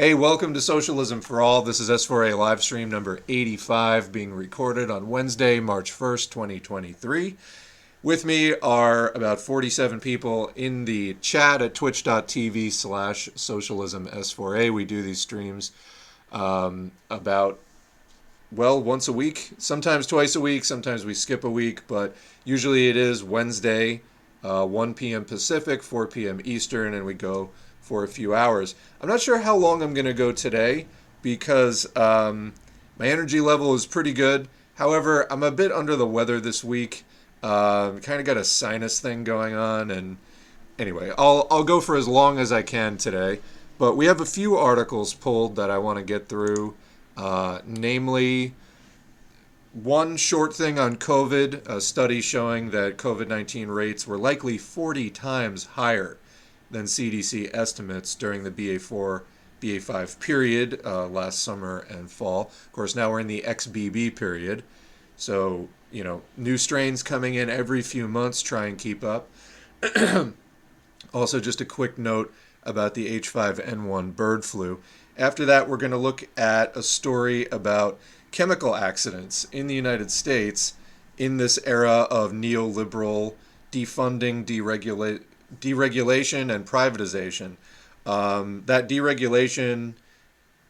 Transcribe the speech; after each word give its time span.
Hey, 0.00 0.14
welcome 0.14 0.54
to 0.54 0.62
Socialism 0.62 1.20
for 1.20 1.42
All. 1.42 1.60
This 1.60 1.78
is 1.78 1.90
S4A 1.90 2.34
live 2.38 2.62
stream 2.62 2.88
number 2.88 3.20
85 3.28 4.10
being 4.10 4.32
recorded 4.32 4.90
on 4.90 5.10
Wednesday, 5.10 5.60
March 5.60 5.92
1st, 5.92 6.30
2023. 6.30 7.36
With 8.02 8.24
me 8.24 8.54
are 8.60 9.10
about 9.10 9.40
47 9.40 10.00
people 10.00 10.52
in 10.56 10.86
the 10.86 11.18
chat 11.20 11.60
at 11.60 11.74
twitch.tv 11.74 12.72
slash 12.72 13.28
socialism 13.34 14.06
S4A. 14.06 14.72
We 14.72 14.86
do 14.86 15.02
these 15.02 15.20
streams 15.20 15.72
um, 16.32 16.92
about, 17.10 17.58
well, 18.50 18.82
once 18.82 19.06
a 19.06 19.12
week, 19.12 19.50
sometimes 19.58 20.06
twice 20.06 20.34
a 20.34 20.40
week, 20.40 20.64
sometimes 20.64 21.04
we 21.04 21.12
skip 21.12 21.44
a 21.44 21.50
week, 21.50 21.86
but 21.86 22.16
usually 22.46 22.88
it 22.88 22.96
is 22.96 23.22
Wednesday, 23.22 24.00
uh, 24.42 24.64
1 24.64 24.94
p.m. 24.94 25.26
Pacific, 25.26 25.82
4 25.82 26.06
p.m. 26.06 26.40
Eastern, 26.42 26.94
and 26.94 27.04
we 27.04 27.12
go 27.12 27.50
for 27.80 28.04
a 28.04 28.08
few 28.08 28.34
hours. 28.34 28.74
I'm 29.00 29.08
not 29.08 29.20
sure 29.20 29.38
how 29.38 29.56
long 29.56 29.82
I'm 29.82 29.94
going 29.94 30.06
to 30.06 30.12
go 30.12 30.32
today 30.32 30.86
because 31.22 31.94
um, 31.96 32.54
my 32.98 33.08
energy 33.08 33.40
level 33.40 33.74
is 33.74 33.86
pretty 33.86 34.12
good. 34.12 34.48
However, 34.74 35.30
I'm 35.30 35.42
a 35.42 35.50
bit 35.50 35.72
under 35.72 35.96
the 35.96 36.06
weather 36.06 36.40
this 36.40 36.62
week. 36.64 37.04
Um, 37.42 38.00
kind 38.00 38.20
of 38.20 38.26
got 38.26 38.36
a 38.36 38.44
sinus 38.44 39.00
thing 39.00 39.24
going 39.24 39.54
on, 39.54 39.90
and 39.90 40.18
anyway, 40.78 41.10
I'll 41.16 41.46
I'll 41.50 41.64
go 41.64 41.80
for 41.80 41.96
as 41.96 42.06
long 42.06 42.38
as 42.38 42.52
I 42.52 42.62
can 42.62 42.96
today. 42.96 43.40
But 43.78 43.96
we 43.96 44.06
have 44.06 44.20
a 44.20 44.26
few 44.26 44.56
articles 44.56 45.14
pulled 45.14 45.56
that 45.56 45.70
I 45.70 45.78
want 45.78 45.98
to 45.98 46.04
get 46.04 46.28
through, 46.28 46.74
uh, 47.16 47.60
namely 47.64 48.54
one 49.72 50.16
short 50.18 50.54
thing 50.54 50.78
on 50.78 50.96
COVID, 50.96 51.66
a 51.66 51.80
study 51.80 52.20
showing 52.20 52.70
that 52.70 52.98
COVID 52.98 53.28
19 53.28 53.68
rates 53.68 54.06
were 54.06 54.18
likely 54.18 54.58
40 54.58 55.08
times 55.10 55.64
higher 55.64 56.18
than 56.70 56.84
CDC 56.84 57.50
estimates 57.52 58.14
during 58.14 58.44
the 58.44 58.50
BA4 58.50 59.22
BA5 59.60 60.20
period 60.20 60.80
uh, 60.84 61.06
last 61.06 61.42
summer 61.42 61.86
and 61.90 62.10
fall. 62.10 62.50
Of 62.66 62.72
course, 62.72 62.96
now 62.96 63.10
we're 63.10 63.20
in 63.20 63.26
the 63.26 63.42
XBB 63.46 64.16
period. 64.16 64.62
So, 65.16 65.68
you 65.90 66.02
know, 66.02 66.22
new 66.36 66.56
strains 66.56 67.02
coming 67.02 67.34
in 67.34 67.50
every 67.50 67.82
few 67.82 68.08
months, 68.08 68.40
try 68.40 68.66
and 68.66 68.78
keep 68.78 69.04
up. 69.04 69.28
also, 71.14 71.40
just 71.40 71.60
a 71.60 71.64
quick 71.64 71.98
note 71.98 72.32
about 72.62 72.94
the 72.94 73.20
H5N1 73.20 74.16
bird 74.16 74.44
flu. 74.44 74.80
After 75.18 75.44
that, 75.44 75.68
we're 75.68 75.76
going 75.76 75.90
to 75.90 75.98
look 75.98 76.28
at 76.36 76.74
a 76.76 76.82
story 76.82 77.46
about 77.46 77.98
chemical 78.30 78.74
accidents 78.74 79.46
in 79.52 79.66
the 79.66 79.74
United 79.74 80.10
States 80.10 80.74
in 81.18 81.36
this 81.36 81.58
era 81.66 82.06
of 82.10 82.32
neoliberal 82.32 83.34
defunding, 83.70 84.44
deregulate, 84.44 85.22
deregulation 85.58 86.54
and 86.54 86.66
privatization. 86.66 87.56
Um, 88.06 88.62
that 88.66 88.88
deregulation 88.88 89.94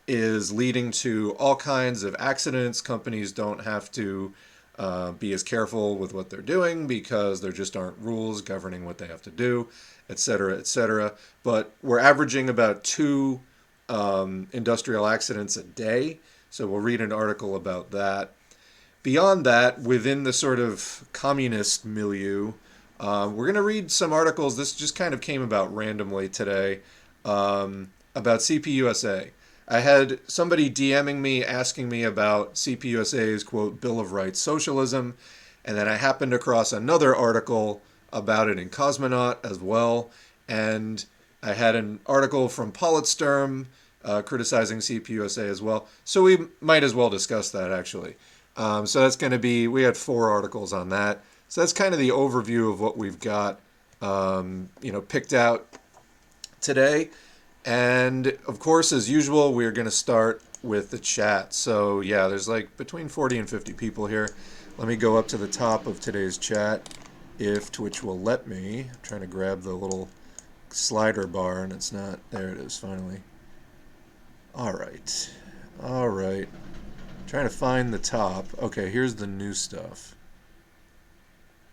is 0.09 0.53
leading 0.53 0.91
to 0.91 1.33
all 1.39 1.57
kinds 1.57 2.03
of 2.03 2.17
accidents. 2.19 2.81
Companies 2.81 3.33
don't 3.33 3.65
have 3.65 3.93
to 3.93 4.33
uh, 4.79 5.13
be 5.13 5.33
as 5.33 5.43
careful 5.43 5.97
with 5.97 6.13
what 6.15 6.31
they're 6.31 6.41
doing 6.41 6.87
because 6.87 7.41
there 7.41 7.53
just 7.53 7.77
aren't 7.77 7.99
rules 7.99 8.41
governing 8.41 8.85
what 8.85 8.99
they 8.99 9.07
have 9.07 9.23
to 9.23 9.31
do, 9.31 9.69
et 10.09 10.19
cetera, 10.19 10.59
et 10.59 10.67
cetera. 10.67 11.13
But 11.43 11.73
we're 11.83 12.01
averaging 12.01 12.49
about 12.49 12.83
two 12.83 13.41
um, 13.89 14.49
industrial 14.53 15.07
accidents 15.07 15.57
a 15.57 15.63
day. 15.63 16.19
So 16.49 16.67
we'll 16.67 16.81
read 16.81 17.01
an 17.01 17.13
article 17.13 17.55
about 17.55 17.91
that. 17.93 18.33
Beyond 19.03 19.47
that, 19.47 19.81
within 19.81 20.25
the 20.25 20.33
sort 20.33 20.59
of 20.59 21.07
communist 21.13 21.85
milieu, 21.85 22.55
uh, 23.01 23.27
we're 23.29 23.47
going 23.47 23.55
to 23.55 23.63
read 23.63 23.91
some 23.91 24.13
articles. 24.13 24.59
This 24.59 24.75
just 24.75 24.95
kind 24.95 25.15
of 25.15 25.23
came 25.23 25.41
about 25.41 25.75
randomly 25.75 26.29
today 26.29 26.81
um, 27.25 27.91
about 28.15 28.41
CPUSA. 28.41 29.31
I 29.67 29.81
had 29.81 30.19
somebody 30.29 30.69
DMing 30.69 31.17
me 31.17 31.43
asking 31.43 31.89
me 31.89 32.03
about 32.03 32.55
CPUSA's 32.55 33.43
quote 33.43 33.81
Bill 33.81 34.01
of 34.01 34.13
Rights 34.13 34.39
socialism, 34.39 35.17
and 35.65 35.79
then 35.79 35.89
I 35.89 35.97
happened 35.97 36.35
across 36.35 36.75
another 36.75 37.17
article 37.17 37.81
about 38.13 38.51
it 38.51 38.59
in 38.59 38.69
Cosmonaut 38.69 39.39
as 39.45 39.61
well, 39.61 40.11
and 40.47 41.03
I 41.43 41.55
had 41.55 41.77
an 41.77 42.01
article 42.05 42.51
from 42.51 42.71
Politsturm 42.71 43.67
uh, 44.05 44.21
criticizing 44.21 44.79
CPUSA 44.79 45.49
as 45.49 45.63
well. 45.63 45.89
So 46.05 46.23
we 46.23 46.37
might 46.61 46.85
as 46.85 46.95
well 46.95 47.09
discuss 47.09 47.51
that 47.53 47.73
actually. 47.73 48.17
Um, 48.59 48.87
so 48.87 49.01
that's 49.01 49.17
going 49.17 49.33
to 49.33 49.39
be 49.39 49.69
we 49.69 49.85
had 49.85 49.97
four 49.97 50.29
articles 50.29 50.75
on 50.75 50.91
that. 50.91 51.23
So 51.51 51.61
that's 51.61 51.73
kind 51.73 51.93
of 51.93 51.99
the 51.99 52.11
overview 52.11 52.73
of 52.73 52.81
what 52.81 52.97
we've 52.97 53.19
got, 53.19 53.59
um, 54.01 54.69
you 54.83 54.93
know, 54.93 55.01
picked 55.01 55.33
out 55.33 55.67
today. 56.61 57.11
And 57.67 58.29
of 58.47 58.61
course, 58.61 58.93
as 58.93 59.11
usual, 59.11 59.53
we're 59.53 59.73
going 59.73 59.87
to 59.87 59.91
start 59.91 60.43
with 60.63 60.93
the 60.93 60.99
chat. 61.01 61.53
So 61.53 62.03
yeah, 62.03 62.29
there's 62.29 62.49
like 62.49 62.77
between 62.77 63.09
40 63.09 63.39
and 63.41 63.51
50 63.51 63.73
people 63.73 64.07
here. 64.07 64.31
Let 64.79 64.87
me 64.87 64.95
go 64.95 65.17
up 65.17 65.27
to 65.27 65.37
the 65.37 65.49
top 65.49 65.89
of 65.89 65.99
today's 65.99 66.39
chat 66.39 66.89
if 67.41 67.73
Twitch 67.73 68.05
will 68.05 68.21
let 68.21 68.47
me. 68.47 68.83
I'm 68.89 68.99
trying 69.03 69.23
to 69.23 69.27
grab 69.27 69.63
the 69.63 69.73
little 69.73 70.09
slider 70.69 71.27
bar 71.27 71.65
and 71.65 71.73
it's 71.73 71.91
not. 71.91 72.21
There 72.31 72.51
it 72.51 72.59
is, 72.59 72.79
finally. 72.79 73.23
All 74.55 74.73
right. 74.73 75.31
All 75.83 76.11
right. 76.11 76.49
trying 77.27 77.49
to 77.49 77.55
find 77.55 77.93
the 77.93 77.99
top. 77.99 78.47
Okay, 78.63 78.89
here's 78.89 79.17
the 79.17 79.27
new 79.27 79.53
stuff. 79.53 80.15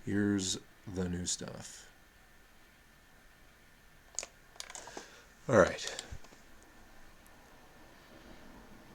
Here's 0.07 0.57
the 0.95 1.09
new 1.09 1.25
stuff. 1.25 1.89
All 5.49 5.57
right. 5.57 6.03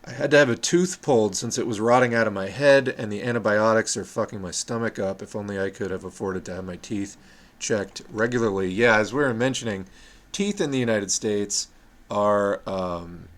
I 0.07 0.13
had 0.13 0.31
to 0.31 0.39
have 0.39 0.49
a 0.49 0.57
tooth 0.57 1.03
pulled 1.03 1.37
since 1.37 1.59
it 1.59 1.67
was 1.67 1.81
rotting 1.81 2.15
out 2.15 2.27
of 2.27 2.33
my 2.33 2.49
head, 2.49 2.89
and 2.97 3.13
the 3.13 3.23
antibiotics 3.23 3.95
are 3.99 4.07
fucking 4.07 4.41
my 4.41 4.53
stomach 4.53 4.99
up. 4.99 5.21
If 5.21 5.37
only 5.37 5.61
I 5.61 5.69
could 5.69 5.91
have 5.91 6.05
afforded 6.05 6.47
to 6.47 6.55
have 6.55 6.65
my 6.65 6.77
teeth 6.77 7.19
checked 7.59 8.01
regularly. 8.09 8.71
Yeah, 8.71 8.97
as 8.97 9.13
we 9.13 9.23
were 9.23 9.35
mentioning, 9.35 9.85
teeth 10.33 10.63
in 10.63 10.71
the 10.71 10.79
United 10.79 11.11
States 11.11 11.69
are 12.11 12.63
um, 12.67 13.29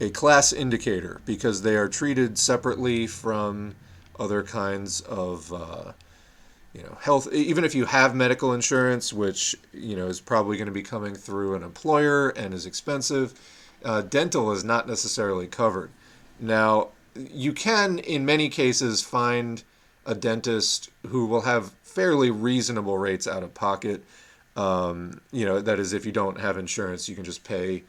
a 0.00 0.08
class 0.08 0.54
indicator 0.54 1.20
because 1.26 1.60
they 1.60 1.76
are 1.76 1.90
treated 1.90 2.38
separately 2.38 3.06
from 3.06 3.74
other 4.18 4.42
kinds 4.42 5.02
of. 5.02 5.52
Uh, 5.52 5.92
you 6.78 6.84
know 6.84 6.96
health 7.00 7.30
even 7.32 7.64
if 7.64 7.74
you 7.74 7.84
have 7.84 8.14
medical 8.14 8.54
insurance 8.54 9.12
which 9.12 9.56
you 9.72 9.96
know 9.96 10.06
is 10.06 10.20
probably 10.20 10.56
going 10.56 10.66
to 10.66 10.72
be 10.72 10.82
coming 10.82 11.14
through 11.14 11.54
an 11.54 11.62
employer 11.62 12.28
and 12.30 12.54
is 12.54 12.66
expensive 12.66 13.34
uh, 13.84 14.02
dental 14.02 14.50
is 14.52 14.64
not 14.64 14.88
necessarily 14.88 15.46
covered. 15.46 15.90
Now 16.40 16.88
you 17.14 17.52
can 17.52 17.98
in 18.00 18.24
many 18.24 18.48
cases 18.48 19.02
find 19.02 19.62
a 20.06 20.14
dentist 20.14 20.90
who 21.08 21.26
will 21.26 21.42
have 21.42 21.72
fairly 21.82 22.30
reasonable 22.30 22.98
rates 22.98 23.26
out 23.26 23.42
of 23.42 23.54
pocket. 23.54 24.02
Um, 24.56 25.20
you 25.30 25.44
know 25.44 25.60
that 25.60 25.78
is 25.78 25.92
if 25.92 26.04
you 26.06 26.12
don't 26.12 26.40
have 26.40 26.58
insurance 26.58 27.08
you 27.08 27.14
can 27.14 27.24
just 27.24 27.44
pay 27.44 27.84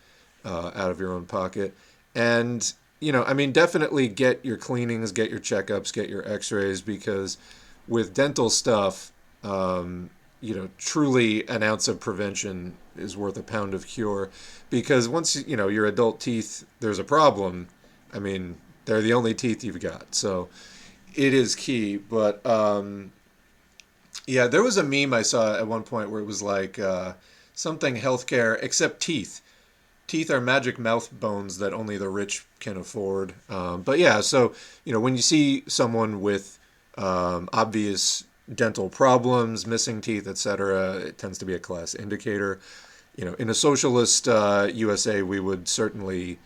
uh, 0.46 0.72
out 0.76 0.92
of 0.92 1.00
your 1.00 1.14
own 1.14 1.26
pocket. 1.26 1.76
And 2.16 2.72
you 3.02 3.14
know 3.14 3.24
i 3.24 3.34
mean 3.34 3.54
definitely 3.54 4.10
get 4.10 4.44
your 4.44 4.58
cleanings 4.58 5.14
get 5.14 5.30
your 5.30 5.40
checkups 5.40 5.94
get 5.94 6.10
your 6.10 6.28
x-rays 6.30 6.82
because 6.82 7.38
with 7.90 8.14
dental 8.14 8.50
stuff, 8.50 9.12
um, 9.44 10.12
you 10.40 10.56
know, 10.56 10.70
truly 10.78 11.46
an 11.50 11.64
ounce 11.64 11.88
of 11.90 12.00
prevention 12.00 12.78
is 12.96 13.18
worth 13.18 13.38
a 13.38 13.44
pound 13.44 13.74
of 13.74 13.88
cure, 13.88 14.30
because 14.70 15.10
once 15.10 15.36
you 15.48 15.58
know 15.58 15.68
your 15.68 15.86
adult 15.86 16.22
teeth, 16.22 16.66
there's 16.80 17.00
a 17.00 17.04
problem. 17.04 17.68
I 18.14 18.20
mean, 18.20 18.58
they're 18.86 19.02
the 19.02 19.14
only 19.14 19.34
teeth 19.34 19.64
you've 19.64 19.80
got, 19.80 20.14
so 20.16 20.48
it 21.16 21.34
is 21.34 21.56
key. 21.56 21.98
But 21.98 22.46
um, 22.46 23.12
yeah, 24.28 24.48
there 24.48 24.64
was 24.64 24.78
a 24.78 24.84
meme 24.84 25.14
I 25.14 25.24
saw 25.24 25.58
at 25.58 25.68
one 25.68 25.84
point 25.84 26.12
where 26.12 26.22
it 26.22 26.26
was 26.26 26.42
like 26.42 26.78
uh, 26.78 27.14
something 27.54 27.96
healthcare 27.96 28.58
except 28.62 29.02
teeth. 29.02 29.42
Teeth 30.08 30.32
are 30.32 30.42
magic 30.42 30.80
mouth 30.80 31.12
bones 31.20 31.58
that 31.60 31.74
only 31.74 31.98
the 31.98 32.10
rich 32.10 32.46
can 32.60 32.78
afford. 32.78 33.34
Um, 33.50 33.82
but 33.82 34.00
yeah, 34.00 34.22
so 34.22 34.54
you 34.86 34.94
know 34.94 35.00
when 35.00 35.16
you 35.16 35.22
see 35.22 35.64
someone 35.68 36.22
with 36.22 36.59
um, 37.00 37.50
obvious 37.54 38.26
dental 38.54 38.90
problems, 38.90 39.66
missing 39.66 40.02
teeth, 40.02 40.28
etc. 40.28 40.98
It 40.98 41.18
tends 41.18 41.38
to 41.40 41.46
be 41.46 41.56
a 41.56 41.60
class 41.60 41.96
indicator. 41.96 42.60
You 43.16 43.26
know, 43.26 43.34
in 43.34 43.50
a 43.50 43.54
socialist 43.54 44.28
uh, 44.28 44.70
USA, 44.74 45.22
we 45.22 45.40
would 45.40 45.68
certainly 45.68 46.40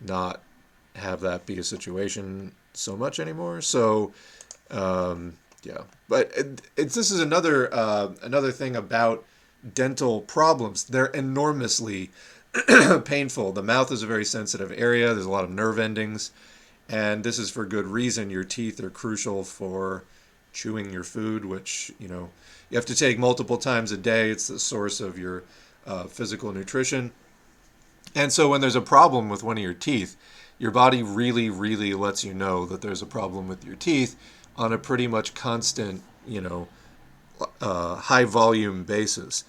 not 0.00 0.42
have 0.96 1.20
that 1.20 1.46
be 1.46 1.58
a 1.58 1.64
situation 1.64 2.52
so 2.74 2.96
much 2.96 3.20
anymore. 3.20 3.60
So, 3.60 4.12
um, 4.70 5.34
yeah, 5.62 5.82
but 6.08 6.30
it, 6.36 6.62
it's 6.76 6.94
this 6.94 7.10
is 7.10 7.20
another 7.20 7.72
uh, 7.72 8.12
another 8.22 8.50
thing 8.50 8.74
about 8.76 9.24
dental 9.74 10.22
problems. 10.22 10.84
They're 10.84 11.06
enormously 11.06 12.10
painful. 13.04 13.52
The 13.52 13.62
mouth 13.62 13.92
is 13.92 14.02
a 14.02 14.06
very 14.06 14.24
sensitive 14.24 14.72
area. 14.76 15.14
There's 15.14 15.26
a 15.26 15.30
lot 15.30 15.44
of 15.44 15.50
nerve 15.50 15.78
endings 15.78 16.32
and 16.90 17.22
this 17.22 17.38
is 17.38 17.50
for 17.50 17.64
good 17.64 17.86
reason. 17.86 18.30
Your 18.30 18.44
teeth 18.44 18.82
are 18.82 18.90
crucial 18.90 19.44
for 19.44 20.04
chewing 20.52 20.90
your 20.90 21.04
food, 21.04 21.44
which 21.44 21.92
you 21.98 22.08
know 22.08 22.30
you 22.68 22.76
have 22.76 22.86
to 22.86 22.94
take 22.94 23.18
multiple 23.18 23.56
times 23.56 23.92
a 23.92 23.96
day. 23.96 24.30
It's 24.30 24.48
the 24.48 24.58
source 24.58 25.00
of 25.00 25.18
your 25.18 25.44
uh, 25.86 26.04
physical 26.04 26.52
nutrition. 26.52 27.12
And 28.14 28.32
so 28.32 28.48
when 28.48 28.60
there's 28.60 28.76
a 28.76 28.80
problem 28.80 29.28
with 29.28 29.44
one 29.44 29.56
of 29.56 29.62
your 29.62 29.74
teeth, 29.74 30.16
your 30.58 30.72
body 30.72 31.02
really, 31.02 31.48
really 31.48 31.94
lets 31.94 32.24
you 32.24 32.34
know 32.34 32.66
that 32.66 32.82
there's 32.82 33.02
a 33.02 33.06
problem 33.06 33.46
with 33.46 33.64
your 33.64 33.76
teeth 33.76 34.16
on 34.56 34.72
a 34.72 34.78
pretty 34.78 35.06
much 35.06 35.32
constant, 35.32 36.02
you 36.26 36.40
know, 36.40 36.66
uh, 37.60 37.94
high 37.94 38.24
volume 38.24 38.82
basis. 38.82 39.44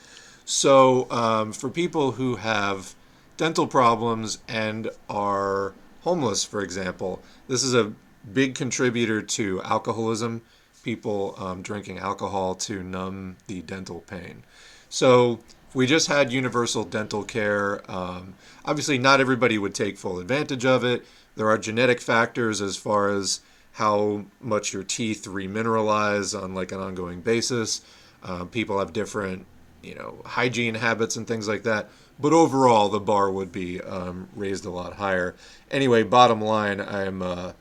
So 0.45 1.09
um, 1.09 1.53
for 1.53 1.69
people 1.69 2.11
who 2.11 2.35
have 2.35 2.93
dental 3.37 3.65
problems 3.65 4.37
and 4.47 4.89
are 5.09 5.73
homeless, 6.01 6.43
for 6.43 6.61
example, 6.61 7.21
this 7.47 7.63
is 7.63 7.73
a 7.73 7.93
big 8.33 8.55
contributor 8.55 9.21
to 9.21 9.61
alcoholism, 9.63 10.41
people 10.83 11.35
um, 11.37 11.61
drinking 11.61 11.99
alcohol 11.99 12.55
to 12.55 12.83
numb 12.83 13.37
the 13.47 13.61
dental 13.61 14.01
pain. 14.01 14.43
So 14.89 15.39
we 15.73 15.87
just 15.87 16.07
had 16.07 16.31
universal 16.31 16.83
dental 16.83 17.23
care, 17.23 17.89
um, 17.89 18.35
obviously 18.65 18.97
not 18.97 19.21
everybody 19.21 19.57
would 19.57 19.73
take 19.73 19.97
full 19.97 20.19
advantage 20.19 20.65
of 20.65 20.83
it. 20.83 21.05
There 21.35 21.49
are 21.49 21.57
genetic 21.57 22.01
factors 22.01 22.61
as 22.61 22.75
far 22.75 23.09
as 23.09 23.39
how 23.73 24.25
much 24.41 24.73
your 24.73 24.83
teeth 24.83 25.23
remineralize 25.25 26.39
on 26.39 26.53
like 26.53 26.71
an 26.71 26.79
ongoing 26.79 27.21
basis. 27.21 27.81
Um, 28.23 28.49
people 28.49 28.79
have 28.79 28.91
different, 28.91 29.45
you 29.81 29.95
know, 29.95 30.21
hygiene 30.25 30.75
habits 30.75 31.15
and 31.15 31.25
things 31.25 31.47
like 31.47 31.63
that. 31.63 31.89
But 32.21 32.33
overall, 32.33 32.89
the 32.89 32.99
bar 32.99 33.31
would 33.31 33.51
be 33.51 33.81
um, 33.81 34.29
raised 34.35 34.65
a 34.65 34.69
lot 34.69 34.93
higher. 34.93 35.35
Anyway, 35.71 36.03
bottom 36.03 36.39
line, 36.39 36.79
I'm 36.79 37.21
uh, 37.21 37.53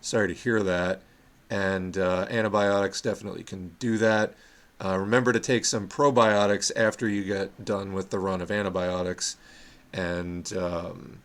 sorry 0.00 0.28
to 0.28 0.34
hear 0.34 0.62
that. 0.62 1.02
And 1.50 1.96
uh, 1.98 2.26
antibiotics 2.30 3.00
definitely 3.00 3.44
can 3.44 3.76
do 3.78 3.98
that. 3.98 4.34
Uh, 4.84 4.98
remember 4.98 5.32
to 5.32 5.40
take 5.40 5.64
some 5.64 5.88
probiotics 5.88 6.70
after 6.76 7.08
you 7.08 7.24
get 7.24 7.64
done 7.64 7.92
with 7.92 8.10
the 8.10 8.18
run 8.18 8.40
of 8.42 8.50
antibiotics, 8.50 9.36
and 9.92 10.52
um, 10.54 11.20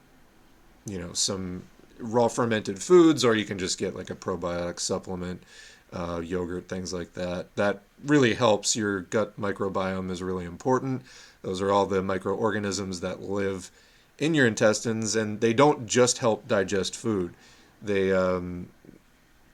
you 0.86 0.98
know 0.98 1.12
some 1.12 1.64
raw 2.00 2.30
fermented 2.30 2.82
foods, 2.82 3.26
or 3.26 3.36
you 3.36 3.44
can 3.44 3.60
just 3.60 3.78
get 3.78 3.96
like 3.96 4.10
a 4.10 4.16
probiotic 4.16 4.80
supplement, 4.80 5.44
uh, 5.92 6.22
yogurt, 6.24 6.70
things 6.70 6.94
like 6.94 7.14
that. 7.14 7.54
That 7.58 7.82
really 8.06 8.36
helps. 8.36 8.76
Your 8.76 9.02
gut 9.02 9.40
microbiome 9.40 10.10
is 10.10 10.24
really 10.24 10.46
important. 10.46 11.02
Those 11.42 11.62
are 11.62 11.72
all 11.72 11.86
the 11.86 12.02
microorganisms 12.02 13.00
that 13.02 13.22
live 13.22 13.72
in 14.18 14.34
your 14.34 14.46
intestines, 14.46 15.16
and 15.16 15.42
they 15.42 15.54
don't 15.54 15.88
just 15.88 16.20
help 16.20 16.48
digest 16.48 16.96
food. 16.96 17.34
They 17.82 18.14
um, 18.14 18.68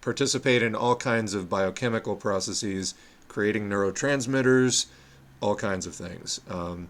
participate 0.01 0.61
in 0.61 0.75
all 0.75 0.95
kinds 0.95 1.33
of 1.33 1.49
biochemical 1.49 2.15
processes 2.15 2.93
creating 3.27 3.69
neurotransmitters, 3.69 4.87
all 5.41 5.55
kinds 5.55 5.85
of 5.85 5.95
things. 5.95 6.41
Um, 6.49 6.89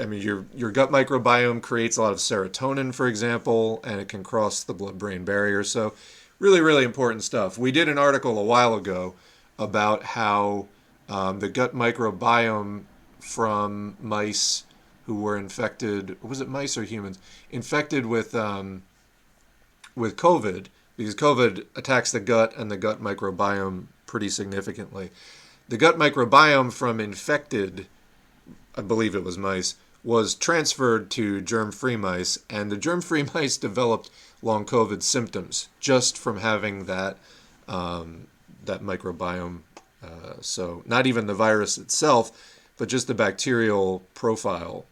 I 0.00 0.06
mean, 0.06 0.22
your 0.22 0.46
your 0.54 0.70
gut 0.70 0.90
microbiome 0.90 1.62
creates 1.62 1.96
a 1.96 2.02
lot 2.02 2.12
of 2.12 2.18
serotonin, 2.18 2.94
for 2.94 3.06
example, 3.06 3.80
and 3.84 4.00
it 4.00 4.08
can 4.08 4.22
cross 4.24 4.64
the 4.64 4.74
blood-brain 4.74 5.24
barrier. 5.24 5.62
So, 5.62 5.94
really, 6.38 6.60
really 6.60 6.84
important 6.84 7.22
stuff. 7.22 7.56
We 7.58 7.72
did 7.72 7.88
an 7.88 7.98
article 7.98 8.38
a 8.38 8.44
while 8.44 8.74
ago 8.74 9.14
about 9.58 10.02
how 10.02 10.66
um, 11.08 11.40
the 11.40 11.48
gut 11.48 11.74
microbiome 11.74 12.84
from 13.24 13.96
mice 14.00 14.64
who 15.06 15.14
were 15.14 15.36
infected 15.36 16.22
was 16.22 16.40
it 16.40 16.48
mice 16.48 16.76
or 16.76 16.84
humans 16.84 17.18
infected 17.50 18.04
with 18.06 18.34
um, 18.34 18.82
with 19.96 20.16
COVID 20.16 20.66
because 20.96 21.14
COVID 21.14 21.66
attacks 21.74 22.12
the 22.12 22.20
gut 22.20 22.54
and 22.56 22.70
the 22.70 22.76
gut 22.76 23.02
microbiome 23.02 23.86
pretty 24.06 24.28
significantly. 24.28 25.10
The 25.68 25.76
gut 25.78 25.96
microbiome 25.96 26.72
from 26.72 27.00
infected, 27.00 27.86
I 28.76 28.82
believe 28.82 29.14
it 29.14 29.24
was 29.24 29.38
mice, 29.38 29.76
was 30.04 30.34
transferred 30.34 31.10
to 31.12 31.40
germ 31.40 31.72
free 31.72 31.96
mice, 31.96 32.38
and 32.50 32.70
the 32.70 32.76
germ 32.76 33.00
free 33.00 33.24
mice 33.34 33.56
developed 33.56 34.10
long 34.42 34.66
COVID 34.66 35.02
symptoms 35.02 35.68
just 35.80 36.18
from 36.18 36.40
having 36.40 36.84
that, 36.84 37.16
um, 37.66 38.26
that 38.64 38.82
microbiome. 38.82 39.60
Uh, 40.02 40.34
so, 40.40 40.82
not 40.84 41.06
even 41.06 41.26
the 41.26 41.34
virus 41.34 41.78
itself, 41.78 42.53
but 42.76 42.88
just 42.88 43.06
the 43.06 43.14
bacterial 43.14 44.02
profile 44.14 44.86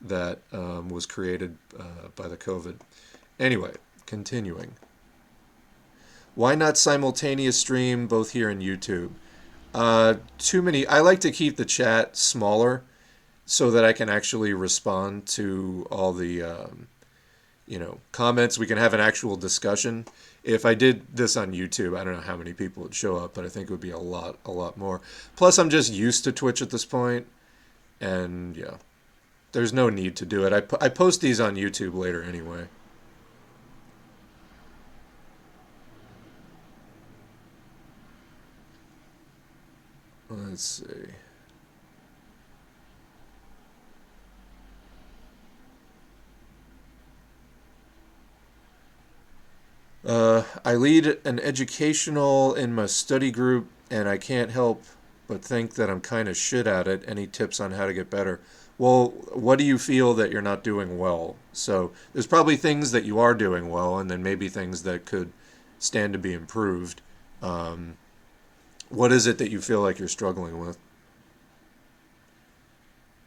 that 0.00 0.40
um, 0.52 0.88
was 0.88 1.06
created 1.06 1.56
uh, 1.78 2.08
by 2.14 2.28
the 2.28 2.36
COVID. 2.36 2.76
Anyway, 3.38 3.72
continuing. 4.06 4.74
Why 6.34 6.54
not 6.54 6.78
simultaneous 6.78 7.58
stream 7.58 8.06
both 8.06 8.30
here 8.30 8.48
and 8.48 8.62
YouTube? 8.62 9.10
Uh, 9.74 10.14
too 10.38 10.62
many. 10.62 10.86
I 10.86 11.00
like 11.00 11.20
to 11.20 11.32
keep 11.32 11.56
the 11.56 11.64
chat 11.64 12.16
smaller 12.16 12.84
so 13.44 13.70
that 13.70 13.84
I 13.84 13.92
can 13.92 14.08
actually 14.08 14.52
respond 14.52 15.26
to 15.26 15.86
all 15.90 16.12
the, 16.12 16.42
um, 16.42 16.88
you 17.68 17.78
know, 17.78 18.00
comments. 18.12 18.58
We 18.58 18.66
can 18.66 18.78
have 18.78 18.94
an 18.94 19.00
actual 19.00 19.36
discussion. 19.36 20.06
If 20.42 20.64
I 20.64 20.74
did 20.74 21.14
this 21.14 21.36
on 21.36 21.52
YouTube, 21.52 21.98
I 21.98 22.02
don't 22.02 22.14
know 22.14 22.20
how 22.20 22.36
many 22.36 22.54
people 22.54 22.82
would 22.82 22.94
show 22.94 23.16
up, 23.16 23.34
but 23.34 23.44
I 23.44 23.48
think 23.48 23.68
it 23.68 23.72
would 23.72 23.80
be 23.80 23.90
a 23.90 23.98
lot, 23.98 24.38
a 24.46 24.50
lot 24.50 24.78
more. 24.78 25.02
Plus, 25.36 25.58
I'm 25.58 25.68
just 25.68 25.92
used 25.92 26.24
to 26.24 26.32
Twitch 26.32 26.62
at 26.62 26.70
this 26.70 26.86
point, 26.86 27.26
and 28.00 28.56
yeah, 28.56 28.78
there's 29.52 29.72
no 29.72 29.90
need 29.90 30.16
to 30.16 30.26
do 30.26 30.44
it. 30.44 30.52
I, 30.52 30.84
I 30.84 30.88
post 30.88 31.20
these 31.20 31.40
on 31.40 31.56
YouTube 31.56 31.94
later 31.94 32.22
anyway. 32.22 32.68
Let's 40.30 40.62
see. 40.62 40.84
Uh, 50.08 50.42
I 50.64 50.74
lead 50.74 51.18
an 51.26 51.38
educational 51.38 52.54
in 52.54 52.74
my 52.74 52.86
study 52.86 53.30
group, 53.30 53.68
and 53.90 54.08
I 54.08 54.16
can't 54.16 54.50
help 54.50 54.82
but 55.26 55.44
think 55.44 55.74
that 55.74 55.90
I'm 55.90 56.00
kind 56.00 56.28
of 56.28 56.36
shit 56.36 56.66
at 56.66 56.88
it. 56.88 57.04
Any 57.06 57.26
tips 57.26 57.60
on 57.60 57.72
how 57.72 57.84
to 57.84 57.92
get 57.92 58.08
better? 58.08 58.40
Well, 58.78 59.08
what 59.34 59.58
do 59.58 59.66
you 59.66 59.76
feel 59.76 60.14
that 60.14 60.32
you're 60.32 60.40
not 60.40 60.64
doing 60.64 60.98
well? 60.98 61.36
So 61.52 61.92
there's 62.14 62.26
probably 62.26 62.56
things 62.56 62.90
that 62.92 63.04
you 63.04 63.18
are 63.18 63.34
doing 63.34 63.68
well, 63.68 63.98
and 63.98 64.10
then 64.10 64.22
maybe 64.22 64.48
things 64.48 64.82
that 64.84 65.04
could 65.04 65.30
stand 65.78 66.14
to 66.14 66.18
be 66.18 66.32
improved. 66.32 67.02
Um, 67.42 67.98
what 68.88 69.12
is 69.12 69.26
it 69.26 69.36
that 69.36 69.50
you 69.50 69.60
feel 69.60 69.82
like 69.82 69.98
you're 69.98 70.08
struggling 70.08 70.58
with? 70.58 70.78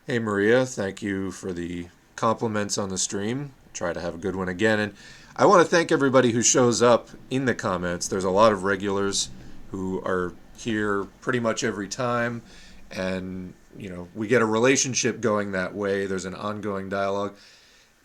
Hey, 0.08 0.18
Maria, 0.18 0.66
thank 0.66 1.04
you 1.04 1.30
for 1.30 1.54
the 1.54 1.90
compliments 2.16 2.80
on 2.80 2.90
the 2.90 2.98
stream. 2.98 3.52
Try 3.72 3.94
to 3.94 4.02
have 4.02 4.16
a 4.16 4.18
good 4.18 4.36
one 4.36 4.50
again. 4.50 4.80
And 4.80 4.94
I 5.36 5.46
want 5.46 5.62
to 5.62 5.70
thank 5.70 5.94
everybody 5.94 6.32
who 6.32 6.42
shows 6.42 6.82
up 6.82 7.10
in 7.30 7.46
the 7.46 7.56
comments. 7.56 8.08
There's 8.08 8.26
a 8.26 8.30
lot 8.30 8.52
of 8.52 8.64
regulars 8.64 9.30
who 9.70 10.02
are 10.02 10.34
here 10.58 11.06
pretty 11.22 11.40
much 11.40 11.64
every 11.64 11.88
time. 11.88 12.42
And, 12.92 13.54
you 13.78 13.90
know, 13.90 14.10
we 14.14 14.28
get 14.28 14.42
a 14.42 14.46
relationship 14.46 15.22
going 15.22 15.54
that 15.54 15.74
way. 15.74 16.06
There's 16.06 16.26
an 16.26 16.36
ongoing 16.36 16.90
dialogue. 16.90 17.36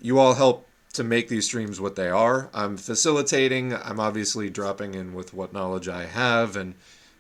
You 0.00 0.20
all 0.20 0.34
help 0.34 0.68
to 0.92 1.02
make 1.02 1.28
these 1.28 1.46
streams 1.46 1.80
what 1.80 1.96
they 1.96 2.08
are. 2.08 2.48
I'm 2.54 2.76
facilitating. 2.76 3.74
I'm 3.74 3.98
obviously 3.98 4.48
dropping 4.48 4.94
in 4.94 5.12
with 5.12 5.34
what 5.34 5.52
knowledge 5.52 5.88
I 5.88 6.06
have 6.06 6.54
and 6.54 6.74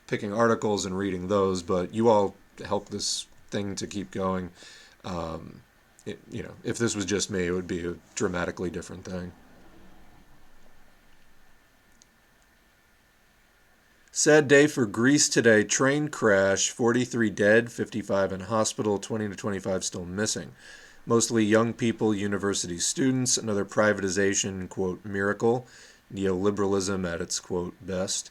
picking 0.06 0.32
articles 0.32 0.86
and 0.86 0.96
reading 0.96 1.26
those, 1.26 1.64
but 1.64 1.92
you 1.92 2.08
all 2.08 2.36
help 2.64 2.90
this 2.90 3.26
thing 3.50 3.74
to 3.74 3.88
keep 3.88 4.12
going. 4.12 4.50
Um, 5.04 5.62
it, 6.06 6.20
you 6.30 6.44
know, 6.44 6.52
if 6.62 6.78
this 6.78 6.94
was 6.94 7.04
just 7.04 7.28
me, 7.28 7.46
it 7.46 7.50
would 7.50 7.66
be 7.66 7.84
a 7.84 7.96
dramatically 8.14 8.70
different 8.70 9.04
thing. 9.04 9.32
Sad 14.18 14.48
day 14.48 14.66
for 14.66 14.86
Greece 14.86 15.28
today. 15.28 15.62
Train 15.62 16.08
crash, 16.08 16.70
43 16.70 17.28
dead, 17.28 17.70
55 17.70 18.32
in 18.32 18.40
hospital, 18.40 18.96
20 18.96 19.28
to 19.28 19.36
25 19.36 19.84
still 19.84 20.06
missing. 20.06 20.52
Mostly 21.04 21.44
young 21.44 21.74
people, 21.74 22.14
university 22.14 22.78
students, 22.78 23.36
another 23.36 23.66
privatization, 23.66 24.70
quote, 24.70 25.04
miracle, 25.04 25.66
neoliberalism 26.10 27.06
at 27.06 27.20
its, 27.20 27.38
quote, 27.38 27.74
best. 27.82 28.30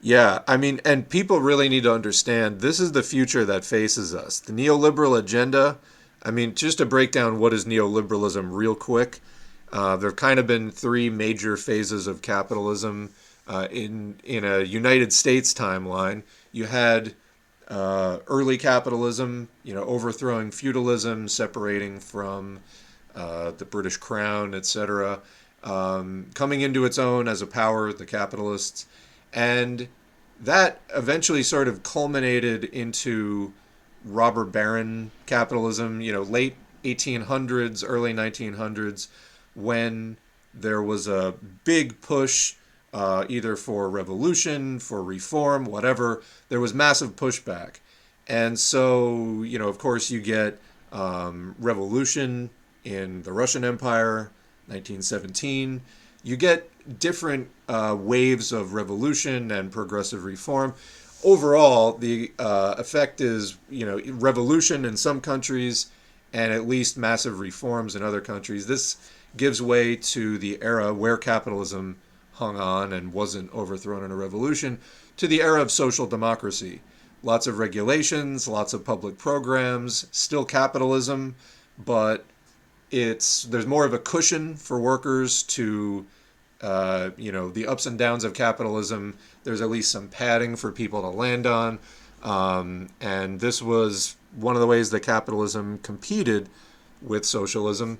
Yeah, 0.00 0.38
I 0.48 0.56
mean, 0.56 0.80
and 0.86 1.06
people 1.06 1.40
really 1.40 1.68
need 1.68 1.82
to 1.82 1.92
understand 1.92 2.62
this 2.62 2.80
is 2.80 2.92
the 2.92 3.02
future 3.02 3.44
that 3.44 3.62
faces 3.62 4.14
us. 4.14 4.40
The 4.40 4.54
neoliberal 4.54 5.18
agenda, 5.18 5.76
I 6.22 6.30
mean, 6.30 6.54
just 6.54 6.78
to 6.78 6.86
break 6.86 7.12
down 7.12 7.40
what 7.40 7.52
is 7.52 7.66
neoliberalism 7.66 8.48
real 8.50 8.74
quick, 8.74 9.20
uh, 9.70 9.98
there 9.98 10.08
have 10.08 10.16
kind 10.16 10.40
of 10.40 10.46
been 10.46 10.70
three 10.70 11.10
major 11.10 11.58
phases 11.58 12.06
of 12.06 12.22
capitalism 12.22 13.10
uh, 13.46 13.68
in, 13.70 14.20
in 14.24 14.44
a 14.44 14.60
United 14.60 15.12
States 15.12 15.54
timeline. 15.54 16.22
You 16.52 16.64
had 16.64 17.14
uh, 17.68 18.18
early 18.26 18.58
capitalism, 18.58 19.48
you 19.62 19.74
know, 19.74 19.84
overthrowing 19.84 20.50
feudalism, 20.50 21.28
separating 21.28 22.00
from 22.00 22.60
uh, 23.14 23.52
the 23.52 23.64
British 23.64 23.96
crown, 23.96 24.54
etc., 24.54 25.20
um, 25.64 26.26
coming 26.34 26.60
into 26.60 26.84
its 26.84 26.98
own 26.98 27.26
as 27.26 27.42
a 27.42 27.46
power, 27.46 27.92
the 27.92 28.06
capitalists 28.06 28.86
and 29.36 29.88
that 30.40 30.80
eventually 30.94 31.42
sort 31.42 31.68
of 31.68 31.82
culminated 31.82 32.64
into 32.64 33.52
robber 34.04 34.44
baron 34.44 35.10
capitalism, 35.26 36.00
you 36.00 36.12
know, 36.12 36.22
late 36.22 36.56
1800s, 36.84 37.84
early 37.86 38.12
1900s, 38.12 39.08
when 39.54 40.16
there 40.54 40.82
was 40.82 41.06
a 41.06 41.34
big 41.64 42.00
push 42.00 42.54
uh, 42.96 43.26
either 43.28 43.56
for 43.56 43.90
revolution, 43.90 44.78
for 44.78 45.02
reform, 45.02 45.66
whatever. 45.66 46.22
There 46.48 46.60
was 46.60 46.72
massive 46.72 47.14
pushback. 47.14 47.74
And 48.26 48.58
so, 48.58 49.42
you 49.42 49.58
know, 49.58 49.68
of 49.68 49.76
course, 49.76 50.10
you 50.10 50.18
get 50.18 50.58
um, 50.92 51.54
revolution 51.58 52.48
in 52.84 53.22
the 53.22 53.34
Russian 53.34 53.64
Empire, 53.64 54.30
1917. 54.68 55.82
You 56.24 56.36
get 56.38 56.70
different 56.98 57.50
uh, 57.68 57.94
waves 58.00 58.50
of 58.50 58.72
revolution 58.72 59.50
and 59.50 59.70
progressive 59.70 60.24
reform. 60.24 60.72
Overall, 61.22 61.92
the 61.92 62.32
uh, 62.38 62.76
effect 62.78 63.20
is, 63.20 63.58
you 63.68 63.84
know, 63.84 64.00
revolution 64.14 64.86
in 64.86 64.96
some 64.96 65.20
countries 65.20 65.88
and 66.32 66.50
at 66.50 66.66
least 66.66 66.96
massive 66.96 67.40
reforms 67.40 67.94
in 67.94 68.02
other 68.02 68.22
countries. 68.22 68.66
This 68.66 68.96
gives 69.36 69.60
way 69.60 69.96
to 69.96 70.38
the 70.38 70.58
era 70.62 70.94
where 70.94 71.18
capitalism 71.18 71.98
hung 72.36 72.58
on 72.58 72.92
and 72.92 73.12
wasn't 73.12 73.52
overthrown 73.54 74.04
in 74.04 74.10
a 74.10 74.16
revolution 74.16 74.78
to 75.16 75.26
the 75.26 75.40
era 75.40 75.60
of 75.60 75.70
social 75.70 76.06
democracy. 76.06 76.80
Lots 77.22 77.46
of 77.46 77.58
regulations, 77.58 78.46
lots 78.46 78.72
of 78.74 78.84
public 78.84 79.16
programs, 79.18 80.06
still 80.12 80.44
capitalism, 80.44 81.34
but 81.78 82.24
it's 82.90 83.44
there's 83.44 83.66
more 83.66 83.84
of 83.84 83.92
a 83.92 83.98
cushion 83.98 84.54
for 84.54 84.78
workers 84.78 85.42
to 85.42 86.06
uh, 86.60 87.10
you 87.16 87.32
know 87.32 87.50
the 87.50 87.66
ups 87.66 87.86
and 87.86 87.98
downs 87.98 88.22
of 88.22 88.34
capitalism. 88.34 89.16
There's 89.44 89.60
at 89.60 89.70
least 89.70 89.90
some 89.90 90.08
padding 90.08 90.56
for 90.56 90.70
people 90.70 91.00
to 91.02 91.08
land 91.08 91.46
on, 91.46 91.78
um, 92.22 92.88
and 93.00 93.40
this 93.40 93.62
was 93.62 94.16
one 94.34 94.54
of 94.54 94.60
the 94.60 94.66
ways 94.66 94.90
that 94.90 95.00
capitalism 95.00 95.78
competed 95.78 96.48
with 97.00 97.24
socialism, 97.24 97.98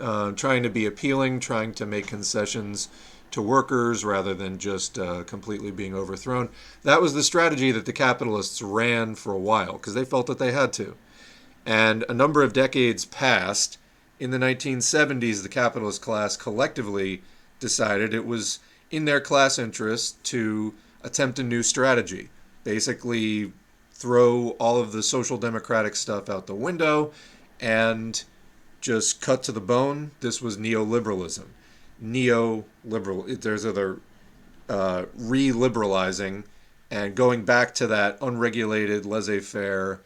uh, 0.00 0.32
trying 0.32 0.64
to 0.64 0.70
be 0.70 0.86
appealing, 0.86 1.40
trying 1.40 1.72
to 1.74 1.86
make 1.86 2.06
concessions 2.06 2.88
to 3.30 3.42
workers 3.42 4.04
rather 4.04 4.32
than 4.32 4.58
just 4.58 4.98
uh, 4.98 5.24
completely 5.24 5.70
being 5.70 5.94
overthrown. 5.94 6.48
That 6.84 7.02
was 7.02 7.14
the 7.14 7.22
strategy 7.22 7.72
that 7.72 7.84
the 7.84 7.92
capitalists 7.92 8.62
ran 8.62 9.16
for 9.16 9.32
a 9.32 9.38
while 9.38 9.72
because 9.72 9.94
they 9.94 10.04
felt 10.04 10.26
that 10.28 10.38
they 10.38 10.52
had 10.52 10.72
to. 10.74 10.96
And 11.66 12.04
a 12.08 12.14
number 12.14 12.42
of 12.42 12.52
decades 12.52 13.04
passed. 13.04 13.78
In 14.20 14.30
the 14.30 14.38
1970s, 14.38 15.42
the 15.42 15.48
capitalist 15.48 16.00
class 16.00 16.36
collectively 16.36 17.22
decided 17.58 18.14
it 18.14 18.26
was 18.26 18.60
in 18.90 19.04
their 19.04 19.20
class 19.20 19.58
interest 19.58 20.22
to 20.24 20.74
attempt 21.02 21.38
a 21.40 21.42
new 21.42 21.62
strategy. 21.62 22.30
Basically, 22.62 23.52
throw 23.92 24.50
all 24.60 24.78
of 24.78 24.92
the 24.92 25.02
social 25.02 25.38
democratic 25.38 25.96
stuff 25.96 26.28
out 26.28 26.46
the 26.46 26.54
window 26.54 27.12
and 27.60 28.22
just 28.80 29.20
cut 29.20 29.42
to 29.42 29.52
the 29.52 29.60
bone. 29.60 30.12
This 30.20 30.40
was 30.40 30.56
neoliberalism 30.56 31.46
neo-liberal. 32.04 33.24
There's 33.26 33.64
other 33.64 33.98
uh, 34.68 35.06
re-liberalizing 35.16 36.44
and 36.90 37.14
going 37.14 37.44
back 37.44 37.74
to 37.76 37.86
that 37.88 38.18
unregulated, 38.20 39.06
laissez-faire, 39.06 40.00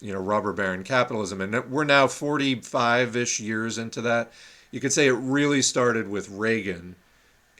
you 0.00 0.12
know, 0.12 0.20
robber 0.20 0.52
baron 0.52 0.84
capitalism. 0.84 1.40
And 1.40 1.70
we're 1.70 1.84
now 1.84 2.06
45-ish 2.06 3.40
years 3.40 3.76
into 3.76 4.00
that. 4.02 4.32
You 4.70 4.80
could 4.80 4.92
say 4.92 5.08
it 5.08 5.12
really 5.12 5.60
started 5.60 6.08
with 6.08 6.30
Reagan 6.30 6.96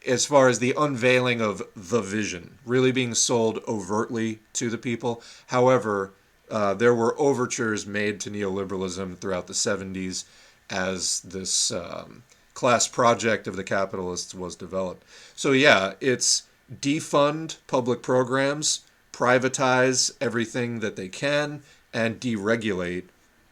as 0.07 0.25
far 0.25 0.49
as 0.49 0.59
the 0.59 0.75
unveiling 0.77 1.41
of 1.41 1.63
the 1.77 2.01
vision, 2.01 2.59
really 2.65 2.93
being 2.93 3.15
sold 3.15 3.61
overtly 3.69 4.41
to 4.55 4.71
the 4.71 4.79
people. 4.79 5.23
However, 5.49 6.13
uh, 6.51 6.75
there 6.75 6.95
were 6.95 7.19
overtures 7.21 7.87
made 7.87 8.21
to 8.21 8.31
neoliberalism 8.31 9.19
throughout 9.19 9.47
the 9.47 9.53
70s 9.53 10.25
as 10.71 11.21
this 11.21 11.71
um, 11.71 12.23
class 12.63 12.87
project 12.87 13.49
of 13.49 13.57
the 13.57 13.65
capitalists 13.65 14.37
was 14.37 14.55
developed. 14.55 15.03
So, 15.35 15.51
yeah, 15.51 15.95
it's 16.01 16.45
defund 16.73 17.57
public 17.67 18.03
programs, 18.03 18.83
privatize 19.13 20.13
everything 20.21 20.79
that 20.79 20.95
they 20.95 21.09
can, 21.09 21.65
and 21.93 22.21
deregulate 22.21 23.07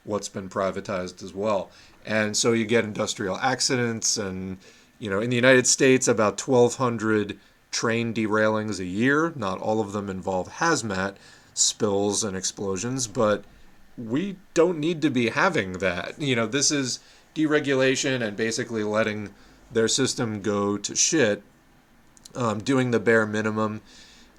what's 0.04 0.28
been 0.28 0.48
privatized 0.48 1.24
as 1.24 1.34
well. 1.34 1.72
And 2.06 2.36
so 2.36 2.52
you 2.52 2.64
get 2.64 2.84
industrial 2.84 3.36
accidents, 3.38 4.16
and, 4.16 4.58
you 5.00 5.10
know, 5.10 5.18
in 5.18 5.28
the 5.28 5.34
United 5.34 5.66
States, 5.66 6.06
about 6.06 6.40
1,200 6.40 7.36
train 7.72 8.12
derailings 8.12 8.78
a 8.78 8.84
year. 8.84 9.32
Not 9.34 9.58
all 9.58 9.80
of 9.80 9.90
them 9.90 10.08
involve 10.08 10.48
hazmat 10.48 11.16
spills 11.52 12.22
and 12.22 12.36
explosions, 12.36 13.08
but 13.08 13.42
we 13.98 14.36
don't 14.54 14.78
need 14.78 15.02
to 15.02 15.10
be 15.10 15.30
having 15.30 15.72
that. 15.78 16.14
You 16.22 16.36
know, 16.36 16.46
this 16.46 16.70
is 16.70 17.00
deregulation 17.34 18.22
and 18.22 18.36
basically 18.36 18.84
letting 18.84 19.30
their 19.72 19.88
system 19.88 20.42
go 20.42 20.76
to 20.76 20.94
shit, 20.96 21.42
um, 22.34 22.58
doing 22.60 22.90
the 22.90 23.00
bare 23.00 23.26
minimum. 23.26 23.80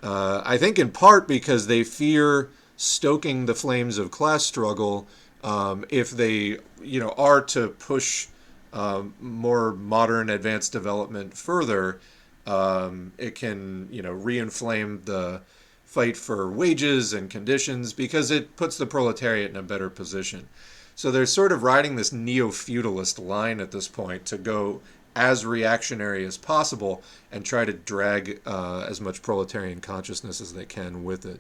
Uh, 0.03 0.41
I 0.45 0.57
think 0.57 0.79
in 0.79 0.91
part 0.91 1.27
because 1.27 1.67
they 1.67 1.83
fear 1.83 2.49
stoking 2.75 3.45
the 3.45 3.55
flames 3.55 3.97
of 3.97 4.11
class 4.11 4.45
struggle 4.45 5.07
um, 5.43 5.85
if 5.89 6.11
they, 6.11 6.57
you 6.81 6.99
know, 6.99 7.13
are 7.17 7.41
to 7.41 7.69
push 7.69 8.27
um, 8.73 9.13
more 9.19 9.73
modern, 9.73 10.29
advanced 10.29 10.71
development 10.71 11.35
further. 11.35 11.99
Um, 12.47 13.13
it 13.17 13.35
can, 13.35 13.87
you 13.91 14.01
know, 14.01 14.13
reinflame 14.13 15.05
the 15.05 15.41
fight 15.83 16.15
for 16.15 16.49
wages 16.49 17.13
and 17.13 17.29
conditions 17.29 17.93
because 17.93 18.31
it 18.31 18.55
puts 18.55 18.77
the 18.77 18.85
proletariat 18.85 19.51
in 19.51 19.57
a 19.57 19.63
better 19.63 19.89
position. 19.89 20.47
So 20.95 21.11
they're 21.11 21.25
sort 21.25 21.51
of 21.51 21.63
riding 21.63 21.95
this 21.95 22.11
neo 22.11 22.51
feudalist 22.51 23.19
line 23.19 23.59
at 23.59 23.71
this 23.71 23.87
point 23.87 24.25
to 24.25 24.37
go 24.37 24.81
as 25.15 25.45
reactionary 25.45 26.25
as 26.25 26.37
possible 26.37 27.01
and 27.31 27.45
try 27.45 27.65
to 27.65 27.73
drag 27.73 28.41
uh, 28.45 28.85
as 28.87 29.01
much 29.01 29.21
proletarian 29.21 29.81
consciousness 29.81 30.39
as 30.39 30.53
they 30.53 30.65
can 30.65 31.03
with 31.03 31.25
it. 31.25 31.39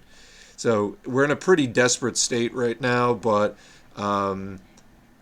So 0.57 0.97
we're 1.05 1.25
in 1.25 1.31
a 1.31 1.35
pretty 1.35 1.67
desperate 1.67 2.17
state 2.17 2.53
right 2.53 2.79
now, 2.79 3.13
but 3.13 3.57
um, 3.95 4.59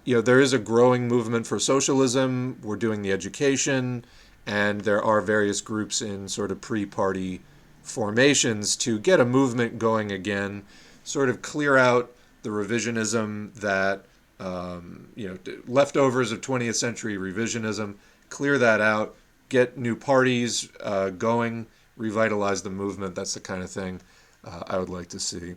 you 0.03 0.15
know 0.15 0.21
there 0.21 0.41
is 0.41 0.53
a 0.53 0.59
growing 0.59 1.07
movement 1.07 1.47
for 1.47 1.59
socialism. 1.59 2.59
We're 2.63 2.75
doing 2.75 3.01
the 3.01 3.11
education, 3.11 4.03
and 4.45 4.81
there 4.81 5.03
are 5.03 5.21
various 5.21 5.61
groups 5.61 6.01
in 6.01 6.27
sort 6.27 6.51
of 6.51 6.59
pre-party 6.59 7.41
formations 7.83 8.75
to 8.77 8.99
get 8.99 9.19
a 9.19 9.25
movement 9.25 9.79
going 9.79 10.11
again, 10.11 10.63
sort 11.03 11.29
of 11.29 11.41
clear 11.41 11.77
out 11.77 12.11
the 12.43 12.49
revisionism 12.49 13.53
that 13.55 14.05
um, 14.39 15.09
you 15.15 15.27
know, 15.27 15.37
leftovers 15.67 16.31
of 16.31 16.41
20th 16.41 16.75
century 16.75 17.17
revisionism, 17.17 17.95
clear 18.29 18.57
that 18.57 18.81
out, 18.81 19.15
get 19.49 19.77
new 19.77 19.95
parties 19.95 20.69
uh, 20.81 21.09
going, 21.09 21.67
revitalize 21.97 22.61
the 22.61 22.69
movement. 22.69 23.15
That's 23.15 23.33
the 23.33 23.39
kind 23.39 23.63
of 23.63 23.69
thing 23.69 24.01
uh, 24.43 24.63
I 24.67 24.77
would 24.77 24.89
like 24.89 25.09
to 25.09 25.19
see. 25.19 25.55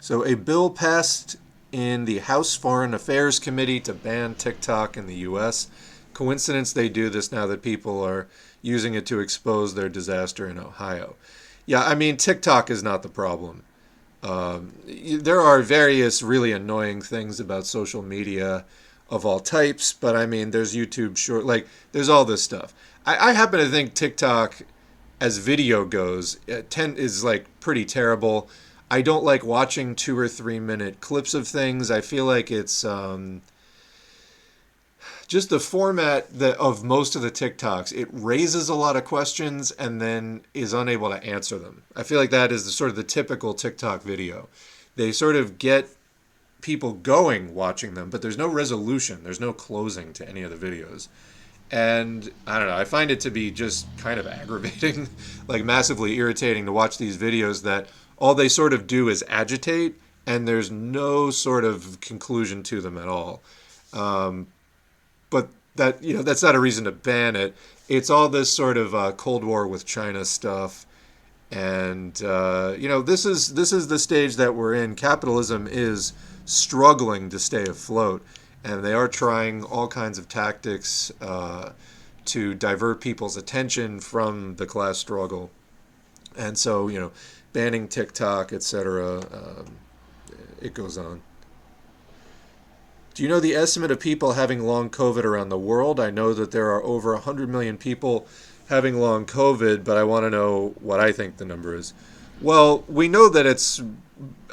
So, 0.00 0.24
a 0.24 0.34
bill 0.34 0.70
passed 0.70 1.36
in 1.72 2.04
the 2.04 2.20
House 2.20 2.54
Foreign 2.54 2.94
Affairs 2.94 3.40
Committee 3.40 3.80
to 3.80 3.92
ban 3.92 4.34
TikTok 4.34 4.96
in 4.96 5.06
the 5.06 5.16
U.S. 5.16 5.68
Coincidence 6.14 6.72
they 6.72 6.88
do 6.88 7.10
this 7.10 7.32
now 7.32 7.46
that 7.48 7.60
people 7.60 8.02
are 8.02 8.28
using 8.66 8.94
it 8.94 9.06
to 9.06 9.20
expose 9.20 9.74
their 9.74 9.88
disaster 9.88 10.48
in 10.48 10.58
Ohio. 10.58 11.14
Yeah, 11.66 11.84
I 11.84 11.94
mean, 11.94 12.16
TikTok 12.16 12.70
is 12.70 12.82
not 12.82 13.02
the 13.02 13.08
problem. 13.08 13.62
Um, 14.22 14.72
there 14.86 15.40
are 15.40 15.62
various 15.62 16.22
really 16.22 16.52
annoying 16.52 17.00
things 17.00 17.38
about 17.38 17.66
social 17.66 18.02
media 18.02 18.64
of 19.08 19.24
all 19.24 19.38
types, 19.38 19.92
but 19.92 20.16
I 20.16 20.26
mean, 20.26 20.50
there's 20.50 20.74
YouTube 20.74 21.16
short, 21.16 21.44
like, 21.44 21.68
there's 21.92 22.08
all 22.08 22.24
this 22.24 22.42
stuff. 22.42 22.74
I, 23.04 23.30
I 23.30 23.32
happen 23.34 23.60
to 23.60 23.68
think 23.68 23.94
TikTok, 23.94 24.62
as 25.20 25.38
video 25.38 25.84
goes, 25.84 26.40
uh, 26.50 26.62
ten, 26.68 26.96
is 26.96 27.22
like 27.22 27.44
pretty 27.60 27.84
terrible. 27.84 28.50
I 28.90 29.02
don't 29.02 29.24
like 29.24 29.44
watching 29.44 29.94
two 29.94 30.18
or 30.18 30.28
three 30.28 30.60
minute 30.60 31.00
clips 31.00 31.34
of 31.34 31.46
things. 31.46 31.90
I 31.90 32.00
feel 32.00 32.24
like 32.24 32.50
it's. 32.50 32.84
Um, 32.84 33.42
just 35.26 35.50
the 35.50 35.60
format 35.60 36.30
that 36.38 36.56
of 36.58 36.84
most 36.84 37.16
of 37.16 37.22
the 37.22 37.30
TikToks, 37.30 37.96
it 37.96 38.08
raises 38.12 38.68
a 38.68 38.74
lot 38.74 38.96
of 38.96 39.04
questions 39.04 39.70
and 39.72 40.00
then 40.00 40.42
is 40.54 40.72
unable 40.72 41.10
to 41.10 41.22
answer 41.24 41.58
them. 41.58 41.82
I 41.94 42.02
feel 42.02 42.18
like 42.18 42.30
that 42.30 42.52
is 42.52 42.64
the, 42.64 42.70
sort 42.70 42.90
of 42.90 42.96
the 42.96 43.02
typical 43.02 43.54
TikTok 43.54 44.02
video. 44.02 44.48
They 44.94 45.12
sort 45.12 45.36
of 45.36 45.58
get 45.58 45.88
people 46.60 46.92
going 46.92 47.54
watching 47.54 47.94
them, 47.94 48.10
but 48.10 48.22
there's 48.22 48.38
no 48.38 48.46
resolution, 48.46 49.24
there's 49.24 49.40
no 49.40 49.52
closing 49.52 50.12
to 50.14 50.28
any 50.28 50.42
of 50.42 50.58
the 50.58 50.66
videos. 50.66 51.08
And 51.70 52.30
I 52.46 52.58
don't 52.58 52.68
know, 52.68 52.76
I 52.76 52.84
find 52.84 53.10
it 53.10 53.20
to 53.20 53.30
be 53.30 53.50
just 53.50 53.86
kind 53.98 54.20
of 54.20 54.26
aggravating, 54.26 55.08
like 55.48 55.64
massively 55.64 56.16
irritating 56.16 56.66
to 56.66 56.72
watch 56.72 56.98
these 56.98 57.18
videos 57.18 57.62
that 57.64 57.88
all 58.18 58.34
they 58.34 58.48
sort 58.48 58.72
of 58.72 58.86
do 58.86 59.08
is 59.08 59.24
agitate 59.28 59.94
and 60.26 60.46
there's 60.46 60.70
no 60.70 61.30
sort 61.30 61.64
of 61.64 62.00
conclusion 62.00 62.62
to 62.64 62.80
them 62.80 62.98
at 62.98 63.08
all. 63.08 63.42
Um, 63.92 64.48
but 65.30 65.48
that 65.76 66.02
you 66.02 66.14
know 66.14 66.22
that's 66.22 66.42
not 66.42 66.54
a 66.54 66.60
reason 66.60 66.84
to 66.84 66.92
ban 66.92 67.36
it. 67.36 67.54
It's 67.88 68.10
all 68.10 68.28
this 68.28 68.52
sort 68.52 68.76
of 68.76 68.94
uh, 68.94 69.12
Cold 69.12 69.44
War 69.44 69.66
with 69.68 69.86
China 69.86 70.24
stuff, 70.24 70.86
And 71.50 72.20
uh, 72.24 72.74
you 72.78 72.88
know, 72.88 73.02
this 73.02 73.24
is 73.24 73.54
this 73.54 73.72
is 73.72 73.88
the 73.88 73.98
stage 73.98 74.36
that 74.36 74.54
we're 74.54 74.74
in. 74.74 74.96
Capitalism 74.96 75.68
is 75.70 76.12
struggling 76.44 77.30
to 77.30 77.38
stay 77.38 77.64
afloat, 77.64 78.24
and 78.64 78.84
they 78.84 78.92
are 78.92 79.08
trying 79.08 79.64
all 79.64 79.88
kinds 79.88 80.18
of 80.18 80.28
tactics 80.28 81.12
uh, 81.20 81.72
to 82.26 82.54
divert 82.54 83.00
people's 83.00 83.36
attention 83.36 84.00
from 84.00 84.56
the 84.56 84.66
class 84.66 84.98
struggle. 84.98 85.50
And 86.36 86.58
so, 86.58 86.88
you 86.88 87.00
know, 87.00 87.12
banning 87.52 87.88
TikTok, 87.88 88.52
etc. 88.52 89.18
Um, 89.32 89.78
it 90.60 90.74
goes 90.74 90.98
on. 90.98 91.22
Do 93.16 93.22
you 93.22 93.30
know 93.30 93.40
the 93.40 93.54
estimate 93.54 93.90
of 93.90 93.98
people 93.98 94.34
having 94.34 94.62
long 94.64 94.90
COVID 94.90 95.24
around 95.24 95.48
the 95.48 95.56
world? 95.56 95.98
I 95.98 96.10
know 96.10 96.34
that 96.34 96.50
there 96.50 96.70
are 96.72 96.84
over 96.84 97.14
100 97.14 97.48
million 97.48 97.78
people 97.78 98.26
having 98.68 99.00
long 99.00 99.24
COVID, 99.24 99.84
but 99.84 99.96
I 99.96 100.04
want 100.04 100.24
to 100.24 100.30
know 100.30 100.74
what 100.80 101.00
I 101.00 101.12
think 101.12 101.38
the 101.38 101.46
number 101.46 101.74
is. 101.74 101.94
Well, 102.42 102.84
we 102.86 103.08
know 103.08 103.30
that 103.30 103.46
it's, 103.46 103.80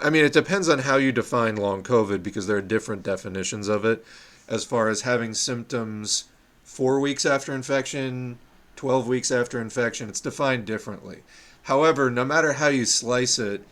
I 0.02 0.10
mean, 0.10 0.24
it 0.24 0.32
depends 0.32 0.70
on 0.70 0.80
how 0.80 0.96
you 0.96 1.12
define 1.12 1.58
long 1.58 1.84
COVID 1.84 2.24
because 2.24 2.48
there 2.48 2.56
are 2.56 2.62
different 2.62 3.04
definitions 3.04 3.68
of 3.68 3.84
it 3.84 4.06
as 4.48 4.64
far 4.64 4.88
as 4.88 5.02
having 5.02 5.34
symptoms 5.34 6.30
four 6.64 7.02
weeks 7.02 7.26
after 7.26 7.54
infection, 7.54 8.38
12 8.78 9.10
weeks 9.10 9.30
after 9.30 9.60
infection. 9.60 10.08
It's 10.08 10.22
defined 10.22 10.66
differently. 10.66 11.24
However, 11.64 12.10
no 12.10 12.24
matter 12.24 12.54
how 12.54 12.70
you 12.70 12.86
slice 12.86 13.40
it, 13.40 13.66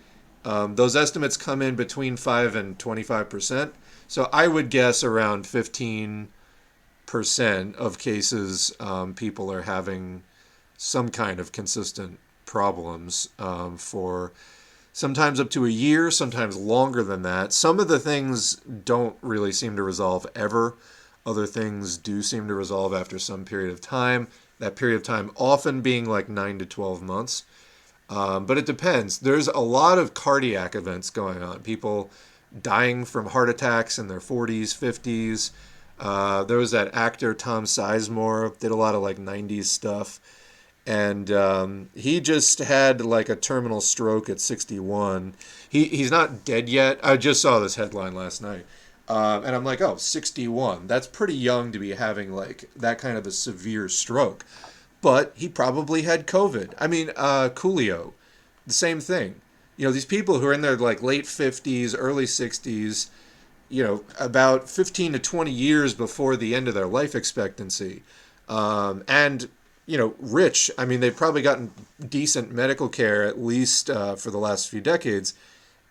um, 0.44 0.76
those 0.76 0.98
estimates 0.98 1.38
come 1.38 1.62
in 1.62 1.78
between 1.78 2.18
5 2.18 2.58
and 2.58 2.78
25 2.78 3.30
percent. 3.30 3.74
So 4.12 4.28
I 4.34 4.50
would 4.50 4.70
guess 4.70 5.06
around 5.06 5.46
15% 5.46 6.28
of 7.78 7.98
cases 7.98 8.76
um, 8.78 9.14
people 9.14 9.50
are 9.50 9.62
having 9.62 10.24
some 10.76 11.08
kind 11.08 11.40
of 11.40 11.54
consistent 11.54 12.20
problems 12.46 13.30
um, 13.40 13.78
for 13.78 14.34
sometimes 14.92 15.40
up 15.40 15.50
to 15.52 15.66
a 15.66 15.70
year, 15.70 16.12
sometimes 16.12 16.58
longer 16.58 17.04
than 17.04 17.22
that. 17.22 17.54
Some 17.54 17.80
of 17.80 17.88
the 17.88 18.00
things 18.00 18.56
don't 18.84 19.16
really 19.22 19.54
seem 19.54 19.78
to 19.78 19.82
resolve 19.82 20.28
ever. 20.36 20.76
Other 21.26 21.48
things 21.48 21.98
do 21.98 22.22
seem 22.22 22.50
to 22.50 22.54
resolve 22.54 22.94
after 22.94 23.18
some 23.18 23.46
period 23.46 23.72
of 23.72 23.80
time. 23.80 24.28
That 24.60 24.76
period 24.76 24.98
of 24.98 25.04
time 25.04 25.32
often 25.38 25.80
being 25.80 26.04
like 26.04 26.28
9 26.28 26.60
to 26.60 26.66
12 26.66 27.02
months. 27.02 27.46
Um, 28.10 28.46
but 28.46 28.58
it 28.58 28.66
depends. 28.66 29.20
There's 29.20 29.48
a 29.48 29.60
lot 29.60 29.98
of 29.98 30.14
cardiac 30.14 30.76
events 30.76 31.10
going 31.10 31.42
on. 31.42 31.62
People 31.62 32.12
dying 32.60 33.06
from 33.06 33.28
heart 33.28 33.50
attacks 33.50 33.98
in 33.98 34.08
their 34.08 34.20
40s, 34.20 34.76
50s. 34.78 35.52
Uh, 36.00 36.44
there 36.44 36.58
was 36.58 36.72
that 36.72 36.94
actor 36.96 37.34
Tom 37.34 37.66
Sizemore 37.66 38.58
did 38.60 38.72
a 38.72 38.76
lot 38.76 38.96
of 38.96 39.02
like 39.02 39.18
90s 39.18 39.66
stuff, 39.66 40.20
and 40.88 41.32
um, 41.32 41.90
he 41.94 42.20
just 42.20 42.58
had 42.58 43.02
like 43.02 43.30
a 43.30 43.36
terminal 43.36 43.82
stroke 43.82 44.28
at 44.28 44.42
61. 44.42 45.36
He 45.70 45.86
he's 45.86 46.10
not 46.10 46.44
dead 46.44 46.68
yet. 46.68 47.00
I 47.04 47.18
just 47.18 47.42
saw 47.42 47.60
this 47.60 47.76
headline 47.76 48.16
last 48.16 48.42
night, 48.42 48.66
uh, 49.08 49.42
and 49.46 49.56
I'm 49.56 49.64
like, 49.64 49.80
oh, 49.80 49.98
61. 49.98 50.88
That's 50.88 51.06
pretty 51.06 51.36
young 51.36 51.72
to 51.72 51.78
be 51.78 51.92
having 51.92 52.32
like 52.34 52.68
that 52.76 52.98
kind 52.98 53.16
of 53.16 53.28
a 53.28 53.32
severe 53.32 53.88
stroke. 53.88 54.44
But 55.02 55.34
he 55.36 55.50
probably 55.50 56.04
had 56.04 56.26
COVID. 56.26 56.74
I 56.80 56.88
mean, 56.88 57.12
uh, 57.16 57.50
Coolio, 57.54 58.14
the 58.66 58.74
same 58.74 59.00
thing 59.00 59.42
you 59.82 59.88
know 59.88 59.92
these 59.92 60.06
people 60.06 60.38
who 60.38 60.46
are 60.46 60.54
in 60.54 60.62
their 60.62 60.78
like 60.78 61.02
late 61.02 61.26
50s 61.26 61.96
early 61.98 62.26
60s 62.26 63.10
you 63.68 63.84
know 63.84 64.04
about 64.20 64.70
15 64.70 65.14
to 65.14 65.20
20 65.20 65.50
years 65.50 65.96
before 65.96 66.36
the 66.36 66.54
end 66.54 66.68
of 66.68 66.76
their 66.76 66.86
life 66.86 67.16
expectancy 67.16 68.04
um, 68.48 69.04
and 69.08 69.50
you 69.88 69.98
know 69.98 70.14
rich 70.20 70.70
i 70.78 70.86
mean 70.86 71.00
they've 71.00 71.16
probably 71.16 71.42
gotten 71.42 71.72
decent 72.08 72.52
medical 72.52 72.90
care 72.90 73.24
at 73.24 73.42
least 73.42 73.90
uh, 73.90 74.16
for 74.16 74.30
the 74.30 74.38
last 74.38 74.70
few 74.70 74.82
decades 74.82 75.34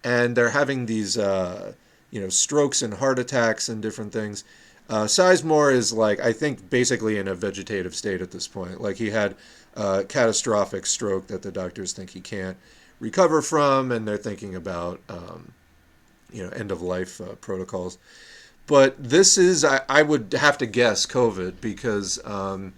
and 0.05 0.37
they're 0.37 0.51
having 0.51 0.87
these 0.87 1.19
uh, 1.19 1.73
you 2.13 2.21
know 2.21 2.29
strokes 2.29 2.83
and 2.83 2.95
heart 2.95 3.19
attacks 3.19 3.69
and 3.69 3.83
different 3.83 4.13
things 4.13 4.45
uh, 4.89 5.05
Sizemore 5.05 5.73
is 5.73 5.93
like 5.93 6.21
I 6.21 6.33
think 6.33 6.71
basically 6.71 7.19
in 7.19 7.26
a 7.26 7.35
vegetative 7.35 7.95
state 7.95 8.21
at 8.21 8.33
this 8.33 8.49
point. 8.49 8.81
Like 8.81 8.97
he 8.97 9.11
had 9.11 9.37
a 9.76 10.03
catastrophic 10.03 10.85
stroke 10.85 11.29
that 11.29 11.43
the 11.43 11.53
doctors 11.53 11.93
think 11.93 12.11
he 12.11 12.21
can't 12.21 12.57
recover 13.00 13.43
from, 13.43 13.91
and 13.91 14.06
they're 14.06 14.17
thinking 14.17 14.54
about 14.54 15.00
um, 15.08 15.52
you 16.30 16.45
know 16.45 16.50
end 16.50 16.71
of 16.71 16.82
life 16.82 17.21
uh, 17.21 17.34
protocols. 17.36 17.99
But 18.67 19.02
this 19.02 19.36
is 19.36 19.65
I, 19.65 19.80
I 19.89 20.02
would 20.02 20.32
have 20.34 20.58
to 20.58 20.67
guess 20.67 21.06
COVID 21.06 21.60
because 21.60 22.25
um, 22.25 22.75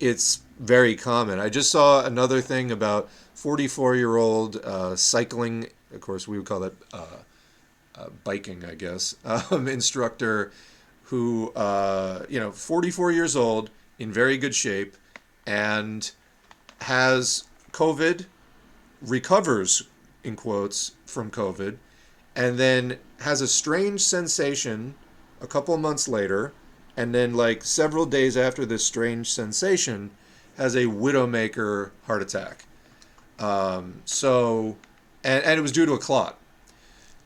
it's 0.00 0.40
very 0.58 0.96
common. 0.96 1.38
I 1.38 1.48
just 1.48 1.70
saw 1.70 2.04
another 2.04 2.40
thing 2.40 2.70
about 2.70 3.10
44 3.34 3.96
year 3.96 4.16
old 4.16 4.56
uh, 4.56 4.96
cycling. 4.96 5.68
Of 5.92 6.00
course, 6.00 6.26
we 6.26 6.38
would 6.38 6.46
call 6.46 6.60
that 6.60 6.72
uh, 6.92 7.06
uh, 7.94 8.06
biking, 8.24 8.64
I 8.64 8.74
guess. 8.74 9.16
Um, 9.50 9.68
instructor 9.68 10.52
who 11.04 11.52
uh, 11.54 12.24
you 12.28 12.40
know 12.40 12.50
44 12.50 13.12
years 13.12 13.36
old 13.36 13.70
in 13.98 14.12
very 14.12 14.38
good 14.38 14.54
shape 14.54 14.96
and 15.46 16.10
has 16.80 17.44
COVID 17.72 18.26
recovers, 19.04 19.84
in 20.22 20.36
quotes, 20.36 20.92
from 21.06 21.30
COVID, 21.30 21.76
and 22.36 22.58
then 22.58 22.98
has 23.20 23.40
a 23.40 23.48
strange 23.48 24.00
sensation 24.00 24.94
a 25.40 25.46
couple 25.46 25.76
months 25.76 26.08
later, 26.08 26.52
and 26.96 27.14
then, 27.14 27.34
like 27.34 27.64
several 27.64 28.06
days 28.06 28.36
after 28.36 28.64
this 28.64 28.84
strange 28.84 29.30
sensation, 29.30 30.10
has 30.56 30.74
a 30.74 30.84
widowmaker 30.84 31.90
heart 32.06 32.22
attack. 32.22 32.66
Um, 33.38 34.02
so, 34.04 34.76
and, 35.24 35.44
and 35.44 35.58
it 35.58 35.62
was 35.62 35.72
due 35.72 35.86
to 35.86 35.92
a 35.92 35.98
clot. 35.98 36.38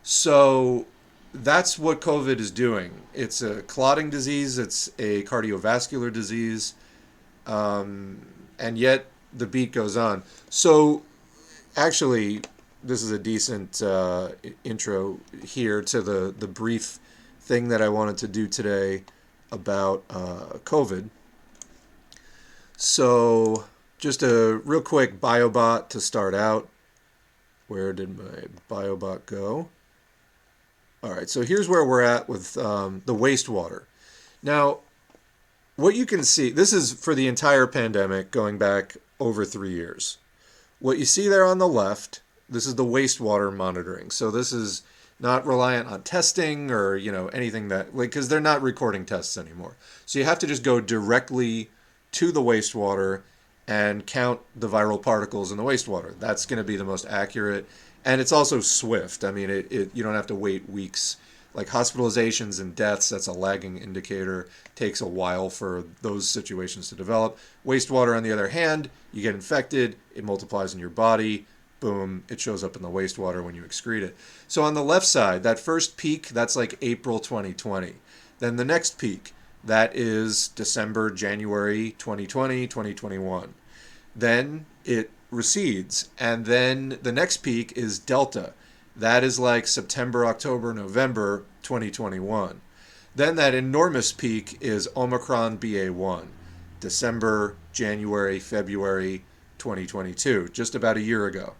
So, 0.02 0.86
that's 1.34 1.78
what 1.78 2.00
COVID 2.00 2.40
is 2.40 2.50
doing. 2.50 2.92
It's 3.12 3.42
a 3.42 3.62
clotting 3.62 4.08
disease, 4.08 4.58
it's 4.58 4.88
a 4.98 5.22
cardiovascular 5.24 6.12
disease, 6.12 6.74
um, 7.46 8.26
and 8.58 8.78
yet 8.78 9.06
the 9.34 9.46
beat 9.46 9.72
goes 9.72 9.96
on. 9.96 10.22
So, 10.48 11.02
actually, 11.78 12.42
this 12.82 13.02
is 13.02 13.12
a 13.12 13.18
decent 13.18 13.80
uh, 13.80 14.30
intro 14.64 15.20
here 15.44 15.80
to 15.82 16.02
the, 16.02 16.34
the 16.36 16.48
brief 16.48 16.98
thing 17.40 17.68
that 17.68 17.80
I 17.80 17.88
wanted 17.88 18.18
to 18.18 18.28
do 18.28 18.48
today 18.48 19.04
about 19.52 20.04
uh, 20.10 20.58
COVID. 20.64 21.08
So, 22.76 23.64
just 23.98 24.22
a 24.22 24.60
real 24.64 24.80
quick 24.80 25.20
biobot 25.20 25.88
to 25.90 26.00
start 26.00 26.34
out. 26.34 26.68
Where 27.68 27.92
did 27.92 28.18
my 28.18 28.46
biobot 28.68 29.26
go? 29.26 29.68
All 31.02 31.12
right, 31.12 31.30
so 31.30 31.42
here's 31.42 31.68
where 31.68 31.84
we're 31.84 32.02
at 32.02 32.28
with 32.28 32.56
um, 32.58 33.02
the 33.06 33.14
wastewater. 33.14 33.84
Now, 34.42 34.78
what 35.76 35.94
you 35.94 36.06
can 36.06 36.24
see, 36.24 36.50
this 36.50 36.72
is 36.72 36.92
for 36.92 37.14
the 37.14 37.28
entire 37.28 37.66
pandemic 37.66 38.30
going 38.30 38.58
back 38.58 38.96
over 39.20 39.44
three 39.44 39.72
years. 39.72 40.18
What 40.80 40.98
you 40.98 41.04
see 41.04 41.28
there 41.28 41.44
on 41.44 41.58
the 41.58 41.68
left, 41.68 42.22
this 42.48 42.66
is 42.66 42.76
the 42.76 42.84
wastewater 42.84 43.54
monitoring. 43.54 44.10
So 44.10 44.30
this 44.30 44.52
is 44.52 44.82
not 45.20 45.46
reliant 45.46 45.88
on 45.88 46.02
testing 46.02 46.70
or 46.70 46.96
you 46.96 47.10
know 47.10 47.26
anything 47.28 47.68
that 47.68 47.94
like 47.96 48.10
because 48.10 48.28
they're 48.28 48.40
not 48.40 48.62
recording 48.62 49.04
tests 49.04 49.36
anymore. 49.36 49.76
So 50.06 50.18
you 50.18 50.24
have 50.24 50.38
to 50.40 50.46
just 50.46 50.62
go 50.62 50.80
directly 50.80 51.70
to 52.12 52.32
the 52.32 52.40
wastewater 52.40 53.22
and 53.66 54.06
count 54.06 54.40
the 54.56 54.68
viral 54.68 55.02
particles 55.02 55.50
in 55.50 55.58
the 55.58 55.64
wastewater. 55.64 56.18
That's 56.18 56.46
going 56.46 56.58
to 56.58 56.64
be 56.64 56.76
the 56.76 56.84
most 56.84 57.06
accurate, 57.06 57.66
and 58.04 58.20
it's 58.20 58.32
also 58.32 58.60
swift. 58.60 59.24
I 59.24 59.32
mean, 59.32 59.50
it, 59.50 59.70
it 59.70 59.90
you 59.94 60.02
don't 60.02 60.14
have 60.14 60.28
to 60.28 60.34
wait 60.34 60.68
weeks. 60.70 61.16
Like 61.54 61.68
hospitalizations 61.68 62.60
and 62.60 62.74
deaths, 62.76 63.08
that's 63.08 63.26
a 63.26 63.32
lagging 63.32 63.78
indicator. 63.78 64.48
Takes 64.74 65.00
a 65.00 65.08
while 65.08 65.50
for 65.50 65.84
those 66.02 66.28
situations 66.28 66.88
to 66.88 66.94
develop. 66.94 67.38
Wastewater, 67.66 68.16
on 68.16 68.22
the 68.22 68.32
other 68.32 68.48
hand, 68.48 68.90
you 69.12 69.22
get 69.22 69.34
infected, 69.34 69.96
it 70.14 70.24
multiplies 70.24 70.74
in 70.74 70.80
your 70.80 70.90
body, 70.90 71.46
boom, 71.80 72.24
it 72.28 72.40
shows 72.40 72.62
up 72.62 72.76
in 72.76 72.82
the 72.82 72.88
wastewater 72.88 73.42
when 73.42 73.54
you 73.54 73.62
excrete 73.62 74.02
it. 74.02 74.16
So 74.46 74.62
on 74.62 74.74
the 74.74 74.84
left 74.84 75.06
side, 75.06 75.42
that 75.42 75.58
first 75.58 75.96
peak, 75.96 76.28
that's 76.28 76.56
like 76.56 76.78
April 76.82 77.18
2020. 77.18 77.94
Then 78.38 78.56
the 78.56 78.64
next 78.64 78.98
peak, 78.98 79.32
that 79.64 79.94
is 79.94 80.48
December, 80.48 81.10
January 81.10 81.92
2020, 81.98 82.66
2021. 82.66 83.54
Then 84.14 84.66
it 84.84 85.10
recedes. 85.30 86.08
And 86.18 86.46
then 86.46 86.98
the 87.02 87.12
next 87.12 87.38
peak 87.38 87.72
is 87.76 87.98
Delta. 87.98 88.52
That 88.98 89.22
is 89.22 89.38
like 89.38 89.68
September, 89.68 90.26
October, 90.26 90.74
November 90.74 91.44
2021. 91.62 92.60
Then 93.14 93.36
that 93.36 93.54
enormous 93.54 94.12
peak 94.12 94.58
is 94.60 94.88
Omicron 94.96 95.58
BA1, 95.58 96.26
December, 96.80 97.54
January, 97.72 98.40
February 98.40 99.24
2022, 99.58 100.48
just 100.48 100.74
about 100.74 100.96
a 100.96 101.00
year 101.00 101.26
ago. 101.26 101.54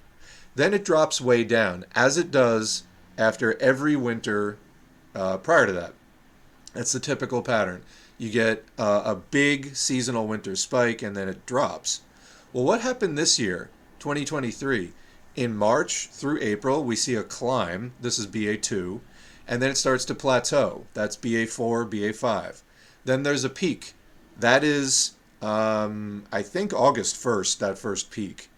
Then 0.56 0.74
it 0.74 0.84
drops 0.84 1.20
way 1.20 1.44
down, 1.44 1.84
as 1.94 2.18
it 2.18 2.32
does 2.32 2.82
after 3.16 3.60
every 3.62 3.94
winter 3.94 4.58
uh, 5.14 5.38
prior 5.38 5.66
to 5.66 5.72
that. 5.72 5.94
That's 6.74 6.92
the 6.92 7.00
typical 7.00 7.42
pattern. 7.42 7.82
You 8.18 8.30
get 8.30 8.64
uh, 8.76 9.02
a 9.04 9.14
big 9.14 9.76
seasonal 9.76 10.26
winter 10.26 10.56
spike 10.56 11.02
and 11.02 11.16
then 11.16 11.28
it 11.28 11.46
drops. 11.46 12.00
Well, 12.52 12.64
what 12.64 12.80
happened 12.80 13.16
this 13.16 13.38
year, 13.38 13.70
2023? 14.00 14.92
In 15.38 15.54
March 15.54 16.08
through 16.08 16.40
April, 16.40 16.82
we 16.82 16.96
see 16.96 17.14
a 17.14 17.22
climb. 17.22 17.92
This 18.00 18.18
is 18.18 18.26
BA2. 18.26 18.98
And 19.46 19.62
then 19.62 19.70
it 19.70 19.76
starts 19.76 20.04
to 20.06 20.14
plateau. 20.16 20.88
That's 20.94 21.16
BA4, 21.16 21.88
BA5. 21.88 22.62
Then 23.04 23.22
there's 23.22 23.44
a 23.44 23.48
peak. 23.48 23.94
That 24.36 24.64
is, 24.64 25.12
um, 25.40 26.24
I 26.32 26.42
think, 26.42 26.72
August 26.72 27.14
1st, 27.22 27.58
that 27.58 27.78
first 27.78 28.10
peak. 28.10 28.50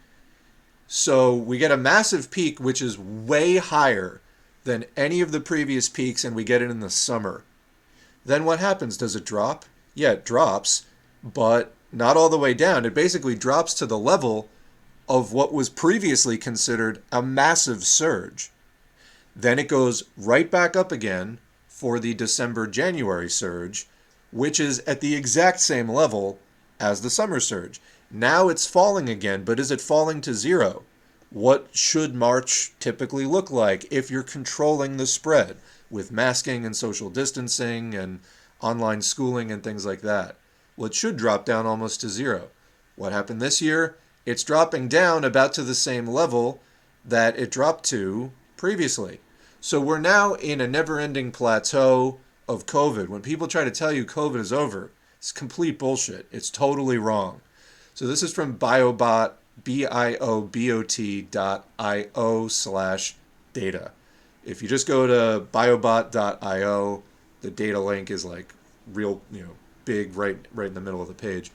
So 0.86 1.34
we 1.34 1.58
get 1.58 1.70
a 1.70 1.76
massive 1.76 2.30
peak, 2.30 2.58
which 2.58 2.80
is 2.80 2.98
way 2.98 3.58
higher 3.58 4.22
than 4.64 4.86
any 4.96 5.20
of 5.20 5.32
the 5.32 5.40
previous 5.40 5.86
peaks, 5.90 6.24
and 6.24 6.34
we 6.34 6.44
get 6.44 6.62
it 6.62 6.70
in 6.70 6.80
the 6.80 6.88
summer. 6.88 7.44
Then 8.24 8.46
what 8.46 8.58
happens? 8.58 8.96
Does 8.96 9.14
it 9.14 9.26
drop? 9.26 9.66
Yeah, 9.94 10.12
it 10.12 10.24
drops, 10.24 10.86
but 11.22 11.74
not 11.92 12.16
all 12.16 12.30
the 12.30 12.38
way 12.38 12.54
down. 12.54 12.86
It 12.86 12.94
basically 12.94 13.34
drops 13.34 13.74
to 13.74 13.84
the 13.84 13.98
level 13.98 14.48
of 15.08 15.32
what 15.32 15.52
was 15.52 15.68
previously 15.68 16.38
considered 16.38 17.02
a 17.10 17.22
massive 17.22 17.84
surge. 17.84 18.50
Then 19.34 19.58
it 19.58 19.68
goes 19.68 20.04
right 20.16 20.50
back 20.50 20.76
up 20.76 20.92
again 20.92 21.38
for 21.68 21.98
the 21.98 22.14
December 22.14 22.66
January 22.66 23.30
surge, 23.30 23.88
which 24.32 24.60
is 24.60 24.80
at 24.80 25.00
the 25.00 25.14
exact 25.14 25.60
same 25.60 25.88
level 25.88 26.38
as 26.78 27.00
the 27.00 27.10
summer 27.10 27.40
surge. 27.40 27.80
Now 28.10 28.48
it's 28.48 28.66
falling 28.66 29.08
again, 29.08 29.44
but 29.44 29.60
is 29.60 29.70
it 29.70 29.80
falling 29.80 30.20
to 30.22 30.34
zero? 30.34 30.82
What 31.30 31.68
should 31.72 32.14
March 32.14 32.72
typically 32.80 33.24
look 33.24 33.50
like 33.50 33.86
if 33.92 34.10
you're 34.10 34.24
controlling 34.24 34.96
the 34.96 35.06
spread 35.06 35.58
with 35.88 36.10
masking 36.10 36.66
and 36.66 36.74
social 36.74 37.08
distancing 37.08 37.94
and 37.94 38.20
online 38.60 39.00
schooling 39.00 39.52
and 39.52 39.62
things 39.62 39.86
like 39.86 40.00
that? 40.00 40.36
Well, 40.76 40.86
it 40.86 40.94
should 40.94 41.16
drop 41.16 41.44
down 41.44 41.66
almost 41.66 42.00
to 42.00 42.08
zero. 42.08 42.48
What 42.96 43.12
happened 43.12 43.40
this 43.40 43.62
year? 43.62 43.96
It's 44.26 44.44
dropping 44.44 44.88
down 44.88 45.24
about 45.24 45.52
to 45.54 45.62
the 45.62 45.74
same 45.74 46.06
level 46.06 46.60
that 47.04 47.38
it 47.38 47.50
dropped 47.50 47.84
to 47.86 48.32
previously. 48.56 49.20
So 49.60 49.80
we're 49.80 49.98
now 49.98 50.34
in 50.34 50.60
a 50.60 50.68
never 50.68 50.98
ending 50.98 51.32
plateau 51.32 52.18
of 52.48 52.66
COVID. 52.66 53.08
When 53.08 53.22
people 53.22 53.46
try 53.46 53.64
to 53.64 53.70
tell 53.70 53.92
you 53.92 54.04
COVID 54.04 54.38
is 54.38 54.52
over, 54.52 54.90
it's 55.18 55.32
complete 55.32 55.78
bullshit. 55.78 56.26
It's 56.30 56.50
totally 56.50 56.98
wrong. 56.98 57.40
So 57.94 58.06
this 58.06 58.22
is 58.22 58.32
from 58.32 58.58
Biobot, 58.58 59.32
B-I-O-B-O-T 59.62 61.22
dot 61.22 61.68
I-O 61.78 62.48
slash 62.48 63.16
data. 63.52 63.92
If 64.44 64.62
you 64.62 64.68
just 64.68 64.86
go 64.86 65.06
to 65.06 65.44
biobot.io, 65.52 67.02
the 67.42 67.50
data 67.50 67.80
link 67.80 68.10
is 68.10 68.24
like 68.24 68.54
real, 68.92 69.20
you 69.30 69.42
know, 69.42 69.56
big 69.84 70.16
right 70.16 70.38
right 70.54 70.68
in 70.68 70.74
the 70.74 70.80
middle 70.80 71.02
of 71.02 71.08
the 71.08 71.14
page. 71.14 71.50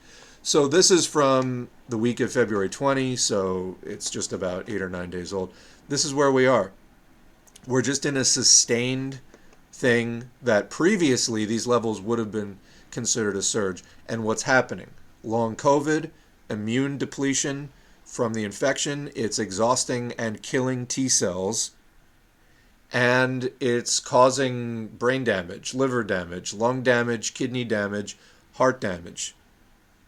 So 0.45 0.67
this 0.67 0.91
is 0.91 1.07
from 1.07 1.69
the 1.89 1.97
week 1.97 2.19
of 2.19 2.31
February 2.31 2.69
20, 2.69 3.15
so 3.15 3.77
it's 3.81 4.11
just 4.11 4.31
about 4.31 4.69
8 4.69 4.79
or 4.79 4.89
9 4.89 5.09
days 5.09 5.33
old. 5.33 5.51
This 5.89 6.05
is 6.05 6.13
where 6.13 6.31
we 6.31 6.45
are. 6.45 6.71
We're 7.65 7.81
just 7.81 8.05
in 8.05 8.15
a 8.15 8.23
sustained 8.23 9.21
thing 9.73 10.29
that 10.43 10.69
previously 10.69 11.45
these 11.45 11.65
levels 11.65 11.99
would 11.99 12.19
have 12.19 12.31
been 12.31 12.59
considered 12.91 13.35
a 13.35 13.41
surge. 13.41 13.83
And 14.07 14.23
what's 14.23 14.43
happening? 14.43 14.91
Long 15.23 15.55
COVID, 15.55 16.11
immune 16.47 16.99
depletion 16.99 17.69
from 18.03 18.35
the 18.35 18.43
infection, 18.43 19.09
it's 19.15 19.39
exhausting 19.39 20.13
and 20.15 20.43
killing 20.43 20.85
T 20.85 21.09
cells, 21.09 21.71
and 22.93 23.49
it's 23.59 23.99
causing 23.99 24.89
brain 24.89 25.23
damage, 25.23 25.73
liver 25.73 26.03
damage, 26.03 26.53
lung 26.53 26.83
damage, 26.83 27.33
kidney 27.33 27.63
damage, 27.63 28.15
heart 28.53 28.79
damage. 28.79 29.33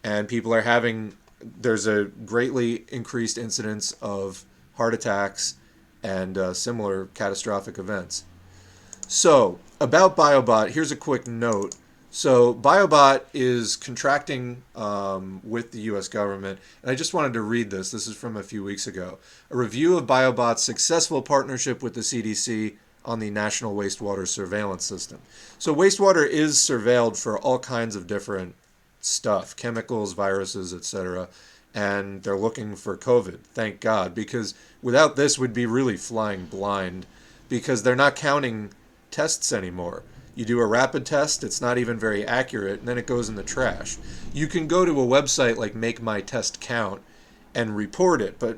And 0.03 0.27
people 0.27 0.53
are 0.53 0.61
having, 0.61 1.13
there's 1.41 1.87
a 1.87 2.05
greatly 2.05 2.85
increased 2.89 3.37
incidence 3.37 3.93
of 4.01 4.45
heart 4.75 4.93
attacks 4.93 5.55
and 6.03 6.37
uh, 6.37 6.53
similar 6.53 7.07
catastrophic 7.07 7.77
events. 7.77 8.23
So, 9.07 9.59
about 9.79 10.17
BioBot, 10.17 10.71
here's 10.71 10.91
a 10.91 10.95
quick 10.95 11.27
note. 11.27 11.75
So, 12.09 12.53
BioBot 12.53 13.21
is 13.33 13.75
contracting 13.75 14.63
um, 14.75 15.41
with 15.43 15.71
the 15.71 15.79
US 15.91 16.07
government, 16.07 16.59
and 16.81 16.91
I 16.91 16.95
just 16.95 17.13
wanted 17.13 17.33
to 17.33 17.41
read 17.41 17.69
this. 17.69 17.91
This 17.91 18.07
is 18.07 18.15
from 18.15 18.35
a 18.37 18.43
few 18.43 18.63
weeks 18.63 18.87
ago. 18.87 19.19
A 19.49 19.57
review 19.57 19.97
of 19.97 20.05
BioBot's 20.05 20.63
successful 20.63 21.21
partnership 21.21 21.81
with 21.81 21.93
the 21.93 22.01
CDC 22.01 22.75
on 23.05 23.19
the 23.19 23.29
National 23.29 23.75
Wastewater 23.75 24.27
Surveillance 24.27 24.83
System. 24.83 25.19
So, 25.57 25.73
wastewater 25.73 26.27
is 26.27 26.57
surveilled 26.57 27.21
for 27.21 27.37
all 27.39 27.59
kinds 27.59 27.95
of 27.95 28.07
different 28.07 28.55
stuff 29.07 29.55
chemicals, 29.55 30.13
viruses, 30.13 30.73
etc. 30.73 31.27
And 31.73 32.23
they're 32.23 32.37
looking 32.37 32.75
for 32.75 32.97
COVID, 32.97 33.39
thank 33.41 33.79
God, 33.79 34.15
because 34.15 34.53
without 34.81 35.15
this, 35.15 35.37
we'd 35.37 35.53
be 35.53 35.65
really 35.65 35.97
flying 35.97 36.45
blind 36.45 37.05
because 37.49 37.83
they're 37.83 37.95
not 37.95 38.15
counting 38.15 38.71
tests 39.11 39.53
anymore. 39.53 40.03
You 40.35 40.45
do 40.45 40.59
a 40.59 40.65
rapid 40.65 41.05
test, 41.05 41.43
it's 41.43 41.61
not 41.61 41.77
even 41.77 41.97
very 41.97 42.25
accurate, 42.25 42.79
and 42.79 42.87
then 42.87 42.97
it 42.97 43.07
goes 43.07 43.27
in 43.27 43.35
the 43.35 43.43
trash. 43.43 43.97
You 44.33 44.47
can 44.47 44.67
go 44.67 44.85
to 44.85 45.01
a 45.01 45.05
website 45.05 45.57
like 45.57 45.73
Make 45.73 46.01
My 46.01 46.21
Test 46.21 46.61
Count 46.61 47.01
and 47.55 47.75
report 47.75 48.21
it, 48.21 48.37
but 48.37 48.57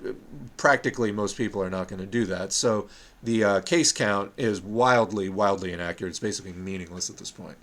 practically 0.57 1.11
most 1.11 1.37
people 1.37 1.63
are 1.63 1.69
not 1.69 1.87
going 1.87 2.01
to 2.01 2.05
do 2.05 2.25
that. 2.25 2.51
So 2.51 2.89
the 3.23 3.43
uh, 3.43 3.61
case 3.61 3.93
count 3.93 4.33
is 4.35 4.61
wildly, 4.61 5.29
wildly 5.29 5.71
inaccurate. 5.71 6.09
It's 6.09 6.19
basically 6.19 6.51
meaningless 6.51 7.09
at 7.09 7.17
this 7.17 7.31
point. 7.31 7.57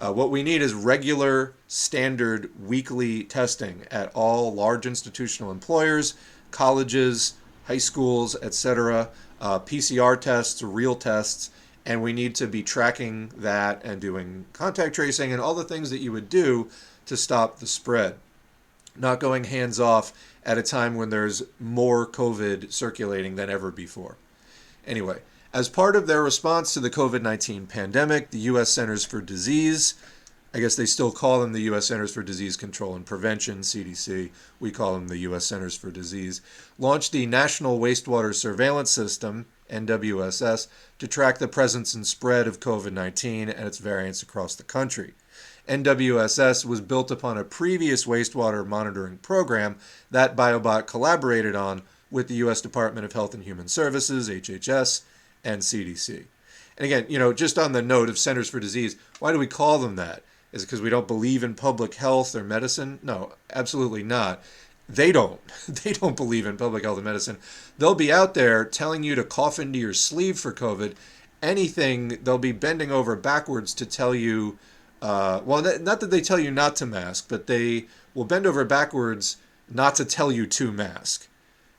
Uh, 0.00 0.12
what 0.12 0.30
we 0.30 0.42
need 0.42 0.60
is 0.60 0.74
regular, 0.74 1.54
standard, 1.68 2.50
weekly 2.60 3.24
testing 3.24 3.82
at 3.90 4.10
all 4.14 4.52
large 4.52 4.86
institutional 4.86 5.52
employers, 5.52 6.14
colleges, 6.50 7.34
high 7.66 7.78
schools, 7.78 8.36
etc. 8.42 9.08
Uh, 9.40 9.58
PCR 9.58 10.20
tests, 10.20 10.62
real 10.62 10.94
tests, 10.94 11.50
and 11.86 12.02
we 12.02 12.12
need 12.12 12.34
to 12.34 12.46
be 12.46 12.62
tracking 12.62 13.30
that 13.36 13.84
and 13.84 14.00
doing 14.00 14.46
contact 14.52 14.94
tracing 14.94 15.32
and 15.32 15.40
all 15.40 15.54
the 15.54 15.64
things 15.64 15.90
that 15.90 15.98
you 15.98 16.12
would 16.12 16.28
do 16.28 16.68
to 17.06 17.16
stop 17.16 17.58
the 17.58 17.66
spread. 17.66 18.16
Not 18.96 19.20
going 19.20 19.44
hands 19.44 19.80
off 19.80 20.12
at 20.44 20.58
a 20.58 20.62
time 20.62 20.94
when 20.94 21.10
there's 21.10 21.42
more 21.58 22.06
COVID 22.06 22.72
circulating 22.72 23.36
than 23.36 23.50
ever 23.50 23.70
before. 23.70 24.16
Anyway, 24.86 25.20
as 25.54 25.68
part 25.68 25.94
of 25.94 26.08
their 26.08 26.20
response 26.20 26.74
to 26.74 26.80
the 26.80 26.90
COVID 26.90 27.22
19 27.22 27.68
pandemic, 27.68 28.30
the 28.30 28.38
U.S. 28.38 28.70
Centers 28.70 29.04
for 29.04 29.22
Disease, 29.22 29.94
I 30.52 30.58
guess 30.58 30.74
they 30.74 30.84
still 30.84 31.12
call 31.12 31.40
them 31.40 31.52
the 31.52 31.62
U.S. 31.62 31.86
Centers 31.86 32.12
for 32.12 32.24
Disease 32.24 32.56
Control 32.56 32.96
and 32.96 33.06
Prevention, 33.06 33.60
CDC, 33.60 34.30
we 34.58 34.72
call 34.72 34.94
them 34.94 35.06
the 35.06 35.18
U.S. 35.18 35.46
Centers 35.46 35.76
for 35.76 35.92
Disease, 35.92 36.40
launched 36.76 37.12
the 37.12 37.26
National 37.26 37.78
Wastewater 37.78 38.34
Surveillance 38.34 38.90
System, 38.90 39.46
NWSS, 39.70 40.66
to 40.98 41.06
track 41.06 41.38
the 41.38 41.46
presence 41.46 41.94
and 41.94 42.04
spread 42.04 42.48
of 42.48 42.58
COVID 42.58 42.92
19 42.92 43.48
and 43.48 43.66
its 43.68 43.78
variants 43.78 44.24
across 44.24 44.56
the 44.56 44.64
country. 44.64 45.14
NWSS 45.68 46.64
was 46.64 46.80
built 46.80 47.12
upon 47.12 47.38
a 47.38 47.44
previous 47.44 48.06
wastewater 48.06 48.66
monitoring 48.66 49.18
program 49.18 49.76
that 50.10 50.34
Biobot 50.34 50.88
collaborated 50.88 51.54
on 51.54 51.82
with 52.10 52.26
the 52.26 52.34
U.S. 52.34 52.60
Department 52.60 53.04
of 53.04 53.12
Health 53.12 53.34
and 53.34 53.44
Human 53.44 53.68
Services, 53.68 54.28
HHS, 54.28 55.02
and 55.44 55.62
CDC. 55.62 56.24
And 56.76 56.84
again, 56.84 57.06
you 57.08 57.18
know, 57.18 57.32
just 57.32 57.58
on 57.58 57.72
the 57.72 57.82
note 57.82 58.08
of 58.08 58.18
Centers 58.18 58.50
for 58.50 58.58
Disease, 58.58 58.96
why 59.20 59.32
do 59.32 59.38
we 59.38 59.46
call 59.46 59.78
them 59.78 59.96
that? 59.96 60.22
Is 60.52 60.62
it 60.62 60.66
because 60.66 60.80
we 60.80 60.90
don't 60.90 61.08
believe 61.08 61.44
in 61.44 61.54
public 61.54 61.94
health 61.94 62.34
or 62.34 62.44
medicine? 62.44 62.98
No, 63.02 63.34
absolutely 63.52 64.02
not. 64.02 64.42
They 64.88 65.12
don't. 65.12 65.40
They 65.82 65.92
don't 65.92 66.16
believe 66.16 66.46
in 66.46 66.56
public 66.56 66.84
health 66.84 66.98
and 66.98 67.04
medicine. 67.04 67.38
They'll 67.78 67.94
be 67.94 68.12
out 68.12 68.34
there 68.34 68.64
telling 68.64 69.02
you 69.02 69.14
to 69.14 69.24
cough 69.24 69.58
into 69.58 69.78
your 69.78 69.94
sleeve 69.94 70.38
for 70.38 70.52
COVID. 70.52 70.94
Anything, 71.42 72.18
they'll 72.22 72.38
be 72.38 72.52
bending 72.52 72.90
over 72.90 73.16
backwards 73.16 73.74
to 73.74 73.86
tell 73.86 74.14
you, 74.14 74.58
uh, 75.02 75.40
well, 75.44 75.62
not 75.80 76.00
that 76.00 76.10
they 76.10 76.20
tell 76.20 76.38
you 76.38 76.50
not 76.50 76.76
to 76.76 76.86
mask, 76.86 77.26
but 77.28 77.46
they 77.46 77.86
will 78.14 78.24
bend 78.24 78.46
over 78.46 78.64
backwards 78.64 79.36
not 79.68 79.94
to 79.96 80.04
tell 80.04 80.30
you 80.30 80.46
to 80.46 80.72
mask 80.72 81.28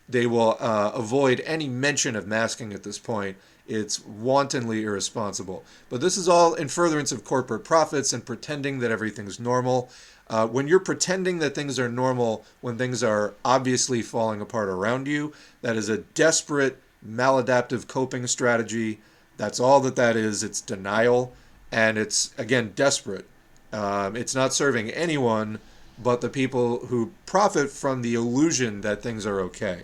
they 0.08 0.28
will 0.28 0.58
uh, 0.60 0.92
avoid 0.94 1.42
any 1.42 1.68
mention 1.68 2.16
of 2.16 2.28
masking 2.28 2.74
at 2.74 2.84
this 2.84 3.00
point. 3.00 3.38
It's 3.68 4.06
wantonly 4.06 4.84
irresponsible. 4.84 5.64
But 5.90 6.02
this 6.02 6.18
is 6.18 6.30
all 6.30 6.54
in 6.54 6.68
furtherance 6.68 7.12
of 7.12 7.24
corporate 7.24 7.64
profits 7.64 8.14
and 8.14 8.26
pretending 8.26 8.80
that 8.80 8.92
everything's 8.92 9.40
normal. 9.40 9.90
Uh, 10.30 10.48
when 10.48 10.68
you're 10.68 10.80
pretending 10.80 11.40
that 11.40 11.56
things 11.56 11.80
are 11.80 11.90
normal 11.90 12.46
when 12.62 12.78
things 12.78 13.04
are 13.04 13.34
obviously 13.44 14.02
falling 14.02 14.42
apart 14.42 14.70
around 14.70 15.08
you, 15.08 15.34
that 15.62 15.76
is 15.76 15.90
a 15.90 16.00
desperate 16.00 16.80
maladaptive 17.08 17.88
coping 17.88 18.28
strategy. 18.28 19.00
That's 19.38 19.60
all 19.60 19.80
that 19.82 19.96
that 19.96 20.16
is. 20.16 20.44
It's 20.44 20.62
denial. 20.62 21.34
And 21.72 21.98
it's, 21.98 22.34
again, 22.38 22.74
desperate. 22.76 23.28
Um, 23.74 24.16
it's 24.16 24.36
not 24.36 24.54
serving 24.54 24.92
anyone 24.92 25.60
but 25.98 26.20
the 26.20 26.30
people 26.30 26.88
who 26.88 27.14
profit 27.26 27.70
from 27.70 28.02
the 28.02 28.16
illusion 28.16 28.82
that 28.82 29.02
things 29.02 29.26
are 29.26 29.40
okay 29.40 29.84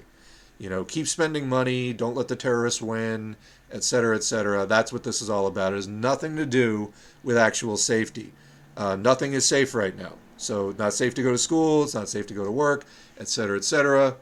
you 0.62 0.70
know, 0.70 0.84
keep 0.84 1.08
spending 1.08 1.50
money, 1.50 1.92
don't 1.92 2.14
let 2.14 2.28
the 2.28 2.36
terrorists 2.36 2.84
win, 2.84 3.36
et 3.74 3.84
cetera, 3.84 4.16
et 4.16 4.24
cetera. 4.24 4.66
That's 4.66 4.92
what 4.94 5.04
this 5.04 5.22
is 5.22 5.30
all 5.30 5.48
about. 5.48 5.74
It 5.74 5.78
has 5.78 5.88
nothing 5.88 6.36
to 6.38 6.46
do 6.46 6.92
with 7.24 7.38
actual 7.38 7.78
safety. 7.78 8.34
Uh, 8.78 8.96
nothing 8.96 9.34
is 9.34 9.46
safe 9.46 9.74
right 9.76 9.98
now. 9.98 10.14
So, 10.38 10.74
not 10.78 10.94
safe 10.94 11.14
to 11.16 11.24
go 11.24 11.32
to 11.32 11.38
school, 11.38 11.84
it's 11.84 11.94
not 11.94 12.10
safe 12.10 12.26
to 12.28 12.34
go 12.34 12.44
to 12.44 12.52
work, 12.52 12.86
et 13.20 13.28
cetera, 13.28 13.58
et 13.58 13.64
cetera. 13.64 14.16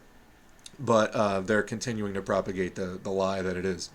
but 0.80 1.14
uh, 1.14 1.42
they're 1.42 1.64
continuing 1.64 2.14
to 2.14 2.22
propagate 2.22 2.76
the, 2.76 3.00
the 3.04 3.10
lie 3.10 3.42
that 3.42 3.58
it 3.58 3.66
is. 3.66 3.90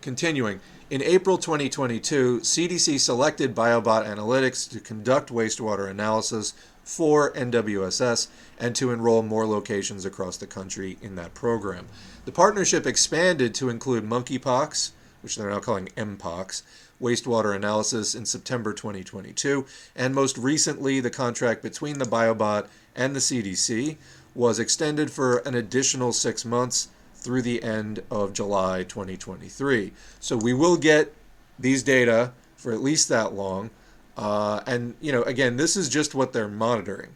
Continuing, 0.00 0.60
in 0.88 1.02
April 1.02 1.36
2022, 1.36 2.40
CDC 2.40 2.98
selected 2.98 3.54
Biobot 3.54 4.06
Analytics 4.06 4.70
to 4.70 4.80
conduct 4.80 5.30
wastewater 5.30 5.88
analysis 5.90 6.54
for 6.82 7.32
NWSS 7.34 8.28
and 8.58 8.74
to 8.76 8.90
enroll 8.90 9.22
more 9.22 9.46
locations 9.46 10.04
across 10.06 10.38
the 10.38 10.46
country 10.46 10.96
in 11.02 11.16
that 11.16 11.34
program. 11.34 11.86
The 12.24 12.32
partnership 12.32 12.86
expanded 12.86 13.54
to 13.56 13.68
include 13.68 14.04
monkeypox, 14.04 14.92
which 15.22 15.36
they're 15.36 15.50
now 15.50 15.60
calling 15.60 15.88
mpox, 15.96 16.62
wastewater 17.00 17.54
analysis 17.54 18.14
in 18.14 18.26
September 18.26 18.72
2022, 18.72 19.66
and 19.96 20.14
most 20.14 20.36
recently, 20.38 21.00
the 21.00 21.10
contract 21.10 21.62
between 21.62 21.98
the 21.98 22.04
Biobot 22.04 22.66
and 22.94 23.14
the 23.14 23.20
CDC 23.20 23.96
was 24.34 24.58
extended 24.58 25.10
for 25.10 25.38
an 25.38 25.54
additional 25.54 26.12
six 26.12 26.44
months 26.44 26.88
through 27.14 27.42
the 27.42 27.62
end 27.62 28.02
of 28.10 28.32
July 28.32 28.82
2023. 28.84 29.92
So 30.20 30.36
we 30.36 30.54
will 30.54 30.76
get 30.76 31.14
these 31.58 31.82
data 31.82 32.32
for 32.56 32.72
at 32.72 32.80
least 32.80 33.08
that 33.08 33.34
long. 33.34 33.70
Uh, 34.16 34.60
and, 34.66 34.94
you 35.00 35.12
know, 35.12 35.22
again, 35.22 35.56
this 35.56 35.76
is 35.76 35.88
just 35.88 36.14
what 36.14 36.32
they're 36.32 36.48
monitoring. 36.48 37.10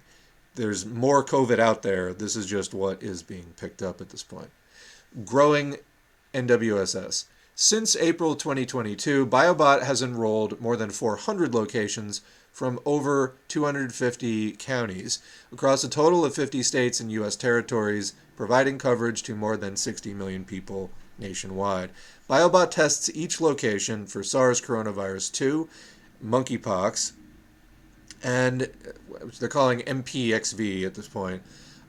There's 0.55 0.87
more 0.87 1.25
COVID 1.25 1.59
out 1.59 1.83
there. 1.83 2.13
This 2.13 2.37
is 2.37 2.47
just 2.47 2.75
what 2.75 3.03
is 3.03 3.23
being 3.23 3.55
picked 3.57 3.83
up 3.83 4.01
at 4.01 4.11
this 4.11 4.23
point. 4.23 4.51
Growing 5.25 5.77
NWSS. 6.33 7.25
Since 7.57 7.95
April 7.95 8.35
2022, 8.35 9.29
Biobot 9.29 9.85
has 9.85 10.03
enrolled 10.03 10.61
more 10.61 10.77
than 10.77 10.91
400 10.91 11.55
locations 11.55 12.21
from 12.51 12.81
over 12.85 13.37
250 13.47 14.53
counties 14.53 15.21
across 15.53 15.85
a 15.85 15.89
total 15.89 16.25
of 16.25 16.35
50 16.35 16.65
states 16.65 16.99
and 16.99 17.13
U.S. 17.13 17.37
territories, 17.37 18.15
providing 18.37 18.77
coverage 18.77 19.23
to 19.25 19.37
more 19.37 19.57
than 19.57 19.77
60 19.77 20.15
million 20.15 20.45
people 20.45 20.91
nationwide. 21.17 21.91
Biobot 22.29 22.73
tests 22.73 23.09
each 23.15 23.41
location 23.41 24.07
for 24.07 24.25
SARS 24.25 24.61
coronavirus 24.61 25.31
2, 25.31 25.69
monkeypox, 26.25 27.13
and 28.25 28.69
they're 29.39 29.49
calling 29.49 29.79
MPXV 29.83 30.85
at 30.85 30.95
this 30.95 31.07
point, 31.07 31.41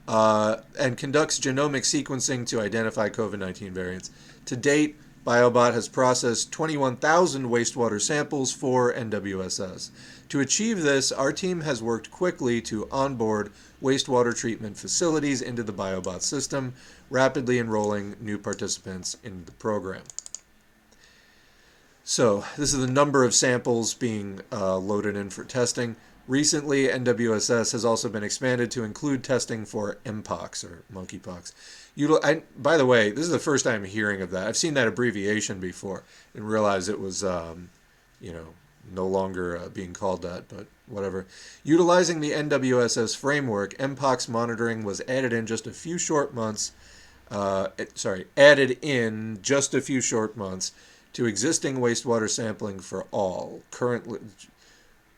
uh, 0.06 0.58
and 0.78 0.96
conducts 0.96 1.40
genomic 1.40 1.82
sequencing 1.82 2.46
to 2.46 2.60
identify 2.60 3.08
COVID 3.08 3.40
19 3.40 3.74
variants. 3.74 4.12
To 4.44 4.56
date, 4.56 4.96
Biobot 5.26 5.74
has 5.74 5.88
processed 5.88 6.52
21,000 6.52 7.46
wastewater 7.46 8.00
samples 8.00 8.52
for 8.52 8.92
NWSS. 8.92 9.90
To 10.28 10.38
achieve 10.38 10.82
this, 10.82 11.10
our 11.10 11.32
team 11.32 11.62
has 11.62 11.82
worked 11.82 12.12
quickly 12.12 12.60
to 12.62 12.88
onboard 12.92 13.50
wastewater 13.82 14.36
treatment 14.36 14.78
facilities 14.78 15.42
into 15.42 15.64
the 15.64 15.72
Biobot 15.72 16.22
system, 16.22 16.74
rapidly 17.10 17.58
enrolling 17.58 18.14
new 18.20 18.38
participants 18.38 19.16
in 19.24 19.44
the 19.46 19.52
program. 19.52 20.04
So, 22.04 22.44
this 22.56 22.72
is 22.72 22.78
the 22.78 22.86
number 22.86 23.24
of 23.24 23.34
samples 23.34 23.94
being 23.94 24.42
uh, 24.52 24.76
loaded 24.76 25.16
in 25.16 25.30
for 25.30 25.42
testing. 25.42 25.96
Recently, 26.28 26.86
NWSS 26.86 27.72
has 27.72 27.84
also 27.84 28.08
been 28.08 28.22
expanded 28.22 28.70
to 28.72 28.84
include 28.84 29.24
testing 29.24 29.64
for 29.64 29.98
mpox 30.04 30.64
or 30.64 30.84
monkeypox. 30.92 31.52
Util- 31.96 32.24
I, 32.24 32.42
by 32.58 32.76
the 32.76 32.86
way, 32.86 33.10
this 33.10 33.24
is 33.24 33.30
the 33.30 33.38
first 33.38 33.64
time 33.64 33.84
hearing 33.84 34.20
of 34.20 34.30
that. 34.30 34.46
I've 34.46 34.56
seen 34.56 34.74
that 34.74 34.88
abbreviation 34.88 35.60
before 35.60 36.02
and 36.34 36.48
realized 36.48 36.88
it 36.88 37.00
was, 37.00 37.24
um, 37.24 37.70
you 38.20 38.32
know, 38.32 38.48
no 38.92 39.06
longer 39.06 39.56
uh, 39.56 39.68
being 39.68 39.92
called 39.92 40.22
that, 40.22 40.48
but 40.48 40.66
whatever. 40.86 41.26
Utilizing 41.64 42.20
the 42.20 42.32
NWSS 42.32 43.16
framework, 43.16 43.74
mpox 43.78 44.28
monitoring 44.28 44.84
was 44.84 45.00
added 45.08 45.32
in 45.32 45.46
just 45.46 45.66
a 45.66 45.72
few 45.72 45.98
short 45.98 46.34
months. 46.34 46.72
Uh, 47.30 47.68
it, 47.78 47.98
sorry, 47.98 48.26
added 48.36 48.78
in 48.82 49.38
just 49.42 49.74
a 49.74 49.80
few 49.80 50.00
short 50.00 50.36
months 50.36 50.72
to 51.14 51.26
existing 51.26 51.78
wastewater 51.78 52.28
sampling 52.28 52.78
for 52.78 53.06
all 53.10 53.62
currently. 53.70 54.20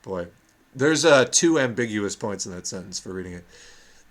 Boy, 0.03 0.29
there's 0.75 1.05
uh, 1.05 1.27
two 1.31 1.59
ambiguous 1.59 2.17
points 2.17 2.47
in 2.47 2.53
that 2.53 2.67
sentence 2.67 2.99
for 2.99 3.13
reading 3.13 3.33
it 3.33 3.45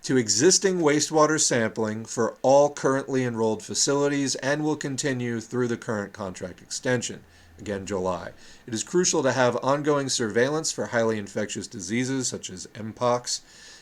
to 0.07 0.15
existing 0.15 0.79
wastewater 0.79 1.37
sampling 1.37 2.05
for 2.05 2.37
all 2.41 2.69
currently 2.69 3.25
enrolled 3.25 3.61
facilities 3.61 4.35
and 4.35 4.63
will 4.63 4.77
continue 4.77 5.41
through 5.41 5.67
the 5.67 5.75
current 5.75 6.13
contract 6.13 6.61
extension, 6.61 7.19
again 7.59 7.85
July. 7.85 8.29
It 8.65 8.73
is 8.73 8.85
crucial 8.85 9.21
to 9.23 9.33
have 9.33 9.57
ongoing 9.61 10.07
surveillance 10.07 10.71
for 10.71 10.85
highly 10.85 11.17
infectious 11.17 11.67
diseases 11.67 12.29
such 12.29 12.49
as 12.49 12.67
mpox. 12.67 13.41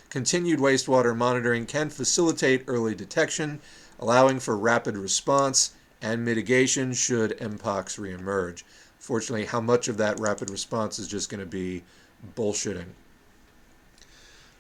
Continued 0.10 0.58
wastewater 0.58 1.16
monitoring 1.16 1.68
can 1.68 1.92
facilitate 1.92 2.64
early 2.66 2.96
detection, 2.96 3.60
allowing 4.00 4.40
for 4.40 4.58
rapid 4.58 4.98
response 4.98 5.76
and 6.02 6.26
mitigation 6.26 6.94
should 6.94 7.38
mpox 7.38 8.00
reemerge. 8.00 8.64
Fortunately, 8.98 9.46
how 9.46 9.62
much 9.62 9.88
of 9.88 9.98
that 9.98 10.20
rapid 10.20 10.50
response 10.50 10.98
is 10.98 11.08
just 11.08 11.30
going 11.30 11.42
to 11.42 11.46
be 11.46 11.84
bullshitting? 12.36 12.88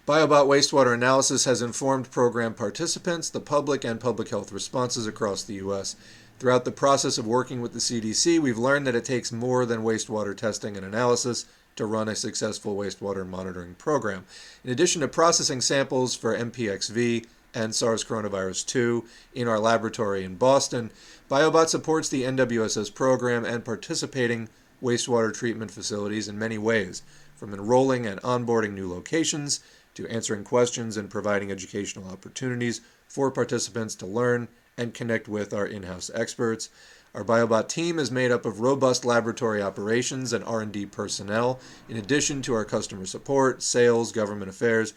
Biobot 0.07 0.45
wastewater 0.45 0.93
analysis 0.93 1.45
has 1.45 1.63
informed 1.63 2.11
program 2.11 2.53
participants, 2.53 3.27
the 3.27 3.39
public, 3.39 3.83
and 3.83 3.99
public 3.99 4.29
health 4.29 4.51
responses 4.51 5.07
across 5.07 5.41
the 5.41 5.55
U.S. 5.55 5.95
Throughout 6.37 6.63
the 6.63 6.71
process 6.71 7.17
of 7.17 7.25
working 7.25 7.59
with 7.59 7.73
the 7.73 7.79
CDC, 7.79 8.39
we've 8.39 8.55
learned 8.55 8.85
that 8.85 8.93
it 8.93 9.03
takes 9.03 9.31
more 9.31 9.65
than 9.65 9.81
wastewater 9.81 10.37
testing 10.37 10.77
and 10.77 10.85
analysis 10.85 11.47
to 11.75 11.87
run 11.87 12.07
a 12.07 12.15
successful 12.15 12.77
wastewater 12.77 13.27
monitoring 13.27 13.73
program. 13.73 14.25
In 14.63 14.69
addition 14.69 15.01
to 15.01 15.07
processing 15.07 15.59
samples 15.59 16.13
for 16.13 16.37
MPXV 16.37 17.25
and 17.55 17.73
SARS 17.73 18.03
coronavirus 18.03 18.63
2 18.67 19.05
in 19.33 19.47
our 19.47 19.59
laboratory 19.59 20.23
in 20.23 20.35
Boston, 20.35 20.91
Biobot 21.31 21.67
supports 21.67 22.09
the 22.09 22.25
NWSS 22.25 22.93
program 22.93 23.43
and 23.43 23.65
participating 23.65 24.49
wastewater 24.83 25.33
treatment 25.33 25.71
facilities 25.71 26.27
in 26.27 26.37
many 26.37 26.59
ways, 26.59 27.01
from 27.35 27.55
enrolling 27.55 28.05
and 28.05 28.21
onboarding 28.21 28.73
new 28.73 28.87
locations 28.87 29.61
to 29.95 30.07
answering 30.07 30.43
questions 30.43 30.95
and 30.97 31.09
providing 31.09 31.51
educational 31.51 32.09
opportunities 32.09 32.81
for 33.07 33.31
participants 33.31 33.95
to 33.95 34.05
learn 34.05 34.47
and 34.77 34.93
connect 34.93 35.27
with 35.27 35.53
our 35.53 35.65
in-house 35.65 36.11
experts. 36.13 36.69
Our 37.13 37.23
Biobot 37.23 37.69
team 37.69 37.97
is 37.97 38.11
made 38.11 38.31
up 38.31 38.45
of 38.45 38.59
robust 38.59 39.05
laboratory 39.05 39.61
operations 39.61 40.33
and 40.33 40.43
R&D 40.43 40.87
personnel, 40.87 41.61
in 41.87 41.95
addition 41.95 42.41
to 42.41 42.53
our 42.53 42.65
customer 42.65 43.05
support, 43.05 43.63
sales, 43.63 44.11
government 44.11 44.49
affairs, 44.49 44.93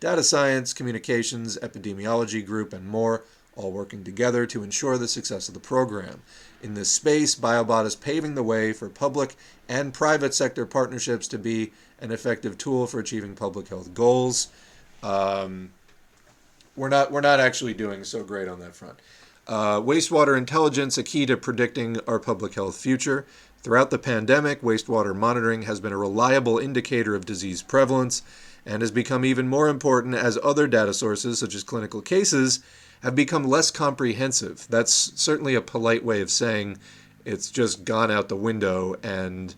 data 0.00 0.24
science, 0.24 0.72
communications, 0.72 1.56
epidemiology 1.58 2.44
group, 2.44 2.72
and 2.72 2.88
more, 2.88 3.24
all 3.54 3.70
working 3.70 4.02
together 4.02 4.46
to 4.46 4.62
ensure 4.62 4.98
the 4.98 5.06
success 5.06 5.46
of 5.46 5.54
the 5.54 5.60
program. 5.60 6.22
In 6.62 6.74
this 6.74 6.90
space, 6.90 7.34
Biobot 7.34 7.86
is 7.86 7.94
paving 7.94 8.34
the 8.34 8.42
way 8.42 8.72
for 8.72 8.88
public 8.88 9.36
and 9.68 9.94
private 9.94 10.34
sector 10.34 10.66
partnerships 10.66 11.28
to 11.28 11.38
be 11.38 11.72
an 12.00 12.10
effective 12.10 12.58
tool 12.58 12.86
for 12.86 13.00
achieving 13.00 13.34
public 13.34 13.68
health 13.68 13.94
goals. 13.94 14.48
Um, 15.02 15.72
we're 16.76 16.88
not 16.88 17.10
we're 17.10 17.20
not 17.20 17.40
actually 17.40 17.74
doing 17.74 18.04
so 18.04 18.22
great 18.22 18.48
on 18.48 18.60
that 18.60 18.74
front. 18.74 18.98
Uh, 19.46 19.80
wastewater 19.80 20.38
intelligence 20.38 20.96
a 20.96 21.02
key 21.02 21.26
to 21.26 21.36
predicting 21.36 21.98
our 22.06 22.18
public 22.18 22.54
health 22.54 22.76
future. 22.76 23.26
Throughout 23.62 23.90
the 23.90 23.98
pandemic, 23.98 24.62
wastewater 24.62 25.14
monitoring 25.14 25.62
has 25.62 25.80
been 25.80 25.92
a 25.92 25.98
reliable 25.98 26.58
indicator 26.58 27.14
of 27.14 27.26
disease 27.26 27.60
prevalence 27.62 28.22
and 28.64 28.80
has 28.80 28.90
become 28.90 29.24
even 29.24 29.48
more 29.48 29.68
important 29.68 30.14
as 30.14 30.38
other 30.42 30.66
data 30.66 30.94
sources, 30.94 31.40
such 31.40 31.54
as 31.54 31.62
clinical 31.62 32.00
cases, 32.00 32.60
have 33.02 33.14
become 33.14 33.44
less 33.44 33.70
comprehensive. 33.70 34.66
That's 34.70 34.92
certainly 34.92 35.54
a 35.54 35.60
polite 35.60 36.04
way 36.04 36.20
of 36.20 36.30
saying 36.30 36.78
it's 37.24 37.50
just 37.50 37.84
gone 37.84 38.10
out 38.10 38.28
the 38.28 38.36
window 38.36 38.96
and 39.02 39.54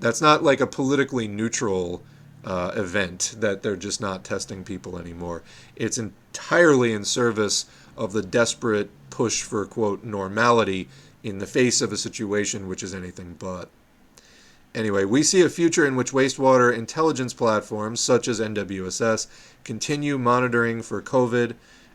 that's 0.00 0.20
not 0.20 0.42
like 0.42 0.60
a 0.60 0.66
politically 0.66 1.28
neutral 1.28 2.02
uh, 2.44 2.72
event 2.74 3.36
that 3.38 3.62
they're 3.62 3.76
just 3.76 4.00
not 4.00 4.24
testing 4.24 4.64
people 4.64 4.98
anymore. 4.98 5.42
It's 5.76 5.98
entirely 5.98 6.92
in 6.92 7.04
service 7.04 7.66
of 7.96 8.12
the 8.12 8.22
desperate 8.22 8.90
push 9.10 9.42
for, 9.42 9.66
quote, 9.66 10.02
normality 10.02 10.88
in 11.22 11.38
the 11.38 11.46
face 11.46 11.82
of 11.82 11.92
a 11.92 11.98
situation 11.98 12.66
which 12.66 12.82
is 12.82 12.94
anything 12.94 13.36
but. 13.38 13.68
Anyway, 14.74 15.04
we 15.04 15.22
see 15.22 15.42
a 15.42 15.48
future 15.48 15.84
in 15.84 15.96
which 15.96 16.12
wastewater 16.12 16.74
intelligence 16.74 17.34
platforms 17.34 18.00
such 18.00 18.28
as 18.28 18.40
NWSS 18.40 19.26
continue 19.64 20.16
monitoring 20.16 20.80
for 20.80 21.02
COVID 21.02 21.54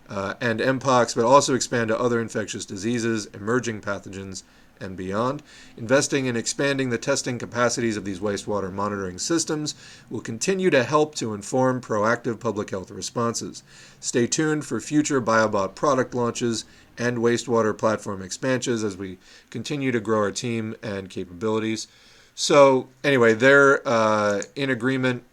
uh, 0.10 0.36
and 0.42 0.60
Mpox, 0.60 1.16
but 1.16 1.26
also 1.26 1.56
expand 1.56 1.88
to 1.88 2.00
other 2.00 2.20
infectious 2.22 2.66
diseases, 2.66 3.28
emerging 3.28 3.82
pathogens, 3.82 4.44
and 4.80 4.96
beyond. 4.98 5.42
Investing 5.78 6.26
in 6.26 6.36
expanding 6.36 6.90
the 6.90 6.98
testing 6.98 7.38
capacities 7.38 7.98
of 7.98 8.06
these 8.06 8.20
wastewater 8.20 8.72
monitoring 8.72 9.18
systems 9.18 9.76
will 10.10 10.22
continue 10.22 10.70
to 10.70 10.84
help 10.84 11.16
to 11.16 11.34
inform 11.34 11.82
proactive 11.82 12.40
public 12.40 12.70
health 12.70 12.92
responses. 12.92 13.64
Stay 14.00 14.28
tuned 14.28 14.66
for 14.66 14.80
future 14.80 15.22
Biobot 15.22 15.76
product 15.76 16.14
launches 16.14 16.66
and 16.98 17.18
wastewater 17.18 17.78
platform 17.78 18.22
expansions 18.22 18.84
as 18.84 18.98
we 18.98 19.18
continue 19.50 19.92
to 19.92 20.00
grow 20.00 20.20
our 20.20 20.32
team 20.32 20.76
and 20.82 21.10
capabilities. 21.10 21.88
So, 22.36 22.90
anyway, 23.04 23.34
they're 23.34 23.86
uh, 23.88 24.42
in 24.56 24.70
agreement 24.70 25.24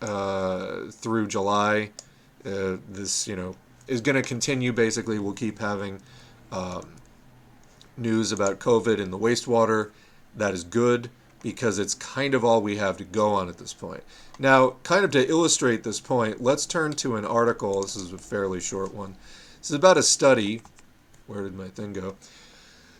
uh, 0.00 0.90
through 0.90 1.28
July. 1.28 1.90
Uh, 2.44 2.76
this, 2.88 3.26
you 3.28 3.36
know, 3.36 3.56
is 3.86 4.00
going 4.00 4.16
to 4.16 4.22
continue. 4.22 4.72
Basically, 4.72 5.18
we'll 5.18 5.32
keep 5.32 5.58
having 5.58 6.00
um, 6.52 6.88
news 7.98 8.32
about 8.32 8.60
COVID 8.60 8.98
in 8.98 9.10
the 9.10 9.18
wastewater. 9.18 9.90
That 10.36 10.54
is 10.54 10.64
good 10.64 11.10
because 11.42 11.78
it's 11.78 11.94
kind 11.94 12.34
of 12.34 12.44
all 12.44 12.60
we 12.60 12.76
have 12.76 12.96
to 12.96 13.04
go 13.04 13.32
on 13.32 13.48
at 13.48 13.58
this 13.58 13.72
point. 13.72 14.02
Now, 14.38 14.70
kind 14.82 15.04
of 15.04 15.10
to 15.12 15.28
illustrate 15.28 15.82
this 15.82 16.00
point, 16.00 16.42
let's 16.42 16.66
turn 16.66 16.92
to 16.92 17.16
an 17.16 17.24
article. 17.24 17.82
This 17.82 17.96
is 17.96 18.12
a 18.12 18.18
fairly 18.18 18.60
short 18.60 18.94
one. 18.94 19.16
This 19.58 19.70
is 19.70 19.76
about 19.76 19.96
a 19.96 20.02
study. 20.02 20.62
Where 21.26 21.42
did 21.42 21.54
my 21.54 21.68
thing 21.68 21.92
go? 21.92 22.16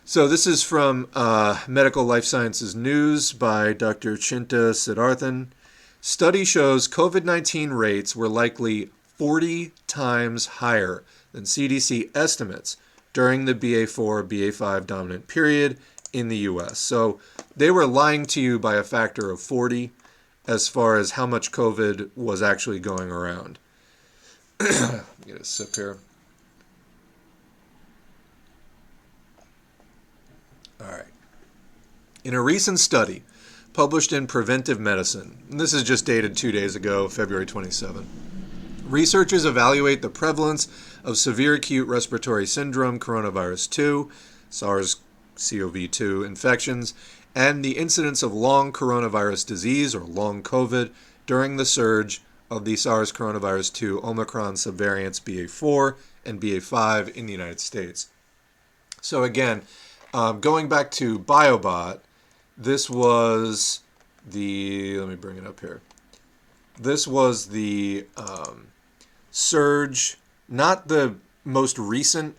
So, 0.05 0.27
this 0.27 0.47
is 0.47 0.63
from 0.63 1.07
uh, 1.13 1.61
Medical 1.67 2.03
Life 2.03 2.25
Sciences 2.25 2.75
News 2.75 3.31
by 3.31 3.73
Dr. 3.73 4.15
Chinta 4.15 4.73
Sidharthan. 4.73 5.49
Study 6.01 6.45
shows 6.45 6.87
COVID 6.87 7.25
19 7.25 7.71
rates 7.71 8.15
were 8.15 8.29
likely 8.29 8.89
40 9.17 9.71
times 9.85 10.45
higher 10.45 11.03
than 11.31 11.43
CDC 11.43 12.09
estimates 12.15 12.77
during 13.19 13.43
the 13.43 13.53
BA4 13.53 14.25
BA5 14.29 14.87
dominant 14.87 15.27
period 15.27 15.77
in 16.13 16.29
the 16.29 16.37
US. 16.37 16.79
So 16.79 17.19
they 17.53 17.69
were 17.69 17.85
lying 17.85 18.25
to 18.27 18.39
you 18.39 18.57
by 18.57 18.75
a 18.75 18.81
factor 18.81 19.29
of 19.29 19.41
40 19.41 19.91
as 20.47 20.69
far 20.69 20.95
as 20.95 21.11
how 21.11 21.25
much 21.25 21.51
COVID 21.51 22.11
was 22.15 22.41
actually 22.41 22.79
going 22.79 23.11
around. 23.11 23.59
Get 24.59 25.37
a 25.37 25.43
sip 25.43 25.75
here. 25.75 25.97
All 30.79 30.87
right. 30.87 31.03
In 32.23 32.33
a 32.33 32.41
recent 32.41 32.79
study 32.79 33.23
published 33.73 34.13
in 34.13 34.27
Preventive 34.27 34.79
Medicine, 34.79 35.43
this 35.49 35.73
is 35.73 35.83
just 35.83 36.05
dated 36.05 36.37
two 36.37 36.53
days 36.53 36.77
ago, 36.77 37.09
February 37.09 37.45
27, 37.45 38.07
researchers 38.85 39.43
evaluate 39.43 40.01
the 40.01 40.09
prevalence 40.09 40.69
of 41.09 41.17
severe 41.17 41.55
acute 41.55 41.87
respiratory 41.87 42.45
syndrome 42.45 42.99
coronavirus 42.99 43.69
2, 43.71 44.11
SARS 44.51 44.97
CoV 45.35 45.89
2 45.89 46.23
infections, 46.23 46.93
and 47.33 47.65
the 47.65 47.77
incidence 47.77 48.21
of 48.21 48.31
long 48.31 48.71
coronavirus 48.71 49.47
disease 49.47 49.95
or 49.95 50.03
long 50.03 50.43
COVID 50.43 50.91
during 51.25 51.57
the 51.57 51.65
surge 51.65 52.21
of 52.51 52.63
the 52.63 52.75
SARS 52.75 53.11
coronavirus 53.11 53.73
2 53.73 54.03
Omicron 54.03 54.53
subvariants 54.53 55.19
BA4 55.19 55.95
and 56.25 56.39
BA5 56.39 57.15
in 57.15 57.25
the 57.25 57.31
United 57.31 57.59
States. 57.59 58.09
So, 59.01 59.23
again, 59.23 59.63
um, 60.13 60.39
going 60.39 60.69
back 60.69 60.91
to 60.91 61.17
Biobot, 61.17 62.01
this 62.55 62.87
was 62.87 63.81
the, 64.27 64.99
let 64.99 65.09
me 65.09 65.15
bring 65.15 65.37
it 65.37 65.47
up 65.47 65.59
here. 65.59 65.81
This 66.79 67.07
was 67.07 67.47
the 67.47 68.05
um, 68.15 68.67
surge, 69.31 70.18
not 70.49 70.87
the 70.87 71.15
most 71.45 71.77
recent 71.77 72.35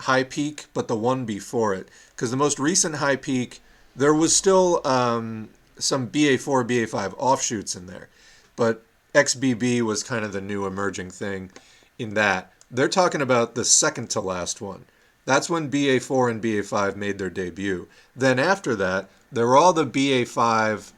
high 0.00 0.24
peak, 0.24 0.66
but 0.74 0.88
the 0.88 0.96
one 0.96 1.24
before 1.24 1.74
it. 1.74 1.88
Because 2.10 2.30
the 2.30 2.36
most 2.36 2.58
recent 2.58 2.96
high 2.96 3.16
peak, 3.16 3.60
there 3.94 4.14
was 4.14 4.34
still 4.34 4.86
um, 4.86 5.50
some 5.78 6.08
BA4, 6.08 6.66
BA5 6.66 7.14
offshoots 7.18 7.76
in 7.76 7.86
there. 7.86 8.08
But 8.56 8.82
XBB 9.14 9.82
was 9.82 10.02
kind 10.02 10.24
of 10.24 10.32
the 10.32 10.40
new 10.40 10.66
emerging 10.66 11.10
thing 11.10 11.50
in 11.98 12.14
that. 12.14 12.52
They're 12.70 12.88
talking 12.88 13.20
about 13.20 13.54
the 13.54 13.64
second 13.64 14.10
to 14.10 14.20
last 14.20 14.60
one. 14.60 14.84
That's 15.24 15.50
when 15.50 15.70
BA4 15.70 16.30
and 16.30 16.42
BA5 16.42 16.96
made 16.96 17.18
their 17.18 17.30
debut. 17.30 17.88
Then 18.16 18.38
after 18.38 18.74
that, 18.76 19.08
there 19.30 19.46
were 19.46 19.56
all 19.56 19.72
the 19.72 19.86
BA5 19.86 20.92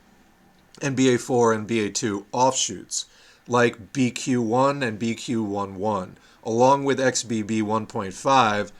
and 0.80 0.96
BA4 0.96 1.54
and 1.54 1.68
BA2 1.68 2.24
offshoots, 2.32 3.06
like 3.48 3.92
BQ1 3.92 4.86
and 4.86 4.98
BQ11, 4.98 6.12
along 6.44 6.84
with 6.84 6.98
XBB 6.98 7.62
1.5 7.62 8.70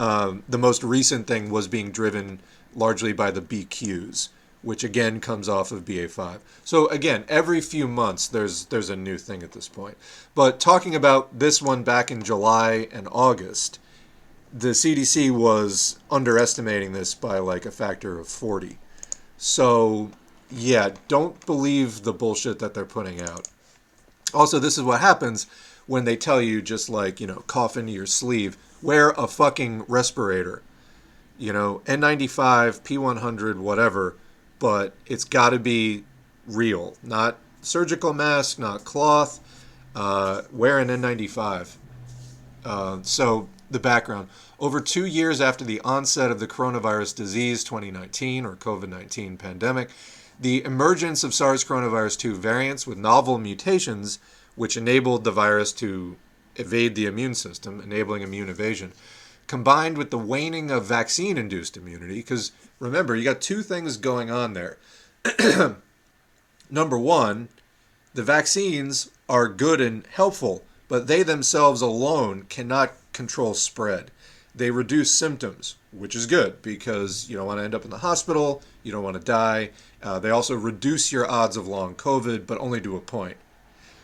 um, 0.00 0.44
the 0.48 0.56
most 0.56 0.82
recent 0.82 1.26
thing 1.26 1.50
was 1.50 1.68
being 1.68 1.90
driven 1.90 2.40
largely 2.74 3.12
by 3.12 3.30
the 3.30 3.42
BQs, 3.42 4.30
which 4.62 4.82
again 4.82 5.20
comes 5.20 5.46
off 5.46 5.70
of 5.72 5.84
BA5. 5.84 6.38
So 6.64 6.88
again, 6.88 7.24
every 7.28 7.60
few 7.60 7.86
months 7.86 8.26
there's 8.26 8.64
there's 8.66 8.88
a 8.88 8.96
new 8.96 9.18
thing 9.18 9.42
at 9.42 9.52
this 9.52 9.68
point. 9.68 9.98
But 10.34 10.58
talking 10.58 10.94
about 10.94 11.38
this 11.38 11.60
one 11.60 11.82
back 11.82 12.10
in 12.10 12.22
July 12.22 12.88
and 12.90 13.08
August, 13.12 13.78
the 14.50 14.68
CDC 14.68 15.30
was 15.30 15.98
underestimating 16.10 16.92
this 16.92 17.14
by 17.14 17.38
like 17.38 17.66
a 17.66 17.70
factor 17.70 18.18
of 18.18 18.26
40. 18.26 18.78
So 19.36 20.12
yeah, 20.50 20.92
don't 21.08 21.44
believe 21.44 22.04
the 22.04 22.14
bullshit 22.14 22.58
that 22.60 22.72
they're 22.72 22.86
putting 22.86 23.20
out. 23.20 23.48
Also, 24.34 24.58
this 24.58 24.78
is 24.78 24.84
what 24.84 25.00
happens 25.00 25.46
when 25.86 26.04
they 26.04 26.16
tell 26.16 26.40
you 26.40 26.62
just 26.62 26.88
like, 26.88 27.20
you 27.20 27.26
know, 27.26 27.42
cough 27.46 27.76
into 27.76 27.92
your 27.92 28.06
sleeve 28.06 28.56
wear 28.82 29.10
a 29.10 29.26
fucking 29.26 29.84
respirator. 29.88 30.62
You 31.38 31.52
know, 31.52 31.82
N95, 31.86 32.82
P100, 32.82 33.56
whatever, 33.56 34.16
but 34.58 34.94
it's 35.06 35.24
got 35.24 35.50
to 35.50 35.58
be 35.58 36.04
real, 36.46 36.96
not 37.02 37.38
surgical 37.62 38.12
mask, 38.12 38.58
not 38.58 38.84
cloth. 38.84 39.40
Uh, 39.94 40.42
wear 40.52 40.78
an 40.78 40.88
N95. 40.88 41.76
Uh, 42.64 42.98
so, 43.02 43.48
the 43.70 43.80
background. 43.80 44.28
Over 44.58 44.80
two 44.80 45.06
years 45.06 45.40
after 45.40 45.64
the 45.64 45.80
onset 45.80 46.30
of 46.30 46.40
the 46.40 46.46
coronavirus 46.46 47.16
disease 47.16 47.64
2019 47.64 48.44
or 48.44 48.56
COVID 48.56 48.88
19 48.88 49.36
pandemic, 49.36 49.90
the 50.40 50.64
emergence 50.64 51.22
of 51.22 51.34
SARS 51.34 51.64
coronavirus 51.64 52.18
2 52.18 52.34
variants 52.34 52.86
with 52.86 52.96
novel 52.96 53.38
mutations, 53.38 54.18
which 54.54 54.76
enabled 54.76 55.22
the 55.22 55.30
virus 55.30 55.70
to 55.74 56.16
evade 56.56 56.94
the 56.94 57.06
immune 57.06 57.34
system, 57.34 57.80
enabling 57.80 58.22
immune 58.22 58.48
evasion, 58.48 58.92
combined 59.46 59.98
with 59.98 60.10
the 60.10 60.18
waning 60.18 60.70
of 60.70 60.86
vaccine 60.86 61.36
induced 61.36 61.76
immunity. 61.76 62.16
Because 62.16 62.52
remember, 62.78 63.14
you 63.14 63.24
got 63.24 63.42
two 63.42 63.62
things 63.62 63.98
going 63.98 64.30
on 64.30 64.54
there. 64.54 64.78
Number 66.70 66.98
one, 66.98 67.48
the 68.14 68.22
vaccines 68.22 69.10
are 69.28 69.46
good 69.46 69.80
and 69.80 70.06
helpful, 70.06 70.64
but 70.88 71.06
they 71.06 71.22
themselves 71.22 71.82
alone 71.82 72.46
cannot 72.48 72.94
control 73.12 73.52
spread. 73.52 74.10
They 74.54 74.70
reduce 74.70 75.12
symptoms, 75.12 75.76
which 75.92 76.16
is 76.16 76.26
good 76.26 76.62
because 76.62 77.28
you 77.28 77.36
don't 77.36 77.46
want 77.46 77.60
to 77.60 77.64
end 77.64 77.74
up 77.74 77.84
in 77.84 77.90
the 77.90 77.98
hospital, 77.98 78.62
you 78.82 78.90
don't 78.90 79.04
want 79.04 79.16
to 79.16 79.22
die. 79.22 79.70
Uh, 80.02 80.18
they 80.18 80.30
also 80.30 80.54
reduce 80.54 81.12
your 81.12 81.30
odds 81.30 81.56
of 81.56 81.68
long 81.68 81.94
COVID, 81.94 82.46
but 82.46 82.58
only 82.58 82.80
to 82.80 82.96
a 82.96 83.00
point. 83.00 83.36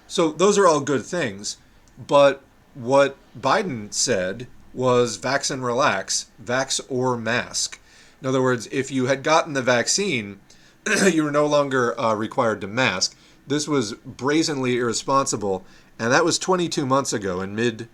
So 0.07 0.31
those 0.31 0.59
are 0.59 0.67
all 0.67 0.81
good 0.81 1.05
things. 1.05 1.57
But 1.99 2.43
what 2.75 3.17
Biden 3.39 3.93
said 3.93 4.47
was 4.75 5.19
vax 5.19 5.51
and 5.51 5.65
relax, 5.65 6.27
vax 6.43 6.81
or 6.89 7.17
mask. 7.17 7.81
In 8.21 8.29
other 8.29 8.43
words, 8.43 8.69
if 8.71 8.91
you 8.91 9.07
had 9.07 9.23
gotten 9.23 9.55
the 9.55 9.63
vaccine, 9.63 10.41
you 11.11 11.25
were 11.25 11.31
no 11.31 11.47
longer 11.47 11.99
uh, 11.99 12.15
required 12.15 12.61
to 12.61 12.67
mask. 12.67 13.17
This 13.47 13.67
was 13.67 13.95
brazenly 13.95 14.77
irresponsible, 14.77 15.65
and 15.99 16.13
that 16.13 16.25
was 16.25 16.39
22 16.39 16.85
months 16.85 17.13
ago 17.13 17.41
in 17.41 17.55
mid 17.55 17.89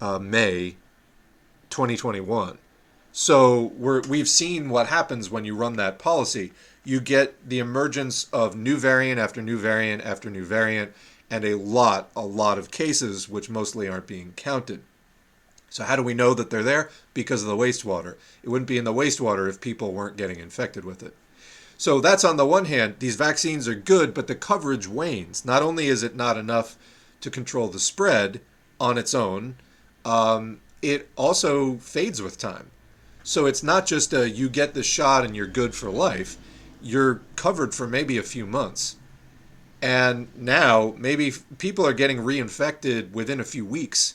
uh, 0.00 0.18
May 0.18 0.76
2021. 1.70 2.58
So 3.12 3.72
we're, 3.76 4.02
we've 4.02 4.28
seen 4.28 4.68
what 4.68 4.86
happens 4.86 5.30
when 5.30 5.44
you 5.44 5.56
run 5.56 5.74
that 5.76 5.98
policy. 5.98 6.52
You 6.84 7.00
get 7.00 7.48
the 7.48 7.58
emergence 7.58 8.24
of 8.32 8.56
new 8.56 8.76
variant 8.76 9.20
after 9.20 9.42
new 9.42 9.58
variant 9.58 10.02
after 10.02 10.30
new 10.30 10.44
variant 10.44 10.92
and 11.30 11.44
a 11.44 11.54
lot, 11.54 12.10
a 12.16 12.26
lot 12.26 12.58
of 12.58 12.70
cases 12.70 13.28
which 13.28 13.48
mostly 13.48 13.88
aren't 13.88 14.06
being 14.06 14.32
counted. 14.36 14.82
So, 15.70 15.84
how 15.84 15.94
do 15.94 16.02
we 16.02 16.14
know 16.14 16.34
that 16.34 16.50
they're 16.50 16.64
there? 16.64 16.90
Because 17.14 17.42
of 17.42 17.48
the 17.48 17.56
wastewater. 17.56 18.16
It 18.42 18.48
wouldn't 18.48 18.68
be 18.68 18.76
in 18.76 18.84
the 18.84 18.92
wastewater 18.92 19.48
if 19.48 19.60
people 19.60 19.92
weren't 19.92 20.16
getting 20.16 20.40
infected 20.40 20.84
with 20.84 21.02
it. 21.02 21.14
So, 21.78 22.00
that's 22.00 22.24
on 22.24 22.36
the 22.36 22.44
one 22.44 22.64
hand, 22.64 22.96
these 22.98 23.14
vaccines 23.14 23.68
are 23.68 23.74
good, 23.74 24.12
but 24.12 24.26
the 24.26 24.34
coverage 24.34 24.88
wanes. 24.88 25.44
Not 25.44 25.62
only 25.62 25.86
is 25.86 26.02
it 26.02 26.16
not 26.16 26.36
enough 26.36 26.76
to 27.20 27.30
control 27.30 27.68
the 27.68 27.78
spread 27.78 28.40
on 28.80 28.98
its 28.98 29.14
own, 29.14 29.56
um, 30.04 30.60
it 30.82 31.08
also 31.14 31.76
fades 31.76 32.20
with 32.20 32.36
time. 32.36 32.72
So, 33.22 33.46
it's 33.46 33.62
not 33.62 33.86
just 33.86 34.12
a 34.12 34.28
you 34.28 34.48
get 34.48 34.74
the 34.74 34.82
shot 34.82 35.24
and 35.24 35.36
you're 35.36 35.46
good 35.46 35.76
for 35.76 35.88
life, 35.88 36.36
you're 36.82 37.22
covered 37.36 37.74
for 37.74 37.86
maybe 37.86 38.18
a 38.18 38.22
few 38.22 38.46
months. 38.46 38.96
And 39.82 40.28
now 40.36 40.94
maybe 40.98 41.32
people 41.58 41.86
are 41.86 41.92
getting 41.92 42.18
reinfected 42.18 43.12
within 43.12 43.40
a 43.40 43.44
few 43.44 43.64
weeks. 43.64 44.14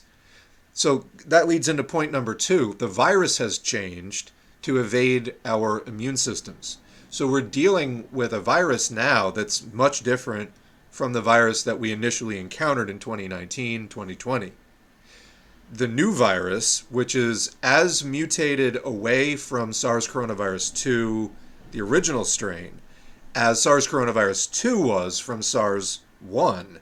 So 0.72 1.06
that 1.24 1.48
leads 1.48 1.68
into 1.68 1.82
point 1.82 2.12
number 2.12 2.34
two. 2.34 2.74
The 2.78 2.86
virus 2.86 3.38
has 3.38 3.58
changed 3.58 4.30
to 4.62 4.78
evade 4.78 5.34
our 5.44 5.82
immune 5.86 6.16
systems. 6.16 6.78
So 7.08 7.26
we're 7.26 7.40
dealing 7.40 8.08
with 8.12 8.32
a 8.32 8.40
virus 8.40 8.90
now 8.90 9.30
that's 9.30 9.64
much 9.72 10.00
different 10.00 10.50
from 10.90 11.12
the 11.12 11.22
virus 11.22 11.62
that 11.62 11.78
we 11.78 11.92
initially 11.92 12.38
encountered 12.38 12.90
in 12.90 12.98
2019, 12.98 13.88
2020. 13.88 14.52
The 15.72 15.88
new 15.88 16.12
virus, 16.12 16.84
which 16.90 17.14
is 17.14 17.56
as 17.62 18.04
mutated 18.04 18.78
away 18.84 19.36
from 19.36 19.72
SARS 19.72 20.06
coronavirus 20.06 20.74
2, 20.76 21.30
the 21.70 21.80
original 21.80 22.24
strain, 22.24 22.80
as 23.34 23.60
SARS 23.60 23.86
coronavirus 23.86 24.52
2 24.52 24.80
was 24.80 25.18
from 25.18 25.42
SARS 25.42 26.00
1, 26.20 26.80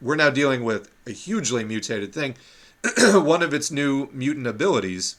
we're 0.00 0.16
now 0.16 0.30
dealing 0.30 0.64
with 0.64 0.90
a 1.06 1.12
hugely 1.12 1.64
mutated 1.64 2.12
thing. 2.12 2.36
one 3.12 3.42
of 3.42 3.54
its 3.54 3.70
new 3.70 4.08
mutant 4.12 4.46
abilities 4.46 5.16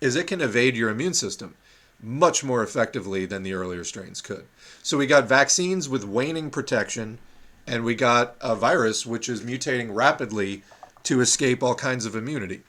is 0.00 0.16
it 0.16 0.26
can 0.26 0.40
evade 0.40 0.76
your 0.76 0.90
immune 0.90 1.14
system 1.14 1.54
much 2.02 2.44
more 2.44 2.62
effectively 2.62 3.24
than 3.24 3.42
the 3.42 3.54
earlier 3.54 3.84
strains 3.84 4.20
could. 4.20 4.44
So 4.82 4.98
we 4.98 5.06
got 5.06 5.28
vaccines 5.28 5.88
with 5.88 6.04
waning 6.04 6.50
protection, 6.50 7.18
and 7.66 7.84
we 7.84 7.94
got 7.94 8.36
a 8.40 8.54
virus 8.54 9.06
which 9.06 9.28
is 9.28 9.42
mutating 9.42 9.94
rapidly 9.94 10.62
to 11.04 11.20
escape 11.20 11.62
all 11.62 11.74
kinds 11.74 12.04
of 12.04 12.14
immunity. 12.14 12.62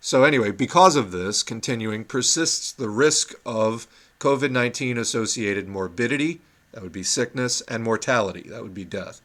So, 0.00 0.24
anyway, 0.24 0.50
because 0.50 0.96
of 0.96 1.12
this, 1.12 1.44
continuing 1.44 2.04
persists 2.04 2.72
the 2.72 2.88
risk 2.88 3.34
of 3.46 3.86
COVID 4.22 4.52
19 4.52 4.98
associated 4.98 5.66
morbidity, 5.66 6.42
that 6.70 6.80
would 6.80 6.92
be 6.92 7.02
sickness, 7.02 7.60
and 7.62 7.82
mortality, 7.82 8.42
that 8.50 8.62
would 8.62 8.72
be 8.72 8.84
death. 8.84 9.20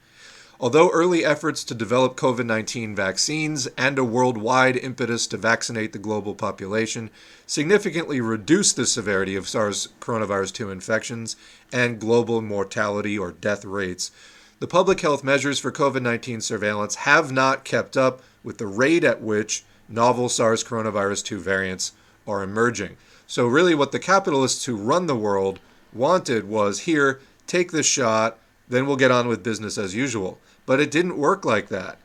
Although 0.59 0.89
early 0.89 1.23
efforts 1.23 1.63
to 1.65 1.75
develop 1.75 2.17
COVID 2.17 2.47
19 2.47 2.95
vaccines 2.95 3.67
and 3.77 3.99
a 3.99 4.03
worldwide 4.03 4.75
impetus 4.75 5.27
to 5.27 5.37
vaccinate 5.37 5.93
the 5.93 5.99
global 5.99 6.33
population 6.33 7.11
significantly 7.45 8.19
reduced 8.19 8.75
the 8.75 8.87
severity 8.87 9.35
of 9.35 9.47
SARS 9.47 9.89
coronavirus 10.01 10.53
2 10.53 10.71
infections 10.71 11.35
and 11.71 11.99
global 11.99 12.41
mortality 12.41 13.19
or 13.19 13.33
death 13.33 13.65
rates, 13.65 14.09
the 14.59 14.65
public 14.65 15.01
health 15.01 15.23
measures 15.23 15.59
for 15.59 15.71
COVID 15.71 16.01
19 16.01 16.41
surveillance 16.41 16.95
have 16.95 17.31
not 17.31 17.63
kept 17.63 17.95
up 17.95 18.23
with 18.43 18.57
the 18.57 18.65
rate 18.65 19.03
at 19.03 19.21
which 19.21 19.63
novel 19.87 20.27
SARS 20.27 20.63
coronavirus 20.63 21.23
2 21.23 21.39
variants 21.39 21.91
are 22.25 22.41
emerging. 22.41 22.97
So, 23.27 23.45
really, 23.45 23.75
what 23.75 23.91
the 23.91 23.99
capitalists 23.99 24.65
who 24.65 24.75
run 24.75 25.05
the 25.05 25.15
world 25.15 25.59
wanted 25.93 26.47
was 26.47 26.81
here, 26.81 27.19
take 27.45 27.71
this 27.71 27.85
shot, 27.85 28.39
then 28.67 28.85
we'll 28.85 28.95
get 28.95 29.11
on 29.11 29.27
with 29.27 29.43
business 29.43 29.77
as 29.77 29.95
usual. 29.95 30.39
But 30.65 30.79
it 30.79 30.91
didn't 30.91 31.17
work 31.17 31.45
like 31.45 31.67
that. 31.69 31.99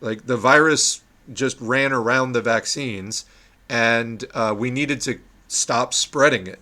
Like 0.00 0.26
the 0.26 0.36
virus 0.36 1.02
just 1.32 1.60
ran 1.60 1.92
around 1.92 2.32
the 2.32 2.42
vaccines, 2.42 3.24
and 3.68 4.24
uh, 4.34 4.54
we 4.56 4.70
needed 4.70 5.00
to 5.02 5.20
stop 5.48 5.92
spreading 5.94 6.46
it. 6.46 6.60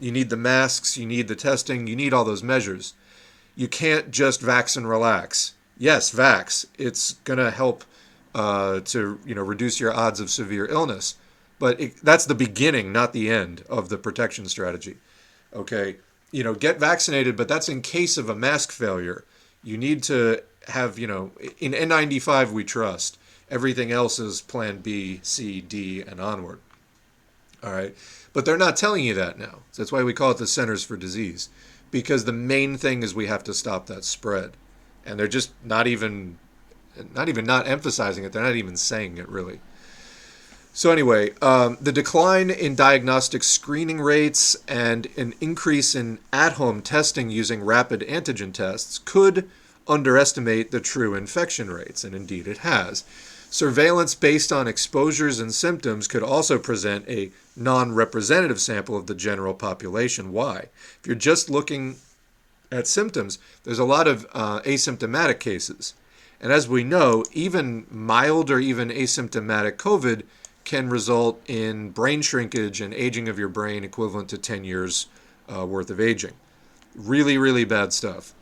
You 0.00 0.12
need 0.12 0.30
the 0.30 0.36
masks, 0.36 0.96
you 0.96 1.06
need 1.06 1.28
the 1.28 1.36
testing, 1.36 1.86
you 1.86 1.96
need 1.96 2.12
all 2.12 2.24
those 2.24 2.42
measures. 2.42 2.94
You 3.56 3.68
can't 3.68 4.10
just 4.10 4.40
vax 4.42 4.76
and 4.76 4.88
relax. 4.88 5.54
Yes, 5.78 6.12
vax. 6.12 6.66
It's 6.76 7.14
going 7.24 7.38
to 7.38 7.50
help 7.50 7.84
uh, 8.34 8.80
to 8.80 9.20
you 9.24 9.34
know 9.34 9.42
reduce 9.42 9.80
your 9.80 9.94
odds 9.94 10.20
of 10.20 10.30
severe 10.30 10.66
illness, 10.66 11.16
but 11.58 11.80
it, 11.80 11.96
that's 12.02 12.26
the 12.26 12.34
beginning, 12.34 12.92
not 12.92 13.12
the 13.12 13.30
end 13.30 13.64
of 13.68 13.88
the 13.88 13.98
protection 13.98 14.46
strategy. 14.48 14.96
Okay, 15.54 15.96
you 16.32 16.42
know, 16.42 16.54
get 16.54 16.80
vaccinated, 16.80 17.36
but 17.36 17.48
that's 17.48 17.68
in 17.68 17.80
case 17.80 18.16
of 18.16 18.28
a 18.28 18.34
mask 18.34 18.72
failure. 18.72 19.24
You 19.62 19.78
need 19.78 20.02
to 20.04 20.42
have, 20.68 20.98
you 20.98 21.06
know, 21.06 21.30
in 21.58 21.72
N95 21.72 22.50
we 22.50 22.64
trust. 22.64 23.18
Everything 23.50 23.92
else 23.92 24.18
is 24.18 24.40
plan 24.40 24.78
B, 24.78 25.20
C, 25.22 25.60
D, 25.60 26.00
and 26.02 26.20
onward. 26.20 26.58
All 27.62 27.72
right. 27.72 27.94
But 28.32 28.44
they're 28.44 28.58
not 28.58 28.76
telling 28.76 29.04
you 29.04 29.14
that 29.14 29.38
now. 29.38 29.60
So 29.70 29.82
that's 29.82 29.92
why 29.92 30.02
we 30.02 30.12
call 30.12 30.32
it 30.32 30.38
the 30.38 30.46
Centers 30.46 30.84
for 30.84 30.96
Disease. 30.96 31.48
Because 31.90 32.24
the 32.24 32.32
main 32.32 32.76
thing 32.76 33.02
is 33.02 33.14
we 33.14 33.26
have 33.26 33.44
to 33.44 33.54
stop 33.54 33.86
that 33.86 34.04
spread. 34.04 34.52
And 35.06 35.18
they're 35.18 35.28
just 35.28 35.52
not 35.64 35.86
even 35.86 36.38
not 37.14 37.28
even 37.28 37.44
not 37.44 37.66
emphasizing 37.66 38.24
it. 38.24 38.32
They're 38.32 38.42
not 38.42 38.56
even 38.56 38.76
saying 38.76 39.18
it 39.18 39.28
really. 39.28 39.60
So 40.76 40.90
anyway, 40.90 41.30
um, 41.40 41.78
the 41.80 41.92
decline 41.92 42.50
in 42.50 42.74
diagnostic 42.74 43.44
screening 43.44 44.00
rates 44.00 44.56
and 44.66 45.06
an 45.16 45.34
increase 45.40 45.94
in 45.94 46.18
at-home 46.32 46.82
testing 46.82 47.30
using 47.30 47.62
rapid 47.62 48.00
antigen 48.00 48.52
tests 48.52 48.98
could 48.98 49.48
underestimate 49.86 50.72
the 50.72 50.80
true 50.80 51.14
infection 51.14 51.70
rates, 51.70 52.02
and 52.02 52.12
indeed 52.12 52.48
it 52.48 52.58
has. 52.58 53.04
Surveillance 53.50 54.16
based 54.16 54.50
on 54.50 54.66
exposures 54.66 55.38
and 55.38 55.54
symptoms 55.54 56.08
could 56.08 56.24
also 56.24 56.58
present 56.58 57.08
a 57.08 57.30
non 57.54 57.92
representative 57.92 58.60
sample 58.60 58.96
of 58.96 59.06
the 59.06 59.14
general 59.14 59.54
population. 59.54 60.32
Why? 60.32 60.70
If 60.98 61.06
you're 61.06 61.14
just 61.14 61.48
looking 61.48 61.98
at 62.72 62.88
symptoms, 62.88 63.38
there's 63.62 63.78
a 63.78 63.84
lot 63.84 64.08
of 64.08 64.26
uh, 64.34 64.58
asymptomatic 64.62 65.38
cases. 65.38 65.94
And 66.40 66.50
as 66.50 66.68
we 66.68 66.82
know, 66.82 67.22
even 67.32 67.86
mild 67.92 68.50
or 68.50 68.58
even 68.58 68.88
asymptomatic 68.88 69.76
COVID 69.76 70.24
can 70.64 70.88
result 70.88 71.40
in 71.48 71.90
brain 71.90 72.22
shrinkage 72.22 72.80
and 72.80 72.94
aging 72.94 73.28
of 73.28 73.38
your 73.38 73.48
brain 73.48 73.84
equivalent 73.84 74.28
to 74.30 74.38
10 74.38 74.64
years 74.64 75.06
uh, 75.54 75.66
worth 75.66 75.90
of 75.90 76.00
aging. 76.00 76.32
Really, 76.94 77.36
really 77.36 77.64
bad 77.64 77.92
stuff. 77.92 78.32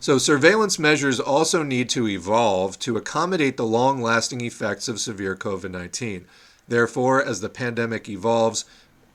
So, 0.00 0.18
surveillance 0.18 0.80
measures 0.80 1.20
also 1.20 1.62
need 1.62 1.88
to 1.90 2.08
evolve 2.08 2.76
to 2.80 2.96
accommodate 2.96 3.56
the 3.56 3.64
long 3.64 4.02
lasting 4.02 4.40
effects 4.40 4.88
of 4.88 4.98
severe 4.98 5.36
COVID 5.36 5.70
19. 5.70 6.24
Therefore, 6.66 7.22
as 7.22 7.40
the 7.40 7.48
pandemic 7.48 8.08
evolves, 8.08 8.64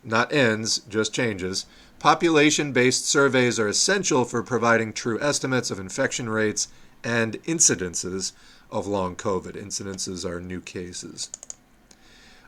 not 0.03 0.31
ends, 0.31 0.79
just 0.79 1.13
changes, 1.13 1.65
population 1.99 2.71
based 2.71 3.05
surveys 3.05 3.59
are 3.59 3.67
essential 3.67 4.23
for 4.23 4.41
providing 4.41 4.93
true 4.93 5.19
estimates 5.19 5.71
of 5.71 5.79
infection 5.79 6.29
rates 6.29 6.69
and 7.03 7.33
incidences 7.43 8.31
of 8.71 8.87
long 8.87 9.15
COVID. 9.15 9.61
Incidences 9.61 10.23
are 10.23 10.39
new 10.39 10.61
cases. 10.61 11.29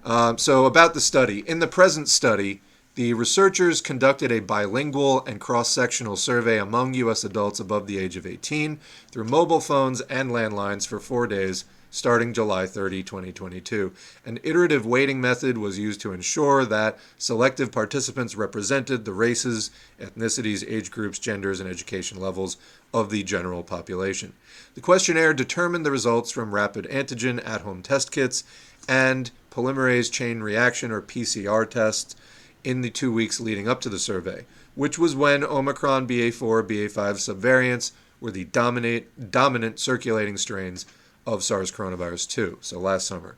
Um, 0.05 0.37
so, 0.37 0.65
about 0.65 0.93
the 0.93 1.01
study. 1.01 1.39
In 1.47 1.59
the 1.59 1.67
present 1.67 2.07
study, 2.07 2.61
the 2.95 3.13
researchers 3.13 3.81
conducted 3.81 4.31
a 4.31 4.39
bilingual 4.39 5.23
and 5.25 5.39
cross 5.39 5.69
sectional 5.69 6.15
survey 6.15 6.57
among 6.57 6.93
U.S. 6.95 7.23
adults 7.23 7.59
above 7.59 7.87
the 7.87 7.99
age 7.99 8.17
of 8.17 8.25
18 8.25 8.79
through 9.11 9.23
mobile 9.23 9.61
phones 9.61 10.01
and 10.01 10.31
landlines 10.31 10.87
for 10.87 10.99
four 10.99 11.27
days 11.27 11.65
starting 11.91 12.33
July 12.33 12.67
30, 12.67 13.03
2022. 13.03 13.91
An 14.25 14.39
iterative 14.43 14.85
weighting 14.85 15.19
method 15.19 15.57
was 15.57 15.79
used 15.79 16.01
to 16.01 16.13
ensure 16.13 16.65
that 16.65 16.99
selective 17.17 17.71
participants 17.71 18.35
represented 18.35 19.05
the 19.05 19.13
races, 19.13 19.71
ethnicities, 19.99 20.63
age 20.67 20.91
groups, 20.91 21.19
genders, 21.19 21.59
and 21.59 21.69
education 21.69 22.19
levels 22.19 22.57
of 22.93 23.09
the 23.09 23.23
general 23.23 23.63
population. 23.63 24.33
The 24.75 24.81
questionnaire 24.81 25.33
determined 25.33 25.85
the 25.85 25.91
results 25.91 26.31
from 26.31 26.53
rapid 26.53 26.85
antigen 26.85 27.45
at 27.47 27.61
home 27.61 27.81
test 27.81 28.11
kits 28.11 28.43
and 28.87 29.31
polymerase 29.51 30.11
chain 30.11 30.41
reaction 30.41 30.91
or 30.91 31.01
PCR 31.01 31.69
tests 31.69 32.15
in 32.63 32.81
the 32.81 32.89
two 32.89 33.11
weeks 33.11 33.39
leading 33.39 33.67
up 33.67 33.81
to 33.81 33.89
the 33.89 33.99
survey, 33.99 34.45
which 34.75 34.99
was 34.99 35.15
when 35.15 35.43
Omicron 35.43 36.07
BA4 36.07 36.67
BA5 36.67 36.93
subvariants 37.15 37.91
were 38.19 38.31
the 38.31 38.45
dominate, 38.45 39.31
dominant 39.31 39.79
circulating 39.79 40.37
strains 40.37 40.85
of 41.25 41.43
SARS 41.43 41.71
coronavirus 41.71 42.29
2, 42.29 42.57
so 42.61 42.79
last 42.79 43.07
summer. 43.07 43.35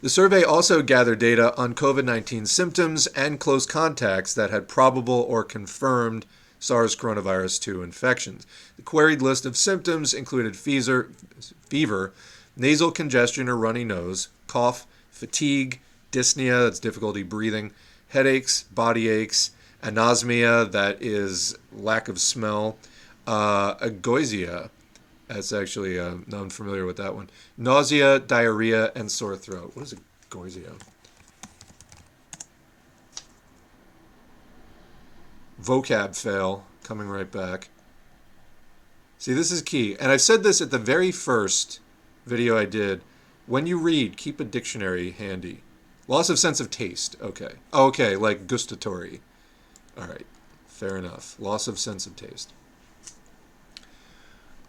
The 0.00 0.08
survey 0.08 0.42
also 0.42 0.82
gathered 0.82 1.20
data 1.20 1.56
on 1.56 1.74
COVID 1.74 2.04
19 2.04 2.46
symptoms 2.46 3.06
and 3.08 3.38
close 3.38 3.66
contacts 3.66 4.34
that 4.34 4.50
had 4.50 4.66
probable 4.66 5.24
or 5.28 5.44
confirmed 5.44 6.26
SARS 6.58 6.96
coronavirus 6.96 7.60
2 7.60 7.82
infections. 7.82 8.46
The 8.76 8.82
queried 8.82 9.22
list 9.22 9.46
of 9.46 9.56
symptoms 9.56 10.12
included 10.12 10.56
fever, 10.56 11.10
fever, 11.68 12.12
nasal 12.56 12.90
congestion 12.90 13.48
or 13.48 13.56
runny 13.56 13.84
nose, 13.84 14.28
cough, 14.46 14.86
fatigue, 15.10 15.80
dyspnea, 16.10 16.64
that's 16.64 16.78
difficulty 16.80 17.22
breathing, 17.22 17.72
headaches, 18.08 18.64
body 18.64 19.08
aches, 19.08 19.50
anosmia, 19.82 20.70
that 20.70 21.02
is 21.02 21.56
lack 21.72 22.08
of 22.08 22.20
smell, 22.20 22.76
uh, 23.26 23.74
ageusia, 23.76 24.70
that's 25.28 25.52
actually, 25.52 25.98
uh, 25.98 26.16
I'm 26.32 26.50
familiar 26.50 26.84
with 26.84 26.98
that 26.98 27.14
one, 27.14 27.30
nausea, 27.56 28.18
diarrhea, 28.18 28.92
and 28.94 29.10
sore 29.10 29.36
throat. 29.36 29.72
What 29.74 29.84
is 29.84 29.94
ageusia? 30.30 30.74
Vocab 35.62 36.16
fail, 36.16 36.64
coming 36.82 37.08
right 37.08 37.30
back. 37.30 37.68
See, 39.18 39.32
this 39.32 39.52
is 39.52 39.62
key. 39.62 39.96
And 40.00 40.10
I've 40.10 40.20
said 40.20 40.42
this 40.42 40.60
at 40.60 40.72
the 40.72 40.78
very 40.78 41.12
first 41.12 41.78
video 42.26 42.56
I 42.56 42.64
did. 42.64 43.02
When 43.46 43.66
you 43.66 43.78
read, 43.78 44.16
keep 44.16 44.40
a 44.40 44.44
dictionary 44.44 45.10
handy. 45.10 45.62
Loss 46.08 46.30
of 46.30 46.38
sense 46.38 46.60
of 46.60 46.70
taste. 46.70 47.16
Okay. 47.20 47.54
Okay, 47.72 48.16
like 48.16 48.46
gustatory. 48.46 49.20
All 49.96 50.06
right. 50.06 50.26
Fair 50.66 50.96
enough. 50.96 51.36
Loss 51.38 51.68
of 51.68 51.78
sense 51.78 52.06
of 52.06 52.16
taste. 52.16 52.52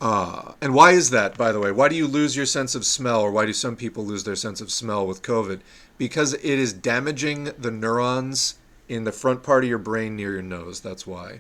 Uh, 0.02 0.52
and 0.62 0.74
why 0.74 0.92
is 0.92 1.12
that, 1.12 1.38
by 1.38 1.52
the 1.52 1.60
way? 1.60 1.72
Why 1.72 1.88
do 1.88 1.96
you 1.96 2.08
lose 2.08 2.36
your 2.36 2.46
sense 2.46 2.76
of 2.76 2.86
smell, 2.86 3.22
or 3.22 3.32
why 3.32 3.46
do 3.46 3.54
some 3.54 3.78
people 3.78 4.06
lose 4.06 4.26
their 4.26 4.36
sense 4.36 4.60
of 4.60 4.70
smell 4.70 5.08
with 5.08 5.22
COVID? 5.22 5.62
Because 5.98 6.34
it 6.34 6.44
is 6.44 6.74
damaging 6.74 7.46
the 7.58 7.72
neurons 7.72 8.56
in 8.90 9.06
the 9.06 9.14
front 9.14 9.44
part 9.44 9.64
of 9.64 9.70
your 9.70 9.78
brain 9.78 10.18
near 10.18 10.34
your 10.34 10.42
nose. 10.42 10.82
That's 10.82 11.08
why. 11.08 11.40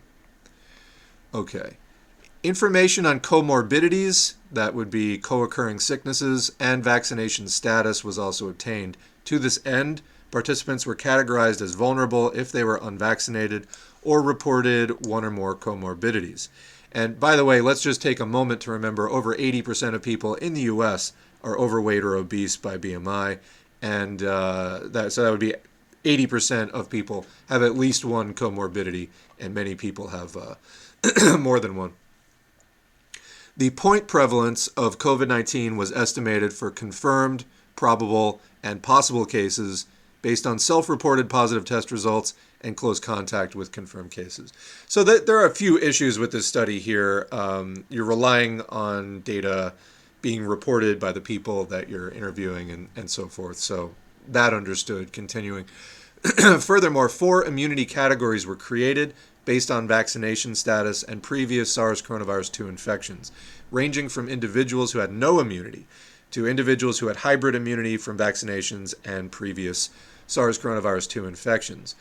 Okay. 1.33 1.77
Information 2.41 3.05
on 3.05 3.19
comorbidities, 3.19 4.35
that 4.53 4.73
would 4.73 4.89
be 4.89 5.17
co 5.17 5.43
occurring 5.43 5.79
sicknesses, 5.79 6.51
and 6.59 6.83
vaccination 6.83 7.47
status 7.47 8.03
was 8.03 8.17
also 8.17 8.49
obtained. 8.49 8.97
To 9.25 9.39
this 9.39 9.59
end, 9.65 10.01
participants 10.31 10.85
were 10.85 10.95
categorized 10.95 11.61
as 11.61 11.75
vulnerable 11.75 12.31
if 12.31 12.51
they 12.51 12.63
were 12.63 12.79
unvaccinated 12.81 13.67
or 14.01 14.21
reported 14.21 15.05
one 15.05 15.23
or 15.23 15.31
more 15.31 15.55
comorbidities. 15.55 16.49
And 16.91 17.19
by 17.19 17.35
the 17.35 17.45
way, 17.45 17.61
let's 17.61 17.81
just 17.81 18.01
take 18.01 18.19
a 18.19 18.25
moment 18.25 18.61
to 18.61 18.71
remember 18.71 19.09
over 19.09 19.35
80% 19.35 19.95
of 19.95 20.03
people 20.03 20.35
in 20.35 20.53
the 20.53 20.61
US 20.61 21.13
are 21.43 21.57
overweight 21.57 22.03
or 22.03 22.15
obese 22.15 22.55
by 22.55 22.77
BMI, 22.77 23.39
and 23.81 24.23
uh, 24.23 24.81
that 24.83 25.11
so 25.11 25.23
that 25.23 25.31
would 25.31 25.39
be 25.39 25.55
80% 26.03 26.69
of 26.71 26.89
people 26.89 27.25
have 27.49 27.63
at 27.63 27.75
least 27.75 28.05
one 28.05 28.33
comorbidity, 28.33 29.09
and 29.39 29.53
many 29.53 29.75
people 29.75 30.09
have 30.09 30.37
uh, 30.37 31.37
more 31.37 31.59
than 31.59 31.75
one. 31.75 31.93
The 33.55 33.69
point 33.69 34.07
prevalence 34.07 34.67
of 34.69 34.97
COVID 34.97 35.27
19 35.27 35.77
was 35.77 35.91
estimated 35.91 36.53
for 36.53 36.71
confirmed, 36.71 37.45
probable, 37.75 38.41
and 38.63 38.81
possible 38.81 39.25
cases 39.25 39.85
based 40.23 40.47
on 40.47 40.57
self 40.57 40.89
reported 40.89 41.29
positive 41.29 41.63
test 41.63 41.91
results 41.91 42.33
and 42.61 42.75
close 42.75 42.99
contact 42.99 43.55
with 43.55 43.71
confirmed 43.71 44.09
cases. 44.09 44.51
So 44.87 45.03
th- 45.03 45.25
there 45.25 45.37
are 45.37 45.45
a 45.45 45.53
few 45.53 45.77
issues 45.77 46.17
with 46.17 46.31
this 46.31 46.47
study 46.47 46.79
here. 46.79 47.27
Um, 47.31 47.83
you're 47.89 48.05
relying 48.05 48.61
on 48.69 49.21
data 49.21 49.73
being 50.23 50.45
reported 50.45 50.99
by 50.99 51.11
the 51.11 51.21
people 51.21 51.65
that 51.65 51.89
you're 51.89 52.09
interviewing 52.09 52.71
and, 52.71 52.89
and 52.95 53.11
so 53.11 53.27
forth. 53.27 53.57
So 53.57 53.93
that 54.27 54.53
understood. 54.53 55.11
Continuing. 55.11 55.65
Furthermore, 56.59 57.09
four 57.09 57.43
immunity 57.43 57.85
categories 57.85 58.47
were 58.47 58.55
created 58.55 59.13
based 59.45 59.69
on 59.69 59.87
vaccination 59.87 60.55
status 60.55 61.03
and 61.03 61.23
previous 61.23 61.71
SARS 61.71 62.01
coronavirus 62.01 62.51
2 62.51 62.67
infections, 62.67 63.31
ranging 63.71 64.09
from 64.09 64.29
individuals 64.29 64.91
who 64.91 64.99
had 64.99 65.11
no 65.11 65.39
immunity 65.39 65.85
to 66.31 66.47
individuals 66.47 66.99
who 66.99 67.07
had 67.07 67.17
hybrid 67.17 67.53
immunity 67.53 67.97
from 67.97 68.17
vaccinations 68.17 68.95
and 69.05 69.31
previous 69.31 69.89
SARS 70.25 70.57
coronavirus 70.57 71.09
2 71.09 71.25
infections. 71.25 71.95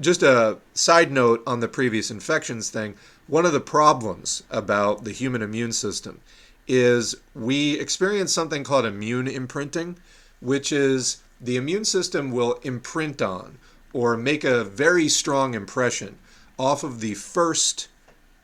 Just 0.00 0.22
a 0.22 0.58
side 0.74 1.10
note 1.10 1.42
on 1.46 1.60
the 1.60 1.68
previous 1.68 2.10
infections 2.10 2.70
thing 2.70 2.94
one 3.26 3.44
of 3.44 3.52
the 3.52 3.60
problems 3.60 4.42
about 4.50 5.04
the 5.04 5.12
human 5.12 5.42
immune 5.42 5.72
system 5.72 6.20
is 6.66 7.14
we 7.34 7.78
experience 7.78 8.32
something 8.32 8.62
called 8.64 8.86
immune 8.86 9.26
imprinting, 9.26 9.98
which 10.40 10.72
is 10.72 11.22
the 11.40 11.56
immune 11.56 11.84
system 11.84 12.30
will 12.30 12.54
imprint 12.62 13.20
on 13.20 13.58
or 13.92 14.16
make 14.16 14.44
a 14.44 14.64
very 14.64 15.08
strong 15.08 15.54
impression 15.54 16.18
off 16.58 16.82
of 16.82 17.00
the 17.00 17.14
first 17.14 17.88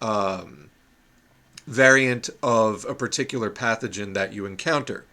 um, 0.01 0.71
variant 1.67 2.31
of 2.43 2.85
a 2.89 2.95
particular 2.95 3.51
pathogen 3.51 4.15
that 4.15 4.33
you 4.33 4.47
encounter. 4.47 5.05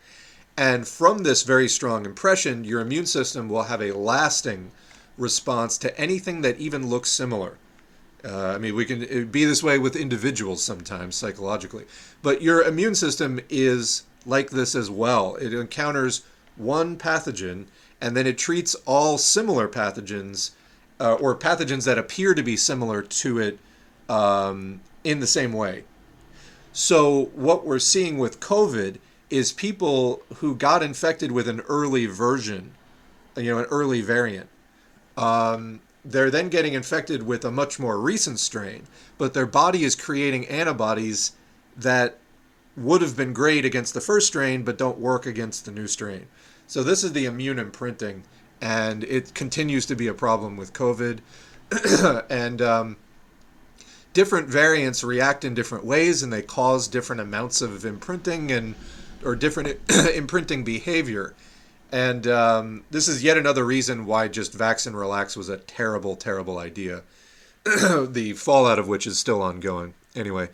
And 0.58 0.88
from 0.88 1.24
this 1.24 1.44
very 1.44 1.68
strong 1.68 2.06
impression, 2.06 2.64
your 2.64 2.82
immune 2.82 3.06
system 3.06 3.50
will 3.50 3.64
have 3.64 3.82
a 3.82 3.94
lasting 3.94 4.72
response 5.18 5.78
to 5.80 6.00
anything 6.00 6.42
that 6.42 6.60
even 6.60 6.90
looks 6.90 7.12
similar. 7.12 7.58
Uh, 8.24 8.54
I 8.56 8.58
mean, 8.58 8.76
we 8.76 8.86
can 8.86 9.28
be 9.28 9.46
this 9.46 9.64
way 9.64 9.80
with 9.80 9.96
individuals 9.96 10.64
sometimes 10.64 11.16
psychologically, 11.16 11.86
but 12.22 12.42
your 12.42 12.62
immune 12.62 12.96
system 12.96 13.40
is 13.50 14.04
like 14.26 14.52
this 14.52 14.76
as 14.76 14.90
well. 14.90 15.36
It 15.36 15.54
encounters 15.54 16.24
one 16.56 16.98
pathogen 16.98 17.66
and 18.00 18.16
then 18.16 18.28
it 18.28 18.38
treats 18.38 18.76
all 18.86 19.18
similar 19.18 19.68
pathogens 19.68 20.52
uh, 21.02 21.16
or 21.16 21.36
pathogens 21.36 21.86
that 21.86 21.98
appear 21.98 22.36
to 22.36 22.44
be 22.44 22.56
similar 22.56 23.02
to 23.02 23.40
it 23.40 23.58
um, 24.08 24.82
in 25.04 25.20
the 25.20 25.28
same 25.28 25.52
way. 25.52 25.84
So, 26.74 27.26
what 27.34 27.66
we're 27.66 27.80
seeing 27.80 28.18
with 28.18 28.40
COVID 28.40 28.98
is 29.30 29.52
people 29.52 30.22
who 30.36 30.56
got 30.56 30.84
infected 30.84 31.32
with 31.32 31.48
an 31.48 31.62
early 31.62 32.06
version, 32.06 32.74
you 33.36 33.52
know, 33.52 33.60
an 33.60 33.66
early 33.66 34.02
variant. 34.02 34.48
Um, 35.18 35.82
they're 36.06 36.30
then 36.30 36.50
getting 36.50 36.74
infected 36.74 37.24
with 37.24 37.44
a 37.44 37.52
much 37.52 37.80
more 37.80 38.00
recent 38.00 38.40
strain, 38.40 38.84
but 39.18 39.34
their 39.34 39.46
body 39.46 39.84
is 39.84 39.96
creating 39.96 40.48
antibodies 40.48 41.34
that 41.76 42.18
would 42.78 43.02
have 43.02 43.18
been 43.18 43.34
great 43.34 43.66
against 43.66 43.94
the 43.94 44.02
first 44.02 44.28
strain, 44.28 44.64
but 44.64 44.78
don't 44.78 44.98
work 45.00 45.26
against 45.26 45.66
the 45.66 45.72
new 45.72 45.88
strain. 45.88 46.28
So 46.68 46.84
this 46.84 47.04
is 47.04 47.14
the 47.14 47.26
immune 47.26 47.60
imprinting, 47.60 48.24
and 48.62 49.04
it 49.04 49.34
continues 49.34 49.86
to 49.88 49.96
be 49.96 50.08
a 50.08 50.14
problem 50.14 50.56
with 50.56 50.74
COVID. 50.74 51.20
and 52.30 52.62
um, 52.62 52.98
different 54.14 54.48
variants 54.48 55.04
react 55.04 55.44
in 55.44 55.54
different 55.54 55.86
ways, 55.86 56.22
and 56.22 56.32
they 56.32 56.42
cause 56.42 56.88
different 56.88 57.22
amounts 57.22 57.62
of 57.62 57.86
imprinting 57.86 58.52
and 58.52 58.76
or 59.24 59.36
different 59.36 59.80
imprinting 60.14 60.64
behavior. 60.64 61.34
And 61.92 62.26
um, 62.28 62.84
this 62.90 63.08
is 63.08 63.24
yet 63.24 63.38
another 63.38 63.66
reason 63.66 64.06
why 64.06 64.28
just 64.28 64.60
and 64.60 64.98
relax 64.98 65.36
was 65.36 65.50
a 65.50 65.58
terrible, 65.58 66.16
terrible 66.16 66.58
idea. 66.58 67.04
the 67.64 68.34
fallout 68.38 68.80
of 68.80 68.88
which 68.88 69.06
is 69.06 69.20
still 69.20 69.42
ongoing. 69.42 69.94
Anyway, 70.16 70.50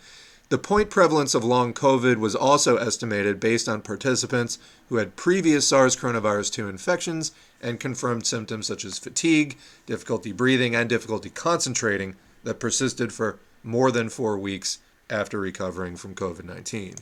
the 0.49 0.57
point 0.57 0.89
prevalence 0.89 1.33
of 1.33 1.43
long 1.43 1.73
COVID 1.73 2.17
was 2.17 2.35
also 2.35 2.77
estimated 2.77 3.39
based 3.39 3.69
on 3.69 3.81
participants 3.81 4.59
who 4.89 4.97
had 4.97 5.15
previous 5.15 5.67
SARS 5.67 5.95
coronavirus 5.95 6.51
2 6.51 6.67
infections 6.67 7.31
and 7.61 7.79
confirmed 7.79 8.25
symptoms 8.25 8.67
such 8.67 8.85
as 8.85 8.99
fatigue, 8.99 9.57
difficulty 9.85 10.31
breathing, 10.31 10.75
and 10.75 10.89
difficulty 10.89 11.29
concentrating 11.29 12.15
that 12.43 12.59
persisted 12.59 13.11
for 13.11 13.39
more 13.63 13.91
than 13.91 14.09
four 14.09 14.37
weeks 14.37 14.79
after 15.09 15.39
recovering 15.39 15.95
from 15.95 16.15
COVID 16.15 16.43
19. 16.43 16.95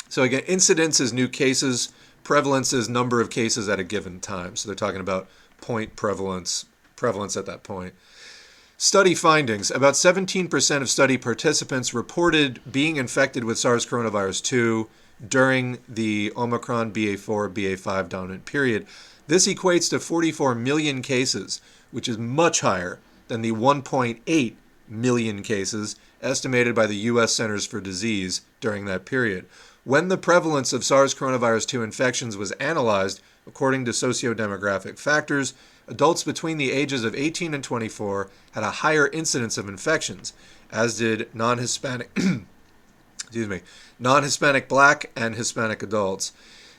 So 0.08 0.22
again, 0.22 0.42
incidence 0.46 1.00
is 1.00 1.12
new 1.12 1.28
cases, 1.28 1.92
prevalence 2.24 2.72
is 2.72 2.88
number 2.88 3.20
of 3.20 3.30
cases 3.30 3.68
at 3.68 3.80
a 3.80 3.84
given 3.84 4.20
time. 4.20 4.56
So 4.56 4.68
they're 4.68 4.76
talking 4.76 5.00
about 5.00 5.28
point 5.60 5.96
prevalence, 5.96 6.66
prevalence 6.94 7.36
at 7.36 7.46
that 7.46 7.62
point. 7.62 7.94
Study 8.78 9.14
findings 9.14 9.70
about 9.70 9.94
17% 9.94 10.82
of 10.82 10.90
study 10.90 11.16
participants 11.16 11.94
reported 11.94 12.60
being 12.70 12.96
infected 12.96 13.44
with 13.44 13.58
SARS 13.58 13.86
coronavirus 13.86 14.42
2 14.44 14.88
during 15.26 15.78
the 15.88 16.32
Omicron 16.36 16.92
BA4 16.92 17.52
BA5 17.52 18.08
dominant 18.08 18.44
period. 18.44 18.86
This 19.26 19.46
equates 19.46 19.90
to 19.90 19.98
44 19.98 20.54
million 20.54 21.02
cases, 21.02 21.60
which 21.90 22.08
is 22.08 22.18
much 22.18 22.60
higher 22.60 22.98
than 23.28 23.42
the 23.42 23.52
1.8 23.52 24.54
million 24.88 25.42
cases 25.42 25.96
estimated 26.22 26.74
by 26.74 26.86
the 26.86 26.96
U.S. 26.96 27.32
Centers 27.32 27.66
for 27.66 27.80
Disease 27.80 28.42
during 28.60 28.84
that 28.84 29.04
period. 29.04 29.46
When 29.84 30.08
the 30.08 30.18
prevalence 30.18 30.72
of 30.72 30.84
SARS 30.84 31.14
coronavirus 31.14 31.66
2 31.68 31.82
infections 31.82 32.36
was 32.36 32.52
analyzed 32.52 33.20
according 33.46 33.84
to 33.84 33.92
socio-demographic 33.92 34.98
factors, 34.98 35.54
adults 35.86 36.24
between 36.24 36.58
the 36.58 36.72
ages 36.72 37.04
of 37.04 37.14
18 37.14 37.54
and 37.54 37.62
24 37.62 38.28
had 38.52 38.64
a 38.64 38.70
higher 38.70 39.08
incidence 39.08 39.56
of 39.56 39.68
infections, 39.68 40.32
as 40.72 40.98
did 40.98 41.32
non-Hispanic 41.34 42.10
excuse 43.26 43.48
me, 43.48 43.60
non-Hispanic 43.98 44.68
black 44.68 45.10
and 45.16 45.34
Hispanic 45.34 45.82
adults. 45.82 46.32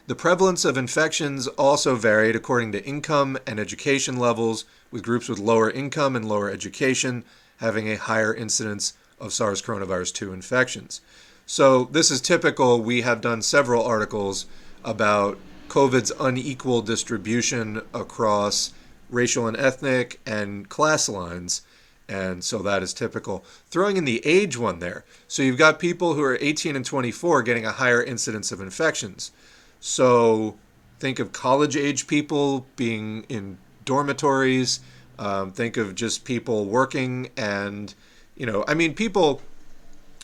The 0.07 0.15
prevalence 0.15 0.63
of 0.63 0.77
infections 0.77 1.47
also 1.47 1.95
varied 1.95 2.35
according 2.35 2.71
to 2.71 2.85
income 2.85 3.37
and 3.45 3.59
education 3.59 4.17
levels, 4.17 4.63
with 4.89 5.03
groups 5.03 5.27
with 5.27 5.39
lower 5.39 5.69
income 5.69 6.15
and 6.15 6.27
lower 6.27 6.49
education 6.49 7.25
having 7.57 7.89
a 7.89 7.97
higher 7.97 8.33
incidence 8.33 8.93
of 9.19 9.33
SARS 9.33 9.61
coronavirus 9.61 10.13
2 10.13 10.31
infections. 10.31 11.01
So 11.45 11.85
this 11.85 12.09
is 12.09 12.21
typical. 12.21 12.81
We 12.81 13.01
have 13.01 13.19
done 13.19 13.41
several 13.41 13.83
articles 13.83 14.45
about 14.85 15.37
COVID's 15.67 16.13
unequal 16.17 16.81
distribution 16.81 17.81
across 17.93 18.71
racial 19.09 19.47
and 19.47 19.57
ethnic 19.57 20.21
and 20.25 20.69
class 20.69 21.09
lines. 21.09 21.63
And 22.09 22.43
so 22.43 22.59
that 22.59 22.81
is 22.83 22.93
typical. 22.93 23.43
Throwing 23.69 23.97
in 23.97 24.05
the 24.05 24.25
age 24.25 24.57
one 24.57 24.79
there. 24.79 25.03
So 25.27 25.43
you've 25.43 25.57
got 25.57 25.77
people 25.79 26.13
who 26.13 26.23
are 26.23 26.37
18 26.39 26.75
and 26.75 26.85
24 26.85 27.43
getting 27.43 27.65
a 27.65 27.71
higher 27.71 28.01
incidence 28.01 28.51
of 28.51 28.61
infections. 28.61 29.31
So 29.79 30.57
think 30.99 31.19
of 31.19 31.33
college 31.33 31.75
age 31.75 32.07
people 32.07 32.65
being 32.75 33.25
in 33.27 33.57
dormitories. 33.85 34.79
Um, 35.19 35.51
think 35.51 35.77
of 35.77 35.95
just 35.95 36.25
people 36.25 36.65
working 36.65 37.29
and, 37.35 37.93
you 38.35 38.45
know, 38.45 38.63
I 38.67 38.75
mean, 38.75 38.93
people 38.93 39.41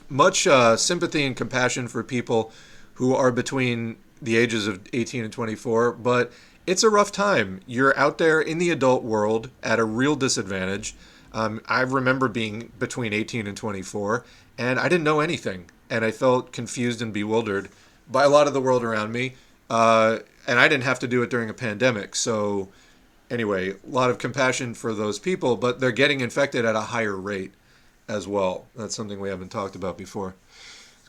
much 0.07 0.45
uh, 0.45 0.77
sympathy 0.77 1.25
and 1.25 1.35
compassion 1.35 1.87
for 1.87 2.03
people 2.03 2.51
who 2.95 3.15
are 3.15 3.31
between 3.31 3.97
the 4.21 4.37
ages 4.37 4.67
of 4.67 4.81
18 4.93 5.23
and 5.23 5.33
24, 5.33 5.93
but 5.93 6.31
it's 6.65 6.83
a 6.83 6.89
rough 6.89 7.11
time. 7.11 7.59
You're 7.65 7.97
out 7.97 8.19
there 8.19 8.39
in 8.39 8.57
the 8.57 8.69
adult 8.69 9.03
world 9.03 9.49
at 9.61 9.79
a 9.79 9.83
real 9.83 10.15
disadvantage. 10.15 10.95
Um, 11.33 11.61
I 11.67 11.81
remember 11.81 12.27
being 12.27 12.71
between 12.77 13.13
18 13.13 13.47
and 13.47 13.57
24, 13.57 14.23
and 14.57 14.79
I 14.79 14.87
didn't 14.87 15.03
know 15.03 15.19
anything, 15.19 15.69
and 15.89 16.05
I 16.05 16.11
felt 16.11 16.51
confused 16.51 17.01
and 17.01 17.11
bewildered 17.11 17.69
by 18.09 18.23
a 18.23 18.29
lot 18.29 18.47
of 18.47 18.53
the 18.53 18.61
world 18.61 18.83
around 18.83 19.11
me. 19.11 19.33
Uh, 19.69 20.19
and 20.47 20.59
I 20.59 20.67
didn't 20.67 20.83
have 20.83 20.99
to 20.99 21.07
do 21.07 21.23
it 21.23 21.29
during 21.29 21.49
a 21.49 21.53
pandemic. 21.53 22.15
So, 22.15 22.69
anyway, 23.31 23.71
a 23.71 23.75
lot 23.85 24.09
of 24.09 24.17
compassion 24.17 24.73
for 24.73 24.93
those 24.93 25.19
people, 25.19 25.55
but 25.55 25.79
they're 25.79 25.91
getting 25.91 26.19
infected 26.19 26.65
at 26.65 26.75
a 26.75 26.81
higher 26.81 27.15
rate 27.15 27.53
as 28.07 28.27
well. 28.27 28.67
That's 28.75 28.95
something 28.95 29.19
we 29.19 29.29
haven't 29.29 29.49
talked 29.49 29.75
about 29.75 29.97
before. 29.97 30.35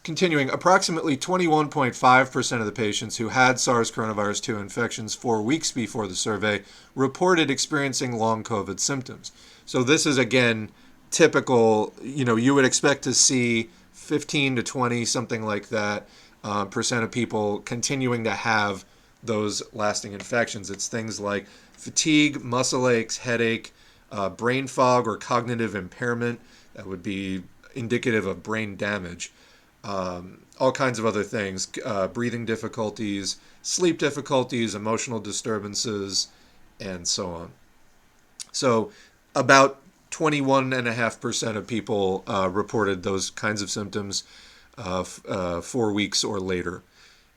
Continuing, 0.05 0.51
approximately 0.51 1.17
21.5% 1.17 2.61
of 2.61 2.67
the 2.67 2.73
patients 2.73 3.17
who 3.17 3.31
had 3.31 3.59
SARS 3.59 3.91
coronavirus 3.91 4.43
2 4.43 4.59
infections 4.59 5.15
four 5.15 5.41
weeks 5.41 5.73
before 5.73 6.07
the 6.07 6.15
survey 6.15 6.63
reported 6.95 7.51
experiencing 7.51 8.13
long 8.13 8.45
COVID 8.45 8.81
symptoms. 8.81 9.33
So, 9.67 9.83
this 9.83 10.07
is 10.07 10.19
again 10.19 10.71
typical, 11.11 11.95
you 12.03 12.25
know, 12.25 12.37
you 12.37 12.55
would 12.55 12.65
expect 12.65 13.03
to 13.05 13.15
see 13.15 13.71
15 13.93 14.57
to 14.57 14.63
20, 14.63 15.05
something 15.05 15.43
like 15.43 15.69
that. 15.69 16.07
uh, 16.45 16.67
percent 16.67 17.03
of 17.03 17.11
people 17.11 17.61
continuing 17.61 18.23
to 18.25 18.31
have 18.31 18.85
those 19.23 19.63
lasting 19.73 20.13
infections. 20.13 20.71
It's 20.71 20.89
things 20.89 21.19
like 21.19 21.47
fatigue, 21.73 22.45
muscle 22.45 22.89
aches, 22.89 23.17
headache, 23.19 23.73
uh, 24.13 24.29
brain 24.29 24.67
fog, 24.67 25.09
or 25.09 25.17
cognitive 25.17 25.75
impairment. 25.75 26.39
That 26.75 26.87
would 26.87 27.03
be 27.03 27.43
indicative 27.75 28.27
of 28.27 28.43
brain 28.43 28.77
damage. 28.77 29.33
Um, 29.83 30.43
all 30.61 30.71
kinds 30.73 30.99
of 30.99 31.07
other 31.07 31.25
things 31.25 31.69
uh, 31.85 32.09
breathing 32.09 32.45
difficulties, 32.45 33.39
sleep 33.63 33.99
difficulties, 33.99 34.75
emotional 34.75 35.21
disturbances, 35.21 36.29
and 36.79 37.09
so 37.09 37.31
on. 37.31 37.51
So, 38.53 38.93
about 39.35 39.81
21.5% 40.11 41.57
of 41.57 41.67
people 41.67 42.23
uh, 42.27 42.49
reported 42.49 43.03
those 43.03 43.31
kinds 43.31 43.61
of 43.63 43.71
symptoms 43.71 44.25
uh, 44.79 45.01
f- 45.01 45.21
uh, 45.29 45.61
four 45.61 45.93
weeks 45.93 46.23
or 46.23 46.39
later 46.39 46.83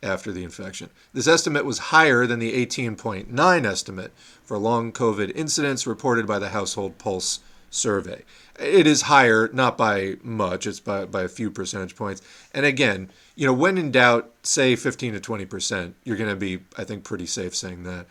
after 0.04 0.32
the 0.32 0.44
infection. 0.44 0.90
This 1.14 1.28
estimate 1.28 1.66
was 1.66 1.80
higher 1.80 2.28
than 2.28 2.40
the 2.40 2.66
18.9 2.66 3.66
estimate 3.66 4.12
for 4.44 4.58
long 4.58 4.92
COVID 4.92 5.36
incidents 5.36 5.88
reported 5.88 6.28
by 6.28 6.38
the 6.40 6.50
Household 6.50 6.98
Pulse 7.00 7.40
survey. 7.70 8.24
It 8.60 8.88
is 8.88 9.04
higher, 9.04 9.50
not 9.54 9.78
by 9.78 10.16
much, 10.24 10.66
it's 10.66 10.80
by, 10.80 11.06
by 11.06 11.24
a 11.24 11.28
few 11.28 11.52
percentage 11.52 11.96
points. 11.96 12.22
And 12.54 12.66
again, 12.66 13.10
you 13.36 13.46
know, 13.46 13.54
when 13.54 13.78
in 13.78 13.92
doubt, 13.92 14.32
say 14.44 14.76
15 14.76 15.14
to 15.14 15.20
20%, 15.20 15.94
you're 16.04 16.18
going 16.18 16.30
to 16.30 16.36
be, 16.36 16.60
I 16.78 16.84
think, 16.84 17.04
pretty 17.04 17.26
safe 17.26 17.56
saying 17.56 17.84
that. 17.84 18.08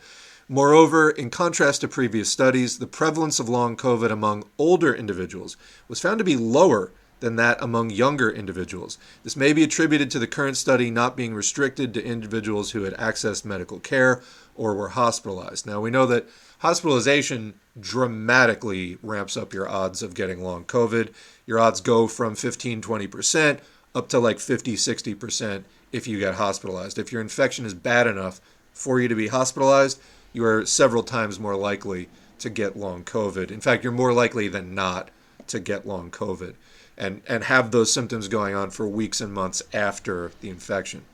Moreover, 0.49 1.09
in 1.09 1.29
contrast 1.29 1.81
to 1.81 1.89
previous 1.89 2.31
studies, 2.31 2.79
the 2.79 2.87
prevalence 2.87 3.37
of 3.37 3.49
long 3.49 3.75
COVID 3.75 4.11
among 4.11 4.45
older 4.57 4.95
individuals 4.95 5.57
was 5.89 5.99
found 5.99 6.19
to 6.19 6.23
be 6.23 6.37
lower 6.37 6.93
than 7.19 7.35
that 7.35 7.61
among 7.61 7.89
younger 7.89 8.29
individuals. 8.29 8.97
This 9.23 9.35
may 9.35 9.51
be 9.51 9.63
attributed 9.63 10.09
to 10.11 10.19
the 10.19 10.27
current 10.27 10.55
study 10.55 10.89
not 10.89 11.17
being 11.17 11.33
restricted 11.33 11.93
to 11.93 12.05
individuals 12.05 12.71
who 12.71 12.83
had 12.83 12.93
accessed 12.93 13.43
medical 13.43 13.79
care 13.79 14.21
or 14.55 14.73
were 14.73 14.89
hospitalized. 14.89 15.65
Now, 15.65 15.81
we 15.81 15.91
know 15.91 16.05
that 16.05 16.29
hospitalization 16.59 17.55
dramatically 17.77 18.97
ramps 19.01 19.35
up 19.35 19.53
your 19.53 19.67
odds 19.67 20.01
of 20.01 20.13
getting 20.13 20.41
long 20.41 20.63
COVID. 20.63 21.11
Your 21.45 21.59
odds 21.59 21.81
go 21.81 22.07
from 22.07 22.35
15 22.35 22.81
20% 22.81 23.59
up 23.93 24.07
to 24.09 24.19
like 24.19 24.39
50 24.39 24.75
60% 24.75 25.63
if 25.91 26.07
you 26.07 26.19
get 26.19 26.35
hospitalized. 26.35 26.97
If 26.97 27.11
your 27.11 27.21
infection 27.21 27.65
is 27.65 27.73
bad 27.73 28.07
enough 28.07 28.39
for 28.71 29.01
you 29.01 29.07
to 29.07 29.15
be 29.15 29.27
hospitalized, 29.27 29.99
you 30.37 30.45
are 30.45 30.65
several 30.65 31.01
times 31.01 31.39
more 31.39 31.55
likely 31.55 32.07
to 32.37 32.49
get 32.49 32.77
long 32.77 33.03
COVID. 33.03 33.49
In 33.49 33.59
fact, 33.59 33.83
you're 33.83 33.91
more 33.91 34.13
likely 34.13 34.47
than 34.47 34.75
not 34.75 35.09
to 35.47 35.59
get 35.59 35.87
long 35.87 36.11
COVID 36.11 36.53
and, 36.95 37.23
and 37.27 37.45
have 37.45 37.71
those 37.71 37.91
symptoms 37.91 38.27
going 38.27 38.53
on 38.53 38.69
for 38.69 38.87
weeks 38.87 39.19
and 39.19 39.33
months 39.33 39.63
after 39.73 40.31
the 40.41 40.49
infection. 40.49 41.05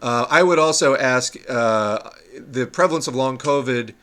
Uh, 0.00 0.26
I 0.30 0.44
would 0.44 0.60
also 0.60 0.96
ask 0.96 1.34
uh, 1.50 2.10
the 2.38 2.66
prevalence 2.66 3.08
of 3.08 3.16
long 3.16 3.38
COVID 3.38 3.94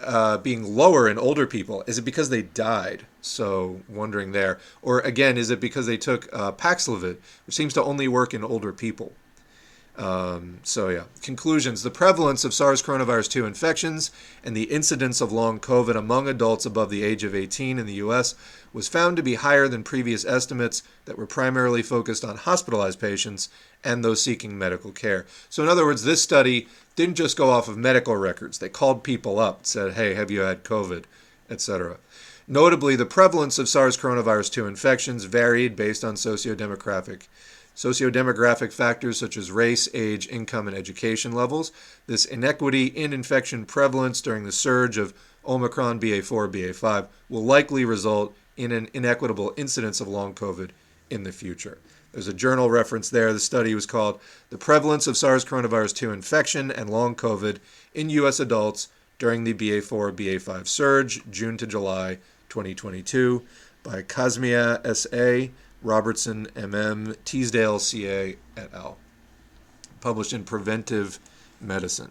uh, 0.00 0.38
being 0.38 0.62
lower 0.74 1.06
in 1.06 1.18
older 1.18 1.46
people, 1.46 1.84
is 1.86 1.98
it 1.98 2.02
because 2.02 2.30
they 2.30 2.42
died? 2.42 3.04
So, 3.20 3.80
wondering 3.88 4.32
there. 4.32 4.58
Or 4.80 5.00
again, 5.00 5.36
is 5.36 5.50
it 5.50 5.60
because 5.60 5.86
they 5.86 5.96
took 5.96 6.28
uh, 6.32 6.52
Paxlovid, 6.52 7.18
which 7.46 7.54
seems 7.54 7.74
to 7.74 7.82
only 7.82 8.08
work 8.08 8.32
in 8.32 8.42
older 8.42 8.72
people? 8.72 9.12
Um, 9.96 10.58
so, 10.64 10.88
yeah. 10.88 11.04
Conclusions 11.22 11.82
The 11.82 11.90
prevalence 11.90 12.44
of 12.44 12.52
SARS 12.52 12.82
coronavirus 12.82 13.30
2 13.30 13.46
infections 13.46 14.10
and 14.42 14.56
the 14.56 14.64
incidence 14.64 15.20
of 15.20 15.30
long 15.30 15.60
COVID 15.60 15.94
among 15.94 16.26
adults 16.26 16.66
above 16.66 16.90
the 16.90 17.04
age 17.04 17.22
of 17.22 17.34
18 17.34 17.78
in 17.78 17.86
the 17.86 17.94
U.S. 17.94 18.34
was 18.72 18.88
found 18.88 19.16
to 19.16 19.22
be 19.22 19.36
higher 19.36 19.68
than 19.68 19.84
previous 19.84 20.24
estimates 20.24 20.82
that 21.04 21.16
were 21.16 21.26
primarily 21.26 21.82
focused 21.82 22.24
on 22.24 22.38
hospitalized 22.38 23.00
patients 23.00 23.48
and 23.84 24.04
those 24.04 24.20
seeking 24.20 24.58
medical 24.58 24.90
care. 24.90 25.26
So, 25.48 25.62
in 25.62 25.68
other 25.68 25.84
words, 25.84 26.02
this 26.02 26.22
study 26.22 26.66
didn't 26.96 27.16
just 27.16 27.36
go 27.36 27.50
off 27.50 27.68
of 27.68 27.76
medical 27.76 28.16
records, 28.16 28.58
they 28.58 28.68
called 28.68 29.04
people 29.04 29.38
up, 29.38 29.64
said, 29.64 29.92
hey, 29.92 30.14
have 30.14 30.30
you 30.30 30.40
had 30.40 30.64
COVID, 30.64 31.04
etc. 31.48 31.98
Notably, 32.46 32.94
the 32.96 33.06
prevalence 33.06 33.58
of 33.58 33.68
SARS 33.68 33.96
coronavirus 33.96 34.52
2 34.52 34.66
infections 34.66 35.24
varied 35.24 35.76
based 35.76 36.04
on 36.04 36.14
sociodemographic 36.14 37.28
Sociodemographic 37.74 38.72
factors 38.72 39.18
such 39.18 39.36
as 39.36 39.50
race, 39.50 39.88
age, 39.92 40.28
income, 40.28 40.68
and 40.68 40.76
education 40.76 41.32
levels. 41.32 41.72
This 42.06 42.24
inequity 42.24 42.86
in 42.86 43.12
infection 43.12 43.66
prevalence 43.66 44.20
during 44.20 44.44
the 44.44 44.52
surge 44.52 44.96
of 44.96 45.12
Omicron 45.46 46.00
BA4 46.00 46.50
BA5 46.50 47.08
will 47.28 47.44
likely 47.44 47.84
result 47.84 48.34
in 48.56 48.70
an 48.72 48.88
inequitable 48.94 49.52
incidence 49.56 50.00
of 50.00 50.08
long 50.08 50.34
COVID 50.34 50.70
in 51.10 51.24
the 51.24 51.32
future. 51.32 51.78
There's 52.12 52.28
a 52.28 52.32
journal 52.32 52.70
reference 52.70 53.10
there. 53.10 53.32
The 53.32 53.40
study 53.40 53.74
was 53.74 53.86
called 53.86 54.20
The 54.50 54.58
Prevalence 54.58 55.08
of 55.08 55.16
SARS 55.16 55.44
coronavirus 55.44 55.96
2 55.96 56.12
Infection 56.12 56.70
and 56.70 56.88
Long 56.88 57.16
COVID 57.16 57.58
in 57.92 58.08
U.S. 58.10 58.38
Adults 58.38 58.88
During 59.18 59.42
the 59.42 59.54
BA4 59.54 60.12
BA5 60.12 60.68
Surge, 60.68 61.28
June 61.28 61.56
to 61.56 61.66
July 61.66 62.18
2022, 62.50 63.42
by 63.82 64.02
Qasmieh 64.02 64.80
S.A. 64.86 65.50
Robertson, 65.84 66.48
M.M., 66.56 67.14
Teasdale, 67.24 67.78
C.A., 67.78 68.36
et 68.56 68.74
al. 68.74 68.96
Published 70.00 70.32
in 70.32 70.42
Preventive 70.42 71.20
Medicine. 71.60 72.10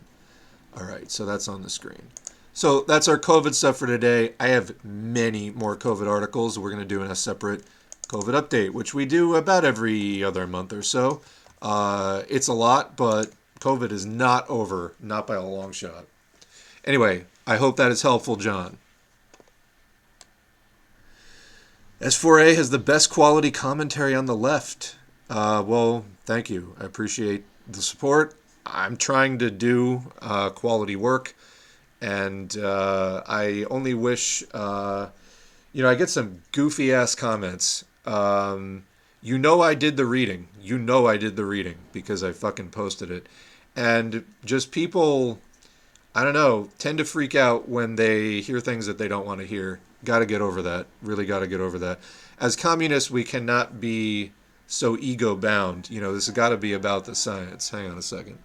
All 0.77 0.85
right, 0.85 1.11
so 1.11 1.25
that's 1.25 1.47
on 1.47 1.61
the 1.61 1.69
screen. 1.69 2.07
So 2.53 2.81
that's 2.81 3.07
our 3.07 3.19
COVID 3.19 3.53
stuff 3.55 3.77
for 3.77 3.87
today. 3.87 4.33
I 4.39 4.47
have 4.47 4.83
many 4.85 5.49
more 5.49 5.75
COVID 5.75 6.07
articles 6.07 6.57
we're 6.57 6.69
going 6.69 6.81
to 6.81 6.87
do 6.87 7.01
in 7.01 7.11
a 7.11 7.15
separate 7.15 7.63
COVID 8.07 8.39
update, 8.39 8.71
which 8.71 8.93
we 8.93 9.05
do 9.05 9.35
about 9.35 9.65
every 9.65 10.23
other 10.23 10.45
month 10.45 10.71
or 10.71 10.83
so. 10.83 11.21
Uh, 11.61 12.23
it's 12.29 12.47
a 12.47 12.53
lot, 12.53 12.95
but 12.95 13.31
COVID 13.59 13.91
is 13.91 14.05
not 14.05 14.47
over, 14.49 14.93
not 14.99 15.25
by 15.25 15.35
a 15.35 15.43
long 15.43 15.71
shot. 15.71 16.05
Anyway, 16.85 17.25
I 17.47 17.55
hope 17.55 17.77
that 17.77 17.91
is 17.91 18.03
helpful, 18.03 18.35
John. 18.35 18.77
S4A 22.03 22.57
has 22.57 22.69
the 22.69 22.79
best 22.79 23.09
quality 23.09 23.49
commentary 23.49 24.13
on 24.13 24.25
the 24.25 24.35
left. 24.35 24.97
Uh, 25.29 25.63
well, 25.65 26.03
thank 26.25 26.49
you. 26.49 26.75
I 26.77 26.83
appreciate 26.83 27.45
the 27.65 27.81
support. 27.81 28.35
I'm 28.65 28.97
trying 28.97 29.39
to 29.39 29.49
do 29.49 30.11
uh, 30.21 30.49
quality 30.49 30.97
work, 30.97 31.33
and 32.01 32.57
uh, 32.57 33.23
I 33.25 33.65
only 33.69 33.93
wish, 33.93 34.43
uh, 34.53 35.11
you 35.71 35.81
know, 35.81 35.89
I 35.89 35.95
get 35.95 36.09
some 36.09 36.41
goofy 36.51 36.93
ass 36.93 37.15
comments. 37.15 37.85
Um, 38.05 38.83
you 39.21 39.37
know, 39.37 39.61
I 39.61 39.73
did 39.73 39.95
the 39.95 40.05
reading. 40.05 40.49
You 40.61 40.77
know, 40.77 41.07
I 41.07 41.15
did 41.15 41.37
the 41.37 41.45
reading 41.45 41.77
because 41.93 42.21
I 42.21 42.33
fucking 42.33 42.71
posted 42.71 43.11
it. 43.11 43.27
And 43.77 44.25
just 44.43 44.73
people, 44.73 45.39
I 46.13 46.25
don't 46.25 46.33
know, 46.33 46.69
tend 46.79 46.97
to 46.97 47.05
freak 47.05 47.33
out 47.33 47.69
when 47.69 47.95
they 47.95 48.41
hear 48.41 48.59
things 48.59 48.87
that 48.87 48.97
they 48.97 49.07
don't 49.07 49.25
want 49.25 49.39
to 49.39 49.47
hear 49.47 49.79
Got 50.03 50.19
to 50.19 50.25
get 50.25 50.41
over 50.41 50.61
that. 50.61 50.87
Really 51.01 51.25
got 51.25 51.39
to 51.39 51.47
get 51.47 51.61
over 51.61 51.79
that. 51.79 51.99
As 52.39 52.55
communists, 52.55 53.09
we 53.09 53.23
cannot 53.23 53.79
be 53.79 54.31
so 54.67 54.97
ego 54.99 55.35
bound. 55.35 55.89
You 55.89 56.01
know, 56.01 56.13
this 56.13 56.25
has 56.25 56.35
got 56.35 56.49
to 56.49 56.57
be 56.57 56.73
about 56.73 57.05
the 57.05 57.15
science. 57.15 57.69
Hang 57.69 57.89
on 57.89 57.97
a 57.97 58.01
second. 58.01 58.39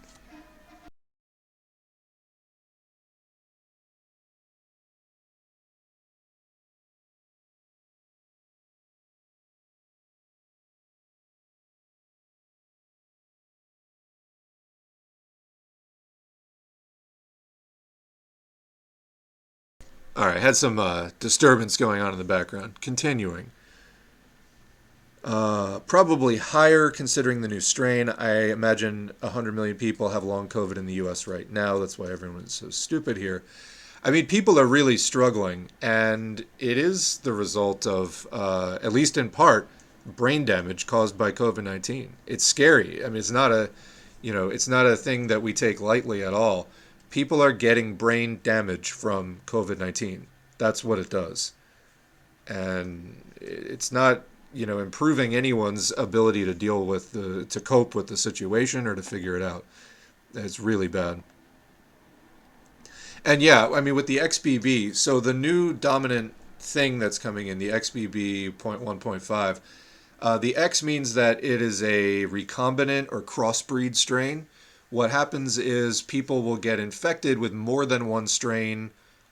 All 20.19 20.27
right, 20.27 20.41
had 20.41 20.57
some 20.57 20.81
uh, 20.81 21.11
disturbance 21.21 21.77
going 21.77 22.01
on 22.01 22.13
in 22.13 22.19
the 22.19 22.25
background. 22.25 22.81
Continuing. 22.81 23.53
Uh, 25.23 25.79
probably 25.87 26.39
higher 26.39 26.91
considering 26.91 27.41
the 27.41 27.47
new 27.47 27.61
strain. 27.61 28.09
I 28.09 28.51
imagine 28.51 29.13
100 29.21 29.55
million 29.55 29.77
people 29.77 30.09
have 30.09 30.25
long 30.25 30.49
COVID 30.49 30.77
in 30.77 30.87
the 30.87 30.95
US 30.95 31.29
right 31.29 31.49
now. 31.49 31.79
That's 31.79 32.01
why 32.01 32.11
everyone 32.11 32.43
is 32.43 32.53
so 32.53 32.69
stupid 32.69 33.17
here. 33.17 33.45
I 34.03 34.11
mean, 34.11 34.27
people 34.27 34.59
are 34.59 34.67
really 34.67 34.97
struggling, 34.97 35.71
and 35.81 36.45
it 36.59 36.79
is 36.79 37.19
the 37.19 37.33
result 37.33 37.87
of, 37.87 38.27
uh, 38.33 38.81
at 38.83 38.93
least 38.93 39.17
in 39.17 39.31
part, 39.31 39.69
brain 40.05 40.45
damage 40.45 40.89
caused 40.89 41.17
by 41.17 41.31
COVID 41.31 41.63
19. 41.63 42.13
It's 42.27 42.45
scary. 42.45 43.05
I 43.05 43.09
mean, 43.09 43.19
it's 43.19 43.31
not 43.31 43.53
a, 43.53 43.71
you 44.21 44.33
know, 44.33 44.49
it's 44.49 44.67
not 44.67 44.85
a 44.85 44.97
thing 44.97 45.29
that 45.29 45.43
we 45.43 45.53
take 45.53 45.81
lightly 45.81 46.25
at 46.25 46.35
all 46.35 46.67
people 47.11 47.43
are 47.43 47.53
getting 47.53 47.95
brain 47.95 48.41
damage 48.43 48.93
from 48.93 49.41
COVID 49.47 49.79
19. 49.79 50.27
That's 50.59 50.85
what 50.85 50.99
it 50.99 51.11
does. 51.11 51.53
And 52.47 53.33
it's 53.41 53.93
not, 53.93 54.23
you 54.53 54.67
know, 54.67 54.79
improving 54.79 55.35
anyone's 55.35 55.93
ability 55.97 56.45
to 56.45 56.55
deal 56.55 56.85
with 56.85 57.13
the, 57.13 57.45
to 57.47 57.61
cope 57.61 57.95
with 57.95 58.09
the 58.09 58.17
situation 58.17 58.87
or 58.87 58.95
to 58.95 59.03
figure 59.03 59.37
it 59.37 59.43
out. 59.43 59.65
It's 60.35 60.59
really 60.59 60.89
bad. 60.89 61.23
And 63.25 63.43
yeah, 63.43 63.69
I 63.69 63.81
mean, 63.81 63.95
with 63.95 64.07
the 64.07 64.19
XBB, 64.19 64.95
so 64.95 65.21
the 65.21 65.35
new 65.35 65.73
dominant 65.73 66.35
thing 66.59 66.99
that's 66.99 67.19
coming 67.19 67.47
in, 67.49 67.59
the 67.59 67.69
XBB 67.69 68.53
0.1.5, 68.55 69.61
Uh, 70.21 70.37
the 70.37 70.57
X 70.57 70.83
means 70.83 71.15
that 71.15 71.43
it 71.45 71.63
is 71.63 71.83
a 71.83 72.27
recombinant 72.27 73.07
or 73.13 73.23
crossbreed 73.23 73.95
strain. 73.95 74.47
What 74.91 75.11
happens 75.11 75.59
is 75.59 76.01
people 76.01 76.43
will 76.43 76.57
get 76.57 76.81
infected 76.81 77.39
with 77.39 77.53
more 77.53 77.85
than 77.85 78.09
one 78.09 78.27
strain 78.27 78.91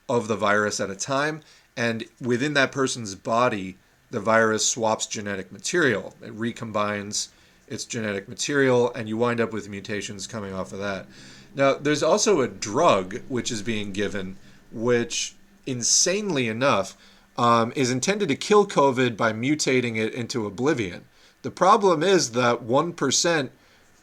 of 0.09 0.29
the 0.29 0.37
virus 0.37 0.81
at 0.81 0.91
a 0.91 0.97
time, 0.97 1.41
and 1.77 2.05
within 2.21 2.55
that 2.55 2.73
person's 2.73 3.15
body, 3.15 3.79
the 4.11 4.21
virus 4.21 4.67
swaps 4.67 5.07
genetic 5.07 5.51
material. 5.51 6.15
It 6.23 6.39
recombines 6.39 7.29
its 7.69 7.85
genetic 7.85 8.29
material, 8.29 8.93
and 8.95 9.09
you 9.09 9.17
wind 9.17 9.41
up 9.41 9.53
with 9.53 9.69
mutations 9.69 10.27
coming 10.27 10.53
off 10.53 10.73
of 10.73 10.79
that. 10.79 11.07
Now, 11.55 11.75
there's 11.75 12.03
also 12.03 12.41
a 12.41 12.49
drug 12.49 13.21
which 13.29 13.51
is 13.51 13.63
being 13.63 13.93
given, 13.93 14.37
which, 14.71 15.35
insanely 15.65 16.49
enough, 16.49 16.97
um, 17.39 17.73
is 17.75 17.91
intended 17.91 18.29
to 18.29 18.37
kill 18.37 18.67
COVID 18.67 19.17
by 19.17 19.33
mutating 19.33 19.97
it 19.97 20.15
into 20.15 20.47
oblivion. 20.47 21.07
The 21.43 21.51
problem 21.51 22.03
is 22.03 22.33
that 22.33 22.63
1% 22.63 23.51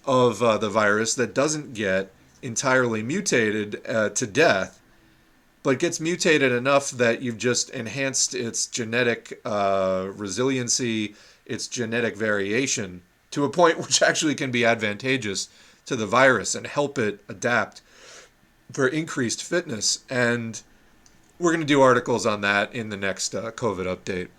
of 0.05 0.41
uh, 0.41 0.57
the 0.57 0.69
virus 0.69 1.15
that 1.15 1.33
doesn't 1.33 1.73
get 1.73 2.11
entirely 2.41 3.01
mutated 3.01 3.81
uh, 3.87 4.09
to 4.09 4.27
death, 4.27 4.81
but 5.63 5.79
gets 5.79 5.99
mutated 5.99 6.51
enough 6.51 6.91
that 6.91 7.21
you've 7.21 7.37
just 7.37 7.69
enhanced 7.69 8.35
its 8.35 8.67
genetic 8.67 9.39
uh, 9.45 10.07
resiliency, 10.13 11.15
its 11.45 11.67
genetic 11.67 12.17
variation 12.17 13.01
to 13.31 13.45
a 13.45 13.49
point 13.49 13.77
which 13.85 14.01
actually 14.01 14.35
can 14.35 14.51
be 14.51 14.65
advantageous 14.65 15.49
to 15.85 15.95
the 15.95 16.05
virus 16.05 16.55
and 16.55 16.67
help 16.67 16.97
it 16.97 17.21
adapt 17.27 17.81
for 18.71 18.87
increased 18.87 19.43
fitness. 19.43 20.03
And 20.09 20.61
we're 21.39 21.51
going 21.51 21.61
to 21.61 21.65
do 21.65 21.81
articles 21.81 22.25
on 22.25 22.41
that 22.41 22.73
in 22.73 22.89
the 22.89 22.97
next 22.97 23.35
uh, 23.35 23.51
COVID 23.51 23.85
update. 23.85 24.29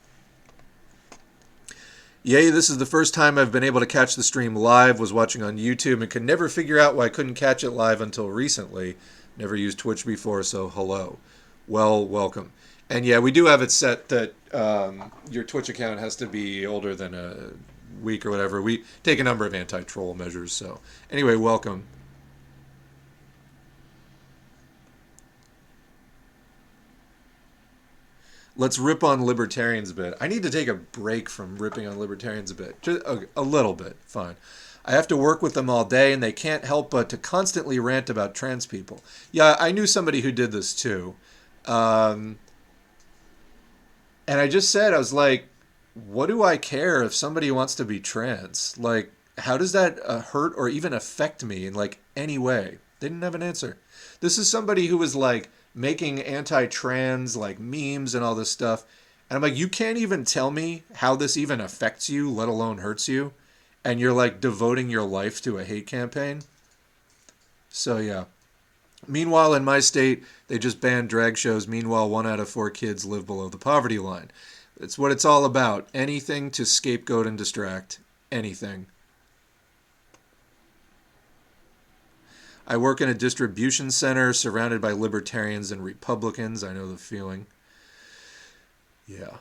Yay, 2.27 2.49
this 2.49 2.71
is 2.71 2.79
the 2.79 2.87
first 2.87 3.13
time 3.13 3.37
I've 3.37 3.53
been 3.53 3.63
able 3.63 3.81
to 3.81 3.87
catch 3.87 4.17
the 4.17 4.23
stream 4.23 4.57
live. 4.57 4.99
Was 4.99 5.13
watching 5.13 5.43
on 5.43 5.59
YouTube 5.59 6.01
and 6.01 6.09
could 6.09 6.23
never 6.23 6.49
figure 6.49 6.79
out 6.79 6.97
why 6.97 7.05
I 7.05 7.09
couldn't 7.11 7.35
catch 7.35 7.63
it 7.63 7.73
live 7.73 8.01
until 8.01 8.31
recently. 8.31 8.97
Never 9.37 9.55
used 9.55 9.77
Twitch 9.77 10.07
before, 10.07 10.43
so 10.43 10.71
hello. 10.71 11.19
Well, 11.69 12.03
welcome. 12.07 12.53
And 12.89 13.05
yeah, 13.05 13.19
we 13.19 13.31
do 13.31 13.45
have 13.45 13.61
it 13.61 13.71
set 13.71 14.09
that 14.09 14.33
um, 14.55 15.13
your 15.31 15.45
Twitch 15.45 15.69
account 15.69 16.01
has 16.01 16.17
to 16.17 16.27
be 16.27 16.65
older 16.65 16.95
than 16.95 17.13
a 17.13 17.51
week 18.03 18.25
or 18.25 18.31
whatever. 18.31 18.63
We 18.63 18.85
take 19.03 19.19
a 19.19 19.25
number 19.25 19.45
of 19.45 19.53
anti 19.53 19.83
troll 19.83 20.15
measures. 20.15 20.55
So, 20.55 20.81
anyway, 21.11 21.37
welcome. 21.37 21.85
Let's 28.57 28.79
rip 28.79 29.03
on 29.03 29.25
libertarians 29.25 29.91
a 29.91 29.95
bit. 29.95 30.15
I 30.21 30.29
need 30.29 30.43
to 30.43 30.51
take 30.51 30.69
a 30.69 30.75
break 30.75 31.29
from 31.29 31.57
ripping 31.57 31.87
on 31.87 31.99
libertarians 31.99 32.51
a 32.51 32.55
bit, 32.55 32.81
just 32.83 33.03
a, 33.03 33.27
a, 33.37 33.43
little 33.43 33.75
bit. 33.75 33.97
Fine. 34.07 34.37
I 34.85 34.93
have 34.93 35.09
to 35.09 35.17
work 35.17 35.43
with 35.43 35.55
them 35.55 35.71
all 35.71 35.85
day, 35.85 36.13
and 36.13 36.23
they 36.23 36.33
can't 36.33 36.65
help 36.65 36.91
but 36.91 37.09
to 37.11 37.17
constantly 37.17 37.79
rant 37.79 38.11
about 38.11 38.35
trans 38.35 38.67
people. 38.67 39.03
Yeah, 39.33 39.57
I 39.59 39.73
knew 39.73 39.87
somebody 39.87 40.21
who 40.21 40.31
did 40.31 40.53
this 40.53 40.75
too, 40.75 41.15
um, 41.67 42.39
and 44.27 44.41
I 44.41 44.49
just 44.49 44.71
said 44.71 44.93
I 44.93 44.99
was 44.99 45.13
like, 45.13 45.47
"What 45.95 46.27
do 46.27 46.43
I 46.43 46.57
care 46.59 47.03
if 47.03 47.15
somebody 47.15 47.51
wants 47.51 47.75
to 47.77 47.85
be 47.85 47.99
trans? 47.99 48.77
Like, 48.79 49.11
how 49.39 49.57
does 49.57 49.73
that 49.73 49.99
uh, 50.05 50.21
hurt 50.21 50.53
or 50.57 50.69
even 50.69 50.93
affect 50.93 51.43
me 51.43 51.67
in 51.67 51.75
like 51.75 52.01
any 52.15 52.37
way?" 52.37 52.79
They 53.01 53.09
didn't 53.09 53.23
have 53.23 53.35
an 53.35 53.43
answer. 53.43 53.79
This 54.21 54.39
is 54.39 54.51
somebody 54.51 54.87
who 54.87 54.99
was 54.99 55.17
like 55.17 55.49
making 55.75 56.21
anti-trans 56.21 57.37
like 57.37 57.59
memes 57.59 58.15
and 58.15 58.25
all 58.25 58.35
this 58.35 58.51
stuff. 58.51 58.85
And 59.29 59.37
I'm 59.37 59.43
like, 59.43 59.57
you 59.57 59.69
can't 59.69 59.99
even 59.99 60.25
tell 60.25 60.51
me 60.51 60.83
how 60.95 61.17
this 61.17 61.37
even 61.37 61.61
affects 61.61 62.09
you, 62.09 62.31
let 62.31 62.49
alone 62.49 62.79
hurts 62.79 63.09
you. 63.09 63.33
And 63.85 63.99
you're 63.99 64.13
like 64.13 64.41
devoting 64.41 64.89
your 64.89 65.03
life 65.03 65.43
to 65.43 65.59
a 65.59 65.65
hate 65.65 65.87
campaign. 65.87 66.43
So 67.69 67.99
yeah. 67.99 68.25
Meanwhile, 69.07 69.53
in 69.55 69.65
my 69.65 69.81
state, 69.81 70.25
they 70.49 70.59
just 70.59 70.81
banned 70.81 71.11
drag 71.11 71.37
shows. 71.37 71.69
Meanwhile, 71.69 72.09
one 72.09 72.27
out 72.27 72.41
of 72.41 72.49
four 72.49 72.71
kids 72.71 73.05
live 73.05 73.27
below 73.27 73.49
the 73.49 73.59
poverty 73.59 73.99
line. 73.99 74.31
It's 74.81 74.99
what 74.99 75.13
it's 75.13 75.25
all 75.25 75.45
about. 75.45 75.89
Anything 75.93 76.51
to 76.53 76.65
scapegoat 76.65 77.27
and 77.27 77.37
distract. 77.37 77.99
Anything. 78.33 78.87
I 82.67 82.77
work 82.77 83.01
in 83.01 83.09
a 83.09 83.15
distribution 83.15 83.91
center 83.91 84.33
surrounded 84.33 84.81
by 84.81 84.93
libertarians 84.93 85.71
and 85.71 85.85
Republicans. 85.85 86.65
I 86.65 86.73
know 86.73 86.89
the 86.91 86.97
feeling. 86.97 87.47
Yeah. 89.07 89.37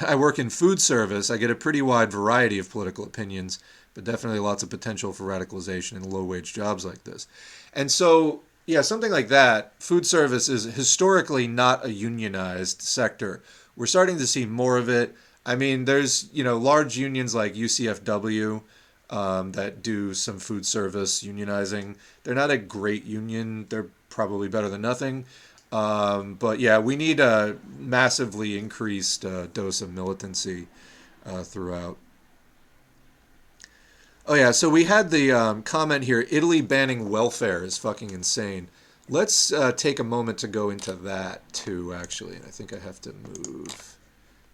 I 0.00 0.14
work 0.14 0.38
in 0.38 0.50
food 0.50 0.80
service. 0.80 1.30
I 1.30 1.36
get 1.36 1.50
a 1.50 1.54
pretty 1.54 1.82
wide 1.82 2.12
variety 2.12 2.58
of 2.58 2.70
political 2.70 3.04
opinions, 3.04 3.58
but 3.94 4.04
definitely 4.04 4.38
lots 4.40 4.62
of 4.62 4.70
potential 4.70 5.12
for 5.12 5.24
radicalization 5.24 5.96
in 5.96 6.08
low 6.08 6.24
wage 6.24 6.52
jobs 6.52 6.84
like 6.84 7.04
this. 7.04 7.26
And 7.74 7.90
so, 7.90 8.40
yeah, 8.66 8.80
something 8.80 9.10
like 9.10 9.28
that. 9.28 9.72
Food 9.80 10.06
service 10.06 10.48
is 10.48 10.64
historically 10.64 11.46
not 11.46 11.84
a 11.84 11.92
unionized 11.92 12.82
sector. 12.82 13.42
We're 13.76 13.86
starting 13.86 14.18
to 14.18 14.26
see 14.26 14.46
more 14.46 14.78
of 14.78 14.88
it. 14.88 15.14
I 15.44 15.56
mean, 15.56 15.84
there's, 15.86 16.28
you 16.32 16.44
know, 16.44 16.56
large 16.56 16.96
unions 16.96 17.34
like 17.34 17.54
UCFW 17.54 18.62
um, 19.10 19.52
that 19.52 19.82
do 19.82 20.14
some 20.14 20.38
food 20.38 20.64
service 20.64 21.22
unionizing. 21.22 21.96
They're 22.22 22.34
not 22.34 22.50
a 22.50 22.58
great 22.58 23.04
union. 23.04 23.66
They're 23.68 23.88
probably 24.08 24.48
better 24.48 24.68
than 24.68 24.80
nothing. 24.80 25.26
Um, 25.72 26.34
but 26.34 26.58
yeah, 26.58 26.78
we 26.78 26.96
need 26.96 27.20
a 27.20 27.56
massively 27.78 28.58
increased 28.58 29.24
uh, 29.24 29.46
dose 29.48 29.82
of 29.82 29.92
militancy 29.92 30.66
uh, 31.24 31.42
throughout. 31.42 31.98
Oh 34.26 34.34
yeah, 34.34 34.50
so 34.50 34.68
we 34.68 34.84
had 34.84 35.10
the 35.10 35.32
um, 35.32 35.62
comment 35.62 36.04
here: 36.04 36.26
Italy 36.30 36.60
banning 36.60 37.08
welfare 37.08 37.64
is 37.64 37.78
fucking 37.78 38.10
insane. 38.10 38.68
Let's 39.08 39.52
uh, 39.52 39.72
take 39.72 39.98
a 39.98 40.04
moment 40.04 40.38
to 40.38 40.48
go 40.48 40.70
into 40.70 40.92
that 40.92 41.52
too. 41.52 41.94
Actually, 41.94 42.36
and 42.36 42.44
I 42.44 42.50
think 42.50 42.72
I 42.72 42.78
have 42.78 43.00
to 43.02 43.12
move. 43.12 43.96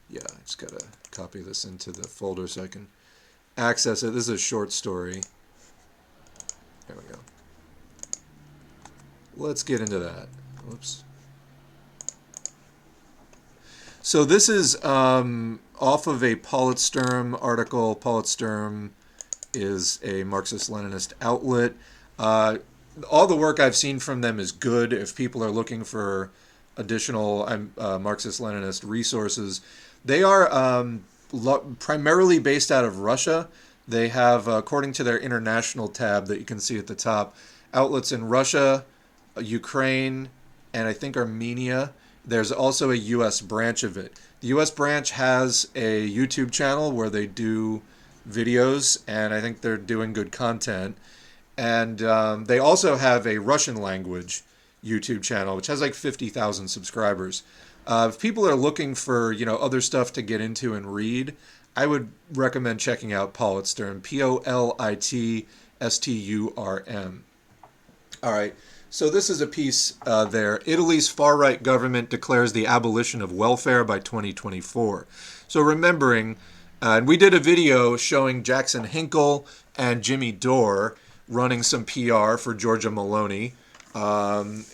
Yeah, 0.08 0.22
I 0.30 0.40
just 0.44 0.58
gotta 0.58 0.84
copy 1.10 1.40
this 1.40 1.64
into 1.64 1.92
the 1.92 2.06
folder 2.06 2.46
so 2.46 2.64
I 2.64 2.68
can 2.68 2.88
access 3.56 4.02
it. 4.02 4.12
This 4.12 4.24
is 4.24 4.28
a 4.28 4.38
short 4.38 4.72
story. 4.72 5.22
There 6.86 6.96
we 6.96 7.02
go. 7.12 7.18
Let's 9.36 9.62
get 9.62 9.80
into 9.80 9.98
that. 9.98 10.28
Whoops. 10.66 11.04
So 14.02 14.24
this 14.24 14.48
is 14.48 14.82
um, 14.84 15.58
off 15.80 16.06
of 16.06 16.22
a 16.22 16.36
Polit 16.36 16.78
article. 17.42 17.94
Polit 17.96 18.36
is 19.52 19.98
a 20.04 20.22
Marxist-Leninist 20.24 21.12
outlet. 21.20 21.72
Uh, 22.18 22.58
all 23.10 23.26
the 23.26 23.36
work 23.36 23.58
I've 23.58 23.76
seen 23.76 23.98
from 23.98 24.20
them 24.20 24.38
is 24.38 24.52
good. 24.52 24.92
If 24.92 25.16
people 25.16 25.42
are 25.42 25.50
looking 25.50 25.82
for 25.82 26.30
additional 26.76 27.48
um, 27.48 27.72
uh, 27.76 27.98
Marxist-Leninist 27.98 28.88
resources, 28.88 29.60
they 30.04 30.22
are 30.22 30.52
um, 30.52 31.04
lo- 31.32 31.76
primarily 31.78 32.38
based 32.38 32.70
out 32.70 32.84
of 32.84 33.00
Russia. 33.00 33.48
They 33.88 34.08
have, 34.08 34.48
uh, 34.48 34.52
according 34.52 34.92
to 34.94 35.04
their 35.04 35.18
international 35.18 35.88
tab 35.88 36.26
that 36.26 36.38
you 36.38 36.44
can 36.44 36.60
see 36.60 36.78
at 36.78 36.86
the 36.86 36.94
top, 36.94 37.36
outlets 37.72 38.10
in 38.10 38.26
Russia, 38.28 38.84
Ukraine, 39.40 40.28
and 40.72 40.88
I 40.88 40.92
think 40.92 41.16
Armenia. 41.16 41.92
There's 42.24 42.50
also 42.50 42.90
a 42.90 42.96
U.S. 42.96 43.40
branch 43.40 43.84
of 43.84 43.96
it. 43.96 44.18
The 44.40 44.48
U.S. 44.48 44.70
branch 44.70 45.12
has 45.12 45.68
a 45.74 46.08
YouTube 46.08 46.50
channel 46.50 46.90
where 46.90 47.10
they 47.10 47.26
do 47.26 47.82
videos, 48.28 49.02
and 49.06 49.32
I 49.32 49.40
think 49.40 49.60
they're 49.60 49.76
doing 49.76 50.12
good 50.12 50.32
content. 50.32 50.96
And 51.56 52.02
um, 52.02 52.44
they 52.46 52.58
also 52.58 52.96
have 52.96 53.26
a 53.26 53.38
Russian 53.38 53.76
language 53.76 54.42
YouTube 54.84 55.22
channel, 55.22 55.56
which 55.56 55.68
has 55.68 55.80
like 55.80 55.94
50,000 55.94 56.68
subscribers. 56.68 57.42
Uh, 57.86 58.10
if 58.10 58.20
people 58.20 58.48
are 58.48 58.56
looking 58.56 58.94
for 58.94 59.32
you 59.32 59.46
know 59.46 59.56
other 59.56 59.80
stuff 59.80 60.12
to 60.14 60.22
get 60.22 60.40
into 60.40 60.74
and 60.74 60.92
read, 60.92 61.34
I 61.76 61.86
would 61.86 62.10
recommend 62.32 62.80
checking 62.80 63.12
out 63.12 63.34
Politsturm. 63.34 64.02
P 64.02 64.22
O 64.22 64.38
L 64.38 64.74
I 64.78 64.94
T 64.94 65.46
S 65.80 65.98
T 65.98 66.12
U 66.12 66.52
R 66.56 66.84
M. 66.86 67.24
All 68.22 68.32
right. 68.32 68.54
So 68.88 69.10
this 69.10 69.28
is 69.28 69.40
a 69.40 69.46
piece 69.46 69.94
uh, 70.06 70.24
there. 70.24 70.60
Italy's 70.64 71.08
far 71.08 71.36
right 71.36 71.62
government 71.62 72.08
declares 72.08 72.52
the 72.52 72.66
abolition 72.66 73.20
of 73.20 73.30
welfare 73.30 73.84
by 73.84 73.98
2024. 73.98 75.06
So 75.48 75.60
remembering, 75.60 76.36
uh, 76.80 76.96
and 76.98 77.06
we 77.06 77.16
did 77.16 77.34
a 77.34 77.40
video 77.40 77.96
showing 77.96 78.42
Jackson 78.42 78.84
Hinkle 78.84 79.46
and 79.76 80.02
Jimmy 80.02 80.32
Dore 80.32 80.96
running 81.28 81.62
some 81.62 81.84
PR 81.84 82.36
for 82.36 82.54
Giorgia 82.54 82.90
Meloni. 82.90 83.52
Um, 83.94 84.64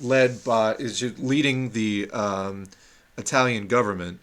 led 0.00 0.42
by 0.44 0.74
is 0.74 1.02
leading 1.18 1.70
the 1.70 2.10
um, 2.10 2.68
Italian 3.16 3.66
government. 3.66 4.20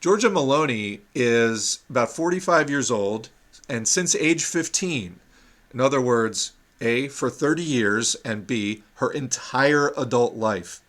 Giorgia 0.00 0.30
Meloni 0.30 1.00
is 1.14 1.80
about 1.88 2.10
45 2.10 2.68
years 2.68 2.90
old, 2.90 3.30
and 3.68 3.88
since 3.88 4.14
age 4.14 4.44
15, 4.44 5.18
in 5.72 5.80
other 5.80 6.00
words, 6.00 6.52
A, 6.80 7.08
for 7.08 7.30
30 7.30 7.62
years, 7.62 8.14
and 8.24 8.46
B, 8.46 8.82
her 8.96 9.10
entire 9.10 9.92
adult 9.96 10.36
life, 10.36 10.80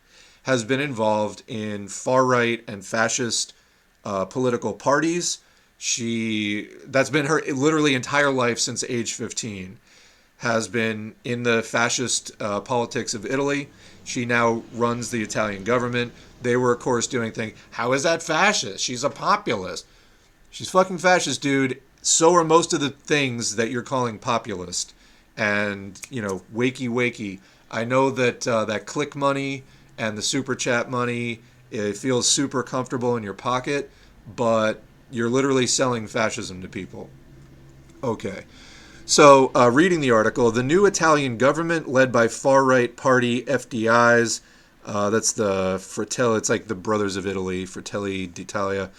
has 0.43 0.63
been 0.63 0.79
involved 0.79 1.43
in 1.47 1.87
far 1.87 2.25
right 2.25 2.63
and 2.67 2.85
fascist 2.85 3.53
uh, 4.03 4.25
political 4.25 4.73
parties. 4.73 5.39
She 5.77 6.69
that's 6.85 7.09
been 7.09 7.25
her 7.25 7.41
literally 7.41 7.95
entire 7.95 8.31
life 8.31 8.59
since 8.59 8.83
age 8.87 9.13
15 9.13 9.77
has 10.37 10.67
been 10.67 11.15
in 11.23 11.43
the 11.43 11.63
fascist 11.63 12.31
uh, 12.39 12.59
politics 12.61 13.13
of 13.13 13.25
Italy. 13.25 13.69
She 14.05 14.25
now 14.25 14.63
runs 14.73 15.11
the 15.11 15.21
Italian 15.21 15.63
government. 15.63 16.13
They 16.41 16.55
were, 16.55 16.73
of 16.73 16.79
course, 16.79 17.07
doing 17.07 17.31
things. 17.31 17.57
How 17.71 17.91
is 17.93 18.03
that 18.03 18.23
fascist? 18.23 18.83
She's 18.83 19.03
a 19.03 19.09
populist. 19.09 19.85
She's 20.51 20.69
fucking 20.69 20.99
fascist, 20.99 21.41
dude. 21.41 21.81
So 22.01 22.33
are 22.35 22.43
most 22.43 22.71
of 22.71 22.79
the 22.79 22.91
things 22.91 23.55
that 23.57 23.71
you're 23.71 23.81
calling 23.81 24.19
populist. 24.19 24.93
And, 25.35 25.99
you 26.09 26.21
know, 26.21 26.43
wakey 26.53 26.87
wakey. 26.87 27.39
I 27.69 27.83
know 27.83 28.11
that 28.11 28.47
uh, 28.47 28.63
that 28.65 28.85
click 28.85 29.15
money 29.15 29.63
and 29.97 30.17
the 30.17 30.21
super 30.21 30.55
chat 30.55 30.89
money, 30.89 31.41
it 31.71 31.97
feels 31.97 32.27
super 32.27 32.63
comfortable 32.63 33.17
in 33.17 33.23
your 33.23 33.33
pocket, 33.33 33.89
but 34.35 34.81
you're 35.09 35.29
literally 35.29 35.67
selling 35.67 36.07
fascism 36.07 36.61
to 36.61 36.67
people. 36.67 37.09
Okay. 38.03 38.45
So, 39.07 39.51
uh, 39.55 39.69
reading 39.69 40.01
the 40.01 40.09
article, 40.09 40.49
the 40.49 40.63
new 40.63 40.87
Italian 40.87 41.37
government, 41.37 41.87
led 41.87 42.11
by 42.11 42.27
far 42.27 42.65
right 42.65 42.95
party 42.97 43.43
FDIs, 43.43 44.41
uh, 44.83 45.11
that's 45.11 45.31
the 45.31 45.77
Fratelli, 45.79 46.39
it's 46.39 46.49
like 46.49 46.67
the 46.67 46.73
Brothers 46.73 47.15
of 47.15 47.27
Italy, 47.27 47.67
Fratelli 47.67 48.25
d'Italia. 48.25 48.89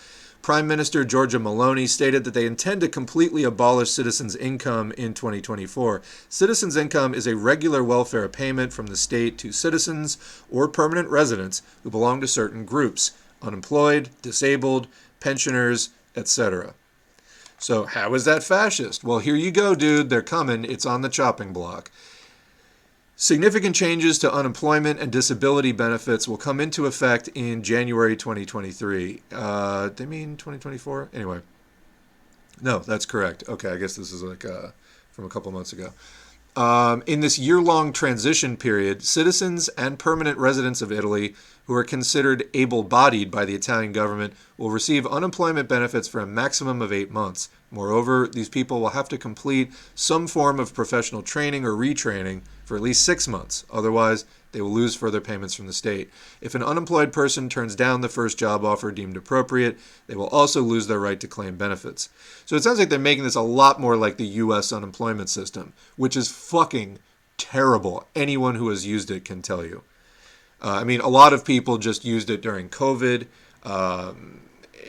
Prime 0.43 0.69
Minister 0.69 1.05
Giorgia 1.05 1.43
Meloni 1.43 1.89
stated 1.89 2.23
that 2.23 2.35
they 2.35 2.47
intend 2.47 2.83
to 2.83 2.89
completely 2.89 3.43
abolish 3.43 3.91
citizens' 3.91 4.37
income 4.37 4.93
in 4.93 5.13
2024. 5.13 6.03
Citizens' 6.29 6.77
income 6.77 7.13
is 7.13 7.27
a 7.27 7.35
regular 7.35 7.83
welfare 7.83 8.29
payment 8.29 8.73
from 8.73 8.87
the 8.87 8.97
state 8.97 9.37
to 9.39 9.51
citizens 9.51 10.19
or 10.49 10.69
permanent 10.69 11.09
residents 11.09 11.63
who 11.83 11.91
belong 11.91 12.21
to 12.21 12.29
certain 12.29 12.65
groups 12.65 13.11
unemployed, 13.43 14.11
disabled, 14.23 14.87
pensioners, 15.19 15.91
etc. 16.15 16.75
So, 17.59 17.85
how 17.87 18.13
is 18.15 18.25
that 18.27 18.43
fascist? 18.43 19.03
Well, 19.03 19.19
here 19.19 19.35
you 19.35 19.51
go, 19.51 19.75
dude. 19.75 20.11
They're 20.11 20.23
coming. 20.23 20.65
It's 20.65 20.85
on 20.85 21.01
the 21.01 21.09
chopping 21.09 21.53
block. 21.53 21.91
Significant 23.19 23.75
changes 23.75 24.19
to 24.19 24.31
unemployment 24.31 25.01
and 25.01 25.11
disability 25.11 25.73
benefits 25.73 26.29
will 26.29 26.37
come 26.37 26.61
into 26.61 26.85
effect 26.85 27.29
in 27.29 27.63
January 27.63 28.15
2023. 28.15 29.23
Uh, 29.33 29.89
they 29.89 30.05
mean 30.05 30.37
2024? 30.37 31.09
Anyway. 31.15 31.41
No, 32.61 32.79
that's 32.81 33.07
correct. 33.07 33.45
Okay, 33.49 33.71
I 33.71 33.77
guess 33.77 33.97
this 33.97 34.13
is 34.13 34.23
like 34.23 34.45
uh, 34.45 34.69
from 35.13 35.25
a 35.25 35.29
couple 35.31 35.51
months 35.51 35.73
ago. 35.73 35.93
Um, 36.57 37.03
in 37.07 37.21
this 37.21 37.39
year 37.39 37.61
long 37.61 37.93
transition 37.93 38.57
period, 38.57 39.03
citizens 39.03 39.69
and 39.71 39.99
permanent 39.99 40.39
residents 40.39 40.83
of 40.83 40.91
Italy 40.91 41.35
who 41.67 41.75
are 41.75 41.85
considered 41.85 42.49
able 42.55 42.83
bodied 42.83 43.31
by 43.31 43.45
the 43.45 43.55
Italian 43.55 43.93
government 43.93 44.35
will 44.57 44.71
receive 44.71 45.07
unemployment 45.07 45.69
benefits 45.69 46.09
for 46.09 46.21
a 46.21 46.27
maximum 46.27 46.81
of 46.81 46.93
eight 46.93 47.11
months. 47.11 47.49
Moreover, 47.71 48.29
these 48.33 48.49
people 48.49 48.81
will 48.81 48.91
have 48.91 49.09
to 49.11 49.19
complete 49.19 49.73
some 49.95 50.27
form 50.27 50.61
of 50.61 50.75
professional 50.75 51.23
training 51.23 51.65
or 51.65 51.73
retraining 51.73 52.43
for 52.65 52.77
at 52.77 52.83
least 52.83 53.05
six 53.05 53.27
months. 53.27 53.65
Otherwise, 53.73 54.25
they 54.53 54.61
will 54.61 54.73
lose 54.73 54.95
further 54.95 55.21
payments 55.21 55.55
from 55.55 55.67
the 55.67 55.73
state. 55.73 56.09
If 56.41 56.55
an 56.55 56.63
unemployed 56.63 57.13
person 57.13 57.49
turns 57.49 57.75
down 57.75 58.01
the 58.01 58.09
first 58.09 58.39
job 58.39 58.65
offer 58.65 58.91
deemed 58.91 59.17
appropriate, 59.17 59.77
they 60.07 60.15
will 60.15 60.29
also 60.29 60.63
lose 60.63 60.87
their 60.87 61.01
right 61.01 61.21
to 61.21 61.29
claim 61.29 61.57
benefits. 61.57 62.09
So 62.47 62.57
it 62.57 62.63
sounds 62.63 62.79
like 62.79 62.89
they're 62.89 62.99
making 62.99 63.25
this 63.25 63.35
a 63.35 63.43
lot 63.43 63.81
more 63.81 63.97
like 63.97 64.17
the 64.17 64.25
US 64.25 64.73
unemployment 64.73 65.29
system, 65.29 65.73
which 65.97 66.17
is 66.17 66.31
fucking 66.31 67.01
terrible. 67.37 68.07
Anyone 68.15 68.55
who 68.55 68.69
has 68.69 68.87
used 68.87 69.11
it 69.11 69.25
can 69.25 69.43
tell 69.43 69.65
you. 69.65 69.83
Uh, 70.63 70.79
I 70.81 70.85
mean, 70.85 71.01
a 71.01 71.09
lot 71.09 71.33
of 71.33 71.45
people 71.45 71.79
just 71.79 72.05
used 72.05 72.31
it 72.31 72.41
during 72.41 72.69
COVID. 72.69 73.27
Um, 73.65 74.41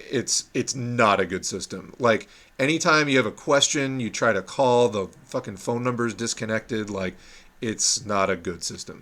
it's 0.10 0.50
it's 0.54 0.76
not 0.76 1.20
a 1.20 1.26
good 1.26 1.46
system. 1.46 1.94
Like 2.00 2.28
anytime 2.60 3.10
you 3.10 3.18
have 3.18 3.26
a 3.26 3.32
question, 3.32 4.00
you 4.00 4.10
try 4.10 4.34
to 4.34 4.42
call 4.42 4.90
the 4.90 5.08
fucking 5.26 5.58
phone 5.58 5.84
number 5.84 6.08
is 6.08 6.14
disconnected. 6.14 6.90
Like 6.90 7.16
it's 7.62 8.06
not 8.06 8.30
a 8.30 8.36
good 8.36 8.64
system. 8.64 9.02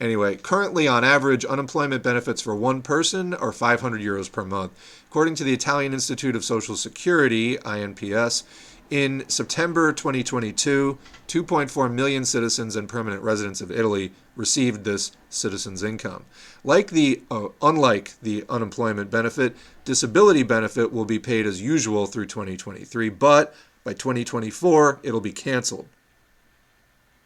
Anyway, 0.00 0.34
currently 0.36 0.88
on 0.88 1.04
average, 1.04 1.44
unemployment 1.44 2.02
benefits 2.02 2.40
for 2.40 2.56
one 2.56 2.80
person 2.80 3.34
are 3.34 3.52
500 3.52 4.00
euros 4.00 4.32
per 4.32 4.44
month. 4.44 4.72
According 5.10 5.34
to 5.36 5.44
the 5.44 5.52
Italian 5.52 5.92
Institute 5.92 6.34
of 6.34 6.42
Social 6.42 6.74
Security, 6.74 7.58
INPS, 7.58 8.44
in 8.90 9.24
September 9.28 9.92
2022, 9.92 10.98
2.4 11.28 11.92
million 11.92 12.24
citizens 12.24 12.74
and 12.74 12.88
permanent 12.88 13.22
residents 13.22 13.60
of 13.60 13.70
Italy 13.70 14.12
received 14.34 14.82
this 14.82 15.12
citizens' 15.28 15.84
income. 15.84 16.24
Like 16.64 16.90
the 16.90 17.22
uh, 17.30 17.48
unlike 17.62 18.14
the 18.20 18.44
unemployment 18.48 19.10
benefit, 19.10 19.56
disability 19.84 20.42
benefit 20.42 20.92
will 20.92 21.04
be 21.04 21.20
paid 21.20 21.46
as 21.46 21.62
usual 21.62 22.06
through 22.06 22.26
2023, 22.26 23.08
but 23.10 23.54
by 23.84 23.92
2024 23.92 24.98
it'll 25.04 25.20
be 25.20 25.32
canceled. 25.32 25.86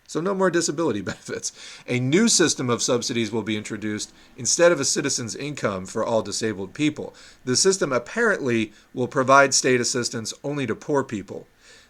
So 0.06 0.20
no 0.20 0.34
more 0.34 0.50
disability 0.50 1.00
benefits. 1.12 1.50
A 1.88 1.98
new 1.98 2.28
system 2.28 2.68
of 2.68 2.82
subsidies 2.82 3.32
will 3.32 3.42
be 3.42 3.56
introduced 3.56 4.12
instead 4.36 4.70
of 4.70 4.80
a 4.80 4.84
citizen's 4.84 5.34
income 5.34 5.86
for 5.86 6.04
all 6.04 6.20
disabled 6.20 6.74
people. 6.74 7.14
The 7.46 7.56
system 7.56 7.90
apparently 7.90 8.72
will 8.92 9.08
provide 9.08 9.54
state 9.54 9.80
assistance 9.80 10.34
only 10.44 10.66
to 10.66 10.74
poor 10.74 11.02
people 11.02 11.46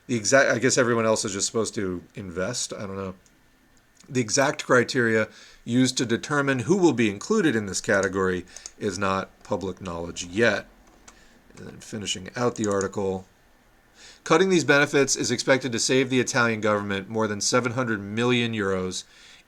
the 0.06 0.16
exact 0.16 0.50
i 0.50 0.58
guess 0.58 0.78
everyone 0.78 1.06
else 1.06 1.24
is 1.24 1.32
just 1.32 1.46
supposed 1.46 1.74
to 1.74 2.02
invest 2.14 2.72
i 2.72 2.80
don't 2.80 2.96
know 2.96 3.14
the 4.08 4.20
exact 4.20 4.64
criteria 4.64 5.28
used 5.64 5.96
to 5.96 6.04
determine 6.04 6.60
who 6.60 6.76
will 6.76 6.92
be 6.92 7.08
included 7.08 7.56
in 7.56 7.66
this 7.66 7.80
category 7.80 8.44
is 8.78 8.98
not 8.98 9.30
public 9.42 9.80
knowledge 9.80 10.24
yet 10.24 10.66
and 11.56 11.66
then 11.66 11.76
finishing 11.78 12.28
out 12.36 12.56
the 12.56 12.70
article 12.70 13.26
cutting 14.24 14.50
these 14.50 14.64
benefits 14.64 15.16
is 15.16 15.30
expected 15.30 15.72
to 15.72 15.78
save 15.78 16.10
the 16.10 16.20
italian 16.20 16.60
government 16.60 17.08
more 17.08 17.26
than 17.26 17.40
700 17.40 18.00
million 18.00 18.52
euros 18.52 19.04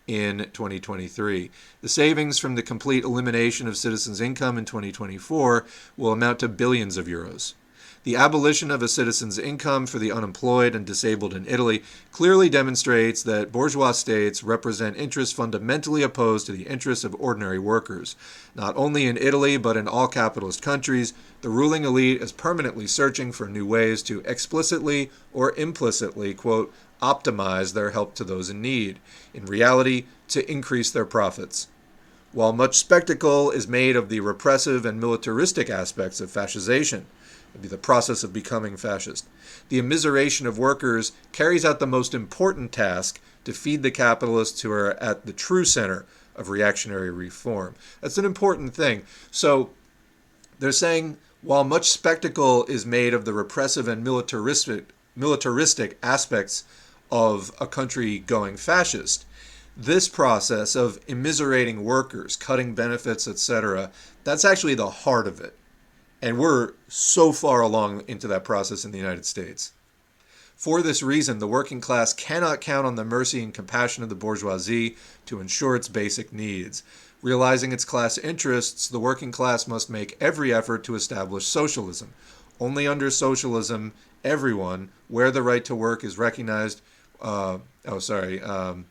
in 0.06 0.38
2023. 0.52 1.50
The 1.80 1.88
savings 1.88 2.38
from 2.38 2.54
the 2.54 2.62
complete 2.62 3.04
elimination 3.04 3.66
of 3.66 3.76
citizens' 3.76 4.20
income 4.20 4.56
in 4.56 4.64
2024 4.64 5.66
will 5.96 6.12
amount 6.12 6.38
to 6.40 6.48
billions 6.48 6.96
of 6.96 7.06
euros. 7.06 7.54
The 8.06 8.14
abolition 8.14 8.70
of 8.70 8.82
a 8.84 8.88
citizen's 8.88 9.36
income 9.36 9.84
for 9.84 9.98
the 9.98 10.12
unemployed 10.12 10.76
and 10.76 10.86
disabled 10.86 11.34
in 11.34 11.44
Italy 11.44 11.82
clearly 12.12 12.48
demonstrates 12.48 13.20
that 13.24 13.50
bourgeois 13.50 13.90
states 13.90 14.44
represent 14.44 14.96
interests 14.96 15.34
fundamentally 15.34 16.04
opposed 16.04 16.46
to 16.46 16.52
the 16.52 16.68
interests 16.68 17.02
of 17.02 17.16
ordinary 17.18 17.58
workers. 17.58 18.14
Not 18.54 18.76
only 18.76 19.06
in 19.06 19.16
Italy, 19.16 19.56
but 19.56 19.76
in 19.76 19.88
all 19.88 20.06
capitalist 20.06 20.62
countries, 20.62 21.14
the 21.40 21.48
ruling 21.48 21.84
elite 21.84 22.22
is 22.22 22.30
permanently 22.30 22.86
searching 22.86 23.32
for 23.32 23.48
new 23.48 23.66
ways 23.66 24.04
to 24.04 24.20
explicitly 24.20 25.10
or 25.32 25.52
implicitly, 25.56 26.32
quote, 26.32 26.72
optimize 27.02 27.74
their 27.74 27.90
help 27.90 28.14
to 28.14 28.22
those 28.22 28.48
in 28.48 28.62
need, 28.62 29.00
in 29.34 29.46
reality, 29.46 30.04
to 30.28 30.48
increase 30.48 30.92
their 30.92 31.06
profits. 31.06 31.66
While 32.30 32.52
much 32.52 32.76
spectacle 32.76 33.50
is 33.50 33.66
made 33.66 33.96
of 33.96 34.10
the 34.10 34.20
repressive 34.20 34.86
and 34.86 35.00
militaristic 35.00 35.68
aspects 35.68 36.20
of 36.20 36.32
be 36.32 37.06
the 37.62 37.78
process 37.78 38.22
of 38.22 38.32
becoming 38.32 38.76
fascist. 38.76 39.28
The 39.68 39.80
immiseration 39.80 40.46
of 40.46 40.58
workers 40.58 41.12
carries 41.32 41.64
out 41.64 41.78
the 41.80 41.86
most 41.86 42.14
important 42.14 42.72
task 42.72 43.20
to 43.44 43.52
feed 43.52 43.82
the 43.82 43.90
capitalists 43.90 44.60
who 44.62 44.70
are 44.72 44.94
at 45.02 45.26
the 45.26 45.32
true 45.32 45.64
center 45.64 46.06
of 46.34 46.48
reactionary 46.48 47.10
reform. 47.10 47.74
That's 48.00 48.18
an 48.18 48.24
important 48.24 48.74
thing. 48.74 49.02
So 49.30 49.70
they're 50.58 50.72
saying 50.72 51.16
while 51.42 51.64
much 51.64 51.90
spectacle 51.90 52.64
is 52.64 52.84
made 52.84 53.14
of 53.14 53.24
the 53.24 53.32
repressive 53.32 53.86
and 53.88 54.02
militaristic 54.02 54.86
militaristic 55.14 55.96
aspects 56.02 56.64
of 57.10 57.50
a 57.60 57.66
country 57.66 58.18
going 58.18 58.56
fascist, 58.56 59.24
this 59.76 60.08
process 60.08 60.74
of 60.74 61.04
immiserating 61.06 61.78
workers, 61.78 62.36
cutting 62.36 62.74
benefits, 62.74 63.26
etc., 63.28 63.90
that's 64.24 64.44
actually 64.44 64.74
the 64.74 64.90
heart 64.90 65.26
of 65.26 65.40
it. 65.40 65.56
And 66.22 66.38
we're 66.38 66.72
so 66.88 67.32
far 67.32 67.60
along 67.60 68.04
into 68.08 68.26
that 68.28 68.44
process 68.44 68.84
in 68.84 68.90
the 68.90 68.98
United 68.98 69.26
States. 69.26 69.72
For 70.56 70.80
this 70.80 71.02
reason, 71.02 71.38
the 71.38 71.46
working 71.46 71.82
class 71.82 72.14
cannot 72.14 72.62
count 72.62 72.86
on 72.86 72.94
the 72.94 73.04
mercy 73.04 73.42
and 73.42 73.52
compassion 73.52 74.02
of 74.02 74.08
the 74.08 74.14
bourgeoisie 74.14 74.96
to 75.26 75.40
ensure 75.40 75.76
its 75.76 75.88
basic 75.88 76.32
needs. 76.32 76.82
Realizing 77.20 77.72
its 77.72 77.84
class 77.84 78.16
interests, 78.16 78.88
the 78.88 78.98
working 78.98 79.30
class 79.30 79.68
must 79.68 79.90
make 79.90 80.16
every 80.18 80.54
effort 80.54 80.82
to 80.84 80.94
establish 80.94 81.46
socialism. 81.46 82.14
Only 82.58 82.86
under 82.86 83.10
socialism, 83.10 83.92
everyone, 84.24 84.88
where 85.08 85.30
the 85.30 85.42
right 85.42 85.64
to 85.66 85.74
work 85.74 86.02
is 86.02 86.16
recognized, 86.16 86.80
uh, 87.20 87.58
oh, 87.86 87.98
sorry, 87.98 88.40
um, 88.40 88.86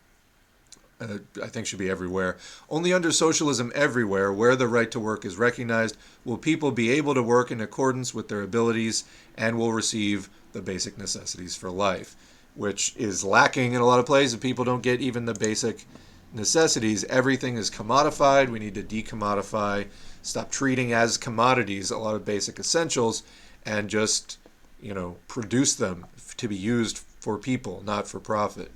uh, 1.00 1.18
I 1.44 1.48
think 1.48 1.68
should 1.68 1.80
be 1.80 1.90
everywhere. 1.90 2.38
Only 2.70 2.94
under 2.94 3.12
socialism 3.12 3.72
everywhere, 3.76 4.32
where 4.32 4.56
the 4.56 4.68
right 4.68 4.90
to 4.92 5.00
work 5.00 5.26
is 5.26 5.38
recognized, 5.38 5.98
will 6.24 6.38
people 6.38 6.72
be 6.72 6.92
able 6.92 7.14
to 7.14 7.24
work 7.24 7.52
in 7.52 7.62
accordance 7.62 8.14
with 8.14 8.30
their 8.30 8.42
abilities 8.42 9.04
and 9.38 9.58
will 9.58 9.74
receive 9.74 10.30
the 10.54 10.62
basic 10.62 10.98
necessities 10.98 11.56
for 11.56 11.70
life, 11.70 12.16
which 12.56 12.96
is 12.96 13.24
lacking 13.24 13.74
in 13.74 13.82
a 13.82 13.86
lot 13.86 14.00
of 14.00 14.06
places. 14.06 14.38
People 14.38 14.64
don't 14.64 14.84
get 14.84 15.02
even 15.02 15.26
the 15.26 15.34
basic 15.34 15.86
necessities. 16.34 17.04
Everything 17.06 17.58
is 17.58 17.70
commodified. 17.70 18.50
We 18.50 18.60
need 18.60 18.76
to 18.76 18.84
decommodify, 18.84 19.88
stop 20.22 20.50
treating 20.50 20.94
as 20.94 21.18
commodities 21.18 21.92
a 21.92 21.98
lot 21.98 22.16
of 22.16 22.26
basic 22.26 22.58
essentials, 22.58 23.24
and 23.66 23.90
just 23.90 24.38
you 24.82 24.94
know 24.94 25.18
produce 25.28 25.76
them 25.76 26.06
to 26.38 26.48
be 26.48 26.56
used 26.56 26.98
for 26.98 27.38
people, 27.38 27.84
not 27.86 28.08
for 28.08 28.20
profit. 28.20 28.72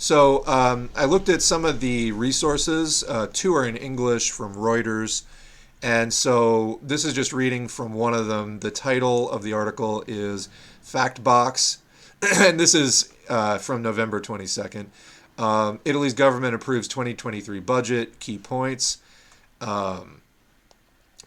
So 0.00 0.46
um, 0.46 0.88
I 0.96 1.04
looked 1.04 1.28
at 1.28 1.42
some 1.42 1.66
of 1.66 1.80
the 1.80 2.12
resources. 2.12 3.04
Uh, 3.06 3.26
two 3.30 3.54
are 3.54 3.66
in 3.66 3.76
English 3.76 4.30
from 4.30 4.54
Reuters. 4.54 5.24
And 5.82 6.10
so 6.10 6.80
this 6.82 7.04
is 7.04 7.12
just 7.12 7.34
reading 7.34 7.68
from 7.68 7.92
one 7.92 8.14
of 8.14 8.26
them. 8.26 8.60
The 8.60 8.70
title 8.70 9.30
of 9.30 9.42
the 9.42 9.52
article 9.52 10.02
is 10.06 10.48
Fact 10.80 11.22
Box, 11.22 11.82
and 12.38 12.58
this 12.58 12.74
is 12.74 13.12
uh, 13.28 13.58
from 13.58 13.82
November 13.82 14.22
22nd. 14.22 14.86
Um, 15.36 15.80
Italy's 15.84 16.14
government 16.14 16.54
approves 16.54 16.88
2023 16.88 17.60
budget, 17.60 18.18
key 18.20 18.38
points. 18.38 19.02
Um, 19.60 20.22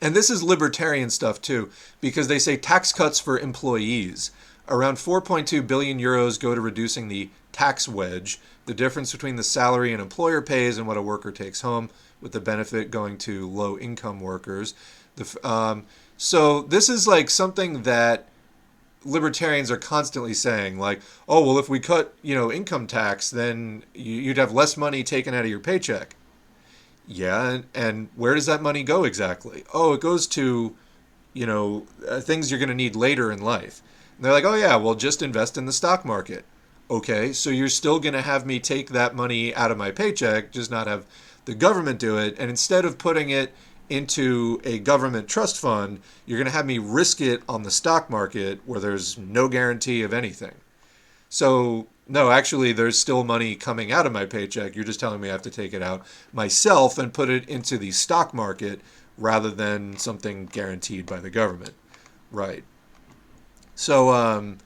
and 0.02 0.16
this 0.16 0.32
is 0.32 0.42
libertarian 0.42 1.12
stuff 1.12 1.40
too, 1.40 1.70
because 2.02 2.28
they 2.28 2.40
say 2.40 2.58
tax 2.58 2.92
cuts 2.92 3.20
for 3.20 3.38
employees. 3.38 4.32
Around 4.68 4.96
4.2 4.96 5.68
billion 5.68 6.00
euros 6.00 6.40
go 6.40 6.56
to 6.56 6.62
reducing 6.62 7.08
the 7.08 7.30
tax 7.52 7.88
wedge, 7.88 8.40
the 8.66 8.74
difference 8.74 9.12
between 9.12 9.36
the 9.36 9.44
salary 9.44 9.94
an 9.94 10.00
employer 10.00 10.42
pays 10.42 10.78
and 10.78 10.88
what 10.88 10.98
a 10.98 11.02
worker 11.02 11.32
takes 11.32 11.62
home, 11.62 11.90
with 12.22 12.32
the 12.32 12.40
benefit 12.40 12.90
going 12.90 13.18
to 13.20 13.48
low 13.50 13.78
income 13.78 14.20
workers. 14.20 14.74
The, 15.16 15.48
um, 15.48 15.86
so 16.18 16.62
this 16.62 16.90
is 16.90 17.08
like 17.08 17.30
something 17.30 17.84
that 17.84 18.28
libertarians 19.06 19.70
are 19.70 19.78
constantly 19.78 20.34
saying 20.34 20.80
like 20.80 21.02
oh 21.28 21.44
well 21.44 21.60
if 21.60 21.68
we 21.68 21.78
cut 21.78 22.14
you 22.22 22.34
know 22.34 22.50
income 22.50 22.88
tax 22.88 23.30
then 23.30 23.84
you'd 23.94 24.38
have 24.38 24.54
less 24.54 24.78
money 24.78 25.04
taken 25.04 25.34
out 25.34 25.44
of 25.44 25.50
your 25.50 25.60
paycheck. 25.60 26.16
Yeah 27.06 27.50
and, 27.50 27.66
and 27.74 28.10
where 28.16 28.34
does 28.34 28.46
that 28.46 28.62
money 28.62 28.82
go 28.84 29.04
exactly? 29.04 29.66
Oh 29.74 29.94
it 29.94 30.00
goes 30.00 30.26
to 30.28 30.76
you 31.34 31.46
know 31.46 31.86
uh, 32.08 32.22
things 32.22 32.50
you're 32.50 32.60
going 32.60 32.70
to 32.70 32.76
need 32.76 32.96
later 32.96 33.30
in 33.30 33.42
life. 33.42 33.82
And 34.16 34.24
they're 34.24 34.32
like 34.32 34.46
oh 34.46 34.56
yeah 34.56 34.78
well 34.78 34.96
just 34.96 35.22
invest 35.22 35.58
in 35.58 35.66
the 35.66 35.74
stock 35.74 36.06
market 36.06 36.46
Okay, 36.94 37.34
so 37.34 37.50
you're 37.50 37.70
still 37.70 38.00
going 38.00 38.14
to 38.14 38.22
have 38.22 38.46
me 38.46 38.60
take 38.60 38.92
that 38.92 39.16
money 39.16 39.52
out 39.56 39.72
of 39.72 39.80
my 39.80 39.90
paycheck, 39.90 40.52
just 40.52 40.70
not 40.70 40.86
have 40.86 41.08
the 41.46 41.56
government 41.56 41.98
do 41.98 42.20
it. 42.20 42.36
And 42.38 42.52
instead 42.52 42.86
of 42.86 43.00
putting 43.00 43.32
it 43.32 43.52
into 43.90 44.62
a 44.64 44.78
government 44.78 45.28
trust 45.28 45.60
fund, 45.60 46.02
you're 46.28 46.38
going 46.38 46.46
to 46.46 46.56
have 46.56 46.68
me 46.68 46.78
risk 46.78 47.20
it 47.20 47.42
on 47.50 47.64
the 47.64 47.72
stock 47.72 48.12
market 48.12 48.60
where 48.68 48.80
there's 48.80 49.18
no 49.18 49.48
guarantee 49.48 50.04
of 50.04 50.14
anything. 50.14 50.54
So, 51.30 51.88
no, 52.08 52.30
actually, 52.30 52.74
there's 52.74 53.00
still 53.00 53.24
money 53.24 53.56
coming 53.56 53.92
out 53.92 54.06
of 54.06 54.12
my 54.12 54.28
paycheck. 54.28 54.76
You're 54.76 54.86
just 54.86 55.00
telling 55.00 55.20
me 55.20 55.30
I 55.30 55.32
have 55.32 55.42
to 55.42 55.50
take 55.50 55.74
it 55.74 55.82
out 55.82 56.06
myself 56.32 57.00
and 57.00 57.12
put 57.12 57.28
it 57.28 57.50
into 57.50 57.80
the 57.80 57.90
stock 57.90 58.36
market 58.36 58.82
rather 59.18 59.50
than 59.50 59.98
something 59.98 60.46
guaranteed 60.46 61.08
by 61.08 61.20
the 61.20 61.32
government. 61.32 61.74
Right. 62.30 62.64
So, 63.74 64.14
um, 64.14 64.60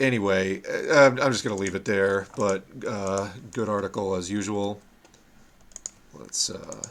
anyway, 0.00 0.62
uh, 0.62 1.10
I'm 1.10 1.32
just 1.32 1.44
going 1.44 1.56
to 1.56 1.62
leave 1.62 1.74
it 1.74 1.84
there, 1.84 2.26
but 2.36 2.64
uh, 2.86 3.28
good 3.52 3.68
article 3.68 4.14
as 4.14 4.30
usual. 4.30 4.80
Let's 6.14 6.50
uh, 6.50 6.82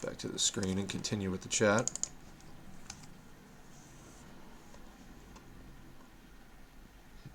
get 0.00 0.10
back 0.10 0.18
to 0.18 0.28
the 0.28 0.38
screen 0.38 0.78
and 0.78 0.88
continue 0.88 1.30
with 1.30 1.42
the 1.42 1.48
chat. 1.48 1.90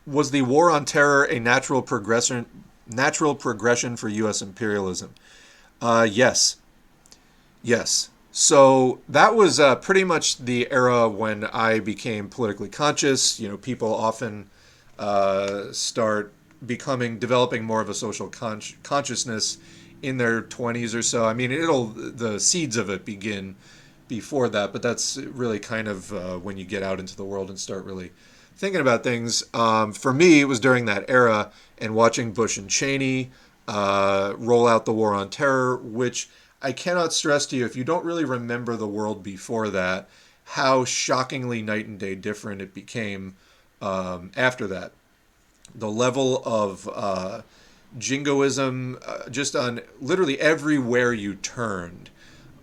Was 0.07 0.31
the 0.31 0.41
war 0.41 0.71
on 0.71 0.85
terror 0.85 1.23
a 1.23 1.39
natural 1.39 1.81
progression 1.81 2.45
natural 2.87 3.35
progression 3.35 3.95
for 3.95 4.09
US 4.09 4.41
imperialism? 4.41 5.13
Uh, 5.81 6.07
yes. 6.09 6.57
Yes. 7.63 8.09
So 8.31 8.99
that 9.09 9.35
was 9.35 9.59
uh, 9.59 9.75
pretty 9.75 10.03
much 10.03 10.37
the 10.37 10.71
era 10.71 11.07
when 11.07 11.45
I 11.45 11.79
became 11.79 12.29
politically 12.29 12.69
conscious. 12.69 13.39
You 13.39 13.49
know, 13.49 13.57
people 13.57 13.93
often 13.93 14.49
uh, 15.01 15.73
start 15.73 16.31
becoming 16.63 17.17
developing 17.17 17.63
more 17.63 17.81
of 17.81 17.89
a 17.89 17.93
social 17.93 18.29
con- 18.29 18.61
consciousness 18.83 19.57
in 20.03 20.17
their 20.17 20.43
20s 20.43 20.95
or 20.95 21.01
so. 21.01 21.25
I 21.25 21.33
mean, 21.33 21.51
it'll 21.51 21.85
the 21.85 22.39
seeds 22.39 22.77
of 22.77 22.89
it 22.89 23.03
begin 23.03 23.55
before 24.07 24.47
that, 24.49 24.71
but 24.71 24.83
that's 24.83 25.17
really 25.17 25.59
kind 25.59 25.87
of 25.87 26.13
uh, 26.13 26.37
when 26.37 26.57
you 26.57 26.65
get 26.65 26.83
out 26.83 26.99
into 26.99 27.15
the 27.15 27.25
world 27.25 27.49
and 27.49 27.59
start 27.59 27.83
really 27.83 28.11
thinking 28.55 28.79
about 28.79 29.03
things. 29.03 29.43
Um, 29.55 29.91
for 29.91 30.13
me, 30.13 30.39
it 30.39 30.45
was 30.45 30.59
during 30.59 30.85
that 30.85 31.09
era 31.09 31.51
and 31.79 31.95
watching 31.95 32.31
Bush 32.31 32.57
and 32.57 32.69
Cheney 32.69 33.31
uh, 33.67 34.33
roll 34.37 34.67
out 34.67 34.85
the 34.85 34.93
war 34.93 35.15
on 35.15 35.31
terror, 35.31 35.77
which 35.77 36.29
I 36.61 36.73
cannot 36.73 37.11
stress 37.11 37.47
to 37.47 37.55
you 37.55 37.65
if 37.65 37.75
you 37.75 37.83
don't 37.83 38.05
really 38.05 38.25
remember 38.25 38.75
the 38.75 38.87
world 38.87 39.23
before 39.23 39.69
that, 39.69 40.09
how 40.43 40.85
shockingly 40.85 41.63
night 41.63 41.87
and 41.87 41.97
day 41.97 42.13
different 42.13 42.61
it 42.61 42.75
became 42.75 43.35
um, 43.81 44.31
after 44.37 44.67
that. 44.67 44.93
The 45.73 45.89
level 45.89 46.41
of 46.45 46.89
uh, 46.93 47.41
jingoism, 47.97 48.99
uh, 49.05 49.29
just 49.29 49.55
on 49.55 49.81
literally 49.99 50.39
everywhere 50.39 51.13
you 51.13 51.35
turned, 51.35 52.09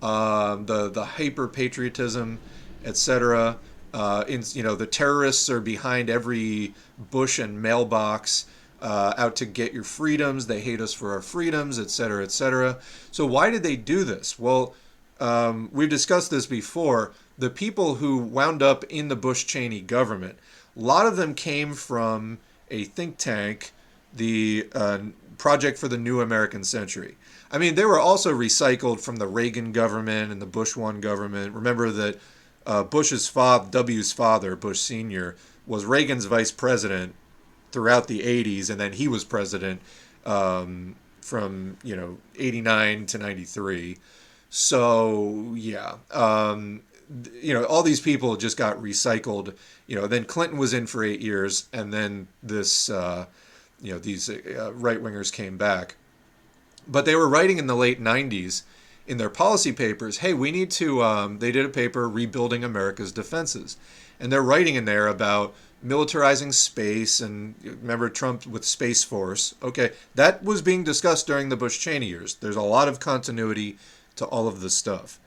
um, 0.03 0.67
the 0.67 0.89
the 0.91 1.05
hyper 1.05 1.49
patriotism, 1.49 2.39
etc. 2.85 3.59
Uh, 3.93 4.25
in 4.29 4.43
you 4.53 4.63
know 4.63 4.75
the 4.75 4.87
terrorists 4.87 5.49
are 5.49 5.61
behind 5.61 6.11
every 6.11 6.75
bush 7.11 7.39
and 7.39 7.61
mailbox. 7.61 8.47
Uh, 8.81 9.13
out 9.19 9.35
to 9.35 9.45
get 9.45 9.73
your 9.73 9.83
freedoms. 9.83 10.47
They 10.47 10.61
hate 10.61 10.81
us 10.81 10.93
for 10.95 11.11
our 11.11 11.21
freedoms, 11.21 11.81
etc., 11.81 12.23
etc. 12.23 12.79
So 13.11 13.27
why 13.27 13.51
did 13.51 13.65
they 13.65 13.75
do 13.75 14.05
this? 14.05 14.39
Well, 14.39 14.73
um, 15.19 15.69
we've 15.73 15.89
discussed 15.89 16.31
this 16.31 16.47
before. 16.47 17.13
The 17.37 17.51
people 17.51 17.97
who 17.97 18.19
wound 18.19 18.63
up 18.63 18.85
in 18.85 19.09
the 19.09 19.17
Bush 19.17 19.47
Cheney 19.47 19.81
government 19.81 20.39
a 20.79 20.81
lot 20.81 21.07
of 21.07 21.17
them 21.17 21.35
came 21.35 21.75
from 21.75 22.39
a 22.71 22.85
think 22.85 23.19
tank, 23.19 23.73
the 24.15 24.69
uh, 24.75 24.99
Project 25.37 25.79
for 25.79 25.89
the 25.89 25.99
New 25.99 26.21
American 26.21 26.65
Century. 26.65 27.17
I 27.51 27.59
mean, 27.59 27.75
they 27.75 27.85
were 27.85 27.99
also 27.99 28.33
recycled 28.33 29.01
from 29.01 29.17
the 29.17 29.27
Reagan 29.27 29.73
government 29.73 30.33
and 30.33 30.43
the 30.43 30.47
Bush 30.47 30.77
one 30.77 31.01
government. 31.01 31.55
Remember 31.55 31.91
that 31.91 32.19
uh, 32.67 32.83
Bush's 32.83 33.29
father, 33.29 33.69
W's 33.71 34.13
father, 34.13 34.57
Bush 34.57 34.81
Sr., 34.81 35.37
was 35.67 35.85
Reagan's 35.85 36.25
vice 36.25 36.51
president 36.51 37.15
throughout 37.71 38.09
the 38.09 38.21
80s, 38.21 38.69
and 38.69 38.81
then 38.81 38.95
he 38.95 39.07
was 39.07 39.25
president 39.25 39.81
um, 40.27 40.97
from, 41.21 41.77
you 41.85 41.95
know, 41.95 42.19
89 42.37 43.07
to 43.07 43.19
93. 43.19 43.97
So, 44.51 45.55
yeah. 45.57 45.97
Um, 46.11 46.83
you 47.41 47.55
know, 47.55 47.65
all 47.65 47.83
these 47.83 48.01
people 48.01 48.37
just 48.37 48.57
got 48.57 48.77
recycled. 48.79 49.55
You 49.87 49.97
know, 49.97 50.07
then 50.07 50.25
Clinton 50.25 50.59
was 50.59 50.75
in 50.75 50.87
for 50.87 51.03
eight 51.03 51.21
years, 51.21 51.69
and 51.73 51.93
then 51.93 52.29
this, 52.43 52.91
uh, 52.91 53.27
you 53.81 53.93
know, 53.93 53.99
these 53.99 54.29
uh, 54.29 54.73
right 54.75 55.03
wingers 55.03 55.33
came 55.33 55.57
back. 55.57 55.97
But 56.87 57.05
they 57.05 57.15
were 57.15 57.29
writing 57.29 57.59
in 57.59 57.67
the 57.67 57.77
late 57.77 58.01
'90s 58.03 58.63
in 59.07 59.17
their 59.17 59.31
policy 59.31 59.73
papers, 59.73 60.19
"Hey, 60.19 60.35
we 60.35 60.51
need 60.51 60.71
to." 60.73 61.03
Um, 61.03 61.39
they 61.39 61.53
did 61.53 61.65
a 61.65 61.71
paper 61.71 62.09
rebuilding 62.09 62.65
America's 62.65 63.13
defenses, 63.13 63.77
and 64.21 64.31
they're 64.31 64.43
writing 64.43 64.75
in 64.75 64.85
there 64.85 65.07
about 65.07 65.55
militarizing 65.85 66.53
space 66.53 67.21
and 67.21 67.55
remember 67.63 68.09
Trump 68.09 68.47
with 68.47 68.65
Space 68.65 69.05
Force. 69.05 69.55
Okay, 69.63 69.93
that 70.15 70.43
was 70.43 70.61
being 70.61 70.85
discussed 70.85 71.27
during 71.27 71.49
the 71.49 71.57
Bush 71.57 71.79
Cheney 71.79 72.07
years. 72.07 72.35
There's 72.35 72.57
a 72.57 72.63
lot 72.63 72.89
of 72.89 73.01
continuity 73.01 73.79
to 74.17 74.27
all 74.27 74.49
of 74.49 74.61
this 74.61 74.75
stuff. 74.75 75.19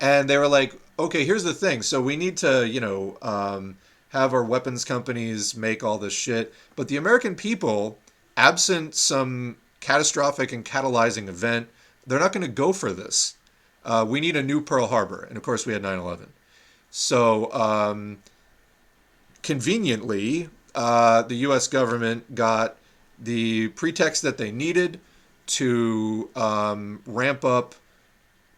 And 0.00 0.28
they 0.28 0.38
were 0.38 0.48
like, 0.48 0.74
okay, 1.02 1.24
here's 1.24 1.44
the 1.44 1.54
thing. 1.54 1.82
So 1.82 2.00
we 2.00 2.16
need 2.16 2.36
to, 2.38 2.66
you 2.66 2.80
know, 2.80 3.18
um, 3.22 3.76
have 4.10 4.34
our 4.34 4.44
weapons 4.44 4.84
companies 4.84 5.56
make 5.56 5.82
all 5.82 5.98
this 5.98 6.12
shit. 6.12 6.52
But 6.76 6.88
the 6.88 6.96
American 6.96 7.34
people, 7.34 7.98
absent 8.36 8.94
some 8.94 9.56
catastrophic 9.80 10.52
and 10.52 10.64
catalyzing 10.64 11.28
event, 11.28 11.68
they're 12.06 12.20
not 12.20 12.32
going 12.32 12.46
to 12.46 12.52
go 12.52 12.72
for 12.72 12.92
this. 12.92 13.36
Uh, 13.84 14.04
we 14.08 14.20
need 14.20 14.36
a 14.36 14.42
new 14.42 14.60
Pearl 14.60 14.86
Harbor. 14.86 15.24
And 15.24 15.36
of 15.36 15.42
course, 15.42 15.66
we 15.66 15.72
had 15.72 15.82
9 15.82 15.98
11. 15.98 16.28
So, 16.90 17.52
um, 17.52 18.18
conveniently, 19.42 20.50
uh, 20.74 21.22
the 21.22 21.36
US 21.36 21.66
government 21.66 22.34
got 22.34 22.76
the 23.18 23.68
pretext 23.68 24.22
that 24.22 24.38
they 24.38 24.52
needed 24.52 25.00
to 25.46 26.30
um, 26.36 27.02
ramp 27.06 27.44
up 27.44 27.74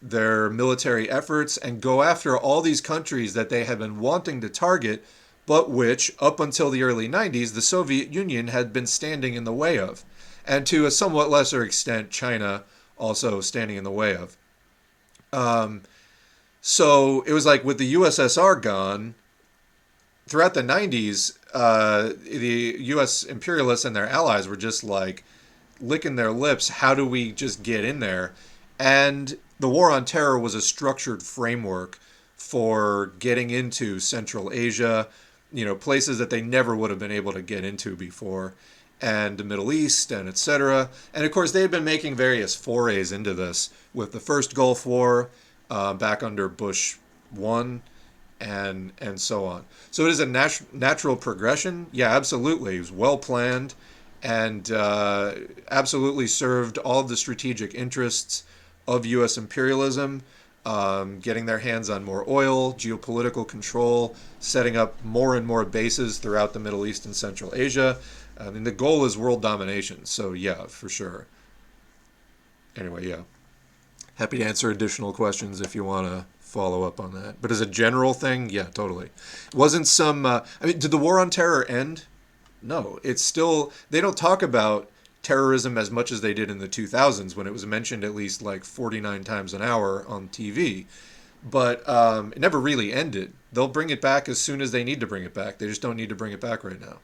their 0.09 0.49
military 0.49 1.09
efforts 1.09 1.57
and 1.57 1.81
go 1.81 2.03
after 2.03 2.37
all 2.37 2.61
these 2.61 2.81
countries 2.81 3.33
that 3.33 3.49
they 3.49 3.65
had 3.65 3.79
been 3.79 3.99
wanting 3.99 4.41
to 4.41 4.49
target, 4.49 5.03
but 5.45 5.69
which, 5.69 6.13
up 6.19 6.39
until 6.39 6.69
the 6.69 6.83
early 6.83 7.07
90s, 7.07 7.53
the 7.53 7.61
Soviet 7.61 8.13
Union 8.13 8.47
had 8.47 8.71
been 8.71 8.87
standing 8.87 9.33
in 9.33 9.43
the 9.43 9.53
way 9.53 9.77
of. 9.77 10.03
And 10.45 10.65
to 10.67 10.85
a 10.85 10.91
somewhat 10.91 11.29
lesser 11.29 11.63
extent, 11.63 12.11
China 12.11 12.63
also 12.97 13.41
standing 13.41 13.77
in 13.77 13.83
the 13.83 13.91
way 13.91 14.15
of. 14.15 14.37
Um, 15.33 15.81
so 16.61 17.21
it 17.27 17.33
was 17.33 17.45
like 17.45 17.63
with 17.63 17.77
the 17.77 17.93
USSR 17.93 18.61
gone, 18.61 19.15
throughout 20.27 20.53
the 20.53 20.63
90s, 20.63 21.37
uh, 21.53 22.13
the 22.23 22.75
US 22.79 23.23
imperialists 23.23 23.85
and 23.85 23.95
their 23.95 24.07
allies 24.07 24.47
were 24.47 24.55
just 24.55 24.83
like, 24.83 25.23
licking 25.79 26.15
their 26.15 26.31
lips. 26.31 26.69
How 26.69 26.93
do 26.93 27.05
we 27.05 27.31
just 27.31 27.63
get 27.63 27.83
in 27.83 27.99
there? 27.99 28.33
And 28.79 29.37
the 29.59 29.69
war 29.69 29.91
on 29.91 30.05
terror 30.05 30.37
was 30.37 30.55
a 30.55 30.61
structured 30.61 31.23
framework 31.23 31.99
for 32.35 33.13
getting 33.19 33.49
into 33.49 33.99
Central 33.99 34.51
Asia, 34.51 35.07
you 35.51 35.65
know, 35.65 35.75
places 35.75 36.17
that 36.17 36.29
they 36.29 36.41
never 36.41 36.75
would 36.75 36.89
have 36.89 36.99
been 36.99 37.11
able 37.11 37.33
to 37.33 37.41
get 37.41 37.63
into 37.63 37.95
before, 37.95 38.53
and 39.01 39.37
the 39.37 39.43
Middle 39.43 39.71
East, 39.71 40.11
and 40.11 40.27
etc. 40.27 40.89
And 41.13 41.25
of 41.25 41.31
course, 41.31 41.51
they 41.51 41.61
had 41.61 41.71
been 41.71 41.83
making 41.83 42.15
various 42.15 42.55
forays 42.55 43.11
into 43.11 43.33
this 43.33 43.69
with 43.93 44.11
the 44.11 44.19
first 44.19 44.53
Gulf 44.53 44.85
War 44.85 45.29
uh, 45.69 45.93
back 45.93 46.21
under 46.21 46.47
Bush 46.47 46.97
one, 47.31 47.81
and 48.39 48.91
and 48.99 49.19
so 49.19 49.45
on. 49.45 49.65
So 49.91 50.05
it 50.05 50.11
is 50.11 50.19
a 50.19 50.25
nat- 50.25 50.61
natural 50.73 51.15
progression. 51.15 51.87
Yeah, 51.91 52.15
absolutely. 52.15 52.75
It 52.75 52.79
was 52.79 52.91
well 52.91 53.17
planned, 53.17 53.73
and 54.21 54.69
uh, 54.71 55.33
absolutely 55.71 56.27
served 56.27 56.77
all 56.79 57.03
the 57.03 57.17
strategic 57.17 57.73
interests 57.73 58.43
of 58.87 59.05
U.S. 59.05 59.37
imperialism 59.37 60.23
um, 60.65 61.19
getting 61.19 61.45
their 61.45 61.59
hands 61.59 61.89
on 61.89 62.03
more 62.03 62.27
oil, 62.27 62.73
geopolitical 62.73 63.47
control, 63.47 64.15
setting 64.39 64.75
up 64.75 65.03
more 65.03 65.35
and 65.35 65.45
more 65.45 65.63
bases 65.63 66.17
throughout 66.17 66.53
the 66.53 66.59
Middle 66.59 66.85
East 66.85 67.05
and 67.05 67.15
Central 67.15 67.53
Asia. 67.53 67.97
I 68.39 68.49
mean, 68.49 68.63
the 68.63 68.71
goal 68.71 69.05
is 69.05 69.17
world 69.17 69.41
domination. 69.41 70.05
So, 70.05 70.33
yeah, 70.33 70.65
for 70.65 70.89
sure. 70.89 71.27
Anyway, 72.75 73.07
yeah. 73.07 73.21
Happy 74.15 74.39
to 74.39 74.43
answer 74.43 74.71
additional 74.71 75.13
questions 75.13 75.61
if 75.61 75.75
you 75.75 75.83
want 75.83 76.07
to 76.07 76.25
follow 76.39 76.83
up 76.83 76.99
on 76.99 77.13
that. 77.13 77.41
But 77.41 77.51
as 77.51 77.61
a 77.61 77.65
general 77.65 78.13
thing, 78.13 78.49
yeah, 78.49 78.63
totally. 78.73 79.09
Wasn't 79.53 79.87
some. 79.87 80.25
Uh, 80.25 80.45
I 80.61 80.65
mean, 80.65 80.79
did 80.79 80.91
the 80.91 80.97
war 80.97 81.19
on 81.19 81.29
terror 81.29 81.65
end? 81.65 82.05
No, 82.61 82.97
it's 83.03 83.21
still. 83.21 83.71
They 83.89 84.01
don't 84.01 84.17
talk 84.17 84.41
about 84.41 84.89
terrorism 85.25 85.75
as 85.75 85.89
much 85.89 86.11
as 86.11 86.21
they 86.21 86.35
did 86.35 86.51
in 86.51 86.59
the 86.59 86.67
2000s 86.67 87.35
when 87.35 87.47
it 87.47 87.51
was 87.51 87.65
mentioned 87.65 88.03
at 88.03 88.13
least 88.13 88.43
like 88.43 88.63
49 88.63 89.23
times 89.23 89.55
an 89.55 89.61
hour 89.63 90.05
on 90.07 90.29
TV. 90.29 90.85
But 91.43 91.87
um, 91.89 92.31
it 92.33 92.39
never 92.39 92.59
really 92.59 92.93
ended. 92.93 93.33
They'll 93.51 93.67
bring 93.67 93.89
it 93.89 94.01
back 94.01 94.29
as 94.29 94.39
soon 94.39 94.61
as 94.61 94.71
they 94.71 94.83
need 94.83 94.99
to 94.99 95.07
bring 95.07 95.23
it 95.23 95.33
back. 95.33 95.57
They 95.57 95.67
just 95.67 95.81
don't 95.81 95.97
need 95.97 96.09
to 96.09 96.15
bring 96.15 96.31
it 96.31 96.39
back 96.39 96.63
right 96.63 96.79
now. 96.79 96.99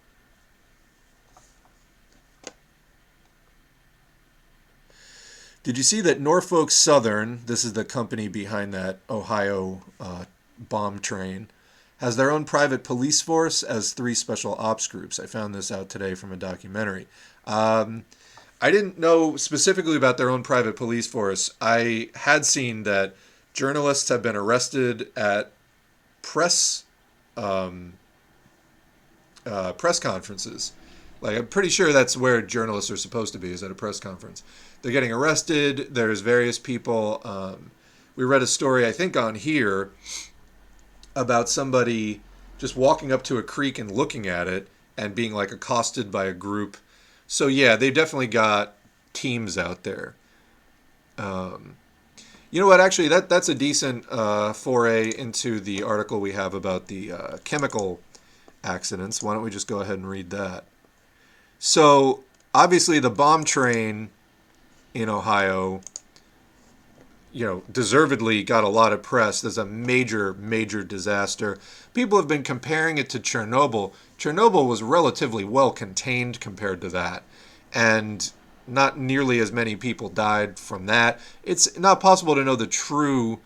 Did 5.64 5.78
you 5.78 5.84
see 5.84 6.02
that 6.02 6.20
Norfolk 6.20 6.72
Southern, 6.72 7.42
this 7.46 7.64
is 7.64 7.74
the 7.74 7.86
company 7.86 8.28
behind 8.28 8.74
that 8.74 9.00
Ohio 9.10 9.82
uh, 10.00 10.26
bomb 10.58 11.00
train, 11.00 11.50
has 11.98 12.18
their 12.18 12.32
own 12.32 12.46
private 12.46 12.84
police 12.84 13.22
force 13.22 13.62
as 13.62 13.94
three 13.94 14.16
special 14.16 14.56
ops 14.58 14.88
groups? 14.88 15.20
I 15.20 15.28
found 15.28 15.54
this 15.54 15.72
out 15.72 15.88
today 15.88 16.16
from 16.16 16.32
a 16.32 16.36
documentary. 16.36 17.08
Um, 17.46 18.06
I 18.62 18.70
didn't 18.70 19.00
know 19.00 19.36
specifically 19.38 19.96
about 19.96 20.18
their 20.18 20.30
own 20.30 20.44
private 20.44 20.76
police 20.76 21.08
force. 21.08 21.50
I 21.60 22.10
had 22.16 22.46
seen 22.46 22.84
that 22.84 23.16
journalists 23.54 24.10
have 24.10 24.22
been 24.22 24.36
arrested 24.36 25.12
at 25.18 25.52
press 26.22 26.86
um, 27.36 27.94
uh, 29.46 29.74
press 29.74 30.00
conferences. 30.00 30.74
Like 31.22 31.38
I'm 31.38 31.48
pretty 31.48 31.70
sure 31.70 31.92
that's 31.92 32.18
where 32.18 32.42
journalists 32.42 32.92
are 32.92 32.98
supposed 32.98 33.34
to 33.34 33.39
be 33.39 33.52
is 33.52 33.64
at 33.64 33.72
a 33.72 33.76
press 33.76 34.00
conference. 34.00 34.44
They're 34.82 34.92
getting 34.92 35.12
arrested. 35.12 35.94
There's 35.94 36.22
various 36.22 36.60
people. 36.60 37.22
Um, 37.24 37.72
we 38.16 38.24
read 38.24 38.42
a 38.42 38.48
story 38.48 38.86
I 38.86 38.92
think 38.92 39.16
on 39.16 39.36
here 39.36 39.92
about 41.16 41.50
somebody 41.50 42.22
just 42.58 42.76
walking 42.76 43.12
up 43.12 43.24
to 43.24 43.38
a 43.38 43.44
creek 43.44 43.80
and 43.80 43.92
looking 43.92 44.28
at 44.28 44.48
it 44.48 44.68
and 44.98 45.16
being 45.16 45.34
like 45.34 45.52
accosted 45.52 46.12
by 46.12 46.26
a 46.26 46.34
group 46.34 46.78
so 47.32 47.48
yeah, 47.48 47.78
they've 47.78 47.94
definitely 47.94 48.28
got 48.28 48.74
teams 49.14 49.58
out 49.58 49.84
there. 49.84 50.16
Um, 51.18 51.78
you 52.52 52.60
know 52.60 52.68
what? 52.68 52.82
Actually, 52.82 53.08
that 53.08 53.30
that's 53.30 53.48
a 53.48 53.56
decent 53.56 54.04
uh, 54.12 54.52
foray 54.52 55.16
into 55.18 55.62
the 55.62 55.82
article 55.82 56.20
we 56.20 56.34
have 56.34 56.54
about 56.54 56.88
the 56.88 57.14
uh, 57.14 57.38
chemical 57.46 58.02
accidents. 58.66 59.24
Why 59.24 59.34
don't 59.34 59.44
we 59.44 59.50
just 59.50 59.70
go 59.70 59.80
ahead 59.80 59.98
and 59.98 60.10
read 60.10 60.30
that? 60.32 60.66
So 61.58 62.26
obviously, 62.54 63.00
the 63.00 63.10
bomb 63.10 63.46
train 63.46 64.10
in 64.94 65.08
Ohio, 65.08 65.80
you 67.32 67.46
know, 67.46 67.64
deservedly 67.72 68.44
got 68.44 68.66
a 68.66 68.70
lot 68.70 68.92
of 68.92 69.02
press. 69.02 69.40
There's 69.40 69.58
a 69.58 69.66
major, 69.66 70.34
major 70.34 70.84
disaster. 70.84 71.58
People 71.94 72.18
have 72.18 72.28
been 72.28 72.44
comparing 72.44 72.98
it 72.98 73.10
to 73.12 73.22
Chernobyl. 73.22 73.94
Chernobyl 74.22 74.68
was 74.68 74.84
relatively 74.84 75.44
well 75.44 75.72
contained 75.72 76.40
compared 76.40 76.80
to 76.82 76.90
that, 76.90 77.24
and 77.74 78.32
not 78.68 78.96
nearly 78.96 79.40
as 79.40 79.52
many 79.52 79.76
people 79.76 80.10
died 80.10 80.60
from 80.60 80.86
that. 80.86 81.20
It's 81.44 81.76
not 81.80 82.00
possible 82.00 82.36
to 82.36 82.44
know 82.44 82.56
the 82.56 82.68
true 82.68 83.40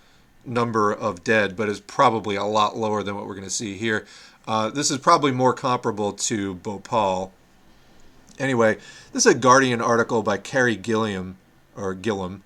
number 0.43 0.91
of 0.91 1.23
dead, 1.23 1.55
but 1.55 1.69
it's 1.69 1.79
probably 1.79 2.35
a 2.35 2.43
lot 2.43 2.75
lower 2.75 3.03
than 3.03 3.15
what 3.15 3.25
we're 3.25 3.35
going 3.35 3.47
to 3.47 3.49
see 3.49 3.77
here. 3.77 4.05
Uh, 4.45 4.69
this 4.69 4.91
is 4.91 4.97
probably 4.97 5.31
more 5.31 5.53
comparable 5.53 6.11
to 6.11 6.55
Bhopal. 6.55 7.31
Anyway, 8.37 8.75
this 9.13 9.25
is 9.25 9.31
a 9.33 9.39
Guardian 9.39 9.79
article 9.79 10.23
by 10.23 10.37
Carey 10.37 10.75
Gilliam, 10.75 11.37
or 11.77 11.93
Gillum, 11.93 12.43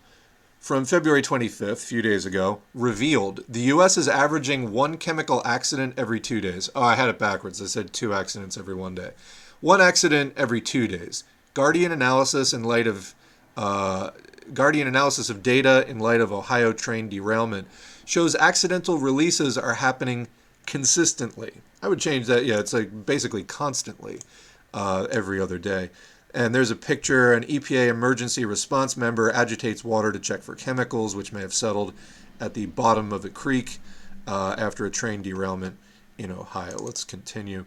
from 0.60 0.86
February 0.86 1.22
25th, 1.22 1.72
a 1.72 1.76
few 1.76 2.02
days 2.02 2.26
ago, 2.26 2.62
revealed 2.74 3.44
the 3.48 3.62
U.S. 3.62 3.98
is 3.98 4.08
averaging 4.08 4.72
one 4.72 4.98
chemical 4.98 5.42
accident 5.46 5.94
every 5.98 6.20
two 6.20 6.42
days. 6.42 6.70
Oh, 6.76 6.84
I 6.84 6.96
had 6.96 7.10
it 7.10 7.18
backwards. 7.18 7.62
I 7.62 7.66
said 7.66 7.94
two 7.94 8.14
accidents 8.14 8.58
every 8.58 8.76
one 8.76 8.94
day. 8.94 9.12
One 9.62 9.82
accident 9.82 10.34
every 10.36 10.62
two 10.62 10.88
days. 10.88 11.24
Guardian 11.54 11.92
analysis 11.92 12.54
in 12.54 12.64
light 12.64 12.88
of 12.88 13.16
uh, 13.58 14.12
Guardian 14.54 14.88
analysis 14.88 15.30
of 15.30 15.42
data 15.42 15.86
in 15.88 16.00
light 16.00 16.22
of 16.22 16.32
Ohio 16.32 16.74
train 16.74 17.10
derailment 17.10 17.68
shows 18.06 18.36
accidental 18.36 18.98
releases 18.98 19.58
are 19.58 19.76
happening 19.76 20.28
consistently. 20.66 21.54
I 21.82 21.88
would 21.88 22.00
change 22.00 22.28
that. 22.28 22.46
Yeah, 22.46 22.60
it's 22.60 22.74
like 22.74 23.06
basically 23.06 23.44
constantly 23.44 24.20
uh, 24.74 25.08
every 25.12 25.40
other 25.40 25.58
day. 25.58 25.90
And 26.34 26.54
there's 26.54 26.72
a 26.72 26.76
picture 26.76 27.34
an 27.34 27.44
EPA 27.44 27.90
emergency 27.90 28.46
response 28.46 28.96
member 28.96 29.32
agitates 29.32 29.84
water 29.84 30.12
to 30.12 30.20
check 30.20 30.42
for 30.42 30.56
chemicals, 30.56 31.16
which 31.16 31.34
may 31.34 31.42
have 31.42 31.54
settled 31.54 31.94
at 32.40 32.54
the 32.54 32.68
bottom 32.68 33.12
of 33.12 33.26
a 33.26 33.30
creek 33.30 33.80
uh, 34.28 34.56
after 34.58 34.86
a 34.86 34.92
train 34.92 35.22
derailment 35.22 35.78
in 36.18 36.32
Ohio. 36.32 36.78
Let's 36.78 37.04
continue. 37.04 37.66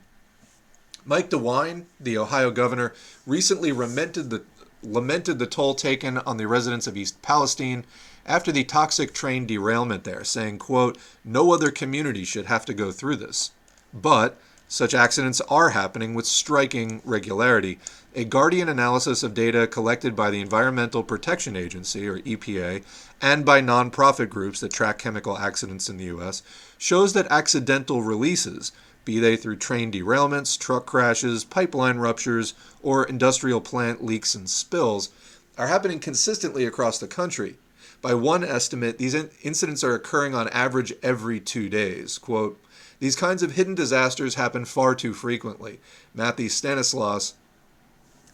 Mike 1.04 1.30
DeWine, 1.30 1.86
the 1.98 2.16
Ohio 2.16 2.50
governor, 2.52 2.94
recently 3.26 3.72
lamented 3.72 4.30
the, 4.30 4.44
lamented 4.84 5.38
the 5.40 5.46
toll 5.46 5.74
taken 5.74 6.18
on 6.18 6.36
the 6.36 6.46
residents 6.46 6.86
of 6.86 6.96
East 6.96 7.20
Palestine 7.22 7.84
after 8.24 8.52
the 8.52 8.62
toxic 8.62 9.12
train 9.12 9.46
derailment 9.46 10.04
there, 10.04 10.22
saying, 10.22 10.58
quote, 10.58 10.96
no 11.24 11.52
other 11.52 11.72
community 11.72 12.24
should 12.24 12.46
have 12.46 12.64
to 12.64 12.74
go 12.74 12.92
through 12.92 13.16
this. 13.16 13.50
But 13.92 14.38
such 14.72 14.94
accidents 14.94 15.42
are 15.50 15.68
happening 15.68 16.14
with 16.14 16.24
striking 16.24 17.02
regularity, 17.04 17.78
a 18.14 18.24
Guardian 18.24 18.70
analysis 18.70 19.22
of 19.22 19.34
data 19.34 19.66
collected 19.66 20.16
by 20.16 20.30
the 20.30 20.40
Environmental 20.40 21.02
Protection 21.02 21.56
Agency, 21.56 22.08
or 22.08 22.20
EPA, 22.20 22.82
and 23.20 23.44
by 23.44 23.60
nonprofit 23.60 24.30
groups 24.30 24.60
that 24.60 24.72
track 24.72 24.98
chemical 24.98 25.36
accidents 25.36 25.90
in 25.90 25.98
the 25.98 26.04
U.S., 26.04 26.42
shows 26.78 27.12
that 27.12 27.26
accidental 27.30 28.02
releases, 28.02 28.72
be 29.04 29.18
they 29.18 29.36
through 29.36 29.56
train 29.56 29.92
derailments, 29.92 30.58
truck 30.58 30.86
crashes, 30.86 31.44
pipeline 31.44 31.98
ruptures, 31.98 32.54
or 32.82 33.04
industrial 33.04 33.60
plant 33.60 34.02
leaks 34.02 34.34
and 34.34 34.48
spills, 34.48 35.10
are 35.58 35.66
happening 35.66 35.98
consistently 35.98 36.64
across 36.64 36.98
the 36.98 37.06
country. 37.06 37.56
By 38.00 38.14
one 38.14 38.42
estimate, 38.42 38.96
these 38.96 39.14
incidents 39.42 39.84
are 39.84 39.94
occurring 39.94 40.34
on 40.34 40.48
average 40.48 40.94
every 41.02 41.40
two 41.40 41.68
days. 41.68 42.16
Quote, 42.16 42.58
these 43.02 43.16
kinds 43.16 43.42
of 43.42 43.56
hidden 43.56 43.74
disasters 43.74 44.36
happen 44.36 44.64
far 44.64 44.94
too 44.94 45.12
frequently. 45.12 45.80
Matthew 46.14 46.48
Stanislaus, 46.48 47.34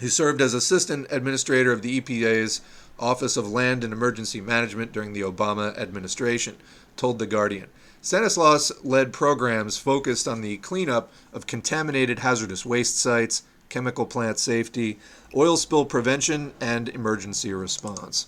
who 0.00 0.10
served 0.10 0.42
as 0.42 0.52
assistant 0.52 1.06
administrator 1.08 1.72
of 1.72 1.80
the 1.80 1.98
EPA's 1.98 2.60
Office 2.98 3.38
of 3.38 3.50
Land 3.50 3.82
and 3.82 3.94
Emergency 3.94 4.42
Management 4.42 4.92
during 4.92 5.14
the 5.14 5.22
Obama 5.22 5.74
administration, 5.78 6.54
told 6.98 7.18
The 7.18 7.26
Guardian. 7.26 7.68
Stanislaus 8.02 8.70
led 8.84 9.10
programs 9.10 9.78
focused 9.78 10.28
on 10.28 10.42
the 10.42 10.58
cleanup 10.58 11.10
of 11.32 11.46
contaminated 11.46 12.18
hazardous 12.18 12.66
waste 12.66 12.98
sites, 12.98 13.44
chemical 13.70 14.04
plant 14.04 14.38
safety, 14.38 14.98
oil 15.34 15.56
spill 15.56 15.86
prevention, 15.86 16.52
and 16.60 16.90
emergency 16.90 17.54
response. 17.54 18.26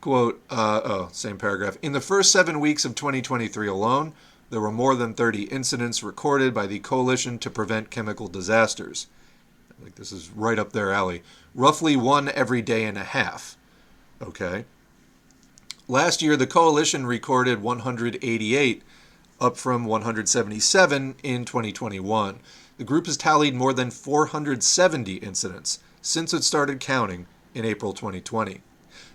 Quote, 0.00 0.40
uh, 0.48 0.80
oh, 0.82 1.08
same 1.12 1.36
paragraph. 1.36 1.76
In 1.82 1.92
the 1.92 2.00
first 2.00 2.32
seven 2.32 2.60
weeks 2.60 2.86
of 2.86 2.94
2023 2.94 3.66
alone, 3.68 4.14
there 4.50 4.60
were 4.60 4.72
more 4.72 4.94
than 4.94 5.14
30 5.14 5.44
incidents 5.44 6.02
recorded 6.02 6.54
by 6.54 6.66
the 6.66 6.78
Coalition 6.78 7.38
to 7.38 7.50
Prevent 7.50 7.90
Chemical 7.90 8.28
Disasters. 8.28 9.06
Like 9.82 9.96
this 9.96 10.10
is 10.10 10.30
right 10.30 10.58
up 10.58 10.72
their 10.72 10.92
alley. 10.92 11.22
Roughly 11.54 11.96
one 11.96 12.28
every 12.30 12.62
day 12.62 12.84
and 12.84 12.96
a 12.96 13.04
half. 13.04 13.56
Okay. 14.20 14.64
Last 15.86 16.22
year, 16.22 16.36
the 16.36 16.46
coalition 16.46 17.06
recorded 17.06 17.62
188, 17.62 18.82
up 19.40 19.56
from 19.56 19.84
177 19.84 21.14
in 21.22 21.44
2021. 21.44 22.40
The 22.76 22.84
group 22.84 23.06
has 23.06 23.16
tallied 23.16 23.54
more 23.54 23.72
than 23.72 23.90
470 23.90 25.14
incidents, 25.14 25.78
since 26.02 26.34
it 26.34 26.44
started 26.44 26.80
counting 26.80 27.26
in 27.54 27.64
April 27.64 27.92
2020. 27.92 28.60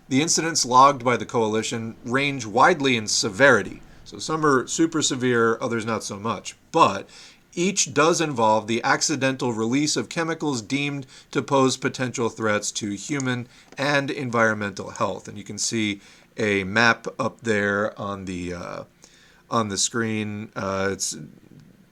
The 0.10 0.22
incidents 0.22 0.66
logged 0.66 1.04
by 1.04 1.18
the 1.18 1.26
coalition 1.26 1.96
range 2.04 2.46
widely 2.46 2.98
in 2.98 3.08
severity, 3.08 3.82
so 4.14 4.20
some 4.20 4.46
are 4.46 4.68
super 4.68 5.02
severe, 5.02 5.58
others 5.60 5.86
not 5.88 6.04
so 6.04 6.20
much. 6.20 6.56
But 6.72 7.10
each 7.56 7.94
does 7.94 8.22
involve 8.22 8.68
the 8.68 8.84
accidental 8.84 9.54
release 9.54 9.96
of 9.96 10.10
chemicals 10.10 10.62
deemed 10.62 11.08
to 11.32 11.42
pose 11.42 11.78
potential 11.78 12.30
threats 12.30 12.72
to 12.74 12.92
human 12.92 13.48
and 13.76 14.12
environmental 14.12 14.92
health. 14.92 15.28
And 15.28 15.38
you 15.38 15.44
can 15.44 15.58
see 15.58 16.00
a 16.38 16.64
map 16.64 17.08
up 17.20 17.42
there 17.42 18.00
on 18.00 18.26
the 18.26 18.54
uh, 18.54 18.84
on 19.50 19.70
the 19.70 19.78
screen. 19.78 20.52
Uh, 20.56 20.90
it's 20.92 21.18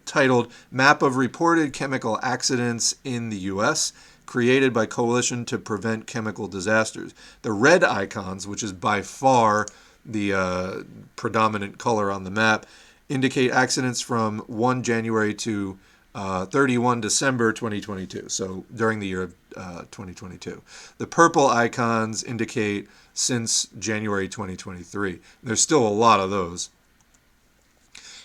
titled 0.05 0.51
"Map 0.71 1.01
of 1.01 1.15
Reported 1.15 1.73
Chemical 1.73 2.19
Accidents 2.21 2.95
in 3.03 3.29
the 3.29 3.37
U.S." 3.37 3.93
Created 4.27 4.73
by 4.73 4.85
Coalition 4.85 5.43
to 5.45 5.57
Prevent 5.57 6.07
Chemical 6.07 6.47
Disasters. 6.47 7.13
The 7.41 7.51
red 7.51 7.83
icons, 7.83 8.47
which 8.47 8.63
is 8.63 8.71
by 8.71 9.01
far 9.01 9.65
the 10.05 10.33
uh, 10.33 10.83
predominant 11.15 11.77
color 11.77 12.11
on 12.11 12.23
the 12.23 12.31
map, 12.31 12.65
indicate 13.09 13.51
accidents 13.51 14.01
from 14.01 14.39
1 14.47 14.83
January 14.83 15.33
to 15.35 15.77
uh, 16.13 16.45
31 16.45 17.01
December 17.01 17.53
2022, 17.53 18.27
so 18.29 18.65
during 18.73 18.99
the 18.99 19.07
year 19.07 19.23
of 19.23 19.35
uh, 19.55 19.79
2022. 19.91 20.61
The 20.97 21.07
purple 21.07 21.47
icons 21.47 22.23
indicate 22.23 22.89
since 23.13 23.67
January 23.79 24.27
2023. 24.27 25.19
There's 25.43 25.61
still 25.61 25.87
a 25.87 25.89
lot 25.89 26.19
of 26.19 26.29
those. 26.29 26.69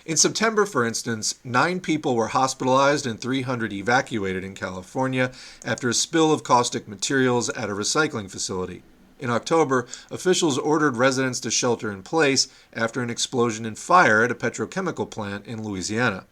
In 0.04 0.16
September, 0.16 0.66
for 0.66 0.84
instance, 0.84 1.34
nine 1.42 1.80
people 1.80 2.14
were 2.14 2.28
hospitalized 2.28 3.06
and 3.06 3.20
300 3.20 3.72
evacuated 3.72 4.44
in 4.44 4.54
California 4.54 5.32
after 5.64 5.88
a 5.88 5.94
spill 5.94 6.32
of 6.32 6.44
caustic 6.44 6.86
materials 6.86 7.50
at 7.50 7.68
a 7.68 7.74
recycling 7.74 8.30
facility. 8.30 8.82
In 9.18 9.30
October, 9.30 9.86
officials 10.10 10.58
ordered 10.58 10.96
residents 10.96 11.40
to 11.40 11.50
shelter 11.50 11.90
in 11.90 12.02
place 12.02 12.48
after 12.74 13.00
an 13.00 13.08
explosion 13.08 13.64
and 13.64 13.78
fire 13.78 14.22
at 14.22 14.30
a 14.30 14.34
petrochemical 14.34 15.10
plant 15.10 15.46
in 15.46 15.62
Louisiana. 15.62 16.26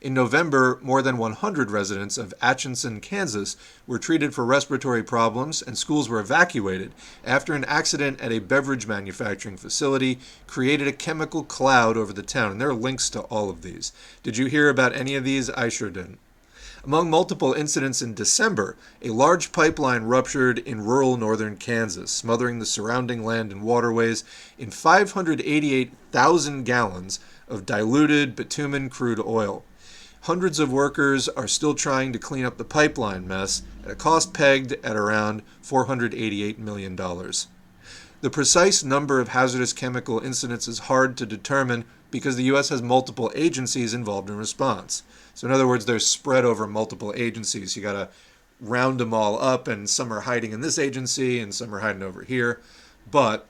In 0.00 0.12
November, 0.12 0.78
more 0.82 1.00
than 1.00 1.16
100 1.16 1.70
residents 1.70 2.18
of 2.18 2.34
Atchison, 2.42 3.00
Kansas 3.00 3.56
were 3.86 3.98
treated 3.98 4.34
for 4.34 4.44
respiratory 4.44 5.02
problems 5.02 5.62
and 5.62 5.78
schools 5.78 6.08
were 6.08 6.20
evacuated 6.20 6.92
after 7.24 7.54
an 7.54 7.64
accident 7.64 8.20
at 8.20 8.32
a 8.32 8.40
beverage 8.40 8.86
manufacturing 8.86 9.56
facility 9.56 10.18
created 10.46 10.88
a 10.88 10.92
chemical 10.92 11.42
cloud 11.42 11.96
over 11.96 12.12
the 12.12 12.22
town. 12.22 12.52
And 12.52 12.60
there 12.60 12.68
are 12.68 12.74
links 12.74 13.08
to 13.10 13.20
all 13.22 13.48
of 13.48 13.62
these. 13.62 13.92
Did 14.22 14.36
you 14.36 14.46
hear 14.46 14.68
about 14.68 14.94
any 14.94 15.14
of 15.14 15.24
these? 15.24 15.48
I 15.50 15.68
sure 15.70 15.88
didn't. 15.90 16.18
Among 16.86 17.08
multiple 17.08 17.54
incidents 17.54 18.02
in 18.02 18.12
December, 18.12 18.76
a 19.00 19.08
large 19.08 19.52
pipeline 19.52 20.02
ruptured 20.02 20.58
in 20.58 20.84
rural 20.84 21.16
northern 21.16 21.56
Kansas, 21.56 22.10
smothering 22.10 22.58
the 22.58 22.66
surrounding 22.66 23.24
land 23.24 23.50
and 23.50 23.62
waterways 23.62 24.22
in 24.58 24.70
588,000 24.70 26.64
gallons 26.64 27.20
of 27.48 27.64
diluted 27.64 28.36
bitumen 28.36 28.90
crude 28.90 29.18
oil. 29.18 29.64
Hundreds 30.24 30.58
of 30.58 30.70
workers 30.70 31.26
are 31.30 31.48
still 31.48 31.74
trying 31.74 32.12
to 32.12 32.18
clean 32.18 32.44
up 32.44 32.58
the 32.58 32.64
pipeline 32.64 33.26
mess 33.26 33.62
at 33.82 33.90
a 33.90 33.94
cost 33.94 34.34
pegged 34.34 34.72
at 34.84 34.94
around 34.94 35.40
$488 35.62 36.58
million. 36.58 36.96
The 36.96 38.30
precise 38.30 38.84
number 38.84 39.20
of 39.20 39.28
hazardous 39.28 39.72
chemical 39.72 40.18
incidents 40.18 40.68
is 40.68 40.80
hard 40.80 41.16
to 41.16 41.24
determine 41.24 41.86
because 42.10 42.36
the 42.36 42.44
U.S. 42.44 42.68
has 42.68 42.82
multiple 42.82 43.32
agencies 43.34 43.94
involved 43.94 44.28
in 44.28 44.36
response. 44.36 45.02
So, 45.34 45.46
in 45.46 45.52
other 45.52 45.66
words, 45.66 45.84
they're 45.84 45.98
spread 45.98 46.44
over 46.44 46.66
multiple 46.66 47.12
agencies. 47.16 47.76
You 47.76 47.82
got 47.82 47.92
to 47.92 48.08
round 48.60 49.00
them 49.00 49.12
all 49.12 49.40
up, 49.40 49.68
and 49.68 49.88
some 49.88 50.12
are 50.12 50.20
hiding 50.20 50.52
in 50.52 50.60
this 50.60 50.78
agency 50.78 51.40
and 51.40 51.54
some 51.54 51.74
are 51.74 51.80
hiding 51.80 52.02
over 52.02 52.22
here. 52.22 52.60
But 53.10 53.46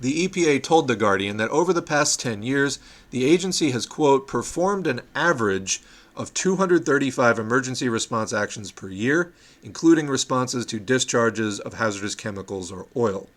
the 0.00 0.26
EPA 0.26 0.62
told 0.62 0.88
The 0.88 0.96
Guardian 0.96 1.36
that 1.36 1.50
over 1.50 1.72
the 1.72 1.82
past 1.82 2.20
10 2.20 2.42
years, 2.42 2.78
the 3.10 3.24
agency 3.24 3.70
has, 3.70 3.86
quote, 3.86 4.26
performed 4.26 4.86
an 4.86 5.02
average 5.14 5.82
of 6.16 6.32
235 6.34 7.38
emergency 7.38 7.88
response 7.88 8.32
actions 8.32 8.70
per 8.70 8.88
year, 8.88 9.32
including 9.62 10.08
responses 10.08 10.64
to 10.66 10.78
discharges 10.78 11.58
of 11.60 11.74
hazardous 11.74 12.14
chemicals 12.14 12.70
or 12.70 12.86
oil. 12.96 13.28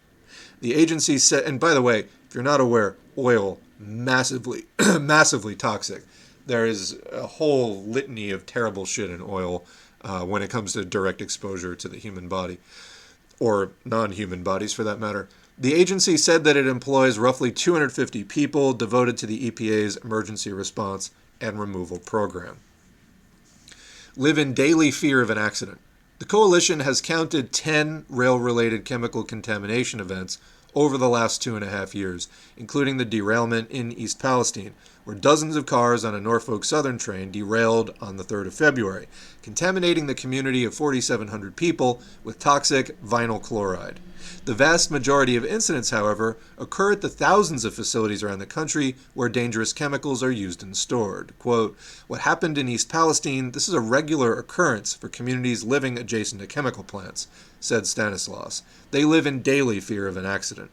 The 0.61 0.75
agency 0.75 1.17
said, 1.17 1.43
and 1.43 1.59
by 1.59 1.73
the 1.73 1.81
way, 1.81 2.05
if 2.27 2.35
you're 2.35 2.43
not 2.43 2.61
aware, 2.61 2.95
oil 3.17 3.59
massively, 3.79 4.65
massively 4.99 5.55
toxic. 5.55 6.03
There 6.48 6.65
is 6.65 6.98
a 7.11 7.28
whole 7.28 7.84
litany 7.84 8.32
of 8.32 8.45
terrible 8.45 8.86
shit 8.86 9.10
in 9.10 9.22
oil 9.22 9.65
uh, 10.02 10.24
when 10.24 10.41
it 10.41 10.49
comes 10.49 10.74
to 10.74 10.86
direct 10.86 11.22
exposure 11.22 11.76
to 11.76 11.88
the 11.90 11.98
human 11.98 12.30
body, 12.30 12.57
or 13.40 13.72
non 13.84 14.11
human 14.11 14.44
bodies 14.44 14.74
for 14.74 14.84
that 14.86 14.99
matter. 14.99 15.28
The 15.57 15.74
agency 15.74 16.18
said 16.18 16.44
that 16.45 16.56
it 16.56 16.68
employs 16.68 17.18
roughly 17.18 17.52
250 17.52 18.24
people 18.24 18.74
devoted 18.74 19.18
to 19.18 19.26
the 19.26 19.52
EPA's 19.52 19.98
emergency 19.98 20.53
response 20.53 21.11
and 21.41 21.60
removal 21.60 21.98
program. 21.98 22.57
Live 24.15 24.38
in 24.38 24.53
daily 24.53 24.91
fear 24.91 25.22
of 25.22 25.30
an 25.30 25.38
accident. 25.38 25.80
The 26.19 26.26
coalition 26.26 26.80
has 26.80 27.02
counted 27.02 27.52
10 27.52 28.06
rail 28.07 28.40
related 28.40 28.86
chemical 28.86 29.24
contamination 29.24 29.99
events 29.99 30.40
over 30.74 30.98
the 30.98 31.10
last 31.10 31.41
two 31.41 31.56
and 31.56 31.65
a 31.65 31.69
half 31.69 31.94
years, 31.94 32.28
including 32.56 32.98
the 32.98 33.06
derailment 33.06 33.69
in 33.69 33.91
East 33.91 34.19
Palestine, 34.19 34.74
where 35.07 35.15
dozens 35.15 35.55
of 35.55 35.65
cars 35.65 36.03
on 36.03 36.13
a 36.13 36.19
Norfolk 36.19 36.65
Southern 36.65 36.97
train 36.97 37.31
derailed 37.31 37.95
on 38.01 38.17
the 38.17 38.25
3rd 38.25 38.47
of 38.47 38.53
February, 38.53 39.07
contaminating 39.41 40.05
the 40.05 40.13
community 40.13 40.65
of 40.65 40.75
4,700 40.75 41.55
people 41.55 42.01
with 42.25 42.39
toxic 42.39 43.01
vinyl 43.01 43.41
chloride. 43.41 44.01
The 44.43 44.53
vast 44.53 44.91
majority 44.91 45.38
of 45.38 45.45
incidents, 45.45 45.91
however, 45.91 46.38
occur 46.57 46.91
at 46.91 46.99
the 46.99 47.07
thousands 47.07 47.63
of 47.63 47.73
facilities 47.73 48.21
around 48.21 48.39
the 48.39 48.45
country 48.45 48.97
where 49.13 49.29
dangerous 49.29 49.71
chemicals 49.71 50.21
are 50.21 50.29
used 50.29 50.61
and 50.61 50.75
stored. 50.75 51.31
Quote, 51.39 51.77
What 52.07 52.21
happened 52.21 52.57
in 52.57 52.67
East 52.67 52.89
Palestine, 52.89 53.51
this 53.51 53.69
is 53.69 53.73
a 53.73 53.79
regular 53.79 54.38
occurrence 54.38 54.93
for 54.93 55.07
communities 55.07 55.63
living 55.63 55.97
adjacent 55.97 56.41
to 56.41 56.47
chemical 56.47 56.84
plants, 56.84 57.29
said 57.61 57.88
Stanislaus. 57.88 58.61
They 58.91 59.05
live 59.05 59.25
in 59.25 59.41
daily 59.41 59.79
fear 59.79 60.05
of 60.05 60.17
an 60.17 60.25
accident. 60.25 60.69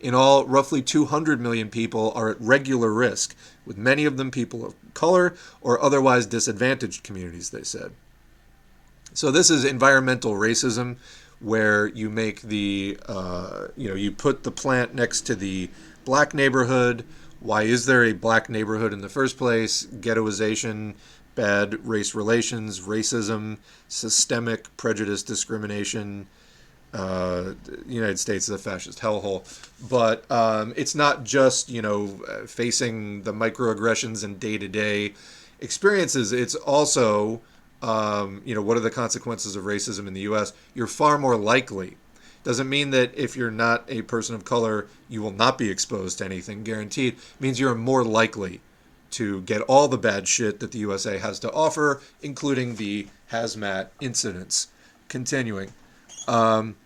In 0.00 0.14
all, 0.14 0.46
roughly 0.46 0.80
200 0.80 1.40
million 1.40 1.70
people 1.70 2.12
are 2.14 2.30
at 2.30 2.40
regular 2.40 2.92
risk, 2.92 3.34
with 3.66 3.76
many 3.76 4.04
of 4.04 4.16
them 4.16 4.30
people 4.30 4.64
of 4.64 4.74
color 4.94 5.34
or 5.60 5.82
otherwise 5.82 6.26
disadvantaged 6.26 7.02
communities, 7.02 7.50
they 7.50 7.64
said. 7.64 7.92
So, 9.12 9.30
this 9.30 9.50
is 9.50 9.64
environmental 9.64 10.34
racism, 10.34 10.96
where 11.40 11.86
you 11.86 12.10
make 12.10 12.42
the, 12.42 12.98
uh, 13.06 13.68
you 13.76 13.88
know, 13.88 13.94
you 13.94 14.12
put 14.12 14.44
the 14.44 14.50
plant 14.50 14.94
next 14.94 15.22
to 15.22 15.34
the 15.34 15.70
black 16.04 16.34
neighborhood. 16.34 17.04
Why 17.40 17.62
is 17.62 17.86
there 17.86 18.04
a 18.04 18.12
black 18.12 18.48
neighborhood 18.48 18.92
in 18.92 19.00
the 19.00 19.08
first 19.08 19.36
place? 19.36 19.86
Ghettoization, 19.86 20.94
bad 21.34 21.86
race 21.86 22.14
relations, 22.14 22.80
racism, 22.80 23.58
systemic 23.86 24.76
prejudice, 24.76 25.22
discrimination 25.22 26.26
uh, 26.92 27.54
the 27.64 27.84
United 27.86 28.18
States 28.18 28.48
is 28.48 28.54
a 28.54 28.58
fascist 28.58 29.00
hellhole. 29.00 29.44
But 29.88 30.30
um, 30.30 30.72
it's 30.76 30.94
not 30.94 31.24
just 31.24 31.68
you 31.68 31.82
know 31.82 32.08
facing 32.46 33.22
the 33.22 33.32
microaggressions 33.32 34.24
and 34.24 34.38
day 34.38 34.58
to 34.58 34.68
day 34.68 35.14
experiences. 35.60 36.32
It's 36.32 36.54
also 36.54 37.40
um, 37.82 38.42
you 38.44 38.54
know 38.54 38.62
what 38.62 38.76
are 38.76 38.80
the 38.80 38.90
consequences 38.90 39.56
of 39.56 39.64
racism 39.64 40.06
in 40.06 40.14
the 40.14 40.22
U.S. 40.22 40.52
You're 40.74 40.86
far 40.86 41.18
more 41.18 41.36
likely. 41.36 41.96
Doesn't 42.44 42.68
mean 42.68 42.90
that 42.90 43.16
if 43.16 43.36
you're 43.36 43.50
not 43.50 43.84
a 43.88 44.02
person 44.02 44.34
of 44.34 44.44
color, 44.44 44.86
you 45.08 45.20
will 45.20 45.32
not 45.32 45.58
be 45.58 45.70
exposed 45.70 46.18
to 46.18 46.24
anything. 46.24 46.62
Guaranteed 46.62 47.14
it 47.14 47.40
means 47.40 47.60
you're 47.60 47.74
more 47.74 48.04
likely 48.04 48.60
to 49.10 49.40
get 49.42 49.60
all 49.62 49.88
the 49.88 49.98
bad 49.98 50.28
shit 50.28 50.60
that 50.60 50.72
the 50.72 50.78
USA 50.78 51.18
has 51.18 51.38
to 51.40 51.52
offer, 51.52 52.00
including 52.22 52.76
the 52.76 53.08
hazmat 53.32 53.88
incidents. 54.00 54.68
Continuing. 55.08 55.72
Um, 56.28 56.76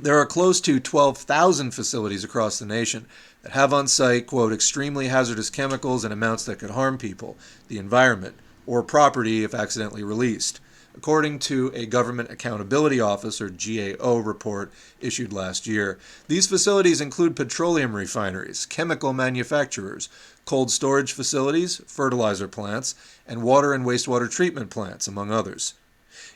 there 0.00 0.18
are 0.18 0.26
close 0.26 0.60
to 0.62 0.80
12,000 0.80 1.72
facilities 1.72 2.24
across 2.24 2.58
the 2.58 2.66
nation 2.66 3.06
that 3.42 3.52
have 3.52 3.72
on 3.72 3.86
site, 3.86 4.26
quote, 4.26 4.52
extremely 4.52 5.08
hazardous 5.08 5.50
chemicals 5.50 6.04
in 6.04 6.10
amounts 6.10 6.44
that 6.46 6.58
could 6.58 6.70
harm 6.70 6.96
people, 6.96 7.36
the 7.68 7.78
environment, 7.78 8.34
or 8.66 8.82
property 8.82 9.44
if 9.44 9.54
accidentally 9.54 10.02
released, 10.02 10.58
according 10.96 11.38
to 11.40 11.70
a 11.74 11.84
Government 11.84 12.30
Accountability 12.30 12.98
Office 12.98 13.40
or 13.40 13.50
GAO 13.50 14.16
report 14.16 14.72
issued 15.00 15.32
last 15.34 15.66
year. 15.66 15.98
These 16.26 16.46
facilities 16.46 17.00
include 17.00 17.36
petroleum 17.36 17.94
refineries, 17.94 18.64
chemical 18.64 19.12
manufacturers, 19.12 20.08
cold 20.46 20.70
storage 20.70 21.12
facilities, 21.12 21.82
fertilizer 21.86 22.48
plants, 22.48 22.94
and 23.28 23.42
water 23.42 23.74
and 23.74 23.84
wastewater 23.84 24.30
treatment 24.30 24.70
plants, 24.70 25.06
among 25.06 25.30
others. 25.30 25.74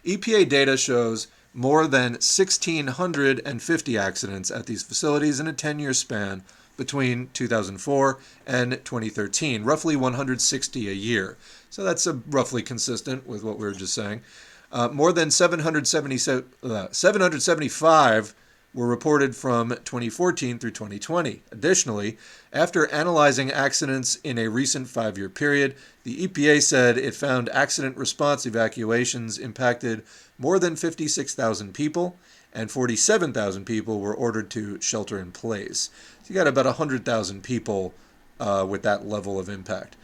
EPA 0.04 0.48
data 0.48 0.76
shows 0.76 1.28
more 1.56 1.86
than 1.86 2.12
1,650 2.12 3.98
accidents 3.98 4.50
at 4.50 4.66
these 4.66 4.82
facilities 4.82 5.40
in 5.40 5.48
a 5.48 5.52
10 5.54 5.78
year 5.78 5.94
span 5.94 6.42
between 6.76 7.30
2004 7.32 8.18
and 8.46 8.72
2013, 8.84 9.64
roughly 9.64 9.96
160 9.96 10.88
a 10.88 10.92
year. 10.92 11.38
So 11.70 11.82
that's 11.82 12.06
a, 12.06 12.12
roughly 12.12 12.62
consistent 12.62 13.26
with 13.26 13.42
what 13.42 13.58
we 13.58 13.64
were 13.64 13.72
just 13.72 13.94
saying. 13.94 14.20
Uh, 14.70 14.88
more 14.88 15.12
than 15.12 15.30
770, 15.30 16.16
uh, 16.62 16.88
775 16.90 18.34
were 18.74 18.86
reported 18.86 19.34
from 19.34 19.70
2014 19.70 20.58
through 20.58 20.70
2020. 20.70 21.42
Additionally, 21.50 22.18
after 22.52 22.86
analyzing 22.92 23.50
accidents 23.50 24.16
in 24.16 24.36
a 24.36 24.48
recent 24.48 24.86
five 24.86 25.16
year 25.16 25.30
period, 25.30 25.74
the 26.04 26.28
EPA 26.28 26.62
said 26.62 26.98
it 26.98 27.14
found 27.14 27.48
accident 27.48 27.96
response 27.96 28.44
evacuations 28.44 29.38
impacted 29.38 30.02
more 30.38 30.58
than 30.58 30.76
56,000 30.76 31.72
people, 31.72 32.16
and 32.52 32.70
47,000 32.70 33.64
people 33.64 34.00
were 34.00 34.14
ordered 34.14 34.50
to 34.50 34.80
shelter 34.80 35.18
in 35.18 35.32
place. 35.32 35.90
So 36.22 36.28
you 36.28 36.34
got 36.34 36.46
about 36.46 36.66
100,000 36.66 37.42
people 37.42 37.94
uh, 38.40 38.66
with 38.68 38.82
that 38.82 39.06
level 39.06 39.38
of 39.38 39.48
impact. 39.48 39.96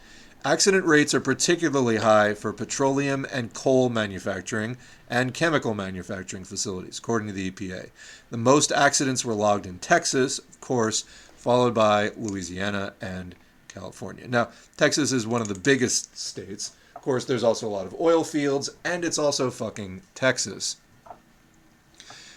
Accident 0.45 0.85
rates 0.85 1.13
are 1.13 1.21
particularly 1.21 1.97
high 1.97 2.33
for 2.33 2.51
petroleum 2.51 3.25
and 3.31 3.53
coal 3.53 3.89
manufacturing 3.89 4.77
and 5.09 5.33
chemical 5.33 5.73
manufacturing 5.73 6.43
facilities, 6.43 6.99
according 6.99 7.29
to 7.29 7.33
the 7.33 7.49
EPA. 7.49 7.91
The 8.29 8.37
most 8.37 8.71
accidents 8.73 9.23
were 9.23 9.35
logged 9.35 9.65
in 9.65 9.79
Texas, 9.79 10.39
of 10.39 10.59
course, 10.59 11.03
followed 11.37 11.73
by 11.73 12.11
Louisiana 12.17 12.93
and 12.99 13.35
California. 13.69 14.27
Now, 14.27 14.49
Texas 14.75 15.13
is 15.13 15.25
one 15.25 15.41
of 15.41 15.47
the 15.47 15.55
biggest 15.55 16.17
states. 16.17 16.75
Of 17.03 17.05
course, 17.05 17.25
there's 17.25 17.43
also 17.43 17.67
a 17.67 17.69
lot 17.69 17.85
of 17.85 17.99
oil 17.99 18.23
fields, 18.23 18.69
and 18.85 19.03
it's 19.03 19.17
also 19.17 19.51
fucking 19.51 20.03
Texas. 20.15 20.77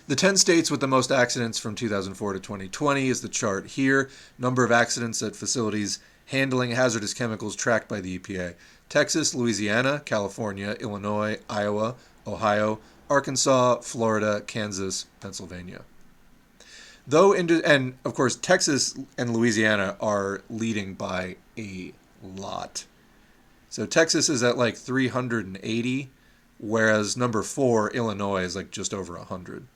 The 0.09 0.17
10 0.17 0.37
states 0.39 0.73
with 0.73 0.81
the 0.81 0.89
most 0.89 1.13
accidents 1.13 1.57
from 1.57 1.77
2004 1.77 2.33
to 2.33 2.41
2020 2.41 3.09
is 3.09 3.21
the 3.21 3.29
chart 3.29 3.69
here. 3.69 4.11
Number 4.41 4.65
of 4.65 4.73
accidents 4.73 5.23
at 5.23 5.37
facilities 5.37 6.01
handling 6.25 6.73
hazardous 6.73 7.15
chemicals 7.15 7.55
tracked 7.55 7.89
by 7.89 8.01
the 8.01 8.19
EPA 8.19 8.57
Texas, 8.89 9.37
Louisiana, 9.37 10.03
California, 10.05 10.77
Illinois, 10.81 11.39
Iowa, 11.49 11.95
Ohio, 12.27 12.81
Arkansas, 13.09 13.83
Florida, 13.83 14.43
Kansas, 14.49 15.07
Pennsylvania. 15.21 15.83
Though, 17.07 17.33
and 17.33 17.95
of 18.05 18.15
course, 18.15 18.35
Texas 18.35 18.99
and 19.17 19.33
Louisiana 19.33 19.97
are 20.01 20.43
leading 20.51 20.95
by 20.95 21.37
a 21.57 21.93
lot. 22.21 22.85
So 23.77 23.85
Texas 23.85 24.31
is 24.31 24.43
at 24.43 24.57
like 24.57 24.75
380, 24.75 26.11
whereas 26.57 27.15
number 27.15 27.43
four, 27.43 27.91
Illinois, 27.91 28.43
is 28.43 28.57
like 28.57 28.71
just 28.71 28.95
over 28.95 29.19
100. 29.19 29.67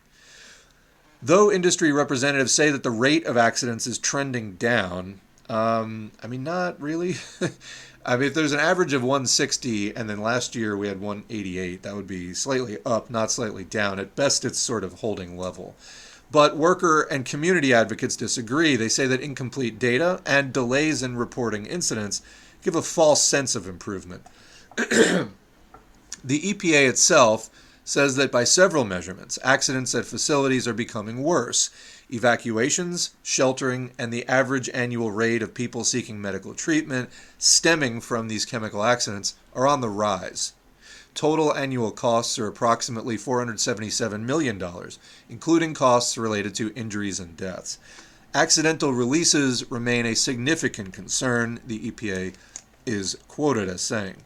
Though 1.20 1.52
industry 1.52 1.92
representatives 1.92 2.54
say 2.54 2.70
that 2.70 2.82
the 2.82 2.90
rate 2.90 3.26
of 3.26 3.36
accidents 3.36 3.86
is 3.86 3.98
trending 3.98 4.52
down, 4.52 5.20
um, 5.50 6.12
I 6.22 6.28
mean, 6.28 6.42
not 6.42 6.80
really. 6.80 7.16
I 8.06 8.16
mean, 8.16 8.28
if 8.28 8.32
there's 8.32 8.54
an 8.54 8.58
average 8.58 8.94
of 8.94 9.02
160 9.02 9.94
and 9.94 10.08
then 10.08 10.22
last 10.22 10.54
year 10.54 10.78
we 10.78 10.88
had 10.88 11.02
188, 11.02 11.82
that 11.82 11.94
would 11.94 12.06
be 12.06 12.32
slightly 12.32 12.78
up, 12.86 13.10
not 13.10 13.30
slightly 13.30 13.64
down. 13.64 14.00
At 14.00 14.16
best, 14.16 14.46
it's 14.46 14.58
sort 14.58 14.82
of 14.82 15.00
holding 15.00 15.36
level. 15.36 15.76
But 16.30 16.56
worker 16.56 17.02
and 17.02 17.26
community 17.26 17.74
advocates 17.74 18.16
disagree. 18.16 18.76
They 18.76 18.88
say 18.88 19.06
that 19.08 19.20
incomplete 19.20 19.78
data 19.78 20.22
and 20.24 20.54
delays 20.54 21.02
in 21.02 21.18
reporting 21.18 21.66
incidents 21.66 22.22
give 22.62 22.74
a 22.74 22.82
false 22.82 23.22
sense 23.22 23.54
of 23.54 23.68
improvement. 23.68 24.24
the 24.76 25.30
EPA 26.24 26.88
itself 26.88 27.50
says 27.84 28.16
that 28.16 28.30
by 28.30 28.44
several 28.44 28.84
measurements, 28.84 29.38
accidents 29.42 29.94
at 29.94 30.04
facilities 30.04 30.68
are 30.68 30.74
becoming 30.74 31.22
worse. 31.22 31.70
Evacuations, 32.08 33.14
sheltering, 33.22 33.90
and 33.98 34.12
the 34.12 34.26
average 34.28 34.68
annual 34.70 35.10
rate 35.10 35.42
of 35.42 35.54
people 35.54 35.84
seeking 35.84 36.20
medical 36.20 36.54
treatment 36.54 37.10
stemming 37.38 38.00
from 38.00 38.28
these 38.28 38.44
chemical 38.44 38.84
accidents 38.84 39.34
are 39.54 39.66
on 39.66 39.80
the 39.80 39.88
rise. 39.88 40.52
Total 41.14 41.54
annual 41.54 41.90
costs 41.90 42.38
are 42.38 42.46
approximately 42.46 43.16
$477 43.16 44.20
million, 44.20 44.62
including 45.28 45.74
costs 45.74 46.16
related 46.16 46.54
to 46.54 46.72
injuries 46.74 47.18
and 47.18 47.36
deaths. 47.36 47.78
Accidental 48.32 48.92
releases 48.92 49.68
remain 49.70 50.06
a 50.06 50.14
significant 50.14 50.92
concern, 50.92 51.58
the 51.66 51.90
EPA 51.90 52.34
is 52.86 53.16
quoted 53.28 53.68
as 53.68 53.80
saying. 53.80 54.16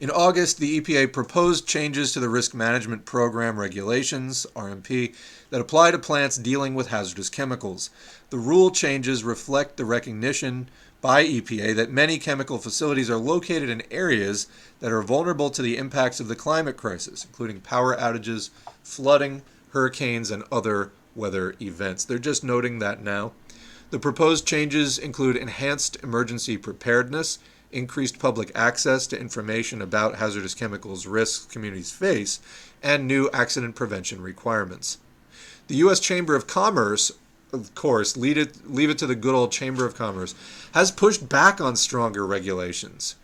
In 0.00 0.10
August, 0.10 0.58
the 0.58 0.80
EPA 0.80 1.12
proposed 1.12 1.66
changes 1.66 2.12
to 2.12 2.20
the 2.20 2.28
Risk 2.28 2.54
Management 2.54 3.04
Program 3.04 3.58
regulations, 3.58 4.46
RMP, 4.54 5.12
that 5.50 5.60
apply 5.60 5.90
to 5.90 5.98
plants 5.98 6.36
dealing 6.36 6.76
with 6.76 6.88
hazardous 6.88 7.28
chemicals. 7.28 7.90
The 8.30 8.38
rule 8.38 8.70
changes 8.70 9.24
reflect 9.24 9.76
the 9.76 9.84
recognition 9.84 10.68
by 11.00 11.24
EPA 11.24 11.74
that 11.74 11.90
many 11.90 12.18
chemical 12.18 12.58
facilities 12.58 13.10
are 13.10 13.16
located 13.16 13.68
in 13.68 13.82
areas 13.90 14.46
that 14.78 14.92
are 14.92 15.02
vulnerable 15.02 15.50
to 15.50 15.62
the 15.62 15.76
impacts 15.76 16.20
of 16.20 16.28
the 16.28 16.36
climate 16.36 16.76
crisis, 16.76 17.24
including 17.24 17.60
power 17.60 17.96
outages, 17.96 18.50
flooding, 18.84 19.42
hurricanes, 19.70 20.30
and 20.30 20.44
other 20.50 20.92
weather 21.16 21.54
events. 21.60 22.04
They're 22.04 22.18
just 22.18 22.44
noting 22.44 22.78
that 22.78 23.02
now. 23.02 23.32
The 23.90 23.98
proposed 23.98 24.46
changes 24.46 24.98
include 24.98 25.36
enhanced 25.36 25.96
emergency 26.02 26.56
preparedness 26.56 27.38
increased 27.72 28.18
public 28.18 28.50
access 28.54 29.06
to 29.06 29.20
information 29.20 29.82
about 29.82 30.16
hazardous 30.16 30.54
chemicals 30.54 31.06
risks 31.06 31.46
communities 31.46 31.90
face, 31.90 32.40
and 32.82 33.06
new 33.06 33.28
accident 33.32 33.74
prevention 33.74 34.22
requirements. 34.22 34.98
The 35.66 35.76
U.S. 35.76 36.00
Chamber 36.00 36.34
of 36.34 36.46
Commerce, 36.46 37.12
of 37.52 37.74
course, 37.74 38.16
leave 38.16 38.38
it, 38.38 38.70
leave 38.70 38.90
it 38.90 38.98
to 38.98 39.06
the 39.06 39.14
good 39.14 39.34
old 39.34 39.52
Chamber 39.52 39.84
of 39.84 39.94
Commerce, 39.94 40.34
has 40.72 40.90
pushed 40.90 41.28
back 41.28 41.60
on 41.60 41.76
stronger 41.76 42.26
regulations. 42.26 43.16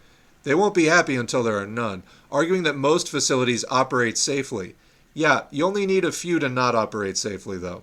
They 0.42 0.54
won't 0.54 0.74
be 0.74 0.86
happy 0.86 1.16
until 1.16 1.42
there 1.42 1.58
are 1.58 1.66
none, 1.66 2.02
arguing 2.30 2.64
that 2.64 2.76
most 2.76 3.08
facilities 3.08 3.64
operate 3.70 4.18
safely. 4.18 4.74
Yeah, 5.14 5.44
you 5.50 5.64
only 5.64 5.86
need 5.86 6.04
a 6.04 6.12
few 6.12 6.38
to 6.38 6.48
not 6.48 6.74
operate 6.74 7.16
safely, 7.16 7.56
though. 7.56 7.82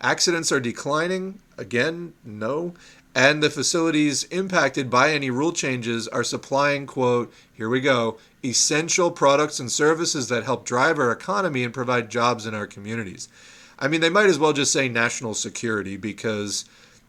Accidents 0.00 0.52
are 0.52 0.60
declining. 0.60 1.40
Again, 1.58 2.14
no 2.24 2.74
and 3.18 3.42
the 3.42 3.50
facilities 3.50 4.22
impacted 4.24 4.88
by 4.88 5.10
any 5.10 5.28
rule 5.28 5.52
changes 5.52 6.06
are 6.06 6.22
supplying, 6.22 6.86
quote, 6.86 7.32
here 7.52 7.68
we 7.68 7.80
go, 7.80 8.16
essential 8.44 9.10
products 9.10 9.58
and 9.58 9.72
services 9.72 10.28
that 10.28 10.44
help 10.44 10.64
drive 10.64 11.00
our 11.00 11.10
economy 11.10 11.64
and 11.64 11.74
provide 11.74 12.10
jobs 12.10 12.46
in 12.46 12.54
our 12.54 12.68
communities. 12.68 13.28
I 13.76 13.88
mean, 13.88 14.02
they 14.02 14.08
might 14.08 14.28
as 14.28 14.38
well 14.38 14.52
just 14.52 14.72
say 14.72 14.88
national 14.88 15.34
security 15.34 15.96
because 15.96 16.64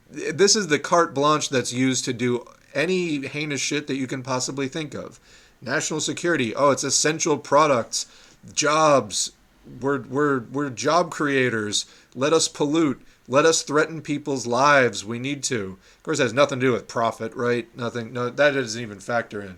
this 0.09 0.55
is 0.55 0.67
the 0.67 0.80
carte 0.80 1.13
blanche 1.13 1.49
that's 1.49 1.73
used 1.73 2.05
to 2.05 2.13
do 2.13 2.43
any 2.73 3.27
heinous 3.27 3.61
shit 3.61 3.85
that 3.85 3.97
you 3.97 4.07
can 4.07 4.23
possibly 4.23 4.67
think 4.67 4.95
of. 4.95 5.19
National 5.61 5.99
security, 5.99 6.55
oh, 6.55 6.71
it's 6.71 6.84
essential 6.84 7.38
products, 7.38 8.07
jobs, 8.53 9.34
we're, 9.80 10.01
we're, 10.01 10.39
we're 10.39 10.71
job 10.71 11.11
creators, 11.11 11.85
let 12.15 12.34
us 12.34 12.47
pollute 12.47 12.99
let 13.30 13.45
us 13.45 13.61
threaten 13.61 14.01
people's 14.01 14.47
lives. 14.47 15.06
We 15.06 15.19
need 15.19 15.43
to. 15.43 15.77
Of 15.97 16.03
course, 16.03 16.18
has 16.18 16.34
nothing 16.34 16.60
to 16.60 16.65
do 16.65 16.72
with 16.73 16.88
profit, 16.88 17.34
right? 17.35 17.68
Nothing. 17.77 18.11
No, 18.11 18.30
that 18.30 18.51
doesn't 18.51 18.81
even 18.81 18.99
factor 18.99 19.39
in. 19.39 19.57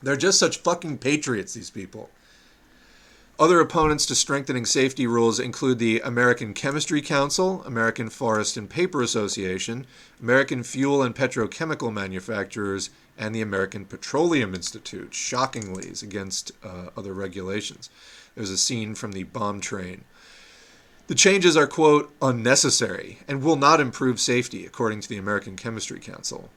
They're 0.00 0.16
just 0.16 0.38
such 0.38 0.58
fucking 0.58 0.98
patriots, 0.98 1.54
these 1.54 1.70
people. 1.70 2.08
Other 3.36 3.58
opponents 3.58 4.06
to 4.06 4.14
strengthening 4.14 4.64
safety 4.64 5.08
rules 5.08 5.40
include 5.40 5.80
the 5.80 5.98
American 6.00 6.54
Chemistry 6.54 7.02
Council, 7.02 7.64
American 7.64 8.08
Forest 8.08 8.56
and 8.56 8.70
Paper 8.70 9.02
Association, 9.02 9.86
American 10.22 10.62
Fuel 10.62 11.02
and 11.02 11.16
Petrochemical 11.16 11.92
Manufacturers, 11.92 12.90
and 13.18 13.34
the 13.34 13.40
American 13.40 13.86
Petroleum 13.86 14.54
Institute. 14.54 15.12
Shockingly, 15.12 15.88
is 15.88 16.00
against 16.00 16.52
uh, 16.62 16.90
other 16.96 17.12
regulations. 17.12 17.90
There's 18.36 18.50
a 18.50 18.58
scene 18.58 18.94
from 18.94 19.10
the 19.10 19.24
bomb 19.24 19.60
train. 19.60 20.04
The 21.06 21.14
changes 21.14 21.56
are, 21.56 21.66
quote, 21.66 22.14
unnecessary 22.22 23.18
and 23.28 23.42
will 23.42 23.56
not 23.56 23.80
improve 23.80 24.18
safety, 24.18 24.64
according 24.64 25.00
to 25.00 25.08
the 25.08 25.18
American 25.18 25.54
Chemistry 25.54 26.00
Council. 26.00 26.48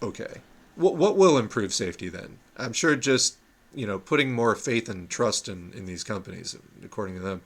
Okay. 0.00 0.42
What, 0.76 0.96
what 0.96 1.16
will 1.16 1.38
improve 1.38 1.74
safety 1.74 2.08
then? 2.08 2.38
I'm 2.56 2.72
sure 2.72 2.94
just, 2.94 3.36
you 3.74 3.86
know, 3.86 3.98
putting 3.98 4.32
more 4.32 4.54
faith 4.54 4.88
and 4.88 5.10
trust 5.10 5.48
in, 5.48 5.72
in 5.74 5.86
these 5.86 6.04
companies, 6.04 6.56
according 6.84 7.16
to 7.16 7.20
them. 7.20 7.42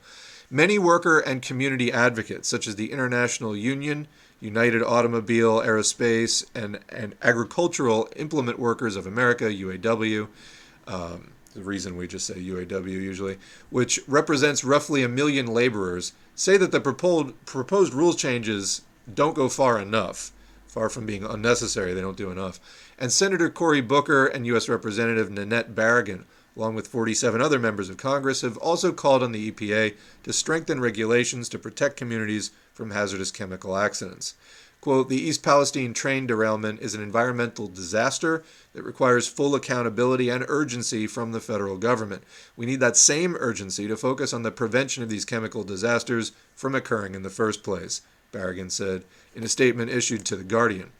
Many 0.51 0.77
worker 0.79 1.19
and 1.19 1.41
community 1.41 1.91
advocates, 1.91 2.47
such 2.47 2.67
as 2.67 2.75
the 2.75 2.91
International 2.91 3.55
Union, 3.55 4.07
United 4.39 4.81
Automobile, 4.81 5.59
Aerospace, 5.59 6.45
and, 6.55 6.79
and 6.89 7.15
Agricultural 7.21 8.09
Implement 8.15 8.59
Workers 8.59 8.95
of 8.95 9.05
America, 9.05 9.45
UAW, 9.45 10.27
um, 10.87 11.28
the 11.53 11.61
reason 11.61 11.97
we 11.97 12.07
just 12.07 12.27
say 12.27 12.35
UAW 12.35 12.87
usually, 12.87 13.37
which 13.69 13.99
represents 14.07 14.63
roughly 14.63 15.03
a 15.03 15.09
million 15.09 15.47
laborers, 15.47 16.13
say 16.35 16.57
that 16.57 16.71
the 16.71 16.79
proposed, 16.79 17.33
proposed 17.45 17.93
rules 17.93 18.15
changes 18.15 18.81
don't 19.11 19.35
go 19.35 19.49
far 19.49 19.79
enough. 19.79 20.31
Far 20.67 20.89
from 20.89 21.07
being 21.07 21.23
unnecessary, 21.23 21.93
they 21.93 22.01
don't 22.01 22.17
do 22.17 22.29
enough. 22.29 22.59
And 22.99 23.11
Senator 23.11 23.49
Cory 23.49 23.81
Booker 23.81 24.27
and 24.27 24.45
U.S. 24.45 24.69
Representative 24.69 25.31
Nanette 25.31 25.73
Barragán, 25.73 26.25
along 26.55 26.75
with 26.75 26.87
47 26.87 27.41
other 27.41 27.57
members 27.57 27.89
of 27.89 27.97
Congress, 27.97 28.41
have 28.41 28.57
also 28.57 28.91
called 28.91 29.23
on 29.23 29.31
the 29.31 29.51
EPA 29.51 29.95
to 30.23 30.33
strengthen 30.33 30.79
regulations 30.79 31.49
to 31.49 31.57
protect 31.57 31.97
communities 31.97 32.51
from 32.71 32.91
hazardous 32.91 33.31
chemical 33.31 33.75
accidents. 33.75 34.35
Quote, 34.81 35.09
the 35.09 35.21
East 35.21 35.43
Palestine 35.43 35.93
train 35.93 36.25
derailment 36.25 36.79
is 36.79 36.95
an 36.95 37.03
environmental 37.03 37.67
disaster 37.67 38.43
that 38.71 38.83
requires 38.83 39.27
full 39.27 39.53
accountability 39.53 40.29
and 40.29 40.45
urgency 40.47 41.05
from 41.05 41.33
the 41.33 41.41
federal 41.41 41.77
government. 41.77 42.23
We 42.55 42.65
need 42.65 42.79
that 42.79 42.95
same 42.95 43.35
urgency 43.39 43.89
to 43.89 43.97
focus 43.97 44.33
on 44.33 44.43
the 44.43 44.51
prevention 44.51 45.03
of 45.03 45.09
these 45.09 45.25
chemical 45.25 45.63
disasters 45.63 46.31
from 46.55 46.75
occurring 46.75 47.13
in 47.13 47.23
the 47.23 47.29
first 47.29 47.61
place, 47.61 48.01
Barragan 48.31 48.71
said 48.71 49.03
in 49.35 49.43
a 49.43 49.49
statement 49.49 49.91
issued 49.91 50.25
to 50.25 50.37
The 50.37 50.45
Guardian. 50.45 50.91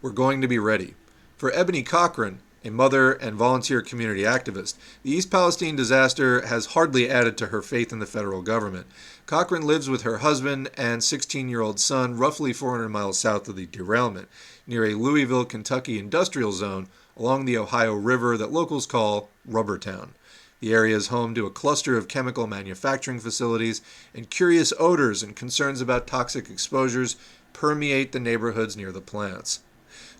We're 0.00 0.10
going 0.10 0.40
to 0.40 0.48
be 0.48 0.58
ready. 0.58 0.94
For 1.36 1.52
Ebony 1.52 1.82
Cochran, 1.82 2.40
a 2.64 2.70
mother 2.70 3.12
and 3.12 3.36
volunteer 3.36 3.80
community 3.80 4.22
activist, 4.22 4.74
the 5.02 5.10
East 5.10 5.30
Palestine 5.30 5.76
disaster 5.76 6.46
has 6.46 6.66
hardly 6.66 7.08
added 7.08 7.38
to 7.38 7.46
her 7.46 7.62
faith 7.62 7.92
in 7.92 7.98
the 7.98 8.06
federal 8.06 8.42
government. 8.42 8.86
Cochran 9.30 9.62
lives 9.62 9.88
with 9.88 10.02
her 10.02 10.18
husband 10.18 10.70
and 10.76 11.04
16 11.04 11.48
year 11.48 11.60
old 11.60 11.78
son 11.78 12.18
roughly 12.18 12.52
400 12.52 12.88
miles 12.88 13.16
south 13.16 13.46
of 13.48 13.54
the 13.54 13.66
derailment, 13.66 14.28
near 14.66 14.84
a 14.84 14.94
Louisville, 14.94 15.44
Kentucky 15.44 16.00
industrial 16.00 16.50
zone 16.50 16.88
along 17.16 17.44
the 17.44 17.56
Ohio 17.56 17.94
River 17.94 18.36
that 18.36 18.50
locals 18.50 18.86
call 18.86 19.28
Rubbertown. 19.48 20.14
The 20.58 20.74
area 20.74 20.96
is 20.96 21.06
home 21.14 21.36
to 21.36 21.46
a 21.46 21.50
cluster 21.50 21.96
of 21.96 22.08
chemical 22.08 22.48
manufacturing 22.48 23.20
facilities, 23.20 23.82
and 24.12 24.28
curious 24.28 24.72
odors 24.80 25.22
and 25.22 25.36
concerns 25.36 25.80
about 25.80 26.08
toxic 26.08 26.50
exposures 26.50 27.14
permeate 27.52 28.10
the 28.10 28.18
neighborhoods 28.18 28.76
near 28.76 28.90
the 28.90 29.00
plants. 29.00 29.60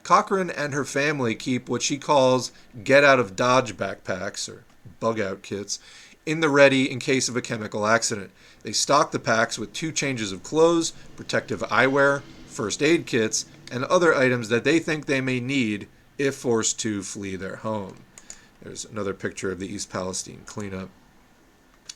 Cochran 0.05 0.51
and 0.51 0.73
her 0.73 0.85
family 0.85 1.35
keep 1.35 1.69
what 1.69 1.83
she 1.83 1.99
calls 1.99 2.53
get 2.85 3.03
out 3.03 3.19
of 3.19 3.35
Dodge 3.35 3.77
backpacks 3.77 4.49
or 4.49 4.63
bug 5.01 5.19
out 5.19 5.43
kits 5.43 5.81
in 6.27 6.41
the 6.41 6.49
ready 6.49 6.91
in 6.91 6.99
case 6.99 7.29
of 7.29 7.37
a 7.37 7.43
chemical 7.43 7.87
accident. 7.87 8.31
They 8.63 8.73
stock 8.73 9.11
the 9.11 9.19
packs 9.19 9.59
with 9.59 9.73
two 9.73 9.93
changes 9.93 10.33
of 10.33 10.43
clothes, 10.43 10.93
protective 11.17 11.61
eyewear, 11.63 12.23
first 12.47 12.83
aid 12.83 13.07
kits, 13.07 13.47
and 13.73 13.85
other 13.85 14.15
items 14.15 14.49
that 14.49 14.65
they 14.65 14.79
think 14.79 15.07
they 15.07 15.21
may 15.21 15.41
need 15.41 15.89
if 16.19 16.35
forced 16.35 16.79
to 16.81 17.03
flee 17.03 17.37
their 17.37 17.57
home. 17.57 17.97
There's 18.63 18.85
another 18.85 19.15
picture 19.15 19.51
of 19.51 19.59
the 19.59 19.73
East 19.73 19.91
Palestine 19.91 20.43
cleanup. 20.45 20.91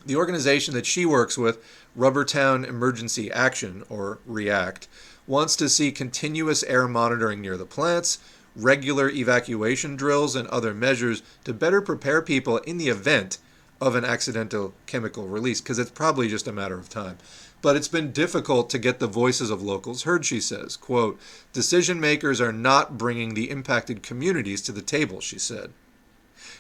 The 0.07 0.17
organization 0.17 0.75
that 0.75 0.87
she 0.87 1.05
works 1.05 1.37
with, 1.37 1.63
Rubbertown 1.97 2.67
Emergency 2.67 3.31
Action, 3.31 3.85
or 3.89 4.19
REACT, 4.27 4.89
wants 5.27 5.57
to 5.57 5.69
see 5.69 5.93
continuous 5.93 6.63
air 6.65 6.89
monitoring 6.89 7.41
near 7.41 7.57
the 7.57 7.67
plants, 7.67 8.19
regular 8.57 9.09
evacuation 9.09 9.97
drills, 9.97 10.37
and 10.37 10.47
other 10.49 10.75
measures 10.75 11.23
to 11.45 11.53
better 11.53 11.81
prepare 11.81 12.23
people 12.23 12.59
in 12.59 12.79
the 12.79 12.89
event 12.89 13.39
of 13.81 13.95
an 13.95 14.05
accidental 14.05 14.75
chemical 14.87 15.27
release, 15.27 15.61
because 15.61 15.79
it's 15.79 15.91
probably 15.91 16.29
just 16.29 16.49
a 16.49 16.53
matter 16.53 16.79
of 16.79 16.89
time. 16.89 17.19
But 17.63 17.77
it's 17.77 17.89
been 17.89 18.13
difficult 18.13 18.69
to 18.71 18.79
get 18.79 18.99
the 18.99 19.07
voices 19.07 19.51
of 19.51 19.63
locals 19.63 20.03
heard, 20.03 20.25
she 20.25 20.41
says. 20.41 20.77
Quote, 20.77 21.19
decision 21.53 21.99
makers 21.99 22.41
are 22.41 22.53
not 22.53 22.99
bringing 22.99 23.35
the 23.35 23.51
impacted 23.51 24.03
communities 24.03 24.61
to 24.63 24.73
the 24.73 24.83
table, 24.83 25.21
she 25.21 25.39
said. 25.39 25.73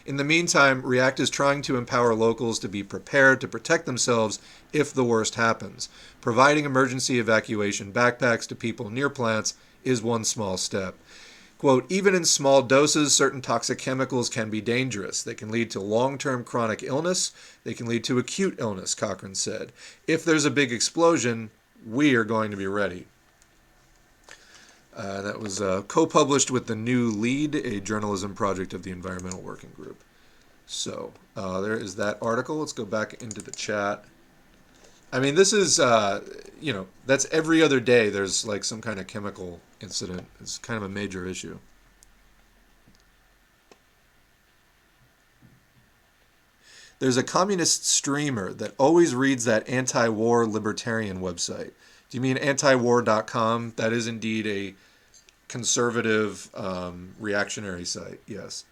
In 0.06 0.16
the 0.16 0.24
meantime, 0.24 0.82
REACT 0.82 1.20
is 1.20 1.30
trying 1.30 1.62
to 1.62 1.76
empower 1.76 2.14
locals 2.14 2.58
to 2.60 2.68
be 2.68 2.82
prepared 2.82 3.40
to 3.40 3.48
protect 3.48 3.86
themselves 3.86 4.38
if 4.72 4.92
the 4.92 5.04
worst 5.04 5.34
happens. 5.34 5.88
Providing 6.20 6.64
emergency 6.64 7.18
evacuation 7.18 7.92
backpacks 7.92 8.46
to 8.48 8.54
people 8.54 8.90
near 8.90 9.08
plants 9.10 9.54
is 9.82 10.02
one 10.02 10.24
small 10.24 10.56
step. 10.56 10.94
Quote, 11.64 11.90
even 11.90 12.14
in 12.14 12.26
small 12.26 12.60
doses, 12.60 13.14
certain 13.14 13.40
toxic 13.40 13.78
chemicals 13.78 14.28
can 14.28 14.50
be 14.50 14.60
dangerous. 14.60 15.22
They 15.22 15.32
can 15.32 15.50
lead 15.50 15.70
to 15.70 15.80
long 15.80 16.18
term 16.18 16.44
chronic 16.44 16.82
illness. 16.82 17.32
They 17.64 17.72
can 17.72 17.86
lead 17.86 18.04
to 18.04 18.18
acute 18.18 18.56
illness, 18.58 18.94
Cochran 18.94 19.34
said. 19.34 19.72
If 20.06 20.26
there's 20.26 20.44
a 20.44 20.50
big 20.50 20.70
explosion, 20.70 21.48
we 21.90 22.16
are 22.16 22.24
going 22.24 22.50
to 22.50 22.58
be 22.58 22.66
ready. 22.66 23.06
Uh, 24.94 25.22
that 25.22 25.40
was 25.40 25.62
uh, 25.62 25.84
co 25.88 26.04
published 26.04 26.50
with 26.50 26.66
the 26.66 26.76
New 26.76 27.10
Lede, 27.10 27.54
a 27.54 27.80
journalism 27.80 28.34
project 28.34 28.74
of 28.74 28.82
the 28.82 28.90
Environmental 28.90 29.40
Working 29.40 29.72
Group. 29.74 30.04
So 30.66 31.14
uh, 31.34 31.62
there 31.62 31.78
is 31.78 31.96
that 31.96 32.18
article. 32.20 32.56
Let's 32.56 32.74
go 32.74 32.84
back 32.84 33.22
into 33.22 33.40
the 33.40 33.52
chat. 33.52 34.04
I 35.14 35.20
mean, 35.20 35.36
this 35.36 35.52
is, 35.52 35.78
uh, 35.78 36.22
you 36.60 36.72
know, 36.72 36.88
that's 37.06 37.24
every 37.26 37.62
other 37.62 37.78
day 37.78 38.10
there's 38.10 38.44
like 38.44 38.64
some 38.64 38.80
kind 38.80 38.98
of 38.98 39.06
chemical 39.06 39.60
incident. 39.80 40.26
It's 40.40 40.58
kind 40.58 40.76
of 40.76 40.82
a 40.82 40.88
major 40.88 41.24
issue. 41.24 41.60
There's 46.98 47.16
a 47.16 47.22
communist 47.22 47.86
streamer 47.86 48.52
that 48.54 48.74
always 48.76 49.14
reads 49.14 49.44
that 49.44 49.68
anti 49.68 50.08
war 50.08 50.48
libertarian 50.48 51.20
website. 51.20 51.70
Do 52.10 52.16
you 52.16 52.20
mean 52.20 52.36
antiwar.com? 52.36 53.74
That 53.76 53.92
is 53.92 54.08
indeed 54.08 54.48
a 54.48 54.74
conservative 55.46 56.50
um, 56.54 57.14
reactionary 57.20 57.84
site, 57.84 58.20
yes. 58.26 58.64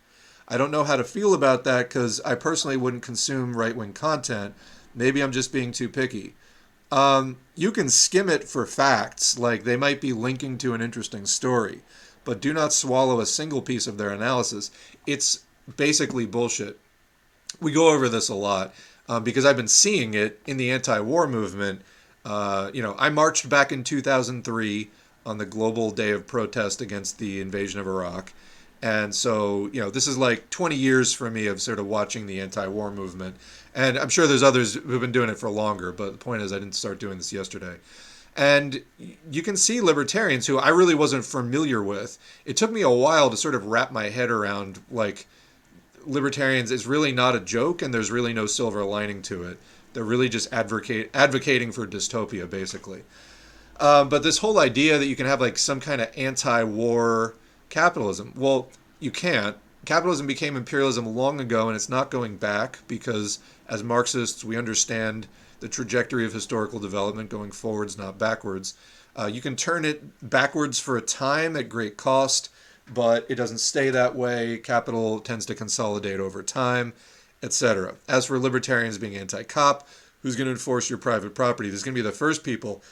I 0.49 0.57
don't 0.57 0.73
know 0.73 0.83
how 0.83 0.97
to 0.97 1.05
feel 1.05 1.35
about 1.35 1.63
that 1.65 1.89
because 1.89 2.21
I 2.23 2.35
personally 2.35 2.77
wouldn't 2.77 3.05
consume 3.05 3.57
right 3.57 3.77
wing 3.77 3.93
content. 3.93 4.55
Maybe 4.95 5.23
I'm 5.23 5.33
just 5.33 5.53
being 5.53 5.73
too 5.73 5.89
picky. 5.89 6.35
Um, 6.91 7.39
you 7.55 7.73
can 7.73 7.89
skim 7.89 8.29
it 8.29 8.45
for 8.45 8.67
facts, 8.67 9.39
like 9.39 9.65
they 9.65 9.77
might 9.77 10.01
be 10.01 10.13
linking 10.13 10.59
to 10.59 10.75
an 10.75 10.83
interesting 10.83 11.25
story, 11.25 11.81
but 12.25 12.41
do 12.41 12.53
not 12.53 12.73
swallow 12.73 13.21
a 13.21 13.27
single 13.27 13.63
piece 13.63 13.87
of 13.87 13.97
their 13.97 14.11
analysis. 14.11 14.71
It's 15.07 15.45
basically 15.77 16.27
bullshit. 16.27 16.79
We 17.61 17.73
go 17.73 17.95
over 17.95 18.09
this 18.09 18.29
a 18.29 18.35
lot 18.35 18.75
um, 19.09 19.25
because 19.25 19.47
I've 19.47 19.57
been 19.57 19.69
seeing 19.69 20.15
it 20.15 20.41
in 20.47 20.59
the 20.59 20.71
anti 20.71 21.01
war 21.01 21.27
movement. 21.27 21.81
Uh, 22.25 22.71
you 22.75 22.83
know, 22.83 22.95
I 22.99 23.09
marched 23.09 23.49
back 23.49 23.73
in 23.73 23.85
2003 23.85 24.91
on 25.25 25.39
the 25.39 25.47
global 25.47 25.91
day 25.91 26.11
of 26.11 26.27
protest 26.27 26.81
against 26.81 27.19
the 27.19 27.41
invasion 27.41 27.81
of 27.81 27.87
Iraq. 27.87 28.33
And 28.83 29.15
so, 29.15 29.71
you 29.73 29.81
know, 29.81 29.91
this 29.91 30.09
is 30.09 30.19
like 30.19 30.51
20 30.51 30.75
years 30.75 31.15
for 31.15 31.31
me 31.31 31.47
of 31.47 31.63
sort 31.63 31.79
of 31.79 31.87
watching 31.87 32.27
the 32.27 32.41
anti 32.41 32.67
war 32.67 32.91
movement. 32.91 33.37
And 33.75 33.99
I'm 33.99 34.09
sure 34.09 34.27
there's 34.27 34.43
others 34.43 34.75
who've 34.75 35.01
been 35.01 35.13
doing 35.13 35.31
it 35.31 35.39
for 35.39 35.49
longer, 35.49 35.93
but 35.93 36.13
the 36.13 36.19
point 36.19 36.43
is, 36.43 36.53
I 36.53 36.59
didn't 36.59 36.75
start 36.75 37.01
doing 37.01 37.17
this 37.17 37.33
yesterday. 37.33 37.77
And 38.37 38.83
you 39.31 39.43
can 39.43 39.57
see 39.57 39.81
libertarians 39.81 40.47
who 40.47 40.59
I 40.59 40.69
really 40.69 40.95
wasn't 40.95 41.25
familiar 41.25 41.83
with. 41.83 42.19
It 42.45 42.57
took 42.57 42.71
me 42.71 42.83
a 42.83 42.91
while 42.91 43.31
to 43.31 43.37
sort 43.37 43.55
of 43.55 43.67
wrap 43.67 43.93
my 43.93 44.09
head 44.11 44.31
around, 44.31 44.81
like, 44.91 45.27
libertarians 46.05 46.71
is 46.71 46.87
really 46.87 47.13
not 47.13 47.37
a 47.37 47.41
joke 47.41 47.83
and 47.83 47.93
there's 47.93 48.11
really 48.11 48.33
no 48.33 48.47
silver 48.47 48.85
lining 48.85 49.23
to 49.23 49.45
it. 49.45 49.59
They're 49.93 50.05
really 50.05 50.29
just 50.29 50.53
advocate, 50.53 51.11
advocating 51.15 51.73
for 51.73 51.87
dystopia, 51.87 52.49
basically. 52.49 53.03
Um, 53.79 54.09
but 54.09 54.23
this 54.23 54.39
whole 54.39 54.59
idea 54.59 54.99
that 54.99 55.07
you 55.07 55.17
can 55.17 55.27
have 55.27 55.41
like 55.41 55.59
some 55.59 55.81
kind 55.81 56.01
of 56.01 56.11
anti-war 56.17 57.35
capitalism, 57.69 58.33
well, 58.37 58.69
you 59.01 59.11
can't. 59.11 59.57
Capitalism 59.85 60.27
became 60.27 60.57
imperialism 60.57 61.05
long 61.05 61.41
ago, 61.41 61.67
and 61.67 61.75
it's 61.75 61.89
not 61.89 62.11
going 62.11 62.37
back 62.37 62.79
because, 62.87 63.41
as 63.73 63.83
Marxists, 63.83 64.45
we 64.45 64.59
understand 64.59 65.27
the 65.61 65.69
trajectory 65.69 66.27
of 66.27 66.33
historical 66.35 66.79
development 66.79 67.31
going 67.31 67.51
forwards, 67.51 67.97
not 67.97 68.19
backwards. 68.19 68.75
Uh, 69.17 69.31
you 69.33 69.41
can 69.41 69.57
turn 69.57 69.87
it 69.87 70.29
backwards 70.29 70.79
for 70.79 70.99
a 70.99 71.01
time 71.01 71.57
at 71.57 71.71
great 71.71 71.97
cost, 71.97 72.51
but 72.93 73.25
it 73.31 73.37
doesn't 73.37 73.59
stay 73.59 73.89
that 73.89 74.15
way. 74.15 74.59
Capital 74.59 75.21
tends 75.21 75.47
to 75.47 75.55
consolidate 75.55 76.21
over 76.21 76.43
time, 76.43 76.93
etc. 77.43 77.95
As 78.07 78.27
for 78.27 78.39
libertarians 78.39 78.99
being 78.99 79.17
anti-cop, 79.17 79.89
who's 80.21 80.37
going 80.37 80.47
to 80.47 80.53
enforce 80.53 80.91
your 80.91 80.99
private 80.99 81.35
property? 81.35 81.71
There's 81.71 81.83
going 81.83 81.95
to 81.95 82.03
be 82.03 82.07
the 82.07 82.15
first 82.15 82.45
people 82.45 82.83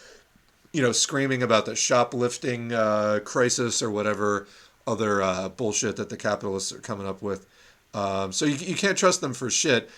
you 0.73 0.81
know, 0.81 0.93
screaming 0.93 1.43
about 1.43 1.67
the 1.67 1.77
shoplifting 1.77 2.73
uh, 2.73 3.21
crisis 3.25 3.83
or 3.83 3.91
whatever 3.91 4.47
other 4.87 5.21
uh, 5.21 5.49
bullshit 5.51 5.97
that 5.97 6.09
the 6.09 6.17
capitalists 6.17 6.73
are 6.73 6.79
coming 6.79 7.07
up 7.07 7.21
with. 7.21 7.47
Um, 7.93 8.33
so 8.33 8.45
you, 8.45 8.55
you 8.55 8.75
can't 8.75 8.97
trust 8.97 9.21
them 9.21 9.35
for 9.35 9.51
shit. 9.51 9.91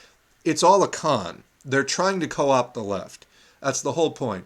It's 0.45 0.63
all 0.63 0.83
a 0.83 0.89
con. 0.89 1.45
They're 1.65 1.85
trying 1.85 2.21
to 2.21 2.27
co 2.27 2.51
opt 2.51 2.75
the 2.75 2.83
left. 2.83 3.27
That's 3.61 3.83
the 3.83 3.93
whole 3.93 4.11
point. 4.11 4.45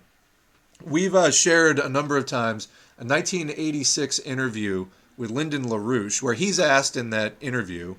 We've 0.85 1.15
uh, 1.15 1.31
shared 1.31 1.79
a 1.79 1.89
number 1.89 2.17
of 2.17 2.27
times 2.27 2.69
a 2.99 3.05
1986 3.05 4.19
interview 4.21 4.87
with 5.17 5.31
Lyndon 5.31 5.65
LaRouche, 5.65 6.21
where 6.21 6.35
he's 6.35 6.61
asked 6.61 6.97
in 6.97 7.11
that 7.11 7.35
interview, 7.41 7.95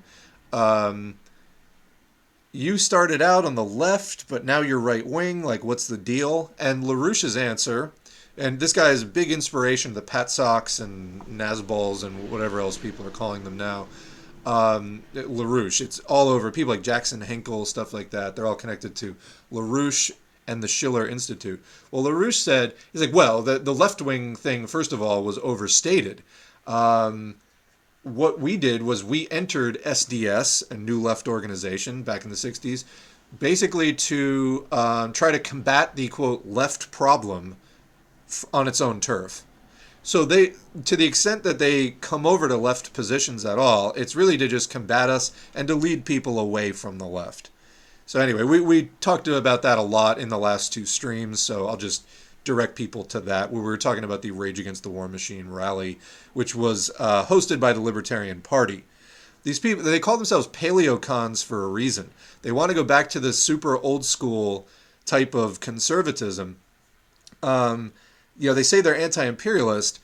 um, 0.52 1.18
You 2.52 2.78
started 2.78 3.20
out 3.20 3.44
on 3.44 3.56
the 3.56 3.64
left, 3.64 4.28
but 4.28 4.44
now 4.44 4.60
you're 4.60 4.78
right 4.78 5.04
wing. 5.04 5.42
Like, 5.42 5.64
what's 5.64 5.88
the 5.88 5.98
deal? 5.98 6.52
And 6.58 6.84
LaRouche's 6.84 7.36
answer 7.36 7.92
and 8.38 8.60
this 8.60 8.72
guy 8.72 8.90
is 8.90 9.02
a 9.02 9.06
big 9.06 9.32
inspiration 9.32 9.92
to 9.92 10.00
the 10.00 10.06
PatSocs 10.06 10.80
and 10.80 11.22
Nazbols 11.26 12.04
and 12.04 12.30
whatever 12.30 12.60
else 12.60 12.78
people 12.78 13.04
are 13.06 13.10
calling 13.10 13.42
them 13.42 13.56
now. 13.56 13.88
Um, 14.48 15.02
LaRouche, 15.14 15.82
it's 15.82 15.98
all 16.00 16.30
over. 16.30 16.50
People 16.50 16.72
like 16.72 16.82
Jackson 16.82 17.20
Hinkle, 17.20 17.66
stuff 17.66 17.92
like 17.92 18.08
that, 18.10 18.34
they're 18.34 18.46
all 18.46 18.54
connected 18.54 18.96
to 18.96 19.14
LaRouche 19.52 20.10
and 20.46 20.62
the 20.62 20.68
Schiller 20.68 21.06
Institute. 21.06 21.62
Well, 21.90 22.02
LaRouche 22.02 22.40
said, 22.42 22.74
he's 22.90 23.02
like, 23.02 23.12
well, 23.12 23.42
the, 23.42 23.58
the 23.58 23.74
left 23.74 24.00
wing 24.00 24.34
thing, 24.34 24.66
first 24.66 24.94
of 24.94 25.02
all, 25.02 25.22
was 25.22 25.38
overstated. 25.42 26.22
Um, 26.66 27.34
what 28.02 28.40
we 28.40 28.56
did 28.56 28.82
was 28.82 29.04
we 29.04 29.28
entered 29.28 29.82
SDS, 29.82 30.70
a 30.70 30.78
new 30.78 30.98
left 30.98 31.28
organization 31.28 32.02
back 32.02 32.24
in 32.24 32.30
the 32.30 32.36
60s, 32.36 32.84
basically 33.38 33.92
to 33.92 34.66
um, 34.72 35.12
try 35.12 35.30
to 35.30 35.38
combat 35.38 35.94
the 35.94 36.08
quote 36.08 36.46
left 36.46 36.90
problem 36.90 37.56
f- 38.26 38.46
on 38.54 38.66
its 38.66 38.80
own 38.80 38.98
turf. 39.00 39.42
So 40.08 40.24
they, 40.24 40.54
to 40.86 40.96
the 40.96 41.04
extent 41.04 41.42
that 41.42 41.58
they 41.58 41.90
come 41.90 42.24
over 42.24 42.48
to 42.48 42.56
left 42.56 42.94
positions 42.94 43.44
at 43.44 43.58
all, 43.58 43.92
it's 43.92 44.16
really 44.16 44.38
to 44.38 44.48
just 44.48 44.70
combat 44.70 45.10
us 45.10 45.32
and 45.54 45.68
to 45.68 45.74
lead 45.74 46.06
people 46.06 46.38
away 46.38 46.72
from 46.72 46.96
the 46.96 47.06
left. 47.06 47.50
So 48.06 48.18
anyway, 48.18 48.44
we, 48.44 48.58
we 48.58 48.88
talked 49.02 49.28
about 49.28 49.60
that 49.60 49.76
a 49.76 49.82
lot 49.82 50.18
in 50.18 50.30
the 50.30 50.38
last 50.38 50.72
two 50.72 50.86
streams, 50.86 51.40
so 51.40 51.68
I'll 51.68 51.76
just 51.76 52.06
direct 52.42 52.74
people 52.74 53.04
to 53.04 53.20
that. 53.20 53.52
We 53.52 53.60
were 53.60 53.76
talking 53.76 54.02
about 54.02 54.22
the 54.22 54.30
Rage 54.30 54.58
Against 54.58 54.82
the 54.82 54.88
War 54.88 55.08
Machine 55.08 55.50
rally, 55.50 55.98
which 56.32 56.54
was 56.54 56.90
uh, 56.98 57.26
hosted 57.26 57.60
by 57.60 57.74
the 57.74 57.82
Libertarian 57.82 58.40
Party. 58.40 58.84
These 59.42 59.58
people, 59.58 59.84
they 59.84 60.00
call 60.00 60.16
themselves 60.16 60.48
paleocons 60.48 61.44
for 61.44 61.64
a 61.64 61.68
reason. 61.68 62.12
They 62.40 62.50
want 62.50 62.70
to 62.70 62.74
go 62.74 62.82
back 62.82 63.10
to 63.10 63.20
the 63.20 63.34
super 63.34 63.76
old 63.76 64.06
school 64.06 64.66
type 65.04 65.34
of 65.34 65.60
conservatism. 65.60 66.56
Um, 67.42 67.92
you 68.38 68.48
know, 68.48 68.54
they 68.54 68.62
say 68.62 68.80
they're 68.80 68.96
anti-imperialist. 68.96 70.00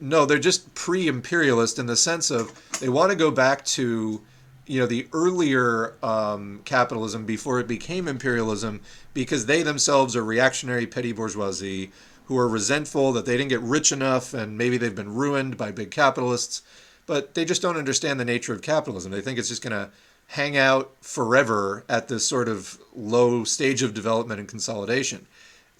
No, 0.00 0.26
they're 0.26 0.38
just 0.38 0.74
pre-imperialist 0.74 1.78
in 1.78 1.86
the 1.86 1.96
sense 1.96 2.30
of 2.30 2.52
they 2.80 2.88
want 2.88 3.10
to 3.10 3.16
go 3.16 3.30
back 3.30 3.64
to, 3.66 4.20
you 4.66 4.80
know, 4.80 4.86
the 4.86 5.06
earlier 5.12 5.94
um, 6.02 6.60
capitalism 6.64 7.24
before 7.24 7.60
it 7.60 7.68
became 7.68 8.08
imperialism, 8.08 8.80
because 9.14 9.46
they 9.46 9.62
themselves 9.62 10.16
are 10.16 10.24
reactionary 10.24 10.86
petty 10.86 11.12
bourgeoisie 11.12 11.92
who 12.26 12.36
are 12.38 12.48
resentful 12.48 13.12
that 13.12 13.26
they 13.26 13.36
didn't 13.36 13.50
get 13.50 13.60
rich 13.60 13.92
enough 13.92 14.32
and 14.34 14.56
maybe 14.56 14.76
they've 14.76 14.94
been 14.94 15.14
ruined 15.14 15.56
by 15.56 15.70
big 15.70 15.90
capitalists, 15.90 16.62
but 17.06 17.34
they 17.34 17.44
just 17.44 17.62
don't 17.62 17.76
understand 17.76 18.18
the 18.18 18.24
nature 18.24 18.52
of 18.52 18.62
capitalism. 18.62 19.12
They 19.12 19.20
think 19.20 19.38
it's 19.38 19.48
just 19.48 19.62
going 19.62 19.72
to 19.72 19.90
hang 20.28 20.56
out 20.56 20.92
forever 21.00 21.84
at 21.88 22.08
this 22.08 22.26
sort 22.26 22.48
of 22.48 22.78
low 22.94 23.44
stage 23.44 23.82
of 23.82 23.92
development 23.92 24.40
and 24.40 24.48
consolidation. 24.48 25.26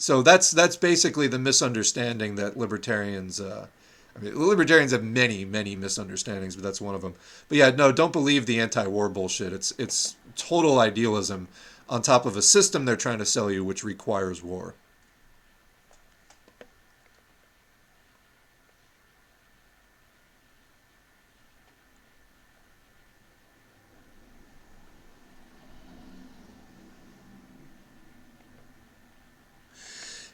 So 0.03 0.21
that's 0.21 0.51
that's 0.51 0.75
basically 0.75 1.29
the 1.29 1.39
misunderstanding 1.39 2.35
that 2.35 2.57
libertarians. 2.57 3.41
Uh, 3.41 3.69
I 4.17 4.19
mean, 4.19 4.37
libertarians 4.37 4.91
have 4.91 5.05
many, 5.05 5.45
many 5.45 5.77
misunderstandings, 5.77 6.57
but 6.57 6.65
that's 6.65 6.81
one 6.81 6.97
of 6.97 7.03
them. 7.03 7.15
But 7.49 7.59
yeah, 7.59 7.71
no, 7.71 7.93
don't 7.93 8.13
believe 8.13 8.47
the 8.47 8.59
anti-war 8.59 9.09
bullshit. 9.09 9.53
It's 9.53 9.73
it's 9.79 10.17
total 10.35 10.81
idealism 10.81 11.47
on 11.89 12.03
top 12.03 12.27
of 12.27 12.37
a 12.37 12.43
system 12.43 12.85
they're 12.85 12.97
trying 12.97 13.21
to 13.21 13.25
sell 13.25 13.49
you, 13.49 13.63
which 13.63 13.85
requires 13.85 14.43
war. 14.43 14.75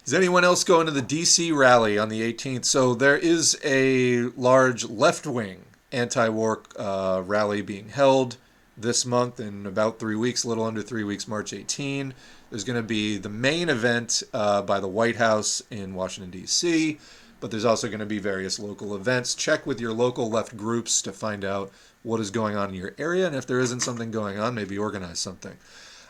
Is 0.09 0.14
anyone 0.14 0.43
else 0.43 0.64
going 0.64 0.86
to 0.86 0.90
the 0.90 1.02
DC 1.02 1.55
rally 1.55 1.98
on 1.98 2.09
the 2.09 2.22
18th? 2.32 2.64
So 2.64 2.94
there 2.94 3.18
is 3.18 3.60
a 3.62 4.22
large 4.39 4.89
left 4.89 5.26
wing 5.26 5.66
anti 5.93 6.30
war 6.30 6.62
uh, 6.78 7.22
rally 7.26 7.60
being 7.60 7.90
held 7.90 8.39
this 8.74 9.05
month 9.05 9.39
in 9.39 9.66
about 9.66 9.98
three 9.98 10.16
weeks, 10.16 10.44
a 10.44 10.48
little 10.48 10.64
under 10.64 10.80
three 10.80 11.05
weeks, 11.05 11.28
March 11.28 11.52
18. 11.52 12.14
There's 12.48 12.64
going 12.64 12.80
to 12.80 12.82
be 12.82 13.18
the 13.18 13.28
main 13.28 13.68
event 13.68 14.22
uh, 14.32 14.62
by 14.62 14.80
the 14.80 14.89
White 14.89 15.16
House 15.16 15.62
in 15.70 15.94
Washington, 15.94 16.30
D.C., 16.30 16.98
but 17.40 17.51
there's 17.51 17.66
also 17.66 17.89
going 17.89 18.01
to 18.01 18.06
be 18.06 18.18
various 18.18 18.59
local 18.59 18.97
events. 18.97 19.35
Check 19.35 19.66
with 19.66 19.78
your 19.78 19.93
local 19.93 20.30
left 20.30 20.56
groups 20.56 21.02
to 21.02 21.12
find 21.12 21.44
out 21.44 21.70
what 22.02 22.18
is 22.18 22.30
going 22.30 22.56
on 22.56 22.70
in 22.70 22.74
your 22.74 22.94
area, 22.97 23.26
and 23.26 23.36
if 23.36 23.47
there 23.47 23.60
isn't 23.60 23.80
something 23.80 24.10
going 24.10 24.39
on, 24.39 24.55
maybe 24.55 24.78
organize 24.78 25.18
something. 25.18 25.59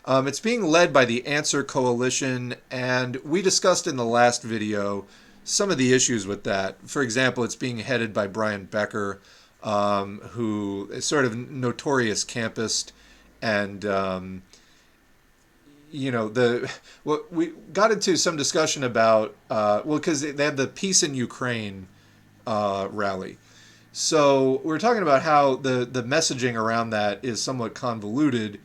Um, 0.09 0.27
it's 0.27 0.41
being 0.41 0.63
led 0.63 0.91
by 0.91 1.05
the 1.05 1.27
Answer 1.27 1.63
Coalition, 1.63 2.55
and 2.71 3.17
we 3.17 3.43
discussed 3.43 3.87
in 3.87 3.97
the 3.97 4.07
last 4.07 4.43
video 4.43 5.05
some 5.45 5.71
of 5.71 5.77
the 5.77 5.93
issues 5.93 6.27
with 6.27 6.45
that. 6.45 6.79
For 6.89 7.03
example, 7.03 7.45
it's 7.45 7.55
being 7.55 7.81
headed 7.81 8.15
by 8.15 8.27
Brian 8.27 8.65
Becker, 8.65 9.21
um, 9.63 10.21
who 10.31 10.89
is 10.91 11.05
sort 11.05 11.27
of 11.27 11.37
notorious 11.37 12.25
campist, 12.25 12.93
and 13.43 13.85
um, 13.85 14.43
you 15.91 16.11
know 16.11 16.31
the 16.31 16.73
well, 17.05 17.25
we 17.31 17.49
got 17.75 17.91
into 17.91 18.17
some 18.17 18.39
discussion 18.39 18.83
about 18.83 19.37
uh, 19.51 19.83
well 19.85 19.99
because 19.99 20.23
they 20.23 20.43
had 20.43 20.57
the 20.57 20.69
peace 20.69 21.03
in 21.03 21.15
Ukraine 21.15 21.87
uh, 22.47 22.89
rally. 22.91 23.37
So 23.93 24.63
we 24.65 24.75
are 24.75 24.79
talking 24.79 25.03
about 25.03 25.21
how 25.21 25.57
the 25.57 25.85
the 25.85 26.03
messaging 26.03 26.55
around 26.55 26.91
that 26.91 27.23
is 27.23 27.43
somewhat 27.43 27.75
convoluted 27.75 28.59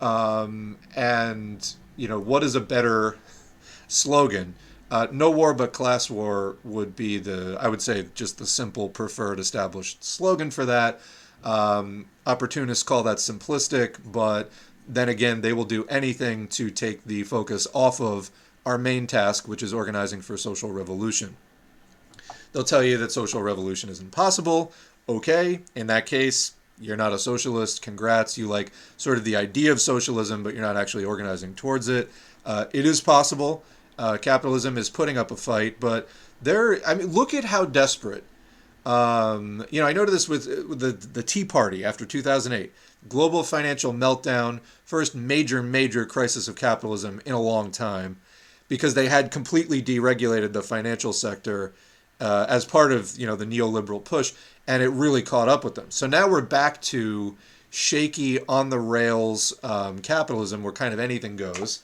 um, 0.00 0.78
and 0.94 1.74
you 1.96 2.08
know 2.08 2.18
what 2.18 2.42
is 2.42 2.54
a 2.54 2.60
better 2.60 3.18
slogan? 3.88 4.54
Uh, 4.90 5.06
no 5.12 5.30
war 5.30 5.52
but 5.52 5.72
class 5.72 6.08
war 6.08 6.56
would 6.64 6.96
be 6.96 7.18
the 7.18 7.58
I 7.60 7.68
would 7.68 7.82
say 7.82 8.06
just 8.14 8.38
the 8.38 8.46
simple 8.46 8.88
preferred 8.88 9.38
established 9.38 10.02
slogan 10.02 10.50
for 10.50 10.64
that. 10.64 11.00
Um, 11.44 12.06
opportunists 12.26 12.82
call 12.82 13.02
that 13.04 13.18
simplistic, 13.18 13.96
but 14.04 14.50
then 14.88 15.08
again, 15.08 15.42
they 15.42 15.52
will 15.52 15.64
do 15.64 15.84
anything 15.86 16.48
to 16.48 16.70
take 16.70 17.04
the 17.04 17.22
focus 17.24 17.66
off 17.74 18.00
of 18.00 18.30
our 18.64 18.78
main 18.78 19.06
task, 19.06 19.46
which 19.46 19.62
is 19.62 19.72
organizing 19.72 20.20
for 20.20 20.36
social 20.36 20.72
revolution. 20.72 21.36
They'll 22.52 22.64
tell 22.64 22.82
you 22.82 22.96
that 22.98 23.12
social 23.12 23.42
revolution 23.42 23.90
is 23.90 24.00
impossible. 24.00 24.72
Okay, 25.08 25.60
in 25.74 25.86
that 25.86 26.06
case, 26.06 26.54
you're 26.80 26.96
not 26.96 27.12
a 27.12 27.18
socialist. 27.18 27.82
Congrats. 27.82 28.38
You 28.38 28.48
like 28.48 28.72
sort 28.96 29.18
of 29.18 29.24
the 29.24 29.36
idea 29.36 29.72
of 29.72 29.80
socialism, 29.80 30.42
but 30.42 30.54
you're 30.54 30.62
not 30.62 30.76
actually 30.76 31.04
organizing 31.04 31.54
towards 31.54 31.88
it. 31.88 32.10
Uh, 32.44 32.66
it 32.72 32.86
is 32.86 33.00
possible. 33.00 33.62
Uh, 33.98 34.16
capitalism 34.16 34.78
is 34.78 34.88
putting 34.88 35.18
up 35.18 35.30
a 35.30 35.36
fight, 35.36 35.80
but 35.80 36.08
there. 36.40 36.80
I 36.86 36.94
mean, 36.94 37.08
look 37.08 37.34
at 37.34 37.44
how 37.44 37.64
desperate. 37.64 38.24
Um, 38.86 39.66
you 39.70 39.80
know, 39.80 39.86
I 39.86 39.92
noted 39.92 40.12
this 40.12 40.28
with, 40.28 40.46
with 40.68 40.80
the 40.80 40.92
the 40.92 41.22
Tea 41.22 41.44
Party 41.44 41.84
after 41.84 42.06
2008, 42.06 42.72
global 43.08 43.42
financial 43.42 43.92
meltdown, 43.92 44.60
first 44.84 45.14
major 45.14 45.62
major 45.62 46.06
crisis 46.06 46.48
of 46.48 46.54
capitalism 46.56 47.20
in 47.26 47.32
a 47.32 47.40
long 47.40 47.70
time, 47.70 48.18
because 48.68 48.94
they 48.94 49.08
had 49.08 49.30
completely 49.30 49.82
deregulated 49.82 50.52
the 50.52 50.62
financial 50.62 51.12
sector 51.12 51.74
uh, 52.20 52.46
as 52.48 52.64
part 52.64 52.92
of 52.92 53.16
you 53.18 53.26
know 53.26 53.36
the 53.36 53.46
neoliberal 53.46 54.04
push, 54.04 54.32
and 54.66 54.82
it 54.82 54.88
really 54.88 55.22
caught 55.22 55.48
up 55.48 55.64
with 55.64 55.74
them. 55.74 55.90
So 55.90 56.06
now 56.06 56.28
we're 56.28 56.42
back 56.42 56.80
to 56.82 57.36
shaky 57.70 58.40
on 58.46 58.70
the 58.70 58.80
rails 58.80 59.52
um, 59.62 59.98
capitalism, 60.00 60.62
where 60.62 60.72
kind 60.72 60.94
of 60.94 61.00
anything 61.00 61.36
goes, 61.36 61.82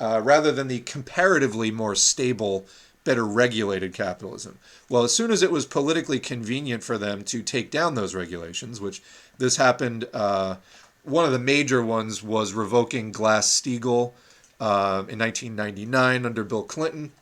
uh, 0.00 0.20
rather 0.22 0.52
than 0.52 0.68
the 0.68 0.80
comparatively 0.80 1.70
more 1.70 1.94
stable, 1.94 2.66
better 3.04 3.24
regulated 3.24 3.92
capitalism. 3.92 4.58
Well, 4.88 5.02
as 5.04 5.14
soon 5.14 5.30
as 5.30 5.42
it 5.42 5.50
was 5.50 5.66
politically 5.66 6.20
convenient 6.20 6.82
for 6.82 6.98
them 6.98 7.24
to 7.24 7.42
take 7.42 7.70
down 7.70 7.94
those 7.94 8.14
regulations, 8.14 8.80
which 8.80 9.02
this 9.38 9.56
happened. 9.56 10.06
Uh, 10.12 10.56
one 11.04 11.26
of 11.26 11.32
the 11.32 11.38
major 11.38 11.84
ones 11.84 12.22
was 12.22 12.54
revoking 12.54 13.12
Glass 13.12 13.48
Steagall 13.48 14.12
uh, 14.58 15.04
in 15.08 15.18
1999 15.18 16.24
under 16.24 16.44
Bill 16.44 16.62
Clinton 16.62 17.12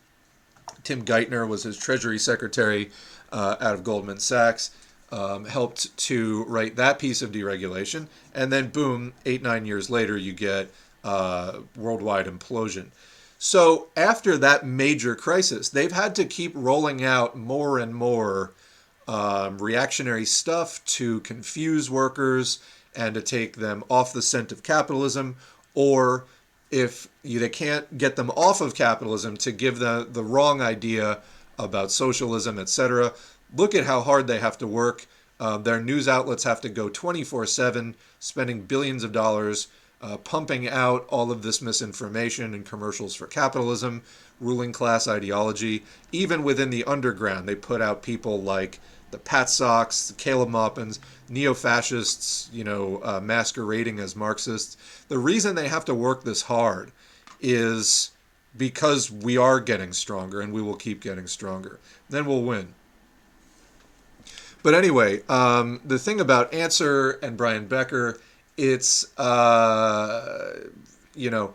Tim 0.84 1.04
Geithner 1.04 1.46
was 1.46 1.62
his 1.62 1.76
Treasury 1.76 2.18
Secretary 2.18 2.90
uh, 3.30 3.56
out 3.60 3.74
of 3.74 3.84
Goldman 3.84 4.18
Sachs. 4.18 4.70
Um, 5.10 5.44
helped 5.44 5.94
to 6.09 6.44
write 6.44 6.76
that 6.76 6.98
piece 6.98 7.20
of 7.20 7.32
deregulation, 7.32 8.06
and 8.34 8.50
then 8.50 8.70
boom, 8.70 9.12
eight 9.26 9.42
nine 9.42 9.66
years 9.66 9.90
later, 9.90 10.16
you 10.16 10.32
get 10.32 10.70
uh, 11.04 11.59
worldwide 11.76 12.26
implosion. 12.26 12.86
So 13.38 13.88
after 13.94 14.38
that 14.38 14.64
major 14.64 15.14
crisis, 15.14 15.68
they've 15.68 15.92
had 15.92 16.14
to 16.14 16.24
keep 16.24 16.52
rolling 16.54 17.04
out 17.04 17.36
more 17.36 17.78
and 17.78 17.94
more 17.94 18.52
um, 19.06 19.59
reactionary 19.59 20.24
stuff 20.24 20.82
to 20.84 21.20
confuse 21.20 21.90
workers 21.90 22.60
and 22.96 23.14
to 23.14 23.20
take 23.20 23.56
them 23.56 23.84
off 23.90 24.14
the 24.14 24.22
scent 24.22 24.50
of 24.50 24.62
capitalism, 24.62 25.36
or 25.74 26.24
if 26.73 27.07
you, 27.23 27.39
they 27.39 27.51
can't 27.51 27.99
get 27.99 28.16
them 28.16 28.31
off 28.31 28.61
of 28.61 28.74
capitalism 28.74 29.36
to 29.36 29.53
give 29.53 29.78
the, 29.78 30.09
the 30.11 30.24
wrong 30.24 30.61
idea 30.61 31.20
about 31.59 31.93
socialism, 31.93 32.59
etc. 32.59 33.12
Look 33.55 33.74
at 33.74 33.85
how 33.85 34.01
hard 34.01 34.27
they 34.27 34.40
have 34.40 34.59
to 34.59 34.66
work. 34.66 35.07
Uh, 35.39 35.59
their 35.59 35.81
news 35.81 36.09
outlets 36.09 36.44
have 36.44 36.61
to 36.62 36.69
go 36.69 36.89
24 36.89 37.47
7, 37.47 37.94
spending 38.19 38.62
billions 38.62 39.05
of 39.05 39.12
dollars 39.12 39.69
uh, 40.01 40.16
pumping 40.16 40.69
out 40.69 41.07
all 41.11 41.31
of 41.31 41.43
this 41.43 41.62
misinformation 41.62 42.55
and 42.55 42.65
commercials 42.65 43.15
for 43.15 43.27
capitalism, 43.27 44.03
ruling 44.40 44.73
class 44.73 45.07
ideology. 45.07 45.85
Even 46.11 46.43
within 46.43 46.70
the 46.70 46.85
underground, 46.85 47.49
they 47.49 47.55
put 47.55 47.81
out 47.82 48.03
people 48.03 48.40
like 48.40 48.81
the 49.12 49.18
PatSocs, 49.18 50.09
the 50.09 50.14
Caleb 50.14 50.48
Maupins, 50.48 50.98
neo-fascists, 51.28 52.51
you 52.52 52.64
know, 52.64 53.01
uh, 53.05 53.20
masquerading 53.20 54.01
as 54.01 54.16
Marxists. 54.16 54.76
The 55.09 55.18
reason 55.18 55.55
they 55.55 55.68
have 55.68 55.84
to 55.84 55.94
work 55.94 56.24
this 56.24 56.43
hard 56.43 56.90
is 57.40 58.10
because 58.56 59.10
we 59.10 59.36
are 59.36 59.60
getting 59.60 59.93
stronger 59.93 60.40
and 60.40 60.52
we 60.52 60.60
will 60.60 60.76
keep 60.76 61.01
getting 61.01 61.26
stronger. 61.26 61.78
Then 62.10 62.26
we'll 62.26 62.43
win. 62.43 62.74
But 64.62 64.74
anyway, 64.74 65.22
um, 65.28 65.80
the 65.84 65.98
thing 65.98 66.20
about 66.20 66.52
Answer 66.55 67.12
and 67.22 67.36
Brian 67.36 67.66
Becker, 67.66 68.20
it's 68.56 69.18
uh, 69.18 70.68
you 71.14 71.30
know, 71.30 71.55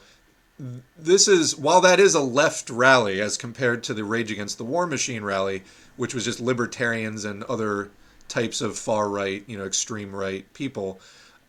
this 0.97 1.27
is 1.27 1.55
while 1.55 1.81
that 1.81 1.99
is 1.99 2.15
a 2.15 2.21
left 2.21 2.69
rally 2.69 3.21
as 3.21 3.38
compared 3.38 3.84
to 3.84 3.93
the 3.93 4.03
Rage 4.03 4.31
Against 4.31 4.57
the 4.57 4.65
War 4.65 4.88
Machine 4.88 5.23
rally, 5.23 5.63
which 5.97 6.13
was 6.13 6.23
just 6.23 6.39
libertarians 6.39 7.25
and 7.25 7.43
other 7.43 7.91
types 8.27 8.61
of 8.61 8.77
far 8.77 9.09
right, 9.09 9.43
you 9.47 9.57
know, 9.57 9.65
extreme 9.65 10.15
right 10.15 10.51
people. 10.53 10.99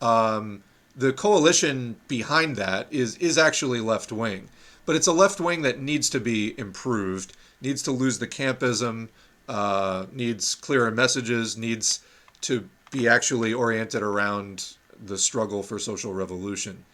Um, 0.01 0.63
the 0.95 1.13
coalition 1.13 1.95
behind 2.07 2.55
that 2.57 2.87
is 2.91 3.15
is 3.17 3.37
actually 3.37 3.79
left 3.79 4.11
wing, 4.11 4.49
but 4.85 4.95
it's 4.95 5.07
a 5.07 5.13
left 5.13 5.39
wing 5.39 5.61
that 5.61 5.79
needs 5.79 6.09
to 6.09 6.19
be 6.19 6.57
improved, 6.59 7.35
needs 7.61 7.81
to 7.83 7.91
lose 7.91 8.19
the 8.19 8.27
campism, 8.27 9.09
uh, 9.47 10.05
needs 10.11 10.55
clearer 10.55 10.91
messages, 10.91 11.57
needs 11.57 12.01
to 12.41 12.67
be 12.91 13.07
actually 13.07 13.53
oriented 13.53 14.01
around 14.01 14.75
the 15.05 15.17
struggle 15.17 15.63
for 15.63 15.79
social 15.79 16.13
revolution, 16.13 16.85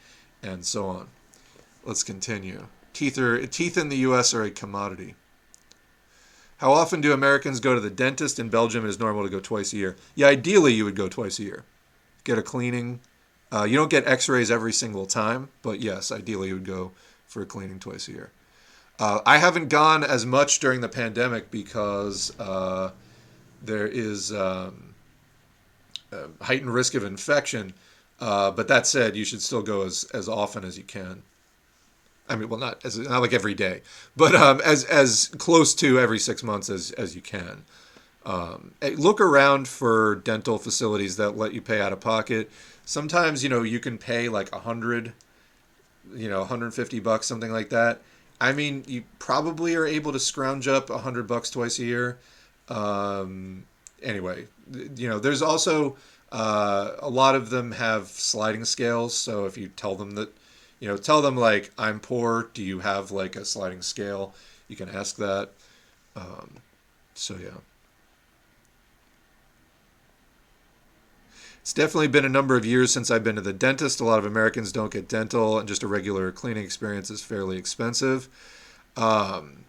and 0.44 0.66
so 0.66 0.88
on. 0.88 1.08
Let's 1.84 2.04
continue. 2.04 2.68
Teeth 2.94 3.18
are 3.18 3.46
teeth 3.48 3.78
in 3.78 3.90
the 3.90 3.98
U.S. 3.98 4.34
are 4.34 4.44
a 4.44 4.52
commodity. 4.52 5.16
How 6.58 6.72
often 6.72 7.02
do 7.02 7.12
Americans 7.12 7.60
go 7.60 7.76
to 7.76 7.82
the 7.82 7.90
dentist? 7.90 8.40
In 8.40 8.50
Belgium, 8.50 8.86
it 8.86 8.90
is 8.90 9.00
normal 9.00 9.24
to 9.24 9.30
go 9.30 9.40
twice 9.40 9.74
a 9.74 9.78
year. 9.78 9.96
Yeah, 10.16 10.28
ideally, 10.28 10.74
you 10.74 10.86
would 10.86 10.96
go 10.96 11.10
twice 11.10 11.40
a 11.40 11.44
year. 11.44 11.66
Get 12.24 12.38
a 12.38 12.42
cleaning. 12.42 13.02
Uh, 13.52 13.64
you 13.64 13.78
don't 13.78 13.92
get 13.92 14.08
x 14.08 14.30
rays 14.30 14.50
every 14.50 14.74
single 14.74 15.06
time, 15.06 15.50
but 15.62 15.80
yes, 15.80 16.12
ideally, 16.12 16.50
you 16.50 16.56
would 16.56 16.66
go 16.66 16.92
for 17.28 17.42
a 17.42 17.46
cleaning 17.46 17.80
twice 17.80 18.08
a 18.08 18.12
year. 18.12 18.32
Uh, 18.98 19.20
I 19.26 19.38
haven't 19.38 19.68
gone 19.68 20.04
as 20.04 20.26
much 20.26 20.60
during 20.60 20.80
the 20.80 20.88
pandemic 20.88 21.52
because 21.52 22.38
uh, 22.40 22.92
there 23.62 23.88
is 23.88 24.32
um, 24.32 24.96
heightened 26.42 26.74
risk 26.74 26.94
of 26.94 27.04
infection. 27.04 27.74
Uh, 28.20 28.50
but 28.52 28.70
that 28.70 28.88
said, 28.88 29.16
you 29.16 29.26
should 29.26 29.42
still 29.42 29.62
go 29.62 29.82
as, 29.82 30.06
as 30.14 30.30
often 30.30 30.64
as 30.64 30.78
you 30.78 30.84
can. 30.84 31.24
I 32.28 32.36
mean, 32.36 32.50
well, 32.50 32.60
not 32.60 32.84
as 32.84 32.98
not 32.98 33.22
like 33.22 33.34
every 33.34 33.54
day, 33.54 33.82
but 34.16 34.36
um, 34.36 34.62
as 34.66 34.84
as 34.86 35.28
close 35.38 35.76
to 35.76 36.00
every 36.00 36.20
six 36.20 36.44
months 36.44 36.70
as 36.70 36.92
as 36.92 37.16
you 37.16 37.22
can. 37.22 37.64
Um, 38.26 38.74
look 38.82 39.22
around 39.22 39.68
for 39.68 40.16
dental 40.16 40.58
facilities 40.58 41.18
that 41.18 41.38
let 41.38 41.54
you 41.54 41.62
pay 41.62 41.80
out 41.80 41.94
of 41.94 42.00
pocket. 42.00 42.50
Sometimes 42.84 43.44
you 43.44 43.50
know 43.50 43.62
you 43.62 43.80
can 43.80 44.00
pay 44.00 44.30
like 44.30 44.52
a 44.56 44.60
hundred, 44.60 45.14
you 46.16 46.28
know, 46.28 46.40
150 46.40 47.00
bucks, 47.02 47.28
something 47.28 47.52
like 47.52 47.70
that. 47.70 48.02
I 48.42 48.52
mean, 48.52 48.84
you 48.88 49.04
probably 49.20 49.76
are 49.76 49.86
able 49.86 50.12
to 50.12 50.20
scrounge 50.20 50.68
up 50.68 50.90
a 50.90 50.98
hundred 50.98 51.28
bucks 51.28 51.52
twice 51.52 51.78
a 51.78 51.86
year. 51.86 52.20
Um, 52.68 53.66
anyway, 54.02 54.48
you 54.96 55.08
know, 55.08 55.20
there's 55.20 55.44
also 55.44 55.96
uh, 56.32 56.94
a 57.00 57.10
lot 57.10 57.36
of 57.36 57.50
them 57.50 57.72
have 57.74 58.08
sliding 58.08 58.66
scales. 58.66 59.14
So 59.14 59.46
if 59.46 59.58
you 59.58 59.68
tell 59.68 59.96
them 59.96 60.12
that 60.12 60.36
you 60.86 60.92
know 60.92 60.98
tell 60.98 61.20
them 61.24 61.36
like 61.36 61.72
i'm 61.80 62.00
poor. 62.00 62.52
Do 62.54 62.64
you 62.64 62.80
have 62.80 63.10
like 63.10 63.36
a 63.36 63.44
sliding 63.44 63.82
scale? 63.82 64.36
You 64.68 64.76
can 64.76 64.88
ask 64.88 65.16
that. 65.18 65.50
Um, 66.16 66.58
so 67.16 67.36
yeah. 67.42 67.58
It's 71.62 71.74
definitely 71.74 72.08
been 72.10 72.26
a 72.26 72.30
number 72.30 72.56
of 72.56 72.66
years 72.66 72.94
since 72.94 73.10
i've 73.10 73.24
been 73.24 73.36
to 73.36 73.42
the 73.42 73.52
dentist. 73.54 74.00
A 74.00 74.06
lot 74.06 74.20
of 74.20 74.26
americans 74.26 74.72
don't 74.72 74.94
get 74.94 75.08
dental 75.10 75.58
and 75.58 75.68
just 75.68 75.82
a 75.82 75.88
regular 75.88 76.32
cleaning 76.32 76.64
experience 76.64 77.10
is 77.10 77.24
fairly 77.24 77.58
expensive. 77.58 78.30
Um, 78.96 79.66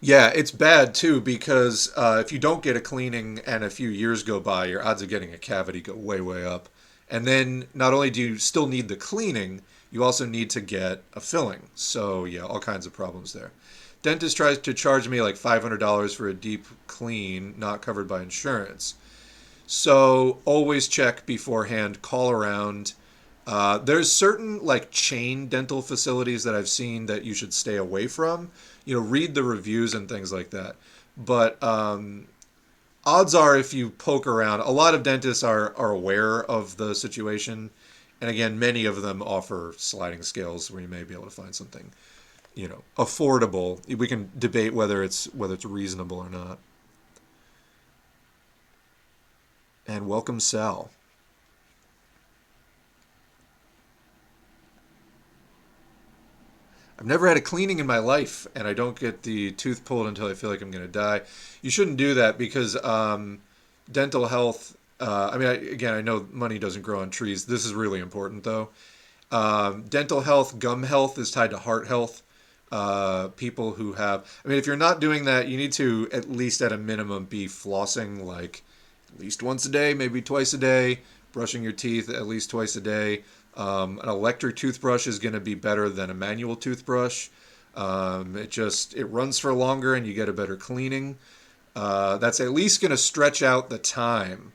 yeah, 0.00 0.30
it's 0.34 0.50
bad 0.50 0.94
too 0.94 1.20
because 1.20 1.92
uh, 1.96 2.22
if 2.24 2.32
you 2.32 2.38
don't 2.38 2.62
get 2.62 2.76
a 2.76 2.80
cleaning 2.80 3.40
and 3.46 3.64
a 3.64 3.70
few 3.70 3.88
years 3.88 4.22
go 4.22 4.40
by, 4.40 4.66
your 4.66 4.84
odds 4.84 5.02
of 5.02 5.08
getting 5.08 5.32
a 5.32 5.38
cavity 5.38 5.80
go 5.80 5.94
way, 5.94 6.20
way 6.20 6.44
up. 6.44 6.68
And 7.08 7.26
then 7.26 7.66
not 7.74 7.92
only 7.92 8.10
do 8.10 8.20
you 8.20 8.38
still 8.38 8.66
need 8.66 8.88
the 8.88 8.96
cleaning, 8.96 9.62
you 9.90 10.02
also 10.02 10.26
need 10.26 10.50
to 10.50 10.60
get 10.60 11.02
a 11.14 11.20
filling. 11.20 11.68
So 11.74 12.24
yeah, 12.24 12.42
all 12.42 12.60
kinds 12.60 12.86
of 12.86 12.92
problems 12.92 13.32
there. 13.32 13.52
Dentist 14.02 14.36
tries 14.36 14.58
to 14.58 14.74
charge 14.74 15.08
me 15.08 15.22
like 15.22 15.36
$500 15.36 16.14
for 16.14 16.28
a 16.28 16.34
deep 16.34 16.66
clean, 16.86 17.54
not 17.56 17.82
covered 17.82 18.06
by 18.06 18.22
insurance. 18.22 18.94
So 19.66 20.38
always 20.44 20.86
check 20.86 21.26
beforehand, 21.26 22.02
call 22.02 22.30
around. 22.30 22.92
Uh, 23.46 23.78
there's 23.78 24.10
certain 24.10 24.64
like 24.64 24.90
chain 24.90 25.48
dental 25.48 25.82
facilities 25.82 26.44
that 26.44 26.54
I've 26.54 26.68
seen 26.68 27.06
that 27.06 27.24
you 27.24 27.34
should 27.34 27.54
stay 27.54 27.76
away 27.76 28.06
from. 28.06 28.50
You 28.84 28.94
know, 28.96 29.06
read 29.06 29.34
the 29.34 29.42
reviews 29.42 29.94
and 29.94 30.08
things 30.08 30.32
like 30.32 30.50
that. 30.50 30.76
But 31.16 31.60
um, 31.62 32.28
odds 33.06 33.34
are 33.34 33.56
if 33.56 33.72
you 33.72 33.88
poke 33.88 34.26
around 34.26 34.60
a 34.60 34.70
lot 34.70 34.94
of 34.94 35.02
dentists 35.02 35.44
are 35.44 35.74
are 35.76 35.92
aware 35.92 36.44
of 36.44 36.76
the 36.76 36.94
situation. 36.94 37.70
And 38.20 38.28
again 38.30 38.58
many 38.58 38.84
of 38.86 39.02
them 39.02 39.22
offer 39.22 39.74
sliding 39.76 40.22
scales 40.22 40.70
where 40.70 40.82
you 40.82 40.88
may 40.88 41.04
be 41.04 41.14
able 41.14 41.24
to 41.24 41.30
find 41.30 41.54
something 41.54 41.92
you 42.54 42.68
know 42.68 42.82
affordable. 42.98 43.80
We 43.96 44.08
can 44.08 44.30
debate 44.38 44.74
whether 44.74 45.02
it's 45.04 45.26
whether 45.34 45.54
it's 45.54 45.64
reasonable 45.64 46.18
or 46.18 46.28
not. 46.28 46.58
And 49.86 50.08
welcome 50.08 50.40
sal 50.40 50.90
I've 56.98 57.06
never 57.06 57.28
had 57.28 57.36
a 57.36 57.42
cleaning 57.42 57.78
in 57.78 57.86
my 57.86 57.98
life, 57.98 58.46
and 58.54 58.66
I 58.66 58.72
don't 58.72 58.98
get 58.98 59.22
the 59.22 59.52
tooth 59.52 59.84
pulled 59.84 60.06
until 60.06 60.28
I 60.28 60.34
feel 60.34 60.48
like 60.48 60.62
I'm 60.62 60.70
going 60.70 60.84
to 60.84 60.90
die. 60.90 61.22
You 61.60 61.70
shouldn't 61.70 61.98
do 61.98 62.14
that 62.14 62.38
because 62.38 62.82
um, 62.82 63.40
dental 63.90 64.26
health. 64.26 64.76
Uh, 64.98 65.30
I 65.32 65.38
mean, 65.38 65.48
I, 65.48 65.54
again, 65.54 65.92
I 65.92 66.00
know 66.00 66.26
money 66.32 66.58
doesn't 66.58 66.82
grow 66.82 67.00
on 67.00 67.10
trees. 67.10 67.44
This 67.44 67.66
is 67.66 67.74
really 67.74 68.00
important, 68.00 68.44
though. 68.44 68.70
Um, 69.30 69.82
dental 69.88 70.22
health, 70.22 70.58
gum 70.58 70.84
health 70.84 71.18
is 71.18 71.30
tied 71.30 71.50
to 71.50 71.58
heart 71.58 71.86
health. 71.86 72.22
Uh, 72.72 73.28
people 73.28 73.72
who 73.72 73.92
have, 73.92 74.24
I 74.44 74.48
mean, 74.48 74.58
if 74.58 74.66
you're 74.66 74.76
not 74.76 74.98
doing 74.98 75.24
that, 75.26 75.48
you 75.48 75.56
need 75.56 75.72
to 75.72 76.08
at 76.12 76.30
least 76.30 76.62
at 76.62 76.72
a 76.72 76.78
minimum 76.78 77.26
be 77.26 77.46
flossing 77.46 78.24
like 78.24 78.62
at 79.14 79.20
least 79.20 79.42
once 79.42 79.64
a 79.66 79.68
day, 79.68 79.94
maybe 79.94 80.20
twice 80.20 80.52
a 80.52 80.58
day, 80.58 81.00
brushing 81.32 81.62
your 81.62 81.72
teeth 81.72 82.08
at 82.08 82.26
least 82.26 82.50
twice 82.50 82.74
a 82.74 82.80
day. 82.80 83.22
Um, 83.56 83.98
an 84.02 84.08
electric 84.08 84.56
toothbrush 84.56 85.06
is 85.06 85.18
going 85.18 85.34
to 85.34 85.40
be 85.40 85.54
better 85.54 85.88
than 85.88 86.10
a 86.10 86.14
manual 86.14 86.56
toothbrush. 86.56 87.28
Um, 87.74 88.36
it 88.36 88.50
just 88.50 88.94
it 88.94 89.06
runs 89.06 89.38
for 89.38 89.52
longer 89.52 89.94
and 89.94 90.06
you 90.06 90.14
get 90.14 90.28
a 90.28 90.32
better 90.32 90.56
cleaning. 90.56 91.18
Uh, 91.74 92.16
that's 92.16 92.40
at 92.40 92.52
least 92.52 92.80
going 92.80 92.90
to 92.90 92.96
stretch 92.96 93.42
out 93.42 93.68
the 93.68 93.78
time 93.78 94.52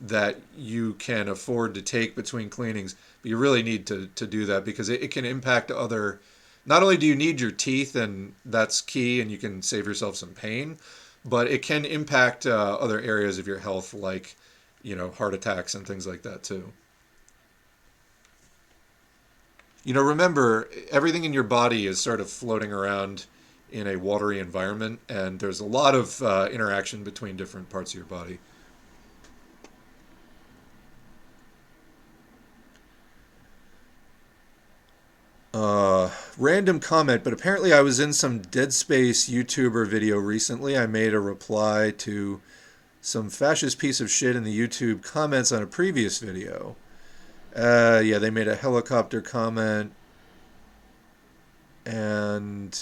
that 0.00 0.36
you 0.56 0.94
can 0.94 1.28
afford 1.28 1.74
to 1.74 1.82
take 1.82 2.14
between 2.14 2.48
cleanings. 2.48 2.94
But 3.22 3.30
you 3.30 3.36
really 3.36 3.62
need 3.62 3.86
to, 3.88 4.06
to 4.14 4.26
do 4.26 4.46
that 4.46 4.64
because 4.64 4.88
it, 4.88 5.02
it 5.02 5.10
can 5.10 5.24
impact 5.24 5.70
other. 5.70 6.20
Not 6.64 6.82
only 6.82 6.96
do 6.96 7.06
you 7.06 7.16
need 7.16 7.40
your 7.40 7.50
teeth, 7.50 7.96
and 7.96 8.34
that's 8.44 8.80
key, 8.80 9.20
and 9.20 9.30
you 9.30 9.38
can 9.38 9.62
save 9.62 9.86
yourself 9.86 10.16
some 10.16 10.30
pain, 10.30 10.78
but 11.24 11.48
it 11.48 11.62
can 11.62 11.84
impact 11.84 12.46
uh, 12.46 12.76
other 12.80 13.00
areas 13.00 13.38
of 13.38 13.46
your 13.46 13.58
health, 13.58 13.92
like 13.92 14.36
you 14.82 14.96
know 14.96 15.10
heart 15.10 15.34
attacks 15.34 15.74
and 15.74 15.86
things 15.86 16.06
like 16.06 16.22
that 16.22 16.42
too. 16.42 16.72
You 19.82 19.94
know, 19.94 20.02
remember, 20.02 20.68
everything 20.90 21.24
in 21.24 21.32
your 21.32 21.42
body 21.42 21.86
is 21.86 22.00
sort 22.00 22.20
of 22.20 22.28
floating 22.28 22.72
around 22.72 23.26
in 23.72 23.86
a 23.86 23.96
watery 23.96 24.38
environment, 24.38 25.00
and 25.08 25.40
there's 25.40 25.60
a 25.60 25.64
lot 25.64 25.94
of 25.94 26.22
uh, 26.22 26.48
interaction 26.52 27.02
between 27.02 27.36
different 27.36 27.70
parts 27.70 27.92
of 27.92 27.96
your 27.96 28.04
body. 28.04 28.38
Uh, 35.54 36.10
random 36.38 36.78
comment, 36.78 37.24
but 37.24 37.32
apparently 37.32 37.72
I 37.72 37.80
was 37.80 37.98
in 37.98 38.12
some 38.12 38.40
Dead 38.40 38.72
Space 38.72 39.28
YouTuber 39.28 39.88
video 39.88 40.16
recently. 40.18 40.76
I 40.76 40.86
made 40.86 41.14
a 41.14 41.20
reply 41.20 41.92
to 41.98 42.40
some 43.00 43.30
fascist 43.30 43.78
piece 43.78 44.00
of 44.00 44.10
shit 44.10 44.36
in 44.36 44.44
the 44.44 44.56
YouTube 44.56 45.02
comments 45.02 45.50
on 45.52 45.62
a 45.62 45.66
previous 45.66 46.18
video. 46.18 46.76
Uh, 47.54 48.00
yeah, 48.04 48.18
they 48.18 48.30
made 48.30 48.48
a 48.48 48.56
helicopter 48.56 49.20
comment. 49.20 49.92
And. 51.86 52.78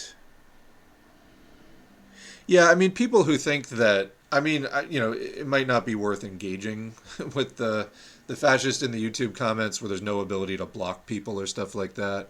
Yeah, 2.46 2.68
I 2.70 2.74
mean, 2.74 2.92
people 2.92 3.24
who 3.24 3.36
think 3.36 3.68
that. 3.70 4.12
I 4.30 4.40
mean, 4.40 4.66
you 4.90 5.00
know, 5.00 5.12
it 5.12 5.46
might 5.46 5.66
not 5.66 5.86
be 5.86 5.94
worth 5.94 6.22
engaging 6.22 6.94
with 7.34 7.56
the 7.56 7.88
the 8.26 8.36
fascist 8.36 8.82
in 8.82 8.90
the 8.90 9.02
YouTube 9.02 9.34
comments 9.34 9.80
where 9.80 9.88
there's 9.88 10.02
no 10.02 10.20
ability 10.20 10.58
to 10.58 10.66
block 10.66 11.06
people 11.06 11.40
or 11.40 11.46
stuff 11.46 11.74
like 11.74 11.94
that. 11.94 12.28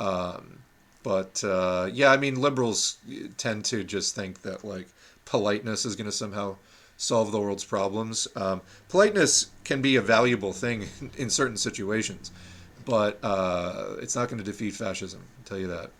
Um, 0.00 0.60
but 1.02 1.44
uh, 1.44 1.90
yeah, 1.92 2.10
I 2.10 2.16
mean, 2.16 2.40
liberals 2.40 2.96
tend 3.36 3.66
to 3.66 3.84
just 3.84 4.14
think 4.14 4.40
that 4.42 4.64
like 4.64 4.88
politeness 5.26 5.84
is 5.84 5.96
going 5.96 6.06
to 6.06 6.12
somehow 6.12 6.56
solve 6.96 7.32
the 7.32 7.40
world's 7.40 7.64
problems. 7.64 8.28
Um, 8.36 8.60
politeness 8.88 9.50
can 9.64 9.82
be 9.82 9.96
a 9.96 10.02
valuable 10.02 10.52
thing 10.52 10.86
in 11.16 11.30
certain 11.30 11.56
situations, 11.56 12.30
but 12.84 13.18
uh, 13.22 13.96
it's 14.00 14.14
not 14.14 14.28
going 14.28 14.38
to 14.38 14.44
defeat 14.44 14.74
fascism. 14.74 15.22
I'll 15.38 15.44
tell 15.44 15.58
you 15.58 15.68
that. 15.68 15.90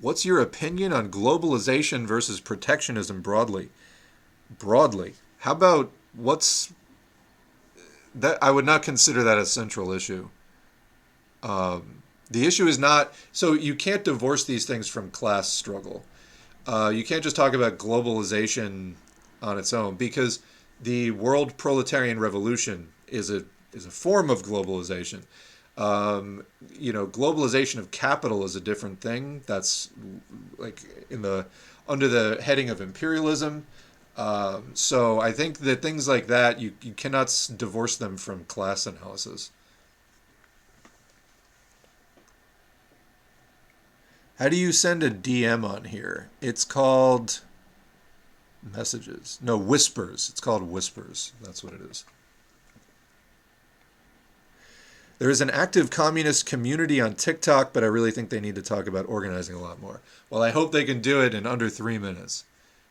What's 0.00 0.24
your 0.24 0.40
opinion 0.40 0.94
on 0.94 1.10
globalization 1.10 2.06
versus 2.06 2.40
protectionism 2.40 3.20
broadly? 3.20 3.68
Broadly. 4.58 5.14
How 5.40 5.52
about 5.52 5.92
what's 6.14 6.72
that? 8.14 8.38
I 8.42 8.50
would 8.50 8.64
not 8.64 8.82
consider 8.82 9.22
that 9.22 9.36
a 9.36 9.44
central 9.44 9.92
issue. 9.92 10.30
Um, 11.42 11.99
the 12.30 12.46
issue 12.46 12.66
is 12.66 12.78
not 12.78 13.12
so 13.32 13.52
you 13.52 13.74
can't 13.74 14.04
divorce 14.04 14.44
these 14.44 14.64
things 14.64 14.88
from 14.88 15.10
class 15.10 15.48
struggle. 15.48 16.04
Uh, 16.66 16.92
you 16.94 17.04
can't 17.04 17.22
just 17.22 17.36
talk 17.36 17.54
about 17.54 17.78
globalization 17.78 18.94
on 19.42 19.58
its 19.58 19.72
own 19.72 19.96
because 19.96 20.40
the 20.82 21.10
world 21.10 21.56
proletarian 21.56 22.20
revolution 22.20 22.88
is 23.08 23.30
a 23.30 23.44
is 23.72 23.86
a 23.86 23.90
form 23.90 24.30
of 24.30 24.42
globalization. 24.42 25.22
Um, 25.76 26.44
you 26.78 26.92
know, 26.92 27.06
globalization 27.06 27.78
of 27.78 27.90
capital 27.90 28.44
is 28.44 28.54
a 28.54 28.60
different 28.60 29.00
thing. 29.00 29.42
That's 29.46 29.90
like 30.58 30.82
in 31.08 31.22
the 31.22 31.46
under 31.88 32.08
the 32.08 32.40
heading 32.42 32.70
of 32.70 32.80
imperialism. 32.80 33.66
Um, 34.16 34.72
so 34.74 35.20
I 35.20 35.32
think 35.32 35.58
that 35.60 35.82
things 35.82 36.06
like 36.06 36.26
that 36.26 36.60
you, 36.60 36.72
you 36.82 36.92
cannot 36.92 37.48
divorce 37.56 37.96
them 37.96 38.16
from 38.16 38.44
class 38.44 38.86
analysis. 38.86 39.50
How 44.40 44.48
do 44.48 44.56
you 44.56 44.72
send 44.72 45.02
a 45.02 45.10
DM 45.10 45.68
on 45.68 45.84
here? 45.84 46.30
It's 46.40 46.64
called 46.64 47.42
messages. 48.62 49.38
No, 49.42 49.58
whispers. 49.58 50.30
It's 50.30 50.40
called 50.40 50.62
whispers. 50.62 51.34
That's 51.42 51.62
what 51.62 51.74
it 51.74 51.82
is. 51.82 52.06
There 55.18 55.28
is 55.28 55.42
an 55.42 55.50
active 55.50 55.90
communist 55.90 56.46
community 56.46 57.02
on 57.02 57.16
TikTok, 57.16 57.74
but 57.74 57.84
I 57.84 57.88
really 57.88 58.10
think 58.10 58.30
they 58.30 58.40
need 58.40 58.54
to 58.54 58.62
talk 58.62 58.86
about 58.86 59.04
organizing 59.10 59.56
a 59.56 59.60
lot 59.60 59.78
more. 59.78 60.00
Well, 60.30 60.42
I 60.42 60.52
hope 60.52 60.72
they 60.72 60.84
can 60.84 61.02
do 61.02 61.20
it 61.20 61.34
in 61.34 61.46
under 61.46 61.68
three 61.68 61.98
minutes. 61.98 62.44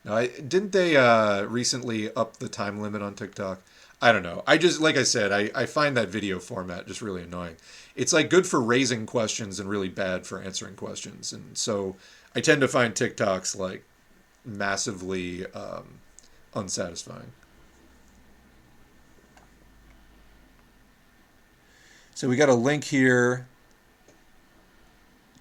Now, 0.04 0.18
I, 0.18 0.28
didn't 0.28 0.70
they 0.70 0.96
uh, 0.96 1.42
recently 1.46 2.14
up 2.14 2.36
the 2.36 2.48
time 2.48 2.78
limit 2.78 3.02
on 3.02 3.14
TikTok? 3.14 3.60
I 4.00 4.12
don't 4.12 4.22
know. 4.22 4.44
I 4.46 4.56
just, 4.56 4.80
like 4.80 4.96
I 4.96 5.02
said, 5.02 5.32
I, 5.32 5.50
I 5.52 5.66
find 5.66 5.96
that 5.96 6.08
video 6.08 6.38
format 6.38 6.86
just 6.86 7.02
really 7.02 7.24
annoying. 7.24 7.56
It's 7.96 8.12
like 8.12 8.30
good 8.30 8.46
for 8.46 8.60
raising 8.60 9.06
questions 9.06 9.58
and 9.58 9.68
really 9.68 9.88
bad 9.88 10.26
for 10.26 10.40
answering 10.40 10.76
questions. 10.76 11.32
And 11.32 11.56
so 11.56 11.96
I 12.34 12.40
tend 12.40 12.60
to 12.60 12.68
find 12.68 12.94
TikToks 12.94 13.58
like 13.58 13.84
massively 14.44 15.46
um, 15.52 15.98
unsatisfying. 16.54 17.32
So 22.14 22.28
we 22.28 22.36
got 22.36 22.48
a 22.48 22.54
link 22.54 22.84
here. 22.84 23.48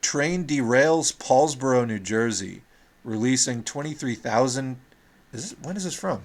Train 0.01 0.45
derails 0.45 1.15
Paulsboro, 1.15 1.85
New 1.85 1.99
Jersey, 1.99 2.61
releasing 3.03 3.63
23,000. 3.63 4.77
Is 5.33 5.49
this, 5.51 5.59
when 5.61 5.75
is 5.77 5.83
this 5.83 5.93
from? 5.93 6.23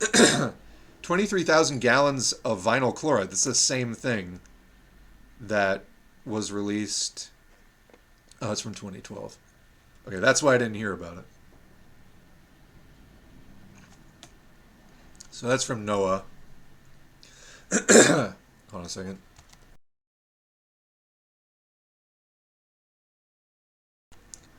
23,000 1.02 1.80
gallons 1.80 2.32
of 2.32 2.62
vinyl 2.62 2.94
chloride. 2.94 3.30
That's 3.30 3.44
the 3.44 3.54
same 3.54 3.94
thing 3.94 4.40
that 5.40 5.84
was 6.24 6.52
released. 6.52 7.30
Oh, 8.42 8.52
it's 8.52 8.60
from 8.60 8.74
2012. 8.74 9.36
Okay, 10.06 10.18
that's 10.18 10.42
why 10.42 10.54
I 10.54 10.58
didn't 10.58 10.74
hear 10.74 10.92
about 10.92 11.18
it. 11.18 11.24
So 15.30 15.48
that's 15.48 15.64
from 15.64 15.86
NOAA. 15.86 16.22
Hold 17.72 18.34
on 18.72 18.84
a 18.84 18.88
second. 18.88 19.18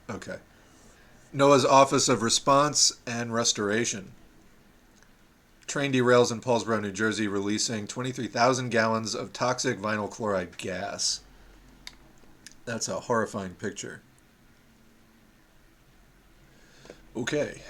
Okay. 0.09 0.37
NOAA's 1.33 1.65
Office 1.65 2.09
of 2.09 2.21
Response 2.21 2.93
and 3.05 3.33
Restoration. 3.33 4.11
Train 5.71 5.93
derails 5.93 6.33
in 6.33 6.41
Paulsboro, 6.41 6.81
New 6.81 6.91
Jersey, 6.91 7.29
releasing 7.29 7.87
23,000 7.87 8.71
gallons 8.71 9.15
of 9.15 9.31
toxic 9.31 9.79
vinyl 9.79 10.11
chloride 10.11 10.57
gas. 10.57 11.21
That's 12.65 12.89
a 12.89 12.99
horrifying 12.99 13.53
picture. 13.53 14.01
Okay. 17.15 17.61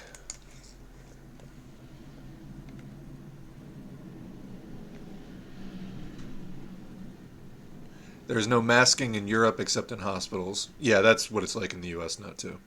There's 8.25 8.47
no 8.47 8.63
masking 8.63 9.13
in 9.13 9.27
Europe 9.27 9.59
except 9.59 9.91
in 9.91 9.99
hospitals. 9.99 10.69
Yeah, 10.79 11.01
that's 11.01 11.29
what 11.29 11.43
it's 11.43 11.55
like 11.55 11.73
in 11.73 11.81
the 11.81 11.89
US 11.89 12.17
now, 12.17 12.31
too. 12.35 12.57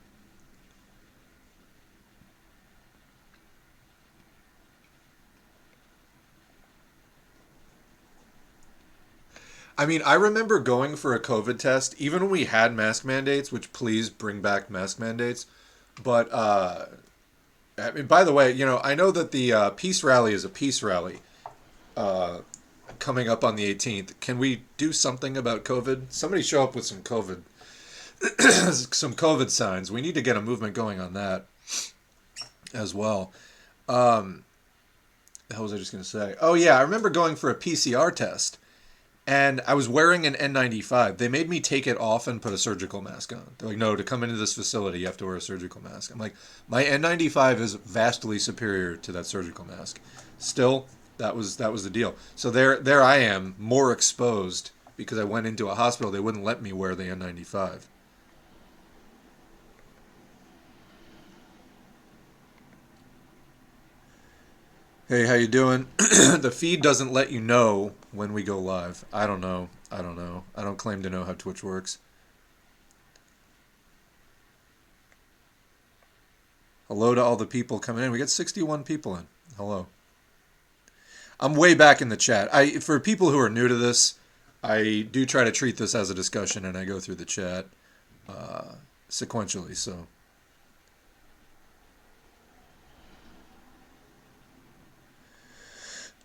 I 9.77 9.85
mean, 9.85 10.01
I 10.03 10.13
remember 10.13 10.59
going 10.59 10.95
for 10.95 11.13
a 11.13 11.19
COVID 11.19 11.59
test, 11.59 11.95
even 11.99 12.23
when 12.23 12.31
we 12.31 12.45
had 12.45 12.73
mask 12.73 13.03
mandates, 13.03 13.51
which 13.51 13.73
please 13.73 14.09
bring 14.09 14.41
back 14.41 14.69
mask 14.69 14.99
mandates. 14.99 15.45
But, 16.01 16.31
uh, 16.31 16.85
I 17.77 17.91
mean, 17.91 18.07
by 18.07 18.23
the 18.23 18.31
way, 18.31 18.51
you 18.51 18.65
know, 18.65 18.79
I 18.83 18.95
know 18.95 19.11
that 19.11 19.31
the 19.31 19.51
uh, 19.51 19.69
peace 19.71 20.03
rally 20.03 20.33
is 20.33 20.45
a 20.45 20.49
peace 20.49 20.81
rally. 20.81 21.19
Uh, 21.97 22.39
coming 22.99 23.29
up 23.29 23.43
on 23.43 23.55
the 23.55 23.73
18th. 23.73 24.19
Can 24.19 24.37
we 24.37 24.63
do 24.77 24.91
something 24.93 25.37
about 25.37 25.63
COVID? 25.63 26.05
Somebody 26.09 26.41
show 26.41 26.63
up 26.63 26.75
with 26.75 26.85
some 26.85 27.01
COVID, 27.01 27.41
some 28.93 29.13
COVID 29.13 29.49
signs. 29.49 29.91
We 29.91 30.01
need 30.01 30.15
to 30.15 30.21
get 30.21 30.37
a 30.37 30.41
movement 30.41 30.73
going 30.73 30.99
on 30.99 31.13
that 31.13 31.45
as 32.73 32.93
well. 32.93 33.31
Um, 33.87 34.43
the 35.47 35.55
hell 35.55 35.63
was 35.63 35.73
I 35.73 35.77
just 35.77 35.91
going 35.91 36.03
to 36.03 36.09
say? 36.09 36.35
Oh, 36.41 36.53
yeah, 36.53 36.77
I 36.77 36.81
remember 36.81 37.09
going 37.09 37.35
for 37.35 37.49
a 37.49 37.55
PCR 37.55 38.13
test 38.15 38.57
and 39.27 39.61
I 39.65 39.73
was 39.73 39.89
wearing 39.89 40.25
an 40.27 40.35
N95. 40.35 41.17
They 41.17 41.27
made 41.27 41.49
me 41.49 41.59
take 41.59 41.87
it 41.87 41.99
off 41.99 42.27
and 42.27 42.41
put 42.41 42.53
a 42.53 42.57
surgical 42.57 43.01
mask 43.01 43.33
on. 43.33 43.55
They're 43.57 43.69
like, 43.69 43.77
no, 43.77 43.95
to 43.95 44.03
come 44.03 44.23
into 44.23 44.35
this 44.35 44.53
facility, 44.53 44.99
you 44.99 45.07
have 45.07 45.17
to 45.17 45.25
wear 45.25 45.35
a 45.35 45.41
surgical 45.41 45.81
mask. 45.81 46.11
I'm 46.11 46.19
like, 46.19 46.35
my 46.67 46.83
N95 46.83 47.59
is 47.59 47.73
vastly 47.73 48.37
superior 48.37 48.97
to 48.97 49.11
that 49.13 49.25
surgical 49.25 49.65
mask. 49.65 49.99
Still, 50.37 50.87
that 51.17 51.35
was 51.35 51.57
that 51.57 51.71
was 51.71 51.83
the 51.83 51.89
deal. 51.89 52.15
So 52.35 52.51
there 52.51 52.77
there 52.77 53.01
I 53.01 53.17
am, 53.17 53.55
more 53.57 53.91
exposed 53.91 54.71
because 54.95 55.17
I 55.17 55.23
went 55.23 55.47
into 55.47 55.69
a 55.69 55.75
hospital. 55.75 56.11
They 56.11 56.19
wouldn't 56.19 56.43
let 56.43 56.61
me 56.61 56.71
wear 56.71 56.93
the 56.93 57.05
N95. 57.05 57.85
Hey, 65.07 65.27
how 65.27 65.35
you 65.35 65.47
doing? 65.47 65.87
the 65.97 66.51
feed 66.53 66.81
doesn't 66.81 67.13
let 67.13 67.31
you 67.31 67.39
know 67.39 67.93
when 68.15 68.33
we 68.33 68.43
go 68.43 68.59
live. 68.59 69.05
I 69.13 69.27
don't 69.27 69.41
know. 69.41 69.69
I 69.91 70.01
don't 70.01 70.15
know. 70.15 70.43
I 70.55 70.63
don't 70.63 70.77
claim 70.77 71.03
to 71.03 71.09
know 71.09 71.23
how 71.23 71.33
Twitch 71.33 71.63
works. 71.63 71.99
Hello 76.87 77.15
to 77.15 77.23
all 77.23 77.35
the 77.35 77.45
people 77.45 77.79
coming 77.79 78.03
in. 78.03 78.11
We 78.11 78.19
got 78.19 78.29
61 78.29 78.83
people 78.83 79.15
in. 79.15 79.27
Hello. 79.57 79.87
I'm 81.39 81.55
way 81.55 81.73
back 81.73 82.01
in 82.01 82.09
the 82.09 82.17
chat. 82.17 82.53
I 82.53 82.79
for 82.79 82.99
people 82.99 83.31
who 83.31 83.39
are 83.39 83.49
new 83.49 83.67
to 83.67 83.75
this, 83.75 84.15
I 84.63 85.07
do 85.11 85.25
try 85.25 85.43
to 85.43 85.51
treat 85.51 85.77
this 85.77 85.95
as 85.95 86.09
a 86.09 86.13
discussion, 86.13 86.63
and 86.63 86.77
I 86.77 86.85
go 86.85 86.99
through 86.99 87.15
the 87.15 87.25
chat 87.25 87.67
uh, 88.29 88.75
sequentially. 89.09 89.75
So. 89.75 90.07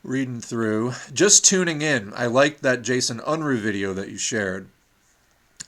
Reading 0.03 0.41
through, 0.41 0.95
just 1.13 1.45
tuning 1.45 1.83
in. 1.83 2.15
I 2.17 2.25
liked 2.25 2.63
that 2.63 2.81
Jason 2.81 3.21
Unruh 3.21 3.59
video 3.59 3.93
that 3.93 4.09
you 4.09 4.17
shared. 4.17 4.71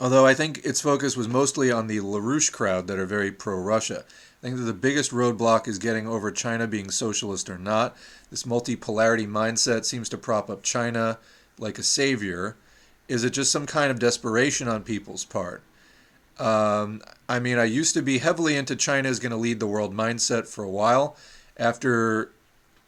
Although 0.01 0.25
I 0.25 0.33
think 0.33 0.65
its 0.65 0.81
focus 0.81 1.15
was 1.15 1.27
mostly 1.27 1.71
on 1.71 1.85
the 1.85 1.99
LaRouche 1.99 2.51
crowd 2.51 2.87
that 2.87 2.97
are 2.97 3.05
very 3.05 3.31
pro 3.31 3.55
Russia. 3.55 4.03
I 4.07 4.41
think 4.41 4.57
that 4.57 4.63
the 4.63 4.73
biggest 4.73 5.11
roadblock 5.11 5.67
is 5.67 5.77
getting 5.77 6.07
over 6.07 6.31
China 6.31 6.65
being 6.65 6.89
socialist 6.89 7.47
or 7.47 7.59
not. 7.59 7.95
This 8.31 8.41
multipolarity 8.41 9.27
mindset 9.27 9.85
seems 9.85 10.09
to 10.09 10.17
prop 10.17 10.49
up 10.49 10.63
China 10.63 11.19
like 11.59 11.77
a 11.77 11.83
savior. 11.83 12.57
Is 13.07 13.23
it 13.23 13.33
just 13.33 13.51
some 13.51 13.67
kind 13.67 13.91
of 13.91 13.99
desperation 13.99 14.67
on 14.67 14.81
people's 14.81 15.25
part? 15.25 15.61
Um, 16.39 17.03
I 17.29 17.37
mean, 17.37 17.59
I 17.59 17.65
used 17.65 17.93
to 17.93 18.01
be 18.01 18.17
heavily 18.17 18.55
into 18.55 18.75
China 18.75 19.09
is 19.09 19.19
going 19.19 19.29
to 19.29 19.37
lead 19.37 19.59
the 19.59 19.67
world 19.67 19.93
mindset 19.93 20.47
for 20.47 20.63
a 20.63 20.69
while. 20.69 21.15
After 21.55 22.31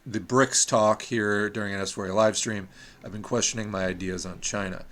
the 0.06 0.20
BRICS 0.20 0.68
talk 0.68 1.02
here 1.02 1.50
during 1.50 1.74
an 1.74 1.82
S4A 1.82 2.14
live 2.14 2.38
stream, 2.38 2.70
I've 3.04 3.12
been 3.12 3.24
questioning 3.24 3.72
my 3.72 3.86
ideas 3.86 4.26
on 4.26 4.40
China. 4.40 4.86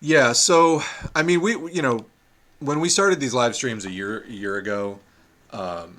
Yeah, 0.00 0.32
so 0.32 0.82
I 1.14 1.22
mean, 1.22 1.40
we 1.40 1.52
you 1.72 1.82
know, 1.82 2.06
when 2.60 2.80
we 2.80 2.88
started 2.88 3.20
these 3.20 3.34
live 3.34 3.54
streams 3.54 3.84
a 3.84 3.90
year 3.90 4.22
a 4.22 4.30
year 4.30 4.56
ago, 4.56 4.98
um, 5.52 5.96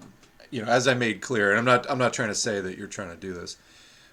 you 0.52 0.62
know, 0.64 0.68
as 0.70 0.88
I 0.88 0.94
made 0.94 1.22
clear, 1.22 1.50
and 1.50 1.60
I'm 1.60 1.66
not 1.66 1.90
I'm 1.90 1.98
not 1.98 2.14
trying 2.14 2.30
to 2.30 2.36
say 2.36 2.62
that 2.62 2.78
you're 2.78 2.88
trying 2.88 3.10
to 3.10 3.16
do 3.16 3.34
this, 3.34 3.58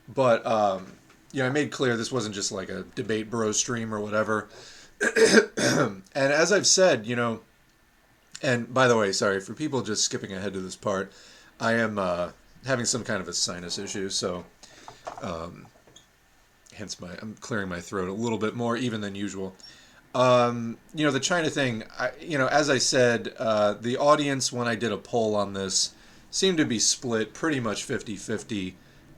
but 0.08 0.44
um, 0.46 0.86
you 1.32 1.42
know, 1.42 1.48
I 1.48 1.50
made 1.50 1.70
clear 1.70 1.96
this 1.96 2.12
wasn't 2.12 2.34
just 2.34 2.52
like 2.52 2.70
a 2.70 2.84
debate 2.94 3.30
bro 3.30 3.52
stream 3.52 3.92
or 3.94 4.00
whatever. 4.00 4.48
and 5.56 6.02
as 6.14 6.52
I've 6.52 6.66
said, 6.66 7.06
you 7.06 7.16
know, 7.16 7.40
And 8.42 8.72
by 8.72 8.88
the 8.88 8.96
way, 8.96 9.12
sorry 9.12 9.40
for 9.40 9.54
people 9.54 9.82
just 9.82 10.04
skipping 10.04 10.32
ahead 10.32 10.52
to 10.52 10.60
this 10.60 10.76
part. 10.76 11.12
I 11.58 11.72
am 11.74 11.98
uh, 11.98 12.30
having 12.66 12.86
some 12.86 13.04
kind 13.04 13.20
of 13.20 13.28
a 13.28 13.32
sinus 13.32 13.78
issue, 13.78 14.08
so 14.08 14.44
um, 15.22 15.66
hence 16.74 17.00
my 17.00 17.10
I'm 17.20 17.34
clearing 17.40 17.68
my 17.68 17.80
throat 17.80 18.08
a 18.08 18.12
little 18.12 18.38
bit 18.38 18.54
more 18.54 18.76
even 18.76 19.00
than 19.00 19.14
usual. 19.14 19.54
Um, 20.14 20.78
you 20.94 21.04
know 21.04 21.10
the 21.10 21.20
China 21.20 21.50
thing. 21.50 21.84
I, 21.98 22.10
you 22.20 22.38
know, 22.38 22.46
as 22.46 22.70
I 22.70 22.78
said, 22.78 23.34
uh, 23.38 23.74
the 23.74 23.96
audience 23.96 24.52
when 24.52 24.68
I 24.68 24.76
did 24.76 24.92
a 24.92 24.96
poll 24.96 25.34
on 25.34 25.54
this 25.54 25.92
seemed 26.30 26.58
to 26.58 26.64
be 26.64 26.78
split 26.78 27.32
pretty 27.32 27.60
much 27.60 27.86
50-50 27.86 28.74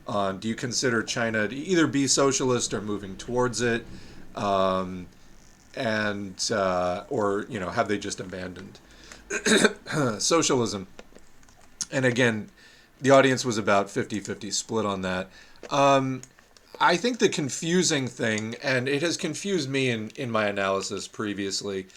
on 0.07 0.39
do 0.39 0.47
you 0.47 0.55
consider 0.55 1.03
China 1.03 1.47
to 1.47 1.55
either 1.55 1.87
be 1.87 2.07
socialist 2.07 2.73
or 2.73 2.81
moving 2.81 3.15
towards 3.17 3.61
it, 3.61 3.85
um, 4.35 5.07
and 5.75 6.49
uh, 6.51 7.03
or 7.09 7.45
you 7.49 7.59
know 7.59 7.69
have 7.69 7.87
they 7.87 7.97
just 7.97 8.19
abandoned 8.19 8.79
socialism? 10.19 10.87
And 11.91 12.05
again, 12.05 12.49
the 13.01 13.11
audience 13.11 13.45
was 13.45 13.57
about 13.57 13.87
50-50 13.87 14.51
split 14.53 14.85
on 14.85 15.01
that. 15.01 15.29
Um, 15.69 16.21
I 16.79 16.95
think 16.97 17.19
the 17.19 17.29
confusing 17.29 18.07
thing, 18.07 18.55
and 18.61 18.87
it 18.87 19.01
has 19.01 19.17
confused 19.17 19.69
me 19.69 19.89
in, 19.89 20.11
in 20.15 20.29
my 20.29 20.45
analysis 20.45 21.07
previously, 21.07 21.87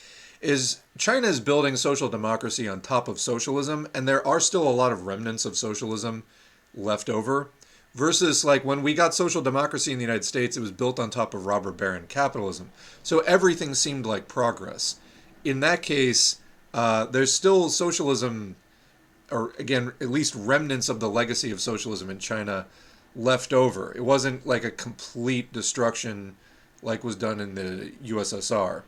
is 0.40 0.80
China 0.96 1.28
is 1.28 1.40
building 1.40 1.76
social 1.76 2.08
democracy 2.08 2.66
on 2.66 2.80
top 2.80 3.08
of 3.08 3.20
socialism, 3.20 3.88
and 3.94 4.08
there 4.08 4.26
are 4.26 4.40
still 4.40 4.66
a 4.66 4.70
lot 4.70 4.92
of 4.92 5.06
remnants 5.06 5.44
of 5.44 5.56
socialism 5.56 6.22
left 6.74 7.10
over. 7.10 7.50
Versus, 7.92 8.44
like, 8.44 8.64
when 8.64 8.82
we 8.84 8.94
got 8.94 9.14
social 9.14 9.42
democracy 9.42 9.90
in 9.90 9.98
the 9.98 10.04
United 10.04 10.24
States, 10.24 10.56
it 10.56 10.60
was 10.60 10.70
built 10.70 11.00
on 11.00 11.10
top 11.10 11.34
of 11.34 11.44
robber 11.44 11.72
baron 11.72 12.06
capitalism. 12.08 12.70
So 13.02 13.18
everything 13.20 13.74
seemed 13.74 14.06
like 14.06 14.28
progress. 14.28 15.00
In 15.44 15.58
that 15.60 15.82
case, 15.82 16.38
uh, 16.72 17.06
there's 17.06 17.32
still 17.32 17.68
socialism, 17.68 18.54
or 19.30 19.52
again, 19.58 19.92
at 20.00 20.10
least 20.10 20.34
remnants 20.34 20.88
of 20.88 21.00
the 21.00 21.08
legacy 21.08 21.50
of 21.50 21.60
socialism 21.60 22.10
in 22.10 22.18
China 22.18 22.66
left 23.14 23.52
over. 23.52 23.92
It 23.96 24.04
wasn't 24.04 24.46
like 24.46 24.64
a 24.64 24.70
complete 24.70 25.52
destruction 25.52 26.36
like 26.82 27.04
was 27.04 27.16
done 27.16 27.40
in 27.40 27.54
the 27.54 27.92
USSR. 28.04 28.82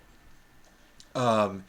Um, 1.15 1.65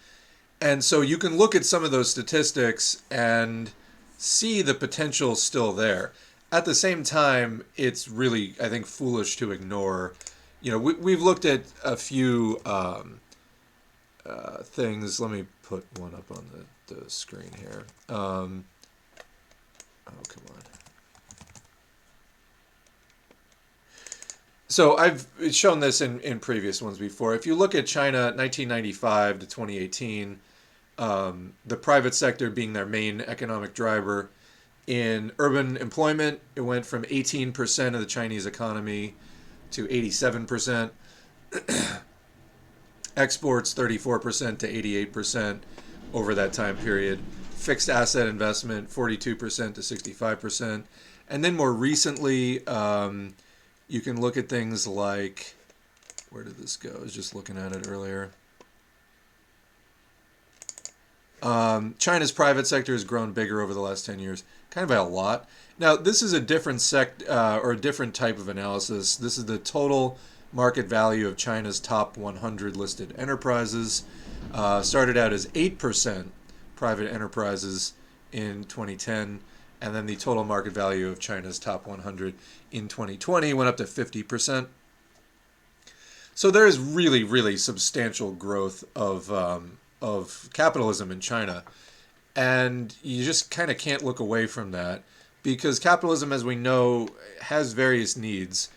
and 0.62 0.84
so 0.84 1.02
you 1.02 1.18
can 1.18 1.38
look 1.38 1.56
at 1.56 1.66
some 1.66 1.84
of 1.84 1.92
those 1.92 2.10
statistics 2.10 3.02
and 3.12 3.72
see 4.18 4.62
the 4.62 4.74
potential 4.74 5.36
still 5.36 5.74
there. 5.74 6.14
At 6.52 6.66
the 6.66 6.76
same 6.76 7.04
time, 7.04 7.66
it's 7.76 8.08
really, 8.08 8.56
I 8.62 8.70
think, 8.70 8.86
foolish 8.86 9.36
to 9.38 9.52
ignore. 9.52 10.14
You 10.62 10.72
know, 10.72 10.78
we, 10.78 10.94
we've 10.94 11.22
looked 11.22 11.46
at 11.46 11.64
a 11.84 11.98
few 11.98 12.62
um, 12.66 13.20
uh, 14.26 14.58
things. 14.64 15.20
Let 15.20 15.32
me 15.32 15.46
put 15.64 15.86
one 16.00 16.14
up 16.14 16.32
on 16.32 16.50
the, 16.54 16.64
the 16.94 17.10
screen 17.10 17.52
here. 17.58 17.86
Um, 18.10 18.66
oh, 20.08 20.12
come 20.28 20.44
on. 20.50 20.62
So 24.68 24.98
I've 24.98 25.28
shown 25.52 25.80
this 25.80 26.02
in, 26.02 26.20
in 26.22 26.40
previous 26.40 26.82
ones 26.82 26.98
before. 26.98 27.36
If 27.36 27.46
you 27.46 27.54
look 27.54 27.76
at 27.76 27.86
China 27.86 28.34
1995 28.36 29.40
to 29.40 29.46
2018, 29.46 30.40
um, 30.98 31.54
the 31.66 31.78
private 31.78 32.16
sector 32.16 32.50
being 32.50 32.74
their 32.74 32.86
main 32.86 33.22
economic 33.22 33.74
driver, 33.74 34.30
in 34.88 35.32
urban 35.40 35.78
employment, 35.78 36.40
it 36.56 36.62
went 36.62 36.86
from 36.86 37.04
18% 37.04 37.94
of 37.94 38.00
the 38.00 38.06
Chinese 38.06 38.46
economy 38.46 39.16
to 39.72 39.88
87%. 39.88 40.92
Exports 43.16 43.74
34% 43.74 44.58
to 44.58 45.08
88% 45.08 45.60
over 46.14 46.36
that 46.36 46.54
time 46.54 46.78
period. 46.78 47.20
Fixed 47.52 47.90
asset 47.90 48.28
investment 48.28 48.90
42% 48.90 49.18
to 49.76 49.82
65%. 49.82 50.84
And 51.30 51.44
then 51.44 51.56
more 51.56 51.74
recently, 51.74 52.66
um, 52.68 53.36
you 53.88 54.02
can 54.02 54.20
look 54.20 54.38
at 54.38 54.50
things 54.50 54.86
like 54.86 55.56
where 56.34 56.44
did 56.44 56.58
this 56.58 56.78
go? 56.78 56.92
I 56.98 57.02
was 57.02 57.14
just 57.14 57.36
looking 57.36 57.58
at 57.58 57.74
it 57.74 57.88
earlier. 57.88 58.32
Um, 61.44 61.94
China's 62.00 62.32
private 62.32 62.66
sector 62.66 62.94
has 62.94 63.04
grown 63.04 63.34
bigger 63.34 63.62
over 63.62 63.74
the 63.74 63.82
last 63.82 64.06
10 64.06 64.20
years, 64.20 64.44
kind 64.72 64.84
of 64.84 64.90
by 64.90 64.96
a 64.96 65.04
lot. 65.04 65.48
Now, 65.78 65.96
this 65.96 66.22
is 66.24 66.34
a 66.34 66.40
different 66.40 66.82
sect 66.82 67.28
uh, 67.28 67.60
or 67.62 67.72
a 67.72 67.78
different 67.78 68.16
type 68.16 68.40
of 68.40 68.48
analysis. 68.48 69.16
This 69.16 69.38
is 69.38 69.46
the 69.46 69.60
total 69.60 70.18
market 70.52 70.88
value 70.88 71.28
of 71.28 71.38
China's 71.38 71.80
top 71.80 72.18
100 72.18 72.78
listed 72.78 73.14
enterprises. 73.18 74.04
Uh, 74.52 74.82
started 74.82 75.18
out 75.18 75.34
as 75.34 75.48
8% 75.48 76.28
private 76.76 77.12
enterprises 77.12 77.94
in 78.32 78.64
2010 78.66 79.40
and 79.84 79.94
then 79.94 80.06
the 80.06 80.16
total 80.16 80.46
market 80.46 80.72
value 80.72 81.10
of 81.10 81.20
China's 81.20 81.60
top 81.60 81.86
100 81.86 82.36
in 82.72 82.88
2020 82.88 83.54
went 83.54 83.68
up 83.68 83.76
to 83.76 83.84
50%. 83.84 84.68
So 86.34 86.50
there 86.50 86.66
is 86.66 86.80
really, 86.80 87.22
really 87.24 87.58
substantial 87.58 88.32
growth 88.32 88.86
of 88.96 89.32
um, 89.32 89.78
of 90.02 90.50
capitalism 90.54 91.12
in 91.12 91.20
China, 91.20 91.64
and 92.36 92.96
you 93.04 93.24
just 93.24 93.52
kind 93.52 93.70
of 93.70 93.78
can't 93.78 94.04
look 94.04 94.20
away 94.20 94.48
from 94.48 94.72
that 94.72 95.04
because 95.44 95.80
capitalism, 95.80 96.34
as 96.34 96.44
we 96.44 96.56
know, 96.56 97.10
has 97.42 97.74
various 97.74 98.18
needs, 98.18 98.70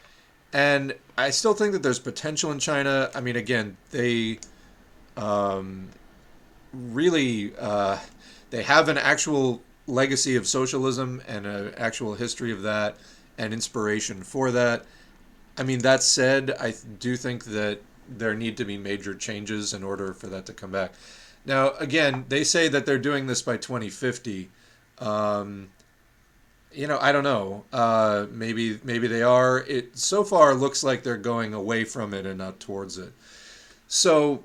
and 0.52 0.94
I 1.16 1.30
still 1.30 1.54
think 1.54 1.72
that 1.72 1.82
there's 1.82 2.00
potential 2.00 2.50
in 2.52 2.58
China. 2.58 3.10
I 3.14 3.20
mean, 3.20 3.36
again, 3.36 3.78
they 3.90 4.40
um, 5.16 5.88
really 6.72 7.52
uh, 7.58 7.98
they 8.50 8.62
have 8.62 8.88
an 8.88 8.98
actual 8.98 9.62
legacy 9.86 10.36
of 10.36 10.46
socialism 10.46 11.22
and 11.28 11.46
an 11.46 11.74
actual 11.76 12.14
history 12.14 12.52
of 12.52 12.62
that 12.62 12.96
and 13.38 13.52
inspiration 13.52 14.22
for 14.22 14.50
that. 14.50 14.84
I 15.58 15.62
mean, 15.62 15.80
that 15.80 16.02
said, 16.02 16.54
I 16.60 16.74
do 16.98 17.16
think 17.16 17.44
that 17.44 17.80
there 18.08 18.34
need 18.34 18.56
to 18.58 18.64
be 18.64 18.76
major 18.76 19.14
changes 19.14 19.72
in 19.72 19.82
order 19.82 20.12
for 20.12 20.26
that 20.28 20.46
to 20.46 20.52
come 20.52 20.70
back. 20.70 20.92
Now, 21.44 21.72
again, 21.78 22.24
they 22.28 22.44
say 22.44 22.68
that 22.68 22.86
they're 22.86 22.98
doing 22.98 23.26
this 23.26 23.42
by 23.42 23.56
2050. 23.56 24.50
Um, 24.98 25.68
you 26.72 26.86
know, 26.86 26.98
I 27.00 27.12
don't 27.12 27.24
know. 27.24 27.64
Uh, 27.72 28.26
maybe 28.30 28.78
maybe 28.84 29.06
they 29.06 29.22
are. 29.22 29.60
It 29.60 29.96
so 29.96 30.24
far 30.24 30.54
looks 30.54 30.84
like 30.84 31.02
they're 31.02 31.16
going 31.16 31.54
away 31.54 31.84
from 31.84 32.12
it 32.12 32.26
and 32.26 32.38
not 32.38 32.60
towards 32.60 32.98
it. 32.98 33.12
So, 33.88 34.44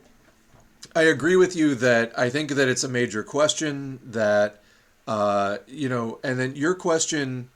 I 0.95 1.03
agree 1.03 1.35
with 1.35 1.55
you 1.55 1.75
that 1.75 2.17
I 2.17 2.29
think 2.29 2.51
that 2.51 2.67
it's 2.67 2.83
a 2.83 2.89
major 2.89 3.23
question 3.23 3.99
that 4.03 4.61
uh, 5.07 5.57
you 5.67 5.89
know, 5.89 6.19
and 6.23 6.39
then 6.39 6.55
your 6.55 6.75
question 6.75 7.49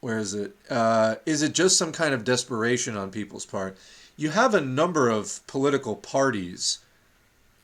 where 0.00 0.18
is 0.18 0.34
it? 0.34 0.54
Uh, 0.70 1.16
is 1.24 1.42
it 1.42 1.52
just 1.52 1.76
some 1.76 1.90
kind 1.90 2.14
of 2.14 2.22
desperation 2.22 2.96
on 2.96 3.10
people's 3.10 3.46
part? 3.46 3.76
You 4.16 4.30
have 4.30 4.54
a 4.54 4.60
number 4.60 5.08
of 5.08 5.44
political 5.46 5.96
parties 5.96 6.78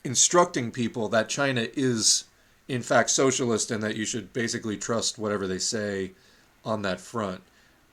instructing 0.02 0.70
people 0.70 1.08
that 1.10 1.28
China 1.28 1.68
is, 1.74 2.24
in 2.68 2.82
fact, 2.82 3.10
socialist 3.10 3.70
and 3.70 3.82
that 3.82 3.96
you 3.96 4.04
should 4.04 4.32
basically 4.32 4.76
trust 4.76 5.18
whatever 5.18 5.46
they 5.46 5.58
say 5.58 6.12
on 6.64 6.82
that 6.82 7.00
front. 7.00 7.42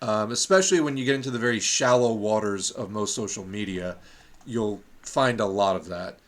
Um, 0.02 0.32
especially 0.32 0.80
when 0.80 0.98
you 0.98 1.06
get 1.06 1.16
into 1.16 1.32
the 1.32 1.38
very 1.38 1.60
shallow 1.60 2.14
waters 2.14 2.72
of 2.72 2.90
most 2.90 3.14
social 3.14 3.46
media, 3.46 3.98
you'll 4.46 4.82
find 5.10 5.40
a 5.40 5.46
lot 5.46 5.76
of 5.76 5.88
that. 5.88 6.20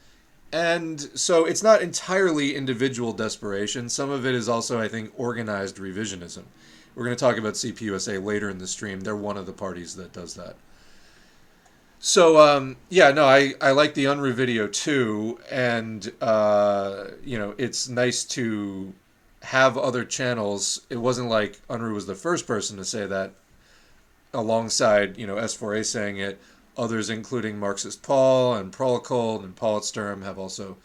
And 0.51 0.99
so 1.17 1.45
it's 1.45 1.63
not 1.63 1.81
entirely 1.81 2.55
individual 2.55 3.13
desperation. 3.13 3.87
Some 3.87 4.09
of 4.09 4.25
it 4.25 4.35
is 4.35 4.49
also, 4.49 4.79
I 4.79 4.89
think, 4.89 5.11
organized 5.15 5.77
revisionism. 5.77 6.43
We're 6.93 7.05
going 7.05 7.15
to 7.15 7.23
talk 7.23 7.37
about 7.37 7.53
CPUSA 7.53 8.23
later 8.23 8.49
in 8.49 8.57
the 8.57 8.67
stream. 8.67 9.01
They're 9.01 9.15
one 9.15 9.37
of 9.37 9.45
the 9.45 9.53
parties 9.53 9.95
that 9.95 10.11
does 10.11 10.33
that. 10.35 10.55
So 12.03 12.39
um, 12.39 12.77
yeah, 12.89 13.11
no, 13.11 13.25
I, 13.25 13.53
I 13.61 13.71
like 13.71 13.93
the 13.93 14.05
Unruh 14.05 14.33
video 14.33 14.67
too, 14.67 15.39
and 15.51 16.11
uh, 16.19 17.05
you 17.23 17.37
know 17.37 17.53
it's 17.59 17.87
nice 17.87 18.25
to 18.25 18.91
have 19.43 19.77
other 19.77 20.03
channels. 20.03 20.81
It 20.89 20.97
wasn't 20.97 21.29
like 21.29 21.61
Unruh 21.67 21.93
was 21.93 22.07
the 22.07 22.15
first 22.15 22.47
person 22.47 22.77
to 22.77 22.85
say 22.85 23.05
that. 23.05 23.33
Alongside 24.33 25.17
you 25.17 25.27
know 25.27 25.35
S4A 25.35 25.85
saying 25.85 26.17
it, 26.17 26.41
Others, 26.81 27.11
including 27.11 27.59
Marxist 27.59 28.01
Paul 28.01 28.55
and 28.55 28.73
Prolecold 28.73 29.43
and 29.43 29.55
Politsturm, 29.55 30.23
have 30.23 30.39
also 30.39 30.77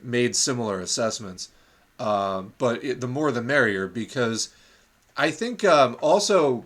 made 0.00 0.36
similar 0.36 0.78
assessments. 0.78 1.48
Um, 1.98 2.54
but 2.58 2.82
it, 2.84 3.00
the 3.00 3.08
more 3.08 3.32
the 3.32 3.42
merrier, 3.42 3.88
because 3.88 4.50
I 5.16 5.32
think 5.32 5.64
um, 5.64 5.96
also 6.00 6.64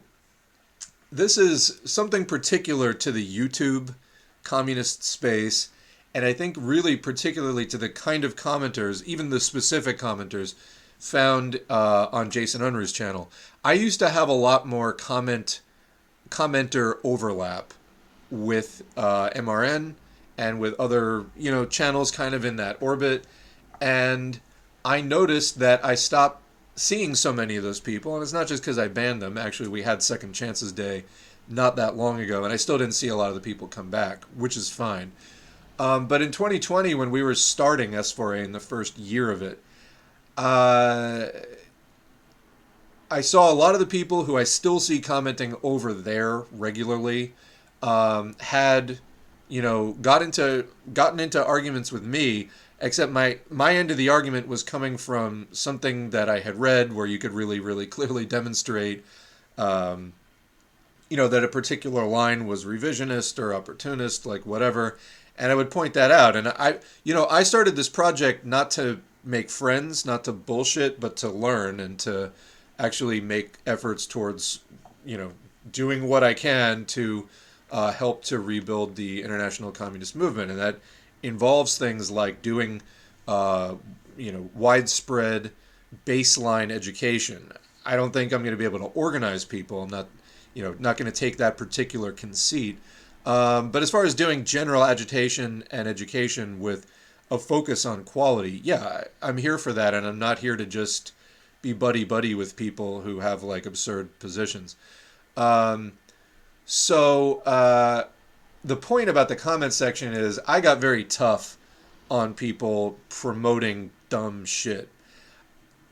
this 1.11 1.39
is 1.39 1.81
something 1.86 2.27
particular 2.27 2.93
to 2.93 3.11
the 3.11 3.27
YouTube 3.27 3.94
communist 4.43 5.03
space, 5.03 5.70
and 6.15 6.27
I 6.27 6.35
think 6.35 6.57
really 6.59 6.97
particularly 6.97 7.65
to 7.66 7.78
the 7.78 7.89
kind 7.89 8.24
of 8.24 8.36
commenters, 8.36 9.03
even 9.05 9.31
the 9.31 9.40
specific 9.40 9.98
commenters 9.98 10.55
found 10.98 11.61
uh, 11.70 12.09
on 12.12 12.31
Jason 12.31 12.61
Unruh's 12.61 12.93
channel. 12.93 13.31
I 13.65 13.73
used 13.73 14.01
to 14.01 14.11
have 14.11 14.28
a 14.28 14.35
lot 14.35 14.66
more 14.66 14.93
comment 14.93 15.61
commenter 16.28 16.98
overlap 17.03 17.73
with 18.31 18.82
uh, 18.97 19.31
MRN 19.31 19.94
and 20.39 20.61
with 20.61 20.78
other 20.78 21.27
you 21.36 21.51
know 21.51 21.65
channels 21.65 22.11
kind 22.11 22.35
of 22.35 22.44
in 22.44 22.57
that 22.57 22.77
orbit. 22.81 23.27
and 23.81 24.40
I 24.85 25.01
noticed 25.01 25.59
that 25.59 25.85
I 25.85 25.97
stopped 25.97 26.43
seeing 26.77 27.16
so 27.16 27.32
many 27.32 27.57
of 27.57 27.65
those 27.65 27.81
people, 27.81 28.15
and 28.15 28.23
it's 28.23 28.32
not 28.32 28.47
just 28.47 28.62
because 28.62 28.78
I 28.78 28.86
banned 28.86 29.20
them. 29.20 29.36
Actually, 29.36 29.69
we 29.69 29.82
had 29.82 30.01
Second 30.01 30.32
Chances 30.32 30.70
Day 30.70 31.05
not 31.48 31.74
that 31.74 31.97
long 31.97 32.20
ago, 32.20 32.44
and 32.44 32.53
I 32.53 32.57
still 32.57 32.78
didn't 32.78 32.94
see 32.94 33.09
a 33.09 33.16
lot 33.16 33.31
of 33.31 33.35
the 33.35 33.40
people 33.40 33.66
come 33.66 33.90
back, 33.90 34.23
which 34.36 34.57
is 34.57 34.70
fine. 34.70 35.11
Um, 35.78 36.07
but 36.07 36.23
in 36.23 36.31
2020, 36.31 36.94
when 36.94 37.11
we 37.11 37.23
were 37.23 37.35
starting 37.35 37.93
S4A 37.93 38.44
in 38.44 38.53
the 38.53 38.61
first 38.61 38.97
year 38.98 39.31
of 39.31 39.43
it, 39.43 39.61
uh, 40.36 41.28
I 43.11 43.20
saw 43.20 43.51
a 43.51 43.55
lot 43.55 43.74
of 43.74 43.81
the 43.81 43.86
people 43.86 44.24
who 44.24 44.36
I 44.36 44.44
still 44.44 44.81
see 44.81 45.01
commenting 45.01 45.57
over 45.62 45.93
there 45.93 46.44
regularly 46.53 47.35
um, 47.87 48.35
had, 48.41 48.99
you 49.49 49.63
know, 49.63 49.93
got 49.93 50.21
into 50.21 50.67
gotten 50.93 51.21
into 51.21 51.45
arguments 51.45 51.93
with 51.93 52.03
me. 52.03 52.49
Except 52.79 53.11
my 53.11 53.39
my 53.49 53.75
end 53.75 53.91
of 53.91 53.97
the 53.97 54.11
argument 54.11 54.49
was 54.49 54.63
coming 54.63 54.99
from 54.99 55.49
something 55.53 56.11
that 56.11 56.29
I 56.29 56.41
had 56.41 56.61
read, 56.61 56.93
where 56.93 57.07
you 57.07 57.19
could 57.19 57.33
really, 57.33 57.61
really 57.61 57.87
clearly 57.97 58.27
demonstrate, 58.27 59.05
um, 59.57 60.13
you 61.09 61.17
know, 61.17 61.29
that 61.29 61.45
a 61.45 61.49
particular 61.49 62.05
line 62.05 62.47
was 62.47 62.67
revisionist 62.67 63.39
or 63.39 63.55
opportunist, 63.55 64.27
like 64.27 64.45
whatever. 64.45 64.99
And 65.39 65.53
I 65.53 65.55
would 65.55 65.71
point 65.71 65.95
that 65.95 66.11
out. 66.11 66.35
And 66.35 66.49
I, 66.49 66.79
you 67.05 67.15
know, 67.15 67.27
I 67.27 67.43
started 67.43 67.77
this 67.77 67.91
project 67.91 68.45
not 68.45 68.71
to 68.73 69.01
make 69.23 69.51
friends, 69.51 70.07
not 70.07 70.25
to 70.25 70.33
bullshit, 70.33 70.99
but 70.99 71.17
to 71.19 71.29
learn 71.29 71.79
and 71.79 71.99
to 72.01 72.33
actually 72.79 73.21
make 73.21 73.57
efforts 73.67 74.07
towards, 74.07 74.61
you 75.05 75.19
know, 75.19 75.33
doing 75.71 76.09
what 76.09 76.25
I 76.25 76.33
can 76.33 76.85
to 76.87 77.29
uh, 77.70 77.93
help 77.93 78.24
to 78.24 78.38
rebuild 78.38 78.97
the 78.97 79.22
international 79.22 79.72
communist 79.72 80.14
movement, 80.14 80.51
and 80.51 80.59
that 80.59 80.78
involves 81.22 81.78
things 81.78 82.10
like 82.10 82.43
doing, 82.43 82.82
uh, 83.26 83.74
you 84.16 84.32
know, 84.32 84.48
widespread 84.55 85.51
baseline 86.05 86.70
education. 86.70 87.51
I 87.84 87.97
don't 87.97 88.12
think 88.12 88.32
I'm 88.32 88.43
going 88.43 88.52
to 88.52 88.59
be 88.59 88.64
able 88.64 88.78
to 88.80 88.86
organize 88.86 89.44
people. 89.44 89.82
I'm 89.82 89.90
not, 89.90 90.09
you 90.55 90.62
know, 90.62 90.74
not 90.78 90.97
going 90.97 91.10
to 91.10 91.18
take 91.18 91.36
that 91.38 91.56
particular 91.56 92.12
conceit. 92.12 92.78
Um, 93.24 93.70
but 93.70 93.82
as 93.82 93.90
far 93.90 94.05
as 94.05 94.14
doing 94.14 94.44
general 94.44 94.84
agitation 94.84 95.64
and 95.70 95.88
education 95.88 96.60
with 96.60 96.86
a 97.30 97.38
focus 97.38 97.84
on 97.84 98.05
quality, 98.05 98.60
yeah, 98.62 99.05
I'm 99.20 99.38
here 99.38 99.59
for 99.59 99.72
that, 99.72 99.94
and 99.94 100.06
I'm 100.06 100.18
not 100.18 100.38
here 100.38 100.56
to 100.56 100.64
just 100.64 101.12
be 101.62 101.72
buddy 101.72 102.05
buddy 102.05 102.34
with 102.34 102.55
people 102.55 103.01
who 103.01 103.20
have 103.20 103.43
like 103.43 103.66
absurd 103.66 104.16
positions. 104.20 104.76
Um, 105.36 105.94
so 106.66 107.38
uh, 107.47 108.05
the 108.64 108.76
point 108.76 109.09
about 109.09 109.28
the 109.28 109.36
comment 109.36 109.72
section 109.72 110.12
is 110.12 110.38
I 110.47 110.60
got 110.60 110.78
very 110.78 111.05
tough 111.05 111.56
on 112.10 112.34
people 112.34 112.98
promoting 113.09 113.90
dumb 114.09 114.44
shit. 114.44 114.88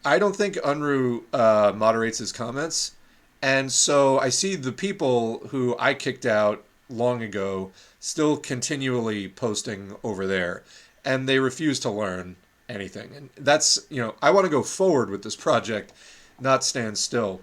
I 0.04 0.18
don't 0.18 0.36
think 0.36 0.56
Unruh 0.56 1.22
uh, 1.32 1.72
moderates 1.74 2.18
his 2.18 2.32
comments, 2.32 2.92
and 3.40 3.72
so 3.72 4.18
I 4.18 4.28
see 4.28 4.56
the 4.56 4.72
people 4.72 5.46
who 5.48 5.76
I 5.78 5.94
kicked 5.94 6.26
out 6.26 6.64
long 6.90 7.22
ago 7.22 7.70
still 8.00 8.36
continually 8.36 9.28
posting 9.28 9.96
over 10.02 10.26
there, 10.26 10.62
and 11.04 11.28
they 11.28 11.38
refuse 11.38 11.80
to 11.80 11.90
learn 11.90 12.36
anything. 12.68 13.10
And 13.14 13.30
that's, 13.36 13.78
you 13.88 14.02
know, 14.02 14.14
I 14.20 14.30
want 14.30 14.44
to 14.44 14.50
go 14.50 14.62
forward 14.62 15.08
with 15.08 15.22
this 15.22 15.36
project, 15.36 15.92
not 16.40 16.64
stand 16.64 16.98
still. 16.98 17.40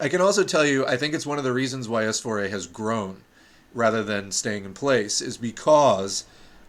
I 0.00 0.08
can 0.08 0.20
also 0.20 0.42
tell 0.42 0.64
you, 0.64 0.86
I 0.86 0.96
think 0.96 1.14
it's 1.14 1.26
one 1.26 1.38
of 1.38 1.44
the 1.44 1.52
reasons 1.52 1.88
why 1.88 2.04
S4A 2.04 2.50
has 2.50 2.66
grown 2.66 3.22
rather 3.74 4.02
than 4.02 4.30
staying 4.32 4.64
in 4.64 4.74
place, 4.74 5.20
is 5.20 5.36
because 5.36 6.24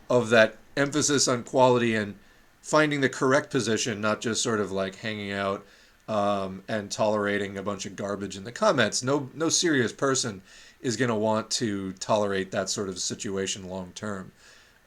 of 0.10 0.30
that 0.30 0.58
emphasis 0.78 1.28
on 1.28 1.44
quality 1.44 1.95
and 1.95 2.16
finding 2.62 3.02
the 3.02 3.10
correct 3.10 3.50
position, 3.50 4.00
not 4.00 4.22
just 4.22 4.41
sort 4.41 4.60
of 4.60 4.72
like 4.72 4.95
hanging 4.95 5.32
out 5.32 5.66
um, 6.08 6.64
and 6.68 6.91
tolerating 6.91 7.58
a 7.58 7.64
bunch 7.64 7.86
of 7.86 7.95
garbage 7.95 8.38
in 8.38 8.44
the 8.44 8.52
comments. 8.52 9.04
No, 9.04 9.30
no 9.34 9.50
serious 9.50 9.91
person 9.91 10.41
is 10.82 10.98
going 10.98 11.10
to 11.10 11.16
want 11.16 11.50
to 11.50 11.94
tolerate 11.94 12.52
that 12.52 12.70
sort 12.70 12.90
of 12.90 13.00
situation 13.00 13.70
long 13.70 13.91
term. 13.95 14.32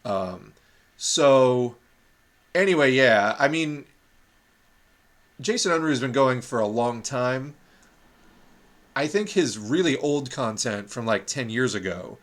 Um, 0.05 0.53
so 0.97 1.77
anyway, 2.55 2.93
yeah, 2.93 3.35
I 3.39 3.49
mean, 3.49 3.85
Jason 5.41 5.73
Unruh 5.73 5.91
has 5.91 6.01
been 6.01 6.13
going 6.13 6.41
for 6.41 6.61
a 6.61 6.67
long 6.67 7.03
time. 7.03 7.55
I 8.97 9.07
think 9.07 9.29
his 9.29 9.59
really 9.59 9.99
old 9.99 10.31
content 10.31 10.89
from 10.89 11.05
like 11.05 11.27
10 11.27 11.51
years 11.51 11.75
ago, 11.75 12.17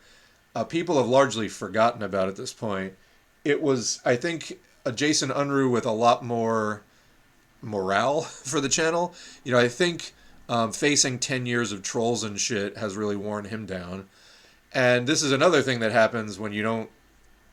uh, 0.56 0.64
people 0.64 0.98
have 0.98 1.06
largely 1.06 1.48
forgotten 1.48 2.02
about 2.02 2.30
at 2.30 2.36
this 2.36 2.52
point. 2.52 2.94
It 3.46 3.62
was, 3.62 4.02
I 4.04 4.16
think, 4.16 4.60
a 4.84 4.92
Jason 4.92 5.30
Unruh 5.30 5.72
with 5.72 5.86
a 5.86 5.92
lot 5.92 6.26
more 6.26 6.82
morale 7.62 8.22
for 8.22 8.60
the 8.60 8.70
channel. 8.70 9.14
You 9.44 9.52
know, 9.52 9.60
I 9.60 9.68
think 9.68 10.14
um, 10.50 10.72
facing 10.72 11.20
10 11.20 11.46
years 11.46 11.72
of 11.72 11.84
trolls 11.84 12.24
and 12.24 12.40
shit 12.40 12.76
has 12.78 12.98
really 12.98 13.16
worn 13.16 13.46
him 13.46 13.68
down. 13.68 14.10
And 14.74 15.06
this 15.06 15.22
is 15.22 15.32
another 15.32 15.62
thing 15.62 15.80
that 15.82 15.92
happens 15.92 16.40
when 16.40 16.54
you 16.54 16.64
don't 16.64 16.90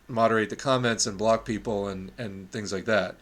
moderate 0.09 0.49
the 0.49 0.57
comments 0.57 1.07
and 1.07 1.19
block 1.19 1.45
people 1.45 1.89
and, 1.89 2.11
and 2.17 2.51
things 2.51 2.73
like 2.73 2.87
that. 2.87 3.17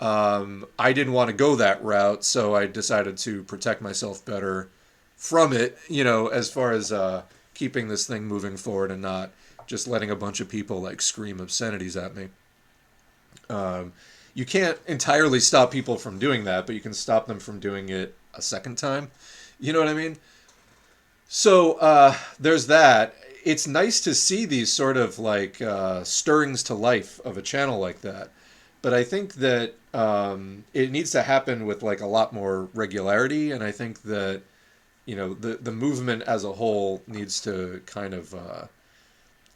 Um, 0.00 0.66
I 0.78 0.94
didn't 0.94 1.12
want 1.12 1.28
to 1.28 1.36
go 1.36 1.54
that 1.56 1.84
route, 1.84 2.24
so 2.24 2.54
I 2.54 2.66
decided 2.66 3.18
to 3.18 3.42
protect 3.44 3.82
myself 3.82 4.24
better 4.24 4.70
from 5.16 5.52
it, 5.52 5.78
you 5.88 6.04
know, 6.04 6.28
as 6.28 6.50
far 6.50 6.72
as 6.72 6.92
uh, 6.92 7.22
keeping 7.54 7.88
this 7.88 8.06
thing 8.06 8.24
moving 8.24 8.56
forward 8.56 8.90
and 8.90 9.02
not 9.02 9.30
just 9.66 9.86
letting 9.86 10.10
a 10.10 10.16
bunch 10.16 10.40
of 10.40 10.48
people 10.48 10.80
like 10.80 11.00
scream 11.00 11.40
obscenities 11.40 11.96
at 11.96 12.14
me. 12.14 12.28
Um, 13.48 13.92
you 14.34 14.44
can't 14.44 14.78
entirely 14.86 15.40
stop 15.40 15.70
people 15.70 15.96
from 15.96 16.18
doing 16.18 16.44
that, 16.44 16.66
but 16.66 16.74
you 16.74 16.80
can 16.80 16.92
stop 16.92 17.26
them 17.26 17.38
from 17.38 17.60
doing 17.60 17.88
it 17.88 18.16
a 18.34 18.42
second 18.42 18.76
time. 18.76 19.10
You 19.60 19.72
know 19.72 19.78
what 19.78 19.88
I 19.88 19.94
mean? 19.94 20.18
So 21.28 21.74
uh, 21.74 22.14
there's 22.38 22.66
that 22.66 23.14
it's 23.44 23.66
nice 23.66 24.00
to 24.00 24.14
see 24.14 24.46
these 24.46 24.72
sort 24.72 24.96
of 24.96 25.18
like 25.18 25.60
uh, 25.60 26.02
stirrings 26.02 26.62
to 26.64 26.74
life 26.74 27.20
of 27.24 27.36
a 27.36 27.42
channel 27.42 27.78
like 27.78 28.00
that. 28.00 28.30
But 28.82 28.94
I 28.94 29.04
think 29.04 29.34
that 29.34 29.74
um, 29.92 30.64
it 30.72 30.90
needs 30.90 31.10
to 31.12 31.22
happen 31.22 31.66
with 31.66 31.82
like 31.82 32.00
a 32.00 32.06
lot 32.06 32.32
more 32.32 32.68
regularity, 32.74 33.52
and 33.52 33.62
I 33.62 33.70
think 33.70 34.02
that 34.02 34.42
you 35.06 35.16
know 35.16 35.34
the 35.34 35.56
the 35.56 35.72
movement 35.72 36.22
as 36.22 36.44
a 36.44 36.52
whole 36.52 37.02
needs 37.06 37.40
to 37.40 37.82
kind 37.86 38.14
of 38.14 38.34
uh, 38.34 38.64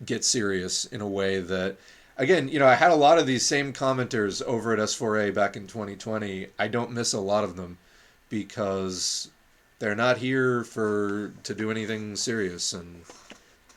get 0.04 0.24
serious 0.24 0.84
in 0.86 1.00
a 1.00 1.08
way 1.08 1.40
that 1.40 1.76
again 2.16 2.48
you 2.48 2.58
know 2.58 2.66
i 2.66 2.74
had 2.74 2.90
a 2.90 2.96
lot 2.96 3.18
of 3.18 3.26
these 3.26 3.44
same 3.44 3.72
commenters 3.72 4.42
over 4.42 4.72
at 4.72 4.78
s4a 4.78 5.32
back 5.34 5.56
in 5.56 5.66
2020 5.66 6.46
i 6.58 6.68
don't 6.68 6.90
miss 6.90 7.12
a 7.12 7.20
lot 7.20 7.44
of 7.44 7.56
them 7.56 7.78
because 8.28 9.30
they're 9.78 9.94
not 9.94 10.18
here 10.18 10.64
for 10.64 11.32
to 11.42 11.54
do 11.54 11.70
anything 11.70 12.14
serious 12.16 12.72
and 12.72 13.02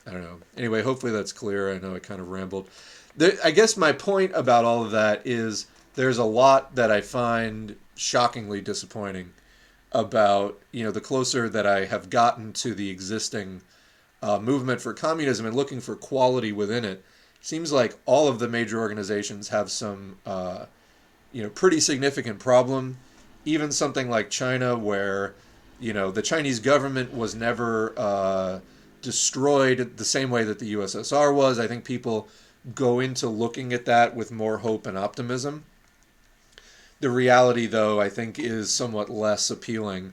I 0.06 0.10
don't 0.10 0.22
know. 0.22 0.38
Anyway, 0.56 0.82
hopefully 0.82 1.12
that's 1.12 1.32
clear. 1.32 1.72
I 1.72 1.78
know 1.78 1.94
I 1.94 1.98
kind 1.98 2.20
of 2.20 2.28
rambled. 2.28 2.68
There, 3.16 3.34
I 3.44 3.50
guess 3.50 3.76
my 3.76 3.92
point 3.92 4.32
about 4.34 4.64
all 4.64 4.84
of 4.84 4.90
that 4.90 5.22
is 5.24 5.66
there's 5.94 6.18
a 6.18 6.24
lot 6.24 6.74
that 6.74 6.90
I 6.90 7.00
find 7.00 7.76
shockingly 7.94 8.60
disappointing 8.60 9.32
about 9.92 10.60
you 10.72 10.84
know 10.84 10.90
the 10.90 11.00
closer 11.00 11.48
that 11.48 11.66
I 11.66 11.84
have 11.84 12.10
gotten 12.10 12.52
to 12.54 12.74
the 12.74 12.90
existing 12.90 13.62
uh, 14.22 14.38
movement 14.38 14.80
for 14.80 14.94
communism 14.94 15.46
and 15.46 15.54
looking 15.54 15.80
for 15.80 15.96
quality 15.96 16.52
within 16.52 16.84
it. 16.84 17.04
Seems 17.40 17.72
like 17.72 17.98
all 18.06 18.28
of 18.28 18.38
the 18.38 18.48
major 18.48 18.78
organizations 18.78 19.48
have 19.48 19.70
some 19.70 20.18
uh, 20.24 20.66
you 21.32 21.42
know 21.42 21.50
pretty 21.50 21.80
significant 21.80 22.38
problem. 22.38 22.98
Even 23.44 23.72
something 23.72 24.08
like 24.08 24.30
China, 24.30 24.76
where 24.76 25.34
you 25.80 25.92
know 25.92 26.10
the 26.10 26.22
Chinese 26.22 26.60
government 26.60 27.12
was 27.12 27.34
never 27.34 27.92
uh, 27.96 28.60
destroyed 29.02 29.96
the 29.96 30.04
same 30.04 30.30
way 30.30 30.44
that 30.44 30.58
the 30.58 30.74
USSR 30.74 31.34
was. 31.34 31.58
I 31.58 31.66
think 31.66 31.84
people 31.84 32.28
go 32.74 33.00
into 33.00 33.28
looking 33.28 33.72
at 33.72 33.86
that 33.86 34.14
with 34.14 34.30
more 34.30 34.58
hope 34.58 34.86
and 34.86 34.96
optimism. 34.96 35.64
The 37.02 37.10
reality, 37.10 37.66
though, 37.66 38.00
I 38.00 38.08
think 38.08 38.38
is 38.38 38.72
somewhat 38.72 39.10
less 39.10 39.50
appealing, 39.50 40.12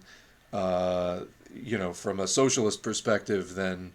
uh, 0.51 1.21
you 1.55 1.77
know, 1.77 1.93
from 1.93 2.19
a 2.19 2.27
socialist 2.27 2.81
perspective 2.81 3.53
than 3.53 3.93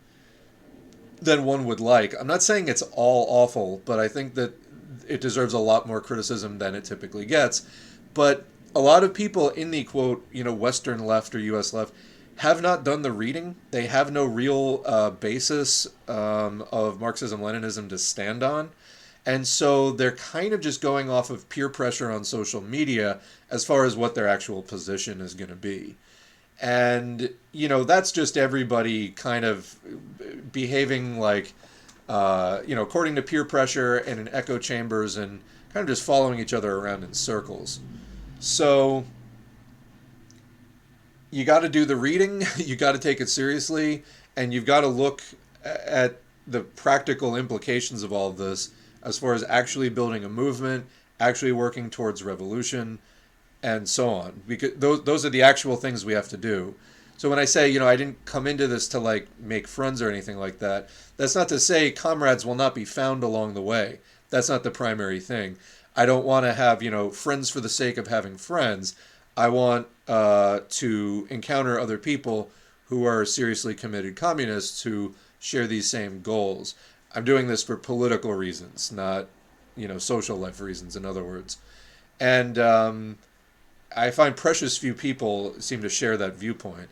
than 1.20 1.44
one 1.44 1.64
would 1.64 1.80
like. 1.80 2.14
I'm 2.18 2.28
not 2.28 2.44
saying 2.44 2.68
it's 2.68 2.82
all 2.92 3.26
awful, 3.28 3.82
but 3.84 3.98
I 3.98 4.06
think 4.06 4.36
that 4.36 4.54
it 5.08 5.20
deserves 5.20 5.52
a 5.52 5.58
lot 5.58 5.88
more 5.88 6.00
criticism 6.00 6.58
than 6.58 6.76
it 6.76 6.84
typically 6.84 7.26
gets. 7.26 7.66
But 8.14 8.46
a 8.76 8.80
lot 8.80 9.02
of 9.02 9.12
people 9.12 9.48
in 9.50 9.72
the 9.72 9.82
quote, 9.82 10.24
you 10.30 10.44
know, 10.44 10.54
Western 10.54 11.04
left 11.04 11.34
or 11.34 11.40
U.S. 11.40 11.72
left 11.72 11.92
have 12.36 12.62
not 12.62 12.84
done 12.84 13.02
the 13.02 13.10
reading. 13.10 13.56
They 13.72 13.86
have 13.86 14.12
no 14.12 14.24
real 14.24 14.82
uh, 14.86 15.10
basis 15.10 15.88
um, 16.06 16.64
of 16.70 17.00
Marxism 17.00 17.40
Leninism 17.40 17.88
to 17.88 17.98
stand 17.98 18.44
on. 18.44 18.70
And 19.26 19.46
so 19.46 19.90
they're 19.90 20.12
kind 20.12 20.52
of 20.52 20.60
just 20.60 20.80
going 20.80 21.08
off 21.08 21.30
of 21.30 21.48
peer 21.48 21.68
pressure 21.68 22.10
on 22.10 22.24
social 22.24 22.60
media 22.60 23.20
as 23.50 23.64
far 23.64 23.84
as 23.84 23.96
what 23.96 24.14
their 24.14 24.28
actual 24.28 24.62
position 24.62 25.20
is 25.20 25.34
going 25.34 25.48
to 25.48 25.56
be. 25.56 25.96
And, 26.60 27.30
you 27.52 27.68
know, 27.68 27.84
that's 27.84 28.12
just 28.12 28.36
everybody 28.36 29.10
kind 29.10 29.44
of 29.44 29.78
behaving 30.52 31.18
like, 31.18 31.54
uh, 32.08 32.60
you 32.66 32.74
know, 32.74 32.82
according 32.82 33.16
to 33.16 33.22
peer 33.22 33.44
pressure 33.44 33.96
and 33.96 34.20
in 34.20 34.28
echo 34.28 34.58
chambers 34.58 35.16
and 35.16 35.40
kind 35.72 35.82
of 35.82 35.88
just 35.88 36.04
following 36.04 36.38
each 36.38 36.52
other 36.52 36.76
around 36.76 37.02
in 37.02 37.14
circles. 37.14 37.80
So 38.40 39.04
you 41.30 41.44
got 41.44 41.60
to 41.60 41.68
do 41.68 41.84
the 41.84 41.96
reading, 41.96 42.44
you 42.56 42.76
got 42.76 42.92
to 42.92 42.98
take 42.98 43.20
it 43.20 43.28
seriously, 43.30 44.04
and 44.36 44.52
you've 44.52 44.66
got 44.66 44.82
to 44.82 44.86
look 44.86 45.22
at 45.64 46.20
the 46.46 46.60
practical 46.60 47.36
implications 47.36 48.02
of 48.02 48.12
all 48.12 48.28
of 48.28 48.36
this 48.36 48.70
as 49.04 49.18
far 49.18 49.34
as 49.34 49.44
actually 49.44 49.88
building 49.88 50.24
a 50.24 50.28
movement, 50.28 50.86
actually 51.20 51.52
working 51.52 51.90
towards 51.90 52.22
revolution, 52.22 52.98
and 53.62 53.88
so 53.88 54.08
on. 54.08 54.42
Because 54.46 54.74
those 54.76 55.04
those 55.04 55.24
are 55.24 55.30
the 55.30 55.42
actual 55.42 55.76
things 55.76 56.04
we 56.04 56.14
have 56.14 56.28
to 56.28 56.36
do. 56.36 56.74
So 57.16 57.30
when 57.30 57.38
I 57.38 57.44
say, 57.44 57.68
you 57.68 57.78
know, 57.78 57.86
I 57.86 57.96
didn't 57.96 58.24
come 58.24 58.46
into 58.46 58.66
this 58.66 58.88
to 58.88 58.98
like 58.98 59.28
make 59.38 59.68
friends 59.68 60.02
or 60.02 60.10
anything 60.10 60.36
like 60.36 60.58
that, 60.58 60.88
that's 61.16 61.34
not 61.34 61.48
to 61.50 61.60
say 61.60 61.92
comrades 61.92 62.44
will 62.44 62.56
not 62.56 62.74
be 62.74 62.84
found 62.84 63.22
along 63.22 63.54
the 63.54 63.62
way. 63.62 64.00
That's 64.30 64.48
not 64.48 64.64
the 64.64 64.70
primary 64.70 65.20
thing. 65.20 65.56
I 65.96 66.06
don't 66.06 66.24
want 66.24 66.44
to 66.44 66.54
have, 66.54 66.82
you 66.82 66.90
know, 66.90 67.10
friends 67.10 67.50
for 67.50 67.60
the 67.60 67.68
sake 67.68 67.98
of 67.98 68.08
having 68.08 68.36
friends. 68.36 68.96
I 69.36 69.48
want 69.48 69.86
uh, 70.08 70.60
to 70.70 71.26
encounter 71.30 71.78
other 71.78 71.98
people 71.98 72.50
who 72.86 73.04
are 73.06 73.24
seriously 73.24 73.74
committed 73.74 74.16
communists 74.16 74.82
who 74.82 75.14
share 75.38 75.66
these 75.66 75.88
same 75.88 76.20
goals. 76.20 76.74
I'm 77.14 77.24
doing 77.24 77.46
this 77.46 77.62
for 77.62 77.76
political 77.76 78.32
reasons, 78.34 78.90
not, 78.90 79.26
you 79.76 79.86
know, 79.86 79.98
social 79.98 80.36
life 80.36 80.60
reasons, 80.60 80.96
in 80.96 81.04
other 81.04 81.22
words. 81.22 81.58
And 82.18 82.58
um, 82.58 83.18
I 83.96 84.10
find 84.10 84.36
precious 84.36 84.76
few 84.76 84.94
people 84.94 85.54
seem 85.60 85.82
to 85.82 85.88
share 85.88 86.16
that 86.16 86.34
viewpoint. 86.34 86.88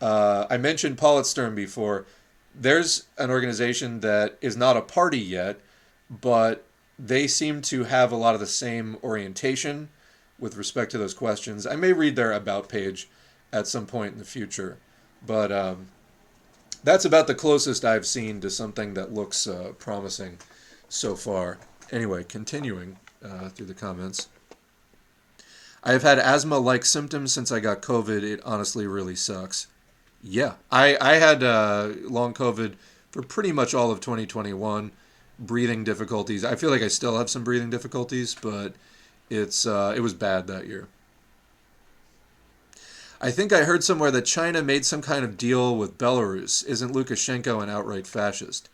Uh, 0.00 0.46
I 0.48 0.56
mentioned 0.56 0.96
Politsturm 0.96 1.54
before. 1.54 2.06
There's 2.54 3.06
an 3.18 3.30
organization 3.30 4.00
that 4.00 4.38
is 4.40 4.56
not 4.56 4.76
a 4.76 4.82
party 4.82 5.18
yet, 5.18 5.60
but 6.10 6.64
they 6.98 7.26
seem 7.26 7.62
to 7.62 7.84
have 7.84 8.10
a 8.10 8.16
lot 8.16 8.34
of 8.34 8.40
the 8.40 8.46
same 8.46 8.96
orientation 9.02 9.88
with 10.38 10.56
respect 10.56 10.90
to 10.92 10.98
those 10.98 11.14
questions. 11.14 11.66
I 11.66 11.76
may 11.76 11.92
read 11.92 12.16
their 12.16 12.32
about 12.32 12.68
page 12.68 13.08
at 13.52 13.66
some 13.66 13.86
point 13.86 14.12
in 14.12 14.18
the 14.18 14.24
future, 14.24 14.78
but 15.24 15.52
um, 15.52 15.88
that's 16.84 17.04
about 17.04 17.26
the 17.26 17.34
closest 17.34 17.84
I've 17.84 18.06
seen 18.06 18.40
to 18.40 18.50
something 18.50 18.94
that 18.94 19.12
looks 19.12 19.46
uh, 19.46 19.72
promising 19.78 20.38
so 20.88 21.14
far. 21.14 21.58
Anyway, 21.90 22.24
continuing 22.24 22.98
uh, 23.24 23.48
through 23.48 23.66
the 23.66 23.74
comments. 23.74 24.28
I 25.82 25.92
have 25.92 26.02
had 26.02 26.18
asthma 26.18 26.58
like 26.58 26.84
symptoms 26.84 27.32
since 27.32 27.52
I 27.52 27.60
got 27.60 27.82
COVID. 27.82 28.22
It 28.22 28.40
honestly 28.44 28.86
really 28.86 29.16
sucks. 29.16 29.68
Yeah, 30.22 30.54
I, 30.70 30.96
I 31.00 31.14
had 31.14 31.42
uh, 31.42 31.92
long 32.02 32.34
COVID 32.34 32.74
for 33.10 33.22
pretty 33.22 33.52
much 33.52 33.74
all 33.74 33.90
of 33.90 34.00
2021. 34.00 34.92
Breathing 35.40 35.84
difficulties. 35.84 36.44
I 36.44 36.56
feel 36.56 36.70
like 36.70 36.82
I 36.82 36.88
still 36.88 37.16
have 37.16 37.30
some 37.30 37.44
breathing 37.44 37.70
difficulties, 37.70 38.34
but 38.34 38.74
it's 39.30 39.66
uh, 39.66 39.94
it 39.96 40.00
was 40.00 40.12
bad 40.12 40.48
that 40.48 40.66
year. 40.66 40.88
I 43.20 43.32
think 43.32 43.52
I 43.52 43.64
heard 43.64 43.82
somewhere 43.82 44.12
that 44.12 44.24
China 44.24 44.62
made 44.62 44.86
some 44.86 45.02
kind 45.02 45.24
of 45.24 45.36
deal 45.36 45.76
with 45.76 45.98
Belarus. 45.98 46.64
Isn't 46.66 46.94
Lukashenko 46.94 47.62
an 47.62 47.68
outright 47.68 48.06
fascist? 48.06 48.68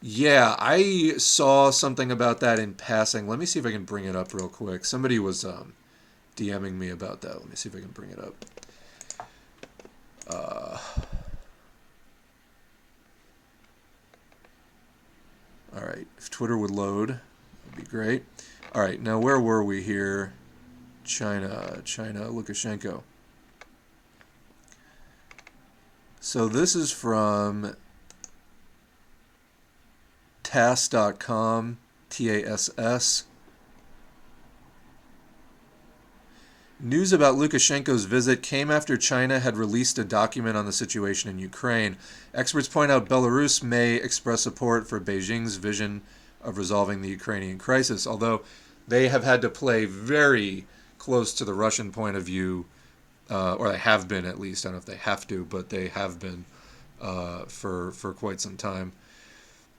Yeah, 0.00 0.54
I 0.60 1.14
saw 1.18 1.70
something 1.70 2.12
about 2.12 2.38
that 2.38 2.60
in 2.60 2.74
passing. 2.74 3.26
Let 3.26 3.40
me 3.40 3.46
see 3.46 3.58
if 3.58 3.66
I 3.66 3.72
can 3.72 3.84
bring 3.84 4.04
it 4.04 4.14
up 4.14 4.32
real 4.32 4.48
quick. 4.48 4.84
Somebody 4.84 5.18
was 5.18 5.44
um, 5.44 5.72
DMing 6.36 6.74
me 6.74 6.88
about 6.88 7.20
that. 7.22 7.34
Let 7.40 7.48
me 7.48 7.56
see 7.56 7.68
if 7.68 7.74
I 7.74 7.80
can 7.80 7.90
bring 7.90 8.10
it 8.10 8.20
up. 8.20 8.44
Uh, 10.28 10.78
all 15.74 15.84
right, 15.84 16.06
if 16.16 16.30
Twitter 16.30 16.56
would 16.56 16.70
load, 16.70 17.18
that'd 17.64 17.76
be 17.76 17.82
great. 17.82 18.22
All 18.72 18.82
right, 18.82 19.00
now 19.00 19.18
where 19.18 19.40
were 19.40 19.64
we 19.64 19.82
here? 19.82 20.32
China, 21.02 21.80
China, 21.84 22.26
Lukashenko. 22.26 23.02
So 26.20 26.48
this 26.48 26.74
is 26.74 26.90
from 26.90 27.76
tass.com, 30.42 31.78
T 32.10 32.30
A 32.30 32.50
S 32.50 32.70
S. 32.76 33.24
News 36.80 37.12
about 37.12 37.34
Lukashenko's 37.34 38.04
visit 38.04 38.42
came 38.42 38.70
after 38.70 38.96
China 38.96 39.40
had 39.40 39.56
released 39.56 39.98
a 39.98 40.04
document 40.04 40.56
on 40.56 40.64
the 40.64 40.72
situation 40.72 41.28
in 41.28 41.38
Ukraine. 41.38 41.96
Experts 42.32 42.68
point 42.68 42.92
out 42.92 43.08
Belarus 43.08 43.62
may 43.62 43.96
express 43.96 44.42
support 44.42 44.88
for 44.88 45.00
Beijing's 45.00 45.56
vision 45.56 46.02
of 46.40 46.56
resolving 46.56 47.02
the 47.02 47.08
Ukrainian 47.08 47.58
crisis, 47.58 48.06
although 48.06 48.42
they 48.86 49.08
have 49.08 49.24
had 49.24 49.42
to 49.42 49.48
play 49.48 49.86
very 49.86 50.66
close 50.98 51.34
to 51.34 51.44
the 51.44 51.54
Russian 51.54 51.90
point 51.90 52.16
of 52.16 52.22
view, 52.22 52.66
uh, 53.30 53.54
or 53.54 53.70
they 53.70 53.78
have 53.78 54.08
been 54.08 54.24
at 54.24 54.40
least. 54.40 54.64
I 54.64 54.68
don't 54.68 54.74
know 54.74 54.78
if 54.78 54.84
they 54.84 54.96
have 54.96 55.26
to, 55.28 55.44
but 55.44 55.70
they 55.70 55.88
have 55.88 56.18
been 56.18 56.44
uh, 57.00 57.44
for 57.44 57.92
for 57.92 58.12
quite 58.12 58.40
some 58.40 58.56
time. 58.56 58.92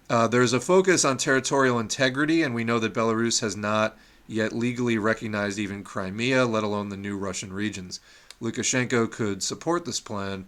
Uh, 0.10 0.28
there's 0.28 0.54
a 0.54 0.60
focus 0.60 1.06
on 1.06 1.18
territorial 1.18 1.80
integrity, 1.80 2.42
and 2.42 2.56
we 2.56 2.64
know 2.64 2.80
that 2.80 2.94
Belarus 2.94 3.42
has 3.42 3.56
not 3.56 3.98
yet 4.28 4.54
legally 4.54 4.98
recognized 4.98 5.60
even 5.60 5.84
Crimea, 5.84 6.46
let 6.46 6.64
alone 6.64 6.90
the 6.90 6.98
new 6.98 7.18
Russian 7.18 7.54
regions. 7.54 8.00
Lukashenko 8.42 9.12
could 9.12 9.44
support 9.44 9.86
this 9.86 10.00
plan, 10.00 10.46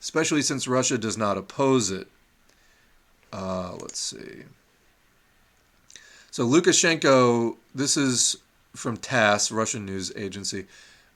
especially 0.00 0.42
since 0.42 0.68
Russia 0.68 0.98
does 0.98 1.16
not 1.16 1.38
oppose 1.38 1.90
it. 1.90 2.08
Uh, 3.32 3.76
let's 3.80 3.98
see. 3.98 4.44
So 6.30 6.46
Lukashenko, 6.46 7.56
this 7.74 7.96
is 7.96 8.36
from 8.74 8.96
TASS, 8.96 9.50
Russian 9.50 9.84
news 9.84 10.12
agency. 10.16 10.66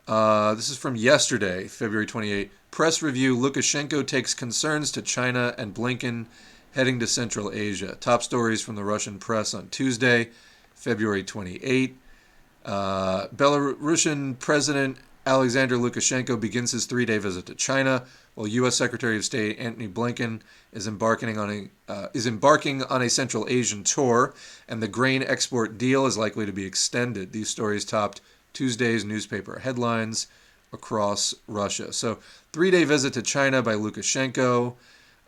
Uh, 0.06 0.54
this 0.54 0.68
is 0.68 0.76
from 0.76 0.96
yesterday, 0.96 1.68
February 1.68 2.06
28. 2.06 2.50
Press 2.70 3.02
review 3.02 3.36
Lukashenko 3.36 4.06
takes 4.06 4.34
concerns 4.34 4.90
to 4.92 5.02
China 5.02 5.54
and 5.56 5.74
Blinken 5.74 6.26
heading 6.72 6.98
to 6.98 7.06
Central 7.06 7.52
Asia. 7.52 7.96
Top 8.00 8.22
stories 8.22 8.62
from 8.62 8.74
the 8.74 8.84
Russian 8.84 9.18
press 9.18 9.54
on 9.54 9.68
Tuesday, 9.68 10.30
February 10.74 11.22
28. 11.22 11.96
Uh, 12.64 13.28
Belarusian 13.28 14.38
President 14.38 14.96
Alexander 15.24 15.76
Lukashenko 15.76 16.40
begins 16.40 16.72
his 16.72 16.86
three 16.86 17.04
day 17.04 17.18
visit 17.18 17.46
to 17.46 17.54
China, 17.54 18.04
while 18.34 18.48
U.S. 18.48 18.74
Secretary 18.74 19.16
of 19.16 19.24
State 19.24 19.58
Antony 19.58 19.86
Blinken 19.86 20.40
is 20.72 20.88
embarking 20.88 21.38
on 21.38 21.50
a 21.50 21.92
uh, 21.92 22.08
is 22.12 22.26
embarking 22.26 22.82
on 22.84 23.02
a 23.02 23.10
Central 23.10 23.46
Asian 23.48 23.84
tour, 23.84 24.34
and 24.68 24.82
the 24.82 24.88
grain 24.88 25.22
export 25.22 25.78
deal 25.78 26.06
is 26.06 26.18
likely 26.18 26.44
to 26.44 26.52
be 26.52 26.66
extended. 26.66 27.32
These 27.32 27.50
stories 27.50 27.84
topped 27.84 28.20
Tuesday's 28.52 29.04
newspaper 29.04 29.60
headlines 29.60 30.26
across 30.72 31.34
Russia. 31.46 31.92
So, 31.92 32.18
three 32.52 32.70
day 32.70 32.84
visit 32.84 33.12
to 33.14 33.22
China 33.22 33.62
by 33.62 33.74
Lukashenko. 33.74 34.74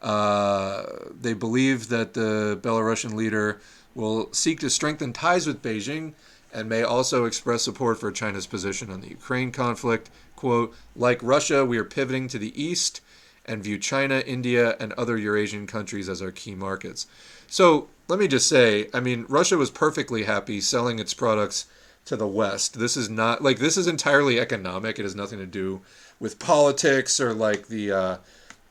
Uh, 0.03 0.85
they 1.19 1.35
believe 1.35 1.89
that 1.89 2.15
the 2.15 2.59
Belarusian 2.63 3.15
leader 3.15 3.61
will 3.95 4.33
seek 4.33 4.61
to 4.61 4.69
strengthen 4.69 5.13
ties 5.13 5.47
with 5.47 5.63
Beijing 5.63 6.15
and 6.53 6.69
may 6.69 6.83
also 6.83 7.25
express 7.25 7.63
support 7.63 7.99
for 7.99 8.13
China's 8.13 8.47
position 8.47 8.91
on 8.91 9.01
the 9.01 9.09
Ukraine 9.09 9.51
conflict. 9.51 10.11
Quote, 10.37 10.75
like 10.95 11.23
Russia, 11.23 11.65
we 11.65 11.79
are 11.79 11.85
pivoting 11.85 12.29
to 12.29 12.39
the 12.39 12.61
east 12.61 13.01
and 13.47 13.63
view 13.63 13.79
China, 13.79 14.23
India, 14.27 14.77
and 14.81 14.93
other 14.95 15.17
Eurasian 15.19 15.67
countries 15.67 16.09
as 16.09 16.23
our 16.23 16.31
key 16.31 16.55
markets. 16.55 17.07
So 17.47 17.89
let 18.09 18.19
me 18.19 18.29
just 18.29 18.49
say, 18.49 18.89
I 18.95 19.01
mean, 19.01 19.27
Russia 19.29 19.57
was 19.57 19.71
perfectly 19.71 20.25
happy 20.25 20.61
selling 20.61 20.99
its 20.99 21.15
products 21.15 21.67
to 22.07 22.17
the 22.17 22.27
West. 22.27 22.79
This 22.79 22.97
is 22.97 23.09
not 23.09 23.43
like 23.43 23.59
this 23.59 23.77
is 23.77 23.87
entirely 23.87 24.39
economic. 24.39 24.99
It 24.99 25.03
has 25.03 25.15
nothing 25.15 25.39
to 25.39 25.47
do 25.47 25.81
with 26.21 26.39
politics 26.39 27.21
or 27.21 27.33
like 27.33 27.69
the, 27.69 27.93
uh, 27.93 28.17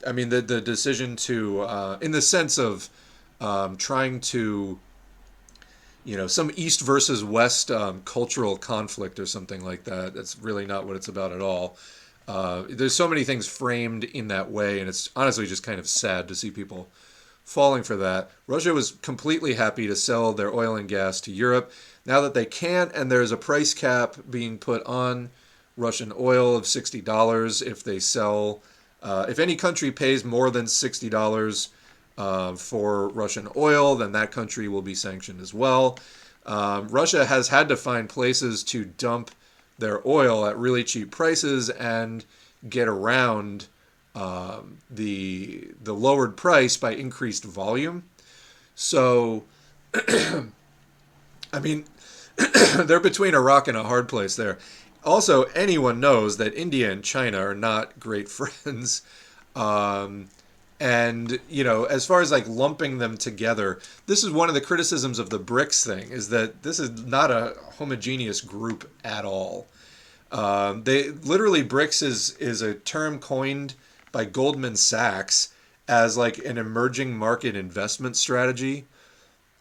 I 0.05 0.11
mean, 0.11 0.30
the 0.30 0.41
the 0.41 0.61
decision 0.61 1.15
to, 1.18 1.61
uh, 1.61 1.97
in 2.01 2.11
the 2.11 2.22
sense 2.22 2.57
of 2.57 2.89
um, 3.41 3.76
trying 3.76 4.19
to 4.22 4.80
you 6.05 6.18
know 6.18 6.27
some 6.27 6.51
east 6.55 6.81
versus 6.81 7.23
west 7.23 7.72
um, 7.72 8.01
cultural 8.05 8.57
conflict 8.57 9.19
or 9.19 9.26
something 9.26 9.64
like 9.64 9.84
that 9.84 10.14
that's 10.14 10.38
really 10.39 10.65
not 10.65 10.85
what 10.85 10.95
it's 10.95 11.07
about 11.07 11.31
at 11.31 11.41
all 11.41 11.77
uh, 12.27 12.64
there's 12.69 12.95
so 12.95 13.07
many 13.07 13.23
things 13.23 13.47
framed 13.47 14.03
in 14.05 14.27
that 14.27 14.49
way 14.49 14.80
and 14.80 14.89
it's 14.89 15.10
honestly 15.15 15.45
just 15.45 15.64
kind 15.64 15.80
of 15.80 15.88
sad 15.88 16.27
to 16.27 16.35
see 16.35 16.51
people 16.51 16.89
falling 17.43 17.84
for 17.84 17.95
that 17.95 18.30
russia 18.47 18.73
was 18.73 18.91
completely 19.01 19.53
happy 19.53 19.88
to 19.88 19.95
sell 19.95 20.34
their 20.34 20.53
oil 20.53 20.76
and 20.76 20.89
gas 20.89 21.22
to 21.22 21.31
europe 21.31 21.72
now 22.05 22.21
that 22.21 22.34
they 22.34 22.45
can't 22.45 22.91
and 22.93 23.11
there's 23.11 23.31
a 23.31 23.38
price 23.38 23.73
cap 23.73 24.15
being 24.30 24.57
put 24.57 24.84
on 24.85 25.30
russian 25.77 26.13
oil 26.17 26.55
of 26.55 26.63
$60 26.63 27.65
if 27.65 27.84
they 27.84 27.99
sell 27.99 28.61
uh, 29.03 29.25
if 29.27 29.38
any 29.38 29.55
country 29.55 29.91
pays 29.91 30.23
more 30.23 30.49
than 30.49 30.65
$60 30.65 31.69
uh, 32.17 32.55
for 32.55 33.09
Russian 33.09 33.49
oil, 33.55 33.95
then 33.95 34.13
that 34.13 34.31
country 34.31 34.67
will 34.67 34.81
be 34.81 34.95
sanctioned 34.95 35.41
as 35.41 35.53
well. 35.53 35.99
Um, 36.45 36.88
Russia 36.88 37.25
has 37.25 37.49
had 37.49 37.67
to 37.69 37.77
find 37.77 38.07
places 38.07 38.63
to 38.65 38.85
dump 38.85 39.31
their 39.77 40.05
oil 40.07 40.45
at 40.45 40.57
really 40.57 40.84
cheap 40.84 41.11
prices 41.11 41.69
and 41.69 42.25
get 42.69 42.88
around 42.88 43.67
um, 44.15 44.77
the 44.89 45.69
the 45.81 45.93
lowered 45.93 46.38
price 46.38 46.77
by 46.77 46.91
increased 46.91 47.43
volume. 47.43 48.03
So, 48.75 49.43
I 49.93 51.59
mean, 51.61 51.85
they're 52.85 52.99
between 52.99 53.34
a 53.34 53.41
rock 53.41 53.68
and 53.68 53.77
a 53.77 53.84
hard 53.84 54.07
place 54.07 54.35
there. 54.35 54.57
Also, 55.03 55.43
anyone 55.55 55.99
knows 55.99 56.38
that 56.38 56.53
India 56.53 56.91
and 56.91 57.03
China 57.03 57.39
are 57.39 57.55
not 57.55 57.99
great 57.99 58.30
friends. 58.30 59.01
Um, 59.55 60.30
and 60.84 61.39
you 61.49 61.64
know 61.64 61.85
as 61.85 62.05
far 62.05 62.19
as 62.19 62.30
like 62.30 62.45
lumping 62.47 62.97
them 62.97 63.15
together 63.18 63.80
this 64.07 64.22
is 64.22 64.31
one 64.31 64.49
of 64.49 64.55
the 64.55 64.61
criticisms 64.61 65.18
of 65.18 65.30
the 65.30 65.39
brics 65.39 65.85
thing 65.85 66.11
is 66.11 66.27
that 66.27 66.64
this 66.64 66.77
is 66.77 67.05
not 67.05 67.31
a 67.31 67.55
homogeneous 67.77 68.41
group 68.41 68.89
at 69.03 69.23
all 69.23 69.65
um, 70.31 70.84
they 70.84 71.10
literally 71.10 71.64
brics 71.64 72.03
is 72.03 72.35
is 72.38 72.61
a 72.61 72.73
term 72.73 73.18
coined 73.18 73.76
by 74.11 74.26
goldman 74.26 74.76
sachs 74.76 75.53
as 75.88 76.18
like 76.18 76.38
an 76.39 76.57
emerging 76.57 77.15
market 77.15 77.55
investment 77.55 78.18
strategy 78.18 78.85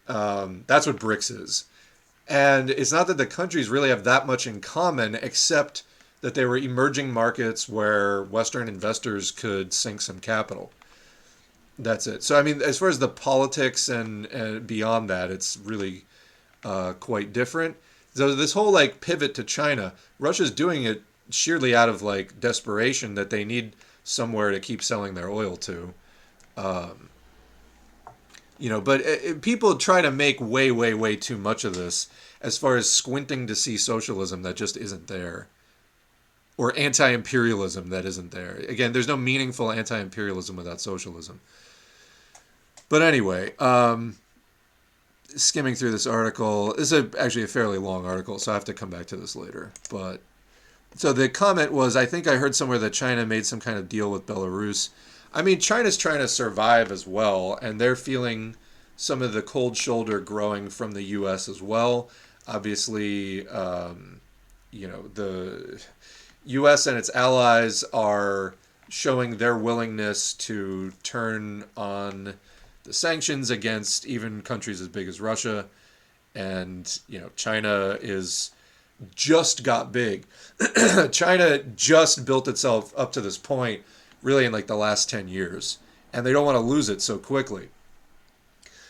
um, 0.09 0.65
that's 0.67 0.89
what 0.89 0.97
brics 0.97 1.31
is 1.31 1.67
and 2.29 2.71
it's 2.71 2.93
not 2.93 3.07
that 3.07 3.19
the 3.19 3.27
countries 3.27 3.69
really 3.69 3.89
have 3.89 4.05
that 4.05 4.27
much 4.27 4.47
in 4.47 4.61
common 4.61 5.15
except 5.17 5.83
that 6.21 6.35
they 6.35 6.45
were 6.45 6.57
emerging 6.57 7.13
markets 7.13 7.69
where 7.69 8.23
western 8.25 8.69
investors 8.69 9.31
could 9.31 9.73
sink 9.73 10.01
some 10.01 10.21
capital 10.21 10.73
that's 11.79 12.07
it. 12.07 12.23
So 12.23 12.39
I 12.39 12.43
mean, 12.43 12.63
as 12.63 12.79
far 12.79 12.89
as 12.89 12.99
the 12.99 13.09
politics 13.09 13.89
and, 13.89 14.27
and 14.27 14.67
beyond 14.67 15.09
that, 15.11 15.31
it's 15.31 15.57
really 15.57 16.05
uh, 16.65 16.95
quite 16.95 17.33
different. 17.33 17.77
So 18.15 18.35
this 18.35 18.53
whole 18.53 18.71
like 18.71 19.01
pivot 19.01 19.35
to 19.35 19.45
China, 19.45 19.95
Russia's 20.19 20.51
doing 20.51 20.85
it 20.85 21.03
sheerly 21.31 21.75
out 21.75 21.89
of 21.89 22.03
like 22.03 22.41
desperation 22.41 23.15
that 23.15 23.31
they 23.31 23.45
need 23.45 23.75
somewhere 24.05 24.51
to 24.51 24.61
keep 24.61 24.83
selling 24.83 25.15
their 25.15 25.31
oil 25.31 25.57
to. 25.57 25.95
Um, 26.57 27.09
you 28.63 28.69
know, 28.69 28.81
but 28.81 29.01
it, 29.01 29.25
it, 29.25 29.43
people 29.43 29.75
try 29.75 30.01
to 30.01 30.13
make 30.13 30.41
way, 30.41 30.71
way, 30.71 30.95
way 30.95 31.17
too 31.17 31.37
much 31.37 31.65
of 31.65 31.75
this 31.75 32.09
as 32.41 32.57
far 32.57 32.77
as 32.77 32.89
squinting 32.89 33.49
to 33.49 33.57
see 33.57 33.77
socialism 33.77 34.43
that 34.45 34.55
just 34.55 34.77
isn't 34.77 35.09
there 35.09 35.49
or 36.57 36.73
anti-imperialism 36.79 37.91
that 37.91 38.05
isn't 38.05 38.31
there. 38.31 38.63
Again, 38.69 38.93
there's 38.93 39.09
no 39.09 39.17
meaningful 39.17 39.73
anti-imperialism 39.73 40.55
without 40.55 40.81
socialism. 40.81 41.41
But 42.89 43.03
anyway, 43.03 43.57
um, 43.59 44.15
skimming 45.35 45.75
through 45.75 45.91
this 45.91 46.07
article, 46.07 46.73
this 46.75 46.93
is 46.93 47.05
a, 47.05 47.11
actually 47.19 47.43
a 47.43 47.49
fairly 47.49 47.79
long 47.79 48.07
article, 48.07 48.39
so 48.39 48.53
I 48.53 48.55
have 48.55 48.65
to 48.67 48.75
come 48.75 48.91
back 48.91 49.07
to 49.07 49.17
this 49.17 49.35
later. 49.35 49.73
But 49.91 50.21
so 50.95 51.13
the 51.13 51.29
comment 51.29 51.73
was, 51.73 51.97
I 51.97 52.07
think 52.07 52.29
I 52.29 52.37
heard 52.37 52.55
somewhere 52.55 52.79
that 52.79 52.93
China 52.93 53.27
made 53.27 53.45
some 53.45 53.59
kind 53.59 53.77
of 53.77 53.89
deal 53.89 54.09
with 54.09 54.27
Belarus. 54.27 54.91
I 55.35 55.43
mean, 55.43 55.61
China's 55.61 55.97
trying 55.97 56.19
to 56.19 56.29
survive 56.29 56.93
as 56.93 57.07
well, 57.07 57.59
and 57.63 57.81
they're 57.81 57.97
feeling 57.97 58.57
some 58.97 59.23
of 59.23 59.33
the 59.33 59.43
cold 59.43 59.77
shoulder 59.77 60.21
growing 60.21 60.69
from 60.69 60.93
the 60.93 61.03
U.S. 61.03 61.49
as 61.49 61.63
well. 61.63 62.11
Obviously, 62.47 63.49
um, 63.49 64.21
you 64.71 64.89
know 64.89 65.09
the 65.15 65.83
U.S. 66.47 66.87
and 66.87 66.99
its 66.99 67.11
allies 67.15 67.85
are 67.93 68.55
showing 68.89 69.37
their 69.39 69.57
willingness 69.57 70.35
to 70.35 70.93
turn 71.03 71.65
on 71.77 72.35
the 72.85 72.93
sanctions 72.93 73.51
against 73.51 74.07
even 74.07 74.43
countries 74.43 74.81
as 74.81 74.89
big 74.89 75.09
as 75.09 75.21
Russia, 75.21 75.67
and 76.35 77.01
you 77.09 77.21
know 77.21 77.31
China 77.37 77.97
is 78.01 78.51
just 79.15 79.63
got 79.65 79.93
big. 79.93 80.27
China 81.11 81.59
just 81.59 82.25
built 82.25 82.49
itself 82.49 82.93
up 82.97 83.13
to 83.13 83.21
this 83.21 83.39
point, 83.39 83.83
really 84.23 84.45
in 84.45 84.53
like 84.53 84.67
the 84.67 84.77
last 84.77 85.11
ten 85.11 85.29
years, 85.29 85.79
and 86.13 86.25
they 86.25 86.33
don't 86.33 86.47
want 86.47 86.57
to 86.57 86.61
lose 86.61 86.89
it 86.89 87.03
so 87.03 87.19
quickly. 87.19 87.69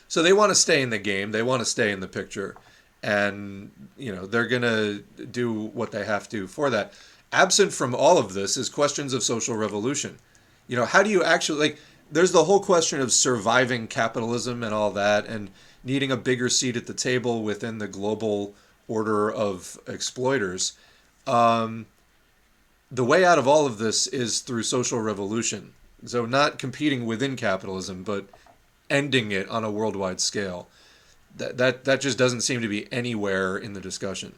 So 0.09 0.22
they 0.22 0.32
want 0.32 0.50
to 0.50 0.54
stay 0.54 0.82
in 0.82 0.90
the 0.90 0.98
game. 0.98 1.32
They 1.32 1.42
want 1.42 1.60
to 1.60 1.66
stay 1.66 1.90
in 1.90 2.00
the 2.00 2.09
picture, 2.09 2.56
and 3.02 3.70
you 3.96 4.14
know 4.14 4.26
they're 4.26 4.46
gonna 4.46 4.98
do 5.30 5.52
what 5.52 5.90
they 5.92 6.04
have 6.04 6.28
to 6.30 6.46
for 6.46 6.70
that. 6.70 6.92
Absent 7.32 7.72
from 7.72 7.94
all 7.94 8.18
of 8.18 8.34
this 8.34 8.56
is 8.56 8.68
questions 8.68 9.14
of 9.14 9.22
social 9.22 9.56
revolution. 9.56 10.18
You 10.68 10.76
know, 10.76 10.84
how 10.84 11.02
do 11.02 11.10
you 11.10 11.24
actually 11.24 11.59
like? 11.59 11.78
there's 12.12 12.32
the 12.32 12.44
whole 12.44 12.60
question 12.60 13.00
of 13.00 13.10
surviving 13.10 13.88
capitalism 13.88 14.62
and 14.62 14.74
all 14.74 14.90
that, 14.90 15.26
and 15.26 15.50
needing 15.82 16.12
a 16.12 16.16
bigger 16.16 16.48
seat 16.48 16.76
at 16.76 16.86
the 16.86 16.94
table 16.94 17.42
within 17.42 17.78
the 17.78 17.88
global 17.88 18.54
order 18.86 19.30
of 19.32 19.78
exploiters. 19.86 20.74
Um, 21.26 21.86
the 22.93 23.05
way 23.05 23.24
out 23.24 23.39
of 23.39 23.48
all 23.48 23.66
of 23.66 23.78
this 23.78 24.06
is 24.06 24.40
through 24.40 24.62
social 24.62 25.01
revolution. 25.01 25.73
So, 26.05 26.27
not 26.27 26.59
competing 26.59 27.06
within 27.06 27.36
capitalism, 27.36 28.02
but 28.02 28.27
ending 28.90 29.32
it 29.32 29.48
on 29.48 29.64
a 29.64 29.70
worldwide 29.70 30.20
scale. 30.20 30.69
That, 31.36 31.56
that, 31.56 31.85
that 31.85 32.01
just 32.01 32.19
doesn't 32.19 32.43
seem 32.43 32.60
to 32.60 32.69
be 32.69 32.93
anywhere 32.93 33.56
in 33.56 33.73
the 33.73 33.81
discussion. 33.81 34.35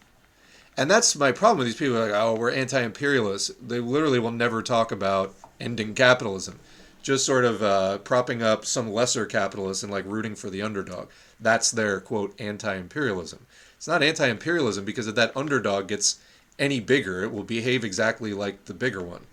And 0.77 0.91
that's 0.91 1.17
my 1.17 1.33
problem 1.33 1.59
with 1.59 1.67
these 1.67 1.77
people. 1.77 1.99
Like, 1.99 2.13
oh, 2.13 2.35
we're 2.35 2.53
anti 2.53 2.81
imperialists. 2.81 3.51
They 3.61 3.81
literally 3.81 4.21
will 4.21 4.31
never 4.31 4.63
talk 4.63 4.93
about 4.93 5.35
ending 5.61 5.95
capitalism 5.95 6.61
just 7.05 7.27
sort 7.27 7.45
of 7.45 7.63
uh, 7.63 7.99
propping 7.99 8.43
up 8.43 8.65
some 8.65 8.91
lesser 8.91 9.27
capitalists 9.27 9.83
and 9.83 9.93
like 9.93 10.07
rooting 10.07 10.35
for 10.35 10.49
the 10.49 10.63
underdog. 10.63 11.09
That's 11.39 11.71
their 11.71 12.01
quote 12.01 12.35
anti-imperialism. 12.41 13.47
It's 13.77 13.87
not 13.87 14.03
anti-imperialism 14.03 14.85
because 14.85 15.07
if 15.07 15.15
that 15.15 15.37
underdog 15.37 15.87
gets 15.89 16.19
any 16.59 16.81
bigger, 16.81 17.23
it 17.23 17.33
will 17.33 17.45
behave 17.45 17.85
exactly 17.85 18.33
like 18.33 18.65
the 18.67 18.75
bigger 18.75 19.03
one. 19.03 19.27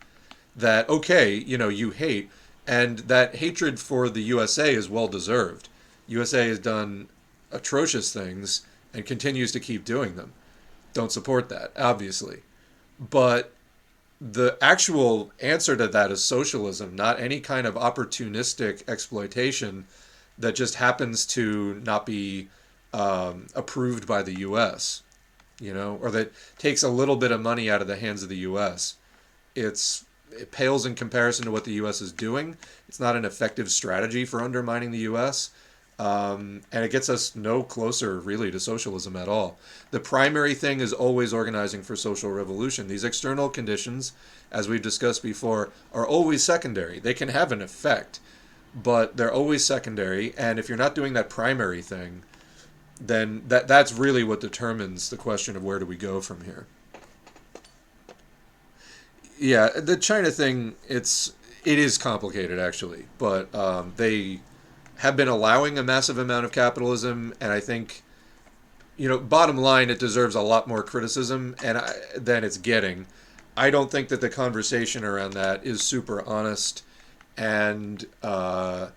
That 0.56 0.90
okay, 0.90 1.34
you 1.34 1.58
know, 1.58 1.70
you 1.70 1.92
hate, 1.92 2.30
and 2.68 3.00
that 3.00 3.36
hatred 3.36 3.80
for 3.80 4.10
the 4.10 4.22
USA 4.24 4.74
is 4.74 4.90
well 4.90 5.08
deserved. 5.08 5.70
USA 6.08 6.48
has 6.48 6.60
done 6.60 7.08
atrocious 7.52 8.14
things 8.14 8.66
and 8.94 9.06
continues 9.06 9.52
to 9.52 9.60
keep 9.60 9.86
doing 9.86 10.16
them. 10.16 10.34
Don't 10.94 11.12
support 11.12 11.50
that, 11.50 11.72
obviously. 11.78 12.42
But 13.00 13.54
the 14.20 14.58
actual 14.62 15.32
answer 15.40 15.76
to 15.76 15.88
that 15.88 16.12
is 16.12 16.24
socialism, 16.24 16.96
not 16.96 17.20
any 17.20 17.40
kind 17.40 17.66
of 17.66 17.76
opportunistic 17.76 18.88
exploitation 18.88 19.86
that 20.38 20.56
just 20.56 20.76
happens 20.76 21.26
to 21.26 21.82
not 21.86 22.06
be 22.06 22.50
um, 22.94 23.48
approved 23.56 24.08
by 24.08 24.22
the 24.22 24.40
U.S. 24.40 25.02
You 25.62 25.74
know, 25.74 26.00
or 26.02 26.12
that 26.12 26.34
takes 26.58 26.84
a 26.84 26.90
little 26.90 27.16
bit 27.16 27.32
of 27.32 27.40
money 27.40 27.70
out 27.70 27.82
of 27.82 27.88
the 27.88 27.96
hands 27.96 28.24
of 28.24 28.30
the 28.30 28.38
U.S. 28.38 28.96
It's 29.56 30.04
it 30.32 30.52
pales 30.52 30.86
in 30.86 30.96
comparison 30.96 31.46
to 31.46 31.52
what 31.52 31.66
the 31.66 31.74
U.S. 31.74 32.02
is 32.02 32.12
doing. 32.12 32.58
It's 32.88 33.00
not 33.00 33.16
an 33.16 33.26
effective 33.26 33.70
strategy 33.70 34.26
for 34.26 34.42
undermining 34.42 34.92
the 34.92 35.00
U.S. 35.00 35.52
Um, 36.00 36.62
and 36.72 36.84
it 36.84 36.92
gets 36.92 37.10
us 37.10 37.36
no 37.36 37.62
closer, 37.62 38.20
really, 38.20 38.50
to 38.50 38.60
socialism 38.60 39.16
at 39.16 39.28
all. 39.28 39.60
The 39.92 40.00
primary 40.00 40.56
thing 40.56 40.80
is 40.80 40.94
always 40.94 41.32
organizing 41.32 41.84
for 41.84 41.96
social 41.96 42.32
revolution. 42.32 42.88
These 42.88 43.04
external 43.04 43.50
conditions, 43.50 44.14
as 44.52 44.68
we've 44.68 44.82
discussed 44.82 45.22
before, 45.22 45.70
are 45.94 46.08
always 46.08 46.44
secondary. 46.44 47.00
They 47.00 47.14
can 47.14 47.30
have 47.30 47.52
an 47.52 47.62
effect, 47.62 48.20
but 48.74 49.16
they're 49.16 49.32
always 49.32 49.64
secondary. 49.64 50.36
And 50.38 50.58
if 50.58 50.68
you're 50.70 50.78
not 50.78 50.96
doing 50.96 51.14
that 51.14 51.30
primary 51.30 51.84
thing, 51.84 52.24
then 53.08 53.42
that 53.48 53.68
that's 53.68 53.92
really 53.92 54.24
what 54.24 54.40
determines 54.40 55.10
the 55.10 55.18
question 55.18 55.56
of 55.56 55.64
where 55.64 55.80
do 55.80 55.86
we 55.86 55.98
go 55.98 56.22
from 56.22 56.44
here. 56.44 56.68
Yeah, 59.40 59.70
the 59.76 59.98
China 59.98 60.30
thing, 60.30 60.76
it's 60.88 61.34
it 61.66 61.80
is 61.80 61.98
complicated 61.98 62.60
actually, 62.60 63.06
but 63.18 63.54
um, 63.56 63.94
they 63.98 64.40
have 64.98 65.18
been 65.18 65.28
allowing 65.28 65.80
a 65.80 65.84
massive 65.84 66.20
amount 66.20 66.46
of 66.46 66.52
capitalism, 66.52 67.34
and 67.42 67.52
I 67.52 67.60
think, 67.60 68.04
you 68.98 69.10
know, 69.10 69.18
bottom 69.18 69.58
line, 69.58 69.90
it 69.90 69.98
deserves 69.98 70.36
a 70.36 70.42
lot 70.42 70.68
more 70.68 70.84
criticism 70.84 71.56
and 71.64 71.80
I, 71.80 71.92
than 72.16 72.44
it's 72.44 72.58
getting. 72.58 73.08
I 73.58 73.72
don't 73.72 73.90
think 73.90 74.10
that 74.10 74.22
the 74.22 74.30
conversation 74.30 75.04
around 75.04 75.34
that 75.34 75.66
is 75.66 75.82
super 75.82 76.24
honest, 76.24 76.84
and 77.36 78.06
uh, 78.22 78.90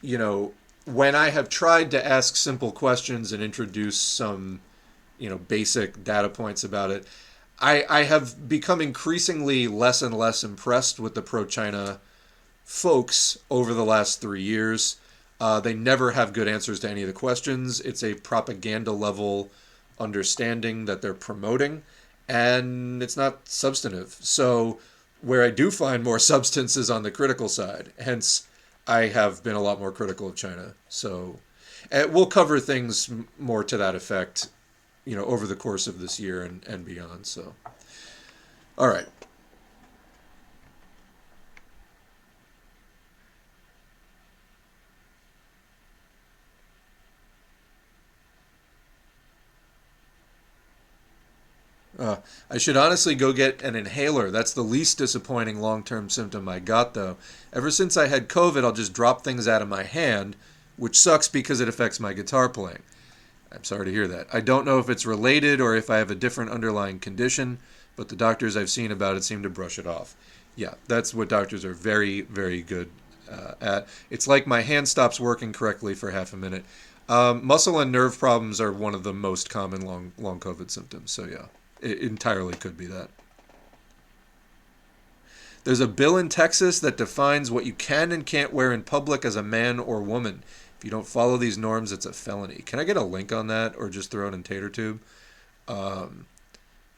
you 0.00 0.16
know, 0.16 0.54
when 0.94 1.14
I 1.14 1.30
have 1.30 1.48
tried 1.48 1.90
to 1.90 2.06
ask 2.06 2.34
simple 2.34 2.72
questions 2.72 3.32
and 3.32 3.42
introduce 3.42 4.00
some, 4.00 4.60
you 5.18 5.28
know, 5.28 5.36
basic 5.36 6.02
data 6.02 6.28
points 6.28 6.64
about 6.64 6.90
it, 6.90 7.06
I, 7.60 7.84
I 7.88 8.02
have 8.04 8.48
become 8.48 8.80
increasingly 8.80 9.68
less 9.68 10.00
and 10.00 10.16
less 10.16 10.42
impressed 10.42 10.98
with 10.98 11.14
the 11.14 11.22
pro 11.22 11.44
China 11.44 12.00
folks 12.64 13.38
over 13.50 13.74
the 13.74 13.84
last 13.84 14.20
three 14.20 14.42
years. 14.42 14.96
Uh, 15.40 15.60
they 15.60 15.74
never 15.74 16.12
have 16.12 16.32
good 16.32 16.48
answers 16.48 16.80
to 16.80 16.90
any 16.90 17.02
of 17.02 17.06
the 17.06 17.12
questions. 17.12 17.80
It's 17.80 18.02
a 18.02 18.14
propaganda 18.14 18.92
level 18.92 19.50
understanding 20.00 20.86
that 20.86 21.02
they're 21.02 21.14
promoting, 21.14 21.82
and 22.28 23.02
it's 23.02 23.16
not 23.16 23.48
substantive. 23.48 24.16
So, 24.20 24.80
where 25.20 25.42
I 25.42 25.50
do 25.50 25.70
find 25.70 26.02
more 26.02 26.18
substance 26.32 26.76
is 26.76 26.90
on 26.90 27.02
the 27.02 27.10
critical 27.10 27.48
side. 27.48 27.92
Hence, 27.98 28.47
I 28.88 29.08
have 29.08 29.44
been 29.44 29.54
a 29.54 29.60
lot 29.60 29.78
more 29.78 29.92
critical 29.92 30.28
of 30.28 30.34
China. 30.34 30.74
So, 30.88 31.38
eh, 31.92 32.06
we'll 32.06 32.26
cover 32.26 32.58
things 32.58 33.10
more 33.38 33.62
to 33.64 33.76
that 33.76 33.94
effect, 33.94 34.48
you 35.04 35.14
know, 35.14 35.26
over 35.26 35.46
the 35.46 35.54
course 35.54 35.86
of 35.86 36.00
this 36.00 36.18
year 36.18 36.42
and, 36.42 36.64
and 36.66 36.84
beyond. 36.84 37.26
So, 37.26 37.54
all 38.78 38.88
right. 38.88 39.06
Uh, 51.98 52.18
I 52.48 52.58
should 52.58 52.76
honestly 52.76 53.14
go 53.14 53.32
get 53.32 53.60
an 53.62 53.74
inhaler. 53.74 54.30
That's 54.30 54.52
the 54.52 54.62
least 54.62 54.98
disappointing 54.98 55.60
long 55.60 55.82
term 55.82 56.08
symptom 56.08 56.48
I 56.48 56.60
got, 56.60 56.94
though. 56.94 57.16
Ever 57.52 57.70
since 57.70 57.96
I 57.96 58.06
had 58.06 58.28
COVID, 58.28 58.62
I'll 58.64 58.72
just 58.72 58.92
drop 58.92 59.24
things 59.24 59.48
out 59.48 59.62
of 59.62 59.68
my 59.68 59.82
hand, 59.82 60.36
which 60.76 60.98
sucks 60.98 61.26
because 61.26 61.60
it 61.60 61.68
affects 61.68 61.98
my 61.98 62.12
guitar 62.12 62.48
playing. 62.48 62.82
I'm 63.50 63.64
sorry 63.64 63.86
to 63.86 63.92
hear 63.92 64.06
that. 64.08 64.28
I 64.32 64.40
don't 64.40 64.66
know 64.66 64.78
if 64.78 64.88
it's 64.88 65.06
related 65.06 65.60
or 65.60 65.74
if 65.74 65.90
I 65.90 65.96
have 65.96 66.10
a 66.10 66.14
different 66.14 66.50
underlying 66.50 66.98
condition, 67.00 67.58
but 67.96 68.08
the 68.08 68.16
doctors 68.16 68.56
I've 68.56 68.70
seen 68.70 68.92
about 68.92 69.16
it 69.16 69.24
seem 69.24 69.42
to 69.42 69.50
brush 69.50 69.78
it 69.78 69.86
off. 69.86 70.14
Yeah, 70.54 70.74
that's 70.86 71.14
what 71.14 71.28
doctors 71.28 71.64
are 71.64 71.72
very, 71.72 72.20
very 72.20 72.62
good 72.62 72.90
uh, 73.30 73.54
at. 73.60 73.88
It's 74.10 74.28
like 74.28 74.46
my 74.46 74.60
hand 74.60 74.88
stops 74.88 75.18
working 75.18 75.52
correctly 75.52 75.94
for 75.94 76.10
half 76.10 76.32
a 76.32 76.36
minute. 76.36 76.64
Um, 77.08 77.44
muscle 77.44 77.80
and 77.80 77.90
nerve 77.90 78.18
problems 78.18 78.60
are 78.60 78.70
one 78.70 78.94
of 78.94 79.02
the 79.02 79.14
most 79.14 79.48
common 79.48 79.80
long 79.80 80.12
long 80.18 80.38
COVID 80.40 80.70
symptoms. 80.70 81.10
So 81.10 81.24
yeah, 81.24 81.46
it 81.80 81.98
entirely 81.98 82.54
could 82.54 82.76
be 82.76 82.86
that. 82.86 83.10
There's 85.64 85.80
a 85.80 85.88
bill 85.88 86.16
in 86.16 86.28
Texas 86.28 86.80
that 86.80 86.96
defines 86.96 87.50
what 87.50 87.66
you 87.66 87.74
can 87.74 88.10
and 88.10 88.24
can't 88.24 88.54
wear 88.54 88.72
in 88.72 88.82
public 88.84 89.24
as 89.24 89.36
a 89.36 89.42
man 89.42 89.78
or 89.78 90.00
woman. 90.00 90.42
If 90.78 90.84
you 90.84 90.90
don't 90.90 91.06
follow 91.06 91.36
these 91.36 91.58
norms, 91.58 91.92
it's 91.92 92.06
a 92.06 92.12
felony. 92.12 92.62
Can 92.64 92.78
I 92.78 92.84
get 92.84 92.96
a 92.96 93.02
link 93.02 93.32
on 93.32 93.48
that 93.48 93.74
or 93.76 93.90
just 93.90 94.10
throw 94.10 94.28
it 94.28 94.34
in 94.34 94.42
TaterTube? 94.42 95.00
Um, 95.66 96.26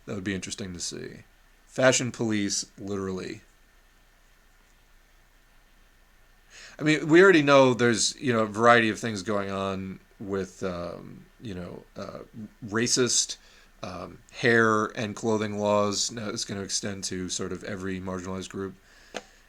that 0.06 0.14
would 0.14 0.24
be 0.24 0.34
interesting 0.34 0.72
to 0.74 0.80
see. 0.80 1.24
Fashion 1.66 2.12
police, 2.12 2.66
literally. 2.78 3.40
I 6.78 6.82
mean, 6.82 7.08
we 7.08 7.22
already 7.22 7.42
know 7.42 7.74
there's 7.74 8.16
you 8.20 8.32
know 8.32 8.40
a 8.40 8.46
variety 8.46 8.88
of 8.88 8.98
things 8.98 9.22
going 9.22 9.50
on 9.50 10.00
with 10.18 10.62
um, 10.62 11.24
you 11.40 11.54
know 11.54 11.82
uh, 11.96 12.20
racist 12.66 13.36
um, 13.82 14.18
hair 14.32 14.86
and 14.96 15.16
clothing 15.16 15.58
laws. 15.58 16.10
Now 16.10 16.28
it's 16.28 16.44
going 16.44 16.58
to 16.58 16.64
extend 16.64 17.04
to 17.04 17.28
sort 17.28 17.52
of 17.52 17.64
every 17.64 18.00
marginalized 18.00 18.50
group. 18.50 18.74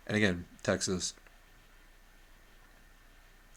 And 0.07 0.17
again, 0.17 0.45
Texas. 0.63 1.13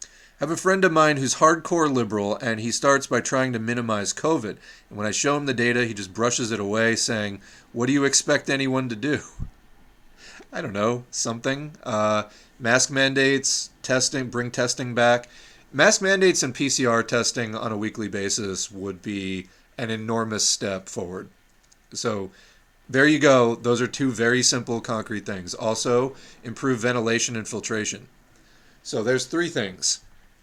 I 0.02 0.06
have 0.40 0.50
a 0.50 0.56
friend 0.56 0.84
of 0.84 0.92
mine 0.92 1.16
who's 1.16 1.36
hardcore 1.36 1.90
liberal, 1.92 2.36
and 2.36 2.58
he 2.58 2.72
starts 2.72 3.06
by 3.06 3.20
trying 3.20 3.52
to 3.52 3.58
minimize 3.60 4.12
COVID. 4.12 4.56
And 4.88 4.98
when 4.98 5.06
I 5.06 5.12
show 5.12 5.36
him 5.36 5.46
the 5.46 5.54
data, 5.54 5.86
he 5.86 5.94
just 5.94 6.12
brushes 6.12 6.50
it 6.50 6.58
away, 6.58 6.96
saying, 6.96 7.40
What 7.72 7.86
do 7.86 7.92
you 7.92 8.04
expect 8.04 8.50
anyone 8.50 8.88
to 8.88 8.96
do? 8.96 9.20
I 10.52 10.60
don't 10.60 10.72
know, 10.72 11.04
something. 11.10 11.76
Uh, 11.84 12.24
mask 12.58 12.90
mandates, 12.90 13.70
testing, 13.82 14.28
bring 14.28 14.50
testing 14.50 14.94
back. 14.94 15.28
Mask 15.72 16.02
mandates 16.02 16.42
and 16.42 16.54
PCR 16.54 17.06
testing 17.06 17.54
on 17.54 17.72
a 17.72 17.76
weekly 17.76 18.08
basis 18.08 18.70
would 18.70 19.02
be 19.02 19.48
an 19.78 19.90
enormous 19.90 20.46
step 20.46 20.88
forward. 20.88 21.28
So 21.92 22.30
there 22.88 23.06
you 23.06 23.18
go. 23.18 23.54
Those 23.54 23.80
are 23.80 23.86
two 23.86 24.10
very 24.10 24.42
simple, 24.42 24.80
concrete 24.80 25.24
things. 25.24 25.54
Also, 25.54 26.14
improve 26.42 26.80
ventilation 26.80 27.36
and 27.36 27.48
filtration. 27.48 28.08
So 28.82 29.02
there's 29.02 29.26
three 29.26 29.48
things. 29.48 30.00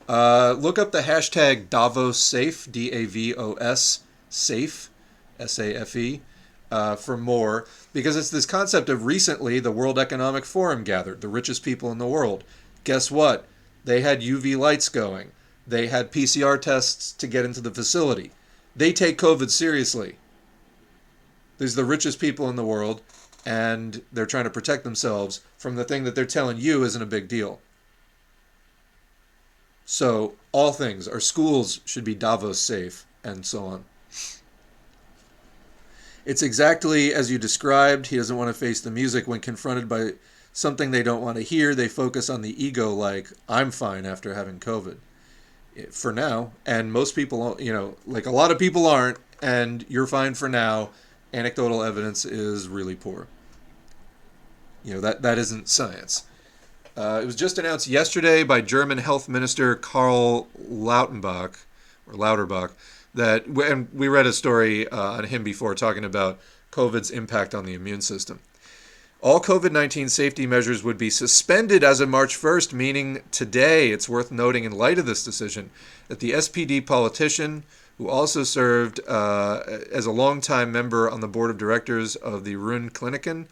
Uh, 0.10 0.56
look 0.58 0.80
up 0.80 0.92
the 0.92 1.02
hashtag 1.02 1.70
Davos 1.70 2.18
Safe, 2.18 2.70
D 2.72 2.92
A 2.92 3.06
V 3.06 3.36
O 3.36 3.54
S 3.54 4.00
Safe, 4.30 4.90
S 5.40 5.60
A 5.60 5.76
F 5.76 5.96
E, 5.96 6.22
uh, 6.72 6.96
for 6.96 7.18
more, 7.18 7.68
because 7.94 8.16
it's 8.16 8.30
this 8.30 8.46
concept 8.46 8.90
of 8.90 9.06
recently 9.06 9.60
the 9.60 9.72
World 9.72 10.00
Economic 10.00 10.46
Forum 10.46 10.84
gathered, 10.84 11.22
the 11.22 11.28
richest 11.28 11.64
people 11.64 11.92
in 11.92 12.00
the 12.00 12.08
world. 12.08 12.44
Guess 12.84 13.12
what? 13.12 13.46
They 13.84 14.02
had 14.02 14.22
UV 14.22 14.58
lights 14.58 14.90
going, 14.90 15.32
they 15.68 15.88
had 15.88 16.12
PCR 16.12 16.60
tests 16.60 17.12
to 17.14 17.28
get 17.28 17.46
into 17.46 17.62
the 17.62 17.72
facility. 17.72 18.32
They 18.76 18.94
take 18.94 19.18
COVID 19.18 19.50
seriously. 19.50 20.16
These 21.58 21.74
are 21.74 21.82
the 21.82 21.86
richest 21.86 22.20
people 22.20 22.50
in 22.50 22.56
the 22.56 22.66
world, 22.66 23.02
and 23.46 24.02
they're 24.12 24.26
trying 24.26 24.46
to 24.46 24.50
protect 24.50 24.84
themselves 24.84 25.42
from 25.58 25.76
the 25.76 25.84
thing 25.84 26.04
that 26.06 26.16
they're 26.16 26.26
telling 26.26 26.58
you 26.58 26.84
isn't 26.84 27.02
a 27.02 27.06
big 27.06 27.28
deal. 27.28 27.60
So, 29.86 30.34
all 30.52 30.72
things, 30.72 31.08
our 31.08 31.20
schools 31.20 31.82
should 31.86 32.06
be 32.06 32.16
Davos 32.16 32.60
safe, 32.60 33.06
and 33.24 33.46
so 33.46 33.66
on. 33.66 33.86
It's 36.24 36.44
exactly 36.44 37.14
as 37.14 37.30
you 37.30 37.38
described. 37.38 38.08
He 38.08 38.18
doesn't 38.18 38.38
want 38.38 38.48
to 38.48 38.54
face 38.54 38.80
the 38.80 38.92
music 38.92 39.28
when 39.28 39.40
confronted 39.40 39.90
by 39.90 40.12
something 40.54 40.92
they 40.92 41.04
don't 41.04 41.22
want 41.22 41.38
to 41.38 41.44
hear. 41.44 41.76
They 41.76 41.88
focus 41.88 42.30
on 42.30 42.42
the 42.42 42.64
ego, 42.64 42.92
like, 42.94 43.28
I'm 43.50 43.72
fine 43.72 44.06
after 44.06 44.34
having 44.34 44.60
COVID 44.60 44.98
for 45.92 46.12
now. 46.12 46.52
And 46.66 46.92
most 46.92 47.16
people, 47.16 47.58
you 47.60 47.74
know, 47.74 47.96
like 48.06 48.26
a 48.26 48.32
lot 48.32 48.52
of 48.52 48.60
people 48.60 48.86
aren't, 48.86 49.18
and 49.42 49.86
you're 49.90 50.08
fine 50.08 50.34
for 50.34 50.50
now. 50.50 50.90
Anecdotal 51.34 51.82
evidence 51.82 52.26
is 52.26 52.68
really 52.68 52.96
poor. 52.96 53.28
You 54.84 54.96
know, 54.96 55.02
that, 55.02 55.22
that 55.22 55.38
isn't 55.38 55.70
science. 55.70 56.26
Uh, 56.98 57.22
it 57.24 57.26
was 57.26 57.36
just 57.36 57.58
announced 57.58 57.88
yesterday 57.88 58.44
by 58.44 58.60
German 58.62 58.98
Health 58.98 59.30
Minister 59.30 59.76
Karl 59.76 60.48
Lautenbach, 60.70 61.64
or 62.06 62.14
Lauterbach, 62.14 62.72
that, 63.14 63.46
and 63.46 63.88
we 63.94 64.08
read 64.08 64.26
a 64.26 64.34
story 64.34 64.88
uh, 64.90 65.12
on 65.14 65.24
him 65.26 65.44
before 65.44 65.74
talking 65.74 66.04
about 66.04 66.40
COVID's 66.72 67.12
impact 67.12 67.56
on 67.56 67.66
the 67.66 67.74
immune 67.74 68.02
system. 68.02 68.40
All 69.24 69.40
COVID 69.40 69.72
19 69.72 70.10
safety 70.10 70.48
measures 70.48 70.84
would 70.84 70.98
be 70.98 71.12
suspended 71.12 71.84
as 71.84 72.00
of 72.00 72.10
March 72.10 72.36
1st, 72.36 72.74
meaning 72.74 73.22
today. 73.30 73.92
It's 73.92 74.10
worth 74.10 74.32
noting, 74.32 74.64
in 74.64 74.72
light 74.72 74.98
of 74.98 75.06
this 75.06 75.24
decision, 75.24 75.70
that 76.08 76.20
the 76.20 76.32
SPD 76.32 76.84
politician, 76.84 77.64
who 78.00 78.10
also 78.10 78.44
served 78.44 79.00
uh, 79.08 79.62
as 79.92 80.08
a 80.08 80.12
longtime 80.12 80.72
member 80.72 81.08
on 81.08 81.22
the 81.22 81.28
board 81.28 81.52
of 81.52 81.60
directors 81.60 82.16
of 82.16 82.46
the 82.46 82.56
Rhön 82.56 82.90
Kliniken, 82.90 83.46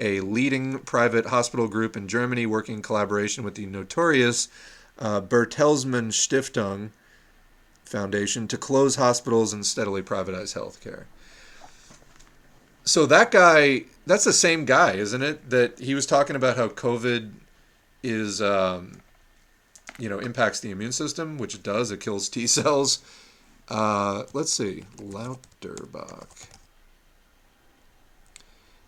a 0.00 0.18
leading 0.18 0.80
private 0.80 1.26
hospital 1.26 1.68
group 1.68 1.96
in 1.96 2.08
Germany 2.08 2.44
working 2.44 2.74
in 2.74 2.82
collaboration 2.82 3.44
with 3.44 3.54
the 3.54 3.66
notorious 3.66 4.48
uh, 4.98 5.20
Bertelsmann 5.20 6.10
Stiftung 6.10 6.90
Foundation 7.84 8.48
to 8.48 8.58
close 8.58 8.96
hospitals 8.96 9.52
and 9.52 9.64
steadily 9.64 10.02
privatize 10.02 10.58
healthcare. 10.58 11.04
So 12.84 13.06
that 13.06 13.30
guy 13.30 13.84
that's 14.06 14.24
the 14.24 14.32
same 14.32 14.64
guy, 14.64 14.92
isn't 14.92 15.22
it? 15.22 15.50
That 15.50 15.78
he 15.78 15.94
was 15.94 16.06
talking 16.06 16.36
about 16.36 16.56
how 16.56 16.68
COVID 16.68 17.32
is, 18.02 18.42
um, 18.42 19.00
you 19.98 20.08
know, 20.08 20.18
impacts 20.18 20.60
the 20.60 20.70
immune 20.70 20.92
system, 20.92 21.38
which 21.38 21.54
it 21.54 21.62
does. 21.62 21.90
It 21.90 22.00
kills 22.00 22.28
T 22.28 22.46
cells. 22.46 23.02
Uh, 23.68 24.24
let's 24.34 24.52
see, 24.52 24.84
Lauterbach. 24.98 26.48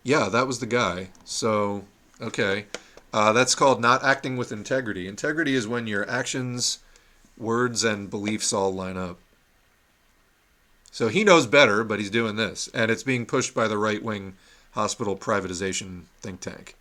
Yeah, 0.03 0.29
that 0.29 0.47
was 0.47 0.59
the 0.59 0.67
guy. 0.67 1.09
So, 1.25 1.83
okay. 2.21 2.65
Uh, 3.11 3.33
that's 3.33 3.55
called 3.55 3.81
not 3.81 4.03
acting 4.03 4.37
with 4.37 4.51
integrity. 4.51 5.07
Integrity 5.07 5.55
is 5.55 5.67
when 5.67 5.87
your 5.87 6.07
actions, 6.09 6.79
words, 7.37 7.83
and 7.83 8.09
beliefs 8.09 8.53
all 8.53 8.71
line 8.73 8.97
up. 8.97 9.17
So 10.97 11.09
he 11.09 11.23
knows 11.23 11.45
better, 11.45 11.83
but 11.83 11.99
he's 11.99 12.09
doing 12.09 12.37
this. 12.37 12.71
And 12.73 12.89
it's 12.89 13.03
being 13.03 13.27
pushed 13.27 13.53
by 13.53 13.67
the 13.67 13.77
right 13.77 14.01
wing 14.01 14.33
hospital 14.71 15.15
privatization 15.15 16.05
think 16.21 16.39
tank. 16.39 16.75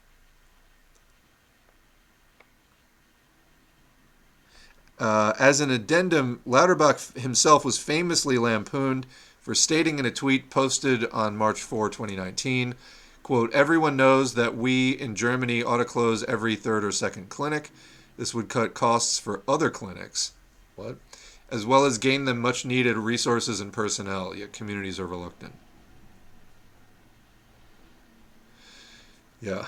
Uh, 4.98 5.34
as 5.38 5.60
an 5.60 5.70
addendum, 5.70 6.40
Lauterbach 6.46 7.14
himself 7.18 7.62
was 7.62 7.76
famously 7.76 8.38
lampooned 8.38 9.04
for 9.38 9.54
stating 9.54 9.98
in 9.98 10.06
a 10.06 10.10
tweet 10.10 10.48
posted 10.48 11.04
on 11.10 11.36
March 11.36 11.60
4, 11.60 11.90
2019, 11.90 12.74
quote, 13.22 13.52
everyone 13.52 13.98
knows 13.98 14.32
that 14.32 14.56
we 14.56 14.92
in 14.92 15.14
Germany 15.14 15.62
ought 15.62 15.76
to 15.76 15.84
close 15.84 16.24
every 16.24 16.56
third 16.56 16.84
or 16.84 16.90
second 16.90 17.28
clinic. 17.28 17.68
This 18.16 18.32
would 18.32 18.48
cut 18.48 18.72
costs 18.72 19.18
for 19.18 19.42
other 19.46 19.68
clinics. 19.68 20.32
What? 20.74 20.96
As 21.50 21.64
well 21.64 21.84
as 21.84 21.98
gain 21.98 22.24
them 22.24 22.40
much 22.40 22.64
needed 22.64 22.96
resources 22.96 23.60
and 23.60 23.72
personnel, 23.72 24.34
yet 24.34 24.52
communities 24.52 24.98
are 24.98 25.06
reluctant. 25.06 25.54
Yeah. 29.40 29.66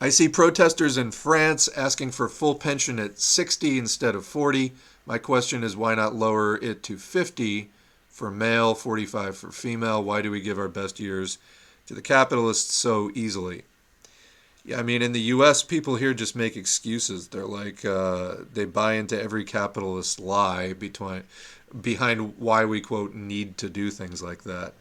I 0.00 0.08
see 0.08 0.28
protesters 0.28 0.96
in 0.96 1.12
France 1.12 1.68
asking 1.76 2.10
for 2.10 2.28
full 2.28 2.56
pension 2.56 2.98
at 2.98 3.20
60 3.20 3.78
instead 3.78 4.16
of 4.16 4.26
40. 4.26 4.72
My 5.06 5.18
question 5.18 5.62
is 5.62 5.76
why 5.76 5.94
not 5.94 6.14
lower 6.14 6.56
it 6.56 6.82
to 6.84 6.96
50 6.96 7.70
for 8.08 8.30
male, 8.30 8.74
45 8.74 9.36
for 9.36 9.52
female? 9.52 10.02
Why 10.02 10.20
do 10.20 10.32
we 10.32 10.40
give 10.40 10.58
our 10.58 10.68
best 10.68 10.98
years 10.98 11.38
to 11.86 11.94
the 11.94 12.02
capitalists 12.02 12.74
so 12.74 13.12
easily? 13.14 13.62
Yeah, 14.64 14.78
I 14.78 14.82
mean, 14.84 15.02
in 15.02 15.12
the 15.12 15.20
U.S., 15.20 15.64
people 15.64 15.96
here 15.96 16.14
just 16.14 16.36
make 16.36 16.56
excuses. 16.56 17.28
They're 17.28 17.46
like, 17.46 17.84
uh, 17.84 18.36
they 18.52 18.64
buy 18.64 18.94
into 18.94 19.20
every 19.20 19.44
capitalist 19.44 20.20
lie 20.20 20.72
between, 20.72 21.24
behind 21.80 22.38
why 22.38 22.64
we, 22.64 22.80
quote, 22.80 23.12
need 23.12 23.58
to 23.58 23.68
do 23.68 23.90
things 23.90 24.22
like 24.22 24.44
that. 24.44 24.74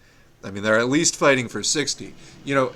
I 0.44 0.52
mean, 0.52 0.64
they're 0.64 0.80
at 0.80 0.90
least 0.90 1.16
fighting 1.16 1.48
for 1.48 1.64
60. 1.64 2.14
You 2.46 2.56
know, 2.56 2.74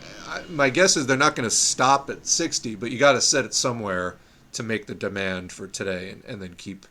my 0.49 0.69
guess 0.69 0.97
is 0.97 1.05
they're 1.05 1.17
not 1.17 1.35
going 1.35 1.47
to 1.47 1.55
stop 1.55 2.09
at 2.09 2.25
60, 2.25 2.75
but 2.75 2.91
you 2.91 2.97
got 2.97 3.13
to 3.13 3.21
set 3.21 3.45
it 3.45 3.53
somewhere 3.53 4.15
to 4.53 4.63
make 4.63 4.87
the 4.87 4.95
demand 4.95 5.51
for 5.51 5.67
today, 5.67 6.09
and, 6.11 6.23
and 6.25 6.41
then 6.41 6.55
keep 6.55 6.85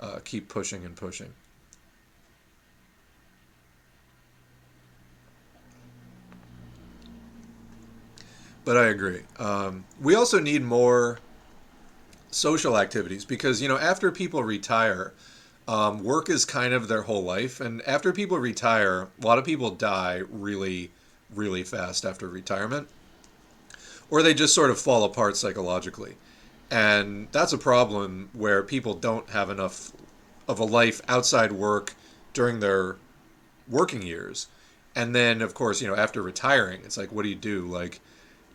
uh, 0.00 0.20
keep 0.24 0.48
pushing 0.48 0.84
and 0.84 0.94
pushing. 0.94 1.32
But 8.68 8.76
I 8.76 8.88
agree. 8.88 9.22
Um, 9.38 9.86
we 9.98 10.14
also 10.14 10.38
need 10.38 10.62
more 10.62 11.20
social 12.30 12.76
activities 12.76 13.24
because 13.24 13.62
you 13.62 13.66
know 13.68 13.78
after 13.78 14.12
people 14.12 14.44
retire, 14.44 15.14
um, 15.66 16.04
work 16.04 16.28
is 16.28 16.44
kind 16.44 16.74
of 16.74 16.86
their 16.86 17.00
whole 17.00 17.22
life, 17.22 17.62
and 17.62 17.80
after 17.88 18.12
people 18.12 18.36
retire, 18.36 19.08
a 19.22 19.26
lot 19.26 19.38
of 19.38 19.46
people 19.46 19.70
die 19.70 20.20
really, 20.30 20.90
really 21.34 21.64
fast 21.64 22.04
after 22.04 22.28
retirement, 22.28 22.88
or 24.10 24.22
they 24.22 24.34
just 24.34 24.54
sort 24.54 24.68
of 24.68 24.78
fall 24.78 25.02
apart 25.04 25.38
psychologically, 25.38 26.16
and 26.70 27.28
that's 27.32 27.54
a 27.54 27.58
problem 27.58 28.28
where 28.34 28.62
people 28.62 28.92
don't 28.92 29.30
have 29.30 29.48
enough 29.48 29.92
of 30.46 30.60
a 30.60 30.64
life 30.64 31.00
outside 31.08 31.52
work 31.52 31.94
during 32.34 32.60
their 32.60 32.96
working 33.66 34.02
years. 34.02 34.46
And 34.94 35.14
then 35.14 35.40
of 35.40 35.54
course 35.54 35.80
you 35.80 35.88
know 35.88 35.96
after 35.96 36.20
retiring 36.20 36.82
it's 36.84 36.98
like 36.98 37.12
what 37.12 37.22
do 37.22 37.30
you 37.30 37.34
do? 37.34 37.66
Like 37.66 38.00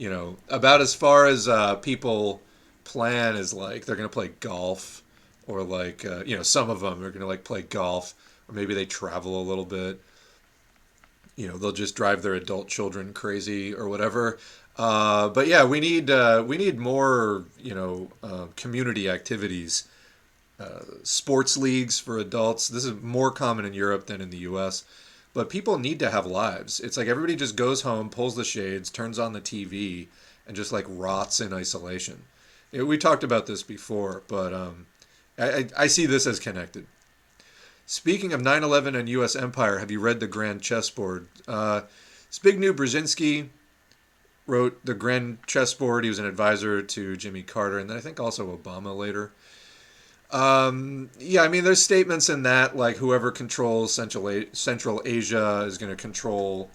you 0.03 0.09
know 0.09 0.35
about 0.49 0.81
as 0.81 0.93
far 0.93 1.27
as 1.27 1.47
uh, 1.47 1.75
people 1.75 2.41
plan 2.83 3.37
is 3.37 3.53
like 3.53 3.85
they're 3.85 3.95
gonna 3.95 4.09
play 4.09 4.31
golf 4.41 5.01
or 5.47 5.63
like 5.63 6.03
uh, 6.03 6.21
you 6.25 6.35
know 6.35 6.43
some 6.43 6.69
of 6.69 6.81
them 6.81 7.01
are 7.01 7.09
gonna 7.09 7.25
like 7.25 7.45
play 7.45 7.61
golf 7.61 8.13
or 8.49 8.53
maybe 8.53 8.73
they 8.73 8.85
travel 8.85 9.41
a 9.41 9.45
little 9.49 9.63
bit 9.63 10.01
you 11.37 11.47
know 11.47 11.57
they'll 11.57 11.71
just 11.71 11.95
drive 11.95 12.21
their 12.21 12.33
adult 12.33 12.67
children 12.67 13.13
crazy 13.13 13.73
or 13.73 13.87
whatever 13.87 14.37
uh, 14.77 15.29
but 15.29 15.47
yeah 15.47 15.63
we 15.63 15.79
need 15.79 16.11
uh, 16.11 16.43
we 16.45 16.57
need 16.57 16.77
more 16.77 17.45
you 17.61 17.73
know 17.73 18.09
uh, 18.21 18.47
community 18.57 19.09
activities 19.09 19.87
uh, 20.59 20.81
sports 21.01 21.57
leagues 21.57 21.99
for 21.99 22.19
adults. 22.19 22.67
This 22.67 22.85
is 22.85 22.93
more 23.01 23.31
common 23.31 23.65
in 23.65 23.73
Europe 23.73 24.05
than 24.05 24.21
in 24.21 24.29
the 24.29 24.37
U.S. 24.37 24.85
But 25.33 25.49
people 25.49 25.79
need 25.79 25.99
to 25.99 26.11
have 26.11 26.25
lives. 26.25 26.79
It's 26.79 26.95
like 26.95 27.07
everybody 27.07 27.35
just 27.35 27.55
goes 27.55 27.81
home, 27.81 28.09
pulls 28.09 28.35
the 28.35 28.43
shades, 28.43 28.89
turns 28.89 29.17
on 29.17 29.33
the 29.33 29.41
TV, 29.41 30.07
and 30.45 30.55
just 30.55 30.71
like 30.71 30.85
rots 30.87 31.39
in 31.39 31.53
isolation. 31.53 32.23
we 32.71 32.97
talked 32.97 33.23
about 33.23 33.47
this 33.47 33.63
before, 33.63 34.23
but 34.27 34.53
um, 34.53 34.85
I, 35.37 35.67
I 35.77 35.87
see 35.87 36.05
this 36.05 36.27
as 36.27 36.39
connected. 36.39 36.85
Speaking 37.85 38.31
of 38.31 38.41
9 38.41 38.63
11 38.63 38.95
and 38.95 39.09
U.S. 39.09 39.35
empire, 39.35 39.79
have 39.79 39.91
you 39.91 39.99
read 39.99 40.19
The 40.19 40.27
Grand 40.27 40.61
Chessboard? 40.61 41.27
Uh, 41.47 41.81
Zbigniew 42.31 42.73
Brzezinski 42.73 43.49
wrote 44.47 44.85
The 44.85 44.93
Grand 44.93 45.39
Chessboard. 45.47 46.03
He 46.03 46.09
was 46.09 46.19
an 46.19 46.25
advisor 46.25 46.81
to 46.81 47.17
Jimmy 47.17 47.43
Carter, 47.43 47.79
and 47.79 47.89
then 47.89 47.97
I 47.97 48.01
think 48.01 48.19
also 48.19 48.55
Obama 48.55 48.95
later. 48.95 49.31
Um, 50.33 51.11
yeah, 51.19 51.43
I 51.43 51.47
mean, 51.47 51.63
there's 51.63 51.81
statements 51.81 52.27
in 52.27 52.41
that 52.43 52.75
like 52.75 52.97
whoever 52.97 53.31
controls 53.31 53.93
Central 53.93 54.29
A- 54.29 54.47
Central 54.51 55.01
Asia 55.05 55.63
is 55.67 55.77
going 55.77 55.91
to 55.91 55.95
control, 55.95 56.71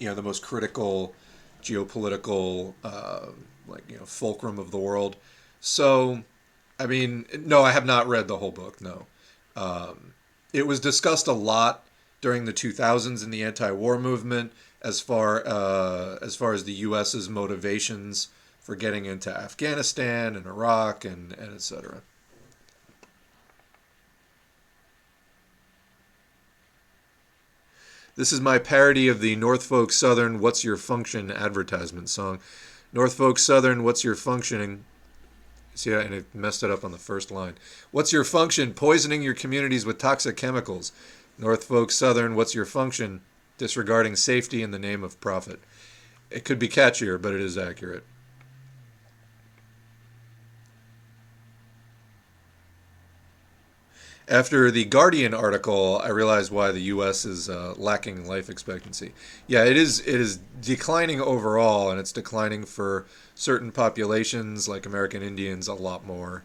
you 0.00 0.08
know, 0.08 0.16
the 0.16 0.22
most 0.22 0.42
critical 0.42 1.14
geopolitical 1.62 2.74
uh, 2.82 3.26
like 3.68 3.84
you 3.88 3.96
know 3.96 4.04
fulcrum 4.04 4.58
of 4.58 4.72
the 4.72 4.78
world. 4.78 5.14
So, 5.60 6.24
I 6.80 6.86
mean, 6.86 7.24
no, 7.38 7.62
I 7.62 7.70
have 7.70 7.86
not 7.86 8.08
read 8.08 8.26
the 8.26 8.38
whole 8.38 8.50
book. 8.50 8.80
No, 8.80 9.06
um, 9.54 10.14
it 10.52 10.66
was 10.66 10.80
discussed 10.80 11.28
a 11.28 11.32
lot 11.32 11.84
during 12.20 12.46
the 12.46 12.52
2000s 12.52 13.22
in 13.24 13.30
the 13.30 13.44
anti-war 13.44 13.98
movement 13.98 14.52
as 14.82 15.00
far 15.00 15.46
uh, 15.46 16.18
as 16.20 16.34
far 16.34 16.52
as 16.52 16.64
the 16.64 16.72
U.S.'s 16.72 17.28
motivations 17.28 18.28
for 18.60 18.74
getting 18.74 19.04
into 19.04 19.30
Afghanistan 19.30 20.34
and 20.34 20.46
Iraq 20.46 21.04
and 21.04 21.32
and 21.34 21.54
etc. 21.54 22.02
This 28.14 28.30
is 28.30 28.42
my 28.42 28.58
parody 28.58 29.08
of 29.08 29.20
the 29.20 29.36
Norfolk 29.36 29.90
Southern 29.90 30.38
What's 30.38 30.62
Your 30.62 30.76
Function 30.76 31.30
advertisement 31.30 32.10
song. 32.10 32.40
Norfolk 32.92 33.38
Southern, 33.38 33.84
what's 33.84 34.04
your 34.04 34.14
functioning? 34.14 34.84
See, 35.74 35.94
and 35.94 36.12
it 36.12 36.26
messed 36.34 36.62
it 36.62 36.70
up 36.70 36.84
on 36.84 36.92
the 36.92 36.98
first 36.98 37.30
line. 37.30 37.54
What's 37.90 38.12
your 38.12 38.24
function? 38.24 38.74
Poisoning 38.74 39.22
your 39.22 39.32
communities 39.32 39.86
with 39.86 39.96
toxic 39.96 40.36
chemicals. 40.36 40.92
Norfolk 41.38 41.90
Southern, 41.90 42.34
what's 42.34 42.54
your 42.54 42.66
function? 42.66 43.22
Disregarding 43.56 44.16
safety 44.16 44.62
in 44.62 44.72
the 44.72 44.78
name 44.78 45.02
of 45.02 45.18
profit. 45.18 45.60
It 46.30 46.44
could 46.44 46.58
be 46.58 46.68
catchier, 46.68 47.20
but 47.20 47.32
it 47.32 47.40
is 47.40 47.56
accurate. 47.56 48.04
After 54.32 54.70
the 54.70 54.86
Guardian 54.86 55.34
article, 55.34 56.00
I 56.02 56.08
realized 56.08 56.50
why 56.50 56.72
the 56.72 56.80
U.S. 56.84 57.26
is 57.26 57.50
uh, 57.50 57.74
lacking 57.76 58.26
life 58.26 58.48
expectancy. 58.48 59.12
Yeah, 59.46 59.64
it 59.66 59.76
is. 59.76 60.00
It 60.00 60.18
is 60.18 60.38
declining 60.38 61.20
overall, 61.20 61.90
and 61.90 62.00
it's 62.00 62.12
declining 62.12 62.64
for 62.64 63.04
certain 63.34 63.70
populations, 63.72 64.66
like 64.66 64.86
American 64.86 65.22
Indians, 65.22 65.68
a 65.68 65.74
lot 65.74 66.06
more. 66.06 66.44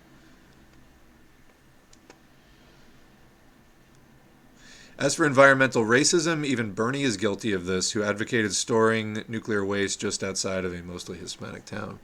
As 4.99 5.15
for 5.15 5.25
environmental 5.25 5.85
racism, 5.85 6.45
even 6.45 6.73
Bernie 6.73 7.03
is 7.03 7.15
guilty 7.15 7.53
of 7.53 7.67
this, 7.67 7.91
who 7.91 8.03
advocated 8.03 8.53
storing 8.53 9.23
nuclear 9.29 9.63
waste 9.63 10.01
just 10.01 10.25
outside 10.25 10.65
of 10.65 10.73
a 10.73 10.83
mostly 10.83 11.17
Hispanic 11.19 11.63
town. 11.63 11.99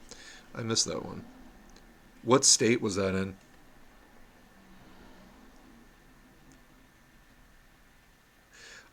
I 0.54 0.62
missed 0.62 0.86
that 0.86 1.04
one. 1.04 1.26
What 2.22 2.46
state 2.46 2.80
was 2.80 2.96
that 2.96 3.14
in? 3.14 3.36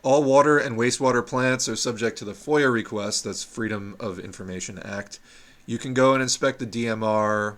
All 0.03 0.23
water 0.23 0.57
and 0.57 0.77
wastewater 0.77 1.25
plants 1.25 1.69
are 1.69 1.75
subject 1.75 2.17
to 2.17 2.25
the 2.25 2.33
FOIA 2.33 2.73
request, 2.73 3.23
that's 3.23 3.43
Freedom 3.43 3.95
of 3.99 4.17
Information 4.17 4.79
Act. 4.79 5.19
You 5.67 5.77
can 5.77 5.93
go 5.93 6.13
and 6.13 6.23
inspect 6.23 6.57
the 6.57 6.65
DMR 6.65 7.57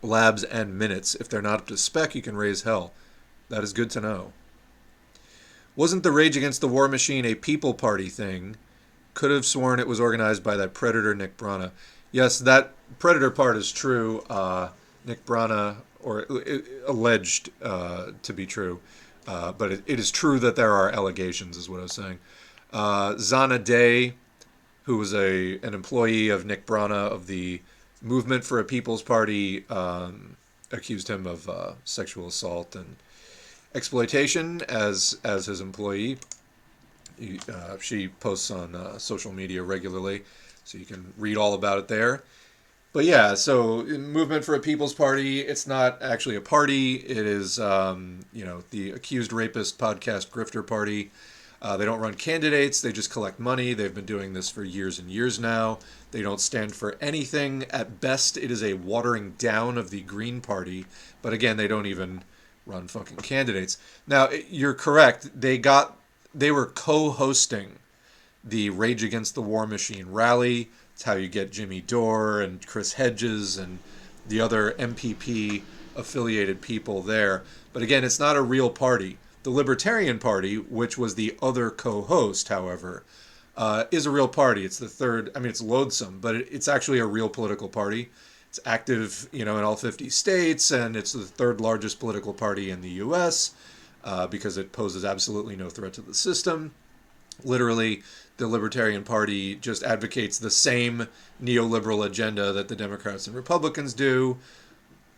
labs 0.00 0.42
and 0.42 0.78
minutes. 0.78 1.14
If 1.14 1.28
they're 1.28 1.42
not 1.42 1.60
up 1.60 1.66
to 1.66 1.76
spec, 1.76 2.14
you 2.14 2.22
can 2.22 2.34
raise 2.34 2.62
hell. 2.62 2.92
That 3.50 3.62
is 3.62 3.74
good 3.74 3.90
to 3.90 4.00
know. 4.00 4.32
Wasn't 5.76 6.02
the 6.02 6.12
Rage 6.12 6.36
Against 6.36 6.62
the 6.62 6.68
War 6.68 6.88
Machine 6.88 7.26
a 7.26 7.34
people 7.34 7.74
party 7.74 8.08
thing? 8.08 8.56
Could 9.12 9.30
have 9.30 9.44
sworn 9.44 9.80
it 9.80 9.86
was 9.86 10.00
organized 10.00 10.42
by 10.42 10.56
that 10.56 10.72
predator 10.72 11.14
Nick 11.14 11.36
Brana. 11.36 11.72
Yes, 12.10 12.38
that 12.38 12.72
predator 12.98 13.30
part 13.30 13.56
is 13.56 13.70
true. 13.70 14.24
Uh, 14.30 14.70
Nick 15.04 15.26
Brana, 15.26 15.76
or 16.02 16.24
uh, 16.30 16.58
alleged 16.86 17.50
uh, 17.62 18.12
to 18.22 18.32
be 18.32 18.46
true, 18.46 18.80
uh, 19.28 19.52
but 19.52 19.70
it, 19.70 19.82
it 19.86 20.00
is 20.00 20.10
true 20.10 20.38
that 20.38 20.56
there 20.56 20.72
are 20.72 20.90
allegations, 20.90 21.58
is 21.58 21.68
what 21.68 21.80
I 21.80 21.82
was 21.82 21.92
saying. 21.92 22.18
Uh, 22.72 23.12
Zana 23.14 23.62
Day, 23.62 24.14
who 24.84 24.96
was 24.96 25.14
a 25.14 25.58
an 25.58 25.74
employee 25.74 26.30
of 26.30 26.46
Nick 26.46 26.66
Brana 26.66 27.12
of 27.12 27.26
the 27.26 27.60
Movement 28.00 28.42
for 28.42 28.58
a 28.58 28.64
People's 28.64 29.02
Party, 29.02 29.68
um, 29.68 30.36
accused 30.72 31.08
him 31.08 31.26
of 31.26 31.46
uh, 31.46 31.72
sexual 31.84 32.28
assault 32.28 32.74
and 32.74 32.96
exploitation 33.74 34.62
as 34.62 35.18
as 35.24 35.44
his 35.46 35.60
employee. 35.60 36.16
He, 37.18 37.38
uh, 37.52 37.76
she 37.80 38.08
posts 38.08 38.50
on 38.50 38.74
uh, 38.74 38.96
social 38.96 39.32
media 39.32 39.62
regularly, 39.62 40.22
so 40.64 40.78
you 40.78 40.86
can 40.86 41.12
read 41.18 41.36
all 41.36 41.52
about 41.52 41.78
it 41.78 41.88
there 41.88 42.22
but 42.92 43.04
yeah, 43.04 43.34
so 43.34 43.82
movement 43.84 44.44
for 44.44 44.54
a 44.54 44.60
people's 44.60 44.94
party. 44.94 45.40
It's 45.40 45.66
not 45.66 46.02
actually 46.02 46.36
a 46.36 46.40
party. 46.40 46.96
It 46.96 47.26
is, 47.26 47.58
um, 47.58 48.20
you 48.32 48.44
know, 48.44 48.64
the 48.70 48.92
accused 48.92 49.32
rapist 49.32 49.78
podcast 49.78 50.30
grifter 50.30 50.66
party. 50.66 51.10
Uh, 51.60 51.76
they 51.76 51.84
don't 51.84 52.00
run 52.00 52.14
candidates. 52.14 52.80
They 52.80 52.92
just 52.92 53.10
collect 53.10 53.40
money. 53.40 53.74
They've 53.74 53.94
been 53.94 54.06
doing 54.06 54.32
this 54.32 54.48
for 54.48 54.62
years 54.62 54.98
and 54.98 55.10
years 55.10 55.40
now. 55.40 55.80
They 56.12 56.22
don't 56.22 56.40
stand 56.40 56.74
for 56.74 56.96
anything. 57.00 57.64
At 57.70 58.00
best, 58.00 58.36
it 58.36 58.50
is 58.50 58.62
a 58.62 58.74
watering 58.74 59.32
down 59.38 59.76
of 59.76 59.90
the 59.90 60.00
Green 60.02 60.40
Party. 60.40 60.86
But 61.20 61.32
again, 61.32 61.56
they 61.56 61.68
don't 61.68 61.86
even 61.86 62.22
run 62.64 62.86
fucking 62.86 63.18
candidates. 63.18 63.76
Now, 64.06 64.28
you're 64.30 64.74
correct. 64.74 65.30
They 65.38 65.58
got, 65.58 65.96
they 66.34 66.52
were 66.52 66.66
co-hosting 66.66 67.72
the 68.44 68.70
Rage 68.70 69.02
Against 69.02 69.34
the 69.34 69.42
War 69.42 69.66
Machine 69.66 70.10
rally 70.10 70.70
it's 70.98 71.04
how 71.04 71.14
you 71.14 71.28
get 71.28 71.52
Jimmy 71.52 71.80
Dore 71.80 72.40
and 72.40 72.66
Chris 72.66 72.94
Hedges 72.94 73.56
and 73.56 73.78
the 74.26 74.40
other 74.40 74.72
MPP 74.72 75.62
affiliated 75.94 76.60
people 76.60 77.02
there. 77.02 77.44
But 77.72 77.84
again, 77.84 78.02
it's 78.02 78.18
not 78.18 78.34
a 78.34 78.42
real 78.42 78.68
party. 78.68 79.16
The 79.44 79.50
Libertarian 79.50 80.18
Party, 80.18 80.56
which 80.58 80.98
was 80.98 81.14
the 81.14 81.36
other 81.40 81.70
co 81.70 82.02
host, 82.02 82.48
however, 82.48 83.04
uh, 83.56 83.84
is 83.92 84.06
a 84.06 84.10
real 84.10 84.26
party. 84.26 84.64
It's 84.64 84.80
the 84.80 84.88
third, 84.88 85.30
I 85.36 85.38
mean, 85.38 85.50
it's 85.50 85.62
loathsome, 85.62 86.18
but 86.18 86.34
it, 86.34 86.48
it's 86.50 86.66
actually 86.66 86.98
a 86.98 87.06
real 87.06 87.28
political 87.28 87.68
party. 87.68 88.10
It's 88.48 88.58
active, 88.66 89.28
you 89.30 89.44
know, 89.44 89.56
in 89.56 89.62
all 89.62 89.76
50 89.76 90.10
states, 90.10 90.72
and 90.72 90.96
it's 90.96 91.12
the 91.12 91.22
third 91.22 91.60
largest 91.60 92.00
political 92.00 92.34
party 92.34 92.72
in 92.72 92.80
the 92.80 92.90
U.S. 93.06 93.54
Uh, 94.02 94.26
because 94.26 94.58
it 94.58 94.72
poses 94.72 95.04
absolutely 95.04 95.54
no 95.54 95.70
threat 95.70 95.92
to 95.92 96.02
the 96.02 96.14
system. 96.14 96.72
Literally, 97.44 98.02
the 98.38 98.48
Libertarian 98.48 99.04
Party 99.04 99.56
just 99.56 99.82
advocates 99.82 100.38
the 100.38 100.50
same 100.50 101.08
neoliberal 101.42 102.06
agenda 102.06 102.52
that 102.52 102.68
the 102.68 102.76
Democrats 102.76 103.26
and 103.26 103.36
Republicans 103.36 103.92
do, 103.92 104.38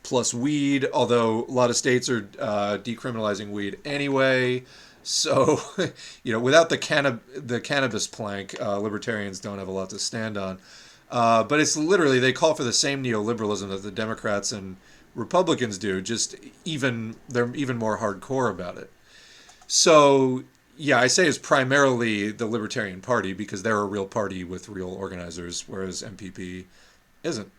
plus 0.03 0.35
weed, 0.35 0.89
although 0.93 1.45
a 1.45 1.53
lot 1.53 1.71
of 1.71 1.77
states 1.77 2.09
are 2.09 2.29
uh, 2.39 2.79
decriminalizing 2.83 3.51
weed 3.51 3.79
anyway. 3.85 4.65
So, 5.03 5.61
you 6.25 6.33
know, 6.33 6.41
without 6.41 6.71
the, 6.71 6.79
canna- 6.79 7.21
the 7.35 7.61
cannabis 7.61 8.07
plank, 8.07 8.61
uh, 8.61 8.79
libertarians 8.79 9.39
don't 9.39 9.59
have 9.59 9.69
a 9.69 9.73
lot 9.73 9.91
to 9.91 9.99
stand 9.99 10.37
on. 10.37 10.59
Uh, 11.11 11.43
but 11.45 11.61
it's 11.61 11.77
literally 11.77 12.19
they 12.19 12.33
call 12.33 12.55
for 12.55 12.65
the 12.65 12.73
same 12.73 13.03
neoliberalism 13.03 13.69
that 13.69 13.83
the 13.83 13.91
Democrats 13.91 14.53
and 14.53 14.77
Republicans 15.15 15.77
do, 15.77 16.01
just 16.01 16.37
even 16.65 17.17
they're 17.29 17.55
even 17.55 17.77
more 17.77 17.99
hardcore 17.99 18.51
about 18.51 18.79
it. 18.79 18.91
So 19.67 20.45
yeah, 20.81 20.99
I 20.99 21.09
say 21.09 21.27
it's 21.27 21.37
primarily 21.37 22.33
the 22.33 22.47
Libertarian 22.47 23.03
Party 23.03 23.35
because 23.35 23.63
they're 23.63 23.81
a 23.81 23.85
real 23.85 24.07
party 24.07 24.45
with 24.45 24.71
real 24.71 24.89
organizers, 24.89 25.69
whereas 25.69 26.03
MPP 26.03 26.65
isn't. 27.23 27.51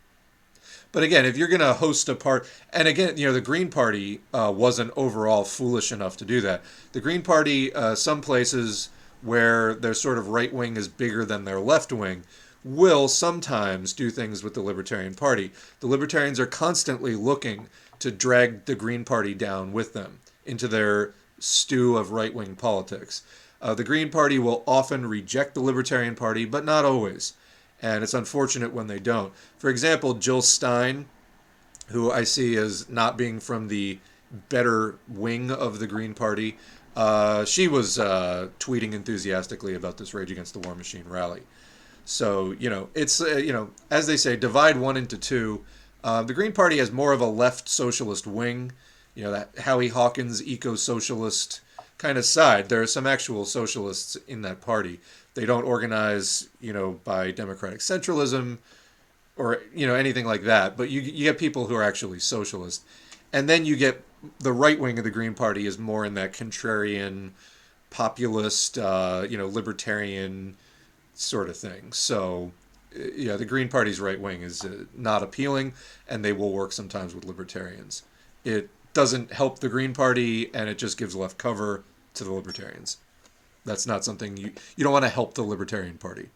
But 0.91 1.03
again, 1.03 1.25
if 1.25 1.37
you're 1.37 1.47
going 1.47 1.61
to 1.61 1.73
host 1.73 2.09
a 2.09 2.15
part, 2.15 2.49
and 2.73 2.87
again, 2.87 3.17
you 3.17 3.27
know, 3.27 3.33
the 3.33 3.39
Green 3.39 3.69
Party 3.69 4.21
uh, 4.33 4.51
wasn't 4.53 4.91
overall 4.95 5.43
foolish 5.43 5.91
enough 5.91 6.17
to 6.17 6.25
do 6.25 6.41
that. 6.41 6.63
The 6.93 6.99
Green 6.99 7.21
Party, 7.21 7.71
uh, 7.73 7.93
some 7.93 8.21
places 8.21 8.89
where 9.21 9.75
their 9.75 9.93
sort 9.93 10.17
of 10.17 10.29
right 10.29 10.51
wing 10.51 10.75
is 10.75 10.87
bigger 10.87 11.23
than 11.23 11.45
their 11.45 11.59
left 11.59 11.93
wing, 11.93 12.23
will 12.63 13.07
sometimes 13.07 13.93
do 13.93 14.09
things 14.09 14.43
with 14.43 14.55
the 14.55 14.61
Libertarian 14.61 15.13
Party. 15.13 15.51
The 15.79 15.87
Libertarians 15.87 16.39
are 16.39 16.47
constantly 16.47 17.15
looking 17.15 17.67
to 17.99 18.09
drag 18.09 18.65
the 18.65 18.73
Green 18.73 19.05
Party 19.05 19.35
down 19.35 19.73
with 19.73 19.93
them 19.93 20.21
into 20.43 20.67
their 20.67 21.13
stew 21.41 21.97
of 21.97 22.11
right 22.11 22.33
wing 22.33 22.55
politics. 22.55 23.23
Uh, 23.61 23.73
the 23.75 23.83
Green 23.83 24.09
Party 24.09 24.39
will 24.39 24.63
often 24.65 25.05
reject 25.05 25.53
the 25.53 25.61
Libertarian 25.61 26.15
Party, 26.15 26.45
but 26.45 26.65
not 26.65 26.85
always. 26.85 27.33
And 27.81 28.03
it's 28.03 28.13
unfortunate 28.13 28.73
when 28.73 28.87
they 28.87 28.99
don't. 28.99 29.33
For 29.57 29.69
example, 29.69 30.13
Jill 30.15 30.41
Stein, 30.41 31.07
who 31.87 32.11
I 32.11 32.23
see 32.23 32.55
as 32.55 32.89
not 32.89 33.17
being 33.17 33.39
from 33.39 33.67
the 33.67 33.99
better 34.49 34.97
wing 35.07 35.51
of 35.51 35.79
the 35.79 35.87
Green 35.87 36.13
Party, 36.13 36.57
uh, 36.95 37.45
she 37.45 37.67
was 37.67 37.99
uh, 37.99 38.49
tweeting 38.59 38.93
enthusiastically 38.93 39.75
about 39.75 39.97
this 39.97 40.13
Rage 40.13 40.31
Against 40.31 40.53
the 40.53 40.59
War 40.59 40.75
Machine 40.75 41.05
rally. 41.07 41.41
So, 42.05 42.51
you 42.51 42.69
know, 42.69 42.89
it's, 42.95 43.21
uh, 43.21 43.37
you 43.37 43.53
know, 43.53 43.69
as 43.89 44.07
they 44.07 44.17
say, 44.17 44.35
divide 44.35 44.77
one 44.77 44.97
into 44.97 45.17
two. 45.17 45.63
Uh, 46.03 46.23
the 46.23 46.33
Green 46.33 46.51
Party 46.51 46.77
has 46.79 46.91
more 46.91 47.13
of 47.13 47.21
a 47.21 47.27
left 47.27 47.69
socialist 47.69 48.25
wing 48.25 48.71
you 49.15 49.23
know 49.23 49.31
that 49.31 49.57
Howie 49.59 49.89
Hawkins 49.89 50.45
eco-socialist 50.45 51.61
kind 51.97 52.17
of 52.17 52.25
side. 52.25 52.69
There 52.69 52.81
are 52.81 52.87
some 52.87 53.05
actual 53.05 53.45
socialists 53.45 54.15
in 54.27 54.41
that 54.41 54.61
party. 54.61 54.99
They 55.33 55.45
don't 55.45 55.63
organize, 55.63 56.49
you 56.59 56.73
know, 56.73 56.99
by 57.03 57.31
democratic 57.31 57.79
centralism 57.79 58.57
or 59.37 59.61
you 59.73 59.87
know 59.87 59.95
anything 59.95 60.25
like 60.25 60.43
that. 60.43 60.77
But 60.77 60.89
you 60.89 61.01
you 61.01 61.25
get 61.25 61.37
people 61.37 61.67
who 61.67 61.75
are 61.75 61.83
actually 61.83 62.19
socialist, 62.19 62.83
and 63.31 63.47
then 63.47 63.65
you 63.65 63.75
get 63.75 64.03
the 64.39 64.53
right 64.53 64.79
wing 64.79 64.97
of 64.97 65.03
the 65.03 65.11
Green 65.11 65.33
Party 65.33 65.65
is 65.65 65.77
more 65.77 66.05
in 66.05 66.13
that 66.15 66.33
contrarian, 66.33 67.31
populist, 67.89 68.77
uh, 68.77 69.25
you 69.27 69.37
know, 69.37 69.47
libertarian 69.47 70.55
sort 71.13 71.49
of 71.49 71.57
thing. 71.57 71.91
So 71.91 72.51
uh, 72.95 73.03
yeah, 73.15 73.35
the 73.35 73.45
Green 73.45 73.69
Party's 73.69 73.99
right 73.99 74.19
wing 74.19 74.41
is 74.41 74.63
uh, 74.63 74.85
not 74.95 75.23
appealing, 75.23 75.73
and 76.07 76.23
they 76.23 76.33
will 76.33 76.51
work 76.51 76.71
sometimes 76.71 77.15
with 77.15 77.25
libertarians. 77.25 78.03
It 78.43 78.69
doesn't 78.93 79.33
help 79.33 79.59
the 79.59 79.69
Green 79.69 79.93
Party 79.93 80.53
and 80.53 80.69
it 80.69 80.77
just 80.77 80.97
gives 80.97 81.15
left 81.15 81.37
cover 81.37 81.83
to 82.13 82.23
the 82.23 82.31
Libertarians. 82.31 82.97
That's 83.65 83.85
not 83.85 84.03
something 84.03 84.37
you 84.37 84.51
you 84.75 84.83
don't 84.83 84.93
want 84.93 85.05
to 85.05 85.09
help 85.09 85.33
the 85.33 85.43
Libertarian 85.43 85.97
Party. 85.97 86.29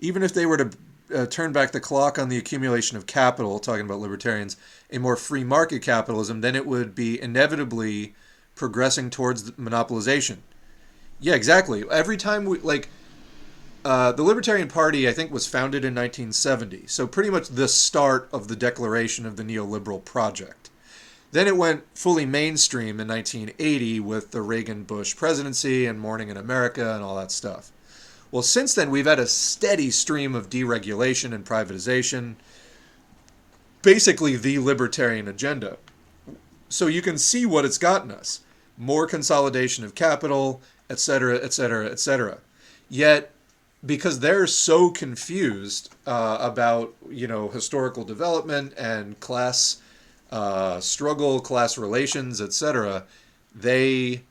Even 0.00 0.22
if 0.22 0.32
they 0.34 0.46
were 0.46 0.56
to 0.56 0.70
uh, 1.14 1.26
turn 1.26 1.52
back 1.52 1.72
the 1.72 1.80
clock 1.80 2.18
on 2.18 2.28
the 2.28 2.38
accumulation 2.38 2.96
of 2.96 3.06
capital, 3.06 3.58
talking 3.58 3.84
about 3.84 4.00
libertarians, 4.00 4.56
a 4.90 4.98
more 4.98 5.16
free 5.16 5.44
market 5.44 5.82
capitalism, 5.82 6.40
then 6.40 6.56
it 6.56 6.66
would 6.66 6.94
be 6.94 7.20
inevitably 7.20 8.14
progressing 8.54 9.10
towards 9.10 9.50
monopolization. 9.52 10.38
Yeah, 11.20 11.34
exactly. 11.34 11.84
Every 11.90 12.16
time 12.16 12.44
we 12.44 12.58
like 12.58 12.88
uh, 13.84 14.12
the 14.12 14.22
Libertarian 14.22 14.68
Party, 14.68 15.08
I 15.08 15.12
think, 15.12 15.30
was 15.30 15.46
founded 15.46 15.84
in 15.84 15.94
1970, 15.94 16.86
so 16.86 17.06
pretty 17.06 17.30
much 17.30 17.48
the 17.48 17.68
start 17.68 18.28
of 18.32 18.48
the 18.48 18.56
declaration 18.56 19.26
of 19.26 19.36
the 19.36 19.42
neoliberal 19.42 20.04
project. 20.04 20.70
Then 21.32 21.46
it 21.46 21.56
went 21.56 21.84
fully 21.94 22.26
mainstream 22.26 23.00
in 23.00 23.08
1980 23.08 24.00
with 24.00 24.30
the 24.30 24.42
Reagan 24.42 24.84
Bush 24.84 25.16
presidency 25.16 25.86
and 25.86 25.98
Morning 25.98 26.28
in 26.28 26.36
America 26.36 26.94
and 26.94 27.02
all 27.02 27.16
that 27.16 27.32
stuff. 27.32 27.72
Well, 28.30 28.42
since 28.42 28.74
then, 28.74 28.90
we've 28.90 29.06
had 29.06 29.18
a 29.18 29.26
steady 29.26 29.90
stream 29.90 30.34
of 30.34 30.50
deregulation 30.50 31.34
and 31.34 31.44
privatization, 31.44 32.36
basically 33.82 34.36
the 34.36 34.58
libertarian 34.58 35.26
agenda. 35.26 35.78
So 36.68 36.86
you 36.86 37.02
can 37.02 37.18
see 37.18 37.44
what 37.46 37.64
it's 37.64 37.78
gotten 37.78 38.10
us 38.10 38.40
more 38.78 39.06
consolidation 39.06 39.84
of 39.84 39.94
capital, 39.94 40.62
etc., 40.88 41.36
etc., 41.36 41.86
etc. 41.86 42.38
Yet 42.88 43.31
because 43.84 44.20
they're 44.20 44.46
so 44.46 44.90
confused 44.90 45.94
uh, 46.06 46.38
about 46.40 46.94
you 47.10 47.26
know 47.26 47.48
historical 47.48 48.04
development 48.04 48.72
and 48.76 49.18
class 49.20 49.80
uh, 50.30 50.80
struggle, 50.80 51.40
class 51.40 51.76
relations, 51.76 52.40
etc. 52.40 53.04
They 53.54 54.22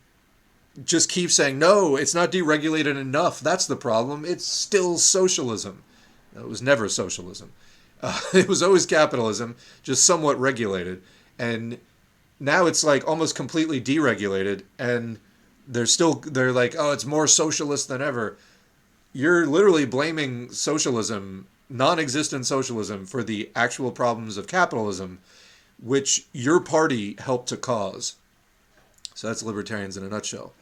just 0.84 1.10
keep 1.10 1.32
saying 1.32 1.60
no, 1.60 1.96
it's 1.96 2.16
not 2.16 2.32
deregulated 2.32 3.00
enough. 3.00 3.40
That's 3.40 3.68
the 3.68 3.76
problem. 3.76 4.26
It's 4.26 4.46
still 4.46 4.98
socialism. 4.98 5.84
It 6.36 6.48
was 6.48 6.62
never 6.62 6.88
socialism. 6.88 7.52
Uh, 8.02 8.20
it 8.34 8.48
was 8.48 8.64
always 8.64 8.86
capitalism, 8.86 9.56
just 9.84 10.06
somewhat 10.06 10.40
regulated, 10.40 11.02
and 11.38 11.78
now 12.40 12.66
it's 12.66 12.84
like 12.84 13.08
almost 13.08 13.36
completely 13.36 13.82
deregulated, 13.82 14.64
and 14.80 15.20
they're 15.68 15.86
still 15.86 16.16
they're 16.16 16.52
like 16.52 16.76
oh 16.78 16.92
it's 16.92 17.06
more 17.06 17.28
socialist 17.28 17.88
than 17.88 18.02
ever 18.02 18.38
you're 19.14 19.46
literally 19.46 19.86
blaming 19.86 20.52
socialism, 20.52 21.48
non 21.70 22.00
existent 22.00 22.46
socialism, 22.46 23.06
for 23.06 23.24
the 23.24 23.50
actual 23.56 23.92
problems 23.92 24.38
of 24.38 24.48
capitalism, 24.48 25.20
which 25.82 26.26
your 26.32 26.60
party 26.60 27.16
helped 27.20 27.50
to 27.50 27.58
cause. 27.58 28.16
So 29.14 29.28
that's 29.28 29.44
libertarians 29.44 29.98
in 29.98 30.04
a 30.04 30.10
nutshell. 30.10 30.54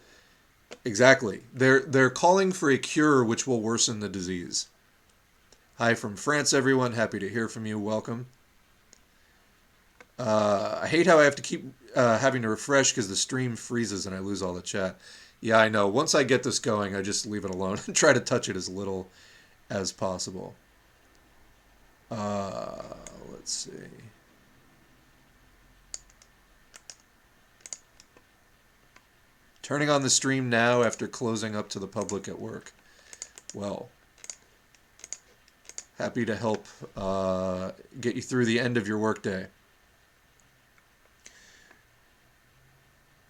Exactly. 0.86 1.42
They're 1.54 1.82
they're 1.82 2.10
calling 2.10 2.52
for 2.52 2.70
a 2.70 2.78
cure 2.78 3.24
which 3.24 3.48
will 3.48 3.62
worsen 3.62 4.00
the 4.00 4.10
disease. 4.10 4.68
Hi 5.78 5.94
from 5.94 6.16
France, 6.16 6.54
everyone. 6.54 6.94
Happy 6.94 7.20
to 7.20 7.30
hear 7.30 7.48
from 7.48 7.66
you. 7.66 7.80
Welcome. 7.80 8.28
Uh, 10.18 10.80
I 10.84 10.88
hate 10.88 11.08
how 11.08 11.20
I 11.20 11.24
have 11.24 11.36
to 11.36 11.42
keep 11.42 11.74
uh, 11.96 12.18
having 12.18 12.42
to 12.42 12.50
refresh 12.50 12.92
because 12.92 13.08
the 13.08 13.16
stream 13.16 13.56
freezes 13.56 14.06
and 14.06 14.14
I 14.14 14.20
lose 14.20 14.42
all 14.42 14.54
the 14.54 14.62
chat. 14.62 15.00
Yeah, 15.42 15.58
I 15.58 15.70
know. 15.70 15.88
Once 15.88 16.14
I 16.14 16.24
get 16.24 16.44
this 16.44 16.60
going, 16.60 16.96
I 16.96 17.02
just 17.02 17.26
leave 17.26 17.46
it 17.46 17.52
alone 17.52 17.80
and 17.86 17.96
try 17.96 18.14
to 18.14 18.20
touch 18.20 18.50
it 18.50 18.56
as 18.56 18.68
little 18.68 19.08
as 19.70 19.92
possible. 19.92 20.56
Uh, 22.12 22.82
let's 23.32 23.52
see. 23.52 23.72
Turning 29.62 29.90
on 29.90 30.02
the 30.02 30.10
stream 30.10 30.50
now 30.50 30.82
after 30.82 31.08
closing 31.08 31.56
up 31.56 31.70
to 31.70 31.80
the 31.80 31.88
public 31.88 32.28
at 32.28 32.40
work. 32.40 32.74
Well, 33.54 33.90
happy 36.00 36.26
to 36.26 36.36
help 36.36 36.66
uh, 36.98 37.72
get 38.02 38.16
you 38.16 38.22
through 38.24 38.46
the 38.46 38.60
end 38.60 38.78
of 38.78 38.88
your 38.88 38.98
workday. 38.98 39.46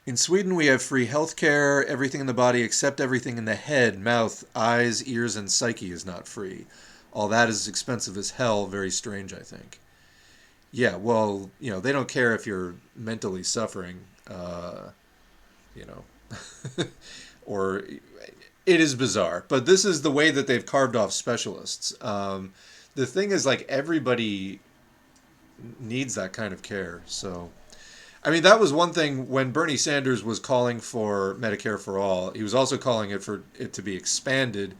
In 0.09 0.17
Sweden, 0.17 0.55
we 0.55 0.65
have 0.65 0.81
free 0.81 1.05
healthcare. 1.05 1.85
Everything 1.85 2.19
in 2.19 2.25
the 2.25 2.33
body 2.33 2.63
except 2.63 2.99
everything 2.99 3.37
in 3.37 3.45
the 3.45 3.53
head, 3.53 3.99
mouth, 3.99 4.43
eyes, 4.55 5.03
ears, 5.03 5.35
and 5.35 5.51
psyche 5.51 5.91
is 5.91 6.03
not 6.03 6.27
free. 6.27 6.65
All 7.13 7.27
that 7.27 7.47
is 7.47 7.67
expensive 7.67 8.17
as 8.17 8.31
hell. 8.31 8.65
Very 8.65 8.89
strange, 8.89 9.35
I 9.35 9.41
think. 9.41 9.79
Yeah, 10.71 10.95
well, 10.95 11.51
you 11.59 11.69
know, 11.69 11.79
they 11.79 11.91
don't 11.91 12.07
care 12.07 12.33
if 12.33 12.47
you're 12.47 12.73
mentally 12.95 13.43
suffering, 13.43 13.99
uh, 14.27 14.89
you 15.75 15.85
know, 15.85 16.03
or 17.45 17.83
it 18.65 18.79
is 18.81 18.95
bizarre. 18.95 19.45
But 19.47 19.67
this 19.67 19.85
is 19.85 20.01
the 20.01 20.09
way 20.09 20.31
that 20.31 20.47
they've 20.47 20.65
carved 20.65 20.95
off 20.95 21.11
specialists. 21.11 21.93
Um, 22.01 22.53
the 22.95 23.05
thing 23.05 23.29
is, 23.29 23.45
like, 23.45 23.63
everybody 23.69 24.59
needs 25.79 26.15
that 26.15 26.33
kind 26.33 26.51
of 26.51 26.63
care. 26.63 27.03
So 27.05 27.51
I 28.23 28.31
mean, 28.31 28.43
that 28.43 28.59
was 28.59 28.73
one 28.73 28.91
thing 28.91 29.29
when 29.29 29.51
Bernie 29.51 29.77
Sanders 29.77 30.23
was 30.23 30.39
calling 30.39 30.79
for 30.79 31.35
Medicare 31.35 31.79
for 31.79 31.97
all. 31.97 32.31
He 32.31 32.43
was 32.43 32.53
also 32.53 32.77
calling 32.77 33.11
it 33.11 33.23
for 33.23 33.43
it 33.57 33.71
to 33.73 33.81
be 33.81 33.95
expanded 33.95 34.75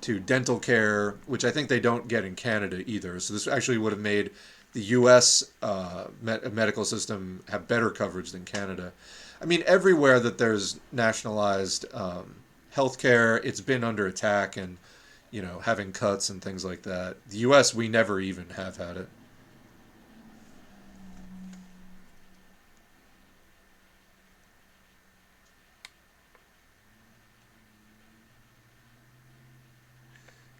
to 0.00 0.18
dental 0.18 0.58
care, 0.58 1.16
which 1.26 1.44
I 1.44 1.50
think 1.50 1.68
they 1.68 1.78
don't 1.78 2.08
get 2.08 2.24
in 2.24 2.34
Canada 2.34 2.82
either. 2.86 3.20
So 3.20 3.32
this 3.32 3.46
actually 3.46 3.78
would 3.78 3.92
have 3.92 4.00
made 4.00 4.30
the 4.72 4.80
U.S. 4.80 5.44
Uh, 5.62 6.06
med- 6.20 6.52
medical 6.52 6.84
system 6.84 7.44
have 7.48 7.68
better 7.68 7.90
coverage 7.90 8.32
than 8.32 8.44
Canada. 8.44 8.92
I 9.40 9.44
mean, 9.44 9.62
everywhere 9.66 10.18
that 10.20 10.38
there's 10.38 10.80
nationalized 10.92 11.86
um, 11.94 12.36
healthcare, 12.74 13.44
it's 13.44 13.60
been 13.60 13.84
under 13.84 14.06
attack 14.06 14.56
and 14.56 14.78
you 15.30 15.42
know 15.42 15.60
having 15.60 15.92
cuts 15.92 16.28
and 16.28 16.42
things 16.42 16.64
like 16.64 16.82
that. 16.82 17.16
The 17.28 17.38
U.S. 17.38 17.74
we 17.74 17.88
never 17.88 18.20
even 18.20 18.48
have 18.50 18.76
had 18.76 18.96
it. 18.96 19.08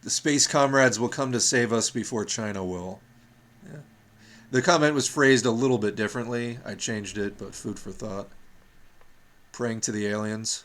The 0.03 0.11
space 0.11 0.47
comrades 0.47 0.99
will 0.99 1.09
come 1.09 1.33
to 1.33 1.41
save 1.41 1.73
us 1.73 1.91
before 1.91 2.25
China 2.25 2.65
will. 2.65 3.01
Yeah. 3.67 3.81
The 4.51 4.63
comment 4.63 4.95
was 4.95 5.07
phrased 5.07 5.45
a 5.45 5.51
little 5.51 5.79
bit 5.79 5.95
differently. 5.95 6.59
I 6.65 6.75
changed 6.75 7.19
it, 7.19 7.37
but 7.37 7.55
food 7.55 7.79
for 7.79 7.91
thought. 7.91 8.31
Praying 9.53 9.83
to 9.83 9.93
the 9.93 10.07
aliens. 10.07 10.65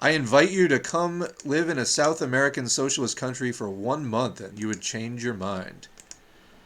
I 0.00 0.10
invite 0.10 0.50
you 0.50 0.66
to 0.66 0.80
come 0.80 1.28
live 1.44 1.68
in 1.68 1.78
a 1.78 1.86
South 1.86 2.20
American 2.20 2.68
socialist 2.68 3.16
country 3.16 3.52
for 3.52 3.70
one 3.70 4.04
month 4.04 4.40
and 4.40 4.58
you 4.58 4.66
would 4.66 4.80
change 4.80 5.22
your 5.22 5.34
mind. 5.34 5.86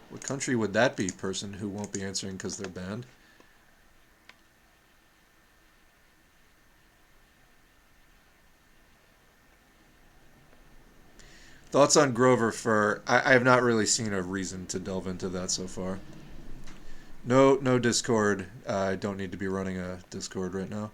What 0.08 0.24
country 0.24 0.56
would 0.56 0.72
that 0.72 0.96
be, 0.96 1.10
person 1.10 1.52
who 1.52 1.68
won't 1.68 1.92
be 1.92 2.02
answering 2.02 2.38
because 2.38 2.56
they're 2.56 2.70
banned? 2.70 3.04
Thoughts 11.70 11.96
on 11.96 12.12
Grover 12.12 12.52
Furr? 12.52 13.02
I, 13.06 13.30
I 13.30 13.32
have 13.32 13.44
not 13.44 13.62
really 13.62 13.86
seen 13.86 14.12
a 14.12 14.22
reason 14.22 14.66
to 14.66 14.78
delve 14.78 15.06
into 15.06 15.28
that 15.30 15.50
so 15.50 15.66
far. 15.66 15.98
No, 17.24 17.58
no 17.60 17.78
Discord. 17.78 18.46
I 18.68 18.94
don't 18.94 19.16
need 19.16 19.32
to 19.32 19.36
be 19.36 19.48
running 19.48 19.78
a 19.78 19.98
Discord 20.10 20.54
right 20.54 20.70
now. 20.70 20.92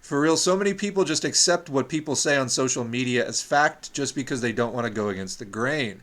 For 0.00 0.20
real, 0.20 0.36
so 0.36 0.56
many 0.56 0.72
people 0.74 1.04
just 1.04 1.24
accept 1.24 1.68
what 1.68 1.88
people 1.88 2.14
say 2.14 2.36
on 2.36 2.48
social 2.48 2.84
media 2.84 3.26
as 3.26 3.42
fact 3.42 3.92
just 3.92 4.14
because 4.14 4.40
they 4.40 4.52
don't 4.52 4.74
want 4.74 4.86
to 4.86 4.90
go 4.90 5.08
against 5.08 5.38
the 5.38 5.44
grain. 5.44 6.02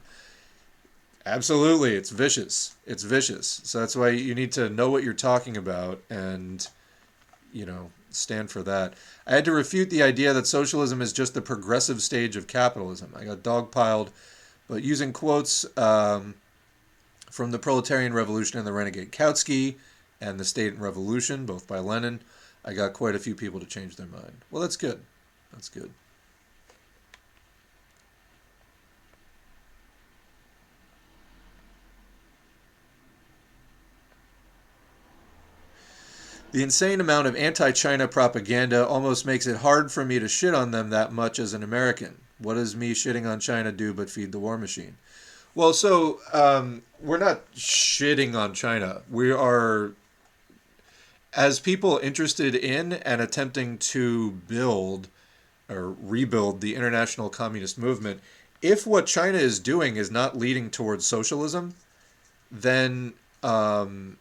Absolutely, 1.26 1.95
it's 1.95 2.11
vicious. 2.11 2.76
It's 2.86 3.02
vicious. 3.02 3.61
So 3.64 3.80
that's 3.80 3.95
why 3.95 4.10
you 4.10 4.36
need 4.36 4.52
to 4.53 4.69
know 4.69 4.91
what 4.91 5.03
you're 5.03 5.14
talking 5.14 5.57
about 5.57 6.03
and, 6.10 6.68
you 7.52 7.65
know, 7.65 7.90
stand 8.16 8.50
for 8.50 8.64
that. 8.64 8.94
I 9.28 9.36
had 9.36 9.46
to 9.46 9.52
refute 9.52 9.90
the 9.90 10.04
idea 10.04 10.34
that 10.34 10.48
socialism 10.48 11.02
is 11.02 11.14
just 11.14 11.34
the 11.34 11.42
progressive 11.42 12.02
stage 12.02 12.36
of 12.36 12.48
capitalism. 12.48 13.14
I 13.16 13.26
got 13.26 13.44
dogpiled, 13.44 14.10
but 14.68 14.84
using 14.84 15.14
quotes 15.14 15.66
um, 15.78 16.36
from 17.30 17.52
the 17.52 17.60
Proletarian 17.60 18.14
Revolution 18.14 18.58
and 18.58 18.68
the 18.68 18.74
Renegade 18.74 19.12
Kautsky 19.12 19.76
and 20.22 20.40
the 20.40 20.46
State 20.46 20.74
and 20.74 20.82
Revolution, 20.82 21.46
both 21.46 21.68
by 21.68 21.80
Lenin, 21.80 22.22
I 22.64 22.74
got 22.74 22.94
quite 22.94 23.16
a 23.16 23.20
few 23.20 23.36
people 23.36 23.60
to 23.60 23.66
change 23.66 23.96
their 23.96 24.08
mind. 24.08 24.44
Well, 24.50 24.62
that's 24.62 24.78
good. 24.78 25.02
That's 25.52 25.70
good. 25.70 25.92
The 36.56 36.64
insane 36.64 37.02
amount 37.02 37.27
of 37.27 37.36
anti 37.36 37.73
China 37.73 38.07
propaganda 38.07 38.88
almost 38.88 39.26
makes 39.26 39.45
it 39.45 39.57
hard 39.57 39.91
for 39.91 40.06
me 40.06 40.19
to 40.19 40.30
shit 40.30 40.53
on 40.53 40.72
them 40.72 40.90
that 40.90 41.11
much 41.11 41.38
as 41.38 41.53
an 41.53 41.64
American. 41.64 42.22
What 42.38 42.53
does 42.53 42.77
me 42.77 42.94
shitting 42.94 43.30
on 43.30 43.41
China 43.41 43.73
do 43.73 43.94
but 43.94 44.10
feed 44.10 44.32
the 44.32 44.40
war 44.40 44.57
machine? 44.57 44.95
Well, 45.53 45.73
so 45.73 46.22
um, 46.32 46.84
we're 47.02 47.18
not 47.18 47.52
shitting 47.56 48.36
on 48.36 48.53
China. 48.53 49.02
We 49.11 49.34
are 49.34 49.91
as 51.34 51.60
people 51.60 51.98
interested 51.98 52.56
in 52.56 52.94
and 52.94 53.19
attempting 53.19 53.77
to 53.80 54.32
build 54.32 55.10
or 55.68 55.91
rebuild 55.91 56.61
the 56.61 56.76
international 56.76 57.30
communist 57.30 57.77
movement, 57.77 58.22
if 58.61 58.88
what 58.88 59.07
China 59.07 59.40
is 59.40 59.60
doing 59.60 59.98
is 59.98 60.10
not 60.10 60.38
leading 60.38 60.69
towards 60.69 61.06
socialism, 61.06 61.76
then 62.49 63.11
um, 63.44 64.15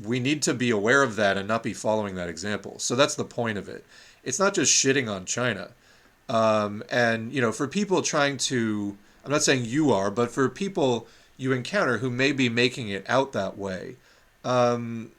we 0.00 0.20
need 0.20 0.42
to 0.42 0.54
be 0.54 0.70
aware 0.70 1.02
of 1.02 1.16
that 1.16 1.36
and 1.36 1.46
not 1.46 1.62
be 1.62 1.74
following 1.74 2.14
that 2.14 2.28
example. 2.28 2.78
So 2.78 2.96
that's 2.96 3.14
the 3.14 3.24
point 3.24 3.58
of 3.58 3.68
it. 3.68 3.84
It's 4.24 4.38
not 4.38 4.54
just 4.54 4.72
shitting 4.72 5.10
on 5.10 5.26
China. 5.26 5.70
Um, 6.28 6.82
and, 6.90 7.32
you 7.32 7.40
know, 7.40 7.52
for 7.52 7.68
people 7.68 8.00
trying 8.00 8.36
to, 8.38 8.96
I'm 9.24 9.30
not 9.30 9.42
saying 9.42 9.64
you 9.66 9.92
are, 9.92 10.10
but 10.10 10.30
for 10.30 10.48
people 10.48 11.06
you 11.36 11.52
encounter 11.52 11.98
who 11.98 12.10
may 12.10 12.32
be 12.32 12.48
making 12.48 12.88
it 12.88 13.04
out 13.08 13.32
that 13.32 13.58
way, 13.58 13.96
um, 14.44 15.10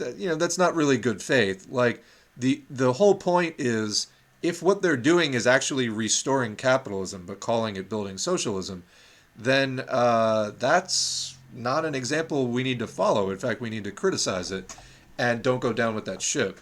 that, 0.00 0.16
you 0.16 0.28
know 0.28 0.34
that's 0.34 0.58
not 0.58 0.74
really 0.74 0.98
good 0.98 1.22
faith. 1.22 1.66
Like 1.70 2.02
the 2.36 2.62
the 2.68 2.94
whole 2.94 3.14
point 3.14 3.54
is 3.58 4.08
if 4.42 4.62
what 4.62 4.82
they're 4.82 4.96
doing 4.96 5.34
is 5.34 5.46
actually 5.46 5.88
restoring 5.88 6.56
capitalism 6.56 7.24
but 7.26 7.40
calling 7.40 7.76
it 7.76 7.88
building 7.88 8.18
socialism, 8.18 8.82
then 9.36 9.84
uh, 9.88 10.52
that's 10.58 11.36
not 11.52 11.84
an 11.84 11.94
example 11.94 12.46
we 12.46 12.62
need 12.62 12.78
to 12.78 12.86
follow. 12.86 13.30
In 13.30 13.38
fact, 13.38 13.60
we 13.60 13.70
need 13.70 13.84
to 13.84 13.90
criticize 13.90 14.50
it 14.50 14.74
and 15.18 15.42
don't 15.42 15.60
go 15.60 15.72
down 15.72 15.94
with 15.94 16.04
that 16.06 16.22
ship 16.22 16.60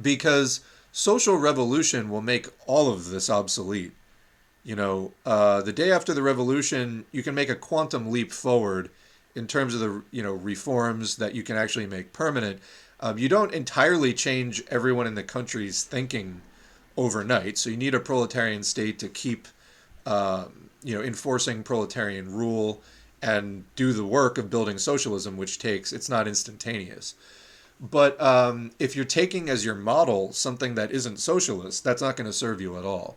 because 0.00 0.60
social 0.92 1.36
revolution 1.36 2.10
will 2.10 2.22
make 2.22 2.48
all 2.66 2.92
of 2.92 3.10
this 3.10 3.28
obsolete. 3.28 3.92
You 4.64 4.76
know, 4.76 5.12
uh, 5.24 5.62
the 5.62 5.72
day 5.72 5.92
after 5.92 6.12
the 6.12 6.22
revolution, 6.22 7.04
you 7.12 7.22
can 7.22 7.34
make 7.34 7.48
a 7.48 7.54
quantum 7.54 8.10
leap 8.10 8.32
forward 8.32 8.90
in 9.34 9.46
terms 9.46 9.74
of 9.74 9.80
the 9.80 10.02
you 10.10 10.22
know 10.22 10.32
reforms 10.32 11.16
that 11.16 11.34
you 11.34 11.42
can 11.42 11.56
actually 11.56 11.86
make 11.86 12.12
permanent. 12.12 12.60
Um, 12.98 13.18
you 13.18 13.28
don't 13.28 13.52
entirely 13.52 14.14
change 14.14 14.64
everyone 14.70 15.06
in 15.06 15.14
the 15.14 15.22
country's 15.22 15.84
thinking 15.84 16.40
overnight. 16.96 17.58
So 17.58 17.70
you 17.70 17.76
need 17.76 17.94
a 17.94 18.00
proletarian 18.00 18.62
state 18.62 18.98
to 19.00 19.08
keep 19.08 19.46
um, 20.06 20.70
you 20.82 20.96
know 20.96 21.04
enforcing 21.04 21.62
proletarian 21.62 22.32
rule 22.32 22.82
and 23.22 23.64
do 23.74 23.92
the 23.92 24.04
work 24.04 24.38
of 24.38 24.50
building 24.50 24.78
socialism, 24.78 25.36
which 25.36 25.58
takes 25.58 25.92
it's 25.92 26.08
not 26.08 26.28
instantaneous. 26.28 27.14
But 27.80 28.20
um, 28.20 28.70
if 28.78 28.96
you're 28.96 29.04
taking 29.04 29.50
as 29.50 29.64
your 29.64 29.74
model 29.74 30.32
something 30.32 30.74
that 30.76 30.92
isn't 30.92 31.18
socialist, 31.18 31.84
that's 31.84 32.02
not 32.02 32.16
going 32.16 32.26
to 32.26 32.32
serve 32.32 32.60
you 32.60 32.78
at 32.78 32.84
all. 32.84 33.16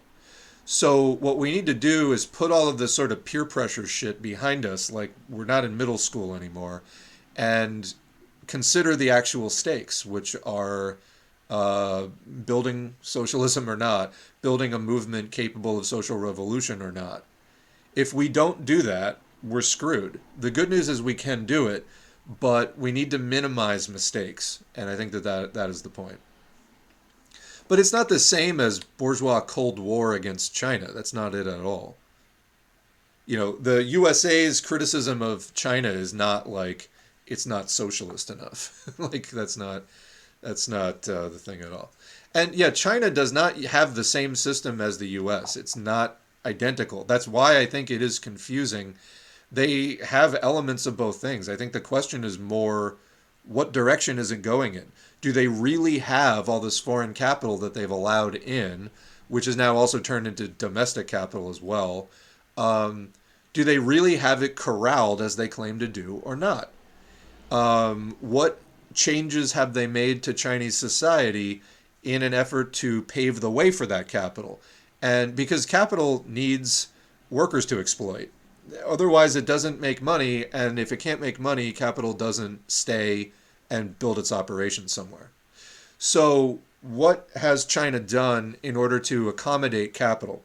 So 0.66 1.04
what 1.04 1.38
we 1.38 1.52
need 1.52 1.66
to 1.66 1.74
do 1.74 2.12
is 2.12 2.26
put 2.26 2.52
all 2.52 2.68
of 2.68 2.78
this 2.78 2.94
sort 2.94 3.12
of 3.12 3.26
peer 3.26 3.46
pressure 3.46 3.88
shit 3.88 4.22
behind 4.22 4.66
us, 4.66 4.92
like 4.92 5.14
we're 5.28 5.46
not 5.46 5.66
in 5.66 5.78
middle 5.78 5.98
school 5.98 6.36
anymore, 6.36 6.84
and 7.36 7.94
consider 8.46 8.96
the 8.96 9.10
actual 9.10 9.50
stakes, 9.50 10.06
which 10.06 10.36
are 10.46 10.98
uh, 11.50 12.08
building 12.46 12.96
socialism 13.02 13.70
or 13.70 13.76
not, 13.76 14.14
building 14.42 14.74
a 14.74 14.80
movement 14.80 15.32
capable 15.32 15.80
of 15.80 15.86
social 15.86 16.18
revolution 16.18 16.82
or 16.82 16.92
not. 16.92 17.24
If 17.96 18.14
we 18.14 18.30
don't 18.30 18.66
do 18.66 18.84
that, 18.84 19.20
we're 19.44 19.62
screwed. 19.62 20.20
The 20.38 20.52
good 20.52 20.70
news 20.70 20.90
is 20.90 21.02
we 21.02 21.14
can 21.14 21.46
do 21.46 21.68
it, 21.68 21.86
but 22.40 22.78
we 22.78 22.92
need 22.92 23.12
to 23.12 23.18
minimize 23.18 23.90
mistakes, 23.90 24.64
and 24.76 24.90
I 24.90 24.96
think 24.96 25.12
that 25.12 25.24
that, 25.24 25.54
that 25.54 25.70
is 25.70 25.82
the 25.82 25.90
point. 25.90 26.20
But 27.68 27.80
it's 27.80 27.94
not 27.94 28.10
the 28.10 28.20
same 28.20 28.60
as 28.60 28.80
bourgeois 28.80 29.42
Cold 29.42 29.78
War 29.80 30.14
against 30.14 30.56
China. 30.56 30.92
That's 30.92 31.14
not 31.14 31.36
it 31.36 31.48
at 31.48 31.62
all. 31.62 31.98
You 33.28 33.38
know, 33.38 33.52
the 33.58 33.84
USA's 33.84 34.60
criticism 34.60 35.22
of 35.22 35.54
China 35.54 35.90
is 35.90 36.14
not 36.14 36.50
like 36.50 36.90
it's 37.28 37.46
not 37.46 37.70
socialist 37.70 38.32
enough. 38.32 38.92
like 38.98 39.30
that's 39.30 39.56
not 39.56 39.84
that's 40.42 40.68
not 40.68 41.08
uh, 41.08 41.30
the 41.30 41.38
thing 41.38 41.62
at 41.62 41.72
all. 41.72 41.92
And 42.34 42.56
yeah, 42.56 42.72
China 42.72 43.12
does 43.12 43.32
not 43.32 43.58
have 43.58 43.94
the 43.94 44.04
same 44.04 44.36
system 44.36 44.82
as 44.82 44.98
the 44.98 45.10
US. 45.10 45.56
It's 45.56 45.76
not 45.76 46.20
identical. 46.46 47.04
That's 47.04 47.28
why 47.28 47.60
I 47.60 47.66
think 47.68 47.92
it 47.92 48.02
is 48.02 48.18
confusing. 48.18 48.96
They 49.52 49.98
have 50.06 50.38
elements 50.42 50.86
of 50.86 50.98
both 50.98 51.20
things. 51.20 51.50
I 51.50 51.56
think 51.56 51.74
the 51.74 51.82
question 51.82 52.24
is 52.24 52.38
more 52.38 52.98
what 53.44 53.72
direction 53.72 54.20
is 54.20 54.32
it 54.32 54.42
going 54.42 54.76
in? 54.76 54.92
do 55.22 55.32
they 55.32 55.48
really 55.48 56.00
have 56.00 56.48
all 56.48 56.60
this 56.60 56.80
foreign 56.80 57.14
capital 57.14 57.58
that 57.58 57.74
they've 57.74 57.90
allowed 57.90 58.36
in, 58.36 58.90
which 59.28 59.48
is 59.48 59.58
now 59.58 59.76
also 59.76 60.00
turned 60.00 60.28
into 60.28 60.48
domestic 60.48 61.08
capital 61.08 61.50
as 61.50 61.62
well? 61.62 62.08
Um, 62.58 63.10
do 63.54 63.64
they 63.64 63.80
really 63.80 64.18
have 64.18 64.42
it 64.44 64.56
corralled 64.56 65.22
as 65.22 65.36
they 65.36 65.48
claim 65.48 65.80
to 65.80 65.88
do 65.88 66.22
or 66.24 66.36
not? 66.36 66.72
Um, 67.52 68.16
what 68.22 68.62
changes 68.94 69.54
have 69.54 69.74
they 69.74 69.88
made 69.88 70.24
to 70.24 70.34
Chinese 70.34 70.78
society 70.78 71.62
in 72.04 72.22
an 72.22 72.34
effort 72.34 72.74
to 72.74 73.02
pave 73.04 73.42
the 73.42 73.52
way 73.52 73.72
for 73.72 73.86
that 73.88 74.08
capital? 74.08 74.62
And 75.02 75.36
because 75.36 75.66
capital 75.66 76.24
needs 76.28 76.90
workers 77.30 77.66
to 77.68 77.80
exploit. 77.80 78.30
Otherwise, 78.86 79.36
it 79.36 79.46
doesn't 79.46 79.80
make 79.80 80.02
money. 80.02 80.46
And 80.52 80.80
if 80.80 80.92
it 80.92 80.98
can't 80.98 81.22
make 81.22 81.40
money, 81.40 81.72
capital 81.72 82.14
doesn't 82.14 82.70
stay 82.72 83.32
and 83.70 83.98
build 84.00 84.18
its 84.20 84.32
operations 84.32 84.92
somewhere. 84.92 85.32
So, 85.98 86.60
what 86.82 87.28
has 87.36 87.66
China 87.66 88.00
done 88.00 88.56
in 88.64 88.76
order 88.78 89.00
to 89.02 89.28
accommodate 89.30 89.94
capital? 89.94 90.44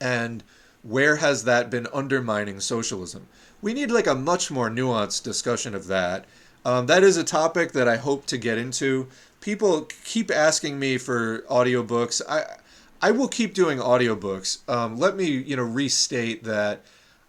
And 0.00 0.42
where 0.82 1.16
has 1.16 1.44
that 1.44 1.70
been 1.70 1.86
undermining 1.92 2.60
socialism? 2.60 3.28
We 3.60 3.74
need 3.74 3.90
like 3.90 4.06
a 4.06 4.14
much 4.14 4.50
more 4.50 4.70
nuanced 4.70 5.22
discussion 5.22 5.74
of 5.74 5.86
that. 5.86 6.24
Um, 6.64 6.86
that 6.86 7.02
is 7.02 7.16
a 7.16 7.24
topic 7.24 7.72
that 7.72 7.88
I 7.88 7.96
hope 7.96 8.26
to 8.26 8.36
get 8.36 8.58
into. 8.58 9.08
People 9.40 9.88
keep 10.04 10.30
asking 10.30 10.78
me 10.78 10.98
for 10.98 11.40
audiobooks. 11.42 12.20
I 12.28 12.56
I 13.00 13.12
will 13.12 13.28
keep 13.28 13.54
doing 13.54 13.78
audiobooks. 13.78 14.68
Um, 14.68 14.96
let 14.96 15.16
me, 15.16 15.26
you 15.26 15.54
know, 15.56 15.62
restate 15.62 16.42
that 16.44 16.82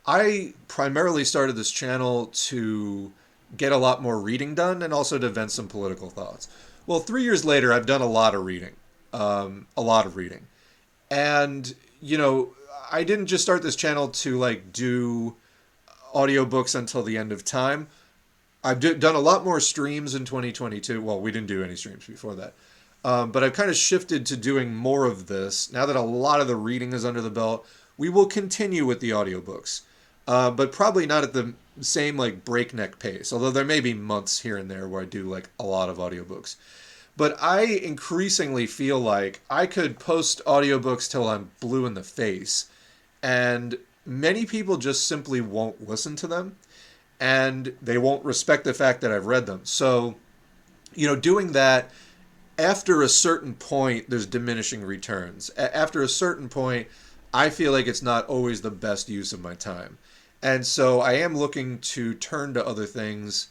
I 0.09 0.55
primarily 0.67 1.23
started 1.23 1.55
this 1.55 1.69
channel 1.69 2.31
to 2.49 3.11
get 3.55 3.71
a 3.71 3.77
lot 3.77 4.01
more 4.01 4.19
reading 4.19 4.55
done 4.55 4.81
and 4.81 4.91
also 4.91 5.19
to 5.19 5.29
vent 5.29 5.51
some 5.51 5.67
political 5.67 6.09
thoughts. 6.09 6.47
Well, 6.87 6.99
three 6.99 7.21
years 7.21 7.45
later, 7.45 7.71
I've 7.71 7.85
done 7.85 8.01
a 8.01 8.07
lot 8.07 8.33
of 8.33 8.43
reading, 8.43 8.71
um, 9.13 9.67
a 9.77 9.81
lot 9.81 10.07
of 10.07 10.15
reading, 10.15 10.47
and 11.11 11.75
you 12.01 12.17
know, 12.17 12.55
I 12.91 13.03
didn't 13.03 13.27
just 13.27 13.43
start 13.43 13.61
this 13.61 13.75
channel 13.75 14.07
to 14.07 14.35
like 14.39 14.73
do 14.73 15.35
audiobooks 16.15 16.73
until 16.73 17.03
the 17.03 17.15
end 17.15 17.31
of 17.31 17.45
time. 17.45 17.87
I've 18.63 18.79
done 18.79 19.13
a 19.15 19.19
lot 19.19 19.45
more 19.45 19.59
streams 19.59 20.15
in 20.15 20.25
2022. 20.25 21.03
Well, 21.03 21.21
we 21.21 21.31
didn't 21.31 21.47
do 21.47 21.63
any 21.63 21.75
streams 21.75 22.07
before 22.07 22.33
that. 22.33 22.55
Um, 23.05 23.31
but 23.31 23.43
I've 23.43 23.53
kind 23.53 23.69
of 23.69 23.75
shifted 23.75 24.25
to 24.25 24.35
doing 24.35 24.73
more 24.73 25.05
of 25.05 25.27
this 25.27 25.71
now 25.71 25.85
that 25.85 25.95
a 25.95 26.01
lot 26.01 26.41
of 26.41 26.47
the 26.47 26.55
reading 26.55 26.93
is 26.93 27.05
under 27.05 27.21
the 27.21 27.29
belt. 27.29 27.67
We 27.95 28.09
will 28.09 28.25
continue 28.25 28.87
with 28.87 29.01
the 29.01 29.11
audiobooks, 29.11 29.81
uh, 30.29 30.51
but 30.51 30.71
probably 30.71 31.07
not 31.07 31.23
at 31.23 31.33
the 31.33 31.55
same 31.81 32.15
like 32.15 32.45
breakneck 32.45 32.99
pace. 32.99 33.33
Although 33.33 33.49
there 33.49 33.65
may 33.65 33.79
be 33.79 33.95
months 33.95 34.41
here 34.41 34.57
and 34.57 34.69
there 34.69 34.87
where 34.87 35.01
I 35.01 35.05
do 35.05 35.23
like 35.23 35.49
a 35.59 35.63
lot 35.63 35.89
of 35.89 35.97
audiobooks. 35.97 36.55
But 37.17 37.35
I 37.41 37.63
increasingly 37.63 38.67
feel 38.67 38.99
like 38.99 39.41
I 39.49 39.65
could 39.65 39.97
post 39.97 40.43
audiobooks 40.45 41.09
till 41.09 41.27
I'm 41.27 41.49
blue 41.59 41.87
in 41.87 41.95
the 41.95 42.03
face, 42.03 42.69
and 43.23 43.79
many 44.05 44.45
people 44.45 44.77
just 44.77 45.07
simply 45.07 45.41
won't 45.41 45.89
listen 45.89 46.15
to 46.17 46.27
them, 46.27 46.57
and 47.19 47.73
they 47.81 47.97
won't 47.97 48.23
respect 48.23 48.65
the 48.65 48.73
fact 48.75 49.01
that 49.01 49.11
I've 49.11 49.25
read 49.25 49.47
them. 49.47 49.61
So, 49.63 50.15
you 50.93 51.07
know, 51.07 51.15
doing 51.15 51.53
that 51.53 51.89
after 52.59 53.01
a 53.01 53.09
certain 53.09 53.55
point, 53.55 54.11
there's 54.11 54.27
diminishing 54.27 54.83
returns. 54.83 55.49
After 55.57 56.03
a 56.03 56.07
certain 56.07 56.49
point, 56.49 56.87
I 57.33 57.49
feel 57.49 57.71
like 57.71 57.87
it's 57.87 58.03
not 58.03 58.27
always 58.27 58.61
the 58.61 58.69
best 58.69 59.09
use 59.09 59.33
of 59.33 59.41
my 59.41 59.55
time. 59.55 59.97
And 60.41 60.65
so 60.65 61.01
I 61.01 61.13
am 61.13 61.37
looking 61.37 61.79
to 61.79 62.13
turn 62.13 62.53
to 62.53 62.65
other 62.65 62.85
things 62.85 63.49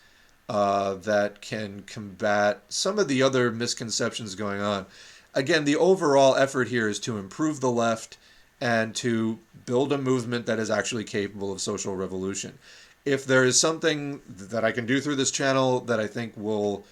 uh, 0.49 0.94
that 0.94 1.42
can 1.42 1.83
combat 1.83 2.62
some 2.68 2.99
of 2.99 3.08
the 3.08 3.23
other 3.23 3.50
misconceptions 3.50 4.34
going 4.34 4.60
on. 4.60 4.86
Again, 5.34 5.65
the 5.65 5.76
overall 5.76 6.34
effort 6.36 6.68
here 6.68 6.89
is 6.89 6.99
to 7.00 7.18
improve 7.18 7.60
the 7.60 7.70
left 7.70 8.17
and 8.60 8.94
to 8.97 9.39
build 9.67 9.92
a 9.92 9.99
movement 9.99 10.47
that 10.47 10.58
is 10.58 10.70
actually 10.70 11.05
capable 11.05 11.52
of 11.52 11.60
social 11.60 11.94
revolution. 11.94 12.58
If 13.05 13.26
there 13.26 13.44
is 13.44 13.60
something 13.60 14.20
that 14.26 14.65
I 14.65 14.73
can 14.73 14.86
do 14.86 15.00
through 15.00 15.17
this 15.17 15.31
channel 15.31 15.81
that 15.81 16.00
I 16.00 16.07
think 16.07 16.33
will 16.36 16.84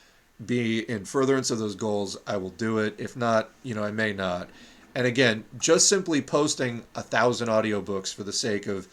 be 0.45 0.89
in 0.89 1.07
furtherance 1.07 1.51
of 1.51 1.59
those 1.59 1.75
goals, 1.75 2.19
I 2.27 2.37
will 2.37 2.51
do 2.51 2.79
it. 2.79 2.95
If 2.99 3.17
not, 3.17 3.51
you 3.63 3.75
know, 3.75 3.83
I 3.83 3.91
may 3.91 4.13
not. 4.13 4.49
And 4.95 5.07
again, 5.07 5.45
just 5.59 5.89
simply 5.89 6.21
posting 6.23 6.85
a 6.95 7.03
thousand 7.03 7.49
audiobooks 7.49 8.15
for 8.15 8.23
the 8.23 8.33
sake 8.33 8.67
of 8.67 8.87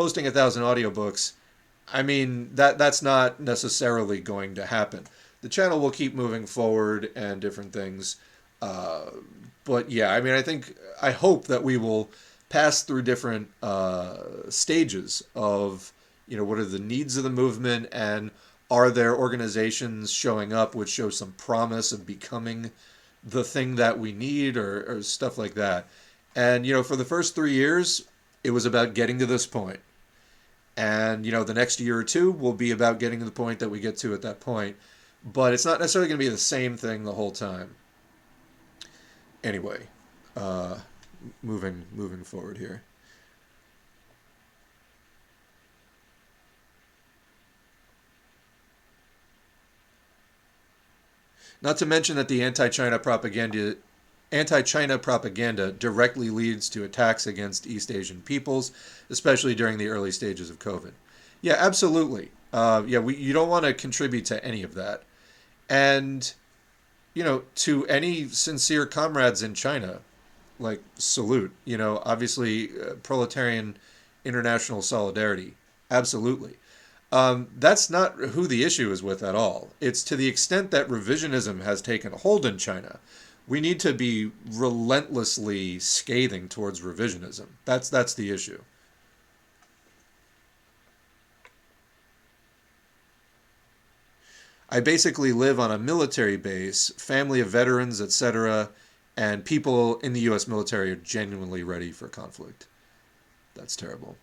posting 0.00 0.26
a 0.26 0.30
thousand 0.30 0.62
audiobooks, 0.62 1.32
I 1.92 2.02
mean 2.02 2.54
that 2.54 2.78
that's 2.78 3.02
not 3.02 3.38
necessarily 3.38 4.18
going 4.18 4.54
to 4.54 4.64
happen. 4.64 5.04
The 5.42 5.50
channel 5.50 5.78
will 5.78 5.90
keep 5.90 6.14
moving 6.14 6.46
forward 6.46 7.10
and 7.14 7.38
different 7.38 7.74
things. 7.74 8.16
Uh, 8.62 9.10
but 9.64 9.90
yeah, 9.90 10.10
I 10.10 10.22
mean, 10.22 10.32
I 10.32 10.40
think 10.40 10.74
I 11.02 11.10
hope 11.10 11.48
that 11.48 11.62
we 11.62 11.76
will 11.76 12.10
pass 12.48 12.82
through 12.82 13.02
different 13.02 13.50
uh, 13.62 14.48
stages 14.48 15.22
of 15.34 15.92
you 16.26 16.38
know 16.38 16.44
what 16.44 16.58
are 16.58 16.64
the 16.64 16.78
needs 16.78 17.18
of 17.18 17.24
the 17.24 17.28
movement 17.28 17.86
and 17.92 18.30
are 18.70 18.90
there 18.90 19.14
organizations 19.14 20.10
showing 20.10 20.50
up 20.50 20.74
which 20.74 20.88
show 20.88 21.10
some 21.10 21.32
promise 21.32 21.92
of 21.92 22.06
becoming 22.06 22.70
the 23.22 23.44
thing 23.44 23.74
that 23.74 23.98
we 23.98 24.12
need 24.12 24.56
or, 24.56 24.82
or 24.90 25.02
stuff 25.02 25.36
like 25.36 25.52
that 25.54 25.86
and 26.34 26.64
you 26.64 26.72
know 26.72 26.82
for 26.82 26.96
the 26.96 27.04
first 27.04 27.34
three 27.34 27.52
years 27.52 28.06
it 28.42 28.50
was 28.50 28.64
about 28.64 28.94
getting 28.94 29.18
to 29.18 29.26
this 29.26 29.46
point 29.46 29.80
and 30.80 31.26
you 31.26 31.32
know 31.32 31.44
the 31.44 31.54
next 31.54 31.80
year 31.80 31.98
or 31.98 32.04
two 32.04 32.30
will 32.30 32.54
be 32.54 32.70
about 32.70 32.98
getting 32.98 33.18
to 33.18 33.24
the 33.24 33.30
point 33.30 33.58
that 33.58 33.68
we 33.68 33.80
get 33.80 33.96
to 33.98 34.14
at 34.14 34.22
that 34.22 34.40
point. 34.40 34.76
But 35.22 35.52
it's 35.52 35.66
not 35.66 35.80
necessarily 35.80 36.08
going 36.08 36.18
to 36.18 36.24
be 36.24 36.30
the 36.30 36.38
same 36.38 36.76
thing 36.76 37.04
the 37.04 37.12
whole 37.12 37.30
time. 37.30 37.74
Anyway 39.44 39.86
uh, 40.36 40.78
moving 41.42 41.84
moving 41.92 42.24
forward 42.24 42.58
here. 42.58 42.82
Not 51.62 51.76
to 51.78 51.86
mention 51.86 52.16
that 52.16 52.28
the 52.28 52.42
anti-China 52.42 52.98
propaganda 52.98 53.76
anti-China 54.32 54.98
propaganda 54.98 55.72
directly 55.72 56.30
leads 56.30 56.68
to 56.70 56.84
attacks 56.84 57.26
against 57.26 57.66
East 57.66 57.90
Asian 57.90 58.20
peoples, 58.22 58.72
especially 59.10 59.54
during 59.54 59.78
the 59.78 59.88
early 59.88 60.12
stages 60.12 60.50
of 60.50 60.58
COVID. 60.58 60.92
Yeah, 61.42 61.56
absolutely. 61.58 62.30
Uh, 62.52 62.82
yeah, 62.86 62.98
we, 62.98 63.16
you 63.16 63.32
don't 63.32 63.48
want 63.48 63.64
to 63.64 63.74
contribute 63.74 64.24
to 64.26 64.44
any 64.44 64.62
of 64.62 64.74
that. 64.74 65.02
And, 65.68 66.32
you 67.14 67.24
know, 67.24 67.42
to 67.56 67.86
any 67.86 68.28
sincere 68.28 68.86
comrades 68.86 69.42
in 69.42 69.54
China, 69.54 70.00
like, 70.58 70.82
salute. 70.96 71.52
You 71.64 71.78
know, 71.78 72.02
obviously, 72.04 72.70
uh, 72.70 72.94
proletarian 73.02 73.76
international 74.24 74.82
solidarity. 74.82 75.54
Absolutely. 75.90 76.56
Um, 77.12 77.48
that's 77.58 77.90
not 77.90 78.14
who 78.14 78.46
the 78.46 78.62
issue 78.62 78.92
is 78.92 79.02
with 79.02 79.22
at 79.22 79.34
all. 79.34 79.70
It's 79.80 80.04
to 80.04 80.16
the 80.16 80.28
extent 80.28 80.70
that 80.70 80.86
revisionism 80.86 81.62
has 81.62 81.82
taken 81.82 82.12
hold 82.12 82.46
in 82.46 82.58
China, 82.58 83.00
we 83.50 83.60
need 83.60 83.80
to 83.80 83.92
be 83.92 84.30
relentlessly 84.52 85.80
scathing 85.80 86.48
towards 86.48 86.80
revisionism. 86.80 87.46
That's 87.64 87.90
that's 87.90 88.14
the 88.14 88.30
issue. 88.30 88.62
I 94.70 94.78
basically 94.78 95.32
live 95.32 95.58
on 95.58 95.72
a 95.72 95.78
military 95.78 96.36
base, 96.36 96.90
family 96.96 97.40
of 97.40 97.48
veterans, 97.48 98.00
etc., 98.00 98.70
and 99.16 99.44
people 99.44 99.98
in 99.98 100.12
the 100.12 100.20
US 100.20 100.46
military 100.46 100.92
are 100.92 100.96
genuinely 100.96 101.64
ready 101.64 101.90
for 101.90 102.06
conflict. 102.06 102.68
That's 103.56 103.74
terrible. 103.74 104.16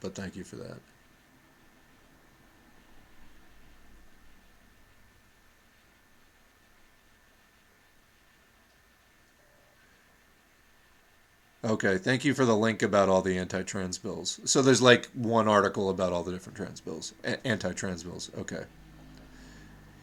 But 0.00 0.14
thank 0.14 0.36
you 0.36 0.44
for 0.44 0.56
that. 0.56 0.76
Okay, 11.64 11.96
thank 11.96 12.24
you 12.24 12.34
for 12.34 12.44
the 12.44 12.56
link 12.56 12.82
about 12.82 13.08
all 13.08 13.22
the 13.22 13.38
anti-trans 13.38 13.96
bills. 13.96 14.40
So 14.44 14.62
there's 14.62 14.82
like 14.82 15.06
one 15.14 15.46
article 15.46 15.90
about 15.90 16.12
all 16.12 16.24
the 16.24 16.32
different 16.32 16.56
trans 16.56 16.80
bills, 16.80 17.14
a- 17.22 17.46
anti-trans 17.46 18.02
bills. 18.02 18.30
Okay. 18.36 18.64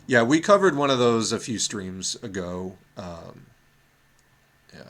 Yeah, 0.08 0.24
we 0.24 0.40
covered 0.40 0.76
one 0.76 0.90
of 0.90 1.00
those 1.00 1.34
a 1.34 1.40
few 1.40 1.60
streams 1.60 2.16
ago. 2.24 2.78
Um, 2.96 3.46
yeah. 4.74 4.90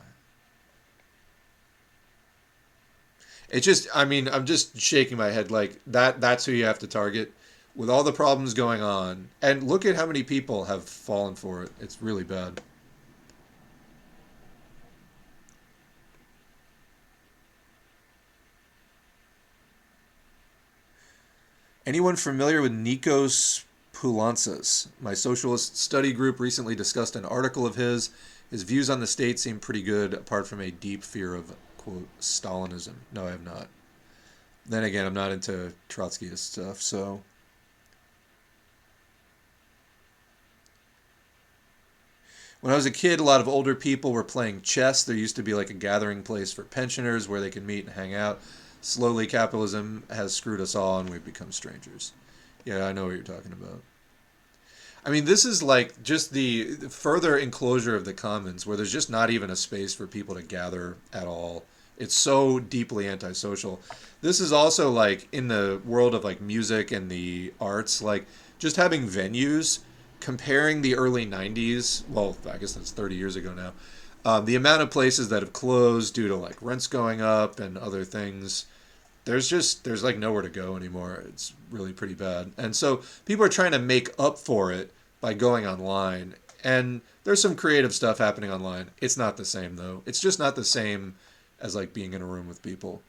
It 3.49 3.61
just, 3.61 3.87
I 3.93 4.05
mean, 4.05 4.29
I'm 4.29 4.45
just 4.45 4.79
shaking 4.79 5.17
my 5.17 5.31
head 5.31 5.49
like 5.49 5.79
that. 5.87 6.21
That's 6.21 6.45
who 6.45 6.51
you 6.51 6.65
have 6.65 6.79
to 6.79 6.87
target 6.87 7.33
with 7.75 7.89
all 7.89 8.03
the 8.03 8.13
problems 8.13 8.53
going 8.53 8.83
on. 8.83 9.27
And 9.41 9.63
look 9.63 9.85
at 9.85 9.95
how 9.95 10.05
many 10.05 10.21
people 10.21 10.65
have 10.65 10.83
fallen 10.83 11.33
for 11.33 11.63
it. 11.63 11.71
It's 11.81 11.99
really 11.99 12.23
bad. 12.23 12.61
Anyone 21.89 22.17
familiar 22.17 22.61
with 22.61 22.71
Nikos 22.71 23.63
Poulantzas? 23.93 24.89
My 25.01 25.15
socialist 25.15 25.75
study 25.75 26.13
group 26.13 26.39
recently 26.39 26.75
discussed 26.75 27.15
an 27.15 27.25
article 27.25 27.65
of 27.65 27.73
his. 27.73 28.11
His 28.51 28.61
views 28.61 28.91
on 28.91 28.99
the 28.99 29.07
state 29.07 29.39
seem 29.39 29.59
pretty 29.59 29.81
good, 29.81 30.13
apart 30.13 30.47
from 30.47 30.61
a 30.61 30.69
deep 30.69 31.03
fear 31.03 31.33
of, 31.33 31.55
quote, 31.77 32.07
Stalinism. 32.19 32.93
No, 33.11 33.25
I 33.25 33.31
have 33.31 33.43
not. 33.43 33.69
Then 34.67 34.83
again, 34.83 35.07
I'm 35.07 35.15
not 35.15 35.31
into 35.31 35.73
Trotskyist 35.89 36.37
stuff, 36.37 36.79
so. 36.79 37.23
When 42.61 42.71
I 42.71 42.75
was 42.75 42.85
a 42.85 42.91
kid, 42.91 43.19
a 43.19 43.23
lot 43.23 43.41
of 43.41 43.47
older 43.47 43.73
people 43.73 44.11
were 44.11 44.23
playing 44.23 44.61
chess. 44.61 45.03
There 45.03 45.15
used 45.15 45.37
to 45.37 45.43
be 45.43 45.55
like 45.55 45.71
a 45.71 45.73
gathering 45.73 46.21
place 46.21 46.53
for 46.53 46.61
pensioners 46.61 47.27
where 47.27 47.41
they 47.41 47.49
could 47.49 47.65
meet 47.65 47.85
and 47.85 47.95
hang 47.95 48.13
out 48.13 48.41
slowly 48.81 49.27
capitalism 49.27 50.03
has 50.09 50.33
screwed 50.33 50.61
us 50.61 50.75
all 50.75 50.99
and 50.99 51.09
we've 51.09 51.25
become 51.25 51.51
strangers. 51.51 52.13
Yeah, 52.65 52.85
I 52.85 52.93
know 52.93 53.05
what 53.05 53.15
you're 53.15 53.23
talking 53.23 53.51
about. 53.51 53.81
I 55.05 55.09
mean, 55.11 55.25
this 55.25 55.45
is 55.45 55.63
like 55.63 56.03
just 56.03 56.33
the 56.33 56.65
further 56.89 57.37
enclosure 57.37 57.95
of 57.95 58.05
the 58.05 58.13
commons 58.13 58.65
where 58.65 58.75
there's 58.75 58.91
just 58.91 59.09
not 59.09 59.29
even 59.29 59.49
a 59.49 59.55
space 59.55 59.93
for 59.93 60.07
people 60.07 60.35
to 60.35 60.43
gather 60.43 60.97
at 61.13 61.25
all. 61.25 61.63
It's 61.97 62.15
so 62.15 62.59
deeply 62.59 63.07
antisocial. 63.07 63.81
This 64.21 64.39
is 64.39 64.51
also 64.51 64.89
like 64.89 65.27
in 65.31 65.47
the 65.47 65.81
world 65.85 66.15
of 66.15 66.23
like 66.23 66.41
music 66.41 66.91
and 66.91 67.09
the 67.09 67.53
arts, 67.59 68.01
like 68.01 68.25
just 68.57 68.75
having 68.75 69.07
venues, 69.07 69.79
comparing 70.19 70.81
the 70.81 70.95
early 70.95 71.25
90s, 71.25 72.07
well, 72.09 72.37
I 72.49 72.57
guess 72.57 72.73
that's 72.73 72.91
30 72.91 73.15
years 73.15 73.35
ago 73.35 73.53
now, 73.53 73.73
um, 74.25 74.45
the 74.45 74.55
amount 74.55 74.81
of 74.81 74.91
places 74.91 75.29
that 75.29 75.41
have 75.41 75.53
closed 75.53 76.13
due 76.13 76.27
to 76.27 76.35
like 76.35 76.57
rents 76.61 76.87
going 76.87 77.21
up 77.21 77.59
and 77.59 77.77
other 77.77 78.03
things 78.03 78.65
there's 79.25 79.49
just 79.49 79.83
there's 79.83 80.03
like 80.03 80.17
nowhere 80.17 80.41
to 80.41 80.49
go 80.49 80.75
anymore 80.75 81.23
it's 81.27 81.53
really 81.71 81.93
pretty 81.93 82.13
bad 82.13 82.51
and 82.57 82.75
so 82.75 83.01
people 83.25 83.45
are 83.45 83.49
trying 83.49 83.71
to 83.71 83.79
make 83.79 84.09
up 84.17 84.37
for 84.37 84.71
it 84.71 84.91
by 85.21 85.33
going 85.33 85.65
online. 85.65 86.35
And 86.63 87.01
there's 87.23 87.41
some 87.41 87.55
creative 87.55 87.93
stuff 87.93 88.17
happening 88.17 88.51
online. 88.51 88.91
It's 89.01 89.17
not 89.17 89.37
the 89.37 89.45
same 89.45 89.75
though. 89.75 90.03
It's 90.05 90.19
just 90.19 90.39
not 90.39 90.55
the 90.55 90.65
same 90.65 91.15
as 91.59 91.75
like 91.75 91.93
being 91.93 92.13
in 92.13 92.21
a 92.21 92.25
room 92.25 92.47
with 92.47 92.61
people. 92.61 93.01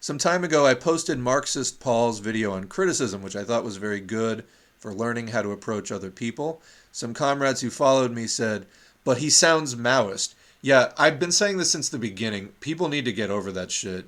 Some 0.00 0.18
time 0.18 0.44
ago, 0.44 0.64
I 0.64 0.74
posted 0.74 1.18
Marxist 1.18 1.80
Paul's 1.80 2.20
video 2.20 2.52
on 2.52 2.68
criticism, 2.68 3.20
which 3.20 3.34
I 3.34 3.42
thought 3.42 3.64
was 3.64 3.78
very 3.78 4.00
good 4.00 4.44
for 4.78 4.94
learning 4.94 5.28
how 5.28 5.42
to 5.42 5.50
approach 5.50 5.90
other 5.90 6.10
people. 6.10 6.62
Some 6.98 7.14
comrades 7.14 7.60
who 7.60 7.70
followed 7.70 8.10
me 8.10 8.26
said, 8.26 8.66
but 9.04 9.18
he 9.18 9.30
sounds 9.30 9.76
Maoist. 9.76 10.34
Yeah, 10.60 10.90
I've 10.98 11.20
been 11.20 11.30
saying 11.30 11.58
this 11.58 11.70
since 11.70 11.88
the 11.88 11.96
beginning. 11.96 12.48
People 12.58 12.88
need 12.88 13.04
to 13.04 13.12
get 13.12 13.30
over 13.30 13.52
that 13.52 13.70
shit 13.70 14.06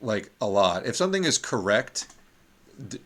like 0.00 0.30
a 0.40 0.46
lot. 0.46 0.86
If 0.86 0.94
something 0.94 1.24
is 1.24 1.36
correct, 1.36 2.06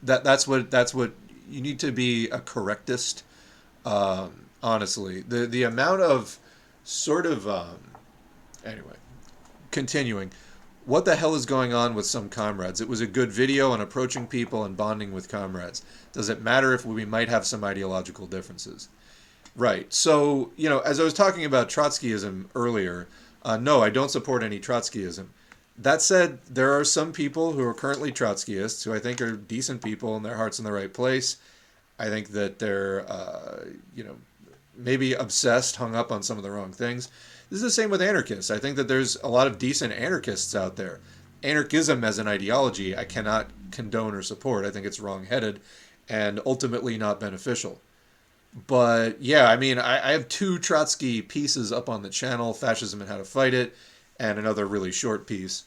that 0.02 0.22
that's 0.22 0.46
what 0.46 0.70
that's 0.70 0.92
what 0.92 1.12
you 1.48 1.62
need 1.62 1.78
to 1.78 1.90
be 1.90 2.28
a 2.28 2.40
correctist. 2.40 3.24
Um, 3.86 4.48
honestly, 4.62 5.22
the 5.22 5.46
the 5.46 5.62
amount 5.62 6.02
of 6.02 6.38
sort 6.84 7.24
of 7.24 7.48
um, 7.48 7.78
anyway, 8.66 8.96
continuing. 9.70 10.30
What 10.84 11.06
the 11.06 11.16
hell 11.16 11.34
is 11.34 11.46
going 11.46 11.72
on 11.72 11.94
with 11.94 12.04
some 12.04 12.28
comrades? 12.28 12.82
It 12.82 12.88
was 12.88 13.00
a 13.00 13.06
good 13.06 13.32
video 13.32 13.70
on 13.70 13.80
approaching 13.80 14.26
people 14.26 14.62
and 14.62 14.76
bonding 14.76 15.10
with 15.10 15.30
comrades. 15.30 15.82
Does 16.12 16.28
it 16.28 16.42
matter 16.42 16.74
if 16.74 16.84
we 16.84 17.06
might 17.06 17.30
have 17.30 17.46
some 17.46 17.64
ideological 17.64 18.26
differences? 18.26 18.90
Right. 19.54 19.92
So, 19.92 20.50
you 20.56 20.68
know, 20.68 20.80
as 20.80 20.98
I 20.98 21.04
was 21.04 21.12
talking 21.12 21.44
about 21.44 21.68
Trotskyism 21.68 22.46
earlier, 22.54 23.06
uh, 23.42 23.58
no, 23.58 23.82
I 23.82 23.90
don't 23.90 24.10
support 24.10 24.42
any 24.42 24.58
Trotskyism. 24.58 25.26
That 25.76 26.00
said, 26.00 26.38
there 26.48 26.72
are 26.78 26.84
some 26.84 27.12
people 27.12 27.52
who 27.52 27.62
are 27.64 27.74
currently 27.74 28.12
Trotskyists 28.12 28.84
who 28.84 28.94
I 28.94 28.98
think 28.98 29.20
are 29.20 29.32
decent 29.32 29.82
people 29.82 30.16
and 30.16 30.24
their 30.24 30.36
heart's 30.36 30.58
in 30.58 30.64
the 30.64 30.72
right 30.72 30.92
place. 30.92 31.36
I 31.98 32.08
think 32.08 32.28
that 32.28 32.58
they're, 32.58 33.10
uh, 33.10 33.64
you 33.94 34.04
know, 34.04 34.16
maybe 34.76 35.12
obsessed, 35.12 35.76
hung 35.76 35.94
up 35.94 36.10
on 36.10 36.22
some 36.22 36.36
of 36.36 36.42
the 36.42 36.50
wrong 36.50 36.72
things. 36.72 37.08
This 37.50 37.58
is 37.58 37.62
the 37.62 37.70
same 37.70 37.90
with 37.90 38.00
anarchists. 38.00 38.50
I 38.50 38.58
think 38.58 38.76
that 38.76 38.88
there's 38.88 39.16
a 39.16 39.28
lot 39.28 39.46
of 39.46 39.58
decent 39.58 39.92
anarchists 39.92 40.54
out 40.54 40.76
there. 40.76 41.00
Anarchism 41.42 42.04
as 42.04 42.18
an 42.18 42.28
ideology, 42.28 42.96
I 42.96 43.04
cannot 43.04 43.50
condone 43.70 44.14
or 44.14 44.22
support. 44.22 44.64
I 44.64 44.70
think 44.70 44.86
it's 44.86 45.00
wrong-headed 45.00 45.60
and 46.08 46.40
ultimately 46.46 46.96
not 46.96 47.20
beneficial. 47.20 47.80
But 48.66 49.22
yeah, 49.22 49.48
I 49.48 49.56
mean, 49.56 49.78
I, 49.78 50.08
I 50.08 50.12
have 50.12 50.28
two 50.28 50.58
Trotsky 50.58 51.22
pieces 51.22 51.72
up 51.72 51.88
on 51.88 52.02
the 52.02 52.10
channel: 52.10 52.52
"Fascism 52.52 53.00
and 53.00 53.08
How 53.08 53.16
to 53.16 53.24
Fight 53.24 53.54
It," 53.54 53.74
and 54.18 54.38
another 54.38 54.66
really 54.66 54.92
short 54.92 55.26
piece. 55.26 55.64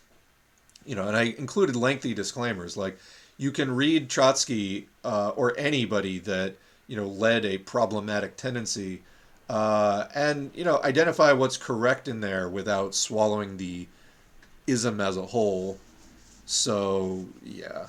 You 0.85 0.95
know, 0.95 1.07
and 1.07 1.17
I 1.17 1.35
included 1.37 1.75
lengthy 1.75 2.13
disclaimers 2.13 2.77
like 2.77 2.97
you 3.37 3.51
can 3.51 3.75
read 3.75 4.09
Trotsky 4.09 4.87
uh, 5.03 5.29
or 5.29 5.57
anybody 5.57 6.19
that 6.19 6.55
you 6.87 6.95
know 6.95 7.07
led 7.07 7.43
a 7.43 7.57
problematic 7.57 8.37
tendency 8.37 9.01
uh, 9.49 10.05
and 10.13 10.51
you 10.55 10.63
know 10.63 10.81
identify 10.83 11.31
what's 11.31 11.57
correct 11.57 12.07
in 12.07 12.21
there 12.21 12.49
without 12.49 12.95
swallowing 12.95 13.57
the 13.57 13.87
ism 14.67 14.99
as 14.99 15.17
a 15.17 15.25
whole. 15.25 15.77
So 16.45 17.25
yeah, 17.43 17.87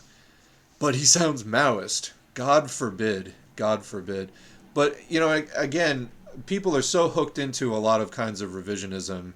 but 0.79 0.95
he 0.95 1.05
sounds 1.05 1.45
Maoist. 1.45 2.13
God 2.35 2.71
forbid. 2.71 3.35
God 3.57 3.85
forbid. 3.85 4.31
But 4.77 4.97
you 5.09 5.19
know, 5.19 5.45
again, 5.57 6.11
people 6.47 6.77
are 6.77 6.83
so 6.83 7.09
hooked 7.09 7.39
into 7.39 7.75
a 7.75 7.79
lot 7.89 8.01
of 8.01 8.13
kinds 8.13 8.41
of 8.41 8.51
revisionism. 8.51 9.33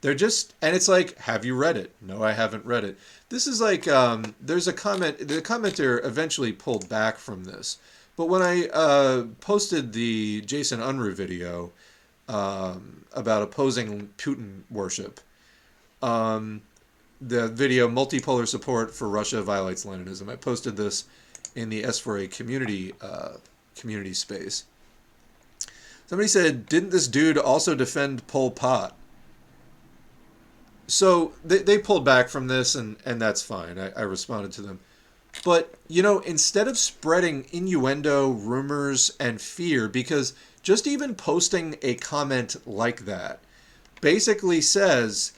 They're 0.00 0.14
just, 0.14 0.54
and 0.62 0.76
it's 0.76 0.88
like, 0.88 1.18
have 1.18 1.44
you 1.44 1.56
read 1.56 1.76
it? 1.76 1.90
No, 2.00 2.22
I 2.22 2.32
haven't 2.32 2.64
read 2.64 2.84
it. 2.84 2.96
This 3.28 3.46
is 3.46 3.60
like, 3.60 3.88
um, 3.88 4.34
there's 4.40 4.68
a 4.68 4.72
comment. 4.72 5.18
The 5.18 5.42
commenter 5.42 6.04
eventually 6.04 6.52
pulled 6.52 6.88
back 6.88 7.16
from 7.18 7.44
this 7.44 7.78
but 8.16 8.26
when 8.26 8.42
I 8.42 8.66
uh, 8.68 9.26
posted 9.40 9.92
the 9.92 10.40
Jason 10.40 10.80
Unruh 10.80 11.12
video 11.12 11.70
um, 12.28 13.04
about 13.12 13.42
opposing 13.42 14.08
Putin 14.16 14.62
worship, 14.70 15.20
um, 16.02 16.62
the 17.20 17.48
video 17.48 17.88
multipolar 17.88 18.48
support 18.48 18.94
for 18.94 19.08
Russia 19.08 19.42
violates 19.42 19.84
Leninism. 19.84 20.30
I 20.30 20.36
posted 20.36 20.76
this 20.76 21.04
in 21.54 21.68
the 21.68 21.82
S4A 21.82 22.30
community 22.34 22.94
uh, 23.02 23.34
community 23.76 24.14
space. 24.14 24.64
Somebody 26.06 26.28
said, 26.28 26.66
"Didn't 26.66 26.90
this 26.90 27.08
dude 27.08 27.38
also 27.38 27.74
defend 27.74 28.26
Pol 28.26 28.50
Pot?" 28.50 28.96
So 30.86 31.32
they, 31.44 31.58
they 31.58 31.78
pulled 31.78 32.04
back 32.04 32.28
from 32.28 32.46
this, 32.46 32.74
and, 32.74 32.96
and 33.04 33.20
that's 33.20 33.42
fine. 33.42 33.78
I, 33.78 33.90
I 33.90 34.02
responded 34.02 34.52
to 34.52 34.62
them. 34.62 34.80
But, 35.44 35.74
you 35.88 36.02
know, 36.02 36.20
instead 36.20 36.68
of 36.68 36.78
spreading 36.78 37.46
innuendo, 37.52 38.30
rumors, 38.30 39.14
and 39.20 39.40
fear, 39.40 39.88
because 39.88 40.32
just 40.62 40.86
even 40.86 41.14
posting 41.14 41.76
a 41.82 41.94
comment 41.96 42.56
like 42.66 43.04
that 43.04 43.40
basically 44.00 44.60
says 44.60 45.32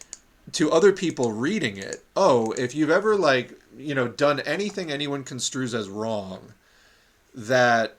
to 0.53 0.71
other 0.71 0.93
people 0.93 1.33
reading 1.33 1.77
it, 1.77 2.05
oh, 2.17 2.53
if 2.53 2.75
you've 2.75 2.91
ever, 2.91 3.17
like, 3.17 3.59
you 3.77 3.95
know, 3.95 4.09
done 4.09 4.41
anything 4.41 4.91
anyone 4.91 5.25
construes 5.25 5.75
as 5.75 5.89
wrong, 5.89 6.53
that 7.35 7.97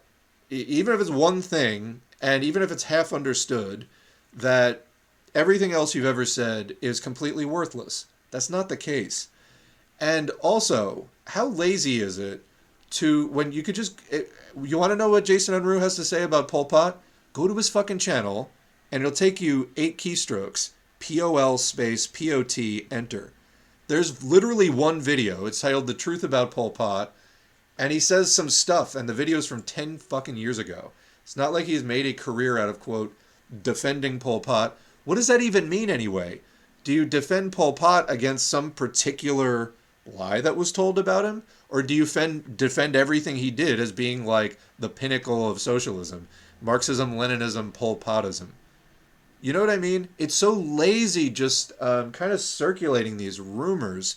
even 0.49 0.93
if 0.93 1.01
it's 1.01 1.09
one 1.09 1.41
thing, 1.41 2.01
and 2.21 2.43
even 2.43 2.61
if 2.61 2.71
it's 2.71 2.83
half 2.83 3.13
understood, 3.13 3.87
that 4.33 4.85
everything 5.33 5.71
else 5.71 5.95
you've 5.95 6.05
ever 6.05 6.25
said 6.25 6.75
is 6.81 6.99
completely 6.99 7.45
worthless. 7.45 8.05
That's 8.31 8.49
not 8.49 8.69
the 8.69 8.77
case. 8.77 9.29
And 9.99 10.29
also, 10.41 11.07
how 11.27 11.47
lazy 11.47 12.01
is 12.01 12.17
it 12.17 12.43
to 12.91 13.27
when 13.27 13.51
you 13.51 13.63
could 13.63 13.75
just 13.75 13.99
it, 14.09 14.31
you 14.61 14.77
want 14.77 14.91
to 14.91 14.95
know 14.95 15.09
what 15.09 15.25
Jason 15.25 15.53
Unruh 15.53 15.79
has 15.79 15.95
to 15.95 16.05
say 16.05 16.23
about 16.23 16.47
Pol 16.47 16.65
Pot? 16.65 17.01
Go 17.33 17.47
to 17.47 17.55
his 17.55 17.69
fucking 17.69 17.99
channel, 17.99 18.49
and 18.91 19.03
it'll 19.03 19.15
take 19.15 19.39
you 19.41 19.69
eight 19.77 19.97
keystrokes. 19.97 20.71
P 20.99 21.21
O 21.21 21.37
L 21.37 21.57
space 21.57 22.07
P 22.07 22.31
O 22.33 22.43
T 22.43 22.87
enter. 22.91 23.31
There's 23.87 24.23
literally 24.23 24.69
one 24.69 24.99
video. 24.99 25.45
It's 25.45 25.61
titled 25.61 25.87
"The 25.87 25.93
Truth 25.93 26.23
About 26.23 26.51
Pol 26.51 26.71
Pot," 26.71 27.13
and 27.77 27.91
he 27.91 27.99
says 27.99 28.33
some 28.33 28.49
stuff, 28.49 28.95
and 28.95 29.07
the 29.07 29.13
video's 29.13 29.47
from 29.47 29.63
ten 29.63 29.97
fucking 29.97 30.37
years 30.37 30.57
ago. 30.57 30.91
It's 31.29 31.37
not 31.37 31.53
like 31.53 31.67
he's 31.67 31.83
made 31.83 32.07
a 32.07 32.13
career 32.13 32.57
out 32.57 32.69
of 32.69 32.79
quote 32.79 33.15
defending 33.61 34.17
Pol 34.17 34.39
Pot. 34.39 34.75
What 35.05 35.13
does 35.13 35.27
that 35.27 35.43
even 35.43 35.69
mean 35.69 35.87
anyway? 35.87 36.41
Do 36.83 36.91
you 36.91 37.05
defend 37.05 37.51
Pol 37.51 37.73
Pot 37.73 38.09
against 38.09 38.47
some 38.47 38.71
particular 38.71 39.73
lie 40.07 40.41
that 40.41 40.57
was 40.57 40.71
told 40.71 40.97
about 40.97 41.25
him? 41.25 41.43
Or 41.69 41.83
do 41.83 41.93
you 41.93 42.07
fend, 42.07 42.57
defend 42.57 42.95
everything 42.95 43.35
he 43.35 43.51
did 43.51 43.79
as 43.79 43.91
being 43.91 44.25
like 44.25 44.57
the 44.79 44.89
pinnacle 44.89 45.47
of 45.47 45.61
socialism? 45.61 46.27
Marxism, 46.63 47.13
Leninism, 47.13 47.75
Pol 47.75 47.97
Potism. 47.97 48.53
You 49.39 49.53
know 49.53 49.59
what 49.59 49.69
I 49.69 49.77
mean? 49.77 50.09
It's 50.17 50.33
so 50.33 50.51
lazy 50.51 51.29
just 51.29 51.73
um, 51.79 52.11
kind 52.11 52.31
of 52.31 52.41
circulating 52.41 53.17
these 53.17 53.39
rumors. 53.39 54.15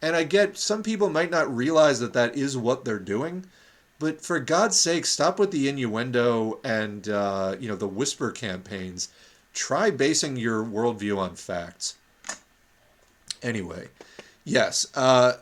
And 0.00 0.16
I 0.16 0.24
get 0.24 0.56
some 0.56 0.82
people 0.82 1.10
might 1.10 1.30
not 1.30 1.54
realize 1.54 2.00
that 2.00 2.14
that 2.14 2.34
is 2.34 2.56
what 2.56 2.86
they're 2.86 2.98
doing. 2.98 3.44
But 3.98 4.20
for 4.20 4.40
God's 4.40 4.78
sake, 4.78 5.06
stop 5.06 5.38
with 5.38 5.50
the 5.50 5.68
innuendo 5.68 6.60
and 6.64 7.08
uh, 7.08 7.56
you 7.58 7.68
know 7.68 7.76
the 7.76 7.88
whisper 7.88 8.30
campaigns. 8.30 9.08
Try 9.52 9.90
basing 9.90 10.36
your 10.36 10.64
worldview 10.64 11.16
on 11.16 11.36
facts. 11.36 11.96
Anyway, 13.42 13.88
Yes, 14.44 14.86
uh, 14.94 15.34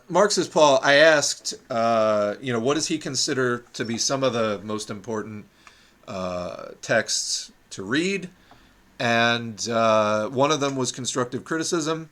Paul. 0.51 0.79
I 0.81 0.93
asked, 0.93 1.55
uh, 1.69 2.35
you 2.41 2.53
know, 2.53 2.59
what 2.59 2.75
does 2.75 2.87
he 2.87 2.97
consider 2.97 3.65
to 3.73 3.83
be 3.83 3.97
some 3.97 4.23
of 4.23 4.31
the 4.31 4.61
most 4.63 4.89
important 4.89 5.45
uh, 6.07 6.67
texts 6.81 7.51
to 7.71 7.83
read? 7.83 8.29
And 8.99 9.67
uh, 9.67 10.29
one 10.29 10.51
of 10.51 10.61
them 10.61 10.77
was 10.77 10.93
constructive 10.93 11.43
criticism, 11.43 12.09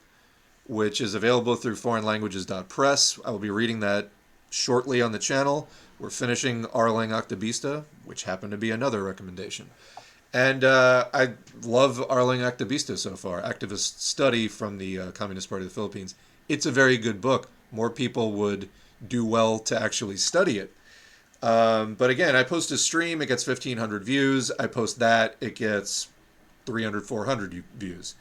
which 0.68 1.00
is 1.00 1.16
available 1.16 1.56
through 1.56 1.76
foreignlanguages.press. 1.76 3.20
I 3.24 3.32
will 3.32 3.40
be 3.40 3.52
reading 3.52 3.80
that 3.80 4.10
shortly 4.50 5.02
on 5.02 5.14
the 5.14 5.20
channel. 5.20 5.70
We're 6.02 6.10
finishing 6.10 6.64
Araling 6.66 7.10
Aktibista, 7.10 7.86
which 8.06 8.24
happened 8.24 8.52
to 8.52 8.58
be 8.58 8.72
another 8.72 9.04
recommendation. 9.04 9.70
And 10.34 10.64
uh, 10.64 11.06
I 11.14 11.34
love 11.64 11.98
Araling 12.10 12.40
Aktibista 12.40 12.98
so 12.98 13.16
far, 13.16 13.42
activist 13.42 14.00
study 14.00 14.48
from 14.48 14.80
the 14.80 15.00
uh, 15.00 15.12
Communist 15.12 15.50
Party 15.50 15.66
of 15.66 15.70
the 15.70 15.76
Philippines 15.76 16.16
it's 16.52 16.66
a 16.66 16.72
very 16.72 16.98
good 16.98 17.22
book. 17.22 17.50
More 17.72 17.90
people 17.90 18.34
would 18.34 18.68
do 19.08 19.26
well 19.26 19.58
to 19.60 19.82
actually 19.82 20.18
study 20.18 20.60
it. 20.60 20.74
Um, 21.42 21.96
but 21.96 22.10
again, 22.10 22.36
I 22.36 22.44
post 22.44 22.72
a 22.72 22.78
stream, 22.78 23.22
it 23.22 23.28
gets 23.28 23.48
1,500 23.48 24.04
views. 24.04 24.52
I 24.60 24.68
post 24.68 25.00
that, 25.00 25.38
it 25.40 25.56
gets 25.56 26.10
300, 26.66 27.04
400 27.04 27.64
views. 27.78 28.16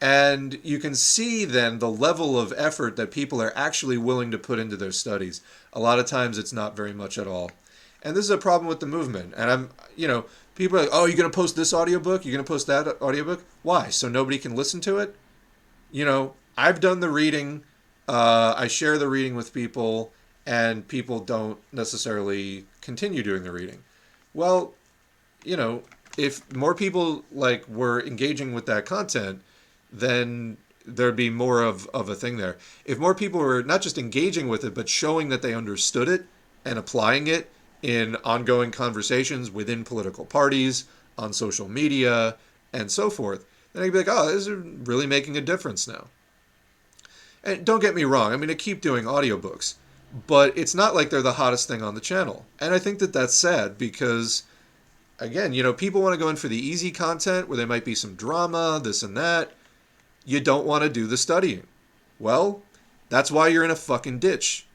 And 0.00 0.58
you 0.62 0.78
can 0.78 0.94
see 0.94 1.44
then 1.44 1.78
the 1.78 1.90
level 1.90 2.38
of 2.40 2.54
effort 2.56 2.96
that 2.96 3.10
people 3.10 3.42
are 3.42 3.52
actually 3.54 3.98
willing 3.98 4.30
to 4.30 4.38
put 4.38 4.58
into 4.58 4.76
their 4.76 4.92
studies. 4.92 5.42
A 5.72 5.80
lot 5.80 5.98
of 5.98 6.06
times 6.06 6.38
it's 6.38 6.52
not 6.52 6.76
very 6.76 6.94
much 6.94 7.18
at 7.18 7.26
all. 7.26 7.50
And 8.02 8.16
this 8.16 8.24
is 8.24 8.30
a 8.30 8.38
problem 8.38 8.66
with 8.66 8.80
the 8.80 8.86
movement. 8.86 9.34
And 9.36 9.50
I'm, 9.50 9.70
you 9.96 10.08
know, 10.08 10.24
people 10.54 10.78
are 10.78 10.82
like, 10.82 10.90
oh, 10.92 11.04
you're 11.04 11.18
going 11.18 11.30
to 11.30 11.34
post 11.34 11.54
this 11.54 11.74
audiobook? 11.74 12.24
You're 12.24 12.32
going 12.32 12.44
to 12.44 12.48
post 12.50 12.66
that 12.68 13.00
audiobook? 13.02 13.44
Why? 13.62 13.90
So 13.90 14.08
nobody 14.08 14.38
can 14.38 14.56
listen 14.56 14.80
to 14.82 14.98
it? 14.98 15.14
You 15.92 16.06
know, 16.06 16.34
I've 16.56 16.80
done 16.80 17.00
the 17.00 17.10
reading. 17.10 17.64
Uh, 18.08 18.54
I 18.56 18.68
share 18.68 18.96
the 18.96 19.08
reading 19.08 19.34
with 19.34 19.52
people, 19.52 20.12
and 20.46 20.88
people 20.88 21.20
don't 21.20 21.58
necessarily 21.72 22.64
continue 22.80 23.22
doing 23.22 23.42
the 23.42 23.52
reading. 23.52 23.82
Well, 24.32 24.72
you 25.44 25.56
know, 25.56 25.82
if 26.16 26.50
more 26.54 26.74
people 26.74 27.24
like 27.30 27.68
were 27.68 28.00
engaging 28.02 28.54
with 28.54 28.66
that 28.66 28.86
content, 28.86 29.42
then 29.92 30.56
there'd 30.86 31.16
be 31.16 31.30
more 31.30 31.62
of, 31.62 31.86
of 31.88 32.08
a 32.08 32.14
thing 32.14 32.36
there. 32.36 32.56
If 32.84 32.98
more 32.98 33.14
people 33.14 33.40
were 33.40 33.62
not 33.62 33.82
just 33.82 33.98
engaging 33.98 34.48
with 34.48 34.64
it, 34.64 34.74
but 34.74 34.88
showing 34.88 35.28
that 35.28 35.42
they 35.42 35.54
understood 35.54 36.08
it 36.08 36.24
and 36.64 36.78
applying 36.78 37.26
it 37.26 37.50
in 37.82 38.16
ongoing 38.24 38.70
conversations 38.70 39.50
within 39.50 39.84
political 39.84 40.24
parties, 40.24 40.84
on 41.18 41.32
social 41.32 41.68
media, 41.68 42.36
and 42.72 42.90
so 42.90 43.10
forth, 43.10 43.44
then 43.72 43.82
I'd 43.82 43.92
be 43.92 43.98
like, 43.98 44.08
oh, 44.08 44.26
this 44.26 44.46
is 44.46 44.56
really 44.86 45.06
making 45.06 45.36
a 45.36 45.42
difference 45.42 45.86
now. 45.86 46.08
And 47.44 47.64
don't 47.64 47.80
get 47.80 47.94
me 47.94 48.04
wrong, 48.04 48.32
I 48.32 48.36
mean, 48.36 48.50
I 48.50 48.54
keep 48.54 48.80
doing 48.80 49.04
audiobooks, 49.04 49.74
but 50.26 50.56
it's 50.56 50.74
not 50.74 50.94
like 50.94 51.10
they're 51.10 51.22
the 51.22 51.34
hottest 51.34 51.68
thing 51.68 51.82
on 51.82 51.94
the 51.94 52.00
channel. 52.00 52.44
And 52.58 52.74
I 52.74 52.78
think 52.78 52.98
that 52.98 53.12
that's 53.12 53.34
sad 53.34 53.78
because, 53.78 54.42
again, 55.18 55.52
you 55.52 55.62
know, 55.62 55.72
people 55.72 56.02
want 56.02 56.14
to 56.14 56.18
go 56.18 56.28
in 56.28 56.36
for 56.36 56.48
the 56.48 56.56
easy 56.58 56.90
content 56.90 57.48
where 57.48 57.56
there 57.56 57.66
might 57.66 57.84
be 57.84 57.94
some 57.94 58.14
drama, 58.14 58.80
this 58.82 59.02
and 59.02 59.16
that. 59.16 59.52
You 60.24 60.40
don't 60.40 60.66
want 60.66 60.84
to 60.84 60.88
do 60.90 61.06
the 61.06 61.16
studying. 61.16 61.66
Well, 62.18 62.62
that's 63.08 63.30
why 63.30 63.48
you're 63.48 63.64
in 63.64 63.70
a 63.70 63.76
fucking 63.76 64.18
ditch. 64.18 64.66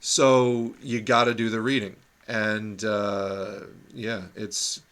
So 0.00 0.74
you 0.82 1.00
got 1.00 1.24
to 1.24 1.34
do 1.34 1.48
the 1.48 1.60
reading. 1.60 1.96
And 2.26 2.84
uh, 2.84 3.60
yeah, 3.92 4.22
it's. 4.34 4.82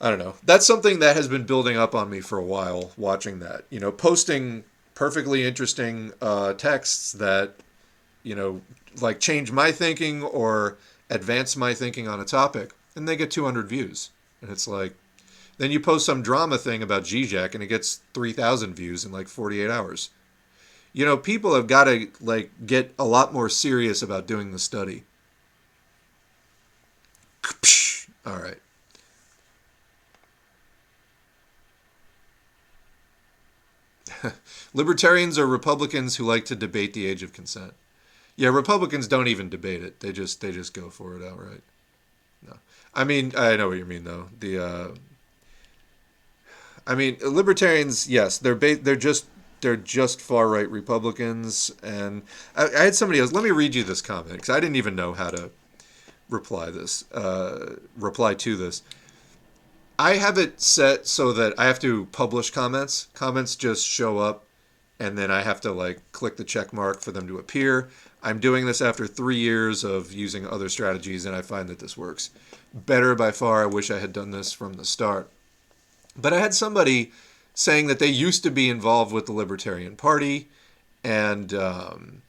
I 0.00 0.10
don't 0.10 0.18
know. 0.18 0.34
That's 0.44 0.66
something 0.66 0.98
that 0.98 1.14
has 1.14 1.28
been 1.28 1.44
building 1.44 1.76
up 1.76 1.94
on 1.94 2.10
me 2.10 2.20
for 2.20 2.36
a 2.36 2.44
while 2.44 2.90
watching 2.96 3.38
that. 3.38 3.64
You 3.70 3.78
know, 3.78 3.92
posting 3.92 4.64
perfectly 4.94 5.44
interesting 5.44 6.12
uh, 6.20 6.54
texts 6.54 7.12
that, 7.12 7.54
you 8.24 8.34
know, 8.34 8.60
like 9.00 9.20
change 9.20 9.52
my 9.52 9.70
thinking 9.70 10.22
or 10.22 10.76
advance 11.08 11.56
my 11.56 11.72
thinking 11.72 12.08
on 12.08 12.20
a 12.20 12.24
topic, 12.24 12.72
and 12.96 13.08
they 13.08 13.16
get 13.16 13.30
200 13.30 13.68
views. 13.68 14.10
And 14.40 14.50
it's 14.50 14.66
like, 14.66 14.94
then 15.62 15.70
you 15.70 15.78
post 15.78 16.04
some 16.04 16.22
drama 16.22 16.58
thing 16.58 16.82
about 16.82 17.04
Zizek 17.04 17.54
and 17.54 17.62
it 17.62 17.68
gets 17.68 18.00
3,000 18.14 18.74
views 18.74 19.04
in 19.04 19.12
like 19.12 19.28
48 19.28 19.70
hours. 19.70 20.10
You 20.92 21.04
know, 21.06 21.16
people 21.16 21.54
have 21.54 21.68
got 21.68 21.84
to 21.84 22.08
like 22.20 22.50
get 22.66 22.92
a 22.98 23.04
lot 23.04 23.32
more 23.32 23.48
serious 23.48 24.02
about 24.02 24.26
doing 24.26 24.50
the 24.50 24.58
study. 24.58 25.04
All 28.26 28.38
right. 28.38 28.58
Libertarians 34.74 35.38
are 35.38 35.46
Republicans 35.46 36.16
who 36.16 36.24
like 36.24 36.44
to 36.46 36.56
debate 36.56 36.92
the 36.92 37.06
age 37.06 37.22
of 37.22 37.32
consent. 37.32 37.74
Yeah, 38.34 38.48
Republicans 38.48 39.06
don't 39.06 39.28
even 39.28 39.48
debate 39.48 39.84
it. 39.84 40.00
They 40.00 40.10
just 40.10 40.40
they 40.40 40.50
just 40.50 40.74
go 40.74 40.90
for 40.90 41.16
it 41.16 41.22
outright. 41.24 41.62
No. 42.44 42.54
I 42.94 43.04
mean, 43.04 43.32
I 43.36 43.54
know 43.56 43.68
what 43.68 43.78
you 43.78 43.84
mean 43.84 44.02
though. 44.04 44.28
The 44.40 44.58
uh 44.64 44.88
I 46.86 46.94
mean, 46.94 47.16
libertarians, 47.22 48.08
yes, 48.08 48.38
they're 48.38 48.54
ba- 48.54 48.76
they're 48.76 48.96
just 48.96 49.26
they're 49.60 49.76
just 49.76 50.20
far 50.20 50.48
right 50.48 50.68
Republicans, 50.68 51.70
and 51.82 52.22
I, 52.56 52.66
I, 52.66 52.84
had 52.84 52.94
somebody 52.94 53.20
else. 53.20 53.32
Let 53.32 53.44
me 53.44 53.50
read 53.50 53.74
you 53.74 53.84
this 53.84 54.02
comment 54.02 54.32
because 54.32 54.50
I 54.50 54.60
didn't 54.60 54.76
even 54.76 54.96
know 54.96 55.12
how 55.12 55.30
to 55.30 55.50
reply 56.28 56.70
this 56.70 57.10
uh, 57.12 57.76
reply 57.96 58.34
to 58.34 58.56
this. 58.56 58.82
I 59.98 60.14
have 60.16 60.36
it 60.38 60.60
set 60.60 61.06
so 61.06 61.32
that 61.32 61.54
I 61.58 61.66
have 61.66 61.78
to 61.80 62.06
publish 62.06 62.50
comments. 62.50 63.08
Comments 63.14 63.54
just 63.54 63.86
show 63.86 64.18
up, 64.18 64.44
and 64.98 65.16
then 65.16 65.30
I 65.30 65.42
have 65.42 65.60
to 65.62 65.72
like 65.72 66.00
click 66.10 66.36
the 66.36 66.44
check 66.44 66.72
mark 66.72 67.00
for 67.00 67.12
them 67.12 67.28
to 67.28 67.38
appear. 67.38 67.88
I'm 68.24 68.40
doing 68.40 68.66
this 68.66 68.80
after 68.80 69.06
three 69.06 69.38
years 69.38 69.84
of 69.84 70.12
using 70.12 70.46
other 70.46 70.68
strategies, 70.68 71.24
and 71.24 71.34
I 71.36 71.42
find 71.42 71.68
that 71.68 71.78
this 71.78 71.96
works 71.96 72.30
better 72.74 73.14
by 73.14 73.30
far. 73.30 73.62
I 73.62 73.66
wish 73.66 73.90
I 73.90 73.98
had 73.98 74.12
done 74.12 74.30
this 74.30 74.52
from 74.52 74.74
the 74.74 74.84
start. 74.84 75.30
But 76.16 76.32
I 76.32 76.40
had 76.40 76.54
somebody 76.54 77.12
saying 77.54 77.86
that 77.86 77.98
they 77.98 78.06
used 78.06 78.42
to 78.44 78.50
be 78.50 78.68
involved 78.68 79.12
with 79.12 79.26
the 79.26 79.32
Libertarian 79.32 79.96
Party, 79.96 80.48
and 81.04 81.52
um, 81.54 82.22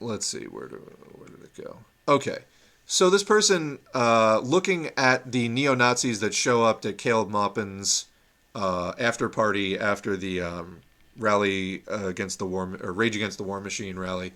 let's 0.00 0.26
see, 0.26 0.44
where 0.44 0.68
did, 0.68 0.80
where 1.16 1.28
did 1.28 1.42
it 1.42 1.54
go? 1.62 1.78
Okay. 2.08 2.38
So 2.86 3.08
this 3.08 3.22
person, 3.22 3.78
uh, 3.94 4.40
looking 4.40 4.90
at 4.96 5.32
the 5.32 5.48
neo 5.48 5.74
Nazis 5.74 6.20
that 6.20 6.34
show 6.34 6.64
up 6.64 6.84
at 6.84 6.98
Caleb 6.98 7.30
Maupin's 7.30 8.06
uh, 8.54 8.92
after 8.98 9.28
party 9.28 9.78
after 9.78 10.16
the 10.16 10.40
um, 10.42 10.80
rally 11.16 11.82
uh, 11.90 12.06
against 12.06 12.38
the 12.38 12.46
war 12.46 12.78
or 12.82 12.92
Rage 12.92 13.16
Against 13.16 13.38
the 13.38 13.44
War 13.44 13.60
Machine 13.60 13.98
rally, 13.98 14.32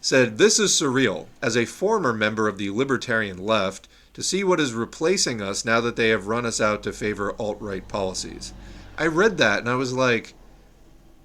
said, 0.00 0.36
"This 0.36 0.58
is 0.58 0.72
surreal. 0.72 1.26
As 1.40 1.56
a 1.56 1.64
former 1.64 2.12
member 2.12 2.48
of 2.48 2.58
the 2.58 2.70
libertarian 2.70 3.38
left, 3.38 3.88
to 4.16 4.22
see 4.22 4.42
what 4.42 4.58
is 4.58 4.72
replacing 4.72 5.42
us 5.42 5.62
now 5.62 5.78
that 5.78 5.94
they 5.96 6.08
have 6.08 6.26
run 6.26 6.46
us 6.46 6.58
out 6.58 6.82
to 6.82 6.90
favor 6.90 7.34
alt 7.38 7.58
right 7.60 7.86
policies. 7.86 8.54
I 8.96 9.08
read 9.08 9.36
that 9.36 9.58
and 9.58 9.68
I 9.68 9.74
was 9.74 9.92
like, 9.92 10.32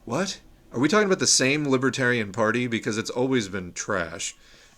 what? 0.04 0.42
Are 0.74 0.80
we 0.80 0.90
talking 0.90 1.06
about 1.06 1.20
the 1.20 1.26
same 1.26 1.66
Libertarian 1.66 2.34
Party? 2.34 2.68
Because 2.68 2.98
it's 2.98 3.10
always 3.10 3.48
been 3.48 3.72
trash. 3.72 4.36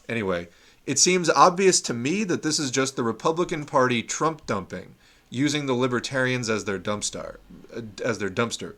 Anyway, 0.07 0.49
it 0.85 0.99
seems 0.99 1.27
obvious 1.27 1.81
to 1.81 1.93
me 1.95 2.23
that 2.25 2.43
this 2.43 2.59
is 2.59 2.69
just 2.69 2.95
the 2.95 3.03
Republican 3.03 3.65
Party 3.65 4.03
Trump 4.03 4.45
dumping, 4.45 4.93
using 5.31 5.65
the 5.65 5.73
Libertarians 5.73 6.51
as 6.51 6.65
their 6.65 6.77
dumpster. 6.77 7.37
Uh, 7.75 7.81
as 8.05 8.19
their 8.19 8.29
dumpster. 8.29 8.75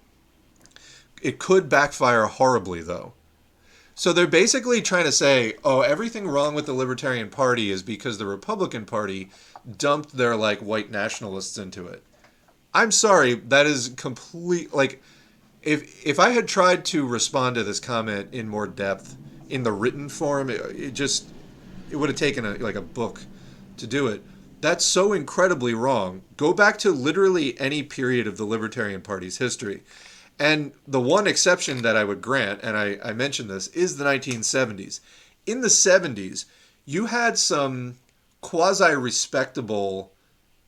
It 1.21 1.39
could 1.39 1.67
backfire 1.67 2.27
horribly, 2.27 2.81
though. 2.81 3.11
So 3.97 4.11
they're 4.11 4.27
basically 4.27 4.81
trying 4.81 5.05
to 5.05 5.11
say, 5.11 5.53
oh, 5.63 5.79
everything 5.79 6.27
wrong 6.27 6.53
with 6.53 6.65
the 6.65 6.73
Libertarian 6.73 7.29
Party 7.29 7.71
is 7.71 7.81
because 7.81 8.17
the 8.17 8.25
Republican 8.25 8.85
Party 8.85 9.29
dumped 9.77 10.17
their 10.17 10.35
like 10.35 10.59
white 10.59 10.91
nationalists 10.91 11.57
into 11.57 11.87
it. 11.87 12.03
I'm 12.73 12.91
sorry, 12.91 13.35
that 13.35 13.65
is 13.65 13.93
complete 13.95 14.73
like 14.73 15.01
if 15.63 16.05
if 16.05 16.19
I 16.19 16.31
had 16.31 16.45
tried 16.45 16.83
to 16.85 17.07
respond 17.07 17.55
to 17.55 17.63
this 17.63 17.79
comment 17.79 18.33
in 18.33 18.49
more 18.49 18.67
depth 18.67 19.15
in 19.49 19.63
the 19.63 19.71
written 19.71 20.09
form, 20.09 20.49
it, 20.49 20.59
it 20.75 20.93
just 20.93 21.29
it 21.89 21.95
would 21.95 22.09
have 22.09 22.17
taken 22.17 22.45
a, 22.45 22.55
like 22.55 22.75
a 22.75 22.81
book 22.81 23.21
to 23.77 23.87
do 23.87 24.07
it. 24.07 24.21
That's 24.59 24.83
so 24.83 25.13
incredibly 25.13 25.73
wrong. 25.73 26.23
Go 26.35 26.53
back 26.53 26.77
to 26.79 26.91
literally 26.91 27.57
any 27.61 27.81
period 27.81 28.27
of 28.27 28.35
the 28.35 28.45
Libertarian 28.45 29.01
Party's 29.01 29.37
history 29.37 29.83
and 30.39 30.73
the 30.87 30.99
one 30.99 31.27
exception 31.27 31.81
that 31.83 31.95
I 31.95 32.03
would 32.03 32.21
grant, 32.21 32.61
and 32.61 32.75
I, 32.77 32.97
I 33.03 33.13
mentioned 33.13 33.49
this, 33.49 33.67
is 33.69 33.97
the 33.97 34.05
1970s. 34.05 34.99
In 35.45 35.61
the 35.61 35.67
70s, 35.67 36.45
you 36.85 37.05
had 37.05 37.37
some 37.37 37.97
quasi 38.41 38.95
respectable, 38.95 40.11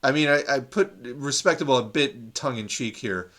I 0.03 0.11
mean, 0.11 0.29
I, 0.29 0.43
I, 0.49 0.59
put 0.61 0.93
respectable 1.03 1.77
a 1.77 1.83
bit 1.83 2.33
tongue 2.33 2.57
in 2.57 2.67
cheek 2.67 2.97
here. 2.97 3.31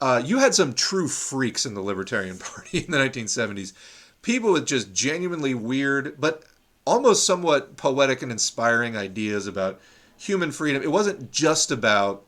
Uh, 0.00 0.20
you 0.24 0.38
had 0.38 0.54
some 0.54 0.72
true 0.72 1.06
freaks 1.06 1.64
in 1.64 1.74
the 1.74 1.80
Libertarian 1.80 2.38
Party 2.38 2.78
in 2.78 2.90
the 2.90 2.98
1970s. 2.98 3.72
People 4.20 4.52
with 4.52 4.66
just 4.66 4.92
genuinely 4.92 5.54
weird, 5.54 6.20
but 6.20 6.44
almost 6.84 7.24
somewhat 7.24 7.76
poetic 7.76 8.22
and 8.22 8.32
inspiring 8.32 8.96
ideas 8.96 9.46
about 9.46 9.80
human 10.16 10.50
freedom. 10.50 10.82
It 10.82 10.90
wasn't 10.90 11.30
just 11.30 11.70
about 11.70 12.24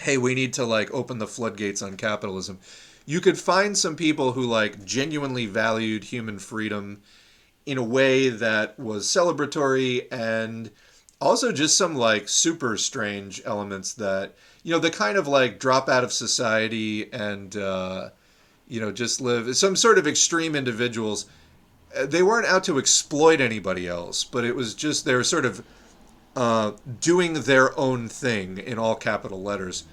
hey, 0.00 0.18
we 0.18 0.34
need 0.34 0.52
to 0.54 0.64
like 0.64 0.92
open 0.92 1.18
the 1.18 1.26
floodgates 1.26 1.82
on 1.82 1.96
capitalism. 1.96 2.58
You 3.06 3.20
could 3.20 3.38
find 3.38 3.76
some 3.76 3.96
people 3.96 4.32
who 4.32 4.42
like 4.42 4.84
genuinely 4.84 5.46
valued 5.46 6.04
human 6.04 6.38
freedom 6.38 7.02
in 7.66 7.78
a 7.78 7.82
way 7.82 8.28
that 8.28 8.78
was 8.78 9.06
celebratory 9.06 10.06
and 10.10 10.70
also 11.20 11.52
just 11.52 11.76
some 11.76 11.94
like 11.94 12.28
super 12.28 12.76
strange 12.76 13.40
elements 13.44 13.94
that 13.94 14.34
you 14.62 14.72
know 14.72 14.78
the 14.78 14.90
kind 14.90 15.16
of 15.16 15.26
like 15.26 15.58
drop 15.58 15.88
out 15.88 16.04
of 16.04 16.12
society 16.12 17.10
and 17.12 17.56
uh, 17.56 18.10
you 18.68 18.80
know 18.80 18.92
just 18.92 19.20
live 19.20 19.56
some 19.56 19.76
sort 19.76 19.98
of 19.98 20.06
extreme 20.06 20.54
individuals 20.54 21.26
they 22.04 22.22
weren't 22.22 22.46
out 22.46 22.64
to 22.64 22.78
exploit 22.78 23.40
anybody 23.40 23.86
else 23.86 24.24
but 24.24 24.44
it 24.44 24.54
was 24.54 24.74
just 24.74 25.04
they 25.04 25.14
were 25.14 25.24
sort 25.24 25.46
of 25.46 25.64
uh, 26.36 26.72
doing 27.00 27.34
their 27.34 27.78
own 27.78 28.08
thing 28.08 28.58
in 28.58 28.78
all 28.78 28.94
capital 28.94 29.42
letters. 29.42 29.84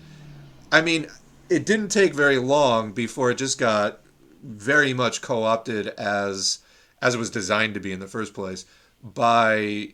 I 0.72 0.82
mean, 0.82 1.08
it 1.50 1.66
didn't 1.66 1.90
take 1.90 2.14
very 2.14 2.38
long 2.38 2.94
before 2.94 3.32
it 3.32 3.38
just 3.38 3.60
got 3.60 4.00
very 4.44 4.94
much 4.94 5.22
co-opted 5.22 5.88
as 5.88 6.60
as 7.02 7.16
it 7.16 7.18
was 7.18 7.30
designed 7.30 7.74
to 7.74 7.80
be 7.80 7.92
in 7.92 8.00
the 8.00 8.08
first 8.08 8.34
place 8.34 8.66
by 9.04 9.90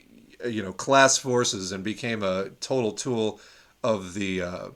you 0.45 0.61
know 0.61 0.73
class 0.73 1.17
forces 1.17 1.71
and 1.71 1.83
became 1.83 2.23
a 2.23 2.49
total 2.59 2.91
tool 2.91 3.39
of 3.83 4.13
the 4.13 4.41
uh, 4.41 4.67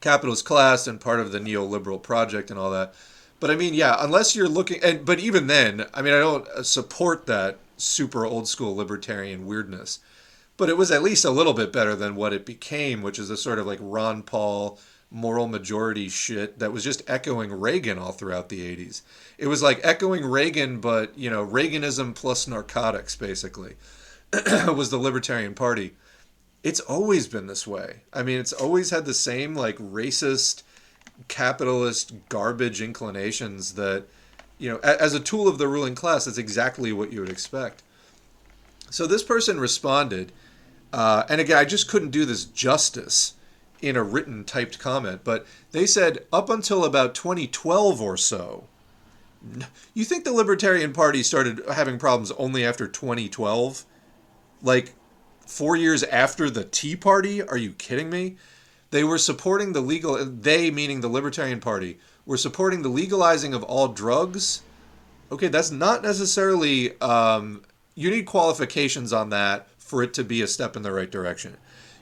capitalist 0.00 0.44
class 0.44 0.86
and 0.86 1.00
part 1.00 1.20
of 1.20 1.32
the 1.32 1.40
neoliberal 1.40 2.02
project 2.02 2.50
and 2.50 2.58
all 2.58 2.70
that. 2.70 2.94
But 3.40 3.50
I 3.50 3.56
mean, 3.56 3.74
yeah, 3.74 3.96
unless 3.98 4.36
you're 4.36 4.48
looking, 4.48 4.82
and 4.82 5.04
but 5.04 5.18
even 5.18 5.46
then, 5.46 5.86
I 5.92 6.02
mean, 6.02 6.14
I 6.14 6.20
don't 6.20 6.46
support 6.64 7.26
that 7.26 7.58
super 7.76 8.24
old 8.24 8.46
school 8.46 8.76
libertarian 8.76 9.46
weirdness 9.46 9.98
but 10.56 10.68
it 10.68 10.76
was 10.76 10.90
at 10.90 11.02
least 11.02 11.24
a 11.24 11.30
little 11.30 11.54
bit 11.54 11.72
better 11.72 11.96
than 11.96 12.14
what 12.14 12.32
it 12.32 12.46
became, 12.46 13.02
which 13.02 13.18
is 13.18 13.30
a 13.30 13.36
sort 13.36 13.58
of 13.58 13.66
like 13.66 13.78
Ron 13.80 14.22
Paul, 14.22 14.78
moral 15.10 15.46
majority 15.46 16.08
shit 16.08 16.58
that 16.58 16.72
was 16.72 16.82
just 16.82 17.08
echoing 17.08 17.52
Reagan 17.52 17.98
all 17.98 18.12
throughout 18.12 18.48
the 18.48 18.76
80s. 18.76 19.02
It 19.38 19.46
was 19.46 19.62
like 19.62 19.80
echoing 19.84 20.24
Reagan, 20.24 20.80
but, 20.80 21.16
you 21.16 21.30
know, 21.30 21.46
Reaganism 21.46 22.14
plus 22.14 22.48
narcotics, 22.48 23.14
basically, 23.14 23.76
was 24.32 24.90
the 24.90 24.98
Libertarian 24.98 25.54
Party. 25.54 25.94
It's 26.64 26.80
always 26.80 27.28
been 27.28 27.46
this 27.46 27.66
way. 27.66 28.00
I 28.12 28.22
mean, 28.22 28.40
it's 28.40 28.52
always 28.52 28.90
had 28.90 29.04
the 29.04 29.14
same, 29.14 29.54
like, 29.54 29.76
racist, 29.78 30.62
capitalist 31.28 32.12
garbage 32.28 32.82
inclinations 32.82 33.74
that, 33.74 34.06
you 34.58 34.68
know, 34.68 34.78
as 34.78 35.14
a 35.14 35.20
tool 35.20 35.46
of 35.46 35.58
the 35.58 35.68
ruling 35.68 35.94
class, 35.94 36.24
that's 36.24 36.38
exactly 36.38 36.92
what 36.92 37.12
you 37.12 37.20
would 37.20 37.30
expect. 37.30 37.84
So 38.90 39.06
this 39.06 39.22
person 39.22 39.60
responded, 39.60 40.32
uh, 40.94 41.26
and 41.28 41.40
again, 41.40 41.56
I 41.56 41.64
just 41.64 41.88
couldn't 41.88 42.10
do 42.10 42.24
this 42.24 42.44
justice 42.44 43.34
in 43.82 43.96
a 43.96 44.02
written 44.04 44.44
typed 44.44 44.78
comment, 44.78 45.22
but 45.24 45.44
they 45.72 45.86
said 45.86 46.24
up 46.32 46.48
until 46.48 46.84
about 46.84 47.16
2012 47.16 48.00
or 48.00 48.16
so, 48.16 48.68
you 49.92 50.04
think 50.04 50.22
the 50.22 50.32
Libertarian 50.32 50.92
Party 50.92 51.24
started 51.24 51.60
having 51.74 51.98
problems 51.98 52.30
only 52.38 52.64
after 52.64 52.86
2012? 52.86 53.84
Like 54.62 54.94
four 55.44 55.74
years 55.74 56.04
after 56.04 56.48
the 56.48 56.62
Tea 56.62 56.94
Party? 56.94 57.42
Are 57.42 57.58
you 57.58 57.72
kidding 57.72 58.08
me? 58.08 58.36
They 58.92 59.02
were 59.02 59.18
supporting 59.18 59.72
the 59.72 59.80
legal, 59.80 60.24
they 60.24 60.70
meaning 60.70 61.00
the 61.00 61.08
Libertarian 61.08 61.58
Party, 61.58 61.98
were 62.24 62.36
supporting 62.36 62.82
the 62.82 62.88
legalizing 62.88 63.52
of 63.52 63.64
all 63.64 63.88
drugs. 63.88 64.62
Okay, 65.32 65.48
that's 65.48 65.72
not 65.72 66.04
necessarily, 66.04 66.96
um, 67.00 67.64
you 67.96 68.10
need 68.10 68.26
qualifications 68.26 69.12
on 69.12 69.30
that 69.30 69.66
for 69.84 70.02
it 70.02 70.14
to 70.14 70.24
be 70.24 70.40
a 70.42 70.46
step 70.46 70.76
in 70.76 70.82
the 70.82 70.92
right 70.92 71.10
direction 71.10 71.56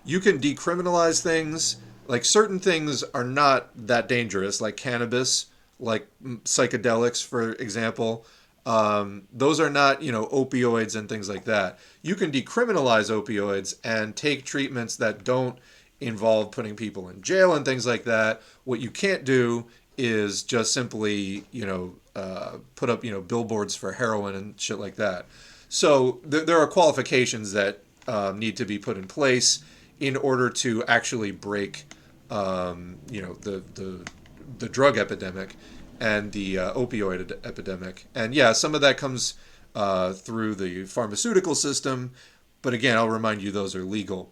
you 0.04 0.20
can 0.20 0.38
decriminalize 0.38 1.22
things. 1.22 1.76
Like 2.06 2.24
certain 2.24 2.58
things 2.58 3.02
are 3.14 3.24
not 3.24 3.70
that 3.86 4.08
dangerous, 4.08 4.60
like 4.60 4.76
cannabis, 4.76 5.46
like 5.78 6.06
psychedelics, 6.44 7.24
for 7.24 7.52
example. 7.52 8.26
Um, 8.64 9.24
those 9.32 9.58
are 9.60 9.70
not, 9.70 10.02
you 10.02 10.12
know, 10.12 10.26
opioids 10.26 10.96
and 10.96 11.08
things 11.08 11.28
like 11.28 11.44
that. 11.44 11.78
You 12.02 12.14
can 12.14 12.30
decriminalize 12.30 13.10
opioids 13.10 13.76
and 13.84 14.14
take 14.14 14.44
treatments 14.44 14.96
that 14.96 15.24
don't 15.24 15.58
involve 16.00 16.50
putting 16.50 16.76
people 16.76 17.08
in 17.08 17.22
jail 17.22 17.54
and 17.54 17.64
things 17.64 17.86
like 17.86 18.04
that. 18.04 18.42
What 18.64 18.80
you 18.80 18.90
can't 18.90 19.24
do 19.24 19.66
is 19.96 20.42
just 20.42 20.72
simply, 20.72 21.44
you 21.50 21.66
know, 21.66 21.94
uh, 22.14 22.58
put 22.74 22.90
up, 22.90 23.04
you 23.04 23.10
know, 23.10 23.20
billboards 23.20 23.74
for 23.74 23.92
heroin 23.92 24.34
and 24.34 24.60
shit 24.60 24.78
like 24.78 24.96
that. 24.96 25.26
So 25.72 26.20
th- 26.30 26.44
there 26.44 26.58
are 26.58 26.66
qualifications 26.66 27.52
that 27.52 27.82
um, 28.06 28.38
need 28.38 28.58
to 28.58 28.66
be 28.66 28.78
put 28.78 28.98
in 28.98 29.08
place 29.08 29.64
in 30.00 30.16
order 30.16 30.50
to 30.50 30.84
actually 30.84 31.30
break, 31.30 31.84
um, 32.28 32.98
you 33.10 33.22
know, 33.22 33.32
the, 33.32 33.62
the, 33.72 34.06
the 34.58 34.68
drug 34.68 34.98
epidemic 34.98 35.56
and 35.98 36.30
the 36.32 36.58
uh, 36.58 36.74
opioid 36.74 37.42
epidemic. 37.46 38.04
And 38.14 38.34
yeah, 38.34 38.52
some 38.52 38.74
of 38.74 38.82
that 38.82 38.98
comes 38.98 39.32
uh, 39.74 40.12
through 40.12 40.56
the 40.56 40.84
pharmaceutical 40.84 41.54
system, 41.54 42.12
but 42.60 42.74
again, 42.74 42.98
I'll 42.98 43.08
remind 43.08 43.40
you 43.40 43.50
those 43.50 43.74
are 43.74 43.82
legal. 43.82 44.30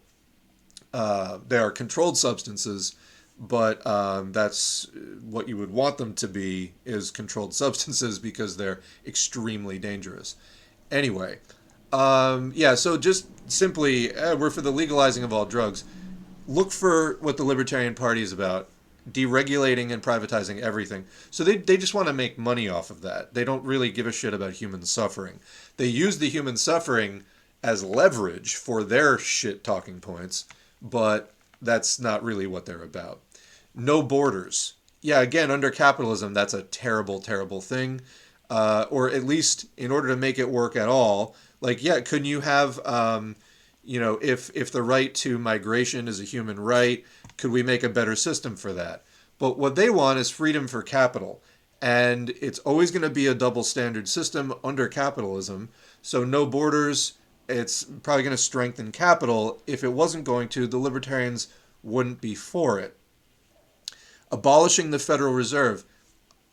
Uh, 0.92 1.38
they 1.48 1.56
are 1.56 1.70
controlled 1.70 2.18
substances, 2.18 2.96
but 3.38 3.84
um, 3.86 4.32
that's 4.32 4.88
what 5.22 5.48
you 5.48 5.56
would 5.56 5.70
want 5.70 5.96
them 5.96 6.12
to 6.16 6.28
be 6.28 6.74
is 6.84 7.10
controlled 7.10 7.54
substances 7.64 8.18
because 8.18 8.58
they're 8.58 8.80
extremely 9.06 9.78
dangerous. 9.78 10.36
Anyway, 10.90 11.38
um, 11.92 12.52
yeah, 12.54 12.74
so 12.74 12.96
just 12.96 13.26
simply, 13.50 14.14
uh, 14.14 14.36
we're 14.36 14.50
for 14.50 14.60
the 14.60 14.70
legalizing 14.70 15.24
of 15.24 15.32
all 15.32 15.44
drugs. 15.44 15.84
Look 16.46 16.72
for 16.72 17.16
what 17.20 17.36
the 17.36 17.44
Libertarian 17.44 17.94
Party 17.94 18.22
is 18.22 18.32
about 18.32 18.68
deregulating 19.10 19.92
and 19.92 20.02
privatizing 20.02 20.60
everything. 20.60 21.04
So 21.30 21.42
they, 21.42 21.56
they 21.56 21.76
just 21.76 21.94
want 21.94 22.08
to 22.08 22.12
make 22.12 22.38
money 22.38 22.68
off 22.68 22.90
of 22.90 23.02
that. 23.02 23.34
They 23.34 23.44
don't 23.44 23.64
really 23.64 23.90
give 23.90 24.06
a 24.06 24.12
shit 24.12 24.34
about 24.34 24.52
human 24.54 24.82
suffering. 24.82 25.40
They 25.76 25.86
use 25.86 26.18
the 26.18 26.28
human 26.28 26.56
suffering 26.56 27.24
as 27.62 27.84
leverage 27.84 28.54
for 28.54 28.82
their 28.82 29.18
shit 29.18 29.64
talking 29.64 30.00
points, 30.00 30.46
but 30.80 31.32
that's 31.60 32.00
not 32.00 32.22
really 32.22 32.46
what 32.46 32.66
they're 32.66 32.82
about. 32.82 33.20
No 33.74 34.02
borders. 34.02 34.74
Yeah, 35.02 35.20
again, 35.20 35.50
under 35.50 35.70
capitalism, 35.70 36.34
that's 36.34 36.54
a 36.54 36.62
terrible, 36.62 37.20
terrible 37.20 37.60
thing. 37.60 38.02
Uh, 38.50 38.84
or 38.90 39.08
at 39.08 39.22
least 39.22 39.66
in 39.76 39.90
order 39.90 40.08
to 40.08 40.16
make 40.16 40.38
it 40.38 40.50
work 40.50 40.74
at 40.76 40.88
all, 40.88 41.36
like 41.60 41.82
yeah 41.82 42.00
couldn't 42.00 42.26
you 42.26 42.40
have 42.40 42.84
um, 42.84 43.36
you 43.82 44.00
know 44.00 44.18
if 44.20 44.50
if 44.54 44.72
the 44.72 44.82
right 44.82 45.14
to 45.14 45.38
migration 45.38 46.08
is 46.08 46.20
a 46.20 46.24
human 46.24 46.58
right 46.58 47.04
could 47.40 47.50
we 47.50 47.62
make 47.62 47.82
a 47.82 47.88
better 47.88 48.14
system 48.14 48.54
for 48.54 48.72
that? 48.74 49.02
But 49.38 49.58
what 49.58 49.74
they 49.74 49.88
want 49.88 50.18
is 50.18 50.30
freedom 50.30 50.68
for 50.68 50.82
capital. 50.82 51.42
And 51.80 52.30
it's 52.42 52.58
always 52.60 52.90
going 52.90 53.02
to 53.02 53.10
be 53.10 53.26
a 53.26 53.34
double 53.34 53.64
standard 53.64 54.06
system 54.06 54.52
under 54.62 54.86
capitalism. 54.86 55.70
So 56.02 56.24
no 56.24 56.44
borders. 56.44 57.14
It's 57.48 57.84
probably 57.84 58.22
going 58.22 58.36
to 58.36 58.42
strengthen 58.42 58.92
capital. 58.92 59.62
If 59.66 59.82
it 59.82 59.94
wasn't 59.94 60.24
going 60.24 60.50
to 60.50 60.66
the 60.66 60.76
libertarians 60.76 61.48
wouldn't 61.82 62.20
be 62.20 62.34
for 62.34 62.78
it. 62.78 62.96
Abolishing 64.30 64.90
the 64.90 64.98
federal 64.98 65.32
reserve 65.32 65.84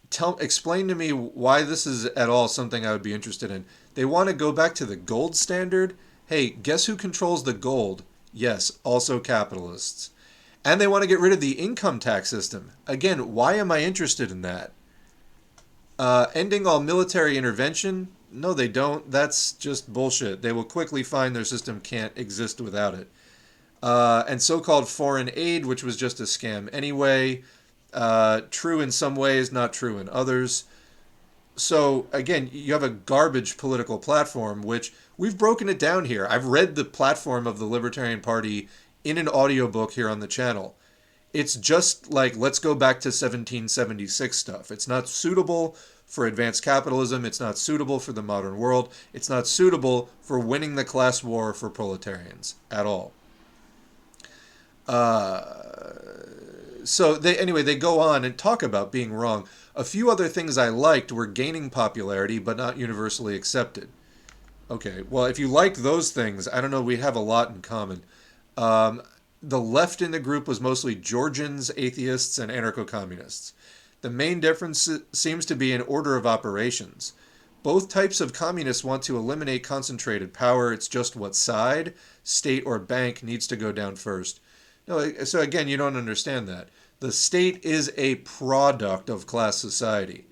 tell 0.09 0.37
explain 0.37 0.87
to 0.87 0.95
me 0.95 1.11
why 1.11 1.63
this 1.63 1.85
is 1.85 2.05
at 2.05 2.29
all 2.29 2.47
something 2.47 2.85
I 2.85 2.91
would 2.91 3.03
be 3.03 3.13
interested 3.13 3.51
in. 3.51 3.65
They 3.95 4.05
want 4.05 4.29
to 4.29 4.35
go 4.35 4.51
back 4.51 4.75
to 4.75 4.85
the 4.85 4.95
gold 4.95 5.35
standard. 5.35 5.95
Hey, 6.27 6.49
guess 6.49 6.85
who 6.85 6.95
controls 6.95 7.43
the 7.43 7.53
gold? 7.53 8.03
Yes, 8.33 8.79
also 8.83 9.19
capitalists. 9.19 10.11
And 10.63 10.81
they 10.81 10.87
want 10.87 11.03
to 11.03 11.07
get 11.07 11.19
rid 11.19 11.33
of 11.33 11.39
the 11.41 11.53
income 11.53 11.99
tax 11.99 12.29
system. 12.29 12.71
Again, 12.85 13.33
why 13.33 13.53
am 13.55 13.71
I 13.71 13.81
interested 13.81 14.31
in 14.31 14.41
that? 14.41 14.71
Uh, 15.97 16.27
ending 16.33 16.67
all 16.67 16.81
military 16.81 17.37
intervention? 17.37 18.09
No, 18.31 18.53
they 18.53 18.67
don't. 18.67 19.09
That's 19.09 19.53
just 19.53 19.91
bullshit. 19.91 20.41
They 20.41 20.51
will 20.51 20.65
quickly 20.65 21.03
find 21.03 21.35
their 21.35 21.45
system 21.45 21.79
can't 21.79 22.11
exist 22.17 22.59
without 22.59 22.93
it. 22.93 23.09
Uh, 23.81 24.23
and 24.27 24.41
so 24.41 24.59
called 24.59 24.89
foreign 24.89 25.29
aid, 25.33 25.65
which 25.65 25.83
was 25.83 25.95
just 25.95 26.19
a 26.19 26.23
scam 26.23 26.69
anyway. 26.73 27.43
Uh, 27.93 28.41
true 28.51 28.81
in 28.81 28.91
some 28.91 29.15
ways, 29.15 29.51
not 29.51 29.73
true 29.73 29.97
in 29.97 30.09
others. 30.09 30.65
So 31.55 32.07
again, 32.11 32.49
you 32.51 32.73
have 32.73 32.83
a 32.83 32.89
garbage 32.89 33.57
political 33.57 33.97
platform, 33.97 34.61
which 34.61 34.93
we've 35.17 35.37
broken 35.37 35.69
it 35.69 35.79
down 35.79 36.05
here. 36.05 36.27
I've 36.29 36.45
read 36.45 36.75
the 36.75 36.85
platform 36.85 37.47
of 37.47 37.57
the 37.57 37.65
Libertarian 37.65 38.21
Party 38.21 38.69
in 39.03 39.17
an 39.17 39.27
audiobook 39.27 39.93
here 39.93 40.09
on 40.09 40.19
the 40.19 40.27
channel. 40.27 40.75
It's 41.33 41.55
just 41.55 42.11
like 42.11 42.37
let's 42.37 42.59
go 42.59 42.75
back 42.75 42.99
to 43.01 43.07
1776 43.07 44.37
stuff. 44.37 44.71
It's 44.71 44.87
not 44.87 45.09
suitable 45.09 45.75
for 46.05 46.25
advanced 46.25 46.63
capitalism. 46.63 47.25
It's 47.25 47.39
not 47.39 47.57
suitable 47.57 47.99
for 47.99 48.13
the 48.13 48.23
modern 48.23 48.57
world. 48.57 48.93
It's 49.11 49.29
not 49.29 49.47
suitable 49.47 50.09
for 50.21 50.39
winning 50.39 50.75
the 50.75 50.85
class 50.85 51.23
war 51.23 51.53
for 51.53 51.69
proletarians 51.69 52.55
at 52.71 52.85
all. 52.85 53.11
Uh, 54.87 55.43
so 56.87 57.15
they 57.15 57.37
anyway 57.37 57.63
they 57.63 57.75
go 57.75 57.99
on 57.99 58.23
and 58.23 58.37
talk 58.37 58.63
about 58.63 58.91
being 58.91 59.13
wrong. 59.13 59.47
A 59.75 59.83
few 59.83 60.09
other 60.09 60.27
things 60.27 60.57
I 60.57 60.69
liked 60.69 61.11
were 61.11 61.27
gaining 61.27 61.69
popularity 61.69 62.39
but 62.39 62.57
not 62.57 62.77
universally 62.77 63.35
accepted. 63.35 63.89
Okay, 64.69 65.03
well 65.09 65.25
if 65.25 65.39
you 65.39 65.47
like 65.47 65.75
those 65.75 66.11
things, 66.11 66.47
I 66.47 66.61
don't 66.61 66.71
know. 66.71 66.81
We 66.81 66.97
have 66.97 67.15
a 67.15 67.19
lot 67.19 67.49
in 67.49 67.61
common. 67.61 68.03
Um, 68.57 69.01
the 69.41 69.59
left 69.59 70.01
in 70.01 70.11
the 70.11 70.19
group 70.19 70.47
was 70.47 70.59
mostly 70.59 70.95
Georgians, 70.95 71.71
atheists, 71.77 72.39
and 72.39 72.51
anarcho-communists. 72.51 73.53
The 74.01 74.09
main 74.09 74.39
difference 74.39 74.89
seems 75.11 75.45
to 75.45 75.55
be 75.55 75.71
in 75.71 75.81
order 75.81 76.15
of 76.15 76.25
operations. 76.25 77.13
Both 77.63 77.89
types 77.89 78.21
of 78.21 78.33
communists 78.33 78.83
want 78.83 79.03
to 79.03 79.17
eliminate 79.17 79.63
concentrated 79.63 80.33
power. 80.33 80.71
It's 80.71 80.87
just 80.87 81.15
what 81.15 81.35
side, 81.35 81.93
state, 82.23 82.63
or 82.65 82.79
bank 82.79 83.23
needs 83.23 83.45
to 83.47 83.55
go 83.55 83.71
down 83.71 83.95
first. 83.95 84.39
No, 84.87 85.13
so 85.25 85.41
again, 85.41 85.67
you 85.67 85.75
don't 85.75 85.97
understand 85.97 86.47
that. 86.47 86.69
The 86.99 87.11
state 87.11 87.63
is 87.63 87.91
a 87.97 88.15
product 88.15 89.09
of 89.09 89.27
class 89.27 89.57
society. 89.57 90.25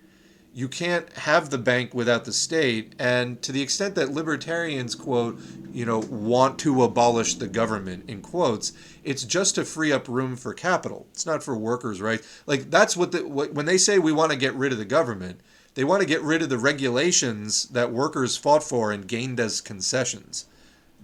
You 0.54 0.70
can't 0.70 1.12
have 1.18 1.50
the 1.50 1.58
bank 1.58 1.94
without 1.94 2.24
the 2.24 2.32
state, 2.32 2.94
and 2.98 3.42
to 3.42 3.52
the 3.52 3.62
extent 3.62 3.96
that 3.96 4.14
libertarians 4.14 4.96
quote, 4.96 5.38
you 5.74 5.86
know, 5.86 6.00
want 6.00 6.58
to 6.60 6.84
abolish 6.84 7.36
the 7.36 7.50
government 7.50 8.10
in 8.10 8.22
quotes, 8.22 8.72
it's 9.04 9.26
just 9.26 9.56
to 9.56 9.66
free 9.66 9.92
up 9.92 10.08
room 10.08 10.38
for 10.38 10.54
capital. 10.54 11.08
It's 11.12 11.26
not 11.26 11.44
for 11.44 11.58
workers' 11.58 12.02
rights. 12.02 12.26
Like 12.48 12.72
that's 12.72 12.96
what 12.96 13.12
the 13.12 13.28
when 13.28 13.66
they 13.66 13.78
say 13.78 14.00
we 14.00 14.14
want 14.14 14.32
to 14.32 14.38
get 14.38 14.56
rid 14.56 14.72
of 14.72 14.78
the 14.78 14.86
government, 14.86 15.42
they 15.74 15.84
want 15.84 16.02
to 16.02 16.08
get 16.08 16.22
rid 16.22 16.42
of 16.42 16.48
the 16.48 16.58
regulations 16.58 17.66
that 17.66 17.92
workers 17.92 18.38
fought 18.38 18.64
for 18.64 18.94
and 18.94 19.06
gained 19.06 19.42
as 19.42 19.60
concessions. 19.60 20.46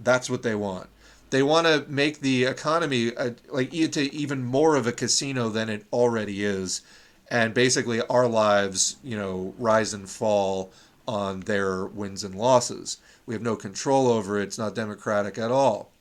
That's 0.02 0.30
what 0.30 0.42
they 0.42 0.54
want 0.54 0.88
they 1.32 1.42
want 1.42 1.66
to 1.66 1.84
make 1.88 2.20
the 2.20 2.44
economy 2.44 3.08
a, 3.08 3.14
uh, 3.18 3.30
like 3.50 3.74
into 3.74 4.02
even 4.14 4.44
more 4.44 4.76
of 4.76 4.86
a 4.86 4.92
casino 4.92 5.50
than 5.50 5.68
it 5.68 5.84
already 5.92 6.44
is 6.44 6.82
and 7.30 7.54
basically 7.54 8.00
our 8.02 8.28
lives 8.28 8.96
you 9.02 9.16
know 9.16 9.54
rise 9.58 9.92
and 9.94 10.08
fall 10.10 10.72
on 11.08 11.40
their 11.40 11.86
wins 11.86 12.24
and 12.24 12.36
losses 12.36 12.98
we 13.26 13.34
have 13.34 13.42
no 13.42 13.56
control 13.56 14.08
over 14.08 14.38
it 14.38 14.44
it's 14.44 14.58
not 14.58 14.74
democratic 14.76 15.38
at 15.38 15.50
all 15.50 15.92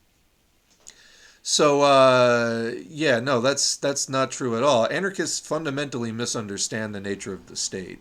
So 1.44 1.82
uh, 1.82 2.74
yeah, 2.88 3.20
no, 3.20 3.42
that's 3.42 3.76
that's 3.78 4.10
not 4.10 4.32
true 4.32 4.58
at 4.58 4.64
all. 4.64 4.88
Anarchists 4.90 5.46
fundamentally 5.46 6.12
misunderstand 6.12 6.94
the 6.96 7.00
nature 7.00 7.34
of 7.34 7.48
the 7.48 7.56
state. 7.56 8.00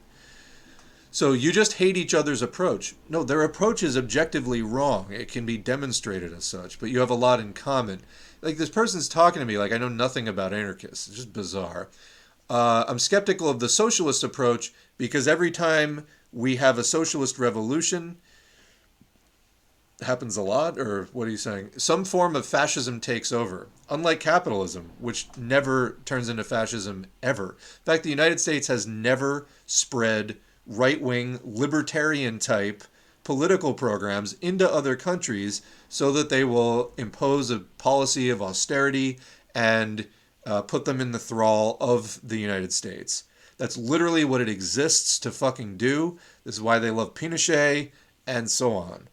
So 1.13 1.33
you 1.33 1.51
just 1.51 1.75
hate 1.75 1.97
each 1.97 2.15
other's 2.15 2.43
approach. 2.43 2.95
No, 3.09 3.25
their 3.25 3.43
approach 3.43 3.83
is 3.83 3.97
objectively 3.97 4.63
wrong. 4.63 5.09
It 5.11 5.31
can 5.31 5.45
be 5.45 5.59
demonstrated 5.59 6.33
as 6.33 6.45
such, 6.45 6.79
but 6.79 6.91
you 6.91 7.01
have 7.01 7.11
a 7.11 7.15
lot 7.15 7.41
in 7.41 7.53
common. 7.53 8.03
Like 8.43 8.59
this 8.59 8.71
person's 8.71 9.09
talking 9.09 9.41
to 9.41 9.47
me 9.47 9.59
like 9.59 9.73
I 9.73 9.79
know 9.79 9.89
nothing 9.89 10.29
about 10.29 10.53
anarchists. 10.53 11.09
It's 11.09 11.17
just 11.17 11.33
bizarre. 11.33 11.89
Uh, 12.49 12.85
I'm 12.87 12.99
skeptical 12.99 13.49
of 13.49 13.61
the 13.61 13.69
socialist 13.69 14.23
approach 14.23 14.73
because 14.99 15.27
every 15.27 15.51
time 15.51 16.07
we 16.33 16.57
have 16.57 16.79
a 16.79 16.85
socialist 16.85 17.39
revolution, 17.39 18.19
happens 20.03 20.37
a 20.37 20.43
lot, 20.43 20.79
or 20.79 21.09
what 21.13 21.29
are 21.29 21.31
you 21.31 21.37
saying? 21.37 21.71
Some 21.77 22.05
form 22.05 22.35
of 22.35 22.47
fascism 22.47 23.01
takes 23.01 23.33
over, 23.33 23.69
unlike 23.89 24.21
capitalism, 24.21 24.93
which 24.99 25.29
never 25.37 25.99
turns 26.05 26.29
into 26.29 26.45
fascism 26.45 27.07
ever. 27.23 27.51
In 27.51 27.85
fact, 27.85 28.05
the 28.05 28.11
United 28.11 28.41
States 28.41 28.69
has 28.69 28.87
never 28.87 29.47
spread 29.67 30.37
right 30.71 31.01
wing, 31.01 31.41
libertarian 31.43 32.39
type 32.39 32.85
political 33.25 33.75
programs 33.75 34.33
into 34.35 34.71
other 34.71 34.97
countries 34.97 35.63
so 35.89 36.11
that 36.13 36.31
they 36.31 36.45
will 36.45 36.93
impose 36.97 37.51
a 37.51 37.59
policy 37.59 38.31
of 38.31 38.41
austerity 38.41 39.19
and 39.55 40.07
uh, 40.47 40.63
put 40.63 40.85
them 40.85 41.01
in 41.01 41.13
the 41.13 41.19
thrall 41.19 41.77
of 41.81 42.19
the 42.27 42.39
United 42.39 42.73
States. 42.73 43.25
That's 43.59 43.77
literally 43.77 44.25
what 44.25 44.41
it 44.41 44.49
exists 44.49 45.19
to 45.19 45.31
fucking 45.31 45.77
do. 45.77 46.19
This 46.45 46.55
is 46.55 46.63
why 46.63 46.79
they 46.79 46.91
love 46.91 47.15
Pinochet 47.15 47.91
and 48.27 48.51
so 48.51 48.73
on. 48.73 49.09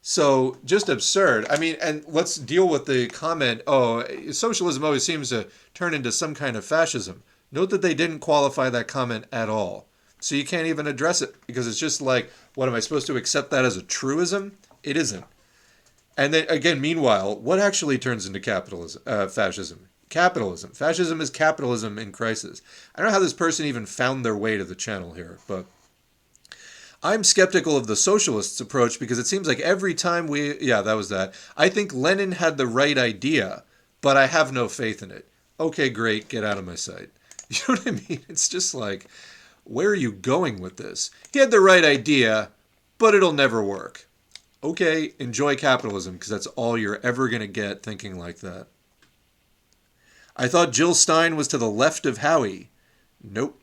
So 0.00 0.56
just 0.64 0.88
absurd. 0.88 1.46
I 1.48 1.58
mean, 1.58 1.76
and 1.80 2.04
let's 2.08 2.34
deal 2.34 2.68
with 2.68 2.86
the 2.86 3.06
comment 3.06 3.62
oh, 3.68 4.04
socialism 4.32 4.84
always 4.84 5.04
seems 5.04 5.28
to 5.28 5.46
turn 5.74 5.94
into 5.94 6.10
some 6.10 6.34
kind 6.34 6.56
of 6.56 6.64
fascism. 6.64 7.22
Note 7.52 7.70
that 7.70 7.82
they 7.82 7.94
didn't 7.94 8.20
qualify 8.20 8.70
that 8.70 8.88
comment 8.88 9.26
at 9.30 9.50
all. 9.50 9.86
So 10.20 10.34
you 10.34 10.44
can't 10.44 10.66
even 10.66 10.86
address 10.86 11.20
it 11.20 11.34
because 11.46 11.66
it's 11.68 11.78
just 11.78 12.00
like, 12.00 12.30
what 12.54 12.68
am 12.68 12.74
I 12.74 12.80
supposed 12.80 13.06
to 13.08 13.16
accept 13.16 13.50
that 13.50 13.64
as 13.64 13.76
a 13.76 13.82
truism? 13.82 14.52
It 14.82 14.96
isn't. 14.96 15.24
And 16.16 16.32
then 16.32 16.46
again, 16.48 16.80
meanwhile, 16.80 17.36
what 17.36 17.58
actually 17.58 17.98
turns 17.98 18.26
into 18.26 18.40
capitalism, 18.40 19.02
uh, 19.06 19.26
fascism? 19.26 19.88
Capitalism. 20.08 20.72
Fascism 20.72 21.20
is 21.20 21.30
capitalism 21.30 21.98
in 21.98 22.12
crisis. 22.12 22.62
I 22.94 23.00
don't 23.00 23.08
know 23.08 23.14
how 23.14 23.20
this 23.20 23.32
person 23.32 23.66
even 23.66 23.86
found 23.86 24.24
their 24.24 24.36
way 24.36 24.58
to 24.58 24.64
the 24.64 24.74
channel 24.74 25.14
here, 25.14 25.38
but 25.48 25.66
I'm 27.02 27.24
skeptical 27.24 27.76
of 27.76 27.86
the 27.86 27.96
socialists' 27.96 28.60
approach 28.60 29.00
because 29.00 29.18
it 29.18 29.26
seems 29.26 29.48
like 29.48 29.58
every 29.60 29.94
time 29.94 30.26
we, 30.26 30.60
yeah, 30.60 30.82
that 30.82 30.94
was 30.94 31.08
that. 31.08 31.34
I 31.56 31.68
think 31.68 31.92
Lenin 31.92 32.32
had 32.32 32.58
the 32.58 32.66
right 32.66 32.96
idea, 32.96 33.64
but 34.00 34.16
I 34.16 34.26
have 34.26 34.52
no 34.52 34.68
faith 34.68 35.02
in 35.02 35.10
it. 35.10 35.26
Okay, 35.58 35.90
great, 35.90 36.28
get 36.28 36.44
out 36.44 36.58
of 36.58 36.66
my 36.66 36.76
sight. 36.76 37.10
You 37.68 37.74
know 37.74 37.80
what 37.82 37.88
I 37.88 37.90
mean? 38.08 38.24
It's 38.28 38.48
just 38.48 38.74
like, 38.74 39.06
where 39.64 39.90
are 39.90 39.94
you 39.94 40.10
going 40.10 40.60
with 40.60 40.78
this? 40.78 41.10
He 41.32 41.38
had 41.38 41.50
the 41.50 41.60
right 41.60 41.84
idea, 41.84 42.50
but 42.98 43.14
it'll 43.14 43.32
never 43.32 43.62
work. 43.62 44.08
Okay, 44.64 45.12
enjoy 45.18 45.56
capitalism 45.56 46.14
because 46.14 46.30
that's 46.30 46.46
all 46.48 46.78
you're 46.78 47.00
ever 47.02 47.28
going 47.28 47.42
to 47.42 47.48
get 47.48 47.82
thinking 47.82 48.18
like 48.18 48.38
that. 48.38 48.68
I 50.36 50.48
thought 50.48 50.72
Jill 50.72 50.94
Stein 50.94 51.36
was 51.36 51.48
to 51.48 51.58
the 51.58 51.68
left 51.68 52.06
of 52.06 52.18
Howie. 52.18 52.70
Nope. 53.22 53.60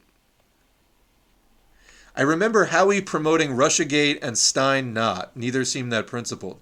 I 2.15 2.21
remember 2.21 2.65
Howie 2.65 3.01
promoting 3.01 3.51
Russiagate 3.51 4.19
and 4.21 4.37
Stein 4.37 4.93
not. 4.93 5.35
Neither 5.35 5.65
seemed 5.65 5.91
that 5.93 6.05
principled. 6.05 6.59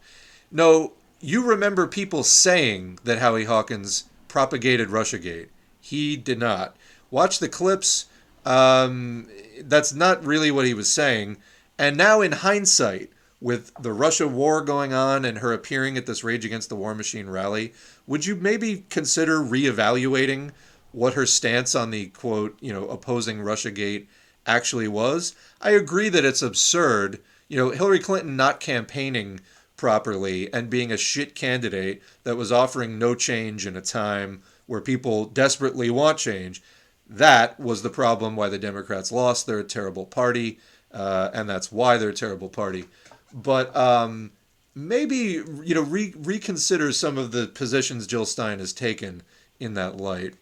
No, 0.52 0.94
you 1.20 1.44
remember 1.44 1.88
people 1.88 2.24
saying 2.24 3.00
that 3.04 3.18
Howie 3.18 3.46
Hawkins 3.46 4.06
propagated 4.28 4.90
Russiagate. 4.90 5.48
He 5.82 6.16
did 6.16 6.38
not. 6.38 6.76
Watch 7.12 7.40
the 7.40 7.50
clips. 7.50 8.06
Um, 8.46 9.28
that's 9.62 9.94
not 9.94 10.24
really 10.24 10.52
what 10.52 10.66
he 10.66 10.74
was 10.74 10.92
saying. 10.92 11.38
And 11.78 11.98
now, 11.98 12.22
in 12.22 12.32
hindsight, 12.32 13.12
with 13.40 13.72
the 13.80 13.94
Russia 13.94 14.28
war 14.28 14.62
going 14.62 14.94
on 14.94 15.24
and 15.24 15.40
her 15.40 15.54
appearing 15.54 15.98
at 15.98 16.06
this 16.06 16.24
Rage 16.24 16.46
Against 16.46 16.70
the 16.70 16.76
War 16.76 16.96
Machine 16.96 17.30
rally, 17.30 17.74
would 18.08 18.26
you 18.26 18.36
maybe 18.36 18.86
consider 18.90 19.40
reevaluating 19.40 20.52
what 20.92 21.14
her 21.14 21.26
stance 21.26 21.76
on 21.76 21.92
the 21.92 22.08
quote, 22.08 22.58
you 22.62 22.74
know, 22.74 22.88
opposing 22.88 23.40
Russiagate 23.40 24.08
actually 24.46 24.88
was? 24.88 25.36
I 25.62 25.72
agree 25.72 26.10
that 26.10 26.26
it's 26.26 26.42
absurd. 26.42 27.20
You 27.48 27.58
know, 27.58 27.70
Hillary 27.70 28.00
Clinton 28.00 28.36
not 28.36 28.60
campaigning 28.60 29.40
properly 29.76 30.52
and 30.52 30.70
being 30.70 30.92
a 30.92 30.98
shit 30.98 31.36
candidate 31.36 32.02
that 32.24 32.38
was 32.38 32.52
offering 32.52 32.98
no 32.98 33.14
change 33.14 33.68
in 33.68 33.78
a 33.78 33.82
time 33.82 34.42
where 34.66 34.82
people 34.82 35.26
desperately 35.26 35.90
want 35.92 36.18
change. 36.18 36.64
That 37.10 37.60
was 37.60 37.82
the 37.82 37.90
problem 37.90 38.36
why 38.36 38.50
the 38.50 38.58
Democrats 38.58 39.12
lost. 39.12 39.46
They're 39.46 39.60
a 39.60 39.64
terrible 39.64 40.06
party, 40.06 40.60
uh, 40.92 41.30
and 41.34 41.50
that's 41.50 41.72
why 41.72 41.98
they're 41.98 42.10
a 42.10 42.14
terrible 42.14 42.50
party. 42.50 42.86
But 43.34 43.76
um, 43.76 44.32
maybe 44.76 45.42
you 45.64 45.76
know 45.76 45.82
re- 45.82 46.14
reconsider 46.18 46.92
some 46.92 47.18
of 47.18 47.32
the 47.32 47.48
positions 47.48 48.08
Jill 48.08 48.26
Stein 48.26 48.60
has 48.60 48.74
taken 48.74 49.24
in 49.60 49.74
that 49.76 49.98
light. 49.98 50.36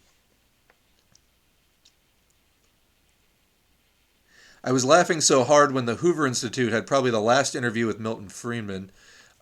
I 4.64 4.72
was 4.72 4.84
laughing 4.84 5.20
so 5.20 5.44
hard 5.44 5.70
when 5.70 5.84
the 5.84 5.94
Hoover 5.96 6.26
Institute 6.26 6.72
had 6.72 6.88
probably 6.88 7.12
the 7.12 7.20
last 7.20 7.54
interview 7.54 7.86
with 7.86 8.00
Milton 8.00 8.28
Friedman. 8.28 8.90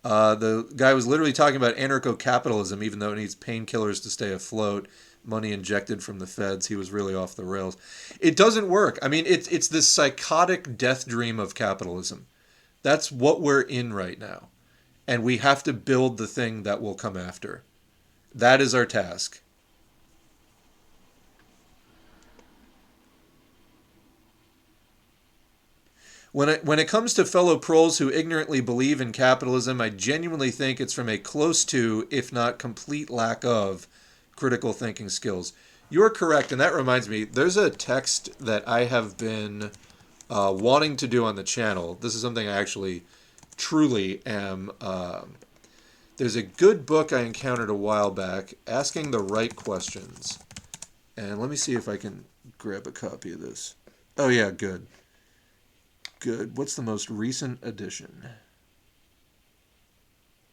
Uh, 0.04 0.34
the 0.34 0.70
guy 0.76 0.92
was 0.92 1.06
literally 1.06 1.32
talking 1.32 1.56
about 1.56 1.76
anarcho 1.76 2.18
capitalism, 2.18 2.82
even 2.82 2.98
though 2.98 3.12
it 3.12 3.16
needs 3.16 3.34
painkillers 3.34 4.02
to 4.02 4.10
stay 4.10 4.32
afloat, 4.32 4.86
money 5.26 5.52
injected 5.52 6.02
from 6.02 6.18
the 6.18 6.26
feds. 6.26 6.66
He 6.66 6.76
was 6.76 6.90
really 6.90 7.14
off 7.14 7.36
the 7.36 7.44
rails. 7.44 7.76
It 8.20 8.36
doesn't 8.36 8.68
work. 8.68 8.98
I 9.02 9.08
mean, 9.08 9.24
it's, 9.26 9.48
it's 9.48 9.68
this 9.68 9.88
psychotic 9.88 10.76
death 10.76 11.06
dream 11.06 11.38
of 11.38 11.54
capitalism. 11.54 12.26
That's 12.82 13.10
what 13.10 13.40
we're 13.40 13.62
in 13.62 13.92
right 13.92 14.18
now. 14.18 14.48
And 15.06 15.22
we 15.22 15.38
have 15.38 15.62
to 15.64 15.72
build 15.72 16.16
the 16.16 16.26
thing 16.26 16.62
that 16.62 16.80
will 16.80 16.94
come 16.94 17.16
after. 17.16 17.62
That 18.34 18.60
is 18.60 18.74
our 18.74 18.86
task. 18.86 19.40
When 26.32 26.48
it, 26.48 26.64
when 26.64 26.80
it 26.80 26.88
comes 26.88 27.14
to 27.14 27.24
fellow 27.24 27.58
proles 27.58 27.98
who 27.98 28.10
ignorantly 28.10 28.60
believe 28.60 29.00
in 29.00 29.12
capitalism, 29.12 29.80
I 29.80 29.88
genuinely 29.90 30.50
think 30.50 30.80
it's 30.80 30.92
from 30.92 31.08
a 31.08 31.16
close 31.16 31.64
to, 31.66 32.08
if 32.10 32.32
not 32.32 32.58
complete 32.58 33.08
lack 33.08 33.44
of, 33.44 33.86
critical 34.36 34.72
thinking 34.72 35.08
skills. 35.08 35.52
You're 35.90 36.10
correct, 36.10 36.52
and 36.52 36.60
that 36.60 36.74
reminds 36.74 37.08
me, 37.08 37.24
there's 37.24 37.56
a 37.56 37.70
text 37.70 38.38
that 38.38 38.66
I 38.68 38.84
have 38.84 39.16
been 39.16 39.70
uh, 40.30 40.54
wanting 40.56 40.96
to 40.96 41.06
do 41.06 41.24
on 41.24 41.36
the 41.36 41.42
channel. 41.42 41.94
This 42.00 42.14
is 42.14 42.22
something 42.22 42.48
I 42.48 42.58
actually 42.58 43.02
truly 43.56 44.24
am. 44.26 44.72
Um, 44.80 45.34
there's 46.16 46.36
a 46.36 46.42
good 46.42 46.86
book 46.86 47.12
I 47.12 47.20
encountered 47.20 47.70
a 47.70 47.74
while 47.74 48.10
back, 48.10 48.54
Asking 48.66 49.10
the 49.10 49.20
Right 49.20 49.54
Questions. 49.54 50.38
And 51.16 51.40
let 51.40 51.50
me 51.50 51.56
see 51.56 51.74
if 51.74 51.88
I 51.88 51.96
can 51.96 52.24
grab 52.58 52.86
a 52.86 52.92
copy 52.92 53.32
of 53.32 53.40
this. 53.40 53.74
Oh, 54.16 54.28
yeah, 54.28 54.50
good 54.50 54.86
good. 56.24 56.56
What's 56.56 56.74
the 56.74 56.82
most 56.82 57.10
recent 57.10 57.58
edition? 57.62 58.30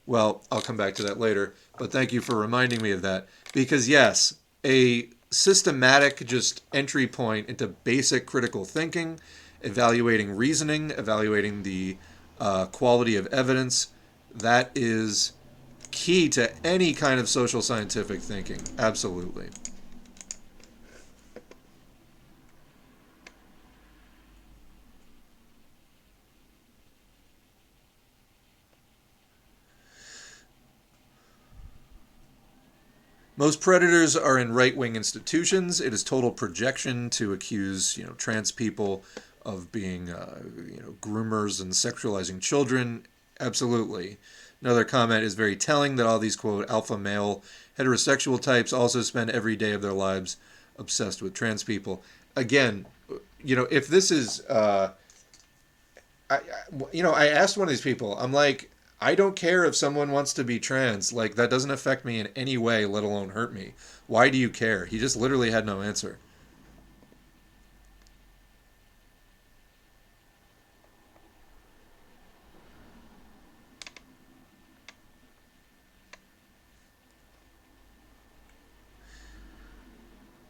Well, 0.05 0.43
I'll 0.51 0.59
come 0.59 0.75
back 0.75 0.95
to 0.95 1.03
that 1.03 1.17
later, 1.17 1.55
but 1.77 1.93
thank 1.93 2.11
you 2.11 2.19
for 2.19 2.35
reminding 2.35 2.81
me 2.81 2.91
of 2.91 3.01
that. 3.03 3.29
Because, 3.53 3.89
yes, 3.89 4.35
a 4.65 5.09
systematic 5.29 6.25
just 6.25 6.63
entry 6.73 7.07
point 7.07 7.49
into 7.49 7.67
basic 7.67 8.25
critical 8.25 8.65
thinking, 8.65 9.19
evaluating 9.61 10.31
reasoning, 10.35 10.91
evaluating 10.91 11.63
the 11.63 11.97
uh, 12.39 12.65
quality 12.65 13.15
of 13.15 13.27
evidence, 13.27 13.87
that 14.33 14.71
is 14.75 15.33
key 15.91 16.29
to 16.29 16.51
any 16.65 16.93
kind 16.93 17.19
of 17.19 17.27
social 17.27 17.61
scientific 17.61 18.21
thinking. 18.21 18.61
Absolutely. 18.77 19.49
Most 33.41 33.59
predators 33.59 34.15
are 34.15 34.37
in 34.37 34.53
right-wing 34.53 34.95
institutions. 34.95 35.81
It 35.81 35.95
is 35.95 36.03
total 36.03 36.29
projection 36.29 37.09
to 37.09 37.33
accuse, 37.33 37.97
you 37.97 38.03
know, 38.03 38.11
trans 38.11 38.51
people 38.51 39.03
of 39.43 39.71
being, 39.71 40.11
uh, 40.11 40.43
you 40.55 40.79
know, 40.79 40.91
groomers 41.01 41.59
and 41.59 41.71
sexualizing 41.71 42.39
children. 42.39 43.07
Absolutely. 43.39 44.17
Another 44.61 44.83
comment 44.83 45.23
is 45.23 45.33
very 45.33 45.55
telling 45.55 45.95
that 45.95 46.05
all 46.05 46.19
these 46.19 46.35
quote 46.35 46.69
alpha 46.69 46.99
male 46.99 47.43
heterosexual 47.79 48.39
types 48.39 48.71
also 48.71 49.01
spend 49.01 49.31
every 49.31 49.55
day 49.55 49.71
of 49.71 49.81
their 49.81 49.91
lives 49.91 50.37
obsessed 50.77 51.23
with 51.23 51.33
trans 51.33 51.63
people. 51.63 52.03
Again, 52.35 52.85
you 53.43 53.55
know, 53.55 53.67
if 53.71 53.87
this 53.87 54.11
is, 54.11 54.41
uh, 54.41 54.91
I, 56.29 56.41
you 56.91 57.01
know, 57.01 57.13
I 57.13 57.29
asked 57.29 57.57
one 57.57 57.67
of 57.67 57.71
these 57.71 57.81
people, 57.81 58.15
I'm 58.19 58.33
like, 58.33 58.69
I 59.03 59.15
don't 59.15 59.35
care 59.35 59.65
if 59.65 59.75
someone 59.75 60.11
wants 60.11 60.31
to 60.33 60.43
be 60.43 60.59
trans. 60.59 61.11
Like, 61.11 61.33
that 61.35 61.49
doesn't 61.49 61.71
affect 61.71 62.05
me 62.05 62.19
in 62.19 62.27
any 62.35 62.57
way, 62.57 62.85
let 62.85 63.03
alone 63.03 63.29
hurt 63.29 63.51
me. 63.51 63.73
Why 64.05 64.29
do 64.29 64.37
you 64.37 64.49
care? 64.49 64.85
He 64.85 64.99
just 64.99 65.15
literally 65.17 65.49
had 65.49 65.65
no 65.65 65.81
answer. 65.81 66.19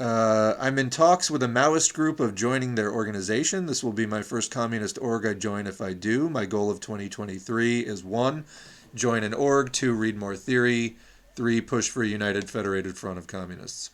Uh, 0.01 0.55
I'm 0.59 0.80
in 0.80 0.89
talks 0.89 1.30
with 1.30 1.43
a 1.43 1.47
Maoist 1.47 1.93
group 1.93 2.19
of 2.19 2.33
joining 2.33 2.73
their 2.73 2.91
organization. 2.91 3.67
This 3.67 3.83
will 3.83 3.93
be 3.93 4.07
my 4.07 4.23
first 4.23 4.49
communist 4.49 4.97
org 4.99 5.27
I 5.27 5.35
join 5.35 5.67
if 5.67 5.80
I 5.80 5.93
do. 5.93 6.27
My 6.27 6.47
goal 6.47 6.71
of 6.71 6.80
2023 6.80 7.81
is 7.81 8.03
one, 8.03 8.45
join 8.95 9.23
an 9.23 9.35
org, 9.35 9.71
two, 9.71 9.93
read 9.93 10.17
more 10.17 10.35
theory, 10.35 10.95
three, 11.35 11.61
push 11.61 11.88
for 11.88 12.01
a 12.01 12.07
united 12.07 12.49
federated 12.49 12.97
front 12.97 13.19
of 13.19 13.27
communists. 13.27 13.91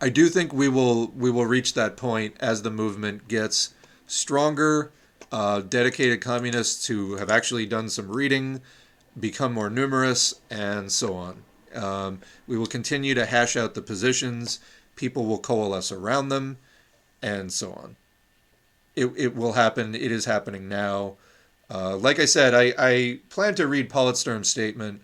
I 0.00 0.08
do 0.08 0.26
think 0.26 0.52
we 0.52 0.68
will 0.68 1.06
we 1.16 1.30
will 1.30 1.46
reach 1.46 1.74
that 1.74 1.96
point 1.96 2.34
as 2.40 2.62
the 2.62 2.70
movement 2.72 3.28
gets 3.28 3.72
stronger. 4.08 4.90
Uh, 5.30 5.60
dedicated 5.60 6.20
communists 6.20 6.88
who 6.88 7.14
have 7.14 7.30
actually 7.30 7.64
done 7.64 7.90
some 7.90 8.10
reading 8.10 8.60
become 9.20 9.52
more 9.52 9.70
numerous, 9.70 10.34
and 10.50 10.90
so 10.90 11.14
on. 11.14 11.44
Um, 11.76 12.22
we 12.48 12.58
will 12.58 12.66
continue 12.66 13.14
to 13.14 13.26
hash 13.26 13.54
out 13.54 13.74
the 13.74 13.82
positions 13.82 14.58
people 15.00 15.24
will 15.24 15.38
coalesce 15.38 15.90
around 15.90 16.28
them, 16.28 16.58
and 17.22 17.50
so 17.50 17.72
on. 17.72 17.96
It, 18.94 19.06
it 19.16 19.34
will 19.34 19.54
happen. 19.54 19.94
It 19.94 20.12
is 20.12 20.26
happening 20.26 20.68
now. 20.68 21.14
Uh, 21.70 21.96
like 21.96 22.18
I 22.18 22.26
said, 22.26 22.52
I, 22.52 22.74
I 22.78 23.20
plan 23.30 23.54
to 23.54 23.66
read 23.66 23.88
Politsturm's 23.88 24.50
statement 24.50 25.00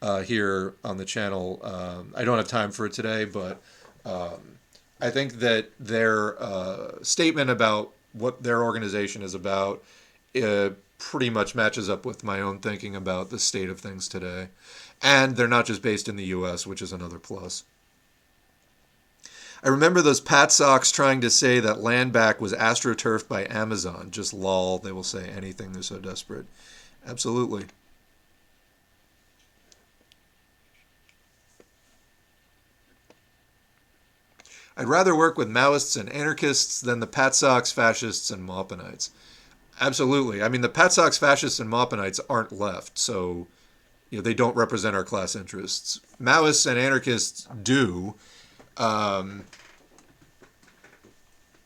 uh, 0.00 0.20
here 0.20 0.74
on 0.84 0.98
the 0.98 1.04
channel. 1.04 1.58
Um, 1.64 2.14
I 2.16 2.24
don't 2.24 2.36
have 2.36 2.46
time 2.46 2.70
for 2.70 2.86
it 2.86 2.92
today, 2.92 3.24
but 3.24 3.60
um, 4.04 4.38
I 5.00 5.10
think 5.10 5.40
that 5.40 5.70
their 5.80 6.40
uh, 6.40 7.02
statement 7.02 7.50
about 7.50 7.90
what 8.12 8.44
their 8.44 8.62
organization 8.62 9.20
is 9.20 9.34
about 9.34 9.82
uh, 10.40 10.70
pretty 10.98 11.30
much 11.30 11.56
matches 11.56 11.90
up 11.90 12.06
with 12.06 12.22
my 12.22 12.40
own 12.40 12.60
thinking 12.60 12.94
about 12.94 13.30
the 13.30 13.38
state 13.40 13.68
of 13.68 13.80
things 13.80 14.06
today. 14.06 14.48
And 15.02 15.34
they're 15.34 15.48
not 15.48 15.66
just 15.66 15.82
based 15.82 16.08
in 16.08 16.14
the 16.14 16.26
US, 16.26 16.68
which 16.68 16.82
is 16.82 16.92
another 16.92 17.18
plus. 17.18 17.64
I 19.62 19.68
remember 19.68 20.00
those 20.00 20.20
PatSocs 20.20 20.92
trying 20.92 21.20
to 21.20 21.30
say 21.30 21.60
that 21.60 21.80
land 21.82 22.12
back 22.12 22.40
was 22.40 22.54
astroturfed 22.54 23.28
by 23.28 23.46
Amazon. 23.50 24.08
Just 24.10 24.32
lol, 24.32 24.78
they 24.78 24.92
will 24.92 25.02
say 25.02 25.28
anything, 25.28 25.72
they're 25.72 25.82
so 25.82 25.98
desperate. 25.98 26.46
Absolutely. 27.06 27.66
I'd 34.76 34.88
rather 34.88 35.14
work 35.14 35.36
with 35.36 35.50
Maoists 35.50 36.00
and 36.00 36.10
anarchists 36.10 36.80
than 36.80 37.00
the 37.00 37.06
PatSocs 37.06 37.70
fascists 37.70 38.30
and 38.30 38.48
Maupinites. 38.48 39.10
Absolutely. 39.78 40.42
I 40.42 40.48
mean, 40.48 40.62
the 40.62 40.70
PatSocs 40.70 41.18
fascists 41.18 41.60
and 41.60 41.70
Maupinites 41.70 42.18
aren't 42.30 42.52
left, 42.52 42.98
so 42.98 43.46
you 44.08 44.18
know 44.18 44.22
they 44.22 44.32
don't 44.32 44.56
represent 44.56 44.96
our 44.96 45.04
class 45.04 45.36
interests. 45.36 46.00
Maoists 46.18 46.66
and 46.66 46.78
anarchists 46.78 47.46
do, 47.62 48.14
um, 48.76 49.44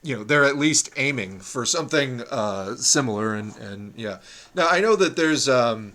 you 0.05 0.15
know, 0.15 0.23
they're 0.23 0.45
at 0.45 0.59
least 0.59 0.91
aiming 0.97 1.41
for 1.41 1.65
something 1.65 2.23
uh, 2.31 2.77
similar. 2.77 3.35
And, 3.35 3.57
and 3.57 3.95
yeah. 3.97 4.19
Now, 4.55 4.69
I 4.69 4.81
know 4.81 4.97
that 4.97 5.17
there's, 5.17 5.49
um, 5.49 5.95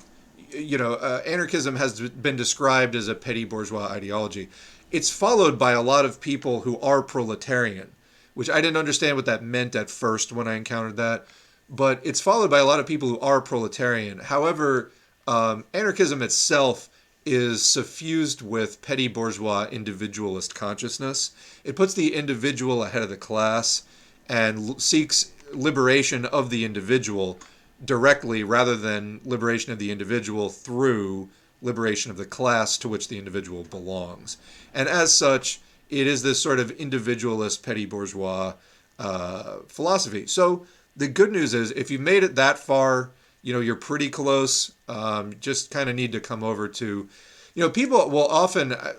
you 0.52 0.80
know, 0.80 0.94
uh, 0.94 1.22
anarchism 1.26 1.76
has 1.76 2.02
been 2.10 2.36
described 2.36 2.96
as 2.96 3.08
a 3.08 3.14
petty 3.16 3.46
bourgeois 3.46 3.86
ideology. 3.86 4.50
It's 4.92 5.12
followed 5.12 5.60
by 5.60 5.74
a 5.74 5.82
lot 5.82 6.06
of 6.06 6.20
people 6.20 6.62
who 6.62 6.80
are 6.80 7.04
proletarian, 7.04 7.92
which 8.34 8.50
I 8.50 8.62
didn't 8.62 8.78
understand 8.78 9.16
what 9.16 9.28
that 9.28 9.44
meant 9.44 9.76
at 9.76 9.92
first 9.92 10.32
when 10.32 10.48
I 10.48 10.56
encountered 10.56 10.98
that. 10.98 11.28
But 11.70 12.02
it's 12.04 12.20
followed 12.20 12.50
by 12.50 12.58
a 12.58 12.66
lot 12.66 12.80
of 12.80 12.88
people 12.88 13.10
who 13.10 13.20
are 13.20 13.42
proletarian. 13.42 14.18
However, 14.18 14.92
um, 15.28 15.66
anarchism 15.72 16.24
itself 16.24 16.90
is 17.32 17.64
suffused 17.64 18.41
with 18.41 18.82
petty 18.82 19.08
bourgeois 19.08 19.67
individualist 19.72 20.56
consciousness. 20.56 21.32
It 21.64 21.75
puts 21.75 21.93
the 21.93 22.16
individual 22.16 22.83
ahead 22.83 23.03
of 23.03 23.09
the 23.09 23.17
class 23.17 23.83
and 24.27 24.82
seeks 24.82 25.32
liberation 25.53 26.25
of 26.25 26.49
the 26.49 26.66
individual 26.66 27.40
directly 27.83 28.43
rather 28.43 28.75
than 28.75 29.22
liberation 29.24 29.72
of 29.72 29.80
the 29.80 29.91
individual 29.91 30.49
through 30.49 31.30
liberation 31.61 32.11
of 32.11 32.17
the 32.17 32.25
class 32.25 32.77
to 32.77 32.90
which 32.90 33.08
the 33.08 33.17
individual 33.17 33.64
belongs. 33.64 34.38
And 34.74 34.88
as 34.88 35.14
such, 35.14 35.59
it 35.90 36.08
is 36.08 36.24
this 36.24 36.41
sort 36.41 36.59
of 36.59 36.72
individualist 36.72 37.64
petty 37.64 37.85
bourgeois 37.85 38.53
uh, 38.98 39.58
philosophy. 39.67 40.27
So 40.27 40.66
the 40.95 41.08
good 41.08 41.32
news 41.32 41.53
is 41.53 41.72
if 41.72 41.90
you 41.91 41.99
made 41.99 42.24
it 42.24 42.35
that 42.35 42.59
far, 42.59 43.11
you 43.42 43.53
know, 43.53 43.59
you're 43.59 43.76
pretty 43.76 44.09
close. 44.09 44.72
Um, 44.88 45.35
just 45.40 45.72
kind 45.72 45.90
of 45.90 45.95
need 45.95 46.11
to 46.11 46.19
come 46.19 46.43
over 46.43 46.68
to, 46.68 47.08
you 47.56 47.64
know, 47.64 47.69
people 47.69 48.09
will 48.09 48.27
often 48.27 48.74
uh, 48.74 48.93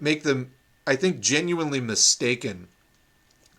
make 0.00 0.22
them, 0.22 0.52
I 0.86 0.96
think, 0.96 1.20
genuinely 1.20 1.80
mistaken 1.80 2.68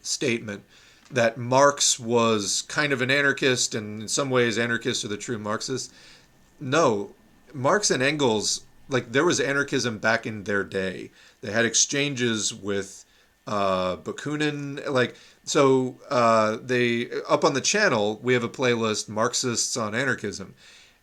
statement 0.02 0.64
that 1.12 1.38
Marx 1.38 2.00
was 2.00 2.64
kind 2.64 2.92
of 2.92 3.02
an 3.02 3.12
anarchist 3.12 3.76
and 3.76 4.02
in 4.02 4.08
some 4.08 4.30
ways 4.30 4.58
anarchists 4.58 5.06
are 5.06 5.10
the 5.10 5.18
true 5.18 5.38
Marxists. 5.38 5.94
No, 6.60 7.12
Marx 7.54 7.92
and 7.92 8.02
Engels, 8.02 8.62
like 8.90 9.12
there 9.12 9.26
was 9.26 9.40
anarchism 9.40 10.00
back 10.00 10.26
in 10.26 10.44
their 10.44 10.64
day. 10.64 11.12
They 11.42 11.52
had 11.52 11.66
exchanges 11.66 12.54
with 12.54 13.06
uh, 13.46 13.98
Bakunin, 13.98 14.88
like 14.90 15.16
so 15.46 16.00
uh, 16.10 16.58
they 16.62 17.10
up 17.28 17.44
on 17.44 17.54
the 17.54 17.62
channel 17.62 18.20
we 18.24 18.34
have 18.34 18.44
a 18.44 18.50
playlist 18.50 19.10
Marxists 19.10 19.76
on 19.78 19.94
anarchism. 19.94 20.56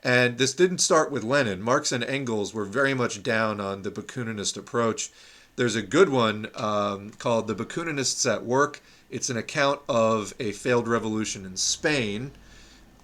And 0.02 0.38
this 0.38 0.54
didn't 0.54 0.78
start 0.78 1.10
with 1.10 1.24
Lenin. 1.24 1.60
Marx 1.60 1.92
and 1.92 2.02
Engels 2.02 2.54
were 2.54 2.64
very 2.64 2.94
much 2.94 3.22
down 3.22 3.60
on 3.60 3.82
the 3.82 3.90
Bakuninist 3.90 4.56
approach. 4.56 5.10
There's 5.56 5.76
a 5.76 5.82
good 5.82 6.08
one 6.08 6.48
um, 6.54 7.10
called 7.10 7.46
The 7.46 7.54
Bakuninists 7.54 8.30
at 8.32 8.44
Work. 8.44 8.80
It's 9.10 9.28
an 9.28 9.36
account 9.36 9.80
of 9.88 10.32
a 10.40 10.52
failed 10.52 10.88
revolution 10.88 11.44
in 11.44 11.56
Spain, 11.56 12.30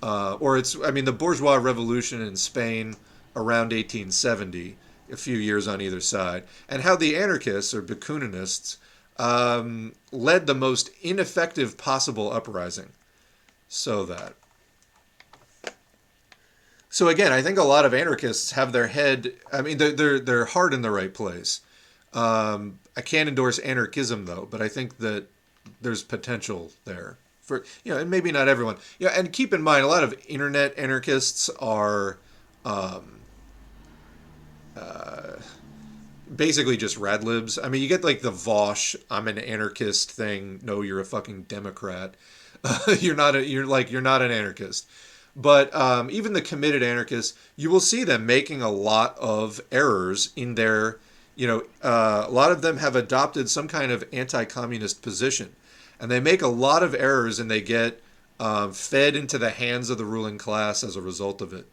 uh, 0.02 0.36
or 0.40 0.56
it's, 0.56 0.76
I 0.82 0.90
mean, 0.90 1.04
the 1.04 1.12
bourgeois 1.12 1.56
revolution 1.56 2.22
in 2.22 2.36
Spain 2.36 2.96
around 3.34 3.72
1870, 3.72 4.76
a 5.12 5.16
few 5.16 5.36
years 5.36 5.68
on 5.68 5.82
either 5.82 6.00
side, 6.00 6.44
and 6.68 6.82
how 6.82 6.96
the 6.96 7.16
anarchists 7.16 7.74
or 7.74 7.82
Bakuninists 7.82 8.78
um, 9.18 9.94
led 10.12 10.46
the 10.46 10.54
most 10.54 10.90
ineffective 11.02 11.78
possible 11.78 12.32
uprising. 12.32 12.90
So 13.68 14.04
that. 14.06 14.34
So 16.88 17.08
again, 17.08 17.32
I 17.32 17.42
think 17.42 17.58
a 17.58 17.64
lot 17.64 17.84
of 17.84 17.92
anarchists 17.92 18.52
have 18.52 18.72
their 18.72 18.86
head. 18.86 19.32
I 19.52 19.60
mean, 19.62 19.78
they're 19.78 19.92
they're, 19.92 20.20
they're 20.20 20.44
heart 20.46 20.72
in 20.72 20.82
the 20.82 20.90
right 20.90 21.12
place. 21.12 21.60
Um, 22.12 22.78
I 22.96 23.02
can't 23.02 23.28
endorse 23.28 23.58
anarchism 23.58 24.24
though, 24.24 24.48
but 24.50 24.62
I 24.62 24.68
think 24.68 24.98
that 24.98 25.26
there's 25.82 26.02
potential 26.02 26.70
there 26.84 27.18
for 27.42 27.64
you 27.84 27.92
know, 27.92 28.00
and 28.00 28.10
maybe 28.10 28.32
not 28.32 28.48
everyone. 28.48 28.76
Yeah, 28.98 29.10
and 29.16 29.32
keep 29.32 29.52
in 29.52 29.62
mind, 29.62 29.84
a 29.84 29.88
lot 29.88 30.04
of 30.04 30.14
internet 30.26 30.78
anarchists 30.78 31.50
are. 31.60 32.18
Um, 32.64 33.20
uh, 34.76 35.36
basically 36.34 36.76
just 36.76 36.96
rad 36.96 37.24
libs. 37.24 37.58
I 37.58 37.68
mean, 37.68 37.82
you 37.82 37.88
get 37.88 38.04
like 38.04 38.20
the 38.20 38.32
Vaush, 38.32 38.96
I'm 39.10 39.28
an 39.28 39.38
anarchist 39.38 40.10
thing. 40.10 40.60
No, 40.62 40.82
you're 40.82 41.00
a 41.00 41.04
fucking 41.04 41.42
Democrat. 41.42 42.14
Uh, 42.64 42.96
you're 43.00 43.16
not 43.16 43.36
a, 43.36 43.46
you're 43.46 43.66
like, 43.66 43.90
you're 43.90 44.00
not 44.00 44.22
an 44.22 44.30
anarchist. 44.30 44.88
But 45.34 45.74
um, 45.74 46.10
even 46.10 46.32
the 46.32 46.40
committed 46.40 46.82
anarchists, 46.82 47.38
you 47.56 47.70
will 47.70 47.80
see 47.80 48.04
them 48.04 48.24
making 48.24 48.62
a 48.62 48.70
lot 48.70 49.16
of 49.18 49.60
errors 49.70 50.32
in 50.34 50.54
their, 50.54 50.98
you 51.34 51.46
know, 51.46 51.64
uh, 51.82 52.24
a 52.26 52.30
lot 52.30 52.50
of 52.50 52.62
them 52.62 52.78
have 52.78 52.96
adopted 52.96 53.50
some 53.50 53.68
kind 53.68 53.92
of 53.92 54.04
anti 54.12 54.44
communist 54.46 55.02
position. 55.02 55.54
And 56.00 56.10
they 56.10 56.20
make 56.20 56.42
a 56.42 56.48
lot 56.48 56.82
of 56.82 56.94
errors 56.94 57.38
and 57.38 57.50
they 57.50 57.60
get 57.60 58.02
um, 58.40 58.72
fed 58.72 59.14
into 59.14 59.38
the 59.38 59.50
hands 59.50 59.90
of 59.90 59.98
the 59.98 60.04
ruling 60.04 60.38
class 60.38 60.82
as 60.82 60.96
a 60.96 61.02
result 61.02 61.40
of 61.40 61.52
it. 61.52 61.66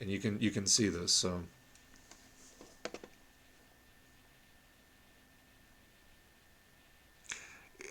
And 0.00 0.08
you 0.10 0.18
can 0.18 0.40
you 0.40 0.50
can 0.50 0.66
see 0.66 0.88
this. 0.88 1.12
So. 1.12 1.42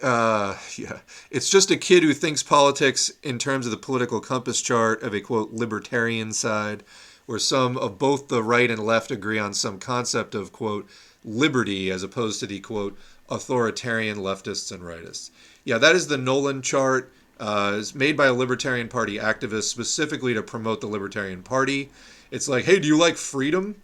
Uh, 0.02 0.58
yeah, 0.76 1.00
it's 1.30 1.50
just 1.50 1.72
a 1.72 1.78
kid 1.78 2.04
who 2.04 2.14
thinks 2.14 2.44
politics 2.44 3.12
in 3.24 3.38
terms 3.40 3.66
of 3.66 3.72
the 3.72 3.78
political 3.78 4.20
compass 4.20 4.62
chart 4.62 5.02
of 5.04 5.14
a 5.14 5.22
quote 5.22 5.52
libertarian 5.52 6.34
side, 6.34 6.84
where 7.26 7.40
some 7.40 7.78
of 7.78 7.98
both 7.98 8.28
the 8.28 8.44
right 8.44 8.70
and 8.72 8.84
left 8.84 9.12
agree 9.12 9.40
on 9.40 9.54
some 9.54 9.80
concept 9.80 10.36
of 10.36 10.52
quote 10.52 10.90
liberty 11.24 11.92
as 11.92 12.04
opposed 12.04 12.40
to 12.40 12.48
the 12.48 12.60
quote 12.60 12.98
authoritarian 13.30 14.18
leftists 14.18 14.72
and 14.72 14.84
rightists. 14.84 15.32
Yeah, 15.64 15.78
that 15.78 15.96
is 15.96 16.08
the 16.08 16.18
Nolan 16.18 16.62
chart. 16.62 17.12
Uh, 17.40 17.78
it's 17.80 17.96
made 17.96 18.16
by 18.16 18.28
a 18.28 18.34
Libertarian 18.34 18.88
Party 18.88 19.18
activist 19.18 19.64
specifically 19.64 20.34
to 20.34 20.44
promote 20.44 20.82
the 20.82 20.88
Libertarian 20.88 21.42
Party. 21.42 21.90
It's 22.30 22.48
like, 22.48 22.66
hey, 22.66 22.80
do 22.80 22.88
you 22.88 22.98
like 22.98 23.18
freedom? 23.18 23.82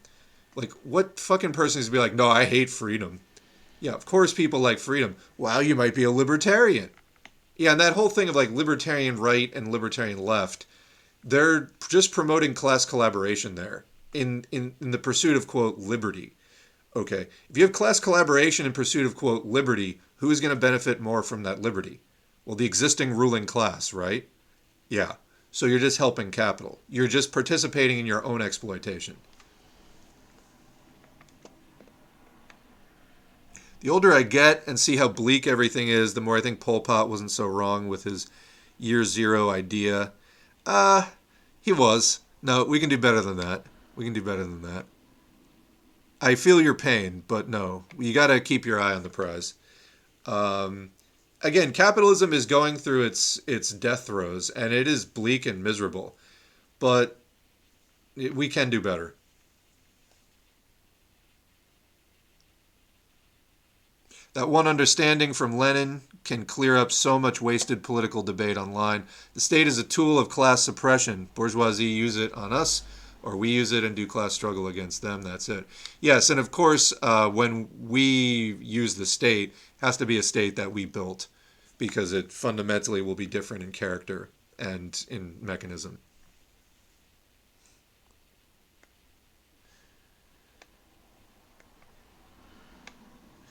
Like, 0.56 0.72
what 0.84 1.20
fucking 1.20 1.54
person 1.54 1.80
is 1.80 1.88
to 1.88 1.92
be 1.92 1.98
like, 1.98 2.14
no, 2.14 2.28
I 2.28 2.46
hate 2.46 2.70
freedom? 2.70 3.20
Yeah, 3.80 3.94
of 3.94 4.06
course 4.06 4.34
people 4.34 4.60
like 4.60 4.80
freedom. 4.80 5.16
Wow, 5.38 5.60
you 5.60 5.76
might 5.76 5.96
be 5.96 6.04
a 6.04 6.12
libertarian. 6.12 6.90
Yeah, 7.56 7.72
and 7.72 7.82
that 7.82 7.94
whole 7.94 8.10
thing 8.10 8.30
of 8.30 8.36
like 8.36 8.52
libertarian 8.52 9.18
right 9.18 9.54
and 9.54 9.72
libertarian 9.72 10.20
left, 10.20 10.66
they're 11.24 11.72
just 11.90 12.12
promoting 12.12 12.54
class 12.54 12.86
collaboration 12.86 13.56
there 13.56 13.86
in, 14.14 14.46
in, 14.52 14.76
in 14.82 14.92
the 14.92 14.98
pursuit 14.98 15.36
of, 15.36 15.48
quote, 15.48 15.78
liberty. 15.78 16.34
Okay, 16.96 17.28
if 17.50 17.58
you 17.58 17.64
have 17.64 17.74
class 17.74 18.00
collaboration 18.00 18.66
in 18.66 18.74
pursuit 18.74 19.06
of, 19.06 19.16
quote, 19.16 19.46
liberty, 19.46 20.00
who 20.18 20.32
is 20.32 20.40
going 20.40 20.54
to 20.54 20.60
benefit 20.60 21.00
more 21.00 21.22
from 21.22 21.44
that 21.44 21.62
liberty? 21.62 22.00
Well, 22.46 22.56
the 22.56 22.66
existing 22.66 23.12
ruling 23.12 23.46
class, 23.46 23.94
right? 23.94 24.28
Yeah. 24.90 25.16
So 25.52 25.66
you're 25.66 25.80
just 25.80 25.98
helping 25.98 26.32
capital. 26.32 26.80
You're 26.88 27.08
just 27.08 27.32
participating 27.32 28.00
in 28.00 28.06
your 28.06 28.24
own 28.24 28.42
exploitation. 28.42 29.18
The 33.80 33.90
older 33.90 34.12
I 34.14 34.24
get 34.24 34.68
and 34.68 34.80
see 34.80 34.98
how 34.98 35.08
bleak 35.08 35.46
everything 35.46 35.88
is, 35.88 36.14
the 36.14 36.22
more 36.22 36.38
I 36.38 36.42
think 36.42 36.60
Pol 36.60 36.82
Pot 36.82 37.10
wasn't 37.10 37.32
so 37.32 37.46
wrong 37.46 37.88
with 37.88 38.04
his 38.04 38.28
year 38.80 39.04
zero 39.04 39.50
idea. 39.50 40.14
Uh, 40.66 41.08
he 41.62 41.72
was. 41.72 42.22
No, 42.42 42.64
we 42.64 42.80
can 42.80 42.90
do 42.90 42.98
better 42.98 43.22
than 43.22 43.38
that. 43.38 43.66
We 43.96 44.06
can 44.06 44.14
do 44.14 44.22
better 44.22 44.44
than 44.44 44.62
that. 44.64 44.86
I 46.20 46.36
feel 46.36 46.62
your 46.62 46.74
pain, 46.74 47.24
but 47.28 47.48
no, 47.48 47.84
you 47.98 48.14
got 48.14 48.28
to 48.28 48.40
keep 48.40 48.66
your 48.66 48.80
eye 48.80 48.94
on 48.94 49.04
the 49.04 49.10
prize. 49.10 49.54
Um, 50.26 50.92
again, 51.42 51.72
capitalism 51.72 52.34
is 52.34 52.46
going 52.46 52.78
through 52.78 53.06
its 53.06 53.40
its 53.48 53.70
death 53.72 54.08
throes, 54.08 54.50
and 54.50 54.74
it 54.74 54.88
is 54.88 55.06
bleak 55.06 55.46
and 55.46 55.64
miserable. 55.64 56.16
But 56.80 57.20
we 58.16 58.50
can 58.50 58.70
do 58.70 58.82
better. 58.82 59.16
That 64.38 64.50
one 64.50 64.68
understanding 64.68 65.34
from 65.34 65.58
Lenin 65.58 66.02
can 66.24 66.46
clear 66.46 66.78
up 66.78 66.92
so 66.92 67.18
much 67.18 67.42
wasted 67.42 67.82
political 67.82 68.22
debate 68.22 68.56
online. 68.56 69.06
The 69.34 69.40
state 69.40 69.66
is 69.66 69.80
a 69.80 69.84
tool 69.84 70.20
of 70.20 70.30
class 70.30 70.62
suppression. 70.62 71.28
Bourgeoisie 71.34 71.86
use 71.86 72.18
it 72.18 72.32
on 72.36 72.54
us, 72.54 72.84
or 73.24 73.36
we 73.36 73.50
use 73.50 73.72
it 73.72 73.84
and 73.84 73.96
do 73.96 74.06
class 74.06 74.34
struggle 74.34 74.68
against 74.68 75.02
them. 75.02 75.24
That's 75.24 75.50
it. 75.50 75.66
Yes, 76.02 76.30
and 76.30 76.40
of 76.40 76.52
course, 76.52 76.94
uh, 77.02 77.32
when 77.32 77.68
we 77.80 78.60
use 78.62 78.94
the 78.94 79.08
state, 79.08 79.56
has 79.82 79.98
to 79.98 80.06
be 80.06 80.20
a 80.20 80.24
state 80.24 80.56
that 80.56 80.72
we 80.72 80.86
built, 80.86 81.26
because 81.80 82.14
it 82.14 82.32
fundamentally 82.32 83.02
will 83.02 83.16
be 83.16 83.26
different 83.26 83.64
in 83.64 83.72
character 83.72 84.30
and 84.60 85.04
in 85.10 85.38
mechanism. 85.42 85.98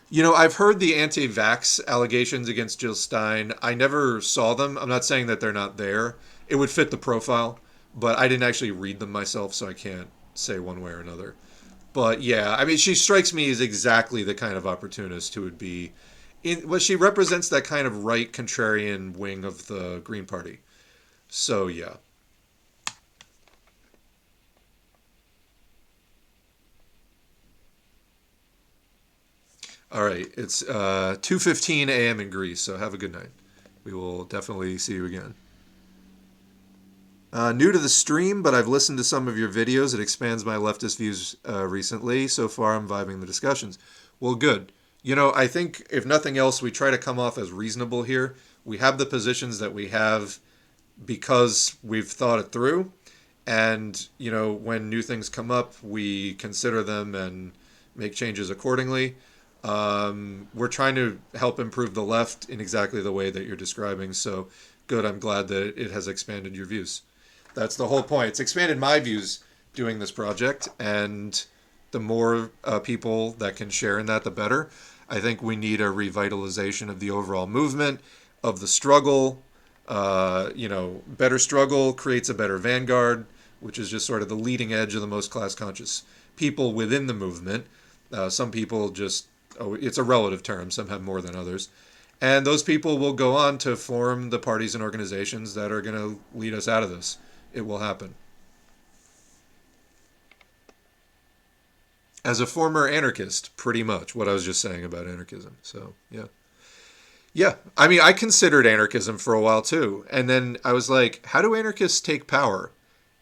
You 0.08 0.22
know, 0.22 0.34
I've 0.34 0.54
heard 0.54 0.78
the 0.78 0.94
anti 0.94 1.28
vax 1.28 1.84
allegations 1.86 2.48
against 2.48 2.78
Jill 2.78 2.94
Stein. 2.94 3.52
I 3.60 3.74
never 3.74 4.20
saw 4.20 4.54
them. 4.54 4.78
I'm 4.78 4.88
not 4.88 5.04
saying 5.04 5.26
that 5.26 5.40
they're 5.40 5.52
not 5.52 5.78
there. 5.78 6.16
It 6.46 6.56
would 6.56 6.70
fit 6.70 6.92
the 6.92 6.96
profile, 6.96 7.58
but 7.92 8.16
I 8.16 8.28
didn't 8.28 8.44
actually 8.44 8.70
read 8.70 9.00
them 9.00 9.10
myself, 9.10 9.52
so 9.52 9.66
I 9.66 9.72
can't 9.72 10.08
say 10.34 10.60
one 10.60 10.80
way 10.80 10.92
or 10.92 11.00
another. 11.00 11.34
But 11.92 12.22
yeah, 12.22 12.54
I 12.54 12.64
mean, 12.64 12.76
she 12.76 12.94
strikes 12.94 13.32
me 13.32 13.50
as 13.50 13.60
exactly 13.60 14.22
the 14.22 14.34
kind 14.34 14.54
of 14.54 14.66
opportunist 14.66 15.34
who 15.34 15.42
would 15.42 15.58
be. 15.58 15.92
In, 16.44 16.68
well, 16.68 16.78
she 16.78 16.94
represents 16.94 17.48
that 17.48 17.64
kind 17.64 17.86
of 17.86 18.04
right 18.04 18.32
contrarian 18.32 19.16
wing 19.16 19.44
of 19.44 19.66
the 19.66 20.00
Green 20.04 20.26
Party. 20.26 20.60
So 21.28 21.66
yeah. 21.66 21.96
All 29.92 30.04
right, 30.04 30.26
it's 30.36 30.62
uh, 30.62 31.16
2:15 31.20 31.88
a.m. 31.88 32.18
in 32.18 32.28
Greece, 32.28 32.60
so 32.60 32.76
have 32.76 32.92
a 32.92 32.98
good 32.98 33.12
night. 33.12 33.30
We 33.84 33.92
will 33.92 34.24
definitely 34.24 34.78
see 34.78 34.94
you 34.94 35.06
again. 35.06 35.34
Uh, 37.32 37.52
new 37.52 37.70
to 37.70 37.78
the 37.78 37.88
stream, 37.88 38.42
but 38.42 38.54
I've 38.54 38.66
listened 38.66 38.98
to 38.98 39.04
some 39.04 39.28
of 39.28 39.38
your 39.38 39.48
videos. 39.48 39.94
It 39.94 40.00
expands 40.00 40.44
my 40.44 40.56
leftist 40.56 40.98
views 40.98 41.36
uh, 41.48 41.66
recently. 41.66 42.26
So 42.26 42.48
far, 42.48 42.74
I'm 42.74 42.88
vibing 42.88 43.20
the 43.20 43.26
discussions. 43.26 43.78
Well, 44.18 44.34
good. 44.34 44.72
You 45.02 45.14
know, 45.14 45.32
I 45.36 45.46
think 45.46 45.86
if 45.90 46.04
nothing 46.04 46.36
else, 46.36 46.60
we 46.60 46.72
try 46.72 46.90
to 46.90 46.98
come 46.98 47.20
off 47.20 47.38
as 47.38 47.52
reasonable 47.52 48.02
here. 48.02 48.34
We 48.64 48.78
have 48.78 48.98
the 48.98 49.06
positions 49.06 49.60
that 49.60 49.72
we 49.72 49.88
have 49.88 50.38
because 51.04 51.76
we've 51.84 52.08
thought 52.08 52.40
it 52.40 52.50
through. 52.50 52.90
And, 53.46 54.08
you 54.18 54.32
know, 54.32 54.52
when 54.52 54.90
new 54.90 55.02
things 55.02 55.28
come 55.28 55.52
up, 55.52 55.74
we 55.80 56.34
consider 56.34 56.82
them 56.82 57.14
and 57.14 57.52
make 57.94 58.14
changes 58.14 58.50
accordingly. 58.50 59.14
Um, 59.66 60.46
we're 60.54 60.68
trying 60.68 60.94
to 60.94 61.18
help 61.34 61.58
improve 61.58 61.94
the 61.94 62.02
left 62.04 62.48
in 62.48 62.60
exactly 62.60 63.02
the 63.02 63.10
way 63.10 63.30
that 63.30 63.44
you're 63.44 63.56
describing. 63.56 64.12
So 64.12 64.46
good. 64.86 65.04
I'm 65.04 65.18
glad 65.18 65.48
that 65.48 65.76
it 65.76 65.90
has 65.90 66.06
expanded 66.06 66.54
your 66.54 66.66
views. 66.66 67.02
That's 67.54 67.74
the 67.74 67.88
whole 67.88 68.04
point. 68.04 68.28
It's 68.28 68.40
expanded 68.40 68.78
my 68.78 69.00
views 69.00 69.42
doing 69.74 69.98
this 69.98 70.12
project, 70.12 70.68
and 70.78 71.44
the 71.90 71.98
more 71.98 72.50
uh, 72.62 72.78
people 72.78 73.32
that 73.32 73.56
can 73.56 73.68
share 73.68 73.98
in 73.98 74.06
that, 74.06 74.22
the 74.22 74.30
better. 74.30 74.70
I 75.08 75.18
think 75.18 75.42
we 75.42 75.56
need 75.56 75.80
a 75.80 75.84
revitalization 75.84 76.88
of 76.88 77.00
the 77.00 77.10
overall 77.10 77.46
movement, 77.46 78.00
of 78.44 78.60
the 78.60 78.68
struggle. 78.68 79.42
Uh, 79.88 80.50
you 80.54 80.68
know, 80.68 81.02
better 81.06 81.38
struggle 81.38 81.92
creates 81.92 82.28
a 82.28 82.34
better 82.34 82.58
vanguard, 82.58 83.26
which 83.60 83.78
is 83.78 83.90
just 83.90 84.06
sort 84.06 84.22
of 84.22 84.28
the 84.28 84.36
leading 84.36 84.72
edge 84.72 84.94
of 84.94 85.00
the 85.00 85.06
most 85.06 85.30
class 85.30 85.54
conscious 85.54 86.04
people 86.36 86.72
within 86.72 87.06
the 87.06 87.14
movement. 87.14 87.66
Uh, 88.12 88.28
some 88.28 88.50
people 88.50 88.90
just 88.90 89.26
oh, 89.58 89.74
it's 89.74 89.98
a 89.98 90.02
relative 90.02 90.42
term. 90.42 90.70
Some 90.70 90.88
have 90.88 91.02
more 91.02 91.20
than 91.20 91.36
others. 91.36 91.68
And 92.20 92.46
those 92.46 92.62
people 92.62 92.98
will 92.98 93.12
go 93.12 93.36
on 93.36 93.58
to 93.58 93.76
form 93.76 94.30
the 94.30 94.38
parties 94.38 94.74
and 94.74 94.82
organizations 94.82 95.54
that 95.54 95.70
are 95.70 95.82
going 95.82 95.96
to 95.96 96.20
lead 96.34 96.54
us 96.54 96.66
out 96.66 96.82
of 96.82 96.90
this. 96.90 97.18
It 97.52 97.66
will 97.66 97.78
happen. 97.78 98.14
As 102.24 102.40
a 102.40 102.46
former 102.46 102.88
anarchist, 102.88 103.56
pretty 103.56 103.82
much 103.82 104.14
what 104.14 104.28
I 104.28 104.32
was 104.32 104.44
just 104.44 104.60
saying 104.60 104.84
about 104.84 105.06
anarchism. 105.06 105.58
So, 105.62 105.94
yeah. 106.10 106.24
Yeah, 107.32 107.56
I 107.76 107.86
mean, 107.86 108.00
I 108.02 108.14
considered 108.14 108.66
anarchism 108.66 109.18
for 109.18 109.34
a 109.34 109.40
while 109.40 109.60
too. 109.60 110.06
And 110.10 110.28
then 110.28 110.56
I 110.64 110.72
was 110.72 110.88
like, 110.88 111.24
how 111.26 111.42
do 111.42 111.54
anarchists 111.54 112.00
take 112.00 112.26
power? 112.26 112.72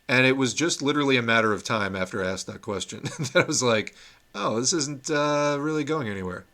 And 0.08 0.24
it 0.24 0.36
was 0.36 0.54
just 0.54 0.82
literally 0.82 1.16
a 1.16 1.22
matter 1.22 1.52
of 1.52 1.64
time 1.64 1.96
after 1.96 2.22
I 2.22 2.30
asked 2.30 2.46
that 2.46 2.62
question 2.62 3.02
that 3.18 3.36
I 3.36 3.44
was 3.44 3.62
like, 3.62 3.94
oh, 4.34 4.60
this 4.60 4.72
isn't 4.72 5.10
uh, 5.10 5.56
really 5.60 5.84
going 5.84 6.08
anywhere. 6.08 6.44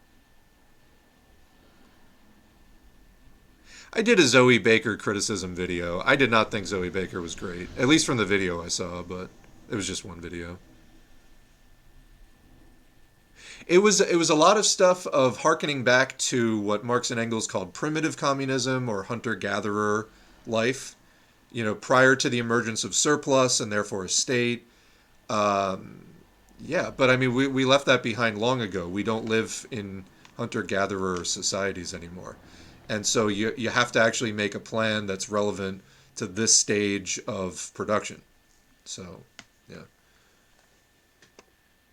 I 3.93 4.03
did 4.03 4.21
a 4.21 4.23
Zoe 4.23 4.59
Baker 4.59 4.97
criticism 4.97 5.55
video. 5.55 6.01
I 6.05 6.15
did 6.15 6.31
not 6.31 6.51
think 6.51 6.67
Zoe 6.67 6.91
Baker 6.91 7.21
was 7.21 7.35
great, 7.35 7.69
at 7.77 7.89
least 7.89 8.07
from 8.07 8.19
the 8.19 8.25
video 8.25 8.63
I 8.63 8.69
saw, 8.69 9.03
but 9.03 9.31
it 9.69 9.75
was 9.75 9.87
just 9.87 10.05
one 10.05 10.21
video. 10.21 10.59
It 13.67 13.79
was 13.79 14.01
it 14.01 14.17
was 14.17 14.31
a 14.31 14.35
lot 14.35 14.57
of 14.57 14.65
stuff 14.65 15.07
of 15.09 15.39
harkening 15.39 15.85
back 15.85 16.17
to 16.19 16.61
what 16.61 16.85
Marx 16.85 17.11
and 17.11 17.21
Engels 17.21 17.47
called 17.47 17.73
primitive 17.73 18.17
communism 18.17 18.89
or 18.89 19.05
hunter 19.05 19.35
gatherer 19.35 20.09
life, 20.47 20.97
you 21.53 21.65
know, 21.65 21.75
prior 21.75 22.17
to 22.17 22.29
the 22.29 22.39
emergence 22.39 22.85
of 22.85 22.95
surplus 22.95 23.61
and 23.61 23.73
therefore 23.73 24.05
a 24.05 24.09
state. 24.09 24.67
Um, 25.29 26.10
yeah, 26.65 26.91
but 26.95 27.11
I 27.11 27.17
mean, 27.17 27.35
we, 27.35 27.47
we 27.47 27.65
left 27.65 27.87
that 27.87 28.03
behind 28.03 28.39
long 28.39 28.61
ago. 28.61 28.87
We 28.89 29.03
don't 29.03 29.27
live 29.27 29.67
in 29.71 30.05
hunter 30.37 30.63
gatherer 30.63 31.25
societies 31.25 31.95
anymore. 31.95 32.37
And 32.89 33.07
so 33.07 33.29
you, 33.29 33.53
you 33.57 33.71
have 33.71 33.93
to 33.93 34.01
actually 34.03 34.33
make 34.33 34.55
a 34.55 34.61
plan 34.61 35.07
that's 35.07 35.31
relevant 35.31 35.83
to 36.17 36.27
this 36.27 36.57
stage 36.57 37.21
of 37.27 37.71
production. 37.75 38.23
So, 38.85 39.23
yeah. 39.69 39.83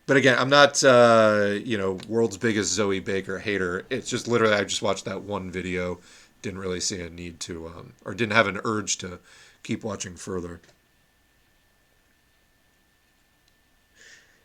But 0.07 0.17
again, 0.17 0.37
I'm 0.39 0.49
not, 0.49 0.83
uh, 0.83 1.55
you 1.63 1.77
know, 1.77 1.99
world's 2.07 2.37
biggest 2.37 2.71
Zoe 2.71 2.99
Baker 2.99 3.39
hater. 3.39 3.85
It's 3.89 4.09
just 4.09 4.27
literally, 4.27 4.55
I 4.55 4.63
just 4.63 4.81
watched 4.81 5.05
that 5.05 5.21
one 5.21 5.51
video, 5.51 5.99
didn't 6.41 6.59
really 6.59 6.79
see 6.79 7.01
a 7.01 7.09
need 7.09 7.39
to, 7.41 7.67
um, 7.67 7.93
or 8.05 8.13
didn't 8.13 8.33
have 8.33 8.47
an 8.47 8.59
urge 8.63 8.97
to 8.99 9.19
keep 9.63 9.83
watching 9.83 10.15
further. 10.15 10.61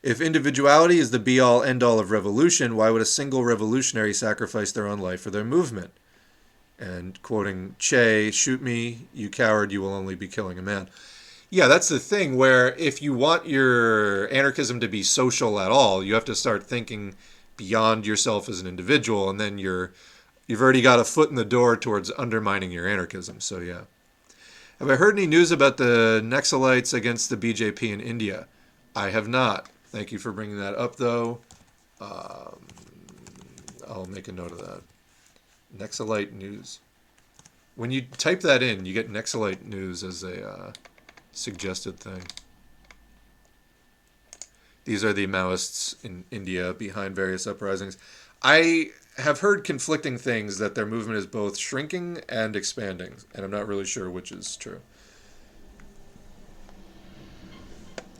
If 0.03 0.21
individuality 0.21 0.99
is 0.99 1.13
the 1.13 1.21
be 1.21 1.39
all 1.39 1.63
end 1.63 1.83
all 1.83 2.01
of 2.01 2.11
revolution, 2.11 2.75
why 2.75 2.91
would 2.91 3.03
a 3.03 3.07
single 3.07 3.45
revolutionary 3.45 4.13
sacrifice 4.13 4.73
their 4.73 4.89
own 4.89 4.99
life 4.99 5.21
for 5.21 5.31
their 5.31 5.45
movement? 5.45 5.93
And 6.77 7.23
quoting 7.23 7.77
Che, 7.79 8.33
shoot 8.33 8.61
me, 8.61 9.07
you 9.15 9.31
coward, 9.31 9.71
you 9.71 9.81
will 9.81 9.95
only 9.95 10.17
be 10.17 10.27
killing 10.27 10.59
a 10.59 10.63
man. 10.63 10.89
Yeah, 11.51 11.69
that's 11.69 11.89
the 11.89 12.01
thing 12.01 12.37
where 12.37 12.75
if 12.75 13.01
you 13.01 13.15
want 13.15 13.47
your 13.47 14.27
anarchism 14.33 14.81
to 14.81 14.89
be 14.89 15.05
social 15.05 15.61
at 15.61 15.71
all, 15.71 16.03
you 16.03 16.15
have 16.15 16.25
to 16.25 16.35
start 16.35 16.65
thinking 16.65 17.15
beyond 17.57 18.05
yourself 18.05 18.49
as 18.49 18.61
an 18.61 18.67
individual 18.67 19.31
and 19.31 19.39
then 19.39 19.59
your 19.59 19.93
you've 20.49 20.63
already 20.63 20.83
got 20.83 20.99
a 20.99 21.05
foot 21.05 21.31
in 21.31 21.37
the 21.37 21.45
door 21.45 21.77
towards 21.77 22.11
undermining 22.19 22.73
your 22.73 22.89
anarchism. 22.89 23.39
So 23.39 23.61
yeah. 23.61 23.83
Have 24.81 24.91
I 24.91 24.97
heard 24.97 25.17
any 25.17 25.29
news 25.29 25.53
about 25.53 25.77
the 25.77 26.21
Naxalites 26.25 26.93
against 26.93 27.31
the 27.31 27.37
BJP 27.37 27.93
in 27.93 28.01
India? 28.01 28.49
I 28.97 29.11
have 29.11 29.29
not. 29.29 29.69
Thank 29.93 30.11
you 30.11 30.19
for 30.19 30.33
bringing 30.33 30.59
that 30.59 30.75
up, 30.75 30.97
though. 30.97 31.41
Um, 32.01 32.59
I'll 33.87 34.07
make 34.07 34.27
a 34.27 34.33
note 34.33 34.51
of 34.51 34.59
that. 34.59 34.81
Naxalite 35.77 36.33
news. 36.33 36.81
When 37.77 37.91
you 37.91 38.01
type 38.01 38.41
that 38.41 38.63
in, 38.63 38.87
you 38.87 38.95
get 38.95 39.13
Naxalite 39.13 39.67
news 39.67 40.03
as 40.03 40.23
a 40.23 40.49
uh, 40.49 40.73
suggested 41.33 42.01
thing. 42.01 42.23
These 44.87 45.05
are 45.05 45.13
the 45.13 45.27
Maoists 45.27 46.03
in 46.03 46.25
India 46.31 46.73
behind 46.73 47.15
various 47.15 47.47
uprisings. 47.47 47.99
I 48.43 48.93
have 49.19 49.41
heard 49.41 49.63
conflicting 49.63 50.17
things 50.17 50.57
that 50.57 50.75
their 50.75 50.87
movement 50.87 51.19
is 51.19 51.27
both 51.27 51.59
shrinking 51.59 52.23
and 52.31 52.57
expanding, 52.57 53.17
and 53.35 53.45
I'm 53.45 53.51
not 53.51 53.69
really 53.69 53.85
sure 53.85 54.11
which 54.11 54.33
is 54.33 54.57
true. 54.57 54.81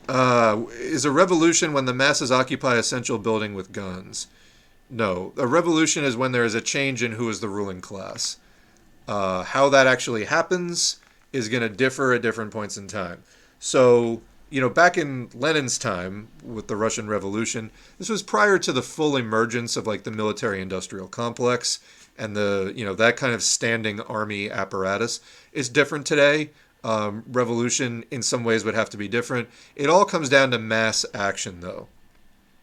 Uh, 0.07 0.63
is 0.71 1.05
a 1.05 1.11
revolution 1.11 1.73
when 1.73 1.85
the 1.85 1.93
masses 1.93 2.31
occupy 2.31 2.75
a 2.75 2.83
central 2.83 3.17
building 3.17 3.53
with 3.53 3.71
guns? 3.71 4.27
No. 4.89 5.33
A 5.37 5.47
revolution 5.47 6.03
is 6.03 6.17
when 6.17 6.33
there 6.33 6.43
is 6.43 6.55
a 6.55 6.61
change 6.61 7.01
in 7.01 7.13
who 7.13 7.29
is 7.29 7.39
the 7.39 7.49
ruling 7.49 7.81
class. 7.81 8.37
Uh, 9.07 9.43
how 9.43 9.69
that 9.69 9.87
actually 9.87 10.25
happens 10.25 10.97
is 11.31 11.49
going 11.49 11.63
to 11.63 11.69
differ 11.69 12.13
at 12.13 12.21
different 12.21 12.51
points 12.51 12.77
in 12.77 12.87
time. 12.87 13.23
So, 13.59 14.21
you 14.49 14.61
know, 14.61 14.69
back 14.69 14.97
in 14.97 15.29
Lenin's 15.33 15.77
time 15.77 16.27
with 16.43 16.67
the 16.67 16.75
Russian 16.75 17.07
Revolution, 17.07 17.71
this 17.97 18.09
was 18.09 18.21
prior 18.21 18.59
to 18.59 18.71
the 18.71 18.83
full 18.83 19.17
emergence 19.17 19.75
of 19.75 19.87
like 19.87 20.03
the 20.03 20.11
military 20.11 20.61
industrial 20.61 21.07
complex 21.07 21.79
and 22.17 22.35
the, 22.35 22.71
you 22.75 22.85
know, 22.85 22.93
that 22.93 23.17
kind 23.17 23.33
of 23.33 23.41
standing 23.41 23.99
army 24.01 24.51
apparatus. 24.51 25.21
It's 25.51 25.69
different 25.69 26.05
today. 26.05 26.51
Um, 26.83 27.23
revolution 27.27 28.03
in 28.11 28.21
some 28.21 28.43
ways 28.43 28.65
would 28.65 28.75
have 28.75 28.89
to 28.89 28.97
be 28.97 29.07
different. 29.07 29.49
It 29.75 29.89
all 29.89 30.03
comes 30.03 30.27
down 30.27 30.51
to 30.51 30.59
mass 30.59 31.05
action, 31.13 31.61
though. 31.61 31.87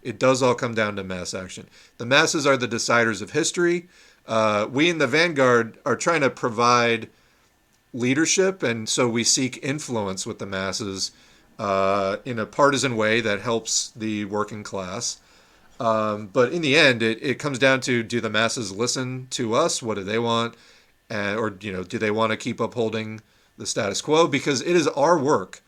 It 0.02 0.18
does 0.18 0.42
all 0.42 0.54
come 0.54 0.74
down 0.74 0.96
to 0.96 1.04
mass 1.04 1.32
action. 1.34 1.68
The 1.98 2.06
masses 2.06 2.46
are 2.46 2.56
the 2.56 2.68
deciders 2.68 3.22
of 3.22 3.30
history. 3.30 3.88
Uh, 4.26 4.66
we 4.70 4.88
in 4.90 4.98
the 4.98 5.06
vanguard 5.06 5.78
are 5.84 5.96
trying 5.96 6.20
to 6.20 6.30
provide 6.30 7.08
leadership, 7.92 8.62
and 8.62 8.88
so 8.88 9.08
we 9.08 9.24
seek 9.24 9.58
influence 9.62 10.26
with 10.26 10.38
the 10.38 10.46
masses 10.46 11.12
uh, 11.58 12.18
in 12.24 12.38
a 12.38 12.46
partisan 12.46 12.96
way 12.96 13.20
that 13.20 13.40
helps 13.40 13.90
the 13.90 14.24
working 14.26 14.62
class. 14.62 15.18
Um, 15.78 16.28
but 16.32 16.52
in 16.52 16.62
the 16.62 16.76
end, 16.76 17.02
it, 17.02 17.22
it 17.22 17.38
comes 17.38 17.58
down 17.58 17.80
to 17.82 18.02
do 18.02 18.20
the 18.20 18.30
masses 18.30 18.70
listen 18.70 19.26
to 19.30 19.54
us? 19.54 19.82
What 19.82 19.94
do 19.94 20.04
they 20.04 20.18
want? 20.18 20.54
Or 21.10 21.56
you 21.60 21.72
know, 21.72 21.82
do 21.82 21.98
they 21.98 22.10
want 22.10 22.30
to 22.30 22.36
keep 22.36 22.60
upholding 22.60 23.20
the 23.60 23.66
status 23.66 24.00
quo? 24.00 24.26
Because 24.26 24.60
it 24.62 24.74
is 24.74 24.88
our 24.88 25.16
work. 25.16 25.62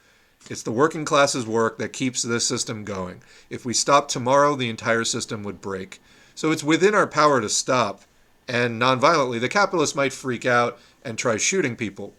It's 0.51 0.63
the 0.63 0.73
working 0.73 1.05
class's 1.05 1.47
work 1.47 1.79
that 1.79 1.93
keeps 1.93 2.23
this 2.23 2.47
system 2.47 2.85
going. 2.85 3.23
If 3.49 3.65
we 3.65 3.75
stop 3.75 4.09
tomorrow, 4.09 4.57
the 4.57 4.69
entire 4.69 5.05
system 5.05 5.45
would 5.45 5.61
break. 5.61 6.01
So 6.35 6.51
it's 6.51 6.65
within 6.65 6.95
our 6.95 7.07
power 7.07 7.41
to 7.41 7.49
stop. 7.49 8.03
And 8.49 8.83
nonviolently, 8.83 9.41
the 9.41 9.49
capitalists 9.49 9.95
might 9.95 10.13
freak 10.13 10.45
out 10.45 10.79
and 11.05 11.17
try 11.17 11.37
shooting 11.37 11.77
people. 11.77 12.15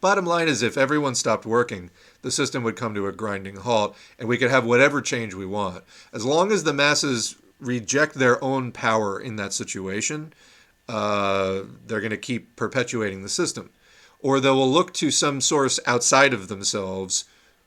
Bottom 0.00 0.26
line 0.26 0.46
is, 0.46 0.62
if 0.62 0.76
everyone 0.76 1.14
stopped 1.14 1.46
working, 1.46 1.90
the 2.22 2.30
system 2.30 2.62
would 2.62 2.76
come 2.76 2.94
to 2.94 3.06
a 3.06 3.12
grinding 3.12 3.56
halt 3.56 3.96
and 4.18 4.28
we 4.28 4.38
could 4.38 4.50
have 4.50 4.64
whatever 4.64 5.00
change 5.00 5.34
we 5.34 5.46
want. 5.46 5.82
As 6.12 6.24
long 6.24 6.52
as 6.52 6.64
the 6.64 6.72
masses 6.72 7.36
reject 7.58 8.14
their 8.14 8.42
own 8.44 8.70
power 8.70 9.18
in 9.18 9.36
that 9.36 9.52
situation, 9.52 10.32
uh, 10.88 11.62
they're 11.86 12.00
going 12.00 12.10
to 12.10 12.16
keep 12.16 12.54
perpetuating 12.56 13.22
the 13.22 13.28
system. 13.28 13.70
Or 14.20 14.40
they 14.40 14.50
will 14.50 14.70
look 14.70 14.92
to 14.94 15.10
some 15.10 15.40
source 15.40 15.78
outside 15.86 16.34
of 16.34 16.48
themselves 16.48 17.24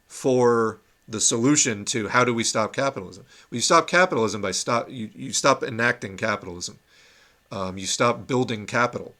for 0.08 0.80
the 1.08 1.22
solution 1.22 1.86
to 1.86 2.10
how 2.10 2.24
do 2.24 2.34
we 2.34 2.44
stop 2.44 2.74
capitalism. 2.74 3.26
Well, 3.50 3.58
you 3.58 3.62
stop 3.62 3.88
capitalism 3.88 4.42
by 4.42 4.52
stop 4.52 4.90
you, 4.90 5.10
you 5.16 5.34
stop 5.34 5.64
enacting 5.64 6.18
capitalism. 6.18 6.80
Um, 7.52 7.78
you 7.78 7.86
stop 7.86 8.28
building 8.28 8.66
capital. 8.66 9.14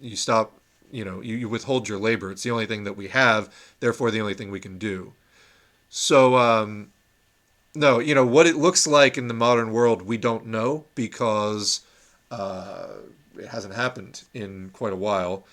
You 0.00 0.16
stop 0.16 0.52
you 0.90 1.04
know 1.04 1.20
you, 1.20 1.36
you 1.36 1.48
withhold 1.48 1.88
your 1.88 1.98
labor 1.98 2.30
it's 2.30 2.42
the 2.42 2.50
only 2.50 2.66
thing 2.66 2.84
that 2.84 2.96
we 2.96 3.08
have 3.08 3.52
therefore 3.80 4.10
the 4.10 4.20
only 4.20 4.34
thing 4.34 4.50
we 4.50 4.60
can 4.60 4.78
do 4.78 5.12
so 5.88 6.36
um, 6.36 6.90
no 7.74 7.98
you 7.98 8.14
know 8.14 8.26
what 8.26 8.46
it 8.46 8.56
looks 8.56 8.86
like 8.86 9.18
in 9.18 9.28
the 9.28 9.34
modern 9.34 9.72
world 9.72 10.02
we 10.02 10.16
don't 10.16 10.46
know 10.46 10.84
because 10.94 11.80
uh, 12.30 12.88
it 13.38 13.48
hasn't 13.48 13.74
happened 13.74 14.22
in 14.34 14.70
quite 14.72 14.92
a 14.92 14.96
while 14.96 15.44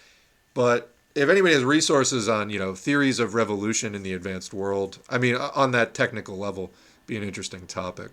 but 0.54 0.92
if 1.16 1.30
anybody 1.30 1.53
has 1.53 1.64
resources 1.64 2.27
on 2.27 2.50
you 2.50 2.60
know 2.60 2.76
theories 2.76 3.19
of 3.19 3.34
revolution 3.34 3.95
in 3.95 4.03
the 4.03 4.14
advanced 4.14 4.53
world 4.53 5.00
i 5.10 5.18
mean 5.18 5.35
on 5.35 5.72
that 5.72 5.94
technical 5.94 6.38
level 6.38 6.72
be 7.08 7.18
an 7.18 7.24
interesting 7.24 7.66
topic 7.66 8.11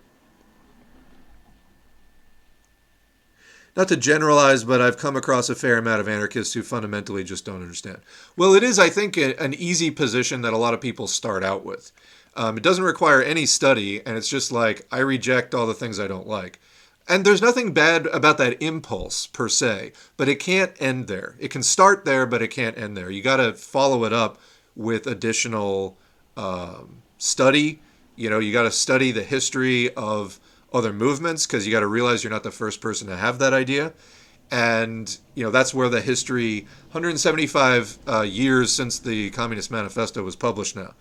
not 3.75 3.87
to 3.87 3.97
generalize, 3.97 4.63
but 4.63 4.81
I've 4.81 4.97
come 4.97 5.15
across 5.15 5.49
a 5.49 5.55
fair 5.55 5.77
amount 5.77 5.99
of 5.99 6.07
anarchists 6.07 6.53
who 6.53 6.61
fundamentally 6.61 7.23
just 7.23 7.45
don't 7.45 7.61
understand. 7.61 7.99
Well, 8.37 8.53
it 8.53 8.63
is, 8.63 8.77
I 8.77 8.89
think, 8.89 9.17
a, 9.17 9.35
an 9.41 9.53
easy 9.55 9.89
position 9.89 10.41
that 10.41 10.53
a 10.53 10.57
lot 10.57 10.73
of 10.73 10.81
people 10.81 11.07
start 11.07 11.43
out 11.43 11.65
with. 11.65 11.91
Um, 12.35 12.57
it 12.57 12.63
doesn't 12.63 12.83
require 12.83 13.21
any 13.21 13.45
study, 13.45 14.05
and 14.05 14.17
it's 14.17 14.29
just 14.29 14.51
like, 14.51 14.85
I 14.91 14.99
reject 14.99 15.55
all 15.55 15.65
the 15.65 15.73
things 15.73 15.99
I 15.99 16.07
don't 16.07 16.27
like. 16.27 16.59
And 17.07 17.25
there's 17.25 17.41
nothing 17.41 17.73
bad 17.73 18.07
about 18.07 18.37
that 18.37 18.61
impulse 18.61 19.27
per 19.27 19.49
se, 19.49 19.91
but 20.15 20.29
it 20.29 20.35
can't 20.35 20.71
end 20.79 21.07
there. 21.07 21.35
It 21.37 21.49
can 21.49 21.63
start 21.63 22.05
there, 22.05 22.25
but 22.25 22.41
it 22.41 22.47
can't 22.47 22.77
end 22.77 22.95
there. 22.95 23.09
You 23.09 23.21
got 23.21 23.37
to 23.37 23.53
follow 23.53 24.05
it 24.05 24.13
up 24.13 24.39
with 24.75 25.05
additional 25.05 25.97
um, 26.37 27.01
study. 27.17 27.81
You 28.15 28.29
know, 28.29 28.39
you 28.39 28.53
got 28.53 28.63
to 28.63 28.71
study 28.71 29.11
the 29.11 29.23
history 29.23 29.93
of 29.95 30.39
other 30.71 30.93
movements 30.93 31.45
because 31.45 31.65
you 31.65 31.71
got 31.71 31.81
to 31.81 31.87
realize 31.87 32.23
you're 32.23 32.31
not 32.31 32.43
the 32.43 32.51
first 32.51 32.79
person 32.81 33.07
to 33.07 33.17
have 33.17 33.37
that 33.39 33.53
idea 33.53 33.93
and 34.53 35.17
you 35.33 35.43
know 35.43 35.49
that's 35.49 35.73
where 35.73 35.89
the 35.89 36.01
history 36.01 36.61
175 36.91 37.97
uh, 38.07 38.21
years 38.21 38.71
since 38.71 38.99
the 38.99 39.29
communist 39.31 39.71
manifesto 39.71 40.23
was 40.23 40.35
published 40.35 40.75
now 40.75 40.93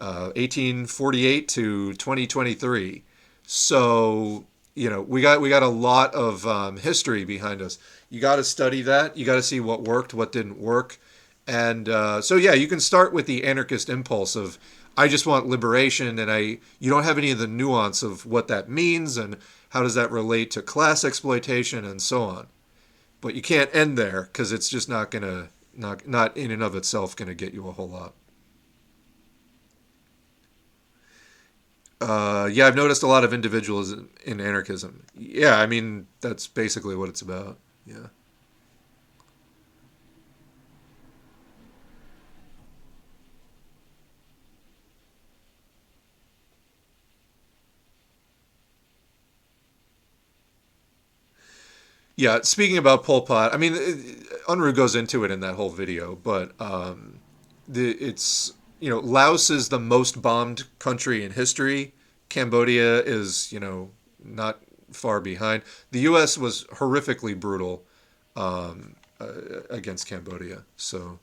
uh, 0.00 0.30
1848 0.36 1.48
to 1.48 1.92
2023 1.94 3.02
so 3.42 4.44
you 4.74 4.90
know 4.90 5.00
we 5.00 5.20
got 5.20 5.40
we 5.40 5.48
got 5.48 5.62
a 5.62 5.68
lot 5.68 6.14
of 6.14 6.46
um, 6.46 6.76
history 6.76 7.24
behind 7.24 7.62
us 7.62 7.78
you 8.10 8.20
got 8.20 8.36
to 8.36 8.44
study 8.44 8.82
that 8.82 9.16
you 9.16 9.24
got 9.24 9.36
to 9.36 9.42
see 9.42 9.60
what 9.60 9.82
worked 9.82 10.14
what 10.14 10.32
didn't 10.32 10.58
work 10.58 10.98
and 11.46 11.88
uh, 11.88 12.20
so 12.20 12.36
yeah 12.36 12.54
you 12.54 12.66
can 12.66 12.80
start 12.80 13.12
with 13.12 13.26
the 13.26 13.44
anarchist 13.44 13.88
impulse 13.88 14.34
of 14.34 14.58
I 14.96 15.08
just 15.08 15.26
want 15.26 15.46
liberation, 15.46 16.18
and 16.18 16.30
I 16.30 16.58
you 16.78 16.90
don't 16.90 17.04
have 17.04 17.18
any 17.18 17.30
of 17.30 17.38
the 17.38 17.46
nuance 17.46 18.02
of 18.02 18.26
what 18.26 18.48
that 18.48 18.68
means 18.68 19.16
and 19.16 19.36
how 19.70 19.82
does 19.82 19.94
that 19.94 20.10
relate 20.10 20.50
to 20.52 20.62
class 20.62 21.04
exploitation 21.04 21.84
and 21.84 22.00
so 22.00 22.22
on. 22.22 22.46
But 23.20 23.34
you 23.34 23.42
can't 23.42 23.74
end 23.74 23.98
there 23.98 24.22
because 24.22 24.52
it's 24.52 24.68
just 24.68 24.88
not 24.88 25.10
gonna 25.10 25.48
not 25.74 26.06
not 26.06 26.36
in 26.36 26.50
and 26.50 26.62
of 26.62 26.76
itself 26.76 27.16
gonna 27.16 27.34
get 27.34 27.54
you 27.54 27.68
a 27.68 27.72
whole 27.72 27.88
lot. 27.88 28.14
Uh, 32.06 32.48
yeah, 32.52 32.66
I've 32.66 32.76
noticed 32.76 33.02
a 33.02 33.06
lot 33.06 33.24
of 33.24 33.32
individualism 33.32 34.10
in 34.24 34.40
anarchism. 34.40 35.04
Yeah, 35.16 35.56
I 35.58 35.66
mean 35.66 36.06
that's 36.20 36.46
basically 36.46 36.96
what 36.96 37.08
it's 37.08 37.22
about. 37.22 37.58
Yeah. 37.86 38.08
Yeah, 52.16 52.40
speaking 52.42 52.78
about 52.78 53.02
Pol 53.02 53.22
Pot, 53.22 53.52
I 53.52 53.56
mean, 53.56 53.72
Unruhe 54.48 54.74
goes 54.74 54.94
into 54.94 55.24
it 55.24 55.30
in 55.32 55.40
that 55.40 55.54
whole 55.54 55.70
video, 55.70 56.14
but 56.14 56.52
um, 56.60 57.18
the 57.66 57.90
it's 57.92 58.52
you 58.78 58.88
know 58.88 59.00
Laos 59.00 59.50
is 59.50 59.68
the 59.68 59.80
most 59.80 60.22
bombed 60.22 60.64
country 60.78 61.24
in 61.24 61.32
history. 61.32 61.93
Cambodia 62.34 63.00
is 63.02 63.52
you 63.52 63.60
know 63.60 63.92
not 64.22 64.60
far 64.90 65.20
behind. 65.20 65.62
The 65.92 66.00
U.S. 66.00 66.36
was 66.36 66.64
horrifically 66.64 67.38
brutal 67.38 67.84
um, 68.34 68.96
uh, 69.20 69.60
against 69.70 70.08
Cambodia, 70.08 70.64
so. 70.76 71.20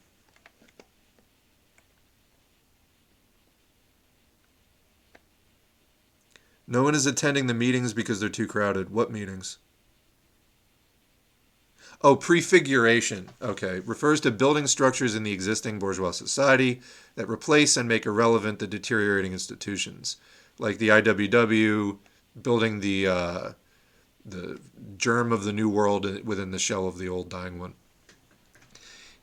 No 6.66 6.84
one 6.84 6.96
is 6.96 7.06
attending 7.06 7.48
the 7.48 7.54
meetings 7.54 7.94
because 7.94 8.22
they're 8.22 8.30
too 8.30 8.48
crowded. 8.48 8.90
What 8.90 9.12
meetings? 9.12 9.58
Oh, 12.02 12.16
prefiguration. 12.16 13.30
Okay. 13.42 13.82
Refers 13.82 14.22
to 14.22 14.32
building 14.32 14.68
structures 14.68 15.14
in 15.14 15.24
the 15.24 15.34
existing 15.34 15.80
bourgeois 15.80 16.12
society 16.12 16.80
that 17.16 17.28
replace 17.28 17.76
and 17.76 17.90
make 17.90 18.06
irrelevant 18.06 18.60
the 18.60 18.68
deteriorating 18.68 19.34
institutions, 19.34 20.16
like 20.60 20.78
the 20.78 20.90
IWW, 20.90 21.98
building 22.42 22.80
the 22.80 23.08
uh, 23.08 23.52
the 24.26 24.60
germ 24.98 25.32
of 25.32 25.44
the 25.44 25.54
new 25.54 25.70
world 25.70 26.24
within 26.26 26.52
the 26.52 26.60
shell 26.60 26.88
of 26.88 26.98
the 26.98 27.10
old 27.10 27.30
dying 27.30 27.60
one. 27.60 27.74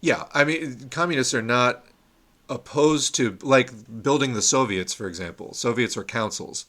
Yeah, 0.01 0.25
I 0.33 0.45
mean, 0.45 0.89
communists 0.91 1.35
are 1.35 1.43
not 1.43 1.85
opposed 2.49 3.15
to 3.17 3.39
like 3.43 4.03
building 4.03 4.35
the 4.35 4.43
Soviets, 4.43 4.95
for 4.95 5.07
example. 5.07 5.55
Soviets 5.55 5.97
are 5.97 6.05
councils. 6.05 6.67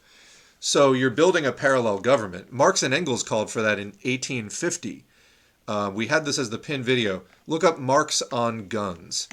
So 0.60 0.92
you're 0.92 1.10
building 1.10 1.46
a 1.46 1.54
parallel 1.54 2.00
government. 2.00 2.52
Marx 2.52 2.84
and 2.84 2.94
Engels 2.94 3.24
called 3.24 3.50
for 3.50 3.62
that 3.62 3.80
in 3.80 3.90
1850. 4.04 5.06
Uh, 5.68 5.92
we 5.94 6.08
had 6.08 6.26
this 6.26 6.38
as 6.38 6.50
the 6.50 6.58
pin 6.58 6.84
video. 6.84 7.22
Look 7.48 7.64
up 7.64 7.80
Marx 7.80 8.22
on 8.32 8.68
guns. 8.68 9.30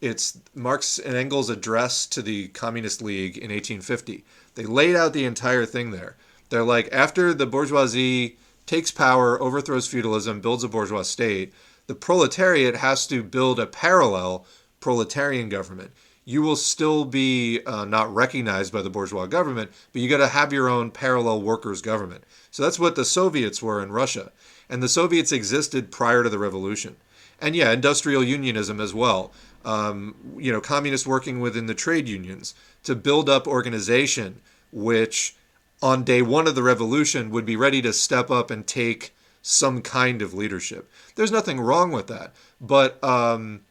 It's 0.00 0.38
Marx 0.54 0.98
and 0.98 1.16
Engels' 1.16 1.50
address 1.50 2.06
to 2.06 2.22
the 2.22 2.48
Communist 2.48 3.02
League 3.02 3.36
in 3.36 3.50
1850. 3.50 4.24
They 4.58 4.66
laid 4.66 4.96
out 4.96 5.12
the 5.12 5.24
entire 5.24 5.64
thing 5.64 5.92
there. 5.92 6.16
They're 6.48 6.64
like, 6.64 6.88
after 6.90 7.32
the 7.32 7.46
bourgeoisie 7.46 8.38
takes 8.66 8.90
power, 8.90 9.40
overthrows 9.40 9.86
feudalism, 9.86 10.40
builds 10.40 10.64
a 10.64 10.68
bourgeois 10.68 11.02
state, 11.02 11.54
the 11.86 11.94
proletariat 11.94 12.74
has 12.74 13.06
to 13.06 13.22
build 13.22 13.60
a 13.60 13.66
parallel 13.66 14.46
proletarian 14.80 15.48
government. 15.48 15.92
You 16.24 16.42
will 16.42 16.56
still 16.56 17.04
be 17.04 17.60
uh, 17.66 17.84
not 17.84 18.12
recognized 18.12 18.72
by 18.72 18.82
the 18.82 18.90
bourgeois 18.90 19.26
government, 19.26 19.70
but 19.92 20.02
you 20.02 20.08
got 20.08 20.16
to 20.16 20.26
have 20.26 20.52
your 20.52 20.68
own 20.68 20.90
parallel 20.90 21.40
workers' 21.40 21.80
government. 21.80 22.24
So 22.50 22.64
that's 22.64 22.80
what 22.80 22.96
the 22.96 23.04
Soviets 23.04 23.62
were 23.62 23.80
in 23.80 23.92
Russia. 23.92 24.32
And 24.68 24.82
the 24.82 24.88
Soviets 24.88 25.30
existed 25.30 25.92
prior 25.92 26.24
to 26.24 26.28
the 26.28 26.38
revolution. 26.40 26.96
And 27.40 27.54
yeah, 27.54 27.70
industrial 27.70 28.24
unionism 28.24 28.80
as 28.80 28.92
well. 28.92 29.30
Um, 29.64 30.16
you 30.36 30.50
know, 30.50 30.60
communists 30.60 31.06
working 31.06 31.38
within 31.38 31.66
the 31.66 31.74
trade 31.74 32.08
unions 32.08 32.54
to 32.82 32.96
build 32.96 33.28
up 33.28 33.46
organization, 33.46 34.40
which 34.72 35.34
on 35.82 36.04
day 36.04 36.22
one 36.22 36.46
of 36.46 36.54
the 36.54 36.62
revolution 36.62 37.30
would 37.30 37.46
be 37.46 37.56
ready 37.56 37.80
to 37.82 37.92
step 37.92 38.30
up 38.30 38.50
and 38.50 38.66
take 38.66 39.14
some 39.42 39.80
kind 39.80 40.20
of 40.20 40.34
leadership. 40.34 40.90
There's 41.14 41.32
nothing 41.32 41.60
wrong 41.60 41.90
with 41.92 42.06
that. 42.08 42.34
But 42.60 43.02
um, 43.02 43.62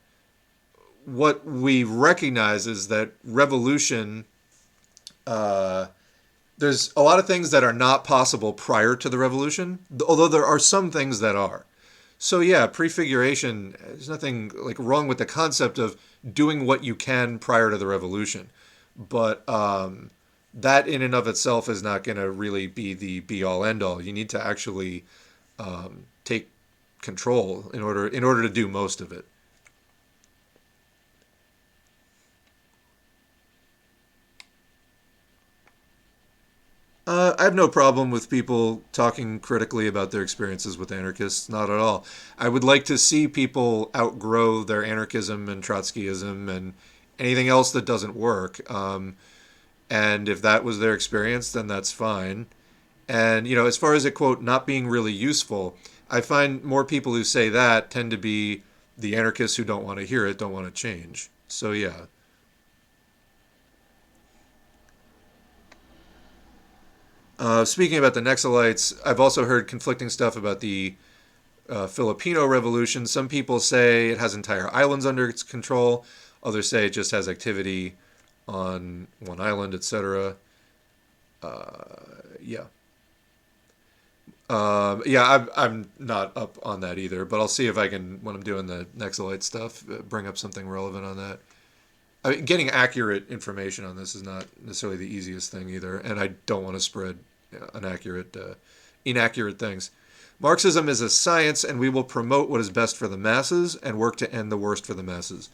what 1.05 1.45
we 1.45 1.83
recognize 1.83 2.67
is 2.67 2.87
that 2.87 3.11
revolution, 3.23 4.25
uh, 5.25 5.87
there's 6.57 6.91
a 6.97 7.01
lot 7.01 7.19
of 7.19 7.27
things 7.27 7.51
that 7.51 7.63
are 7.63 7.73
not 7.73 8.03
possible 8.03 8.53
prior 8.53 8.95
to 8.95 9.09
the 9.09 9.17
revolution, 9.17 9.79
although 10.07 10.27
there 10.27 10.45
are 10.45 10.59
some 10.59 10.89
things 10.89 11.19
that 11.19 11.35
are. 11.35 11.65
So 12.17 12.39
yeah, 12.39 12.65
prefiguration. 12.67 13.75
There's 13.79 14.09
nothing 14.09 14.51
like 14.55 14.79
wrong 14.79 15.07
with 15.07 15.19
the 15.19 15.25
concept 15.25 15.77
of 15.77 15.97
doing 16.33 16.65
what 16.65 16.83
you 16.83 16.95
can 16.95 17.37
prior 17.37 17.69
to 17.69 17.77
the 17.77 17.85
revolution, 17.85 18.49
but 18.97 19.47
um, 19.47 20.09
that 20.53 20.87
in 20.87 21.01
and 21.01 21.13
of 21.13 21.27
itself 21.27 21.69
is 21.69 21.83
not 21.83 22.03
going 22.03 22.17
to 22.17 22.29
really 22.29 22.67
be 22.67 22.93
the 22.93 23.19
be 23.21 23.43
all 23.43 23.63
end 23.63 23.83
all. 23.83 24.01
You 24.01 24.13
need 24.13 24.29
to 24.29 24.45
actually 24.45 25.05
um, 25.59 26.05
take 26.23 26.49
control 27.01 27.69
in 27.73 27.81
order 27.81 28.07
in 28.07 28.23
order 28.23 28.41
to 28.41 28.49
do 28.49 28.67
most 28.67 29.01
of 29.01 29.11
it. 29.11 29.25
Uh, 37.07 37.33
I 37.39 37.43
have 37.43 37.55
no 37.55 37.69
problem 37.69 38.11
with 38.11 38.29
people 38.29 38.83
talking 38.91 39.39
critically 39.39 39.87
about 39.87 40.11
their 40.11 40.21
experiences 40.21 40.77
with 40.77 40.91
anarchists, 40.91 41.47
not 41.47 41.69
at 41.69 41.79
all. 41.79 42.05
I 42.37 42.49
would 42.49 42.65
like 42.65 42.83
to 42.85 42.97
see 42.97 43.29
people 43.29 43.89
outgrow 43.95 44.65
their 44.65 44.83
anarchism 44.83 45.47
and 45.47 45.63
Trotskyism 45.63 46.49
and 46.49 46.73
anything 47.17 47.47
else 47.47 47.71
that 47.71 47.85
doesn't 47.85 48.13
work. 48.13 48.69
Um, 48.69 49.15
and 49.89 50.27
if 50.27 50.41
that 50.41 50.63
was 50.63 50.79
their 50.79 50.93
experience, 50.93 51.51
then 51.51 51.67
that's 51.67 51.91
fine. 51.91 52.47
And, 53.07 53.47
you 53.47 53.55
know, 53.55 53.65
as 53.65 53.77
far 53.77 53.93
as 53.93 54.05
it, 54.05 54.11
quote, 54.11 54.41
not 54.41 54.67
being 54.67 54.87
really 54.87 55.13
useful, 55.13 55.77
I 56.09 56.21
find 56.21 56.63
more 56.63 56.83
people 56.83 57.13
who 57.13 57.23
say 57.23 57.49
that 57.49 57.89
tend 57.89 58.11
to 58.11 58.17
be 58.17 58.63
the 58.97 59.15
anarchists 59.15 59.55
who 59.57 59.63
don't 59.63 59.85
want 59.85 59.99
to 59.99 60.05
hear 60.05 60.25
it, 60.25 60.37
don't 60.37 60.51
want 60.51 60.65
to 60.65 60.71
change. 60.71 61.29
So, 61.47 61.71
yeah. 61.71 62.07
Uh, 67.39 67.63
speaking 67.63 67.97
about 67.97 68.13
the 68.13 68.21
Naxalites, 68.21 68.99
I've 69.05 69.19
also 69.19 69.45
heard 69.45 69.67
conflicting 69.67 70.09
stuff 70.09 70.35
about 70.35 70.59
the 70.59 70.95
uh, 71.69 71.87
Filipino 71.87 72.45
revolution. 72.45 73.05
Some 73.05 73.27
people 73.27 73.59
say 73.59 74.09
it 74.09 74.17
has 74.17 74.33
entire 74.33 74.73
islands 74.73 75.05
under 75.05 75.29
its 75.29 75.43
control. 75.43 76.03
Others 76.43 76.69
say 76.69 76.87
it 76.87 76.91
just 76.91 77.11
has 77.11 77.29
activity 77.29 77.95
on 78.47 79.07
one 79.19 79.39
island, 79.39 79.73
etc. 79.73 80.35
Uh, 81.43 81.75
yeah. 82.41 82.65
Um, 84.49 85.03
yeah, 85.05 85.29
I'm, 85.29 85.49
I'm 85.57 85.91
not 85.99 86.35
up 86.37 86.57
on 86.63 86.79
that 86.79 86.97
either, 86.97 87.25
but 87.25 87.39
I'll 87.39 87.49
see 87.49 87.67
if 87.67 87.77
I 87.77 87.89
can, 87.89 88.19
when 88.23 88.33
I'm 88.33 88.43
doing 88.43 88.65
the 88.65 88.87
Naxalite 88.97 89.43
stuff, 89.43 89.83
uh, 89.89 90.01
bring 90.03 90.25
up 90.25 90.37
something 90.37 90.67
relevant 90.67 91.03
on 91.05 91.17
that. 91.17 91.39
I 92.23 92.29
mean, 92.31 92.45
getting 92.45 92.69
accurate 92.69 93.29
information 93.29 93.83
on 93.83 93.97
this 93.97 94.15
is 94.15 94.23
not 94.23 94.45
necessarily 94.61 94.97
the 94.97 95.13
easiest 95.13 95.51
thing 95.51 95.69
either, 95.69 95.97
and 95.97 96.19
I 96.19 96.31
don't 96.45 96.63
want 96.63 96.75
to 96.75 96.79
spread 96.79 97.17
inaccurate, 97.75 98.35
uh, 98.35 98.55
inaccurate 99.05 99.59
things. 99.59 99.91
Marxism 100.39 100.87
is 100.87 101.01
a 101.01 101.09
science, 101.09 101.63
and 101.63 101.79
we 101.79 101.89
will 101.89 102.03
promote 102.03 102.49
what 102.49 102.61
is 102.61 102.69
best 102.69 102.95
for 102.95 103.07
the 103.07 103.17
masses 103.17 103.75
and 103.75 103.97
work 103.97 104.15
to 104.17 104.31
end 104.31 104.51
the 104.51 104.57
worst 104.57 104.85
for 104.85 104.93
the 104.93 105.03
masses. 105.03 105.49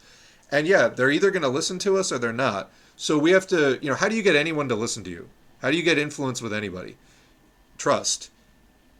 And 0.50 0.66
yeah, 0.66 0.88
they're 0.88 1.10
either 1.10 1.30
going 1.30 1.42
to 1.42 1.48
listen 1.48 1.78
to 1.80 1.96
us 1.96 2.12
or 2.12 2.18
they're 2.18 2.32
not. 2.32 2.70
So 2.96 3.18
we 3.18 3.32
have 3.32 3.46
to, 3.48 3.78
you 3.82 3.90
know, 3.90 3.96
how 3.96 4.08
do 4.08 4.16
you 4.16 4.22
get 4.22 4.36
anyone 4.36 4.68
to 4.68 4.74
listen 4.74 5.02
to 5.04 5.10
you? 5.10 5.28
How 5.60 5.70
do 5.70 5.76
you 5.76 5.82
get 5.82 5.98
influence 5.98 6.40
with 6.40 6.52
anybody? 6.52 6.96
Trust. 7.76 8.30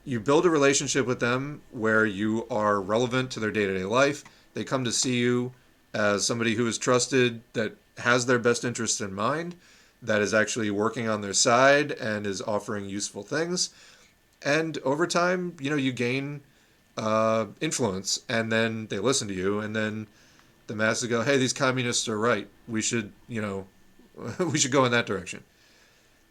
You 0.04 0.20
build 0.20 0.44
a 0.44 0.50
relationship 0.50 1.06
with 1.06 1.20
them 1.20 1.62
where 1.70 2.04
you 2.04 2.46
are 2.50 2.80
relevant 2.80 3.30
to 3.32 3.40
their 3.40 3.50
day 3.50 3.66
to 3.66 3.74
day 3.74 3.84
life. 3.84 4.24
They 4.54 4.64
come 4.64 4.84
to 4.84 4.92
see 4.92 5.16
you 5.16 5.52
as 5.94 6.26
somebody 6.26 6.56
who 6.56 6.66
is 6.66 6.76
trusted, 6.76 7.40
that 7.52 7.76
has 7.98 8.26
their 8.26 8.38
best 8.38 8.64
interests 8.64 9.00
in 9.00 9.14
mind, 9.14 9.54
that 10.02 10.20
is 10.20 10.34
actually 10.34 10.70
working 10.70 11.08
on 11.08 11.20
their 11.20 11.32
side 11.32 11.92
and 11.92 12.26
is 12.26 12.42
offering 12.42 12.88
useful 12.88 13.22
things. 13.22 13.70
And 14.44 14.76
over 14.78 15.06
time, 15.06 15.56
you 15.60 15.70
know, 15.70 15.76
you 15.76 15.92
gain 15.92 16.42
uh, 16.96 17.46
influence, 17.60 18.20
and 18.28 18.52
then 18.52 18.88
they 18.88 18.98
listen 18.98 19.28
to 19.28 19.34
you, 19.34 19.60
and 19.60 19.74
then 19.74 20.08
the 20.66 20.74
masses 20.74 21.08
go, 21.08 21.22
"Hey, 21.22 21.38
these 21.38 21.52
communists 21.52 22.08
are 22.08 22.18
right. 22.18 22.48
We 22.68 22.82
should, 22.82 23.12
you 23.28 23.40
know, 23.40 23.66
we 24.38 24.58
should 24.58 24.72
go 24.72 24.84
in 24.84 24.92
that 24.92 25.06
direction." 25.06 25.42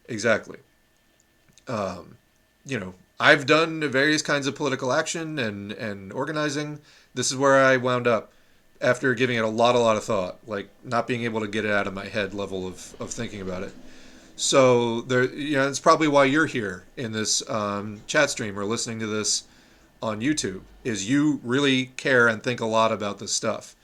Exactly. 0.08 0.58
Um, 1.66 2.16
you 2.66 2.78
know, 2.78 2.94
I've 3.18 3.46
done 3.46 3.80
various 3.90 4.22
kinds 4.22 4.46
of 4.46 4.54
political 4.54 4.92
action 4.92 5.38
and 5.38 5.72
and 5.72 6.12
organizing. 6.12 6.80
This 7.14 7.30
is 7.30 7.36
where 7.36 7.64
I 7.64 7.76
wound 7.76 8.06
up 8.06 8.32
after 8.80 9.14
giving 9.14 9.36
it 9.36 9.44
a 9.44 9.48
lot, 9.48 9.74
a 9.74 9.78
lot 9.78 9.96
of 9.96 10.04
thought, 10.04 10.38
like 10.46 10.68
not 10.84 11.06
being 11.06 11.24
able 11.24 11.40
to 11.40 11.48
get 11.48 11.64
it 11.64 11.70
out 11.70 11.86
of 11.86 11.94
my 11.94 12.06
head 12.06 12.34
level 12.34 12.66
of, 12.66 12.94
of 13.00 13.10
thinking 13.10 13.40
about 13.40 13.62
it. 13.62 13.72
So 14.36 15.00
there, 15.02 15.24
you 15.24 15.56
know, 15.56 15.68
it's 15.68 15.80
probably 15.80 16.08
why 16.08 16.24
you're 16.24 16.46
here 16.46 16.84
in 16.96 17.12
this 17.12 17.48
um, 17.48 18.02
chat 18.06 18.30
stream 18.30 18.58
or 18.58 18.64
listening 18.64 18.98
to 19.00 19.06
this 19.06 19.44
on 20.02 20.20
YouTube. 20.20 20.62
Is 20.82 21.08
you 21.08 21.40
really 21.42 21.86
care 21.96 22.28
and 22.28 22.42
think 22.42 22.60
a 22.60 22.66
lot 22.66 22.92
about 22.92 23.18
this 23.18 23.32
stuff. 23.32 23.74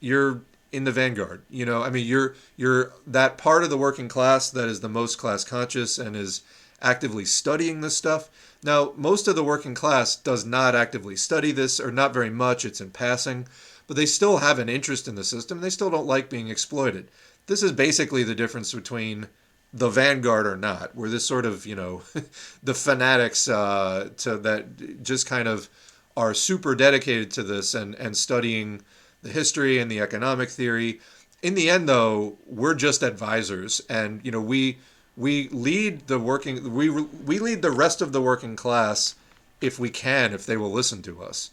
You're 0.00 0.42
in 0.76 0.84
the 0.84 0.92
vanguard. 0.92 1.42
You 1.50 1.66
know, 1.66 1.82
I 1.82 1.90
mean, 1.90 2.06
you're 2.06 2.34
you're 2.56 2.92
that 3.06 3.38
part 3.38 3.64
of 3.64 3.70
the 3.70 3.78
working 3.78 4.08
class 4.08 4.50
that 4.50 4.68
is 4.68 4.80
the 4.80 4.88
most 4.88 5.16
class 5.16 5.42
conscious 5.44 5.98
and 5.98 6.14
is 6.14 6.42
actively 6.82 7.24
studying 7.24 7.80
this 7.80 7.96
stuff. 7.96 8.28
Now, 8.62 8.92
most 8.96 9.26
of 9.28 9.36
the 9.36 9.44
working 9.44 9.74
class 9.74 10.14
does 10.14 10.44
not 10.44 10.74
actively 10.74 11.16
study 11.16 11.52
this, 11.52 11.80
or 11.80 11.90
not 11.90 12.12
very 12.12 12.30
much. 12.30 12.64
It's 12.64 12.80
in 12.80 12.90
passing 12.90 13.46
but 13.86 13.96
they 13.96 14.06
still 14.06 14.38
have 14.38 14.58
an 14.58 14.68
interest 14.68 15.06
in 15.08 15.14
the 15.14 15.24
system. 15.24 15.60
They 15.60 15.70
still 15.70 15.90
don't 15.90 16.06
like 16.06 16.28
being 16.28 16.48
exploited. 16.48 17.08
This 17.46 17.62
is 17.62 17.72
basically 17.72 18.24
the 18.24 18.34
difference 18.34 18.72
between 18.72 19.28
the 19.72 19.88
vanguard 19.88 20.46
or 20.46 20.56
not, 20.56 20.94
where 20.96 21.10
this 21.10 21.26
sort 21.26 21.46
of, 21.46 21.66
you 21.66 21.76
know, 21.76 22.02
the 22.62 22.74
fanatics 22.74 23.48
uh, 23.48 24.10
to 24.18 24.36
that 24.38 25.02
just 25.02 25.26
kind 25.26 25.46
of 25.46 25.68
are 26.16 26.34
super 26.34 26.74
dedicated 26.74 27.30
to 27.32 27.42
this 27.42 27.74
and, 27.74 27.94
and 27.96 28.16
studying 28.16 28.82
the 29.26 29.32
history 29.32 29.78
and 29.78 29.90
the 29.90 30.00
economic 30.00 30.48
theory. 30.48 31.00
In 31.42 31.54
the 31.54 31.68
end, 31.68 31.88
though, 31.88 32.36
we're 32.46 32.74
just 32.74 33.02
advisors, 33.02 33.80
and 33.88 34.20
you 34.24 34.30
know 34.30 34.40
we 34.40 34.78
we 35.16 35.48
lead 35.48 36.06
the 36.06 36.18
working 36.18 36.74
we 36.74 36.88
we 36.90 37.38
lead 37.38 37.62
the 37.62 37.70
rest 37.70 38.00
of 38.00 38.12
the 38.12 38.20
working 38.20 38.56
class 38.56 39.14
if 39.60 39.78
we 39.78 39.90
can, 39.90 40.32
if 40.32 40.46
they 40.46 40.56
will 40.56 40.70
listen 40.70 41.02
to 41.02 41.22
us. 41.22 41.50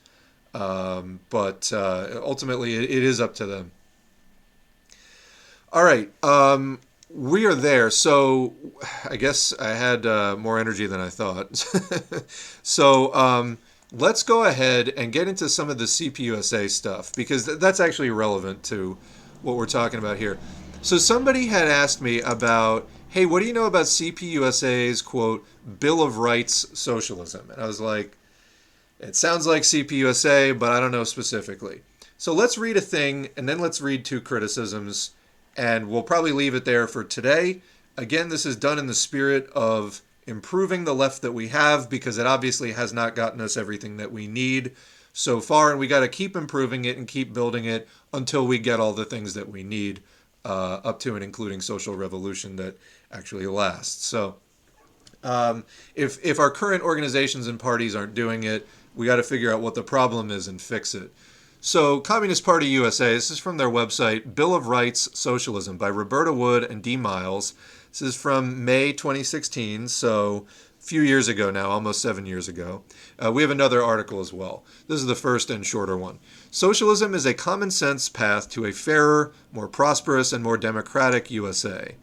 Um, 0.54 1.20
but 1.30 1.72
uh, 1.74 2.22
ultimately, 2.22 2.76
it, 2.76 2.84
it 2.84 3.04
is 3.04 3.20
up 3.20 3.36
to 3.36 3.46
them. 3.46 3.72
All 5.72 5.84
right. 5.84 6.12
Um, 6.24 6.80
we 7.14 7.46
are 7.46 7.56
there. 7.56 7.90
So 7.90 8.54
I 9.10 9.16
guess 9.16 9.54
I 9.60 9.70
had 9.70 10.06
uh, 10.06 10.36
more 10.38 10.60
energy 10.60 10.86
than 10.86 11.00
I 11.00 11.10
thought. 11.10 11.58
so 12.64 13.14
um, 13.16 13.58
let's 13.94 14.24
go 14.24 14.46
ahead 14.46 14.92
and 14.98 15.14
get 15.14 15.28
into 15.28 15.48
some 15.48 15.70
of 15.70 15.78
the 15.78 15.84
CPUSA 15.84 16.70
stuff 16.70 17.14
because 17.16 17.46
th- 17.46 17.60
that's 17.60 17.80
actually 17.80 18.10
relevant 18.10 18.64
to 18.64 18.98
what 19.44 19.56
we're 19.56 19.68
talking 19.68 20.00
about 20.00 20.18
here. 20.18 20.40
So 20.82 20.98
somebody 20.98 21.46
had 21.46 21.68
asked 21.68 22.02
me 22.02 22.20
about, 22.22 22.90
hey, 23.10 23.28
what 23.28 23.40
do 23.40 23.46
you 23.46 23.54
know 23.54 23.68
about 23.68 23.86
CPUSA's 23.86 25.04
quote 25.04 25.46
Bill 25.80 26.02
of 26.02 26.18
Rights 26.18 26.68
socialism? 26.78 27.52
And 27.52 27.62
I 27.62 27.68
was 27.68 27.80
like, 27.80 28.18
it 29.00 29.16
sounds 29.16 29.46
like 29.46 29.62
CPUSA, 29.62 30.58
but 30.58 30.72
I 30.72 30.80
don't 30.80 30.92
know 30.92 31.04
specifically. 31.04 31.82
So 32.18 32.34
let's 32.34 32.58
read 32.58 32.78
a 32.78 32.82
thing 32.82 33.30
and 33.38 33.48
then 33.48 33.60
let's 33.60 33.82
read 33.82 34.06
two 34.06 34.22
criticisms, 34.22 35.12
and 35.56 35.90
we'll 35.90 36.04
probably 36.04 36.32
leave 36.32 36.56
it 36.56 36.66
there 36.66 36.88
for 36.88 37.04
today. 37.04 37.62
Again, 37.96 38.30
this 38.30 38.46
is 38.46 38.56
done 38.56 38.80
in 38.80 38.88
the 38.88 38.94
spirit 38.94 39.50
of 39.54 40.02
improving 40.28 40.84
the 40.84 40.96
left 40.96 41.22
that 41.22 41.32
we 41.32 41.50
have 41.50 41.90
because 41.90 42.18
it 42.18 42.26
obviously 42.26 42.72
has 42.74 42.94
not 42.94 43.16
gotten 43.16 43.42
us 43.42 43.58
everything 43.58 43.98
that 43.98 44.12
we 44.12 44.28
need 44.28 44.74
so 45.14 45.40
far, 45.40 45.70
and 45.70 45.80
we 45.80 45.88
got 45.88 46.00
to 46.00 46.08
keep 46.08 46.36
improving 46.36 46.86
it 46.86 46.98
and 46.98 47.08
keep 47.08 47.34
building 47.34 47.66
it 47.66 47.88
until 48.14 48.48
we 48.48 48.58
get 48.58 48.80
all 48.80 48.94
the 48.94 49.06
things 49.06 49.36
that 49.36 49.48
we 49.48 49.64
need 49.64 50.02
uh, 50.44 50.80
up 50.84 51.00
to 51.00 51.16
and 51.16 51.24
including 51.24 51.62
social 51.62 51.96
revolution 51.96 52.56
that 52.56 52.78
actually 53.12 53.46
lasts. 53.46 54.06
So, 54.06 54.38
um, 55.24 55.64
if 55.96 56.24
if 56.26 56.40
our 56.40 56.52
current 56.52 56.84
organizations 56.84 57.48
and 57.48 57.60
parties 57.60 57.96
aren't 57.96 58.14
doing 58.14 58.44
it, 58.44 58.68
we 58.96 59.06
got 59.06 59.18
to 59.18 59.24
figure 59.24 59.54
out 59.54 59.62
what 59.62 59.76
the 59.76 59.84
problem 59.84 60.32
is 60.32 60.48
and 60.48 60.62
fix 60.62 60.96
it. 60.96 61.14
So, 61.62 62.02
Communist 62.02 62.44
Party 62.44 62.66
USA, 62.68 63.14
this 63.14 63.32
is 63.32 63.40
from 63.40 63.56
their 63.56 63.70
website, 63.70 64.36
Bill 64.36 64.54
of 64.54 64.68
Rights 64.68 65.08
Socialism 65.18 65.78
by 65.78 65.88
Roberta 65.88 66.34
Wood 66.34 66.64
and 66.66 66.84
D. 66.84 66.98
Miles. 66.98 67.54
This 67.94 68.02
is 68.02 68.16
from 68.16 68.66
May 68.66 68.92
2016, 68.92 69.88
so 69.88 70.48
a 70.80 70.84
few 70.84 71.02
years 71.02 71.28
ago 71.28 71.52
now, 71.52 71.70
almost 71.70 72.02
seven 72.02 72.26
years 72.26 72.48
ago. 72.48 72.82
Uh, 73.24 73.32
we 73.32 73.44
have 73.44 73.52
another 73.52 73.84
article 73.84 74.20
as 74.20 74.34
well. 74.34 74.66
This 74.88 75.00
is 75.00 75.06
the 75.06 75.14
first 75.14 75.52
and 75.52 75.64
shorter 75.64 75.96
one. 75.96 76.18
Socialism 76.50 77.14
is 77.14 77.28
a 77.28 77.36
common 77.36 77.70
sense 77.70 78.10
path 78.10 78.50
to 78.50 78.66
a 78.66 78.72
fairer, 78.72 79.32
more 79.52 79.68
prosperous, 79.68 80.34
and 80.34 80.44
more 80.44 80.58
democratic 80.58 81.30
USA. 81.30 81.94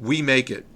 We 0.00 0.22
make 0.22 0.50
it 0.50 0.66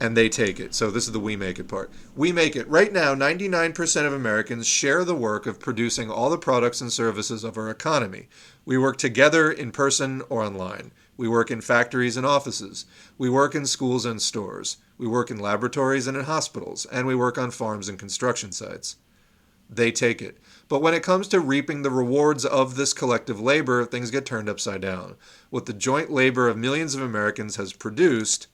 and 0.00 0.16
they 0.16 0.28
take 0.28 0.58
it. 0.58 0.74
So 0.74 0.90
this 0.90 1.06
is 1.06 1.12
the 1.12 1.20
we 1.20 1.36
make 1.36 1.58
it 1.58 1.68
part. 1.68 1.90
We 2.16 2.32
make 2.32 2.56
it. 2.56 2.68
Right 2.68 2.92
now, 2.92 3.14
99% 3.14 4.06
of 4.06 4.12
Americans 4.12 4.66
share 4.66 5.04
the 5.04 5.14
work 5.14 5.46
of 5.46 5.60
producing 5.60 6.10
all 6.10 6.30
the 6.30 6.38
products 6.38 6.80
and 6.80 6.92
services 6.92 7.44
of 7.44 7.56
our 7.56 7.70
economy. 7.70 8.28
We 8.64 8.76
work 8.76 8.98
together 8.98 9.52
in 9.52 9.70
person 9.70 10.22
or 10.28 10.42
online. 10.42 10.90
We 11.16 11.28
work 11.28 11.50
in 11.50 11.60
factories 11.60 12.16
and 12.16 12.26
offices. 12.26 12.86
We 13.16 13.30
work 13.30 13.54
in 13.54 13.66
schools 13.66 14.04
and 14.04 14.20
stores. 14.20 14.78
We 14.98 15.06
work 15.06 15.30
in 15.30 15.38
laboratories 15.38 16.06
and 16.06 16.16
in 16.16 16.24
hospitals. 16.24 16.86
And 16.86 17.06
we 17.06 17.14
work 17.14 17.38
on 17.38 17.50
farms 17.50 17.88
and 17.88 17.98
construction 17.98 18.52
sites. 18.52 18.96
They 19.70 19.92
take 19.92 20.20
it. 20.20 20.38
But 20.68 20.82
when 20.82 20.94
it 20.94 21.02
comes 21.02 21.28
to 21.28 21.40
reaping 21.40 21.82
the 21.82 21.90
rewards 21.90 22.44
of 22.44 22.76
this 22.76 22.92
collective 22.92 23.40
labor, 23.40 23.84
things 23.84 24.10
get 24.10 24.26
turned 24.26 24.48
upside 24.48 24.80
down. 24.80 25.16
What 25.50 25.66
the 25.66 25.72
joint 25.72 26.10
labor 26.10 26.48
of 26.48 26.56
millions 26.56 26.94
of 26.94 27.02
Americans 27.02 27.56
has 27.56 27.72
produced 27.72 28.46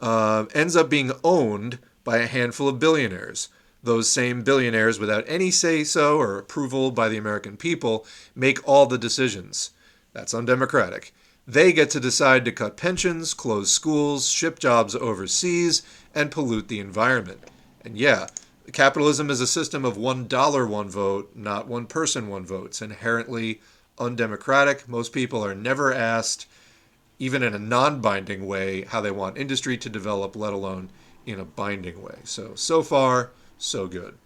uh, 0.00 0.46
ends 0.54 0.76
up 0.76 0.90
being 0.90 1.12
owned 1.24 1.78
by 2.04 2.18
a 2.18 2.26
handful 2.26 2.68
of 2.68 2.78
billionaires. 2.78 3.48
Those 3.82 4.10
same 4.10 4.42
billionaires, 4.42 4.98
without 4.98 5.24
any 5.26 5.50
say 5.50 5.84
so 5.84 6.18
or 6.18 6.38
approval 6.38 6.90
by 6.90 7.08
the 7.08 7.16
American 7.16 7.56
people, 7.56 8.06
make 8.34 8.66
all 8.66 8.86
the 8.86 8.98
decisions. 8.98 9.70
That's 10.12 10.34
undemocratic. 10.34 11.12
They 11.46 11.72
get 11.72 11.90
to 11.90 12.00
decide 12.00 12.44
to 12.44 12.52
cut 12.52 12.76
pensions, 12.76 13.32
close 13.32 13.70
schools, 13.70 14.28
ship 14.28 14.58
jobs 14.58 14.96
overseas, 14.96 15.82
and 16.14 16.30
pollute 16.30 16.68
the 16.68 16.80
environment. 16.80 17.40
And 17.84 17.96
yeah, 17.96 18.26
capitalism 18.72 19.30
is 19.30 19.40
a 19.40 19.46
system 19.46 19.84
of 19.84 19.96
one 19.96 20.26
dollar, 20.26 20.66
one 20.66 20.90
vote, 20.90 21.30
not 21.36 21.68
one 21.68 21.86
person, 21.86 22.28
one 22.28 22.44
vote. 22.44 22.66
It's 22.66 22.82
inherently 22.82 23.60
undemocratic. 23.98 24.88
Most 24.88 25.12
people 25.12 25.44
are 25.44 25.54
never 25.54 25.94
asked 25.94 26.46
even 27.18 27.42
in 27.42 27.54
a 27.54 27.58
non 27.58 28.00
binding 28.00 28.46
way, 28.46 28.82
how 28.82 29.00
they 29.00 29.10
want 29.10 29.38
industry 29.38 29.76
to 29.78 29.88
develop, 29.88 30.36
let 30.36 30.52
alone 30.52 30.90
in 31.24 31.40
a 31.40 31.44
binding 31.44 32.02
way. 32.02 32.18
So, 32.24 32.54
so 32.54 32.82
far, 32.82 33.30
so 33.56 33.86
good. 33.86 34.18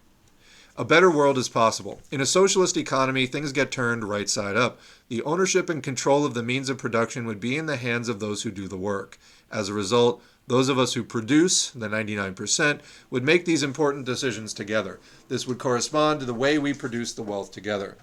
A 0.81 0.84
better 0.84 1.10
world 1.10 1.36
is 1.36 1.50
possible. 1.50 2.00
In 2.10 2.23
a 2.23 2.25
socialist 2.25 2.75
economy, 2.75 3.26
things 3.26 3.52
get 3.52 3.70
turned 3.70 4.02
right 4.02 4.31
side 4.31 4.57
up. 4.57 4.81
The 5.09 5.23
ownership 5.25 5.68
and 5.68 5.83
control 5.83 6.25
of 6.25 6.33
the 6.33 6.42
means 6.42 6.70
of 6.70 6.78
production 6.78 7.26
would 7.26 7.39
be 7.39 7.59
in 7.59 7.67
the 7.67 7.76
hands 7.76 8.09
of 8.09 8.18
those 8.18 8.44
who 8.44 8.50
do 8.50 8.67
the 8.67 8.78
work. 8.78 9.18
As 9.52 9.68
a 9.68 9.75
result, 9.75 10.23
those 10.47 10.70
of 10.70 10.78
us 10.78 10.94
who 10.94 11.05
produce, 11.05 11.68
the 11.68 11.86
99%, 11.86 12.81
would 13.10 13.23
make 13.23 13.44
these 13.44 13.62
important 13.62 14.07
decisions 14.07 14.55
together. 14.55 14.99
This 15.28 15.47
would 15.47 15.59
correspond 15.59 16.20
to 16.20 16.25
the 16.25 16.33
way 16.33 16.59
we 16.59 16.73
produce 16.73 17.12
the 17.12 17.23
wealth 17.23 17.52
together. 17.52 17.99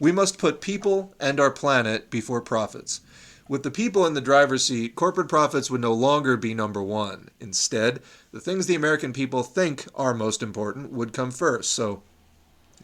We 0.00 0.10
must 0.10 0.38
put 0.38 0.62
people 0.62 1.12
and 1.20 1.38
our 1.38 1.50
planet 1.50 2.08
before 2.08 2.40
profits. 2.40 3.02
With 3.50 3.64
the 3.64 3.70
people 3.70 4.06
in 4.06 4.14
the 4.14 4.22
driver's 4.22 4.64
seat, 4.64 4.94
corporate 4.94 5.28
profits 5.28 5.70
would 5.70 5.82
no 5.82 5.92
longer 5.92 6.38
be 6.38 6.54
number 6.54 6.82
one. 6.82 7.28
Instead, 7.38 8.00
the 8.32 8.40
things 8.40 8.64
the 8.64 8.74
American 8.74 9.12
people 9.12 9.42
think 9.42 9.84
are 9.94 10.14
most 10.14 10.42
important 10.42 10.90
would 10.90 11.12
come 11.12 11.30
first. 11.30 11.70
So, 11.72 12.02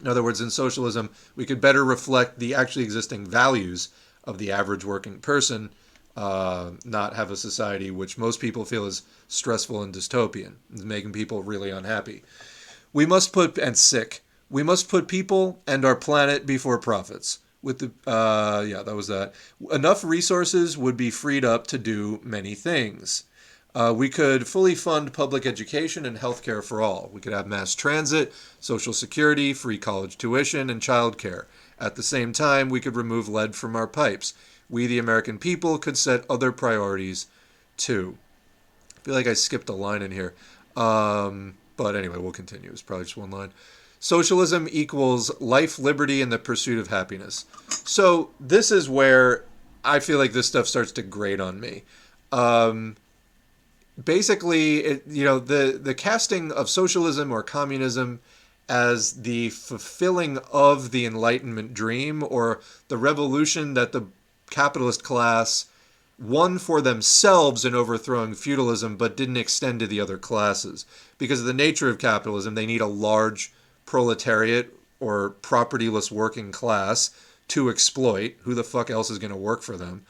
in 0.01 0.07
other 0.07 0.23
words, 0.23 0.41
in 0.41 0.49
socialism, 0.49 1.09
we 1.35 1.45
could 1.45 1.61
better 1.61 1.85
reflect 1.85 2.39
the 2.39 2.55
actually 2.55 2.83
existing 2.83 3.25
values 3.25 3.89
of 4.23 4.37
the 4.37 4.51
average 4.51 4.83
working 4.83 5.19
person, 5.19 5.69
uh, 6.17 6.71
not 6.83 7.15
have 7.15 7.31
a 7.31 7.37
society 7.37 7.91
which 7.91 8.17
most 8.17 8.39
people 8.39 8.65
feel 8.65 8.85
is 8.85 9.03
stressful 9.27 9.81
and 9.81 9.93
dystopian, 9.93 10.55
making 10.69 11.11
people 11.11 11.43
really 11.43 11.69
unhappy. 11.69 12.23
We 12.93 13.05
must 13.05 13.31
put, 13.31 13.57
and 13.57 13.77
sick, 13.77 14.21
we 14.49 14.63
must 14.63 14.89
put 14.89 15.07
people 15.07 15.61
and 15.65 15.85
our 15.85 15.95
planet 15.95 16.45
before 16.45 16.77
profits. 16.77 17.39
With 17.63 17.77
the 17.77 18.09
uh, 18.09 18.61
yeah 18.67 18.81
that 18.81 18.95
was 18.95 19.07
that. 19.07 19.35
Enough 19.71 20.03
resources 20.03 20.79
would 20.79 20.97
be 20.97 21.11
freed 21.11 21.45
up 21.45 21.67
to 21.67 21.77
do 21.77 22.19
many 22.23 22.55
things 22.55 23.25
uh, 23.73 23.93
we 23.95 24.09
could 24.09 24.47
fully 24.47 24.75
fund 24.75 25.13
public 25.13 25.45
education 25.45 26.05
and 26.05 26.17
healthcare 26.17 26.63
for 26.63 26.81
all. 26.81 27.09
We 27.13 27.21
could 27.21 27.33
have 27.33 27.47
mass 27.47 27.73
transit 27.73 28.33
social 28.59 28.93
security 28.93 29.53
free 29.53 29.77
college 29.77 30.17
tuition 30.17 30.69
and 30.69 30.81
childcare. 30.81 31.45
At 31.79 31.95
the 31.95 32.03
same 32.03 32.33
time 32.33 32.69
we 32.69 32.81
could 32.81 32.95
remove 32.95 33.29
lead 33.29 33.55
from 33.55 33.75
our 33.75 33.87
pipes. 33.87 34.33
We 34.69 34.87
the 34.87 34.99
american 34.99 35.37
people 35.37 35.77
could 35.77 35.97
set 35.97 36.25
other 36.29 36.51
priorities 36.51 37.27
too. 37.77 38.17
I 38.97 38.99
feel 39.03 39.13
like 39.13 39.27
i 39.27 39.33
skipped 39.33 39.69
a 39.69 39.73
line 39.73 40.01
in 40.01 40.11
here. 40.11 40.33
Um, 40.75 41.55
but 41.77 41.95
anyway 41.95 42.17
we'll 42.17 42.31
continue. 42.31 42.71
It's 42.71 42.81
probably 42.81 43.05
just 43.05 43.17
one 43.17 43.31
line. 43.31 43.53
Socialism 43.99 44.67
equals 44.71 45.31
life, 45.39 45.77
liberty, 45.77 46.21
and 46.21 46.31
the 46.31 46.39
pursuit 46.39 46.79
of 46.79 46.87
happiness. 46.87 47.45
So 47.85 48.31
this 48.39 48.71
is 48.71 48.89
where 48.89 49.45
I 49.85 49.99
feel 49.99 50.17
like 50.17 50.33
this 50.33 50.47
stuff 50.47 50.67
starts 50.67 50.91
to 50.93 51.03
grate 51.03 51.39
on 51.39 51.59
me. 51.59 51.83
Um, 52.31 52.95
basically, 54.03 54.79
it, 54.79 55.03
you 55.07 55.23
know, 55.23 55.39
the 55.39 55.79
the 55.81 55.95
casting 55.95 56.51
of 56.51 56.69
socialism 56.69 57.31
or 57.31 57.43
communism 57.43 58.19
as 58.69 59.21
the 59.23 59.49
fulfilling 59.49 60.37
of 60.51 60.91
the 60.91 61.05
Enlightenment 61.05 61.73
dream 61.73 62.23
or 62.23 62.61
the 62.87 62.97
revolution 62.97 63.73
that 63.73 63.91
the 63.91 64.03
capitalist 64.49 65.03
class 65.03 65.65
won 66.17 66.57
for 66.57 66.81
themselves 66.81 67.65
in 67.65 67.73
overthrowing 67.73 68.35
feudalism, 68.35 68.95
but 68.95 69.17
didn't 69.17 69.37
extend 69.37 69.79
to 69.79 69.87
the 69.87 69.99
other 69.99 70.17
classes 70.17 70.85
because 71.17 71.39
of 71.39 71.45
the 71.47 71.53
nature 71.53 71.89
of 71.89 71.97
capitalism. 71.97 72.55
They 72.55 72.65
need 72.65 72.81
a 72.81 72.87
large 72.87 73.51
proletariat 73.85 74.73
or 74.99 75.35
propertyless 75.41 76.11
working 76.11 76.51
class 76.51 77.09
to 77.49 77.69
exploit. 77.69 78.35
Who 78.43 78.53
the 78.53 78.63
fuck 78.63 78.89
else 78.89 79.09
is 79.09 79.17
going 79.17 79.31
to 79.31 79.37
work 79.37 79.63
for 79.63 79.75
them? 79.75 80.05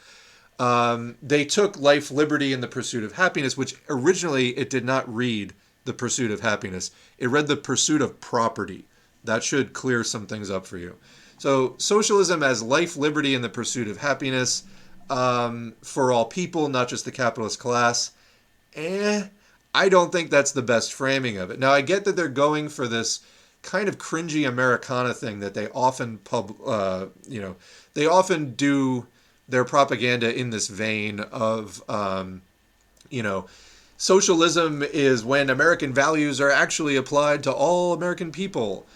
Um, 0.58 1.16
they 1.22 1.44
took 1.44 1.78
life, 1.78 2.10
liberty, 2.10 2.52
and 2.52 2.62
the 2.62 2.68
pursuit 2.68 3.04
of 3.04 3.12
happiness, 3.12 3.56
which 3.56 3.74
originally 3.88 4.50
it 4.58 4.70
did 4.70 4.84
not 4.84 5.12
read 5.12 5.54
the 5.84 5.92
pursuit 5.92 6.30
of 6.30 6.40
happiness. 6.40 6.90
It 7.18 7.28
read 7.28 7.48
the 7.48 7.56
pursuit 7.56 8.02
of 8.02 8.20
property. 8.20 8.84
That 9.24 9.42
should 9.42 9.72
clear 9.72 10.04
some 10.04 10.26
things 10.26 10.50
up 10.50 10.66
for 10.66 10.78
you. 10.78 10.96
So, 11.38 11.74
socialism 11.78 12.42
as 12.42 12.62
life, 12.62 12.96
liberty, 12.96 13.34
and 13.34 13.42
the 13.42 13.48
pursuit 13.48 13.88
of 13.88 13.96
happiness 13.96 14.62
um, 15.10 15.74
for 15.82 16.12
all 16.12 16.24
people, 16.24 16.68
not 16.68 16.88
just 16.88 17.04
the 17.04 17.10
capitalist 17.10 17.58
class. 17.58 18.12
Eh, 18.74 19.24
I 19.74 19.88
don't 19.88 20.12
think 20.12 20.30
that's 20.30 20.52
the 20.52 20.62
best 20.62 20.92
framing 20.92 21.38
of 21.38 21.50
it. 21.50 21.58
Now, 21.58 21.72
I 21.72 21.80
get 21.80 22.04
that 22.04 22.14
they're 22.14 22.28
going 22.28 22.68
for 22.68 22.86
this 22.86 23.20
kind 23.62 23.88
of 23.88 23.98
cringy 23.98 24.46
Americana 24.46 25.14
thing 25.14 25.40
that 25.40 25.54
they 25.54 25.68
often 25.70 26.18
pub, 26.18 26.54
uh, 26.64 27.06
you 27.26 27.40
know, 27.40 27.56
they 27.94 28.06
often 28.06 28.54
do 28.54 29.06
their 29.48 29.64
propaganda 29.64 30.34
in 30.34 30.50
this 30.50 30.68
vein 30.68 31.20
of, 31.20 31.82
um, 31.88 32.42
you 33.10 33.22
know, 33.22 33.46
socialism 33.96 34.82
is 34.82 35.24
when 35.24 35.50
American 35.50 35.92
values 35.92 36.40
are 36.40 36.50
actually 36.50 36.96
applied 36.96 37.42
to 37.42 37.52
all 37.52 37.92
American 37.92 38.32
people. 38.32 38.86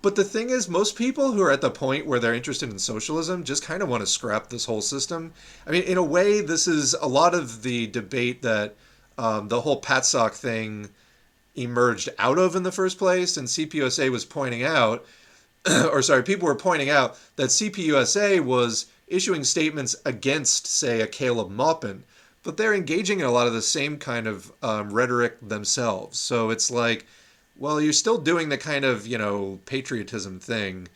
But 0.00 0.14
the 0.14 0.24
thing 0.24 0.50
is, 0.50 0.68
most 0.68 0.94
people 0.96 1.32
who 1.32 1.42
are 1.42 1.50
at 1.50 1.60
the 1.60 1.70
point 1.70 2.06
where 2.06 2.20
they're 2.20 2.34
interested 2.34 2.70
in 2.70 2.78
socialism 2.78 3.42
just 3.42 3.64
kind 3.64 3.82
of 3.82 3.88
want 3.88 4.02
to 4.02 4.06
scrap 4.06 4.48
this 4.48 4.64
whole 4.64 4.80
system. 4.80 5.32
I 5.66 5.72
mean, 5.72 5.82
in 5.82 5.98
a 5.98 6.04
way, 6.04 6.40
this 6.40 6.68
is 6.68 6.94
a 6.94 7.08
lot 7.08 7.34
of 7.34 7.62
the 7.62 7.88
debate 7.88 8.42
that 8.42 8.76
um, 9.18 9.48
the 9.48 9.60
whole 9.60 9.80
PATSOC 9.80 10.34
thing 10.34 10.90
emerged 11.56 12.08
out 12.18 12.38
of 12.38 12.54
in 12.54 12.62
the 12.62 12.70
first 12.70 12.96
place. 12.96 13.36
And 13.36 13.48
CPUSA 13.48 14.10
was 14.10 14.24
pointing 14.24 14.62
out, 14.62 15.04
or 15.68 16.00
sorry, 16.00 16.22
people 16.22 16.46
were 16.46 16.54
pointing 16.54 16.90
out 16.90 17.18
that 17.34 17.48
CPUSA 17.48 18.40
was 18.40 18.86
issuing 19.10 19.44
statements 19.44 19.96
against, 20.04 20.66
say, 20.66 21.00
a 21.00 21.06
Caleb 21.06 21.50
Maupin, 21.50 22.04
but 22.42 22.56
they're 22.56 22.74
engaging 22.74 23.20
in 23.20 23.26
a 23.26 23.30
lot 23.30 23.46
of 23.46 23.52
the 23.52 23.62
same 23.62 23.98
kind 23.98 24.26
of 24.26 24.52
um, 24.62 24.90
rhetoric 24.92 25.36
themselves. 25.46 26.18
So 26.18 26.50
it's 26.50 26.70
like, 26.70 27.06
well, 27.56 27.80
you're 27.80 27.92
still 27.92 28.18
doing 28.18 28.48
the 28.48 28.58
kind 28.58 28.84
of, 28.84 29.06
you 29.06 29.18
know, 29.18 29.58
patriotism 29.66 30.38
thing 30.38 30.88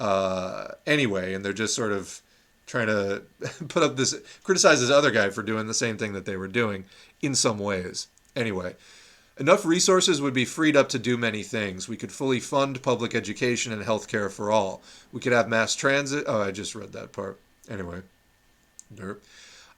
uh, 0.00 0.68
anyway, 0.86 1.34
and 1.34 1.44
they're 1.44 1.52
just 1.52 1.74
sort 1.74 1.92
of 1.92 2.20
trying 2.66 2.86
to 2.86 3.22
put 3.68 3.82
up 3.82 3.96
this, 3.96 4.14
criticize 4.42 4.80
this 4.80 4.90
other 4.90 5.10
guy 5.10 5.30
for 5.30 5.42
doing 5.42 5.66
the 5.66 5.74
same 5.74 5.96
thing 5.98 6.12
that 6.12 6.24
they 6.24 6.36
were 6.36 6.48
doing 6.48 6.84
in 7.20 7.34
some 7.34 7.58
ways. 7.58 8.08
Anyway, 8.36 8.74
enough 9.38 9.64
resources 9.64 10.20
would 10.20 10.34
be 10.34 10.44
freed 10.44 10.76
up 10.76 10.88
to 10.88 10.98
do 10.98 11.16
many 11.16 11.42
things. 11.42 11.88
We 11.88 11.96
could 11.96 12.12
fully 12.12 12.40
fund 12.40 12.82
public 12.82 13.14
education 13.14 13.72
and 13.72 13.82
health 13.82 14.08
care 14.08 14.30
for 14.30 14.50
all. 14.50 14.82
We 15.12 15.20
could 15.20 15.32
have 15.32 15.48
mass 15.48 15.74
transit. 15.74 16.24
Oh, 16.26 16.40
I 16.40 16.50
just 16.50 16.74
read 16.74 16.92
that 16.92 17.12
part. 17.12 17.38
Anyway, 17.70 18.02
derp. 18.94 19.18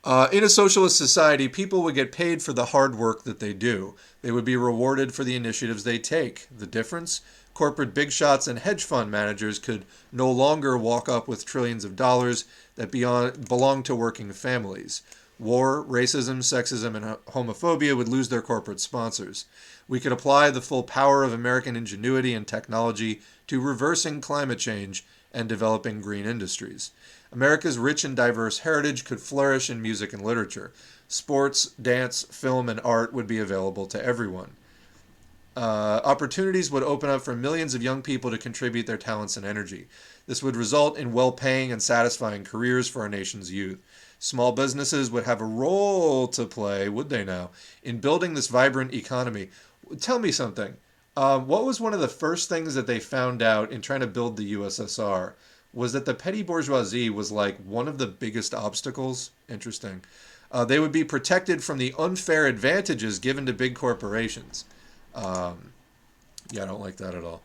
Uh, 0.05 0.29
in 0.31 0.45
a 0.45 0.49
socialist 0.49 0.97
society, 0.97 1.49
people 1.49 1.83
would 1.83 1.97
get 1.97 2.13
paid 2.13 2.41
for 2.41 2.53
the 2.53 2.67
hard 2.67 2.95
work 2.97 3.25
that 3.25 3.41
they 3.41 3.53
do. 3.53 3.97
They 4.23 4.31
would 4.31 4.45
be 4.45 4.57
rewarded 4.57 5.13
for 5.13 5.25
the 5.25 5.35
initiatives 5.35 5.83
they 5.83 5.99
take. 5.99 6.47
The 6.57 6.67
difference? 6.67 7.23
Corporate 7.55 7.93
big 7.93 8.13
shots 8.13 8.47
and 8.47 8.61
hedge 8.61 8.85
fund 8.85 9.11
managers 9.11 9.59
could 9.59 9.85
no 10.13 10.31
longer 10.31 10.79
walk 10.79 11.09
up 11.09 11.27
with 11.27 11.45
trillions 11.45 11.85
of 11.85 11.97
dollars 11.97 12.45
that 12.77 12.93
beyond, 12.93 13.49
belong 13.49 13.83
to 13.83 13.97
working 13.97 14.33
families. 14.33 15.03
War, 15.41 15.85
racism, 15.85 16.39
sexism, 16.39 16.95
and 16.95 17.17
homophobia 17.27 17.97
would 17.97 18.09
lose 18.09 18.29
their 18.29 18.43
corporate 18.43 18.79
sponsors. 18.79 19.47
We 19.89 20.01
could 20.01 20.13
apply 20.13 20.51
the 20.51 20.63
full 20.63 20.83
power 20.83 21.25
of 21.25 21.33
American 21.33 21.77
ingenuity 21.77 22.33
and 22.33 22.47
technology 22.47 23.23
to 23.49 23.61
reversing 23.61 24.21
climate 24.21 24.59
change 24.59 25.05
and 25.33 25.49
developing 25.49 26.01
green 26.01 26.27
industries. 26.27 26.93
America's 27.37 27.77
rich 27.77 28.03
and 28.03 28.17
diverse 28.17 28.61
heritage 28.61 29.05
could 29.05 29.21
flourish 29.21 29.69
in 29.69 29.83
music 29.83 30.15
and 30.15 30.25
literature. 30.25 30.73
Sports, 31.07 31.67
dance, 31.73 32.23
film, 32.31 32.67
and 32.67 32.81
art 32.83 33.13
would 33.13 33.27
be 33.27 33.39
available 33.39 33.85
to 33.89 34.03
everyone. 34.03 34.53
Uh, 35.55 36.01
opportunities 36.03 36.71
would 36.71 36.83
open 36.83 37.11
up 37.11 37.21
for 37.21 37.37
millions 37.37 37.75
of 37.75 37.83
young 37.83 38.01
people 38.01 38.31
to 38.31 38.39
contribute 38.39 38.87
their 38.87 38.97
talents 38.97 39.37
and 39.37 39.45
energy. 39.45 39.87
This 40.27 40.43
would 40.43 40.57
result 40.57 40.97
in 40.97 41.13
well 41.13 41.31
paying 41.31 41.71
and 41.71 41.83
satisfying 41.83 42.43
careers 42.43 42.89
for 42.89 43.03
our 43.03 43.09
nation's 43.11 43.53
youth. 43.53 43.81
Small 44.19 44.53
businesses 44.53 45.11
would 45.11 45.25
have 45.25 45.43
a 45.43 45.45
role 45.45 46.29
to 46.29 46.47
play, 46.47 46.89
would 46.89 47.11
they 47.11 47.23
now, 47.23 47.51
in 47.83 48.01
building 48.01 48.33
this 48.33 48.49
vibrant 48.49 48.95
economy. 48.95 49.51
Tell 50.01 50.19
me 50.19 50.33
something. 50.33 50.79
Um, 51.19 51.47
what 51.47 51.67
was 51.67 51.83
one 51.83 51.93
of 51.93 52.01
the 52.01 52.09
first 52.09 52.49
things 52.49 52.75
that 52.77 52.87
they 52.87 52.99
found 52.99 53.43
out 53.43 53.73
in 53.73 53.83
trying 53.83 54.01
to 54.01 54.07
build 54.07 54.39
the 54.39 54.55
USSR? 54.55 55.35
Was 55.77 55.93
that 55.93 56.07
the 56.07 56.15
petty 56.15 56.43
bourgeoisie 56.43 57.11
was 57.11 57.31
like 57.31 57.59
one 57.59 57.87
of 57.87 57.99
the 57.99 58.07
biggest 58.07 58.55
obstacles? 58.55 59.31
Interesting. 59.47 60.01
Uh, 60.51 60.65
they 60.65 60.81
would 60.81 60.91
be 60.91 61.05
protected 61.05 61.63
from 61.63 61.77
the 61.77 61.93
unfair 61.99 62.47
advantages 62.47 63.19
given 63.19 63.45
to 63.45 63.53
big 63.53 63.75
corporations. 63.75 64.65
Um, 65.15 65.75
yeah, 66.51 66.63
I 66.63 66.67
don't 66.67 66.81
like 66.81 66.97
that 66.97 67.15
at 67.15 67.23
all. 67.23 67.43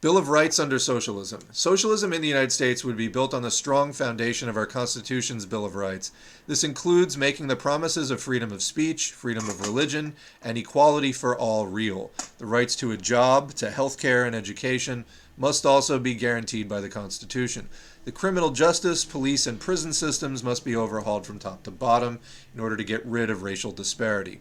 Bill 0.00 0.16
of 0.16 0.28
Rights 0.28 0.58
under 0.58 0.80
socialism. 0.80 1.40
Socialism 1.52 2.12
in 2.12 2.20
the 2.20 2.26
United 2.26 2.50
States 2.50 2.84
would 2.84 2.96
be 2.96 3.06
built 3.06 3.32
on 3.32 3.42
the 3.42 3.50
strong 3.50 3.92
foundation 3.92 4.48
of 4.48 4.56
our 4.56 4.66
Constitution's 4.66 5.46
Bill 5.46 5.64
of 5.64 5.76
Rights. 5.76 6.10
This 6.48 6.64
includes 6.64 7.16
making 7.16 7.46
the 7.46 7.54
promises 7.54 8.10
of 8.10 8.20
freedom 8.20 8.50
of 8.50 8.60
speech, 8.60 9.12
freedom 9.12 9.48
of 9.48 9.60
religion, 9.60 10.14
and 10.42 10.58
equality 10.58 11.12
for 11.12 11.38
all 11.38 11.68
real. 11.68 12.10
The 12.38 12.46
rights 12.46 12.74
to 12.76 12.90
a 12.90 12.96
job, 12.96 13.54
to 13.54 13.70
health 13.70 14.00
care, 14.00 14.24
and 14.24 14.34
education 14.34 15.04
must 15.38 15.64
also 15.64 15.98
be 15.98 16.14
guaranteed 16.14 16.68
by 16.68 16.80
the 16.80 16.88
Constitution. 16.88 17.68
The 18.04 18.12
criminal 18.12 18.50
justice, 18.50 19.04
police, 19.04 19.46
and 19.46 19.60
prison 19.60 19.92
systems 19.92 20.42
must 20.42 20.64
be 20.64 20.74
overhauled 20.74 21.26
from 21.26 21.38
top 21.38 21.62
to 21.62 21.70
bottom 21.70 22.18
in 22.52 22.60
order 22.60 22.76
to 22.76 22.84
get 22.84 23.06
rid 23.06 23.30
of 23.30 23.42
racial 23.42 23.70
disparity. 23.70 24.40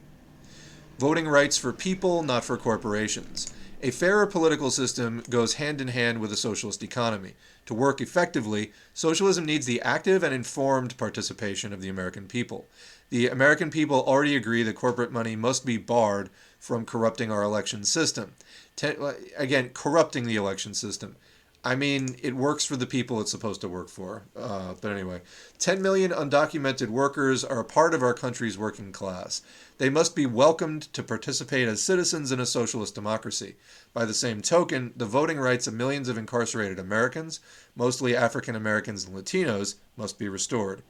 Voting 0.97 1.27
rights 1.27 1.57
for 1.57 1.71
people, 1.71 2.23
not 2.23 2.43
for 2.43 2.57
corporations. 2.57 3.53
A 3.83 3.91
fairer 3.91 4.25
political 4.25 4.71
system 4.71 5.21
goes 5.29 5.53
hand 5.53 5.79
in 5.79 5.89
hand 5.89 6.19
with 6.19 6.31
a 6.31 6.35
socialist 6.35 6.81
economy. 6.81 7.35
To 7.67 7.75
work 7.75 8.01
effectively, 8.01 8.71
socialism 8.95 9.45
needs 9.45 9.67
the 9.67 9.81
active 9.81 10.23
and 10.23 10.33
informed 10.33 10.97
participation 10.97 11.71
of 11.71 11.79
the 11.79 11.89
American 11.89 12.25
people. 12.25 12.67
The 13.11 13.27
American 13.27 13.69
people 13.69 14.01
already 14.01 14.35
agree 14.35 14.63
that 14.63 14.75
corporate 14.75 15.11
money 15.11 15.35
must 15.35 15.63
be 15.63 15.77
barred 15.77 16.31
from 16.57 16.85
corrupting 16.85 17.31
our 17.31 17.43
election 17.43 17.83
system. 17.83 18.33
Again, 18.81 19.71
corrupting 19.73 20.25
the 20.25 20.35
election 20.35 20.73
system. 20.73 21.15
I 21.63 21.75
mean, 21.75 22.15
it 22.21 22.35
works 22.35 22.63
for 22.63 22.77
the 22.77 22.85
people 22.85 23.19
it's 23.19 23.31
supposed 23.31 23.59
to 23.61 23.67
work 23.67 23.89
for. 23.89 24.23
Uh, 24.37 24.75
but 24.79 24.91
anyway, 24.91 25.21
10 25.59 25.81
million 25.81 26.11
undocumented 26.11 26.87
workers 26.87 27.43
are 27.43 27.59
a 27.59 27.65
part 27.65 27.93
of 27.93 28.01
our 28.01 28.13
country's 28.13 28.57
working 28.57 28.91
class. 28.91 29.41
They 29.77 29.89
must 29.89 30.15
be 30.15 30.25
welcomed 30.25 30.83
to 30.93 31.03
participate 31.03 31.67
as 31.67 31.81
citizens 31.81 32.31
in 32.31 32.39
a 32.39 32.45
socialist 32.45 32.95
democracy. 32.95 33.55
By 33.93 34.05
the 34.05 34.13
same 34.13 34.41
token, 34.41 34.93
the 34.95 35.05
voting 35.05 35.39
rights 35.39 35.67
of 35.67 35.73
millions 35.73 36.07
of 36.07 36.17
incarcerated 36.17 36.79
Americans, 36.79 37.39
mostly 37.75 38.15
African 38.15 38.55
Americans 38.55 39.05
and 39.05 39.15
Latinos, 39.15 39.75
must 39.97 40.17
be 40.17 40.29
restored. 40.29 40.83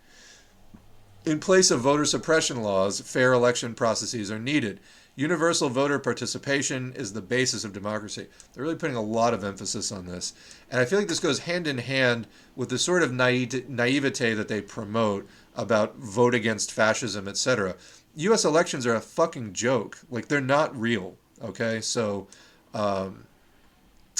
In 1.25 1.39
place 1.39 1.71
of 1.71 1.81
voter 1.81 2.05
suppression 2.05 2.61
laws, 2.61 3.01
fair 3.01 3.33
election 3.33 3.73
processes 3.73 4.31
are 4.31 4.39
needed. 4.39 4.79
Universal 5.17 5.69
voter 5.69 5.97
participation 5.97 6.93
is 6.95 7.11
the 7.11 7.23
basis 7.23 7.63
of 7.63 7.73
democracy. 7.73 8.27
They're 8.53 8.61
really 8.61 8.75
putting 8.75 8.95
a 8.95 9.01
lot 9.01 9.33
of 9.33 9.43
emphasis 9.43 9.91
on 9.91 10.05
this. 10.05 10.31
And 10.69 10.79
I 10.79 10.85
feel 10.85 10.99
like 10.99 11.07
this 11.07 11.19
goes 11.19 11.39
hand 11.39 11.65
in 11.65 11.79
hand 11.79 12.27
with 12.55 12.69
the 12.69 12.77
sort 12.77 13.01
of 13.01 13.11
naivete 13.11 14.35
that 14.35 14.47
they 14.47 14.61
promote 14.61 15.27
about 15.55 15.95
vote 15.95 16.35
against 16.35 16.71
fascism, 16.71 17.27
etc. 17.27 17.75
US 18.15 18.45
elections 18.45 18.85
are 18.85 18.93
a 18.93 19.01
fucking 19.01 19.53
joke. 19.53 19.97
Like, 20.11 20.27
they're 20.27 20.39
not 20.39 20.79
real, 20.79 21.15
okay? 21.43 21.81
So, 21.81 22.27
um, 22.75 23.23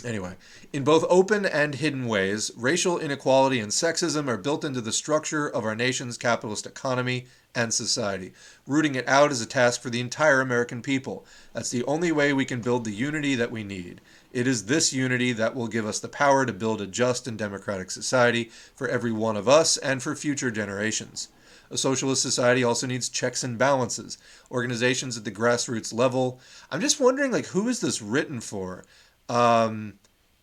Anyway, 0.06 0.36
in 0.72 0.84
both 0.84 1.04
open 1.10 1.44
and 1.44 1.74
hidden 1.74 2.06
ways, 2.06 2.52
racial 2.56 3.00
inequality 3.00 3.60
and 3.60 3.72
sexism 3.72 4.28
are 4.28 4.38
built 4.38 4.64
into 4.64 4.80
the 4.80 4.92
structure 4.92 5.48
of 5.48 5.66
our 5.66 5.74
nation's 5.74 6.20
capitalist 6.20 6.68
economy 6.68 7.26
and 7.58 7.74
society. 7.74 8.34
Rooting 8.68 8.94
it 8.94 9.08
out 9.08 9.32
is 9.32 9.42
a 9.42 9.48
task 9.48 9.82
for 9.82 9.90
the 9.90 10.00
entire 10.00 10.42
American 10.42 10.84
people. 10.84 11.26
That's 11.54 11.72
the 11.72 11.84
only 11.86 12.12
way 12.12 12.32
we 12.32 12.46
can 12.46 12.62
build 12.62 12.86
the 12.86 12.92
unity 12.92 13.34
that 13.36 13.52
we 13.52 13.64
need. 13.64 14.00
It 14.32 14.46
is 14.46 14.66
this 14.66 14.94
unity 14.94 15.34
that 15.34 15.56
will 15.56 15.68
give 15.68 15.88
us 15.88 16.00
the 16.00 16.08
power 16.08 16.46
to 16.46 16.54
build 16.54 16.82
a 16.82 16.88
just 16.88 17.28
and 17.28 17.38
democratic 17.38 17.90
society 17.90 18.52
for 18.76 18.88
every 18.88 19.12
one 19.12 19.36
of 19.36 19.50
us 19.50 19.76
and 19.78 20.04
for 20.04 20.16
future 20.16 20.52
generations. 20.52 21.30
A 21.72 21.78
socialist 21.78 22.22
society 22.22 22.64
also 22.64 22.86
needs 22.86 23.10
checks 23.10 23.44
and 23.44 23.58
balances, 23.58 24.20
organizations 24.52 25.18
at 25.18 25.26
the 25.26 25.32
grassroots 25.32 25.94
level. 25.94 26.40
I'm 26.72 26.80
just 26.80 27.00
wondering, 27.00 27.32
like, 27.32 27.48
who 27.48 27.68
is 27.68 27.82
this 27.82 28.02
written 28.02 28.40
for? 28.40 28.86
Um, 29.28 29.96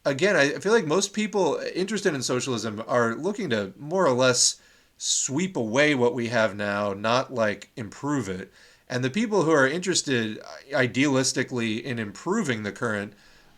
again, 0.05 0.36
I 0.36 0.51
feel 0.59 0.73
like 0.73 0.86
most 0.86 1.12
people 1.15 1.62
interested 1.75 2.15
in 2.15 2.23
socialism 2.23 2.83
are 2.89 3.15
looking 3.15 3.51
to 3.51 3.73
more 3.78 4.05
or 4.05 4.12
less 4.12 4.57
sweep 5.05 5.55
away 5.55 5.94
what 5.94 6.15
we 6.15 6.28
have 6.28 6.57
now, 6.57 6.94
not 6.94 7.33
like 7.33 7.70
improve 7.76 8.26
it. 8.26 8.50
And 8.89 9.05
the 9.05 9.10
people 9.10 9.42
who 9.42 9.50
are 9.50 9.68
interested 9.68 10.41
idealistically 10.73 11.83
in 11.83 11.99
improving 11.99 12.62
the 12.62 12.73
current 12.73 13.12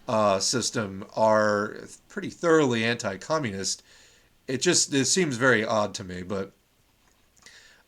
uh, 0.09 0.41
system 0.41 1.05
are 1.15 1.77
pretty 2.09 2.31
thoroughly 2.31 2.85
anti-communist. 2.85 3.85
It 4.49 4.61
just 4.61 4.93
it 4.93 5.05
seems 5.05 5.37
very 5.37 5.65
odd 5.65 5.95
to 5.95 6.05
me, 6.05 6.23
but 6.23 6.53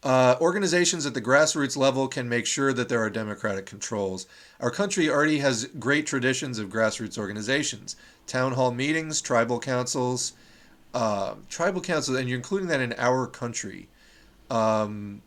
uh, 0.04 0.36
organizations 0.40 1.04
at 1.04 1.14
the 1.14 1.20
grassroots 1.20 1.76
level 1.76 2.06
can 2.06 2.28
make 2.28 2.46
sure 2.46 2.72
that 2.72 2.88
there 2.88 3.02
are 3.02 3.10
democratic 3.10 3.66
controls. 3.66 4.28
Our 4.60 4.70
country 4.70 5.10
already 5.10 5.38
has 5.38 5.64
great 5.80 6.06
traditions 6.06 6.60
of 6.60 6.68
grassroots 6.68 7.18
organizations 7.18 7.96
town 8.28 8.52
hall 8.52 8.70
meetings, 8.70 9.20
tribal 9.20 9.58
councils, 9.58 10.34
uh, 10.94 11.34
tribal 11.48 11.80
councils, 11.80 12.18
and 12.18 12.28
you're 12.28 12.38
including 12.38 12.68
that 12.68 12.80
in 12.80 12.94
our 12.98 13.26
country. 13.26 13.88
Um, 14.50 15.22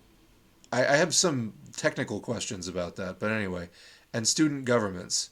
I, 0.71 0.85
I 0.85 0.95
have 0.97 1.13
some 1.13 1.53
technical 1.75 2.19
questions 2.19 2.67
about 2.67 2.95
that, 2.97 3.19
but 3.19 3.31
anyway, 3.31 3.69
and 4.13 4.27
student 4.27 4.65
governments. 4.65 5.29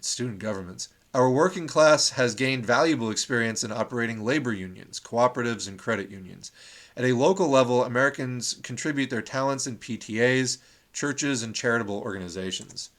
Student 0.00 0.38
governments. 0.38 0.88
Our 1.12 1.28
working 1.28 1.66
class 1.66 2.10
has 2.10 2.34
gained 2.34 2.64
valuable 2.64 3.10
experience 3.10 3.64
in 3.64 3.72
operating 3.72 4.24
labor 4.24 4.52
unions, 4.52 5.00
cooperatives, 5.00 5.66
and 5.66 5.78
credit 5.78 6.10
unions. 6.10 6.52
At 6.96 7.04
a 7.04 7.14
local 7.14 7.48
level, 7.48 7.82
Americans 7.82 8.54
contribute 8.62 9.10
their 9.10 9.22
talents 9.22 9.66
in 9.66 9.78
PTAs, 9.78 10.58
churches, 10.92 11.42
and 11.42 11.54
charitable 11.54 11.98
organizations. 11.98 12.90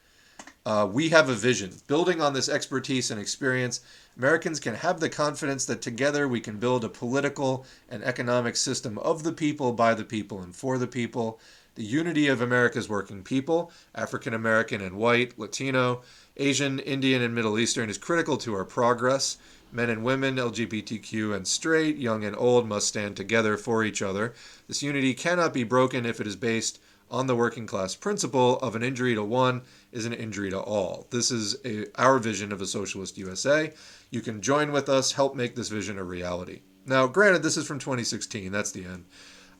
Uh, 0.66 0.88
we 0.90 1.08
have 1.08 1.28
a 1.28 1.34
vision. 1.34 1.72
Building 1.86 2.20
on 2.20 2.34
this 2.34 2.48
expertise 2.48 3.10
and 3.10 3.20
experience, 3.20 3.80
Americans 4.16 4.60
can 4.60 4.74
have 4.74 5.00
the 5.00 5.08
confidence 5.08 5.64
that 5.64 5.80
together 5.80 6.28
we 6.28 6.40
can 6.40 6.58
build 6.58 6.84
a 6.84 6.88
political 6.88 7.64
and 7.88 8.04
economic 8.04 8.56
system 8.56 8.98
of 8.98 9.22
the 9.22 9.32
people, 9.32 9.72
by 9.72 9.94
the 9.94 10.04
people, 10.04 10.40
and 10.42 10.54
for 10.54 10.76
the 10.76 10.86
people. 10.86 11.40
The 11.74 11.84
unity 11.84 12.28
of 12.28 12.42
America's 12.42 12.90
working 12.90 13.22
people, 13.22 13.72
African 13.94 14.34
American 14.34 14.82
and 14.82 14.96
white, 14.96 15.38
Latino, 15.38 16.02
Asian, 16.36 16.78
Indian, 16.80 17.22
and 17.22 17.34
Middle 17.34 17.58
Eastern, 17.58 17.88
is 17.88 17.96
critical 17.96 18.36
to 18.38 18.54
our 18.54 18.66
progress. 18.66 19.38
Men 19.72 19.88
and 19.88 20.04
women, 20.04 20.36
LGBTQ 20.36 21.34
and 21.34 21.48
straight, 21.48 21.96
young 21.96 22.24
and 22.24 22.36
old 22.36 22.68
must 22.68 22.88
stand 22.88 23.16
together 23.16 23.56
for 23.56 23.82
each 23.82 24.02
other. 24.02 24.34
This 24.68 24.82
unity 24.82 25.14
cannot 25.14 25.54
be 25.54 25.64
broken 25.64 26.04
if 26.04 26.20
it 26.20 26.26
is 26.26 26.36
based 26.36 26.78
on 27.12 27.26
the 27.26 27.36
working 27.36 27.66
class 27.66 27.94
principle 27.94 28.58
of 28.60 28.74
an 28.74 28.82
injury 28.82 29.14
to 29.14 29.22
one 29.22 29.62
is 29.92 30.06
an 30.06 30.14
injury 30.14 30.50
to 30.50 30.58
all. 30.58 31.06
This 31.10 31.30
is 31.30 31.56
a, 31.64 31.84
our 32.00 32.18
vision 32.18 32.50
of 32.50 32.60
a 32.60 32.66
socialist 32.66 33.18
USA. 33.18 33.72
You 34.10 34.22
can 34.22 34.40
join 34.40 34.72
with 34.72 34.88
us, 34.88 35.12
help 35.12 35.36
make 35.36 35.54
this 35.54 35.68
vision 35.68 35.98
a 35.98 36.04
reality. 36.04 36.62
Now, 36.86 37.06
granted, 37.06 37.42
this 37.42 37.56
is 37.56 37.66
from 37.66 37.78
2016. 37.78 38.50
That's 38.50 38.72
the 38.72 38.84
end. 38.84 39.04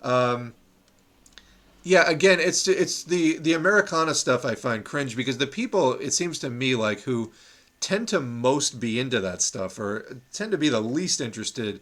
Um, 0.02 0.54
yeah, 1.84 2.08
again, 2.08 2.40
it's 2.40 2.68
it's 2.68 3.02
the 3.04 3.38
the 3.38 3.54
Americana 3.54 4.14
stuff 4.14 4.44
I 4.44 4.54
find 4.54 4.84
cringe 4.84 5.16
because 5.16 5.38
the 5.38 5.46
people 5.46 5.94
it 5.94 6.12
seems 6.12 6.38
to 6.40 6.50
me 6.50 6.74
like 6.74 7.00
who 7.00 7.32
tend 7.80 8.08
to 8.08 8.20
most 8.20 8.78
be 8.78 9.00
into 9.00 9.20
that 9.20 9.42
stuff 9.42 9.78
or 9.78 10.20
tend 10.32 10.52
to 10.52 10.58
be 10.58 10.68
the 10.68 10.80
least 10.80 11.20
interested 11.20 11.80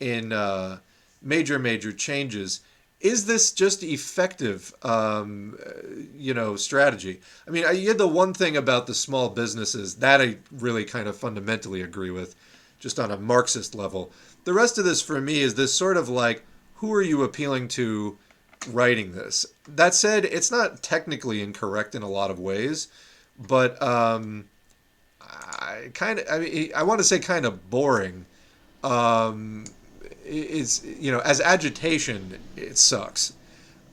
in 0.00 0.32
uh, 0.32 0.78
major 1.20 1.58
major 1.58 1.92
changes. 1.92 2.60
Is 3.02 3.26
this 3.26 3.52
just 3.52 3.82
effective, 3.82 4.72
um, 4.82 5.58
you 6.16 6.32
know, 6.32 6.56
strategy? 6.56 7.20
I 7.46 7.50
mean, 7.50 7.64
you 7.76 7.88
had 7.88 7.98
the 7.98 8.08
one 8.08 8.32
thing 8.32 8.56
about 8.56 8.86
the 8.86 8.94
small 8.94 9.28
businesses 9.28 9.96
that 9.96 10.20
I 10.20 10.38
really 10.50 10.84
kind 10.84 11.08
of 11.08 11.16
fundamentally 11.16 11.82
agree 11.82 12.10
with, 12.10 12.34
just 12.78 12.98
on 12.98 13.10
a 13.10 13.16
Marxist 13.16 13.74
level. 13.74 14.12
The 14.44 14.52
rest 14.52 14.78
of 14.78 14.84
this 14.84 15.02
for 15.02 15.20
me 15.20 15.40
is 15.40 15.54
this 15.54 15.74
sort 15.74 15.96
of 15.96 16.08
like, 16.08 16.44
who 16.76 16.92
are 16.94 17.02
you 17.02 17.22
appealing 17.22 17.68
to? 17.68 18.16
writing 18.68 19.12
this. 19.12 19.46
That 19.66 19.94
said, 19.94 20.24
it's 20.24 20.50
not 20.50 20.82
technically 20.82 21.42
incorrect 21.42 21.94
in 21.94 22.02
a 22.02 22.08
lot 22.08 22.30
of 22.30 22.38
ways, 22.38 22.88
but 23.38 23.80
um, 23.82 24.46
I 25.20 25.90
kind 25.94 26.18
of, 26.18 26.26
I 26.30 26.38
mean, 26.38 26.72
I 26.74 26.82
want 26.82 27.00
to 27.00 27.04
say 27.04 27.18
kind 27.18 27.44
of 27.44 27.70
boring. 27.70 28.26
Um, 28.84 29.64
is 30.24 30.84
you 30.84 31.10
know, 31.12 31.20
as 31.20 31.40
agitation, 31.40 32.38
it 32.56 32.78
sucks, 32.78 33.32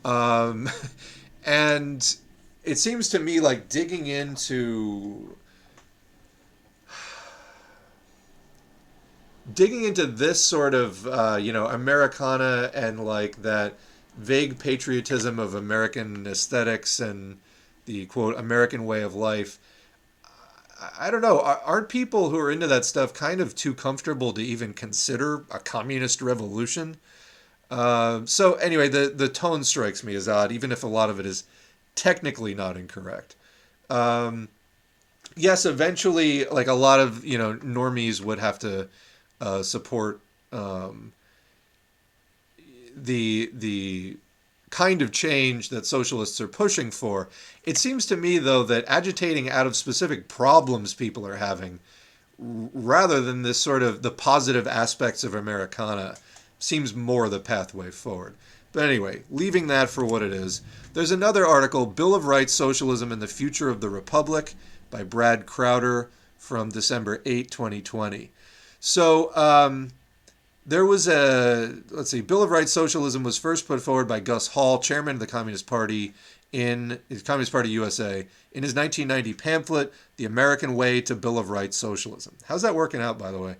um, 0.06 0.70
and 1.46 2.16
it 2.64 2.78
seems 2.78 3.10
to 3.10 3.20
me 3.20 3.40
like 3.40 3.70
digging 3.70 4.08
into 4.08 5.36
digging 9.54 9.84
into 9.86 10.06
this 10.06 10.44
sort 10.44 10.74
of 10.74 11.08
uh, 11.08 11.38
you 11.40 11.54
know 11.54 11.68
Americana 11.68 12.72
and 12.74 13.00
like 13.06 13.42
that 13.42 13.76
vague 14.18 14.60
patriotism 14.60 15.40
of 15.40 15.56
American 15.56 16.28
aesthetics 16.28 17.00
and 17.00 17.38
the 17.86 18.06
quote 18.06 18.38
American 18.38 18.86
way 18.86 19.02
of 19.02 19.16
life. 19.16 19.60
I 20.98 21.12
don't 21.12 21.22
know. 21.22 21.42
Aren't 21.42 21.90
people 21.90 22.30
who 22.30 22.38
are 22.38 22.52
into 22.52 22.68
that 22.68 22.86
stuff 22.86 23.14
kind 23.14 23.42
of 23.42 23.56
too 23.56 23.74
comfortable 23.74 24.32
to 24.34 24.42
even 24.42 24.74
consider 24.74 25.46
a 25.52 25.60
communist 25.60 26.22
revolution? 26.22 26.98
Uh, 27.70 28.22
so 28.26 28.54
anyway, 28.56 28.88
the 28.88 29.12
the 29.14 29.30
tone 29.30 29.64
strikes 29.64 30.04
me 30.04 30.16
as 30.16 30.28
odd, 30.28 30.52
even 30.52 30.72
if 30.72 30.84
a 30.84 30.88
lot 30.88 31.10
of 31.10 31.20
it 31.20 31.26
is 31.26 31.44
technically 31.96 32.56
not 32.56 32.78
incorrect. 32.78 33.36
Um, 33.90 34.50
yes, 35.36 35.66
eventually, 35.66 36.46
like 36.46 36.68
a 36.68 36.74
lot 36.74 37.00
of 37.00 37.26
you 37.26 37.38
know 37.38 37.56
normies 37.56 38.22
would 38.22 38.40
have 38.40 38.60
to 38.60 38.88
uh, 39.42 39.64
support 39.64 40.22
um, 40.52 41.12
the 42.96 43.52
the 43.54 44.18
kind 44.70 45.02
of 45.02 45.12
change 45.12 45.70
that 45.70 45.86
socialists 45.86 46.40
are 46.40 46.48
pushing 46.48 46.92
for. 46.92 47.30
It 47.64 47.78
seems 47.78 48.06
to 48.08 48.18
me 48.18 48.38
though 48.38 48.64
that 48.64 48.86
agitating 48.88 49.50
out 49.50 49.68
of 49.68 49.76
specific 49.76 50.28
problems 50.28 50.94
people 50.94 51.26
are 51.26 51.38
having 51.38 51.80
rather 52.38 53.20
than 53.22 53.42
this 53.42 53.60
sort 53.60 53.84
of 53.84 54.02
the 54.02 54.12
positive 54.12 54.68
aspects 54.68 55.24
of 55.24 55.36
Americana 55.36 56.16
seems 56.58 56.96
more 56.96 57.30
the 57.30 57.40
pathway 57.40 57.92
forward. 57.92 58.36
But 58.72 58.84
anyway, 58.84 59.24
leaving 59.30 59.68
that 59.68 59.90
for 59.90 60.06
what 60.06 60.22
it 60.22 60.32
is, 60.32 60.62
there's 60.94 61.12
another 61.12 61.46
article, 61.46 61.86
Bill 61.86 62.14
of 62.14 62.26
Rights, 62.26 62.54
Socialism 62.54 63.12
and 63.12 63.22
the 63.22 63.28
Future 63.28 63.70
of 63.70 63.82
the 63.82 63.90
Republic 63.90 64.54
by 64.92 65.04
Brad 65.04 65.46
Crowder 65.46 66.10
from 66.38 66.70
December 66.70 67.22
8, 67.26 67.50
2020. 67.50 68.32
So, 68.80 69.36
um, 69.36 69.90
there 70.70 70.86
was 70.86 71.08
a 71.08 71.76
let's 71.90 72.12
see 72.12 72.22
bill 72.22 72.44
of 72.44 72.52
rights 72.52 72.72
socialism 72.72 73.24
was 73.24 73.38
first 73.38 73.68
put 73.68 73.82
forward 73.82 74.08
by 74.08 74.20
gus 74.20 74.50
hall 74.50 74.78
chairman 74.78 75.16
of 75.16 75.20
the 75.20 75.28
communist 75.28 75.66
party 75.66 76.14
in 76.52 77.00
the 77.10 77.20
communist 77.22 77.52
party 77.52 77.70
usa 77.70 78.28
in 78.52 78.64
his 78.64 78.76
1990 78.76 79.34
pamphlet 79.34 79.92
the 80.18 80.26
american 80.26 80.76
way 80.76 81.02
to 81.02 81.16
bill 81.16 81.38
of 81.40 81.50
rights 81.50 81.76
socialism. 81.76 82.36
How's 82.46 82.62
that 82.62 82.76
working 82.76 83.02
out 83.02 83.18
by 83.18 83.32
the 83.32 83.40
way? 83.40 83.56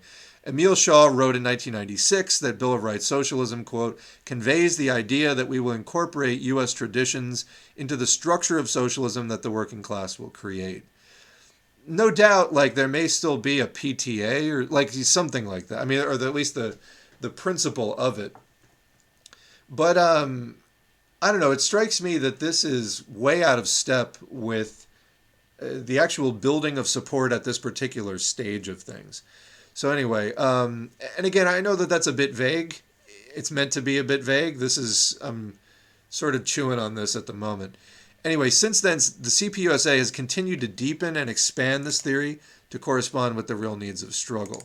Emil 0.46 0.74
shaw 0.74 1.06
wrote 1.06 1.36
in 1.36 1.44
1996 1.44 2.38
that 2.38 2.58
bill 2.58 2.72
of 2.72 2.82
rights 2.82 3.06
socialism 3.06 3.64
quote 3.64 4.00
conveys 4.24 4.76
the 4.76 4.90
idea 4.90 5.34
that 5.34 5.48
we 5.48 5.60
will 5.60 5.72
incorporate 5.72 6.40
us 6.40 6.72
traditions 6.72 7.44
into 7.76 7.96
the 7.96 8.06
structure 8.06 8.58
of 8.58 8.70
socialism 8.70 9.28
that 9.28 9.42
the 9.42 9.50
working 9.50 9.82
class 9.82 10.18
will 10.18 10.30
create. 10.30 10.84
No 11.86 12.10
doubt 12.10 12.54
like 12.54 12.74
there 12.74 12.88
may 12.88 13.06
still 13.06 13.36
be 13.36 13.60
a 13.60 13.66
pta 13.66 14.48
or 14.48 14.64
like 14.66 14.90
something 14.90 15.44
like 15.44 15.66
that. 15.66 15.80
I 15.80 15.84
mean 15.84 15.98
or 15.98 16.16
the, 16.16 16.26
at 16.26 16.34
least 16.34 16.54
the 16.54 16.78
the 17.20 17.30
principle 17.30 17.94
of 17.96 18.18
it. 18.18 18.34
But 19.68 19.96
um, 19.96 20.56
I 21.22 21.30
don't 21.30 21.40
know. 21.40 21.52
It 21.52 21.60
strikes 21.60 22.00
me 22.00 22.18
that 22.18 22.40
this 22.40 22.64
is 22.64 23.06
way 23.08 23.44
out 23.44 23.58
of 23.58 23.68
step 23.68 24.16
with 24.30 24.86
uh, 25.60 25.66
the 25.72 25.98
actual 25.98 26.32
building 26.32 26.78
of 26.78 26.88
support 26.88 27.32
at 27.32 27.44
this 27.44 27.58
particular 27.58 28.18
stage 28.18 28.68
of 28.68 28.82
things. 28.82 29.22
So 29.74 29.90
anyway, 29.90 30.34
um, 30.34 30.90
and 31.16 31.26
again, 31.26 31.46
I 31.46 31.60
know 31.60 31.76
that 31.76 31.88
that's 31.88 32.06
a 32.06 32.12
bit 32.12 32.34
vague. 32.34 32.80
It's 33.34 33.50
meant 33.50 33.72
to 33.72 33.82
be 33.82 33.98
a 33.98 34.04
bit 34.04 34.22
vague. 34.22 34.58
This 34.58 34.76
is 34.76 35.16
I'm 35.20 35.58
sort 36.08 36.34
of 36.34 36.44
chewing 36.44 36.78
on 36.78 36.94
this 36.94 37.14
at 37.14 37.26
the 37.26 37.32
moment. 37.32 37.76
Anyway, 38.24 38.50
since 38.50 38.80
then, 38.80 38.98
the 38.98 39.30
CPUSA 39.30 39.96
has 39.96 40.10
continued 40.10 40.60
to 40.60 40.68
deepen 40.68 41.16
and 41.16 41.30
expand 41.30 41.84
this 41.84 42.02
theory 42.02 42.40
to 42.68 42.78
correspond 42.78 43.36
with 43.36 43.46
the 43.46 43.54
real 43.54 43.76
needs 43.76 44.02
of 44.02 44.14
struggle. 44.14 44.64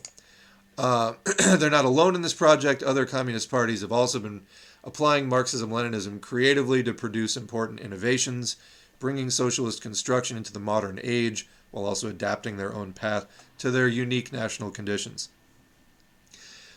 Uh, 0.78 1.14
they're 1.56 1.70
not 1.70 1.84
alone 1.84 2.14
in 2.14 2.22
this 2.22 2.34
project. 2.34 2.82
Other 2.82 3.06
communist 3.06 3.50
parties 3.50 3.80
have 3.80 3.92
also 3.92 4.18
been 4.18 4.42
applying 4.84 5.28
Marxism 5.28 5.70
Leninism 5.70 6.20
creatively 6.20 6.82
to 6.82 6.92
produce 6.92 7.36
important 7.36 7.80
innovations, 7.80 8.56
bringing 8.98 9.30
socialist 9.30 9.80
construction 9.82 10.36
into 10.36 10.52
the 10.52 10.60
modern 10.60 11.00
age 11.02 11.48
while 11.70 11.84
also 11.84 12.08
adapting 12.08 12.56
their 12.56 12.74
own 12.74 12.92
path 12.92 13.26
to 13.58 13.70
their 13.70 13.88
unique 13.88 14.32
national 14.32 14.70
conditions. 14.70 15.28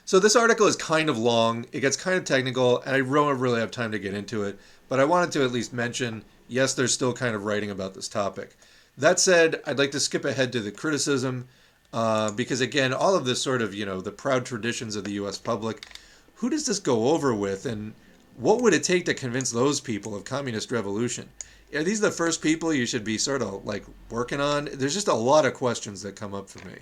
So 0.06 0.20
this 0.20 0.36
article 0.36 0.66
is 0.66 0.76
kind 0.76 1.08
of 1.08 1.20
long, 1.20 1.68
it 1.72 1.82
gets 1.82 1.96
kind 1.96 2.18
of 2.18 2.26
technical, 2.26 2.82
and 2.82 2.96
I 2.96 3.00
don't 3.00 3.40
really 3.40 3.60
have 3.60 3.70
time 3.70 3.92
to 3.92 4.00
get 4.00 4.16
into 4.16 4.44
it, 4.44 4.58
but 4.88 5.00
I 5.00 5.06
wanted 5.06 5.32
to 5.34 5.44
at 5.44 5.52
least 5.52 5.72
mention 5.72 6.26
yes, 6.48 6.74
they're 6.74 6.88
still 6.88 7.14
kind 7.14 7.36
of 7.36 7.46
writing 7.46 7.70
about 7.70 7.94
this 7.94 8.08
topic. 8.08 8.58
That 8.98 9.20
said, 9.20 9.62
I'd 9.66 9.78
like 9.78 9.92
to 9.92 10.00
skip 10.00 10.26
ahead 10.26 10.52
to 10.54 10.60
the 10.60 10.72
criticism 10.72 11.48
uh, 11.94 12.32
because 12.32 12.62
again, 12.62 12.94
all 12.94 13.16
of 13.16 13.26
this 13.26 13.42
sort 13.42 13.62
of 13.62 13.74
you 13.74 13.86
know 13.86 14.02
the 14.02 14.12
proud 14.12 14.46
traditions 14.46 14.96
of 14.96 15.04
the 15.04 15.14
U.S. 15.14 15.38
public, 15.38 15.86
who 16.36 16.50
does 16.50 16.66
this 16.66 16.80
go 16.80 17.10
over 17.10 17.34
with, 17.34 17.66
and 17.66 17.94
what 18.38 18.62
would 18.62 18.74
it 18.74 18.84
take 18.84 19.06
to 19.06 19.14
convince 19.14 19.52
those 19.52 19.80
people 19.80 20.16
of 20.16 20.24
communist 20.24 20.72
revolution? 20.72 21.30
Are 21.74 21.84
these 21.84 22.00
the 22.00 22.12
first 22.12 22.42
people 22.42 22.74
you 22.74 22.86
should 22.86 23.04
be 23.04 23.18
sort 23.18 23.42
of 23.42 23.66
like 23.66 23.86
working 24.10 24.40
on? 24.40 24.70
There's 24.74 24.94
just 24.94 25.08
a 25.08 25.14
lot 25.14 25.46
of 25.46 25.54
questions 25.54 26.02
that 26.02 26.16
come 26.16 26.34
up 26.34 26.50
for 26.50 26.66
me. 26.68 26.76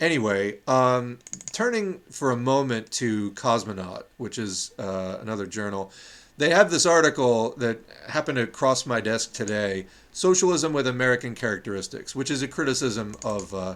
Anyway, 0.00 0.58
um, 0.66 1.18
turning 1.52 2.00
for 2.10 2.32
a 2.32 2.36
moment 2.36 2.90
to 2.90 3.30
Cosmonaut, 3.32 4.04
which 4.16 4.38
is 4.38 4.72
uh, 4.78 5.18
another 5.20 5.46
journal, 5.46 5.92
they 6.36 6.50
have 6.50 6.70
this 6.70 6.84
article 6.84 7.54
that 7.58 7.78
happened 8.08 8.36
to 8.38 8.46
cross 8.48 8.86
my 8.86 9.00
desk 9.00 9.32
today 9.32 9.86
Socialism 10.10 10.72
with 10.72 10.86
American 10.86 11.34
Characteristics, 11.34 12.14
which 12.14 12.30
is 12.30 12.42
a 12.42 12.48
criticism 12.48 13.14
of 13.24 13.54
uh, 13.54 13.74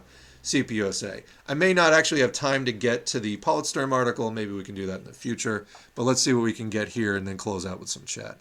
CPUSA. 0.49 1.23
I 1.47 1.55
may 1.55 1.75
not 1.75 1.93
actually 1.93 2.23
have 2.23 2.33
time 2.33 2.65
to 2.65 2.73
get 2.73 3.05
to 3.07 3.21
the 3.21 3.37
Politsturm 3.37 3.93
article. 3.93 4.31
Maybe 4.31 4.53
we 4.53 4.65
can 4.65 4.75
do 4.75 4.87
that 4.87 5.01
in 5.01 5.05
the 5.05 5.13
future. 5.13 5.67
But 5.95 6.05
let's 6.05 6.23
see 6.23 6.33
what 6.33 6.43
we 6.43 6.55
can 6.55 6.71
get 6.71 6.89
here 6.89 7.17
and 7.17 7.29
then 7.29 7.37
close 7.37 7.67
out 7.67 7.79
with 7.79 7.91
some 7.91 8.05
chat. 8.07 8.39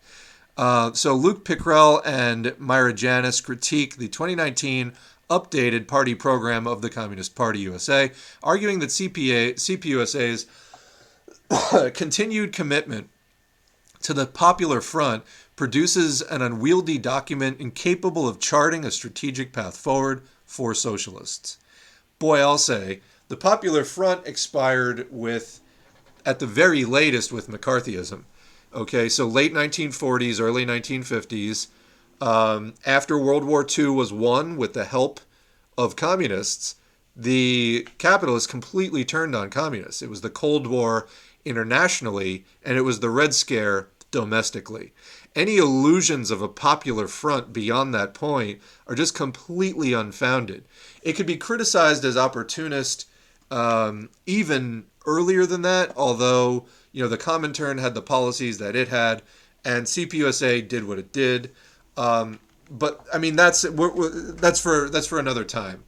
Uh, 0.55 0.93
so 0.93 1.13
Luke 1.13 1.43
Pickrell 1.43 2.01
and 2.05 2.57
Myra 2.57 2.93
Janis 2.93 3.41
critique 3.41 3.97
the 3.97 4.07
2019 4.07 4.93
updated 5.29 5.85
party 5.85 6.15
program 6.15 6.65
of 6.65 6.81
the 6.81 6.89
Communist 6.89 7.35
Party 7.35 7.59
USA, 7.59 8.11
arguing 8.41 8.79
that 8.79 8.89
CPA, 8.89 9.55
CPUSA's 9.55 10.47
continued 11.93 12.53
commitment 12.53 13.09
to 14.01 14.13
the 14.13 14.25
Popular 14.25 14.79
Front 14.79 15.25
produces 15.57 16.21
an 16.21 16.41
unwieldy 16.41 16.97
document 16.97 17.59
incapable 17.59 18.29
of 18.29 18.39
charting 18.39 18.85
a 18.85 18.91
strategic 18.91 19.51
path 19.51 19.75
forward 19.75 20.23
for 20.45 20.73
socialists 20.73 21.57
boy, 22.19 22.39
I'll 22.39 22.57
say, 22.57 23.01
the 23.27 23.37
Popular 23.37 23.83
Front 23.83 24.25
expired 24.25 25.07
with, 25.11 25.61
at 26.25 26.39
the 26.39 26.47
very 26.47 26.85
latest, 26.85 27.31
with 27.31 27.49
McCarthyism. 27.49 28.23
Okay, 28.73 29.09
so 29.09 29.27
late 29.27 29.53
1940s, 29.53 30.39
early 30.39 30.65
1950s. 30.65 31.67
Um, 32.19 32.73
after 32.85 33.17
World 33.17 33.43
War 33.43 33.65
II 33.77 33.89
was 33.89 34.11
won 34.11 34.57
with 34.57 34.73
the 34.73 34.85
help 34.85 35.19
of 35.77 35.95
communists, 35.95 36.75
the 37.15 37.87
capitalists 37.97 38.47
completely 38.47 39.03
turned 39.03 39.35
on 39.35 39.49
communists. 39.49 40.01
It 40.01 40.09
was 40.09 40.21
the 40.21 40.29
Cold 40.29 40.67
War 40.67 41.07
internationally, 41.45 42.45
and 42.63 42.77
it 42.77 42.81
was 42.81 42.99
the 42.99 43.09
Red 43.09 43.33
Scare 43.33 43.89
domestically. 44.11 44.93
Any 45.37 45.57
illusions 45.57 46.31
of 46.31 46.41
a 46.41 46.47
popular 46.47 47.07
front 47.07 47.53
beyond 47.53 47.93
that 47.93 48.15
point 48.15 48.59
are 48.87 48.95
just 48.95 49.13
completely 49.13 49.93
unfounded. 49.93 50.63
It 51.03 51.13
could 51.13 51.27
be 51.27 51.37
criticized 51.37 52.03
as 52.03 52.17
opportunist 52.17 53.07
um, 53.51 54.09
even 54.25 54.87
earlier 55.05 55.45
than 55.45 55.61
that, 55.61 55.93
although 55.95 56.65
you 56.91 57.03
know 57.03 57.07
the 57.07 57.19
Comintern 57.19 57.79
had 57.79 57.93
the 57.93 58.01
policies 58.01 58.57
that 58.57 58.75
it 58.75 58.87
had, 58.87 59.21
and 59.63 59.85
CPUSA 59.85 60.67
did 60.67 60.87
what 60.87 60.97
it 60.97 61.13
did. 61.13 61.51
Um, 61.97 62.39
but 62.71 63.05
I 63.13 63.19
mean 63.19 63.35
that's 63.35 63.63
we're, 63.69 63.93
we're, 63.93 64.09
that's 64.09 64.59
for 64.59 64.89
that's 64.89 65.05
for 65.05 65.19
another 65.19 65.43
time. 65.43 65.83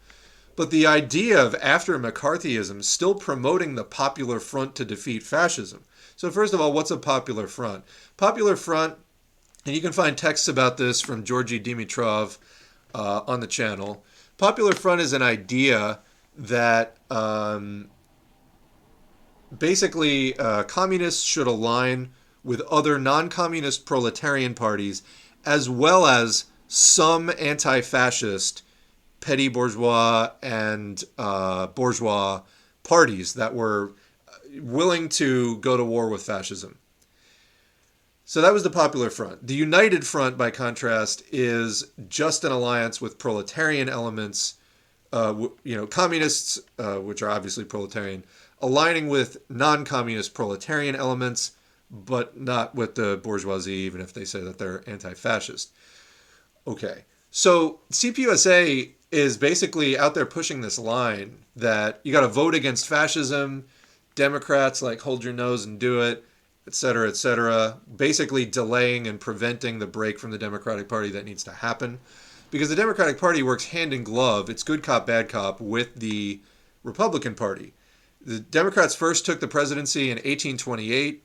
But 0.55 0.69
the 0.69 0.85
idea 0.85 1.43
of 1.43 1.55
after 1.55 1.97
McCarthyism 1.97 2.83
still 2.83 3.15
promoting 3.15 3.73
the 3.73 3.83
Popular 3.83 4.39
Front 4.39 4.75
to 4.75 4.85
defeat 4.85 5.23
fascism. 5.23 5.85
So 6.15 6.29
first 6.29 6.53
of 6.53 6.61
all, 6.61 6.71
what's 6.71 6.91
a 6.91 6.97
Popular 6.97 7.47
Front? 7.47 7.83
Popular 8.15 8.55
Front, 8.55 8.97
and 9.65 9.75
you 9.75 9.81
can 9.81 9.91
find 9.91 10.17
texts 10.17 10.47
about 10.47 10.77
this 10.77 11.01
from 11.01 11.23
Georgy 11.23 11.59
Dimitrov 11.59 12.37
uh, 12.95 13.21
on 13.27 13.39
the 13.39 13.47
channel. 13.47 14.03
Popular 14.37 14.73
Front 14.73 15.01
is 15.01 15.13
an 15.13 15.21
idea 15.21 15.99
that 16.37 16.97
um, 17.11 17.89
basically 19.57 20.37
uh, 20.37 20.63
communists 20.63 21.23
should 21.23 21.47
align 21.47 22.11
with 22.43 22.61
other 22.61 22.97
non-communist 22.97 23.85
proletarian 23.85 24.53
parties, 24.53 25.03
as 25.45 25.69
well 25.69 26.05
as 26.07 26.45
some 26.67 27.31
anti-fascist 27.37 28.63
petty 29.19 29.49
bourgeois 29.49 30.31
and 30.41 31.03
uh, 31.17 31.67
bourgeois 31.67 32.41
parties 32.83 33.33
that 33.33 33.53
were 33.53 33.93
willing 34.57 35.09
to 35.09 35.57
go 35.57 35.77
to 35.77 35.83
war 35.83 36.09
with 36.09 36.23
fascism. 36.23 36.78
So 38.29 38.41
that 38.41 38.53
was 38.53 38.61
the 38.61 38.69
Popular 38.69 39.09
Front. 39.09 39.47
The 39.47 39.55
United 39.55 40.05
Front, 40.05 40.37
by 40.37 40.51
contrast, 40.51 41.23
is 41.31 41.83
just 42.09 42.43
an 42.43 42.51
alliance 42.51 43.01
with 43.01 43.17
proletarian 43.17 43.89
elements, 43.89 44.59
uh, 45.11 45.33
you 45.63 45.75
know, 45.75 45.87
communists, 45.87 46.59
uh, 46.77 46.97
which 46.97 47.23
are 47.23 47.31
obviously 47.31 47.63
proletarian, 47.63 48.23
aligning 48.61 49.07
with 49.07 49.37
non-communist 49.49 50.35
proletarian 50.35 50.95
elements, 50.95 51.53
but 51.89 52.39
not 52.39 52.75
with 52.75 52.93
the 52.93 53.19
bourgeoisie, 53.23 53.71
even 53.71 53.99
if 53.99 54.13
they 54.13 54.25
say 54.25 54.41
that 54.41 54.59
they're 54.59 54.87
anti-fascist. 54.87 55.71
Okay, 56.67 57.05
so 57.31 57.79
CPUSA 57.91 58.91
is 59.11 59.37
basically 59.37 59.97
out 59.97 60.13
there 60.13 60.27
pushing 60.27 60.61
this 60.61 60.77
line 60.77 61.45
that 61.55 61.99
you 62.03 62.11
got 62.11 62.21
to 62.21 62.27
vote 62.27 62.53
against 62.53 62.87
fascism. 62.87 63.65
Democrats 64.13 64.83
like 64.83 65.01
hold 65.01 65.23
your 65.23 65.33
nose 65.33 65.65
and 65.65 65.79
do 65.79 66.01
it, 66.01 66.23
et 66.69 66.75
cetera, 66.75 67.09
et 67.09 67.17
cetera. 67.17 67.79
Basically 67.95 68.45
delaying 68.45 69.07
and 69.07 69.19
preventing 69.19 69.79
the 69.79 69.87
break 69.87 70.19
from 70.19 70.29
the 70.29 70.37
Democratic 70.37 70.87
Party 70.87 71.09
that 71.09 71.25
needs 71.25 71.43
to 71.45 71.51
happen. 71.51 71.97
Because 72.51 72.69
the 72.69 72.75
Democratic 72.75 73.19
Party 73.19 73.41
works 73.41 73.65
hand 73.65 73.91
in 73.91 74.03
glove, 74.03 74.51
it's 74.51 74.61
good 74.61 74.83
cop, 74.83 75.07
bad 75.07 75.29
cop, 75.29 75.59
with 75.59 75.95
the 75.95 76.41
Republican 76.83 77.33
Party. 77.33 77.73
The 78.21 78.39
Democrats 78.39 78.93
first 78.93 79.25
took 79.25 79.39
the 79.39 79.47
presidency 79.47 80.11
in 80.11 80.17
1828. 80.17 81.23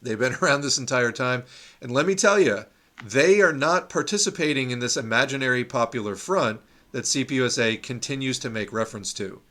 They've 0.00 0.16
been 0.16 0.36
around 0.40 0.60
this 0.60 0.78
entire 0.78 1.10
time. 1.10 1.42
And 1.82 1.90
let 1.90 2.06
me 2.06 2.14
tell 2.14 2.38
you, 2.38 2.60
they 3.04 3.40
are 3.40 3.52
not 3.52 3.88
participating 3.88 4.70
in 4.70 4.78
this 4.78 4.96
imaginary 4.96 5.64
popular 5.64 6.14
front 6.14 6.60
that 6.92 7.06
CPUSA 7.06 7.82
continues 7.82 8.38
to 8.38 8.50
make 8.50 8.72
reference 8.72 9.12
to. 9.14 9.42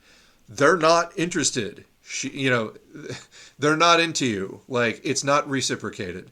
They're 0.48 0.78
not 0.78 1.12
interested. 1.18 1.84
She, 2.04 2.30
you 2.30 2.50
know, 2.50 2.74
they're 3.60 3.78
not 3.78 4.00
into 4.00 4.26
you. 4.26 4.62
Like 4.68 5.02
it's 5.04 5.24
not 5.24 5.50
reciprocated. 5.50 6.32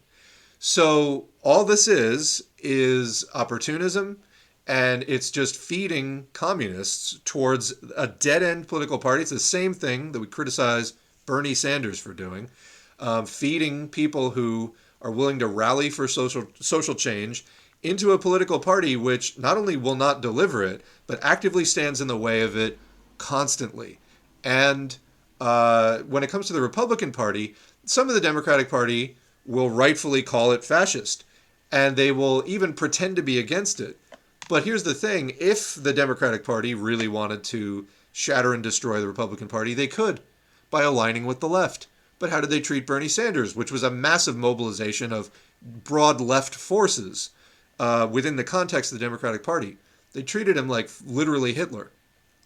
So 0.59 1.30
all 1.41 1.66
this 1.66 1.88
is 1.88 2.43
is 2.59 3.25
opportunism 3.33 4.19
and 4.67 5.03
it's 5.08 5.32
just 5.32 5.56
feeding 5.56 6.27
communists 6.33 7.19
towards 7.25 7.74
a 7.98 8.08
dead 8.08 8.43
end 8.43 8.67
political 8.67 9.00
party. 9.00 9.22
It's 9.24 9.32
the 9.32 9.40
same 9.40 9.74
thing 9.74 10.11
that 10.11 10.19
we 10.19 10.27
criticize 10.27 10.93
Bernie 11.25 11.56
Sanders 11.56 12.00
for 12.00 12.14
doing, 12.14 12.50
um, 13.00 13.25
feeding 13.25 13.90
people 13.90 14.32
who 14.32 14.75
are 15.01 15.11
willing 15.11 15.40
to 15.40 15.48
rally 15.48 15.90
for 15.90 16.08
social 16.08 16.45
social 16.59 16.93
change 16.93 17.43
into 17.82 18.11
a 18.11 18.19
political 18.19 18.59
party 18.59 18.95
which 18.95 19.40
not 19.40 19.58
only 19.58 19.75
will 19.75 19.95
not 19.95 20.22
deliver 20.22 20.64
it, 20.64 20.83
but 21.08 21.24
actively 21.24 21.66
stands 21.66 22.00
in 22.00 22.08
the 22.08 22.17
way 22.17 22.41
of 22.41 22.56
it 22.56 22.77
constantly. 23.17 24.00
And 24.43 24.95
uh, 25.41 25.99
when 26.03 26.23
it 26.23 26.29
comes 26.29 26.47
to 26.47 26.53
the 26.53 26.61
Republican 26.61 27.11
Party, 27.11 27.55
some 27.83 28.07
of 28.07 28.15
the 28.15 28.21
Democratic 28.21 28.69
Party 28.69 29.17
will 29.45 29.69
rightfully 29.69 30.23
call 30.23 30.51
it 30.51 30.63
fascist, 30.63 31.25
and 31.71 31.95
they 31.95 32.11
will 32.11 32.43
even 32.45 32.73
pretend 32.73 33.17
to 33.17 33.21
be 33.21 33.37
against 33.37 33.81
it. 33.81 33.97
But 34.47 34.63
here's 34.63 34.83
the 34.83 34.93
thing 34.93 35.33
if 35.39 35.75
the 35.75 35.93
Democratic 35.93 36.45
Party 36.45 36.73
really 36.73 37.07
wanted 37.07 37.43
to 37.45 37.87
shatter 38.13 38.53
and 38.53 38.63
destroy 38.63 39.01
the 39.01 39.07
Republican 39.07 39.49
Party, 39.49 39.73
they 39.73 39.87
could 39.87 40.21
by 40.69 40.83
aligning 40.83 41.25
with 41.25 41.41
the 41.41 41.49
left. 41.49 41.87
But 42.19 42.29
how 42.29 42.39
did 42.39 42.49
they 42.49 42.61
treat 42.61 42.87
Bernie 42.87 43.09
Sanders, 43.09 43.55
which 43.55 43.71
was 43.71 43.83
a 43.83 43.91
massive 43.91 44.37
mobilization 44.37 45.11
of 45.11 45.31
broad 45.61 46.21
left 46.21 46.55
forces? 46.55 47.31
uh, 47.81 48.07
within 48.09 48.35
the 48.35 48.43
context 48.43 48.91
of 48.91 48.99
the 48.99 49.05
Democratic 49.05 49.43
Party. 49.43 49.77
They 50.13 50.21
treated 50.21 50.55
him 50.55 50.69
like 50.69 50.89
literally 51.03 51.53
Hitler. 51.53 51.89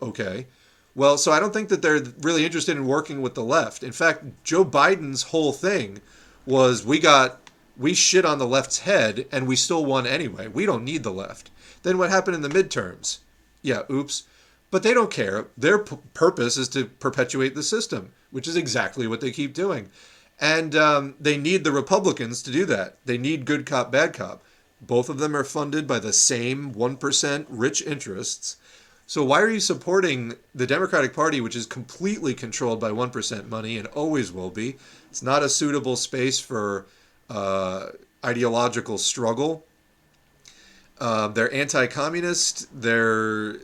Okay. 0.02 0.48
Well, 0.96 1.18
so 1.18 1.32
I 1.32 1.40
don't 1.40 1.54
think 1.54 1.70
that 1.70 1.82
they're 1.82 2.02
really 2.22 2.46
interested 2.46 2.78
in 2.78 2.88
working 2.88 3.22
with 3.22 3.36
the 3.36 3.44
left. 3.44 3.84
In 3.84 3.92
fact, 3.92 4.24
Joe 4.44 4.64
Biden's 4.64 5.24
whole 5.24 5.52
thing 5.52 6.02
was 6.46 6.86
we 6.86 7.00
got 7.00 7.42
we 7.78 7.94
shit 7.94 8.24
on 8.24 8.40
the 8.40 8.48
left's 8.48 8.80
head 8.80 9.26
and 9.32 9.48
we 9.48 9.58
still 9.58 9.86
won 9.86 10.08
anyway. 10.08 10.48
We 10.48 10.66
don't 10.66 10.86
need 10.86 11.04
the 11.04 11.12
left. 11.12 11.52
Then 11.84 11.98
what 11.98 12.10
happened 12.10 12.36
in 12.36 12.42
the 12.42 12.50
midterms? 12.50 13.20
Yeah, 13.62 13.82
oops. 13.92 14.24
But 14.72 14.84
they 14.84 14.94
don't 14.94 15.12
care. 15.12 15.48
Their 15.58 15.80
p- 15.80 15.98
purpose 16.14 16.58
is 16.58 16.70
to 16.70 16.86
perpetuate 16.86 17.56
the 17.56 17.64
system, 17.64 18.12
which 18.32 18.48
is 18.48 18.56
exactly 18.56 19.08
what 19.08 19.22
they 19.22 19.32
keep 19.32 19.54
doing. 19.54 19.90
And 20.40 20.76
um, 20.76 21.16
they 21.20 21.38
need 21.38 21.64
the 21.64 21.72
Republicans 21.72 22.42
to 22.44 22.52
do 22.52 22.66
that. 22.66 22.98
They 23.06 23.18
need 23.18 23.46
good 23.46 23.66
cop, 23.66 23.92
bad 23.92 24.14
cop. 24.14 24.44
Both 24.82 25.10
of 25.10 25.20
them 25.20 25.36
are 25.36 25.44
funded 25.44 25.88
by 25.88 26.00
the 26.00 26.14
same 26.14 26.74
1% 26.74 27.46
rich 27.50 27.82
interests. 27.82 28.58
So 29.08 29.24
why 29.24 29.42
are 29.42 29.50
you 29.50 29.60
supporting 29.60 30.34
the 30.54 30.66
Democratic 30.66 31.14
Party, 31.14 31.40
which 31.40 31.56
is 31.56 31.66
completely 31.66 32.34
controlled 32.34 32.80
by 32.80 32.90
1% 32.90 33.48
money 33.48 33.78
and 33.78 33.88
always 33.90 34.32
will 34.32 34.50
be? 34.50 34.78
It's 35.12 35.22
not 35.22 35.44
a 35.44 35.50
suitable 35.50 35.96
space 35.96 36.40
for 36.40 36.88
uh, 37.30 37.88
ideological 38.24 38.98
struggle. 38.98 39.64
Uh, 41.00 41.28
they're 41.28 41.54
anti-communist. 41.54 42.68
They're 42.74 43.58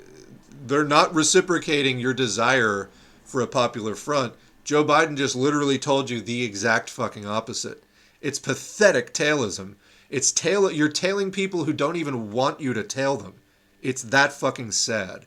they're 0.64 0.84
not 0.86 1.14
reciprocating 1.16 2.00
your 2.00 2.14
desire 2.14 2.90
for 3.24 3.42
a 3.42 3.48
popular 3.48 3.95
front. 3.95 4.36
Joe 4.64 4.84
Biden 4.84 5.18
just 5.18 5.36
literally 5.36 5.80
told 5.80 6.11
you 6.11 6.22
the 6.22 6.44
exact 6.44 6.88
fucking 6.90 7.26
opposite. 7.26 7.84
It's 8.22 8.38
pathetic 8.38 9.11
tailism 9.11 9.76
it's 10.11 10.34
tail 10.34 10.70
you're 10.70 10.90
tailing 10.90 11.32
people 11.32 11.64
who 11.64 11.72
don't 11.72 11.95
even 11.95 12.32
want 12.32 12.60
you 12.60 12.74
to 12.74 12.84
tail 12.84 13.16
them. 13.16 13.36
It's 13.82 14.03
that 14.03 14.34
fucking 14.34 14.74
sad. 14.74 15.26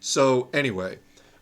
So 0.00 0.48
anyway, 0.52 0.98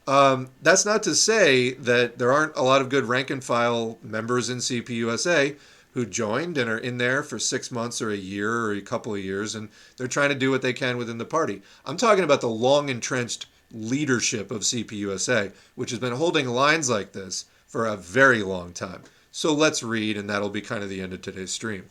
um, 0.06 0.50
that's 0.62 0.86
not 0.86 1.02
to 1.04 1.14
say 1.14 1.72
that 1.72 2.18
there 2.18 2.32
aren't 2.32 2.56
a 2.56 2.62
lot 2.62 2.80
of 2.80 2.88
good 2.88 3.04
rank 3.04 3.30
and 3.30 3.42
file 3.42 3.98
members 4.02 4.48
in 4.48 4.58
CPUSA 4.58 5.56
who 5.92 6.04
joined 6.04 6.58
and 6.58 6.68
are 6.68 6.78
in 6.78 6.98
there 6.98 7.22
for 7.22 7.38
six 7.38 7.70
months 7.70 8.02
or 8.02 8.10
a 8.10 8.16
year 8.16 8.52
or 8.52 8.72
a 8.72 8.82
couple 8.82 9.14
of 9.14 9.24
years, 9.24 9.54
and 9.54 9.70
they're 9.96 10.06
trying 10.06 10.28
to 10.28 10.34
do 10.34 10.50
what 10.50 10.60
they 10.60 10.74
can 10.74 10.98
within 10.98 11.16
the 11.16 11.24
party. 11.24 11.62
I'm 11.86 11.96
talking 11.96 12.22
about 12.22 12.42
the 12.42 12.48
long 12.48 12.90
entrenched 12.90 13.46
leadership 13.72 14.50
of 14.50 14.60
CPUSA, 14.60 15.52
which 15.74 15.90
has 15.90 15.98
been 15.98 16.12
holding 16.12 16.48
lines 16.48 16.90
like 16.90 17.12
this 17.12 17.46
for 17.66 17.86
a 17.86 17.96
very 17.96 18.42
long 18.42 18.72
time. 18.72 19.02
So 19.32 19.52
let's 19.52 19.82
read, 19.82 20.16
and 20.16 20.28
that'll 20.28 20.50
be 20.50 20.60
kind 20.60 20.82
of 20.82 20.90
the 20.90 21.00
end 21.00 21.12
of 21.12 21.22
today's 21.22 21.52
stream. 21.52 21.90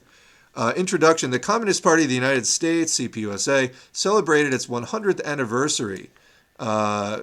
Uh, 0.56 0.74
introduction 0.78 1.32
The 1.32 1.40
Communist 1.40 1.84
Party 1.84 2.04
of 2.04 2.10
the 2.10 2.16
United 2.16 2.48
States, 2.48 3.00
CPUSA, 3.00 3.74
celebrated 3.92 4.54
its 4.54 4.68
100th 4.68 5.24
anniversary, 5.26 6.12
uh, 6.60 7.22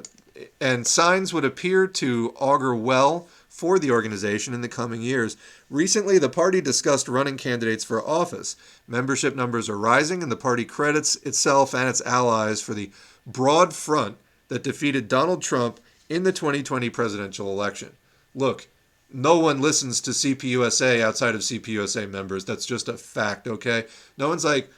and 0.60 0.86
signs 0.86 1.32
would 1.32 1.44
appear 1.44 1.86
to 1.86 2.34
augur 2.38 2.74
well 2.74 3.28
for 3.48 3.78
the 3.78 3.90
organization 3.90 4.54
in 4.54 4.60
the 4.60 4.68
coming 4.68 5.02
years. 5.02 5.36
Recently, 5.70 6.18
the 6.18 6.28
party 6.28 6.60
discussed 6.60 7.06
running 7.06 7.36
candidates 7.36 7.84
for 7.84 8.06
office. 8.06 8.56
Membership 8.88 9.36
numbers 9.36 9.68
are 9.68 9.78
rising, 9.78 10.22
and 10.22 10.32
the 10.32 10.36
party 10.36 10.64
credits 10.64 11.16
itself 11.16 11.74
and 11.74 11.88
its 11.88 12.00
allies 12.02 12.60
for 12.60 12.74
the 12.74 12.90
broad 13.26 13.72
front 13.74 14.16
that 14.48 14.62
defeated 14.62 15.06
Donald 15.06 15.42
Trump 15.42 15.80
in 16.08 16.24
the 16.24 16.32
2020 16.32 16.90
presidential 16.90 17.50
election. 17.50 17.92
Look, 18.34 18.68
no 19.12 19.38
one 19.38 19.60
listens 19.60 20.00
to 20.02 20.10
CPUSA 20.10 21.00
outside 21.00 21.34
of 21.34 21.42
CPUSA 21.42 22.10
members. 22.10 22.44
That's 22.44 22.66
just 22.66 22.88
a 22.88 22.96
fact, 22.96 23.46
okay? 23.46 23.84
No 24.16 24.28
one's 24.28 24.44
like, 24.44 24.70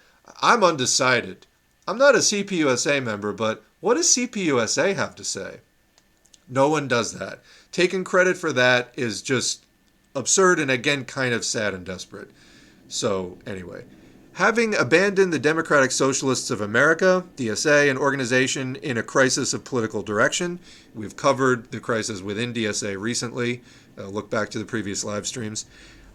I'm 0.42 0.64
undecided. 0.64 1.46
I'm 1.86 1.98
not 1.98 2.14
a 2.14 2.18
CPUSA 2.18 3.02
member, 3.02 3.32
but 3.32 3.62
what 3.84 3.98
does 3.98 4.08
CPUSA 4.16 4.96
have 4.96 5.14
to 5.14 5.22
say? 5.22 5.58
No 6.48 6.70
one 6.70 6.88
does 6.88 7.12
that. 7.18 7.40
Taking 7.70 8.02
credit 8.02 8.38
for 8.38 8.50
that 8.50 8.90
is 8.96 9.20
just 9.20 9.66
absurd 10.14 10.58
and 10.58 10.70
again 10.70 11.04
kind 11.04 11.34
of 11.34 11.44
sad 11.44 11.74
and 11.74 11.84
desperate. 11.84 12.30
So, 12.88 13.36
anyway, 13.46 13.84
having 14.32 14.74
abandoned 14.74 15.34
the 15.34 15.38
Democratic 15.38 15.90
Socialists 15.90 16.50
of 16.50 16.62
America, 16.62 17.26
DSA, 17.36 17.90
an 17.90 17.98
organization 17.98 18.76
in 18.76 18.96
a 18.96 19.02
crisis 19.02 19.52
of 19.52 19.64
political 19.66 20.02
direction, 20.02 20.60
we've 20.94 21.14
covered 21.14 21.70
the 21.70 21.78
crisis 21.78 22.22
within 22.22 22.54
DSA 22.54 22.98
recently. 22.98 23.60
Uh, 23.98 24.06
look 24.06 24.30
back 24.30 24.48
to 24.48 24.58
the 24.58 24.64
previous 24.64 25.04
live 25.04 25.26
streams. 25.26 25.66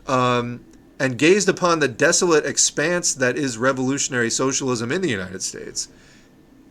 Um, 0.08 0.66
and 1.00 1.20
gazed 1.20 1.48
upon 1.48 1.82
the 1.82 1.88
desolate 1.88 2.48
expanse 2.48 3.14
that 3.14 3.38
is 3.38 3.60
revolutionary 3.60 4.32
socialism 4.32 4.92
in 4.92 5.02
the 5.02 5.10
United 5.10 5.44
States. 5.44 5.88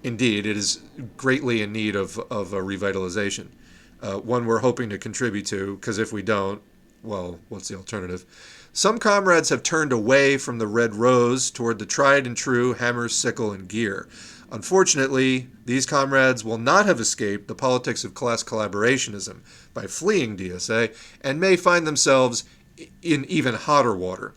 Indeed, 0.02 0.46
it 0.46 0.56
is 0.56 0.80
greatly 1.16 1.62
in 1.62 1.72
need 1.72 1.96
of, 1.96 2.18
of 2.30 2.52
a 2.52 2.60
revitalization. 2.60 3.48
Uh, 4.00 4.18
one 4.18 4.46
we're 4.46 4.60
hoping 4.60 4.88
to 4.90 4.98
contribute 4.98 5.46
to, 5.46 5.76
because 5.76 5.98
if 5.98 6.12
we 6.12 6.22
don't, 6.22 6.62
well, 7.02 7.40
what's 7.48 7.68
the 7.68 7.76
alternative? 7.76 8.24
Some 8.72 8.98
comrades 8.98 9.48
have 9.48 9.62
turned 9.62 9.92
away 9.92 10.38
from 10.38 10.58
the 10.58 10.66
red 10.66 10.94
rose 10.94 11.50
toward 11.50 11.78
the 11.78 11.86
tried 11.86 12.26
and 12.26 12.36
true 12.36 12.74
hammer, 12.74 13.08
sickle, 13.08 13.50
and 13.50 13.68
gear. 13.68 14.08
Unfortunately, 14.50 15.48
these 15.64 15.84
comrades 15.84 16.44
will 16.44 16.58
not 16.58 16.86
have 16.86 17.00
escaped 17.00 17.48
the 17.48 17.54
politics 17.54 18.04
of 18.04 18.14
class 18.14 18.42
collaborationism 18.42 19.40
by 19.74 19.86
fleeing 19.86 20.36
DSA 20.36 20.94
and 21.22 21.40
may 21.40 21.56
find 21.56 21.86
themselves 21.86 22.44
in 23.02 23.24
even 23.26 23.54
hotter 23.54 23.94
water. 23.94 24.34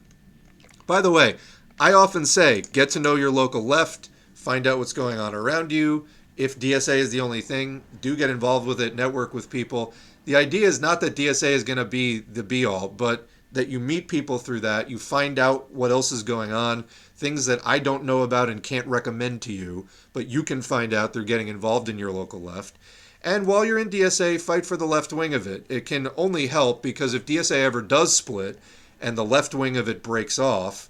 By 0.86 1.02
the 1.02 1.12
way, 1.12 1.38
I 1.80 1.94
often 1.94 2.26
say 2.26 2.62
get 2.62 2.90
to 2.92 3.00
know 3.00 3.16
your 3.16 3.32
local 3.32 3.64
left, 3.64 4.10
find 4.42 4.66
out 4.66 4.80
what's 4.80 4.94
going 4.94 5.20
on 5.20 5.36
around 5.36 5.72
you. 5.72 6.08
If 6.36 6.60
DSA 6.60 6.98
is 6.98 7.12
the 7.12 7.22
only 7.22 7.42
thing, 7.42 7.84
do 8.02 8.16
get 8.16 8.32
involved 8.32 8.66
with 8.66 8.82
it, 8.82 8.96
network 8.96 9.36
with 9.36 9.52
people. 9.52 9.94
The 10.26 10.36
idea 10.36 10.68
is 10.68 10.82
not 10.82 11.00
that 11.02 11.16
DSA 11.16 11.52
is 11.52 11.64
going 11.64 11.78
to 11.78 11.86
be 11.86 12.20
the 12.20 12.42
be 12.42 12.66
all, 12.66 12.88
but 12.88 13.30
that 13.52 13.68
you 13.68 13.80
meet 13.80 14.08
people 14.08 14.40
through 14.40 14.62
that, 14.62 14.90
you 14.90 14.98
find 14.98 15.38
out 15.38 15.72
what 15.72 15.92
else 15.92 16.12
is 16.12 16.24
going 16.24 16.52
on, 16.52 16.86
things 17.16 17.46
that 17.46 17.60
I 17.64 17.78
don't 17.78 18.04
know 18.04 18.24
about 18.24 18.50
and 18.50 18.64
can't 18.64 18.88
recommend 18.88 19.44
to 19.44 19.54
you, 19.54 19.88
but 20.14 20.28
you 20.28 20.42
can 20.42 20.64
find 20.64 20.94
out 20.94 21.14
through 21.14 21.26
getting 21.26 21.50
involved 21.50 21.88
in 21.88 22.00
your 22.00 22.12
local 22.12 22.42
left. 22.42 22.78
And 23.24 23.46
while 23.46 23.64
you're 23.64 23.78
in 23.78 23.90
DSA, 23.90 24.42
fight 24.42 24.66
for 24.66 24.78
the 24.78 24.86
left 24.86 25.14
wing 25.14 25.36
of 25.36 25.46
it. 25.46 25.66
It 25.70 25.86
can 25.86 26.08
only 26.18 26.48
help 26.48 26.82
because 26.82 27.14
if 27.14 27.26
DSA 27.26 27.58
ever 27.58 27.84
does 27.84 28.16
split 28.16 28.58
and 29.00 29.16
the 29.16 29.26
left 29.26 29.54
wing 29.54 29.78
of 29.78 29.88
it 29.88 30.02
breaks 30.02 30.40
off, 30.40 30.90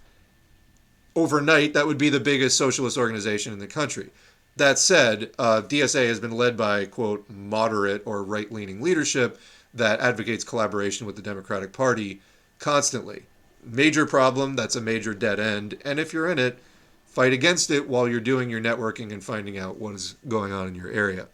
overnight 1.16 1.74
that 1.74 1.88
would 1.88 1.98
be 1.98 2.10
the 2.10 2.20
biggest 2.20 2.58
socialist 2.58 2.98
organization 2.98 3.54
in 3.54 3.60
the 3.60 3.68
country. 3.68 4.10
That 4.58 4.78
said, 4.78 5.32
uh, 5.40 5.62
DSA 5.62 6.08
has 6.08 6.20
been 6.20 6.32
led 6.32 6.58
by, 6.58 6.86
quote, 6.86 7.30
moderate 7.30 8.04
or 8.06 8.24
right 8.24 8.52
leaning 8.52 8.82
leadership 8.82 9.40
that 9.74 10.02
advocates 10.02 10.44
collaboration 10.44 11.08
with 11.08 11.16
the 11.16 11.22
Democratic 11.22 11.72
Party 11.72 12.22
constantly. 12.60 13.24
Major 13.64 14.06
problem, 14.06 14.56
that's 14.56 14.76
a 14.76 14.82
major 14.82 15.14
dead 15.14 15.40
end. 15.40 15.78
And 15.86 16.00
if 16.00 16.14
you're 16.14 16.30
in 16.30 16.40
it, 16.40 16.60
fight 17.06 17.34
against 17.34 17.72
it 17.72 17.88
while 17.88 18.08
you're 18.08 18.20
doing 18.20 18.50
your 18.50 18.62
networking 18.62 19.12
and 19.12 19.24
finding 19.24 19.58
out 19.58 19.78
what 19.78 19.96
is 19.96 20.16
going 20.28 20.52
on 20.52 20.68
in 20.68 20.76
your 20.76 20.92
area. 20.92 21.28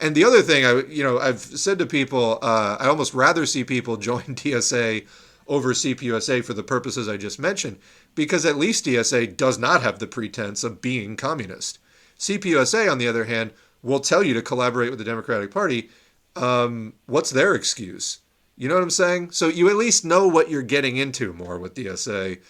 And 0.00 0.14
the 0.14 0.24
other 0.24 0.42
thing, 0.42 0.64
I 0.64 0.82
you 0.88 1.02
know, 1.02 1.18
I've 1.18 1.40
said 1.40 1.78
to 1.80 1.86
people, 1.86 2.38
uh, 2.40 2.76
I 2.78 2.86
almost 2.86 3.14
rather 3.14 3.46
see 3.46 3.64
people 3.64 3.96
join 4.10 4.22
DSA 4.22 5.06
over 5.48 5.72
CPUSA 5.72 6.44
for 6.44 6.52
the 6.52 6.62
purposes 6.62 7.08
I 7.08 7.16
just 7.16 7.38
mentioned, 7.38 7.78
because 8.18 8.44
at 8.44 8.56
least 8.56 8.84
DSA 8.84 9.36
does 9.36 9.60
not 9.60 9.80
have 9.80 10.00
the 10.00 10.06
pretense 10.08 10.64
of 10.64 10.82
being 10.82 11.16
communist. 11.16 11.78
CPUSA, 12.18 12.90
on 12.90 12.98
the 12.98 13.06
other 13.06 13.26
hand, 13.26 13.52
will 13.80 14.00
tell 14.00 14.24
you 14.24 14.34
to 14.34 14.42
collaborate 14.42 14.90
with 14.90 14.98
the 14.98 15.04
Democratic 15.04 15.52
Party. 15.52 15.88
Um, 16.34 16.94
what's 17.06 17.30
their 17.30 17.54
excuse? 17.54 18.18
You 18.56 18.68
know 18.68 18.74
what 18.74 18.82
I'm 18.82 18.90
saying? 18.90 19.30
So 19.30 19.46
you 19.46 19.70
at 19.70 19.76
least 19.76 20.04
know 20.04 20.26
what 20.26 20.50
you're 20.50 20.62
getting 20.62 20.96
into 20.96 21.32
more 21.32 21.60
with 21.60 21.76
DSA. 21.76 22.40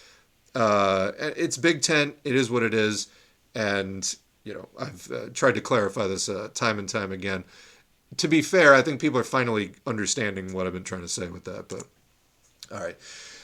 Uh, 0.55 1.11
it's 1.19 1.55
Big 1.55 1.83
Tent. 1.83 2.15
It 2.23 2.33
is 2.33 2.49
what 2.49 2.63
it 2.63 2.73
is. 2.73 3.07
And, 3.53 4.15
you 4.43 4.55
know, 4.55 4.67
I've 4.79 5.11
uh, 5.11 5.29
tried 5.35 5.53
to 5.53 5.61
clarify 5.61 6.07
this 6.07 6.29
uh, 6.29 6.49
time 6.55 6.79
and 6.79 6.89
time 6.89 7.11
again. 7.11 7.43
To 8.17 8.27
be 8.27 8.41
fair, 8.41 8.73
I 8.73 8.81
think 8.81 8.99
people 8.99 9.19
are 9.19 9.23
finally 9.23 9.73
understanding 9.85 10.51
what 10.51 10.65
I've 10.65 10.73
been 10.73 10.83
trying 10.83 11.01
to 11.01 11.07
say 11.07 11.27
with 11.27 11.43
that. 11.43 11.69
But, 11.69 11.83
all 12.73 12.83
right. 12.83 12.97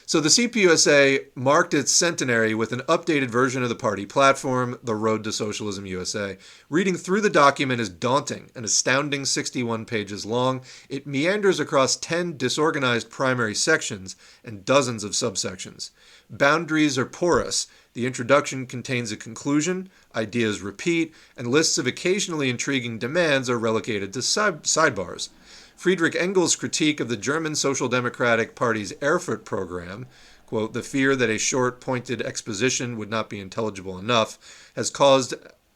So 0.08 0.20
the 0.20 0.30
CPUSA 0.30 1.26
marked 1.34 1.74
its 1.74 1.92
centenary 1.92 2.54
with 2.54 2.72
an 2.72 2.82
updated 2.82 3.32
version 3.32 3.64
of 3.64 3.70
the 3.70 3.76
party 3.76 4.06
platform, 4.06 4.78
The 4.84 4.94
Road 4.94 5.24
to 5.24 5.32
Socialism 5.32 5.88
USA. 5.88 6.38
Reading 6.70 6.96
through 6.96 7.22
the 7.22 7.30
document 7.32 7.82
is 7.82 7.90
daunting, 7.90 8.52
an 8.54 8.64
astounding 8.64 9.26
61 9.26 9.86
pages 9.86 10.24
long. 10.24 10.62
It 10.90 11.08
meanders 11.08 11.60
across 11.60 11.96
10 11.96 12.38
disorganized 12.38 13.10
primary 13.10 13.56
sections 13.56 14.16
and 14.44 14.64
dozens 14.64 15.04
of 15.04 15.14
subsections. 15.14 15.90
Boundaries 16.30 17.00
are 17.00 17.06
porous. 17.08 17.66
The 17.94 18.06
introduction 18.06 18.68
contains 18.68 19.12
a 19.12 19.18
conclusion, 19.18 19.90
ideas 20.14 20.62
repeat, 20.62 21.16
and 21.36 21.48
lists 21.48 21.80
of 21.80 21.88
occasionally 21.88 22.52
intriguing 22.52 23.00
demands 23.00 23.50
are 23.50 23.58
relegated 23.58 24.14
to 24.14 24.22
side- 24.22 24.66
sidebars. 24.66 25.30
Friedrich 25.76 26.16
Engels' 26.16 26.56
critique 26.56 27.00
of 27.00 27.10
the 27.10 27.18
German 27.18 27.56
Social 27.56 27.88
Democratic 27.88 28.56
Party's 28.56 28.94
Erfurt 29.02 29.46
program, 29.46 30.08
quote, 30.46 30.74
the 30.74 30.82
fear 30.82 31.16
that 31.16 31.30
a 31.30 31.38
short, 31.38 31.82
pointed 31.82 32.22
exposition 32.22 32.98
would 32.98 33.10
not 33.10 33.30
be 33.30 33.40
intelligible 33.40 33.98
enough, 33.98 34.72
has 34.76 34.90
caused 34.90 35.34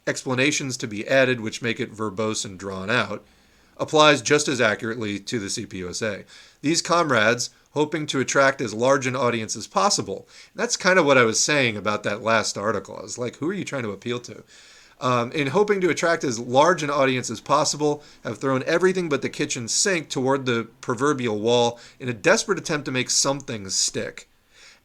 explanations 0.07 0.77
to 0.77 0.87
be 0.87 1.07
added 1.07 1.41
which 1.41 1.61
make 1.61 1.79
it 1.79 1.93
verbose 1.93 2.45
and 2.45 2.57
drawn 2.57 2.89
out, 2.89 3.23
applies 3.77 4.21
just 4.21 4.47
as 4.47 4.59
accurately 4.59 5.19
to 5.19 5.39
the 5.39 5.47
CPUSA. 5.47 6.25
These 6.61 6.81
comrades, 6.81 7.49
hoping 7.71 8.05
to 8.07 8.19
attract 8.19 8.61
as 8.61 8.73
large 8.73 9.05
an 9.05 9.15
audience 9.15 9.55
as 9.55 9.67
possible, 9.67 10.27
that's 10.55 10.75
kind 10.75 10.99
of 10.99 11.05
what 11.05 11.17
I 11.17 11.23
was 11.23 11.39
saying 11.39 11.77
about 11.77 12.03
that 12.03 12.23
last 12.23 12.57
article. 12.57 12.97
I 12.97 13.03
was 13.03 13.17
like, 13.17 13.37
who 13.37 13.49
are 13.49 13.53
you 13.53 13.65
trying 13.65 13.83
to 13.83 13.91
appeal 13.91 14.19
to? 14.21 14.43
Um, 15.01 15.31
in 15.31 15.47
hoping 15.47 15.79
to 15.81 15.89
attract 15.89 16.23
as 16.23 16.39
large 16.39 16.83
an 16.83 16.89
audience 16.89 17.29
as 17.29 17.39
possible, 17.39 18.03
have 18.23 18.37
thrown 18.37 18.63
everything 18.63 19.09
but 19.09 19.21
the 19.21 19.29
kitchen 19.29 19.67
sink 19.67 20.09
toward 20.09 20.45
the 20.45 20.67
proverbial 20.81 21.39
wall 21.39 21.79
in 21.99 22.09
a 22.09 22.13
desperate 22.13 22.59
attempt 22.59 22.85
to 22.85 22.91
make 22.91 23.09
something 23.09 23.69
stick. 23.69 24.27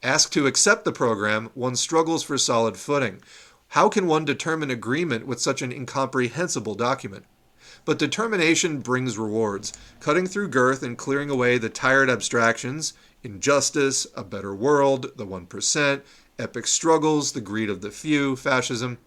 Asked 0.02 0.33
to 0.34 0.47
accept 0.47 0.84
the 0.84 0.93
program, 0.93 1.51
one 1.55 1.76
struggles 1.76 2.23
for 2.23 2.39
solid 2.39 2.76
footing. 2.76 3.23
How 3.68 3.89
can 3.89 4.07
one 4.07 4.25
determine 4.25 4.70
agreement 4.70 5.26
with 5.26 5.41
such 5.41 5.62
an 5.62 5.73
incomprehensible 5.73 6.75
document? 6.75 7.25
But 7.84 7.99
determination 7.99 8.81
brings 8.81 9.18
rewards, 9.18 9.73
cutting 10.01 10.26
through 10.26 10.49
girth 10.49 10.83
and 10.83 10.97
clearing 10.97 11.31
away 11.31 11.59
the 11.59 11.68
tired 11.68 12.09
abstractions 12.09 12.93
injustice, 13.23 14.07
a 14.15 14.23
better 14.23 14.55
world, 14.55 15.10
the 15.17 15.26
1%, 15.26 16.02
epic 16.39 16.67
struggles, 16.67 17.33
the 17.33 17.41
greed 17.41 17.70
of 17.70 17.81
the 17.81 17.91
few, 17.91 18.36
fascism 18.36 18.99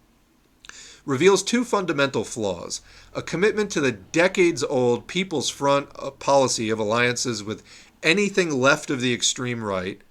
reveals 1.08 1.42
two 1.42 1.64
fundamental 1.64 2.22
flaws 2.22 2.82
a 3.14 3.22
commitment 3.22 3.70
to 3.70 3.80
the 3.80 3.90
decades 3.90 4.62
old 4.62 5.08
People's 5.08 5.48
Front 5.48 5.88
uh, 5.98 6.10
policy 6.10 6.68
of 6.68 6.78
alliances 6.78 7.42
with 7.42 7.64
anything 8.02 8.60
left 8.60 8.90
of 8.90 9.00
the 9.00 9.14
extreme 9.14 9.64
right, 9.64 10.02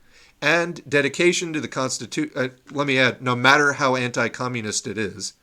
and 0.42 0.82
dedication 0.90 1.54
to 1.54 1.62
the 1.62 1.68
Constitution. 1.68 2.32
Uh, 2.36 2.48
let 2.72 2.88
me 2.88 2.98
add, 2.98 3.22
no 3.22 3.36
matter 3.36 3.74
how 3.74 3.96
anti 3.96 4.28
communist 4.28 4.88
it 4.88 4.98
is, 4.98 5.34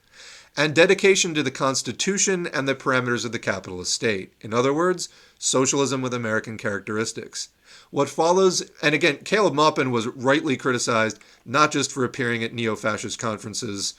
and 0.56 0.74
dedication 0.74 1.34
to 1.34 1.42
the 1.42 1.52
Constitution 1.52 2.48
and 2.48 2.66
the 2.66 2.74
parameters 2.74 3.24
of 3.24 3.30
the 3.30 3.38
capitalist 3.38 3.92
state. 3.92 4.32
In 4.40 4.52
other 4.52 4.74
words, 4.74 5.08
socialism 5.38 6.02
with 6.02 6.12
American 6.12 6.58
characteristics. 6.58 7.50
What 7.90 8.08
follows, 8.08 8.68
and 8.82 8.92
again, 8.92 9.18
Caleb 9.18 9.54
Maupin 9.54 9.92
was 9.92 10.08
rightly 10.08 10.56
criticized 10.56 11.20
not 11.44 11.70
just 11.70 11.92
for 11.92 12.04
appearing 12.04 12.42
at 12.42 12.52
neo 12.52 12.74
fascist 12.74 13.20
conferences 13.20 13.94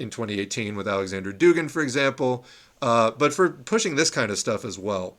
in 0.00 0.10
2018 0.10 0.74
with 0.74 0.88
Alexander 0.88 1.32
Dugin, 1.32 1.70
for 1.70 1.82
example, 1.82 2.44
uh, 2.82 3.10
but 3.12 3.32
for 3.32 3.50
pushing 3.50 3.96
this 3.96 4.10
kind 4.10 4.30
of 4.30 4.38
stuff 4.38 4.64
as 4.64 4.78
well. 4.78 5.16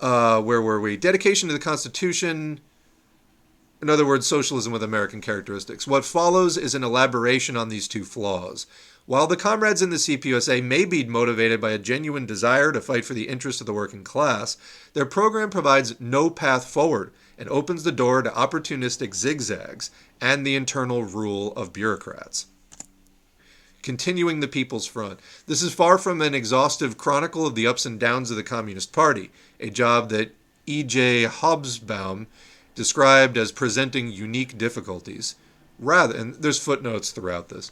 Uh, 0.00 0.40
where 0.40 0.62
were 0.62 0.80
we? 0.80 0.96
Dedication 0.96 1.48
to 1.48 1.52
the 1.52 1.60
Constitution. 1.60 2.60
In 3.82 3.88
other 3.88 4.06
words, 4.06 4.26
socialism 4.26 4.72
with 4.72 4.82
American 4.82 5.20
characteristics. 5.20 5.86
What 5.86 6.04
follows 6.04 6.58
is 6.58 6.74
an 6.74 6.84
elaboration 6.84 7.56
on 7.56 7.70
these 7.70 7.88
two 7.88 8.04
flaws. 8.04 8.66
While 9.06 9.26
the 9.26 9.36
comrades 9.36 9.82
in 9.82 9.90
the 9.90 9.96
CPUSA 9.96 10.62
may 10.62 10.84
be 10.84 11.04
motivated 11.04 11.60
by 11.60 11.70
a 11.72 11.78
genuine 11.78 12.26
desire 12.26 12.72
to 12.72 12.80
fight 12.80 13.04
for 13.04 13.14
the 13.14 13.28
interests 13.28 13.60
of 13.60 13.66
the 13.66 13.72
working 13.72 14.04
class, 14.04 14.56
their 14.92 15.06
program 15.06 15.50
provides 15.50 15.98
no 15.98 16.30
path 16.30 16.66
forward 16.66 17.12
and 17.38 17.48
opens 17.48 17.82
the 17.82 17.92
door 17.92 18.22
to 18.22 18.30
opportunistic 18.30 19.14
zigzags 19.14 19.90
and 20.20 20.46
the 20.46 20.54
internal 20.54 21.02
rule 21.02 21.52
of 21.54 21.72
bureaucrats 21.72 22.46
continuing 23.82 24.40
the 24.40 24.48
People's 24.48 24.86
Front. 24.86 25.20
This 25.46 25.62
is 25.62 25.74
far 25.74 25.98
from 25.98 26.20
an 26.20 26.34
exhaustive 26.34 26.98
chronicle 26.98 27.46
of 27.46 27.54
the 27.54 27.66
ups 27.66 27.86
and 27.86 27.98
downs 27.98 28.30
of 28.30 28.36
the 28.36 28.42
Communist 28.42 28.92
Party, 28.92 29.30
a 29.58 29.70
job 29.70 30.08
that 30.10 30.34
E.J. 30.66 31.24
Hobsbawm 31.24 32.26
described 32.74 33.36
as 33.36 33.52
presenting 33.52 34.12
unique 34.12 34.56
difficulties. 34.56 35.34
Rather, 35.78 36.16
and 36.16 36.34
there's 36.36 36.58
footnotes 36.58 37.10
throughout 37.10 37.48
this. 37.48 37.70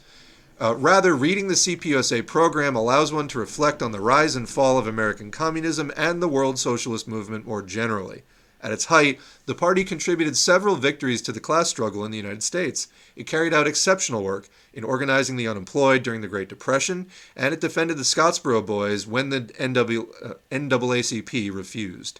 Uh, 0.61 0.75
rather, 0.75 1.15
reading 1.15 1.47
the 1.47 1.53
CPUSA 1.53 2.27
program 2.27 2.75
allows 2.75 3.13
one 3.13 3.29
to 3.29 3.39
reflect 3.39 3.81
on 3.81 3.93
the 3.93 4.01
rise 4.01 4.35
and 4.35 4.49
fall 4.49 4.77
of 4.77 4.87
American 4.87 5.31
communism 5.31 5.91
and 5.95 6.21
the 6.21 6.27
world 6.27 6.59
socialist 6.59 7.07
movement 7.07 7.47
more 7.47 7.61
generally. 7.61 8.23
At 8.61 8.73
its 8.73 8.85
height, 8.85 9.19
the 9.45 9.55
party 9.55 9.83
contributed 9.83 10.35
several 10.35 10.75
victories 10.75 11.21
to 11.23 11.31
the 11.31 11.39
class 11.39 11.69
struggle 11.69 12.03
in 12.03 12.11
the 12.11 12.17
United 12.17 12.43
States. 12.43 12.87
It 13.15 13.27
carried 13.27 13.53
out 13.53 13.67
exceptional 13.67 14.23
work 14.23 14.49
in 14.73 14.83
organizing 14.83 15.37
the 15.37 15.47
unemployed 15.47 16.03
during 16.03 16.21
the 16.21 16.27
Great 16.27 16.49
Depression, 16.49 17.07
and 17.35 17.53
it 17.53 17.61
defended 17.61 17.97
the 17.97 18.03
Scottsboro 18.03 18.65
Boys 18.65 19.07
when 19.07 19.29
the 19.29 19.41
NW, 19.41 20.07
uh, 20.23 20.33
NAACP 20.51 21.53
refused. 21.53 22.19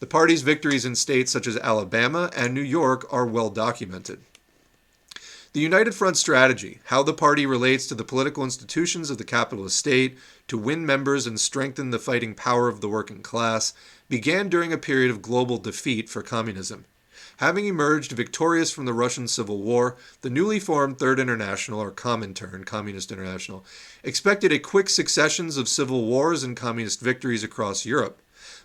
The 0.00 0.06
party's 0.06 0.42
victories 0.42 0.84
in 0.84 0.94
states 0.94 1.32
such 1.32 1.46
as 1.46 1.56
Alabama 1.56 2.30
and 2.36 2.52
New 2.52 2.60
York 2.60 3.06
are 3.10 3.24
well 3.24 3.48
documented. 3.48 4.20
The 5.56 5.62
United 5.62 5.94
Front 5.94 6.18
strategy, 6.18 6.80
how 6.86 7.02
the 7.02 7.14
party 7.14 7.46
relates 7.46 7.86
to 7.86 7.94
the 7.94 8.04
political 8.04 8.44
institutions 8.44 9.08
of 9.08 9.16
the 9.16 9.24
capitalist 9.24 9.78
state 9.78 10.18
to 10.48 10.58
win 10.58 10.84
members 10.84 11.26
and 11.26 11.40
strengthen 11.40 11.88
the 11.88 11.98
fighting 11.98 12.34
power 12.34 12.68
of 12.68 12.82
the 12.82 12.90
working 12.90 13.22
class, 13.22 13.72
began 14.08 14.48
during 14.48 14.72
a 14.72 14.78
period 14.78 15.10
of 15.10 15.22
global 15.22 15.58
defeat 15.58 16.08
for 16.08 16.22
communism. 16.22 16.84
Having 17.38 17.66
emerged 17.66 18.12
victorious 18.12 18.70
from 18.70 18.86
the 18.86 18.94
Russian 18.94 19.28
Civil 19.28 19.58
War, 19.58 19.96
the 20.22 20.30
newly 20.30 20.58
formed 20.58 20.98
Third 20.98 21.20
International, 21.20 21.80
or 21.80 21.90
Comintern, 21.90 22.64
Communist 22.64 23.12
International, 23.12 23.64
expected 24.02 24.52
a 24.52 24.58
quick 24.58 24.88
succession 24.88 25.48
of 25.48 25.68
civil 25.68 26.06
wars 26.06 26.42
and 26.42 26.56
communist 26.56 27.00
victories 27.00 27.44
across 27.44 27.84
Europe. 27.84 28.20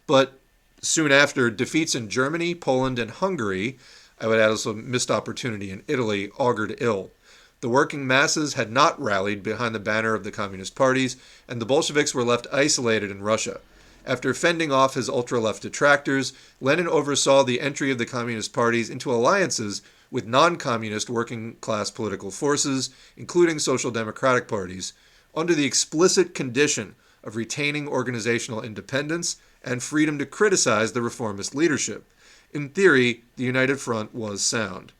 But 0.08 0.40
soon 0.82 1.12
after, 1.12 1.50
defeats 1.50 1.96
in 1.96 2.10
Germany, 2.10 2.56
Poland, 2.56 2.98
and 2.98 3.12
Hungary, 3.12 3.78
I 4.22 4.28
would 4.28 4.40
add 4.40 4.52
also 4.52 4.74
missed 4.74 5.12
opportunity 5.12 5.70
in 5.70 5.84
Italy, 5.88 6.30
augured 6.38 6.76
ill. 6.80 7.12
The 7.60 7.70
working 7.70 8.08
masses 8.08 8.54
had 8.54 8.72
not 8.72 9.00
rallied 9.02 9.44
behind 9.44 9.76
the 9.76 9.80
banner 9.80 10.14
of 10.14 10.24
the 10.24 10.32
communist 10.32 10.76
parties, 10.76 11.18
and 11.48 11.62
the 11.62 11.66
Bolsheviks 11.66 12.16
were 12.16 12.24
left 12.24 12.48
isolated 12.54 13.12
in 13.12 13.22
Russia. 13.22 13.60
After 14.06 14.34
fending 14.34 14.72
off 14.72 14.96
his 14.96 15.10
ultra 15.10 15.40
left 15.40 15.62
detractors, 15.62 16.34
Lenin 16.60 16.88
oversaw 16.88 17.44
the 17.44 17.62
entry 17.62 17.92
of 17.92 17.98
the 17.98 18.06
communist 18.06 18.52
parties 18.52 18.90
into 18.90 19.12
alliances 19.12 19.82
with 20.10 20.26
non 20.26 20.58
communist 20.58 21.10
working 21.10 21.56
class 21.62 21.92
political 21.92 22.32
forces, 22.32 22.90
including 23.16 23.60
social 23.60 23.92
democratic 23.92 24.48
parties, 24.48 24.94
under 25.36 25.54
the 25.54 25.66
explicit 25.66 26.34
condition 26.34 26.96
of 27.24 27.36
retaining 27.36 27.88
organizational 27.88 28.62
independence 28.62 29.38
and 29.64 29.84
freedom 29.84 30.18
to 30.18 30.26
criticize 30.26 30.92
the 30.92 31.02
reformist 31.02 31.54
leadership. 31.54 32.04
In 32.52 32.70
theory, 32.70 33.24
the 33.38 33.44
United 33.44 33.80
Front 33.80 34.14
was 34.14 34.42
sound. 34.42 34.92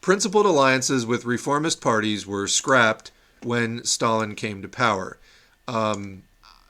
Principled 0.00 0.46
alliances 0.46 1.04
with 1.04 1.24
reformist 1.24 1.80
parties 1.80 2.26
were 2.26 2.46
scrapped 2.46 3.10
when 3.42 3.84
Stalin 3.84 4.34
came 4.34 4.62
to 4.62 4.68
power. 4.68 5.18
Um, 5.66 6.22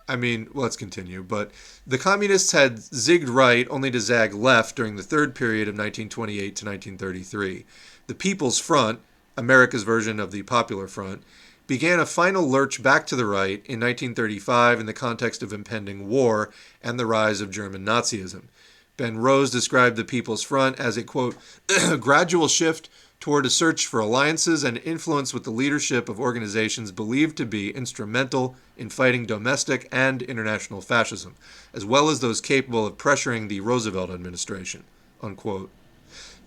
I 0.08 0.16
mean, 0.16 0.48
let's 0.54 0.76
continue. 0.76 1.22
But 1.22 1.50
the 1.86 1.98
communists 1.98 2.52
had 2.52 2.76
zigged 2.76 3.28
right 3.28 3.66
only 3.70 3.90
to 3.90 4.00
zag 4.00 4.34
left 4.34 4.74
during 4.74 4.96
the 4.96 5.02
third 5.02 5.34
period 5.34 5.68
of 5.68 5.74
1928 5.74 6.56
to 6.56 6.64
1933. 6.64 7.66
The 8.06 8.14
People's 8.14 8.58
Front, 8.58 9.00
America's 9.36 9.82
version 9.82 10.18
of 10.18 10.30
the 10.30 10.42
Popular 10.42 10.88
Front, 10.88 11.22
began 11.66 12.00
a 12.00 12.06
final 12.06 12.48
lurch 12.48 12.82
back 12.82 13.06
to 13.06 13.16
the 13.16 13.26
right 13.26 13.62
in 13.66 13.78
1935 13.78 14.80
in 14.80 14.86
the 14.86 14.94
context 14.94 15.42
of 15.42 15.52
impending 15.52 16.08
war 16.08 16.50
and 16.82 16.98
the 16.98 17.04
rise 17.04 17.42
of 17.42 17.50
German 17.50 17.84
Nazism. 17.84 18.44
Ben 18.96 19.18
Rose 19.18 19.50
described 19.50 19.96
the 19.96 20.04
People's 20.04 20.42
Front 20.42 20.80
as 20.80 20.96
a 20.96 21.04
quote, 21.04 21.36
gradual 22.00 22.48
shift 22.48 22.88
toward 23.20 23.44
a 23.44 23.50
search 23.50 23.86
for 23.86 24.00
alliances 24.00 24.62
and 24.62 24.78
influence 24.78 25.34
with 25.34 25.44
the 25.44 25.50
leadership 25.50 26.08
of 26.08 26.20
organizations 26.20 26.92
believed 26.92 27.36
to 27.36 27.44
be 27.44 27.70
instrumental 27.70 28.54
in 28.76 28.88
fighting 28.88 29.26
domestic 29.26 29.88
and 29.90 30.22
international 30.22 30.80
fascism, 30.80 31.34
as 31.72 31.84
well 31.84 32.08
as 32.08 32.20
those 32.20 32.40
capable 32.40 32.86
of 32.86 32.96
pressuring 32.96 33.48
the 33.48 33.60
Roosevelt 33.60 34.10
administration. 34.10 34.84
Unquote. 35.20 35.70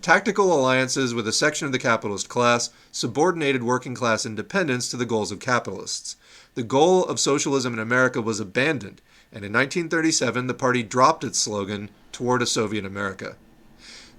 Tactical 0.00 0.52
alliances 0.52 1.14
with 1.14 1.28
a 1.28 1.32
section 1.32 1.66
of 1.66 1.72
the 1.72 1.78
capitalist 1.78 2.28
class 2.28 2.70
subordinated 2.90 3.62
working 3.62 3.94
class 3.94 4.26
independence 4.26 4.88
to 4.88 4.96
the 4.96 5.06
goals 5.06 5.30
of 5.30 5.38
capitalists. 5.38 6.16
The 6.54 6.64
goal 6.64 7.04
of 7.04 7.20
socialism 7.20 7.74
in 7.74 7.78
America 7.78 8.20
was 8.20 8.40
abandoned, 8.40 9.00
and 9.30 9.44
in 9.44 9.52
1937 9.52 10.46
the 10.48 10.54
party 10.54 10.82
dropped 10.82 11.22
its 11.22 11.38
slogan, 11.38 11.90
Toward 12.10 12.42
a 12.42 12.46
Soviet 12.46 12.84
America. 12.84 13.36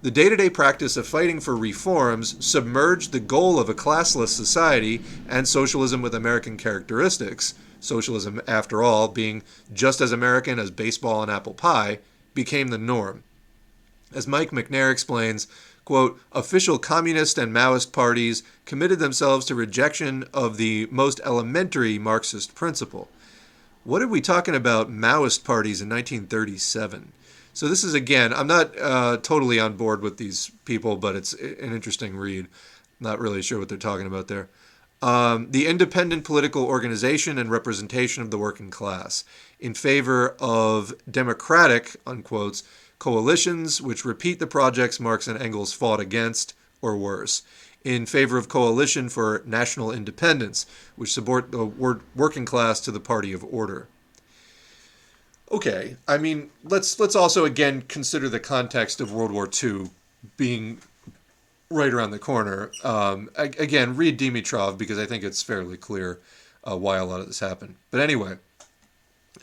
The 0.03 0.11
day 0.11 0.27
to 0.27 0.35
day 0.35 0.49
practice 0.49 0.97
of 0.97 1.07
fighting 1.07 1.39
for 1.39 1.55
reforms 1.55 2.35
submerged 2.45 3.13
the 3.13 3.21
goal 3.21 3.57
of 3.57 3.69
a 3.69 3.73
classless 3.73 4.27
society 4.27 5.01
and 5.29 5.47
socialism 5.47 6.01
with 6.01 6.13
American 6.13 6.57
characteristics, 6.57 7.53
socialism, 7.79 8.41
after 8.45 8.83
all, 8.83 9.07
being 9.07 9.43
just 9.71 10.01
as 10.01 10.11
American 10.11 10.59
as 10.59 10.71
baseball 10.71 11.21
and 11.21 11.31
apple 11.31 11.53
pie, 11.53 11.99
became 12.33 12.67
the 12.67 12.77
norm. 12.77 13.23
As 14.13 14.27
Mike 14.27 14.51
Macnair 14.51 14.91
explains, 14.91 15.47
quote, 15.85 16.19
official 16.33 16.77
communist 16.77 17.37
and 17.37 17.53
Maoist 17.53 17.93
parties 17.93 18.43
committed 18.65 18.99
themselves 18.99 19.45
to 19.45 19.55
rejection 19.55 20.25
of 20.33 20.57
the 20.57 20.85
most 20.91 21.21
elementary 21.23 21.97
Marxist 21.97 22.55
principle. 22.55 23.07
What 23.85 24.01
are 24.01 24.07
we 24.09 24.19
talking 24.19 24.53
about 24.53 24.91
Maoist 24.91 25.45
parties 25.45 25.79
in 25.79 25.87
1937? 25.87 27.13
So 27.53 27.67
this 27.67 27.83
is 27.83 27.93
again, 27.93 28.33
I'm 28.33 28.47
not 28.47 28.77
uh, 28.79 29.17
totally 29.17 29.59
on 29.59 29.77
board 29.77 30.01
with 30.01 30.17
these 30.17 30.51
people, 30.65 30.97
but 30.97 31.15
it's 31.15 31.33
an 31.33 31.71
interesting 31.73 32.17
read. 32.17 32.47
Not 32.99 33.19
really 33.19 33.43
sure 33.43 33.59
what 33.59 33.69
they're 33.69 33.77
talking 33.77 34.07
about 34.07 34.27
there. 34.27 34.49
Um, 35.03 35.51
the 35.51 35.67
independent 35.67 36.23
political 36.23 36.65
organization 36.65 37.37
and 37.37 37.51
representation 37.51 38.23
of 38.23 38.31
the 38.31 38.37
working 38.39 38.71
class 38.71 39.23
in 39.59 39.75
favor 39.75 40.35
of 40.39 40.93
democratic, 41.09 41.95
unquotes, 42.07 42.63
coalitions 42.97 43.81
which 43.81 44.05
repeat 44.05 44.39
the 44.39 44.47
projects 44.47 44.99
Marx 44.99 45.27
and 45.27 45.39
Engels 45.39 45.73
fought 45.73 45.99
against, 45.99 46.55
or 46.81 46.97
worse, 46.97 47.43
in 47.83 48.05
favor 48.05 48.37
of 48.37 48.47
coalition 48.49 49.09
for 49.09 49.43
national 49.45 49.91
independence, 49.91 50.65
which 50.95 51.13
support 51.13 51.51
the 51.51 51.65
working 52.15 52.45
class 52.45 52.79
to 52.79 52.91
the 52.91 52.99
party 52.99 53.33
of 53.33 53.43
order. 53.43 53.89
Okay, 55.53 55.95
I 56.07 56.17
mean, 56.17 56.49
let's 56.63 56.99
let's 56.99 57.15
also 57.15 57.45
again 57.45 57.83
consider 57.87 58.27
the 58.27 58.39
context 58.39 58.99
of 58.99 59.13
World 59.13 59.31
War 59.31 59.47
II 59.63 59.91
being 60.35 60.79
right 61.69 61.93
around 61.93 62.11
the 62.11 62.19
corner. 62.19 62.71
Um, 62.83 63.29
again, 63.35 63.95
read 63.95 64.19
Dimitrov 64.19 64.77
because 64.77 64.97
I 64.97 65.05
think 65.05 65.23
it's 65.23 65.41
fairly 65.41 65.77
clear 65.77 66.19
uh, 66.63 66.75
why 66.75 66.97
a 66.97 67.05
lot 67.05 67.21
of 67.21 67.27
this 67.27 67.39
happened. 67.39 67.75
But 67.91 68.01
anyway, 68.01 68.37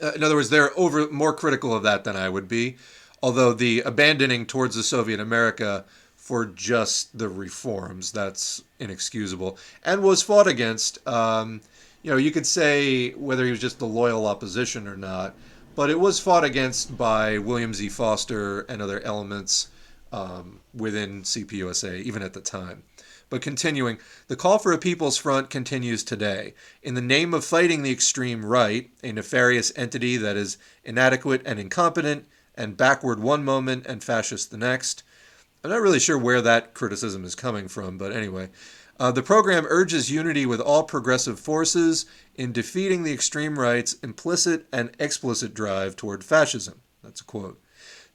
uh, 0.02 0.12
in 0.12 0.24
other 0.24 0.34
words, 0.34 0.50
they're 0.50 0.76
over 0.78 1.08
more 1.10 1.32
critical 1.32 1.72
of 1.72 1.84
that 1.84 2.04
than 2.04 2.16
I 2.16 2.28
would 2.28 2.48
be 2.48 2.76
although 3.22 3.52
the 3.52 3.80
abandoning 3.82 4.46
towards 4.46 4.76
the 4.76 4.82
Soviet 4.82 5.20
America 5.20 5.84
for 6.16 6.46
just 6.46 7.16
the 7.18 7.28
reforms 7.28 8.12
that's 8.12 8.62
inexcusable 8.78 9.58
and 9.84 10.02
was 10.02 10.22
fought 10.22 10.46
against. 10.46 11.06
Um, 11.06 11.60
you 12.02 12.10
know, 12.10 12.16
you 12.16 12.30
could 12.30 12.46
say 12.46 13.10
whether 13.10 13.44
he 13.44 13.50
was 13.50 13.60
just 13.60 13.78
the 13.78 13.86
loyal 13.86 14.26
opposition 14.26 14.86
or 14.86 14.96
not, 14.96 15.34
but 15.80 15.88
it 15.88 15.98
was 15.98 16.20
fought 16.20 16.44
against 16.44 16.98
by 16.98 17.38
William 17.38 17.72
Z. 17.72 17.88
Foster 17.88 18.60
and 18.68 18.82
other 18.82 19.00
elements 19.00 19.68
um, 20.12 20.60
within 20.74 21.22
CPUSA, 21.22 22.02
even 22.02 22.20
at 22.20 22.34
the 22.34 22.42
time. 22.42 22.82
But 23.30 23.40
continuing, 23.40 23.96
the 24.28 24.36
call 24.36 24.58
for 24.58 24.72
a 24.72 24.78
People's 24.78 25.16
Front 25.16 25.48
continues 25.48 26.04
today. 26.04 26.52
In 26.82 26.96
the 26.96 27.00
name 27.00 27.32
of 27.32 27.46
fighting 27.46 27.82
the 27.82 27.90
extreme 27.90 28.44
right, 28.44 28.90
a 29.02 29.10
nefarious 29.10 29.72
entity 29.74 30.18
that 30.18 30.36
is 30.36 30.58
inadequate 30.84 31.40
and 31.46 31.58
incompetent, 31.58 32.26
and 32.54 32.76
backward 32.76 33.20
one 33.20 33.42
moment 33.42 33.86
and 33.86 34.04
fascist 34.04 34.50
the 34.50 34.58
next. 34.58 35.02
I'm 35.64 35.70
not 35.70 35.80
really 35.80 35.98
sure 35.98 36.18
where 36.18 36.42
that 36.42 36.74
criticism 36.74 37.24
is 37.24 37.34
coming 37.34 37.68
from, 37.68 37.96
but 37.96 38.12
anyway. 38.12 38.50
Uh, 39.00 39.10
the 39.10 39.22
program 39.22 39.64
urges 39.70 40.10
unity 40.10 40.44
with 40.44 40.60
all 40.60 40.82
progressive 40.82 41.40
forces 41.40 42.04
in 42.34 42.52
defeating 42.52 43.02
the 43.02 43.14
extreme 43.14 43.58
right's 43.58 43.94
implicit 43.94 44.66
and 44.74 44.90
explicit 44.98 45.54
drive 45.54 45.96
toward 45.96 46.22
fascism. 46.22 46.82
That's 47.02 47.22
a 47.22 47.24
quote. 47.24 47.58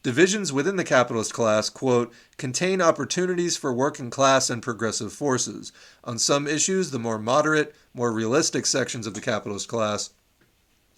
Divisions 0.03 0.53
within 0.53 0.75
the 0.75 0.83
capitalist 0.83 1.33
class, 1.33 1.72
quote, 1.72 2.14
contain 2.38 2.83
opportunities 2.83 3.57
for 3.57 3.73
working 3.73 4.11
class 4.11 4.51
and 4.51 4.61
progressive 4.61 5.11
forces. 5.11 5.73
On 6.03 6.19
some 6.19 6.45
issues, 6.45 6.91
the 6.91 6.99
more 6.99 7.17
moderate, 7.17 7.73
more 7.95 8.14
realistic 8.14 8.67
sections 8.67 9.07
of 9.07 9.15
the 9.15 9.22
capitalist 9.22 9.67
class 9.67 10.11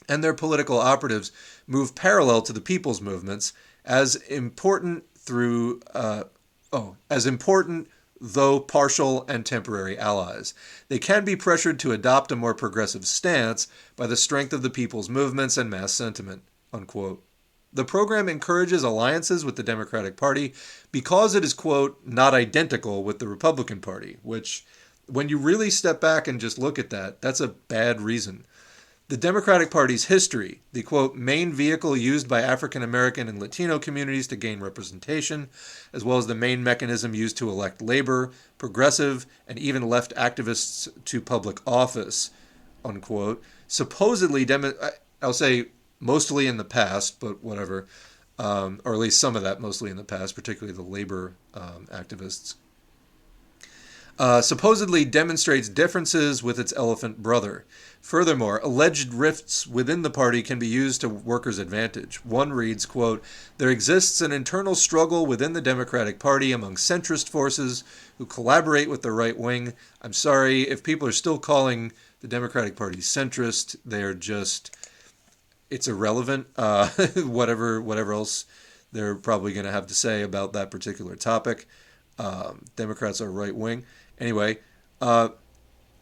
and 0.10 0.22
their 0.22 0.34
political 0.34 0.80
operatives 0.80 1.32
move 1.66 1.96
parallel 1.96 2.42
to 2.42 2.52
the 2.52 2.60
people's 2.60 3.00
movements 3.00 3.54
as 3.86 4.16
important 4.16 5.06
through 5.18 5.80
uh, 5.94 6.26
oh 6.74 6.98
as 7.10 7.26
important 7.26 7.88
though 8.20 8.60
partial 8.60 9.26
and 9.28 9.46
temporary 9.46 9.98
allies. 9.98 10.54
They 10.90 11.00
can 11.00 11.24
be 11.26 11.36
pressured 11.36 11.80
to 11.80 11.92
adopt 11.92 12.32
a 12.32 12.36
more 12.36 12.54
progressive 12.54 13.06
stance 13.06 13.68
by 13.96 14.08
the 14.08 14.18
strength 14.18 14.54
of 14.54 14.62
the 14.62 14.70
people's 14.70 15.10
movements 15.10 15.58
and 15.58 15.70
mass 15.70 15.94
sentiment. 15.94 16.44
Unquote. 16.74 17.24
The 17.72 17.86
program 17.86 18.30
encourages 18.30 18.84
alliances 18.84 19.46
with 19.46 19.56
the 19.56 19.64
Democratic 19.64 20.18
Party 20.18 20.54
because 20.92 21.36
it 21.36 21.44
is, 21.44 21.54
quote, 21.54 22.00
not 22.06 22.34
identical 22.34 23.04
with 23.04 23.20
the 23.20 23.28
Republican 23.28 23.82
Party, 23.82 24.18
which 24.24 24.66
when 25.08 25.30
you 25.30 25.38
really 25.38 25.70
step 25.70 26.02
back 26.02 26.28
and 26.28 26.40
just 26.40 26.58
look 26.58 26.80
at 26.80 26.90
that, 26.90 27.22
that's 27.22 27.40
a 27.40 27.48
bad 27.48 28.02
reason. 28.02 28.46
The 29.10 29.16
Democratic 29.16 29.72
Party's 29.72 30.06
history, 30.06 30.60
the 30.74 30.84
quote, 30.84 31.16
main 31.16 31.54
vehicle 31.54 31.96
used 31.96 32.28
by 32.28 32.42
African 32.42 32.84
American 32.84 33.30
and 33.30 33.40
Latino 33.40 33.80
communities 33.80 34.28
to 34.28 34.36
gain 34.36 34.60
representation, 34.60 35.48
as 35.94 36.04
well 36.04 36.18
as 36.18 36.28
the 36.28 36.36
main 36.36 36.62
mechanism 36.62 37.16
used 37.16 37.38
to 37.38 37.50
elect 37.50 37.82
labor, 37.82 38.32
progressive, 38.58 39.26
and 39.48 39.58
even 39.58 39.88
left 39.88 40.14
activists 40.16 40.90
to 41.06 41.22
public 41.22 41.62
office, 41.66 42.32
unquote, 42.84 43.42
supposedly, 43.66 44.44
dem- 44.44 44.74
I'll 45.22 45.32
say 45.32 45.68
mostly 46.02 46.46
in 46.46 46.58
the 46.58 46.66
past, 46.66 47.22
but 47.22 47.42
whatever, 47.42 47.88
um, 48.38 48.82
or 48.84 48.94
at 48.94 49.00
least 49.00 49.22
some 49.22 49.38
of 49.38 49.44
that 49.44 49.62
mostly 49.62 49.90
in 49.90 49.96
the 49.96 50.04
past, 50.04 50.36
particularly 50.36 50.76
the 50.76 50.82
labor 50.82 51.34
um, 51.54 51.88
activists, 51.94 52.56
uh, 54.20 54.42
supposedly 54.42 55.06
demonstrates 55.06 55.70
differences 55.70 56.44
with 56.44 56.60
its 56.60 56.74
elephant 56.76 57.24
brother. 57.24 57.66
Furthermore, 58.08 58.62
alleged 58.64 59.14
rifts 59.14 59.68
within 59.68 60.02
the 60.02 60.10
party 60.10 60.42
can 60.42 60.58
be 60.58 60.66
used 60.66 61.02
to 61.02 61.10
workers' 61.10 61.60
advantage. 61.60 62.24
One 62.24 62.54
reads, 62.54 62.86
quote, 62.86 63.22
There 63.58 63.70
exists 63.70 64.22
an 64.22 64.32
internal 64.32 64.76
struggle 64.76 65.26
within 65.26 65.52
the 65.52 65.60
Democratic 65.60 66.18
Party 66.18 66.54
among 66.54 66.76
centrist 66.76 67.28
forces 67.28 67.84
who 68.18 68.26
collaborate 68.26 68.90
with 68.90 69.02
the 69.02 69.12
right 69.12 69.38
wing. 69.38 69.74
I'm 70.02 70.14
sorry, 70.14 70.62
if 70.62 70.84
people 70.84 71.06
are 71.06 71.12
still 71.12 71.38
calling 71.38 71.92
the 72.22 72.30
Democratic 72.30 72.78
Party 72.78 73.00
centrist, 73.00 73.76
they're 73.84 74.14
just 74.14 74.74
it's 75.70 75.90
irrelevant. 75.90 76.48
Uh, 76.56 76.88
whatever 77.18 77.82
whatever 77.82 78.14
else 78.14 78.46
they're 78.94 79.16
probably 79.16 79.52
going 79.52 79.66
to 79.66 79.72
have 79.74 79.88
to 79.88 79.94
say 79.94 80.22
about 80.22 80.54
that 80.54 80.72
particular 80.72 81.18
topic. 81.18 81.68
Um, 82.18 82.68
Democrats 82.78 83.20
are 83.20 83.30
right 83.30 83.54
wing. 83.54 83.84
Anyway, 84.18 84.60
uh, 85.02 85.28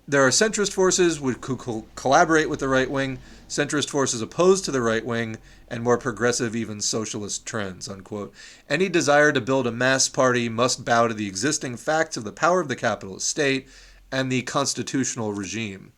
there 0.08 0.25
are 0.25 0.30
centrist 0.30 0.72
forces 0.72 1.17
who 1.17 1.34
co- 1.34 1.85
collaborate 1.95 2.50
with 2.50 2.59
the 2.59 2.67
right 2.67 2.90
wing, 2.90 3.17
centrist 3.50 3.90
forces 3.90 4.22
opposed 4.22 4.64
to 4.66 4.72
the 4.72 4.82
right 4.82 5.03
wing, 5.03 5.38
and 5.67 5.84
more 5.84 5.98
progressive, 5.98 6.56
even 6.56 6.80
socialist 6.80 7.45
trends. 7.45 7.90
Unquote. 7.90 8.32
Any 8.69 8.88
desire 8.88 9.32
to 9.32 9.42
build 9.42 9.66
a 9.66 9.72
mass 9.72 10.08
party 10.08 10.48
must 10.48 10.85
bow 10.85 11.08
to 11.08 11.14
the 11.14 11.27
existing 11.27 11.77
facts 11.77 12.17
of 12.17 12.24
the 12.24 12.32
power 12.32 12.59
of 12.59 12.67
the 12.67 12.75
capitalist 12.75 13.27
state 13.27 13.67
and 14.11 14.32
the 14.32 14.43
constitutional 14.43 15.34
regime. 15.34 15.92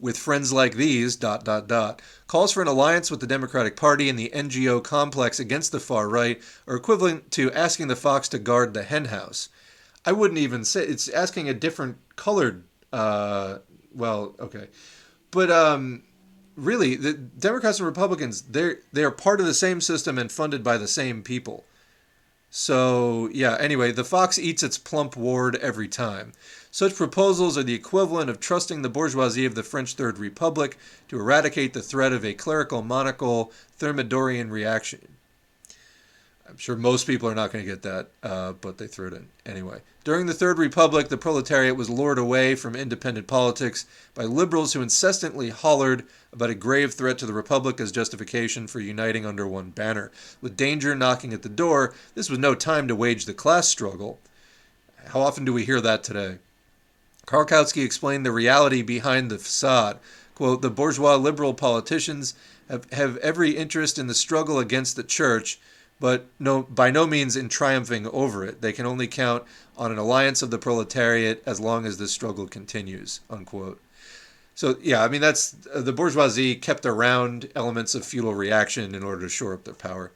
With 0.00 0.16
friends 0.16 0.52
like 0.52 0.76
these, 0.76 1.16
dot 1.16 1.44
dot 1.44 1.66
dot, 1.66 2.00
calls 2.26 2.52
for 2.52 2.62
an 2.62 2.68
alliance 2.68 3.10
with 3.10 3.20
the 3.20 3.26
Democratic 3.26 3.76
Party 3.76 4.08
and 4.08 4.18
the 4.18 4.30
NGO 4.32 4.82
complex 4.82 5.38
against 5.38 5.72
the 5.72 5.80
far 5.80 6.08
right 6.08 6.40
are 6.66 6.76
equivalent 6.76 7.30
to 7.32 7.52
asking 7.52 7.88
the 7.88 7.96
fox 7.96 8.28
to 8.30 8.38
guard 8.38 8.72
the 8.72 8.84
henhouse. 8.84 9.48
I 10.06 10.12
wouldn't 10.12 10.38
even 10.38 10.64
say 10.64 10.86
it's 10.86 11.08
asking 11.08 11.48
a 11.48 11.54
different 11.54 11.98
colored 12.16 12.62
uh, 12.92 13.58
well, 13.94 14.34
okay, 14.40 14.68
but 15.30 15.50
um, 15.50 16.02
really, 16.56 16.96
the 16.96 17.12
Democrats 17.12 17.78
and 17.78 17.86
Republicans 17.86 18.42
they're 18.42 18.78
they 18.92 19.04
are 19.04 19.10
part 19.10 19.40
of 19.40 19.46
the 19.46 19.54
same 19.54 19.80
system 19.80 20.18
and 20.18 20.30
funded 20.30 20.62
by 20.62 20.76
the 20.76 20.88
same 20.88 21.22
people. 21.22 21.64
So 22.50 23.28
yeah. 23.32 23.56
Anyway, 23.60 23.92
the 23.92 24.04
fox 24.04 24.38
eats 24.38 24.62
its 24.62 24.78
plump 24.78 25.16
ward 25.16 25.56
every 25.56 25.88
time. 25.88 26.32
Such 26.70 26.94
proposals 26.94 27.58
are 27.58 27.62
the 27.62 27.74
equivalent 27.74 28.30
of 28.30 28.40
trusting 28.40 28.82
the 28.82 28.88
bourgeoisie 28.88 29.44
of 29.44 29.54
the 29.54 29.62
French 29.62 29.94
Third 29.94 30.18
Republic 30.18 30.78
to 31.08 31.18
eradicate 31.18 31.72
the 31.72 31.82
threat 31.82 32.12
of 32.12 32.24
a 32.24 32.34
clerical 32.34 32.82
monarchical 32.82 33.52
Thermidorian 33.78 34.50
reaction. 34.50 35.17
I'm 36.48 36.56
sure 36.56 36.76
most 36.76 37.06
people 37.06 37.28
are 37.28 37.34
not 37.34 37.52
going 37.52 37.62
to 37.62 37.70
get 37.70 37.82
that, 37.82 38.08
uh, 38.22 38.52
but 38.52 38.78
they 38.78 38.86
threw 38.86 39.08
it 39.08 39.12
in 39.12 39.28
anyway. 39.44 39.82
During 40.02 40.24
the 40.24 40.32
Third 40.32 40.58
Republic, 40.58 41.08
the 41.08 41.18
proletariat 41.18 41.76
was 41.76 41.90
lured 41.90 42.18
away 42.18 42.54
from 42.54 42.74
independent 42.74 43.26
politics 43.26 43.84
by 44.14 44.24
liberals 44.24 44.72
who 44.72 44.80
incessantly 44.80 45.50
hollered 45.50 46.06
about 46.32 46.48
a 46.48 46.54
grave 46.54 46.94
threat 46.94 47.18
to 47.18 47.26
the 47.26 47.34
Republic 47.34 47.78
as 47.80 47.92
justification 47.92 48.66
for 48.66 48.80
uniting 48.80 49.26
under 49.26 49.46
one 49.46 49.70
banner. 49.70 50.10
With 50.40 50.56
danger 50.56 50.94
knocking 50.94 51.34
at 51.34 51.42
the 51.42 51.50
door, 51.50 51.92
this 52.14 52.30
was 52.30 52.38
no 52.38 52.54
time 52.54 52.88
to 52.88 52.96
wage 52.96 53.26
the 53.26 53.34
class 53.34 53.68
struggle. 53.68 54.18
How 55.08 55.20
often 55.20 55.44
do 55.44 55.52
we 55.52 55.66
hear 55.66 55.82
that 55.82 56.02
today? 56.02 56.38
Karl 57.26 57.44
Kautsky 57.44 57.84
explained 57.84 58.24
the 58.24 58.32
reality 58.32 58.80
behind 58.80 59.30
the 59.30 59.38
facade. 59.38 59.98
Quote, 60.34 60.62
the 60.62 60.70
bourgeois 60.70 61.16
liberal 61.16 61.52
politicians 61.52 62.32
have, 62.70 62.90
have 62.92 63.18
every 63.18 63.50
interest 63.50 63.98
in 63.98 64.06
the 64.06 64.14
struggle 64.14 64.58
against 64.58 64.96
the 64.96 65.02
church 65.02 65.60
but 66.00 66.26
no, 66.38 66.62
by 66.62 66.90
no 66.90 67.06
means 67.06 67.36
in 67.36 67.48
triumphing 67.48 68.06
over 68.08 68.44
it. 68.44 68.60
They 68.60 68.72
can 68.72 68.86
only 68.86 69.06
count 69.06 69.44
on 69.76 69.90
an 69.92 69.98
alliance 69.98 70.42
of 70.42 70.50
the 70.50 70.58
proletariat 70.58 71.42
as 71.46 71.60
long 71.60 71.86
as 71.86 71.98
this 71.98 72.12
struggle 72.12 72.46
continues. 72.46 73.20
Unquote. 73.28 73.80
So 74.54 74.76
yeah, 74.80 75.04
I 75.04 75.08
mean 75.08 75.20
that's 75.20 75.54
uh, 75.72 75.82
the 75.82 75.92
bourgeoisie 75.92 76.56
kept 76.56 76.84
around 76.84 77.48
elements 77.54 77.94
of 77.94 78.04
feudal 78.04 78.34
reaction 78.34 78.94
in 78.94 79.04
order 79.04 79.22
to 79.22 79.28
shore 79.28 79.54
up 79.54 79.64
their 79.64 79.74
power. 79.74 80.12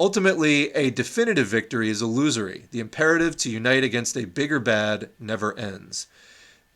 Ultimately, 0.00 0.72
a 0.72 0.90
definitive 0.90 1.46
victory 1.46 1.88
is 1.88 2.02
illusory. 2.02 2.64
The 2.70 2.80
imperative 2.80 3.36
to 3.36 3.50
unite 3.50 3.84
against 3.84 4.16
a 4.16 4.24
bigger 4.24 4.58
bad 4.58 5.10
never 5.20 5.56
ends. 5.56 6.08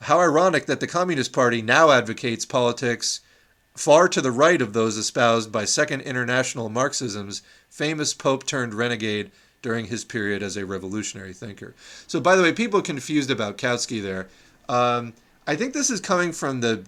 How 0.02 0.20
ironic 0.20 0.66
that 0.66 0.78
the 0.78 0.86
Communist 0.86 1.32
Party 1.32 1.60
now 1.60 1.90
advocates 1.90 2.44
politics 2.44 3.20
far 3.78 4.08
to 4.08 4.20
the 4.20 4.32
right 4.32 4.60
of 4.60 4.72
those 4.72 4.96
espoused 4.96 5.52
by 5.52 5.64
Second 5.64 6.00
International 6.00 6.68
Marxism's 6.68 7.42
famous 7.70 8.12
Pope 8.12 8.44
turned 8.44 8.74
renegade 8.74 9.30
during 9.62 9.86
his 9.86 10.04
period 10.04 10.42
as 10.42 10.56
a 10.56 10.66
revolutionary 10.66 11.32
thinker. 11.32 11.74
So, 12.06 12.20
by 12.20 12.34
the 12.34 12.42
way, 12.42 12.52
people 12.52 12.82
confused 12.82 13.30
about 13.30 13.56
Kautsky 13.56 14.02
there. 14.02 14.28
Um, 14.68 15.14
I 15.46 15.54
think 15.54 15.74
this 15.74 15.90
is 15.90 16.00
coming 16.00 16.32
from 16.32 16.60
the 16.60 16.84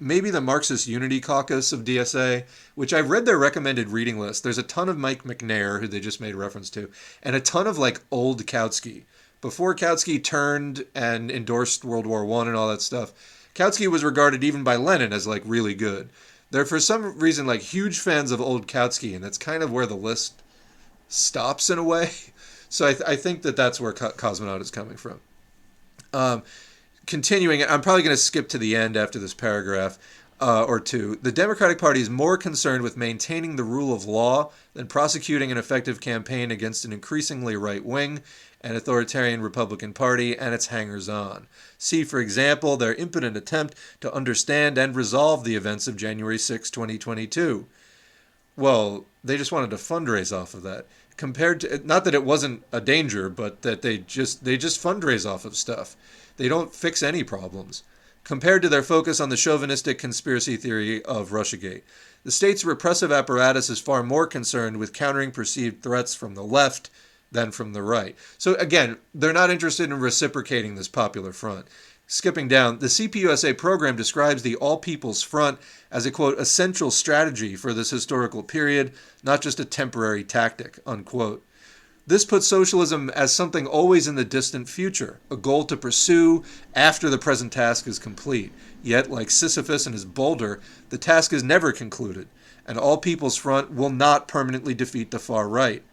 maybe 0.00 0.30
the 0.30 0.40
Marxist 0.40 0.88
Unity 0.88 1.20
Caucus 1.20 1.72
of 1.72 1.84
DSA, 1.84 2.44
which 2.74 2.92
I've 2.92 3.08
read 3.08 3.24
their 3.24 3.38
recommended 3.38 3.90
reading 3.90 4.18
list. 4.18 4.42
There's 4.42 4.58
a 4.58 4.64
ton 4.64 4.88
of 4.88 4.98
Mike 4.98 5.22
Macnair, 5.22 5.78
who 5.78 5.86
they 5.86 6.00
just 6.00 6.20
made 6.20 6.34
reference 6.34 6.70
to, 6.70 6.90
and 7.22 7.36
a 7.36 7.40
ton 7.40 7.68
of 7.68 7.78
like 7.78 8.00
old 8.10 8.46
Kautsky. 8.46 9.04
Before 9.40 9.76
Kautsky 9.76 10.22
turned 10.22 10.86
and 10.92 11.30
endorsed 11.30 11.84
World 11.84 12.06
War 12.06 12.24
One 12.24 12.48
and 12.48 12.56
all 12.56 12.68
that 12.68 12.82
stuff, 12.82 13.12
Kautsky 13.54 13.88
was 13.88 14.04
regarded 14.04 14.44
even 14.44 14.62
by 14.62 14.76
Lenin 14.76 15.12
as 15.12 15.26
like 15.26 15.42
really 15.44 15.74
good. 15.74 16.10
They're 16.50 16.64
for 16.64 16.80
some 16.80 17.18
reason 17.18 17.46
like 17.46 17.60
huge 17.60 17.98
fans 17.98 18.30
of 18.30 18.40
old 18.40 18.66
Kautsky, 18.66 19.14
and 19.14 19.22
that's 19.22 19.38
kind 19.38 19.62
of 19.62 19.72
where 19.72 19.86
the 19.86 19.96
list 19.96 20.42
stops 21.08 21.70
in 21.70 21.78
a 21.78 21.84
way. 21.84 22.10
So 22.72 22.86
I, 22.86 22.92
th- 22.92 23.02
I 23.04 23.16
think 23.16 23.42
that 23.42 23.56
that's 23.56 23.80
where 23.80 23.92
Co- 23.92 24.12
Cosmonaut 24.12 24.60
is 24.60 24.70
coming 24.70 24.96
from. 24.96 25.18
Um, 26.12 26.44
continuing, 27.04 27.64
I'm 27.64 27.80
probably 27.80 28.04
going 28.04 28.14
to 28.14 28.22
skip 28.22 28.48
to 28.50 28.58
the 28.58 28.76
end 28.76 28.96
after 28.96 29.18
this 29.18 29.34
paragraph 29.34 29.98
uh, 30.40 30.64
or 30.64 30.80
two. 30.80 31.18
The 31.20 31.32
Democratic 31.32 31.78
Party 31.78 32.00
is 32.00 32.08
more 32.08 32.36
concerned 32.36 32.82
with 32.82 32.96
maintaining 32.96 33.56
the 33.56 33.64
rule 33.64 33.92
of 33.92 34.04
law 34.04 34.52
than 34.74 34.86
prosecuting 34.86 35.50
an 35.50 35.58
effective 35.58 36.00
campaign 36.00 36.52
against 36.52 36.84
an 36.84 36.92
increasingly 36.92 37.56
right 37.56 37.84
wing 37.84 38.22
and 38.62 38.76
authoritarian 38.76 39.40
Republican 39.40 39.92
Party 39.92 40.36
and 40.36 40.54
its 40.54 40.66
hangers 40.66 41.08
on. 41.08 41.46
See, 41.78 42.04
for 42.04 42.20
example, 42.20 42.76
their 42.76 42.94
impotent 42.94 43.36
attempt 43.36 43.74
to 44.00 44.12
understand 44.12 44.76
and 44.76 44.94
resolve 44.94 45.44
the 45.44 45.56
events 45.56 45.88
of 45.88 45.96
January 45.96 46.38
6, 46.38 46.70
2022. 46.70 47.66
Well, 48.56 49.06
they 49.24 49.36
just 49.36 49.52
wanted 49.52 49.70
to 49.70 49.76
fundraise 49.76 50.36
off 50.36 50.54
of 50.54 50.62
that. 50.62 50.86
Compared 51.16 51.60
to 51.60 51.80
not 51.86 52.04
that 52.04 52.14
it 52.14 52.24
wasn't 52.24 52.62
a 52.72 52.80
danger, 52.80 53.28
but 53.28 53.62
that 53.62 53.82
they 53.82 53.98
just 53.98 54.44
they 54.44 54.56
just 54.56 54.82
fundraise 54.82 55.28
off 55.28 55.44
of 55.44 55.56
stuff. 55.56 55.96
They 56.36 56.48
don't 56.48 56.74
fix 56.74 57.02
any 57.02 57.22
problems. 57.22 57.82
Compared 58.24 58.62
to 58.62 58.68
their 58.68 58.82
focus 58.82 59.20
on 59.20 59.28
the 59.28 59.36
chauvinistic 59.36 59.98
conspiracy 59.98 60.56
theory 60.56 61.02
of 61.04 61.30
Russiagate, 61.30 61.82
the 62.22 62.30
state's 62.30 62.64
repressive 62.64 63.10
apparatus 63.10 63.70
is 63.70 63.80
far 63.80 64.02
more 64.02 64.26
concerned 64.26 64.76
with 64.76 64.92
countering 64.92 65.30
perceived 65.30 65.82
threats 65.82 66.14
from 66.14 66.34
the 66.34 66.44
left 66.44 66.90
than 67.32 67.50
from 67.50 67.72
the 67.72 67.82
right. 67.82 68.16
So 68.38 68.54
again, 68.54 68.98
they're 69.14 69.32
not 69.32 69.50
interested 69.50 69.84
in 69.84 70.00
reciprocating 70.00 70.74
this 70.74 70.88
popular 70.88 71.32
front. 71.32 71.66
Skipping 72.06 72.48
down, 72.48 72.80
the 72.80 72.88
CPUSA 72.88 73.56
program 73.56 73.94
describes 73.94 74.42
the 74.42 74.56
All 74.56 74.78
People's 74.78 75.22
Front 75.22 75.60
as 75.92 76.06
a 76.06 76.10
quote 76.10 76.40
essential 76.40 76.90
strategy 76.90 77.54
for 77.54 77.72
this 77.72 77.90
historical 77.90 78.42
period, 78.42 78.92
not 79.22 79.40
just 79.40 79.60
a 79.60 79.64
temporary 79.64 80.24
tactic, 80.24 80.80
unquote. 80.84 81.46
This 82.08 82.24
puts 82.24 82.48
socialism 82.48 83.10
as 83.10 83.32
something 83.32 83.68
always 83.68 84.08
in 84.08 84.16
the 84.16 84.24
distant 84.24 84.68
future, 84.68 85.20
a 85.30 85.36
goal 85.36 85.64
to 85.66 85.76
pursue 85.76 86.42
after 86.74 87.08
the 87.08 87.18
present 87.18 87.52
task 87.52 87.86
is 87.86 88.00
complete. 88.00 88.52
Yet, 88.82 89.08
like 89.08 89.30
Sisyphus 89.30 89.86
and 89.86 89.94
his 89.94 90.04
boulder, 90.04 90.60
the 90.88 90.98
task 90.98 91.32
is 91.32 91.44
never 91.44 91.70
concluded, 91.70 92.26
and 92.66 92.76
All 92.76 92.98
People's 92.98 93.36
Front 93.36 93.72
will 93.72 93.90
not 93.90 94.26
permanently 94.26 94.74
defeat 94.74 95.12
the 95.12 95.20
far 95.20 95.48
right. 95.48 95.84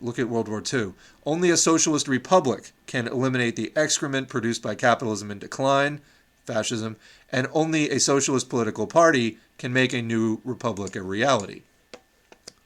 Look 0.00 0.18
at 0.18 0.28
World 0.28 0.48
War 0.48 0.62
II. 0.72 0.92
Only 1.26 1.50
a 1.50 1.56
socialist 1.56 2.08
republic 2.08 2.72
can 2.86 3.06
eliminate 3.06 3.56
the 3.56 3.72
excrement 3.76 4.28
produced 4.28 4.62
by 4.62 4.74
capitalism 4.74 5.30
in 5.30 5.38
decline, 5.38 6.00
fascism, 6.44 6.96
and 7.30 7.46
only 7.52 7.90
a 7.90 8.00
socialist 8.00 8.48
political 8.48 8.86
party 8.86 9.38
can 9.58 9.72
make 9.72 9.92
a 9.92 10.02
new 10.02 10.40
republic 10.44 10.96
a 10.96 11.02
reality. 11.02 11.62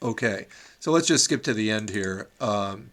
Okay, 0.02 0.46
so 0.80 0.92
let's 0.92 1.08
just 1.08 1.24
skip 1.24 1.42
to 1.44 1.54
the 1.54 1.70
end 1.70 1.90
here. 1.90 2.28
Um, 2.40 2.90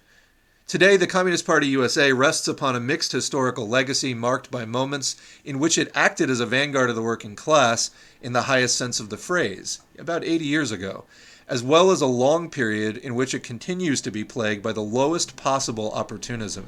Today, 0.72 0.96
the 0.96 1.06
Communist 1.06 1.46
Party 1.46 1.68
USA 1.68 2.14
rests 2.14 2.48
upon 2.48 2.78
a 2.78 2.80
mixed 2.80 3.12
historical 3.12 3.68
legacy 3.68 4.14
marked 4.14 4.50
by 4.50 4.64
moments 4.64 5.18
in 5.44 5.60
which 5.60 5.78
it 5.78 5.92
acted 5.94 6.30
as 6.30 6.40
a 6.40 6.46
vanguard 6.46 6.90
of 6.90 6.96
the 6.96 7.02
working 7.02 7.36
class 7.36 7.92
in 8.22 8.32
the 8.32 8.44
highest 8.44 8.78
sense 8.78 9.02
of 9.02 9.10
the 9.10 9.18
phrase, 9.18 9.82
about 10.00 10.24
80 10.24 10.46
years 10.46 10.72
ago, 10.72 11.04
as 11.52 11.62
well 11.62 11.92
as 11.92 12.00
a 12.00 12.08
long 12.08 12.50
period 12.50 12.96
in 12.96 13.14
which 13.14 13.34
it 13.34 13.44
continues 13.44 14.00
to 14.00 14.10
be 14.10 14.24
plagued 14.24 14.64
by 14.64 14.72
the 14.72 14.80
lowest 14.80 15.36
possible 15.36 15.92
opportunism. 15.92 16.66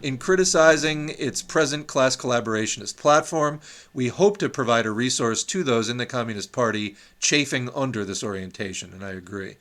In 0.00 0.16
criticizing 0.16 1.10
its 1.10 1.42
present 1.42 1.86
class 1.86 2.16
collaborationist 2.16 2.96
platform, 2.96 3.60
we 3.92 4.08
hope 4.08 4.38
to 4.38 4.48
provide 4.48 4.86
a 4.86 4.90
resource 4.90 5.44
to 5.44 5.62
those 5.62 5.90
in 5.90 5.98
the 5.98 6.06
Communist 6.06 6.50
Party 6.50 6.96
chafing 7.20 7.68
under 7.74 8.06
this 8.06 8.24
orientation, 8.24 8.90
and 8.94 9.04
I 9.04 9.10
agree. 9.10 9.56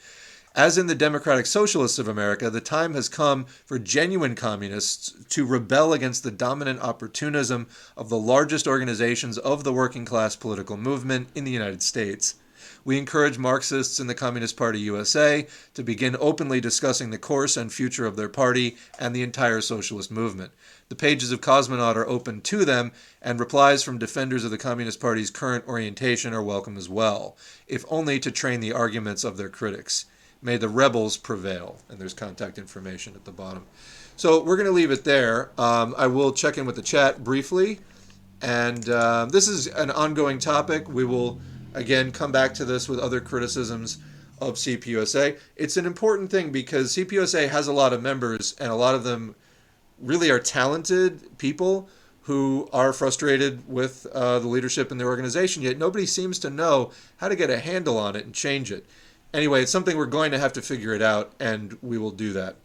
As 0.56 0.78
in 0.78 0.88
the 0.88 0.96
Democratic 0.96 1.48
Socialists 1.48 2.00
of 2.00 2.08
America, 2.08 2.50
the 2.50 2.62
time 2.62 2.94
has 2.94 3.10
come 3.10 3.48
for 3.66 3.78
genuine 3.78 4.36
communists 4.36 5.14
to 5.32 5.46
rebel 5.46 5.92
against 5.92 6.24
the 6.24 6.32
dominant 6.32 6.80
opportunism 6.80 7.68
of 7.98 8.08
the 8.08 8.18
largest 8.18 8.68
organizations 8.68 9.38
of 9.38 9.66
the 9.66 9.74
working 9.74 10.06
class 10.06 10.38
political 10.38 10.78
movement 10.78 11.28
in 11.36 11.44
the 11.44 11.52
United 11.52 11.84
States. 11.84 12.36
We 12.84 12.98
encourage 12.98 13.38
Marxists 13.38 14.00
in 14.00 14.08
the 14.08 14.16
Communist 14.16 14.58
Party 14.58 14.80
USA 14.80 15.48
to 15.74 15.84
begin 15.84 16.16
openly 16.20 16.62
discussing 16.62 17.10
the 17.10 17.18
course 17.18 17.58
and 17.58 17.72
future 17.72 18.06
of 18.06 18.16
their 18.16 18.30
party 18.30 18.78
and 19.00 19.16
the 19.16 19.24
entire 19.24 19.62
socialist 19.62 20.12
movement. 20.12 20.52
The 20.90 20.96
pages 20.96 21.32
of 21.32 21.42
Cosmonaut 21.42 21.96
are 21.96 22.08
open 22.08 22.42
to 22.42 22.66
them, 22.66 22.92
and 23.22 23.40
replies 23.40 23.84
from 23.84 23.98
defenders 23.98 24.44
of 24.44 24.52
the 24.52 24.58
Communist 24.58 25.00
Party's 25.00 25.30
current 25.30 25.68
orientation 25.68 26.34
are 26.34 26.44
welcome 26.44 26.78
as 26.78 26.90
well, 26.90 27.38
if 27.68 27.86
only 27.90 28.20
to 28.20 28.32
train 28.32 28.60
the 28.60 28.74
arguments 28.74 29.24
of 29.24 29.38
their 29.38 29.50
critics. 29.50 30.06
May 30.42 30.58
the 30.58 30.70
rebels 30.70 31.18
prevail. 31.18 31.78
And 31.90 32.00
there's 32.00 32.14
contact 32.14 32.58
information 32.58 33.16
at 33.16 33.26
the 33.26 33.32
bottom. 33.32 33.66
So 34.16 34.44
we're 34.44 34.58
going 34.58 34.68
to 34.68 34.74
leave 34.74 34.92
it 34.92 35.04
there. 35.04 35.52
Um, 35.58 35.96
I 35.98 36.08
will 36.08 36.32
check 36.32 36.58
in 36.58 36.66
with 36.66 36.76
the 36.76 36.82
chat 36.82 37.24
briefly. 37.24 37.80
And 38.42 38.90
uh, 38.90 39.28
this 39.32 39.48
is 39.48 39.68
an 39.68 39.92
ongoing 39.92 40.40
topic. 40.40 40.90
We 40.90 41.06
will, 41.06 41.40
again, 41.74 42.12
come 42.12 42.32
back 42.32 42.54
to 42.56 42.66
this 42.66 42.88
with 42.88 43.00
other 43.00 43.20
criticisms 43.20 44.00
of 44.40 44.56
CPUSA. 44.56 45.38
It's 45.56 45.78
an 45.78 45.86
important 45.86 46.32
thing 46.32 46.52
because 46.52 46.96
CPUSA 46.96 47.50
has 47.50 47.68
a 47.68 47.74
lot 47.74 47.94
of 47.94 48.02
members, 48.02 48.56
and 48.60 48.72
a 48.72 48.76
lot 48.76 48.96
of 48.96 49.04
them 49.04 49.36
really 50.00 50.30
are 50.30 50.40
talented 50.40 51.38
people 51.38 51.88
who 52.24 52.70
are 52.72 52.94
frustrated 52.94 53.68
with 53.68 54.06
uh, 54.14 54.40
the 54.40 54.48
leadership 54.48 54.92
in 54.92 54.98
their 54.98 55.08
organization, 55.08 55.64
yet 55.64 55.78
nobody 55.78 56.06
seems 56.06 56.40
to 56.40 56.50
know 56.50 56.92
how 57.18 57.28
to 57.28 57.36
get 57.36 57.50
a 57.50 57.60
handle 57.60 57.98
on 57.98 58.16
it 58.16 58.26
and 58.26 58.34
change 58.34 58.72
it 58.72 58.86
anyway, 59.34 59.64
it's 59.64 59.72
something 59.72 59.98
we're 59.98 60.06
going 60.06 60.32
to 60.32 60.40
have 60.40 60.54
to 60.54 60.62
figure 60.62 60.94
it 60.94 61.02
out, 61.02 61.34
and 61.40 61.78
we 61.82 61.98
will 61.98 62.12
do 62.12 62.34
that. 62.34 62.56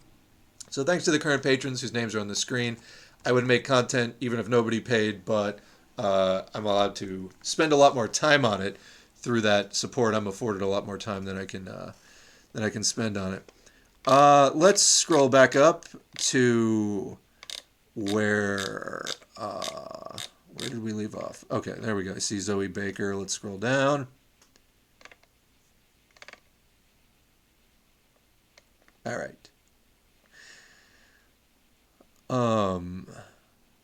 So 0.70 0.84
thanks 0.84 1.04
to 1.04 1.10
the 1.10 1.18
current 1.18 1.42
patrons 1.42 1.80
whose 1.80 1.92
names 1.92 2.14
are 2.14 2.20
on 2.20 2.28
the 2.28 2.36
screen. 2.36 2.76
I 3.24 3.32
would 3.32 3.46
make 3.46 3.64
content 3.64 4.14
even 4.20 4.38
if 4.38 4.48
nobody 4.48 4.80
paid, 4.80 5.24
but 5.24 5.60
uh, 5.98 6.42
I'm 6.54 6.66
allowed 6.66 6.96
to 6.96 7.30
spend 7.42 7.72
a 7.72 7.76
lot 7.76 7.94
more 7.94 8.08
time 8.08 8.44
on 8.44 8.60
it 8.60 8.76
through 9.16 9.40
that 9.42 9.74
support. 9.74 10.14
I'm 10.14 10.26
afforded 10.26 10.62
a 10.62 10.66
lot 10.66 10.86
more 10.86 10.98
time 10.98 11.24
than 11.24 11.36
I 11.38 11.44
can 11.44 11.68
uh, 11.68 11.92
than 12.52 12.62
I 12.62 12.70
can 12.70 12.84
spend 12.84 13.16
on 13.16 13.34
it. 13.34 13.50
Uh, 14.06 14.50
let's 14.54 14.82
scroll 14.82 15.28
back 15.28 15.56
up 15.56 15.86
to 16.16 17.18
where 17.94 19.04
uh, 19.36 20.16
where 20.54 20.68
did 20.68 20.82
we 20.82 20.92
leave 20.92 21.14
off? 21.14 21.44
Okay, 21.50 21.74
there 21.78 21.96
we 21.96 22.04
go. 22.04 22.14
I 22.14 22.18
see 22.18 22.38
Zoe 22.38 22.68
Baker. 22.68 23.16
Let's 23.16 23.32
scroll 23.32 23.58
down. 23.58 24.08
All 29.04 29.16
right. 29.16 29.50
Um, 32.28 33.06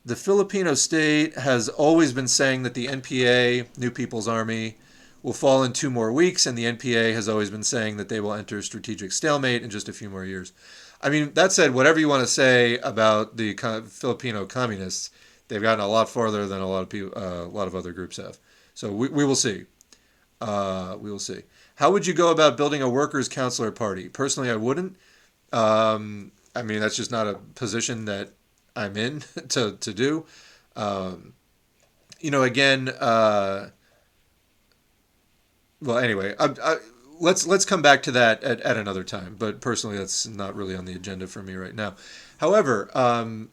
the 0.05 0.17
Filipino 0.17 0.75
state 0.75 1.37
has 1.37 1.69
always 1.69 2.13
been 2.13 2.27
saying 2.27 2.65
that 2.65 2.75
the 2.75 2.89
NPA, 2.89 3.79
New 3.79 3.91
People's 3.91 4.27
Army, 4.27 4.77
will 5.23 5.33
fall 5.33 5.63
in 5.63 5.73
two 5.73 5.91
more 5.91 6.13
weeks, 6.13 6.47
and 6.47 6.59
the 6.59 6.65
NPA 6.65 7.15
has 7.15 7.29
always 7.29 7.51
been 7.51 7.63
saying 7.63 7.97
that 7.97 8.09
they 8.09 8.21
will 8.21 8.33
enter 8.33 8.61
strategic 8.63 9.13
stalemate 9.13 9.63
in 9.63 9.71
just 9.71 9.89
a 9.89 9.93
few 9.93 10.11
more 10.11 10.25
years. 10.25 10.53
I 11.01 11.11
mean, 11.11 11.33
that 11.35 11.53
said, 11.53 11.75
whatever 11.75 11.99
you 11.99 12.09
want 12.09 12.23
to 12.23 12.33
say 12.33 12.79
about 12.79 13.37
the 13.37 13.55
Filipino 13.89 14.47
communists, 14.47 15.11
they've 15.49 15.63
gotten 15.63 15.85
a 15.85 15.89
lot 15.89 16.09
farther 16.09 16.47
than 16.47 16.61
a 16.61 16.69
lot 16.69 16.83
of 16.83 16.89
people, 16.89 17.13
uh, 17.17 17.45
a 17.45 17.47
lot 17.47 17.69
of 17.69 17.75
other 17.75 17.93
groups 17.93 18.17
have. 18.17 18.39
So 18.75 18.93
we, 18.93 19.09
we 19.09 19.25
will 19.25 19.37
see. 19.37 19.65
Uh, 20.41 20.97
we 20.99 21.11
will 21.11 21.19
see. 21.19 21.43
How 21.77 21.91
would 21.91 22.07
you 22.07 22.15
go 22.15 22.31
about 22.31 22.57
building 22.57 22.83
a 22.83 22.89
workers' 22.89 23.29
counselor 23.29 23.71
party? 23.71 24.09
Personally, 24.09 24.51
I 24.51 24.57
wouldn't. 24.57 24.97
Um, 25.53 26.33
I 26.55 26.63
mean, 26.63 26.81
that's 26.81 26.97
just 26.97 27.11
not 27.11 27.27
a 27.27 27.35
position 27.55 28.07
that 28.07 28.31
I'm 28.75 28.97
in 28.97 29.21
to, 29.51 29.77
to 29.77 29.95
do. 29.95 30.27
Um, 30.77 31.35
you 32.21 32.31
know, 32.31 32.43
again, 32.43 32.89
uh, 32.89 33.71
well, 35.83 35.99
anyway, 35.99 36.35
I, 36.39 36.55
I, 36.63 36.77
let's 37.21 37.47
let's 37.47 37.65
come 37.65 37.83
back 37.83 38.03
to 38.05 38.13
that 38.13 38.43
at, 38.43 38.61
at 38.61 38.77
another 38.77 39.05
time. 39.05 39.37
But 39.39 39.61
personally, 39.61 39.99
that's 39.99 40.27
not 40.27 40.55
really 40.55 40.77
on 40.77 40.85
the 40.85 40.95
agenda 40.95 41.27
for 41.27 41.43
me 41.43 41.55
right 41.55 41.75
now. 41.75 41.95
However, 42.39 42.91
um, 42.95 43.51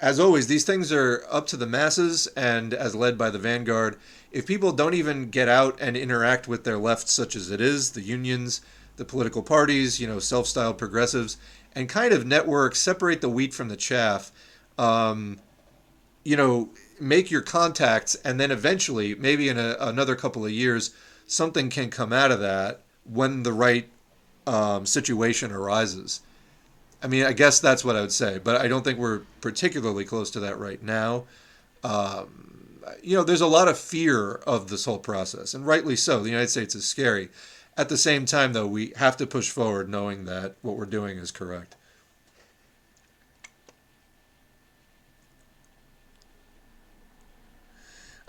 as 0.00 0.18
always, 0.20 0.46
these 0.46 0.64
things 0.64 0.92
are 0.92 1.24
up 1.30 1.46
to 1.48 1.56
the 1.56 1.66
masses 1.66 2.26
and 2.28 2.72
as 2.72 2.94
led 2.94 3.18
by 3.18 3.30
the 3.30 3.38
vanguard. 3.38 3.96
If 4.32 4.46
people 4.46 4.72
don't 4.72 4.94
even 4.94 5.30
get 5.30 5.48
out 5.48 5.78
and 5.80 5.96
interact 5.96 6.46
with 6.46 6.64
their 6.64 6.78
left, 6.78 7.08
such 7.08 7.34
as 7.34 7.50
it 7.50 7.60
is, 7.60 7.92
the 7.92 8.00
unions, 8.00 8.60
the 8.96 9.04
political 9.04 9.42
parties, 9.42 10.00
you 10.00 10.06
know, 10.06 10.18
self-styled 10.18 10.78
progressives, 10.78 11.36
and 11.74 11.88
kind 11.88 12.12
of 12.12 12.24
network, 12.26 12.76
separate 12.76 13.20
the 13.20 13.28
wheat 13.28 13.52
from 13.52 13.68
the 13.68 13.76
chaff. 13.76 14.30
Um, 14.78 15.40
you 16.24 16.36
know, 16.36 16.70
make 17.00 17.30
your 17.30 17.40
contacts, 17.40 18.14
and 18.16 18.38
then 18.38 18.50
eventually, 18.50 19.14
maybe 19.14 19.48
in 19.48 19.58
a, 19.58 19.76
another 19.80 20.14
couple 20.14 20.44
of 20.44 20.52
years, 20.52 20.94
something 21.30 21.70
can 21.70 21.90
come 21.90 22.12
out 22.12 22.32
of 22.32 22.40
that 22.40 22.80
when 23.04 23.44
the 23.44 23.52
right 23.52 23.88
um, 24.48 24.84
situation 24.84 25.52
arises. 25.52 26.22
I 27.02 27.06
mean, 27.06 27.24
I 27.24 27.32
guess 27.32 27.60
that's 27.60 27.84
what 27.84 27.94
I 27.94 28.00
would 28.00 28.12
say, 28.12 28.38
but 28.42 28.60
I 28.60 28.66
don't 28.66 28.82
think 28.82 28.98
we're 28.98 29.22
particularly 29.40 30.04
close 30.04 30.30
to 30.32 30.40
that 30.40 30.58
right 30.58 30.82
now. 30.82 31.24
Um, 31.84 32.80
you 33.02 33.16
know, 33.16 33.22
there's 33.22 33.40
a 33.40 33.46
lot 33.46 33.68
of 33.68 33.78
fear 33.78 34.34
of 34.46 34.68
this 34.68 34.84
whole 34.84 34.98
process, 34.98 35.54
and 35.54 35.64
rightly 35.64 35.94
so. 35.94 36.20
The 36.20 36.30
United 36.30 36.50
States 36.50 36.74
is 36.74 36.84
scary. 36.84 37.28
At 37.76 37.88
the 37.88 37.96
same 37.96 38.24
time, 38.26 38.52
though, 38.52 38.66
we 38.66 38.92
have 38.96 39.16
to 39.18 39.26
push 39.26 39.50
forward 39.50 39.88
knowing 39.88 40.24
that 40.24 40.56
what 40.62 40.76
we're 40.76 40.84
doing 40.84 41.16
is 41.16 41.30
correct. 41.30 41.76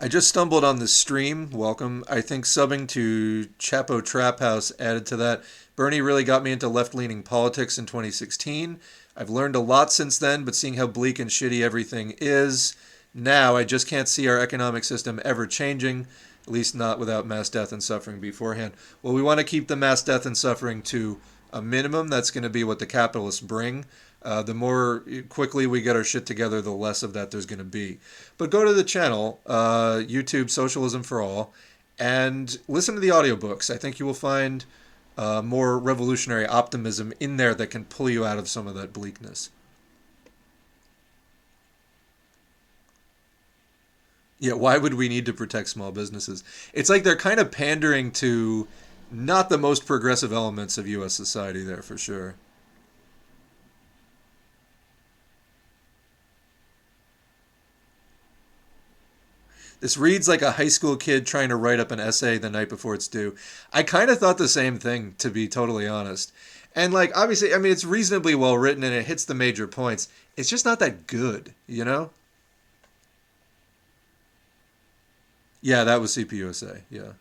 I 0.03 0.07
just 0.07 0.27
stumbled 0.27 0.63
on 0.63 0.79
this 0.79 0.91
stream. 0.91 1.51
Welcome. 1.51 2.03
I 2.09 2.21
think 2.21 2.45
subbing 2.45 2.87
to 2.87 3.45
Chapo 3.59 4.03
Trap 4.03 4.39
House 4.39 4.71
added 4.79 5.05
to 5.05 5.17
that. 5.17 5.43
Bernie 5.75 6.01
really 6.01 6.23
got 6.23 6.41
me 6.41 6.51
into 6.51 6.67
left 6.67 6.95
leaning 6.95 7.21
politics 7.21 7.77
in 7.77 7.85
2016. 7.85 8.79
I've 9.15 9.29
learned 9.29 9.55
a 9.55 9.59
lot 9.59 9.93
since 9.93 10.17
then, 10.17 10.43
but 10.43 10.55
seeing 10.55 10.73
how 10.73 10.87
bleak 10.87 11.19
and 11.19 11.29
shitty 11.29 11.61
everything 11.61 12.15
is 12.19 12.75
now, 13.13 13.55
I 13.55 13.63
just 13.63 13.87
can't 13.87 14.07
see 14.07 14.27
our 14.27 14.39
economic 14.39 14.85
system 14.85 15.21
ever 15.23 15.45
changing 15.45 16.07
at 16.47 16.51
least 16.51 16.73
not 16.73 16.97
without 16.97 17.27
mass 17.27 17.49
death 17.49 17.71
and 17.71 17.83
suffering 17.83 18.19
beforehand. 18.19 18.73
Well, 19.03 19.13
we 19.13 19.21
want 19.21 19.39
to 19.39 19.43
keep 19.43 19.67
the 19.67 19.75
mass 19.75 20.01
death 20.01 20.25
and 20.25 20.35
suffering 20.35 20.81
to 20.83 21.19
a 21.53 21.61
minimum. 21.61 22.07
That's 22.07 22.31
going 22.31 22.43
to 22.43 22.49
be 22.49 22.63
what 22.63 22.79
the 22.79 22.87
capitalists 22.87 23.41
bring. 23.41 23.85
Uh, 24.23 24.43
the 24.43 24.53
more 24.53 25.03
quickly 25.29 25.65
we 25.65 25.81
get 25.81 25.95
our 25.95 26.03
shit 26.03 26.25
together, 26.25 26.61
the 26.61 26.71
less 26.71 27.01
of 27.01 27.13
that 27.13 27.31
there's 27.31 27.45
going 27.45 27.59
to 27.59 27.65
be. 27.65 27.97
But 28.37 28.51
go 28.51 28.63
to 28.63 28.73
the 28.73 28.83
channel, 28.83 29.39
uh, 29.47 30.01
YouTube 30.05 30.49
Socialism 30.49 31.01
for 31.01 31.21
All, 31.21 31.53
and 31.97 32.57
listen 32.67 32.95
to 32.95 33.01
the 33.01 33.09
audiobooks. 33.09 33.73
I 33.73 33.77
think 33.77 33.99
you 33.99 34.05
will 34.05 34.13
find 34.13 34.65
uh, 35.17 35.41
more 35.41 35.77
revolutionary 35.77 36.45
optimism 36.45 37.13
in 37.19 37.37
there 37.37 37.55
that 37.55 37.67
can 37.67 37.85
pull 37.85 38.09
you 38.09 38.25
out 38.25 38.37
of 38.37 38.47
some 38.47 38.67
of 38.67 38.75
that 38.75 38.93
bleakness. 38.93 39.49
Yeah, 44.39 44.53
why 44.53 44.77
would 44.77 44.95
we 44.95 45.07
need 45.07 45.27
to 45.27 45.33
protect 45.33 45.69
small 45.69 45.91
businesses? 45.91 46.43
It's 46.73 46.89
like 46.89 47.03
they're 47.03 47.15
kind 47.15 47.39
of 47.39 47.51
pandering 47.51 48.11
to 48.13 48.67
not 49.11 49.49
the 49.49 49.57
most 49.57 49.85
progressive 49.85 50.31
elements 50.33 50.79
of 50.79 50.87
U.S. 50.87 51.13
society 51.13 51.63
there 51.63 51.83
for 51.83 51.97
sure. 51.97 52.35
This 59.81 59.97
reads 59.97 60.27
like 60.27 60.43
a 60.43 60.53
high 60.53 60.67
school 60.67 60.95
kid 60.95 61.25
trying 61.25 61.49
to 61.49 61.55
write 61.55 61.79
up 61.79 61.91
an 61.91 61.99
essay 61.99 62.37
the 62.37 62.51
night 62.51 62.69
before 62.69 62.93
it's 62.93 63.07
due. 63.07 63.35
I 63.73 63.83
kind 63.83 64.09
of 64.09 64.19
thought 64.19 64.37
the 64.37 64.47
same 64.47 64.77
thing, 64.77 65.15
to 65.17 65.29
be 65.29 65.47
totally 65.47 65.87
honest. 65.87 66.31
And, 66.75 66.93
like, 66.93 67.11
obviously, 67.17 67.53
I 67.53 67.57
mean, 67.57 67.71
it's 67.71 67.83
reasonably 67.83 68.35
well 68.35 68.57
written 68.57 68.83
and 68.83 68.93
it 68.93 69.07
hits 69.07 69.25
the 69.25 69.33
major 69.33 69.67
points. 69.67 70.07
It's 70.37 70.49
just 70.49 70.65
not 70.65 70.79
that 70.79 71.07
good, 71.07 71.53
you 71.67 71.83
know? 71.83 72.11
Yeah, 75.61 75.83
that 75.83 75.99
was 75.99 76.15
CPUSA. 76.15 76.81
Yeah. 76.89 77.13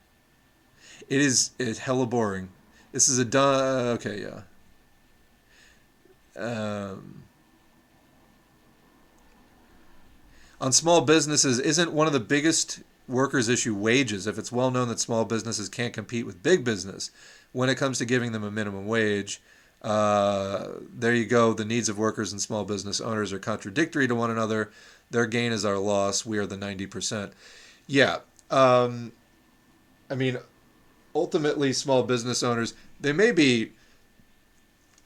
It 1.08 1.20
is 1.20 1.50
it's 1.58 1.80
hella 1.80 2.06
boring. 2.06 2.50
This 2.92 3.08
is 3.08 3.18
a 3.18 3.24
done. 3.24 3.86
Okay, 3.97 4.22
yeah. 4.22 4.42
Um, 6.36 7.22
on 10.60 10.72
small 10.72 11.00
businesses, 11.00 11.58
isn't 11.58 11.92
one 11.92 12.06
of 12.06 12.12
the 12.12 12.20
biggest 12.20 12.80
workers' 13.08 13.48
issue 13.48 13.74
wages? 13.74 14.26
If 14.26 14.39
it's 14.39 14.52
well 14.52 14.70
known 14.70 14.89
that 14.89 15.00
small 15.00 15.24
businesses 15.24 15.68
can't 15.68 15.92
compete 15.92 16.26
with 16.26 16.42
big 16.42 16.64
business 16.64 17.10
when 17.52 17.68
it 17.68 17.76
comes 17.76 17.98
to 17.98 18.05
giving 18.05 18.32
them 18.32 18.44
a 18.44 18.50
minimum 18.50 18.86
wage, 18.86 19.40
uh, 19.82 20.68
there 20.94 21.14
you 21.14 21.24
go. 21.24 21.55
The 21.55 21.64
needs 21.64 21.89
of 21.89 21.98
workers 21.98 22.32
and 22.32 22.40
small 22.40 22.64
business 22.64 23.00
owners 23.00 23.32
are 23.32 23.39
contradictory 23.39 24.06
to 24.06 24.14
one 24.14 24.30
another. 24.30 24.70
Their 25.10 25.26
gain 25.26 25.52
is 25.52 25.64
our 25.64 25.78
loss. 25.78 26.26
We 26.26 26.39
are 26.39 26.47
the 26.47 26.56
90%. 26.56 27.32
Yeah. 27.86 28.18
Um, 28.50 29.12
I 30.10 30.14
mean, 30.14 30.39
ultimately, 31.14 31.72
small 31.72 32.02
business 32.02 32.42
owners, 32.42 32.74
they 33.00 33.12
may 33.12 33.32
be, 33.32 33.72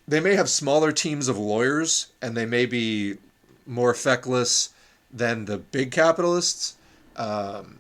they 0.08 0.20
may 0.20 0.34
have 0.34 0.50
smaller 0.50 0.90
teams 0.90 1.28
of 1.28 1.38
lawyers 1.38 2.08
and 2.20 2.36
they 2.36 2.44
may 2.44 2.66
be 2.66 3.18
more 3.66 3.94
feckless 3.94 4.73
than 5.14 5.44
the 5.44 5.56
big 5.56 5.92
capitalists. 5.92 6.74
Um, 7.16 7.78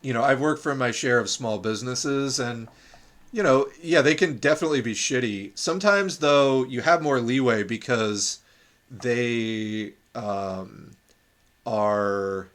you 0.00 0.14
know, 0.14 0.22
I've 0.22 0.40
worked 0.40 0.62
for 0.62 0.74
my 0.74 0.92
share 0.92 1.18
of 1.18 1.28
small 1.28 1.58
businesses 1.58 2.38
and 2.38 2.68
you 3.32 3.42
know, 3.42 3.68
yeah, 3.80 4.02
they 4.02 4.14
can 4.14 4.38
definitely 4.38 4.80
be 4.80 4.94
shitty. 4.94 5.56
Sometimes 5.56 6.18
though, 6.18 6.64
you 6.64 6.80
have 6.80 7.02
more 7.02 7.20
leeway 7.20 7.62
because 7.62 8.38
they 8.90 9.92
um, 10.14 10.92
are 11.66 12.48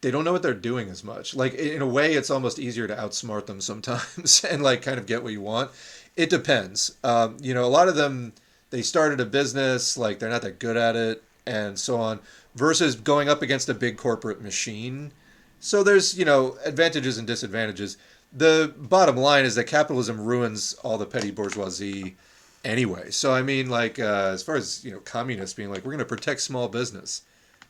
they 0.00 0.10
don't 0.10 0.24
know 0.24 0.32
what 0.32 0.42
they're 0.42 0.54
doing 0.54 0.88
as 0.88 1.02
much. 1.02 1.34
Like 1.34 1.54
in 1.54 1.82
a 1.82 1.86
way, 1.86 2.14
it's 2.14 2.30
almost 2.30 2.58
easier 2.58 2.86
to 2.86 2.94
outsmart 2.94 3.46
them 3.46 3.60
sometimes 3.60 4.44
and 4.50 4.62
like 4.62 4.82
kind 4.82 4.98
of 4.98 5.06
get 5.06 5.22
what 5.22 5.32
you 5.32 5.40
want. 5.40 5.70
It 6.16 6.30
depends. 6.30 6.96
Um, 7.02 7.36
you 7.40 7.52
know, 7.54 7.64
a 7.64 7.66
lot 7.66 7.88
of 7.88 7.96
them 7.96 8.32
they 8.70 8.82
started 8.82 9.20
a 9.20 9.24
business 9.24 9.96
like 9.96 10.18
they're 10.18 10.30
not 10.30 10.42
that 10.42 10.58
good 10.58 10.76
at 10.76 10.96
it 10.96 11.22
and 11.46 11.78
so 11.78 11.96
on 11.96 12.20
versus 12.54 12.96
going 12.96 13.28
up 13.28 13.42
against 13.42 13.68
a 13.68 13.74
big 13.74 13.96
corporate 13.96 14.40
machine. 14.40 15.12
So 15.60 15.82
there's 15.82 16.18
you 16.18 16.24
know 16.24 16.56
advantages 16.64 17.18
and 17.18 17.26
disadvantages 17.26 17.96
the 18.32 18.72
bottom 18.76 19.16
line 19.16 19.44
is 19.44 19.54
that 19.54 19.64
capitalism 19.64 20.20
ruins 20.20 20.74
all 20.82 20.98
the 20.98 21.06
petty 21.06 21.30
bourgeoisie 21.30 22.16
anyway. 22.64 23.10
So 23.10 23.32
I 23.32 23.42
mean, 23.42 23.70
like 23.70 23.98
uh, 23.98 24.30
as 24.32 24.42
far 24.42 24.56
as 24.56 24.84
you 24.84 24.92
know, 24.92 25.00
communists 25.00 25.54
being 25.54 25.70
like, 25.70 25.84
we're 25.84 25.92
going 25.92 25.98
to 25.98 26.04
protect 26.04 26.40
small 26.40 26.68
business. 26.68 27.22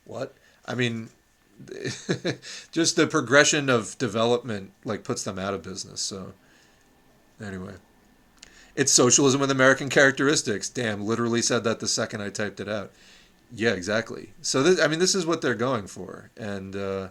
What? 0.05 0.35
I 0.67 0.75
mean, 0.75 1.11
just 2.73 2.97
the 2.97 3.07
progression 3.07 3.69
of 3.69 3.97
development 3.99 4.73
like 4.85 5.05
puts 5.05 5.23
them 5.23 5.39
out 5.39 5.55
of 5.55 5.63
business. 5.63 6.01
So 6.01 6.33
anyway, 7.41 7.75
it's 8.75 8.93
socialism 8.93 9.41
with 9.41 9.51
American 9.51 9.89
characteristics. 9.89 10.69
Damn, 10.69 11.07
literally 11.07 11.43
said 11.43 11.65
that 11.65 11.81
the 11.81 11.89
second 11.89 12.23
I 12.23 12.31
typed 12.31 12.61
it 12.61 12.69
out. 12.69 12.91
Yeah, 13.55 13.71
exactly. 13.73 14.31
So 14.43 14.63
this, 14.63 14.81
I 14.81 14.89
mean, 14.89 14.99
this 14.99 15.15
is 15.15 15.25
what 15.27 15.41
they're 15.43 15.55
going 15.55 15.87
for, 15.87 16.31
and. 16.37 16.75
Uh, 16.77 17.09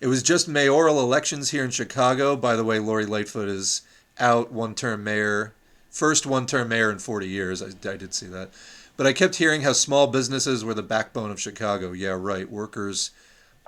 It 0.00 0.08
was 0.08 0.22
just 0.22 0.46
mayoral 0.46 1.00
elections 1.00 1.50
here 1.50 1.64
in 1.64 1.70
Chicago. 1.70 2.36
By 2.36 2.54
the 2.54 2.64
way, 2.64 2.78
Lori 2.78 3.06
Lightfoot 3.06 3.48
is 3.48 3.82
out, 4.18 4.52
one 4.52 4.74
term 4.74 5.02
mayor. 5.04 5.54
First 5.90 6.26
one 6.26 6.46
term 6.46 6.68
mayor 6.68 6.90
in 6.90 6.98
40 6.98 7.26
years. 7.26 7.62
I, 7.62 7.68
I 7.68 7.96
did 7.96 8.12
see 8.12 8.26
that. 8.26 8.50
But 8.96 9.06
I 9.06 9.12
kept 9.12 9.36
hearing 9.36 9.62
how 9.62 9.72
small 9.72 10.06
businesses 10.06 10.64
were 10.64 10.74
the 10.74 10.82
backbone 10.82 11.30
of 11.30 11.40
Chicago. 11.40 11.92
Yeah, 11.92 12.16
right. 12.18 12.50
Workers 12.50 13.10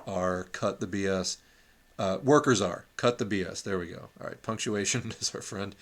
are 0.07 0.45
cut 0.45 0.79
the 0.79 0.87
BS. 0.87 1.37
Uh, 1.99 2.17
workers 2.23 2.61
are 2.61 2.85
cut 2.97 3.19
the 3.19 3.25
BS. 3.25 3.61
There 3.61 3.77
we 3.77 3.87
go. 3.87 4.09
All 4.19 4.27
right, 4.27 4.41
punctuation 4.41 5.13
is 5.21 5.35
our 5.35 5.41
friend. 5.41 5.75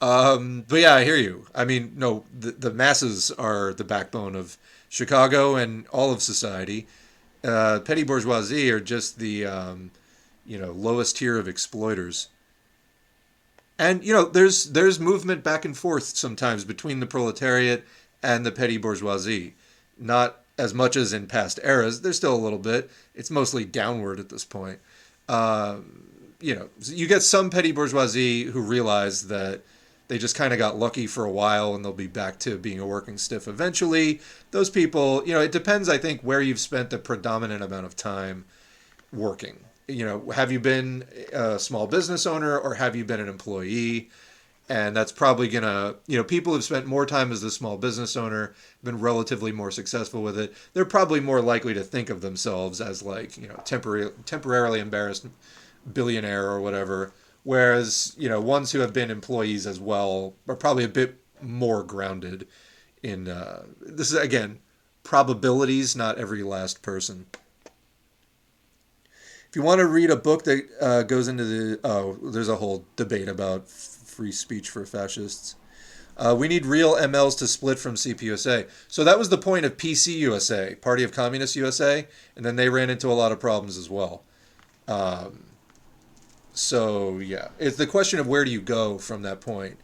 Um, 0.00 0.64
but 0.66 0.80
yeah, 0.80 0.94
I 0.94 1.04
hear 1.04 1.16
you. 1.16 1.46
I 1.54 1.64
mean, 1.64 1.92
no, 1.96 2.24
the, 2.36 2.50
the 2.52 2.72
masses 2.72 3.30
are 3.32 3.72
the 3.72 3.84
backbone 3.84 4.34
of 4.34 4.56
Chicago 4.88 5.54
and 5.54 5.86
all 5.88 6.12
of 6.12 6.22
society 6.22 6.86
uh, 7.44 7.80
petty 7.80 8.02
bourgeoisie 8.02 8.70
are 8.70 8.80
just 8.80 9.18
the 9.18 9.46
um, 9.46 9.90
you 10.46 10.58
know 10.58 10.72
lowest 10.72 11.16
tier 11.18 11.38
of 11.38 11.48
exploiters. 11.48 12.28
And 13.78 14.04
you 14.04 14.12
know, 14.12 14.24
there's 14.24 14.70
there's 14.70 14.98
movement 14.98 15.44
back 15.44 15.64
and 15.64 15.76
forth 15.76 16.04
sometimes 16.04 16.64
between 16.64 17.00
the 17.00 17.06
proletariat 17.06 17.84
and 18.22 18.44
the 18.44 18.52
petty 18.52 18.76
bourgeoisie. 18.76 19.54
Not 19.98 20.40
as 20.56 20.74
much 20.74 20.96
as 20.96 21.12
in 21.12 21.26
past 21.26 21.60
eras. 21.62 22.00
There's 22.00 22.16
still 22.16 22.34
a 22.34 22.36
little 22.36 22.58
bit. 22.58 22.90
It's 23.14 23.30
mostly 23.30 23.64
downward 23.64 24.18
at 24.18 24.28
this 24.28 24.44
point. 24.44 24.80
Um, 25.28 26.04
you 26.40 26.54
know, 26.54 26.68
you 26.80 27.06
get 27.06 27.22
some 27.22 27.50
petty 27.50 27.72
bourgeoisie 27.72 28.44
who 28.44 28.60
realize 28.60 29.28
that 29.28 29.62
they 30.08 30.18
just 30.18 30.34
kind 30.34 30.52
of 30.52 30.58
got 30.58 30.78
lucky 30.78 31.06
for 31.06 31.24
a 31.24 31.30
while 31.30 31.74
and 31.74 31.84
they'll 31.84 31.92
be 31.92 32.06
back 32.06 32.38
to 32.40 32.56
being 32.56 32.80
a 32.80 32.86
working 32.86 33.18
stiff 33.18 33.46
eventually. 33.46 34.20
Those 34.50 34.70
people, 34.70 35.22
you 35.26 35.34
know, 35.34 35.40
it 35.40 35.52
depends, 35.52 35.88
I 35.88 35.98
think, 35.98 36.22
where 36.22 36.40
you've 36.40 36.58
spent 36.58 36.90
the 36.90 36.98
predominant 36.98 37.62
amount 37.62 37.86
of 37.86 37.94
time 37.94 38.46
working. 39.12 39.64
You 39.86 40.06
know, 40.06 40.30
have 40.30 40.50
you 40.50 40.60
been 40.60 41.04
a 41.32 41.58
small 41.58 41.86
business 41.86 42.26
owner 42.26 42.58
or 42.58 42.74
have 42.74 42.96
you 42.96 43.04
been 43.04 43.20
an 43.20 43.28
employee? 43.28 44.10
And 44.70 44.96
that's 44.96 45.12
probably 45.12 45.48
going 45.48 45.64
to, 45.64 45.96
you 46.06 46.18
know, 46.18 46.24
people 46.24 46.52
who've 46.52 46.64
spent 46.64 46.86
more 46.86 47.06
time 47.06 47.32
as 47.32 47.42
a 47.42 47.50
small 47.50 47.78
business 47.78 48.16
owner, 48.16 48.54
been 48.82 49.00
relatively 49.00 49.52
more 49.52 49.70
successful 49.70 50.22
with 50.22 50.38
it. 50.38 50.54
They're 50.72 50.84
probably 50.84 51.20
more 51.20 51.40
likely 51.40 51.74
to 51.74 51.82
think 51.82 52.10
of 52.10 52.20
themselves 52.20 52.80
as 52.80 53.02
like, 53.02 53.36
you 53.36 53.48
know, 53.48 53.60
temporary, 53.64 54.10
temporarily 54.24 54.80
embarrassed 54.80 55.26
billionaire 55.92 56.46
or 56.46 56.60
whatever 56.60 57.12
Whereas, 57.48 58.14
you 58.18 58.28
know, 58.28 58.42
ones 58.42 58.72
who 58.72 58.80
have 58.80 58.92
been 58.92 59.10
employees 59.10 59.66
as 59.66 59.80
well 59.80 60.34
are 60.46 60.54
probably 60.54 60.84
a 60.84 60.88
bit 60.88 61.16
more 61.40 61.82
grounded 61.82 62.46
in 63.02 63.26
uh, 63.26 63.62
this 63.80 64.12
is 64.12 64.18
again 64.18 64.58
probabilities, 65.02 65.96
not 65.96 66.18
every 66.18 66.42
last 66.42 66.82
person. 66.82 67.24
If 69.48 69.56
you 69.56 69.62
want 69.62 69.78
to 69.78 69.86
read 69.86 70.10
a 70.10 70.16
book 70.16 70.44
that 70.44 70.68
uh, 70.78 71.02
goes 71.04 71.26
into 71.26 71.44
the 71.44 71.80
oh, 71.84 72.18
there's 72.22 72.50
a 72.50 72.56
whole 72.56 72.84
debate 72.96 73.28
about 73.28 73.66
free 73.66 74.30
speech 74.30 74.68
for 74.68 74.84
fascists. 74.84 75.56
Uh, 76.18 76.34
we 76.36 76.48
need 76.48 76.66
real 76.66 76.96
MLs 76.96 77.38
to 77.38 77.46
split 77.46 77.78
from 77.78 77.94
CPUSA. 77.94 78.68
So 78.88 79.04
that 79.04 79.18
was 79.18 79.28
the 79.28 79.38
point 79.38 79.64
of 79.64 79.76
PCUSA, 79.76 80.80
Party 80.80 81.04
of 81.04 81.12
Communist 81.12 81.54
USA, 81.54 82.08
and 82.34 82.44
then 82.44 82.56
they 82.56 82.68
ran 82.68 82.90
into 82.90 83.08
a 83.08 83.14
lot 83.14 83.30
of 83.30 83.38
problems 83.38 83.78
as 83.78 83.88
well. 83.88 84.24
Um, 84.88 85.44
so 86.52 87.18
yeah, 87.18 87.48
it's 87.58 87.76
the 87.76 87.86
question 87.86 88.18
of 88.18 88.26
where 88.26 88.44
do 88.44 88.50
you 88.50 88.60
go 88.60 88.98
from 88.98 89.22
that 89.22 89.40
point. 89.40 89.78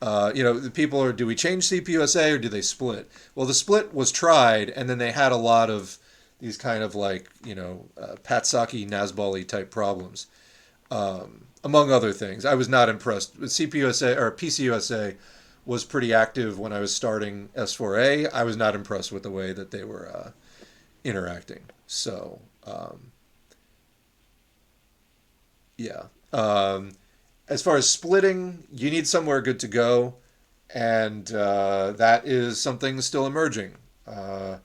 Uh, 0.00 0.32
you 0.34 0.42
know, 0.42 0.58
the 0.58 0.70
people 0.70 1.02
are 1.02 1.12
do 1.12 1.26
we 1.26 1.34
change 1.34 1.68
CPUSA 1.68 2.34
or 2.34 2.38
do 2.38 2.48
they 2.48 2.62
split? 2.62 3.10
Well, 3.34 3.46
the 3.46 3.54
split 3.54 3.92
was 3.92 4.12
tried, 4.12 4.70
and 4.70 4.88
then 4.88 4.98
they 4.98 5.12
had 5.12 5.32
a 5.32 5.36
lot 5.36 5.68
of 5.68 5.98
these 6.40 6.56
kind 6.56 6.82
of 6.82 6.94
like 6.94 7.28
you 7.44 7.54
know 7.54 7.86
uh, 8.00 8.16
Pat-Psaki 8.22 8.88
Nazbali 8.88 9.46
type 9.46 9.70
problems, 9.70 10.26
um, 10.90 11.46
among 11.64 11.90
other 11.90 12.12
things. 12.12 12.44
I 12.44 12.54
was 12.54 12.68
not 12.68 12.88
impressed. 12.88 13.38
With 13.38 13.50
CPUSA 13.50 14.16
or 14.16 14.30
PCUSA 14.32 15.16
was 15.64 15.84
pretty 15.84 16.12
active 16.12 16.58
when 16.58 16.72
I 16.72 16.80
was 16.80 16.94
starting 16.94 17.48
S4A. 17.56 18.32
I 18.32 18.42
was 18.44 18.56
not 18.56 18.74
impressed 18.74 19.12
with 19.12 19.22
the 19.22 19.30
way 19.30 19.52
that 19.52 19.70
they 19.70 19.84
were 19.84 20.08
uh, 20.08 20.30
interacting. 21.04 21.62
So. 21.86 22.40
Um, 22.64 23.12
yeah. 25.82 26.04
Um, 26.32 26.92
as 27.48 27.62
far 27.62 27.76
as 27.76 27.88
splitting, 27.88 28.64
you 28.72 28.90
need 28.90 29.06
somewhere 29.06 29.40
good 29.40 29.60
to 29.60 29.68
go, 29.68 30.14
and 30.74 31.30
uh, 31.32 31.92
that 31.92 32.26
is 32.26 32.60
something 32.60 33.00
still 33.00 33.26
emerging. 33.26 33.74
Uh, 34.06 34.58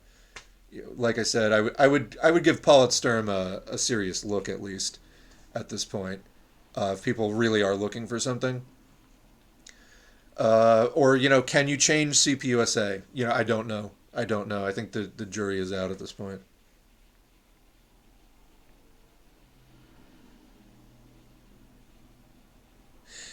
like 0.96 1.18
I 1.18 1.22
said, 1.22 1.52
I 1.52 1.60
would 1.60 1.76
I 1.78 1.88
would 1.88 2.16
I 2.22 2.30
would 2.30 2.44
give 2.44 2.62
Politsturm 2.62 3.28
a, 3.28 3.62
a 3.70 3.78
serious 3.78 4.24
look 4.24 4.48
at 4.48 4.62
least 4.62 4.98
at 5.54 5.68
this 5.68 5.84
point. 5.84 6.22
Uh, 6.74 6.92
if 6.96 7.02
people 7.02 7.34
really 7.34 7.62
are 7.62 7.74
looking 7.74 8.06
for 8.06 8.20
something. 8.20 8.62
Uh, 10.38 10.88
or 10.94 11.16
you 11.16 11.28
know, 11.28 11.42
can 11.42 11.68
you 11.68 11.76
change 11.76 12.16
CPUSA? 12.16 13.02
You 13.12 13.26
know, 13.26 13.32
I 13.32 13.42
don't 13.42 13.66
know. 13.66 13.90
I 14.14 14.24
don't 14.24 14.48
know. 14.48 14.64
I 14.64 14.72
think 14.72 14.92
the 14.92 15.10
the 15.16 15.26
jury 15.26 15.58
is 15.58 15.72
out 15.72 15.90
at 15.90 15.98
this 15.98 16.12
point. 16.12 16.40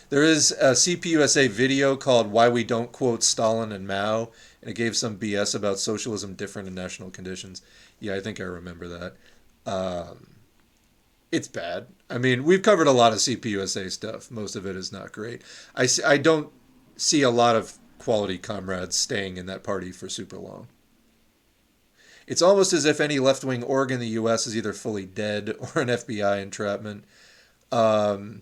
There 0.09 0.23
is 0.23 0.51
a 0.51 0.71
CPUSA 0.71 1.49
video 1.49 1.95
called 1.95 2.31
Why 2.31 2.47
We 2.47 2.63
Don't 2.63 2.91
Quote 2.91 3.23
Stalin 3.23 3.71
and 3.71 3.87
Mao, 3.87 4.29
and 4.61 4.69
it 4.69 4.75
gave 4.75 4.95
some 4.95 5.17
BS 5.17 5.55
about 5.55 5.79
socialism 5.79 6.35
different 6.35 6.67
in 6.67 6.75
national 6.75 7.09
conditions. 7.09 7.61
Yeah, 7.99 8.15
I 8.15 8.19
think 8.19 8.39
I 8.39 8.43
remember 8.43 8.87
that. 8.87 9.15
Um, 9.65 10.27
it's 11.31 11.47
bad. 11.47 11.87
I 12.09 12.19
mean, 12.19 12.43
we've 12.43 12.61
covered 12.61 12.87
a 12.87 12.91
lot 12.91 13.13
of 13.13 13.19
CPUSA 13.19 13.91
stuff. 13.91 14.29
Most 14.29 14.55
of 14.55 14.65
it 14.67 14.75
is 14.75 14.91
not 14.91 15.11
great. 15.11 15.41
I, 15.75 15.87
I 16.05 16.17
don't 16.17 16.51
see 16.97 17.21
a 17.21 17.29
lot 17.29 17.55
of 17.55 17.77
quality 17.97 18.37
comrades 18.37 18.95
staying 18.95 19.37
in 19.37 19.45
that 19.47 19.63
party 19.63 19.91
for 19.91 20.09
super 20.09 20.37
long. 20.37 20.67
It's 22.27 22.41
almost 22.41 22.73
as 22.73 22.85
if 22.85 22.99
any 22.99 23.19
left 23.19 23.43
wing 23.43 23.63
org 23.63 23.91
in 23.91 23.99
the 23.99 24.07
U.S. 24.09 24.47
is 24.47 24.57
either 24.57 24.73
fully 24.73 25.05
dead 25.05 25.55
or 25.59 25.81
an 25.81 25.89
FBI 25.89 26.41
entrapment. 26.41 27.03
Um, 27.71 28.41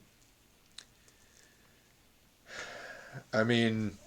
I 3.33 3.43
mean, 3.43 3.97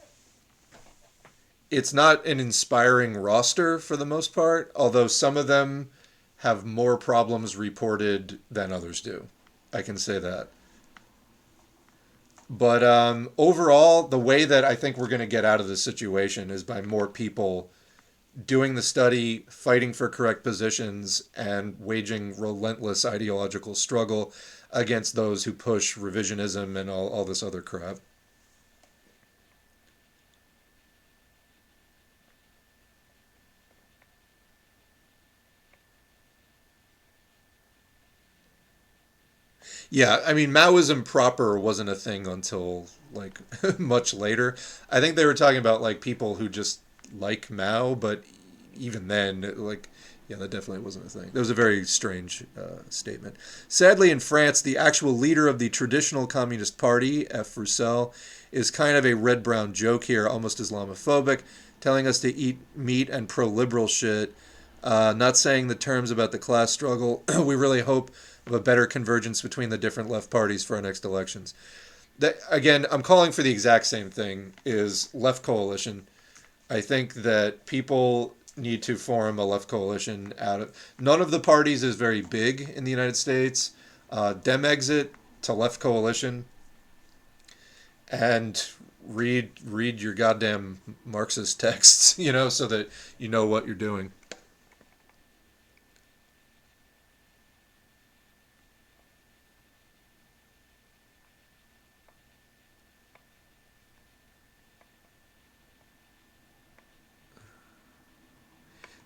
it's 1.71 1.93
not 1.93 2.25
an 2.27 2.41
inspiring 2.41 3.15
roster 3.15 3.79
for 3.79 3.97
the 3.97 4.07
most 4.07 4.35
part, 4.35 4.71
although 4.77 5.09
some 5.09 5.37
of 5.37 5.47
them 5.47 5.91
have 6.39 6.65
more 6.65 6.97
problems 6.97 7.57
reported 7.57 8.39
than 8.51 8.73
others 8.73 9.01
do. 9.01 9.29
I 9.73 9.83
can 9.83 9.97
say 9.97 10.19
that. 10.19 10.49
But 12.49 12.85
um, 12.85 13.31
overall, 13.37 14.07
the 14.07 14.19
way 14.19 14.45
that 14.45 14.65
I 14.65 14.75
think 14.75 14.97
we're 14.97 15.09
going 15.09 15.21
to 15.21 15.27
get 15.27 15.45
out 15.45 15.61
of 15.61 15.69
this 15.69 15.83
situation 15.83 16.51
is 16.51 16.63
by 16.63 16.81
more 16.83 17.09
people 17.09 17.73
doing 18.45 18.75
the 18.75 18.83
study, 18.83 19.47
fighting 19.49 19.93
for 19.93 20.09
correct 20.09 20.45
positions, 20.45 21.31
and 21.35 21.75
waging 21.79 22.39
relentless 22.39 23.05
ideological 23.05 23.75
struggle 23.75 24.33
against 24.71 25.15
those 25.15 25.45
who 25.45 25.53
push 25.53 25.97
revisionism 25.97 26.77
and 26.77 26.91
all, 26.91 27.09
all 27.09 27.25
this 27.25 27.43
other 27.43 27.63
crap. 27.63 27.99
Yeah, 39.91 40.21
I 40.27 40.33
mean, 40.33 40.51
Maoism 40.51 41.05
proper 41.05 41.59
wasn't 41.59 41.91
a 41.91 41.95
thing 41.95 42.27
until 42.27 42.89
like 43.13 43.41
much 43.79 44.13
later. 44.15 44.57
I 44.91 45.01
think 45.01 45.17
they 45.17 45.27
were 45.27 45.35
talking 45.35 45.59
about 45.59 45.81
like 45.81 46.01
people 46.01 46.37
who 46.37 46.49
just 46.49 46.81
like 47.17 47.51
Mao, 47.51 47.95
but 47.95 48.25
even 48.75 49.09
then, 49.09 49.55
like, 49.57 49.89
yeah, 50.29 50.37
that 50.37 50.51
definitely 50.51 50.83
wasn't 50.83 51.07
a 51.07 51.09
thing. 51.09 51.31
That 51.33 51.39
was 51.39 51.51
a 51.51 51.55
very 51.55 51.85
strange 51.85 52.45
uh, 52.59 52.83
statement. 52.89 53.37
Sadly, 53.69 54.11
in 54.11 54.21
France, 54.21 54.61
the 54.61 54.77
actual 54.77 55.13
leader 55.13 55.47
of 55.47 55.59
the 55.59 55.69
traditional 55.69 56.27
Communist 56.27 56.79
Party, 56.79 57.31
F. 57.31 57.57
Roussel, 57.57 58.13
is 58.51 58.71
kind 58.71 58.97
of 58.97 59.07
a 59.07 59.15
red 59.15 59.43
brown 59.43 59.73
joke 59.73 60.05
here, 60.05 60.27
almost 60.27 60.59
Islamophobic, 60.59 61.43
telling 61.81 62.07
us 62.07 62.19
to 62.21 62.35
eat 62.35 62.59
meat 62.75 63.09
and 63.09 63.29
pro 63.29 63.47
liberal 63.47 63.87
shit. 63.87 64.35
Uh, 64.83 65.15
not 65.17 65.37
saying 65.37 65.69
the 65.69 65.75
terms 65.75 66.11
about 66.11 66.33
the 66.33 66.39
class 66.39 66.71
struggle. 66.71 67.23
we 67.45 67.55
really 67.55 67.81
hope 67.81 68.11
a 68.47 68.61
better 68.61 68.87
convergence 68.87 69.43
between 69.43 69.71
the 69.71 69.79
different 69.79 70.09
left 70.09 70.31
parties 70.31 70.65
for 70.65 70.77
our 70.77 70.83
next 70.83 71.05
elections. 71.05 71.55
That, 72.19 72.37
again, 72.51 72.87
I'm 72.91 73.03
calling 73.03 73.33
for 73.33 73.43
the 73.43 73.51
exact 73.51 73.87
same 73.87 74.11
thing: 74.11 74.55
is 74.65 75.11
left 75.15 75.43
coalition. 75.43 76.07
I 76.71 76.81
think 76.81 77.15
that 77.15 77.67
people 77.67 78.35
need 78.57 78.83
to 78.85 78.97
form 78.97 79.39
a 79.39 79.45
left 79.45 79.69
coalition 79.69 80.33
out 80.39 80.61
of. 80.61 80.95
None 80.99 81.21
of 81.21 81.31
the 81.31 81.41
parties 81.41 81.83
is 81.83 81.97
very 81.97 82.23
big 82.23 82.71
in 82.75 82.85
the 82.85 82.91
United 82.91 83.17
States. 83.17 83.73
Uh, 84.11 84.33
Dem 84.33 84.65
exit 84.65 85.13
to 85.43 85.53
left 85.53 85.81
coalition, 85.81 86.47
and 88.11 88.67
read 89.07 89.51
read 89.65 90.01
your 90.01 90.15
goddamn 90.15 90.79
Marxist 91.05 91.61
texts, 91.61 92.19
you 92.19 92.33
know, 92.33 92.49
so 92.49 92.67
that 92.67 92.91
you 93.19 93.29
know 93.29 93.47
what 93.47 93.67
you're 93.67 93.75
doing. 93.75 94.13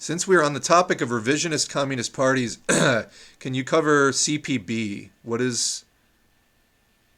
Since 0.00 0.26
we're 0.26 0.42
on 0.42 0.54
the 0.54 0.60
topic 0.60 1.02
of 1.02 1.10
revisionist 1.10 1.68
communist 1.68 2.14
parties, 2.14 2.56
can 3.38 3.52
you 3.52 3.62
cover 3.62 4.12
CPB? 4.12 5.10
What 5.22 5.42
is. 5.42 5.84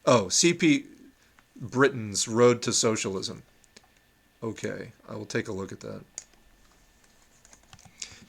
Oh, 0.05 0.25
CP. 0.25 0.83
Britain's 1.55 2.27
Road 2.27 2.61
to 2.63 2.73
Socialism. 2.73 3.43
Okay, 4.43 4.91
I 5.07 5.15
will 5.15 5.25
take 5.25 5.47
a 5.47 5.53
look 5.53 5.71
at 5.71 5.79
that. 5.79 6.01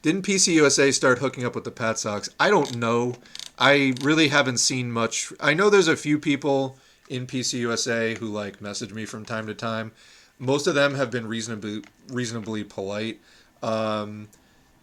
Didn't 0.02 0.22
PCUSA 0.22 0.94
start 0.94 1.18
hooking 1.18 1.44
up 1.44 1.56
with 1.56 1.64
the 1.64 1.72
PatSocs? 1.72 2.28
I 2.38 2.48
don't 2.48 2.76
know. 2.76 3.16
I 3.58 3.94
really 4.02 4.28
haven't 4.28 4.58
seen 4.58 4.92
much. 4.92 5.32
I 5.40 5.54
know 5.54 5.68
there's 5.68 5.88
a 5.88 5.96
few 5.96 6.16
people 6.20 6.78
in 7.08 7.26
PCUSA 7.26 8.18
who 8.18 8.28
like 8.28 8.60
message 8.60 8.92
me 8.92 9.04
from 9.04 9.24
time 9.24 9.48
to 9.48 9.54
time. 9.54 9.90
Most 10.38 10.68
of 10.68 10.76
them 10.76 10.94
have 10.94 11.10
been 11.10 11.26
reasonably 11.26 11.82
reasonably 12.08 12.62
polite. 12.62 13.20
Um, 13.60 14.28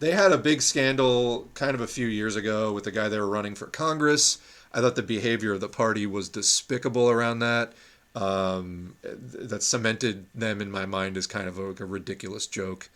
they 0.02 0.10
had 0.10 0.32
a 0.32 0.38
big 0.38 0.60
scandal 0.60 1.48
kind 1.54 1.76
of 1.76 1.80
a 1.80 1.86
few 1.86 2.08
years 2.08 2.34
ago 2.34 2.72
with 2.72 2.82
the 2.82 2.90
guy 2.90 3.08
they 3.08 3.20
were 3.20 3.28
running 3.28 3.54
for 3.54 3.66
Congress. 3.66 4.38
I 4.72 4.80
thought 4.80 4.96
the 4.96 5.02
behavior 5.02 5.52
of 5.52 5.60
the 5.60 5.68
party 5.68 6.06
was 6.06 6.28
despicable 6.28 7.08
around 7.08 7.38
that. 7.38 7.72
Um, 8.16 8.96
that 9.04 9.62
cemented 9.62 10.26
them 10.34 10.60
in 10.60 10.72
my 10.72 10.86
mind 10.86 11.16
as 11.16 11.28
kind 11.28 11.46
of 11.46 11.56
a, 11.56 11.68
a 11.68 11.86
ridiculous 11.86 12.48
joke. 12.48 12.90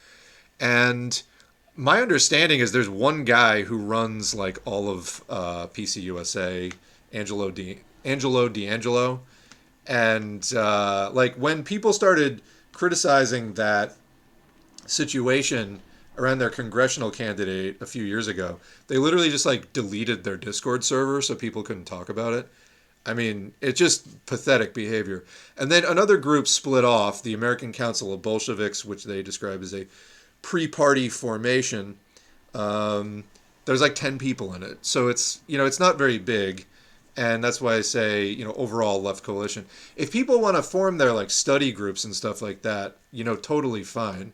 And 0.58 1.22
my 1.76 2.02
understanding 2.02 2.58
is 2.58 2.72
there's 2.72 2.88
one 2.88 3.24
guy 3.24 3.62
who 3.62 3.78
runs 3.78 4.34
like 4.34 4.58
all 4.64 4.90
of 4.90 5.22
uh, 5.30 5.68
PCUSA, 5.68 6.74
Angelo 7.12 7.52
Di 7.52 7.78
Angelo 8.04 8.48
D'Angelo, 8.48 9.20
and 9.86 10.52
uh, 10.56 11.10
like 11.12 11.36
when 11.36 11.62
people 11.62 11.92
started 11.92 12.42
criticizing 12.72 13.54
that 13.54 13.94
situation 14.86 15.80
around 16.18 16.38
their 16.38 16.50
congressional 16.50 17.10
candidate 17.10 17.80
a 17.80 17.86
few 17.86 18.04
years 18.04 18.28
ago, 18.28 18.58
they 18.88 18.98
literally 18.98 19.30
just 19.30 19.46
like 19.46 19.72
deleted 19.72 20.24
their 20.24 20.36
Discord 20.36 20.84
server 20.84 21.20
so 21.22 21.34
people 21.34 21.62
couldn't 21.62 21.84
talk 21.84 22.08
about 22.08 22.32
it. 22.32 22.48
I 23.06 23.14
mean, 23.14 23.54
it's 23.60 23.78
just 23.78 24.26
pathetic 24.26 24.74
behavior. 24.74 25.24
And 25.56 25.70
then 25.70 25.84
another 25.84 26.16
group 26.16 26.48
split 26.48 26.84
off, 26.84 27.22
the 27.22 27.34
American 27.34 27.72
Council 27.72 28.12
of 28.12 28.20
Bolsheviks, 28.20 28.84
which 28.84 29.04
they 29.04 29.22
describe 29.22 29.62
as 29.62 29.72
a 29.72 29.86
pre-party 30.42 31.08
formation. 31.08 31.96
Um, 32.52 33.24
there's 33.64 33.80
like 33.80 33.94
10 33.94 34.18
people 34.18 34.54
in 34.54 34.62
it. 34.62 34.78
So 34.82 35.08
it's, 35.08 35.40
you 35.46 35.56
know, 35.56 35.66
it's 35.66 35.80
not 35.80 35.98
very 35.98 36.18
big. 36.18 36.66
And 37.16 37.42
that's 37.42 37.60
why 37.60 37.76
I 37.76 37.80
say, 37.80 38.26
you 38.26 38.44
know, 38.44 38.52
overall 38.54 39.00
left 39.00 39.22
coalition. 39.22 39.66
If 39.96 40.12
people 40.12 40.40
want 40.40 40.56
to 40.56 40.62
form 40.62 40.98
their 40.98 41.12
like 41.12 41.30
study 41.30 41.72
groups 41.72 42.04
and 42.04 42.14
stuff 42.14 42.42
like 42.42 42.62
that, 42.62 42.96
you 43.10 43.24
know, 43.24 43.36
totally 43.36 43.84
fine. 43.84 44.32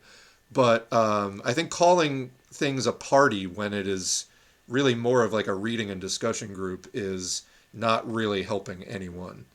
But 0.52 0.92
um, 0.92 1.40
I 1.44 1.52
think 1.52 1.70
calling 1.70 2.30
things 2.52 2.86
a 2.86 2.92
party 2.92 3.46
when 3.46 3.72
it 3.72 3.86
is 3.86 4.26
really 4.68 4.94
more 4.94 5.22
of 5.24 5.32
like 5.32 5.46
a 5.46 5.54
reading 5.54 5.90
and 5.90 6.00
discussion 6.00 6.52
group 6.52 6.88
is 6.92 7.42
not 7.72 8.10
really 8.10 8.42
helping 8.42 8.82
anyone. 8.84 9.46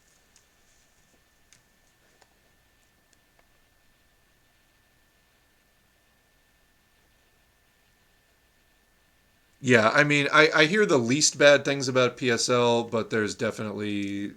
Yeah, 9.59 9.90
I 9.90 10.03
mean, 10.03 10.27
I, 10.32 10.50
I 10.53 10.66
hear 10.66 10.85
the 10.85 11.00
least 11.00 11.38
bad 11.38 11.66
things 11.66 11.88
about 11.88 12.17
PSL, 12.17 12.84
but 12.84 13.09
there's 13.09 13.34
definitely 13.35 14.34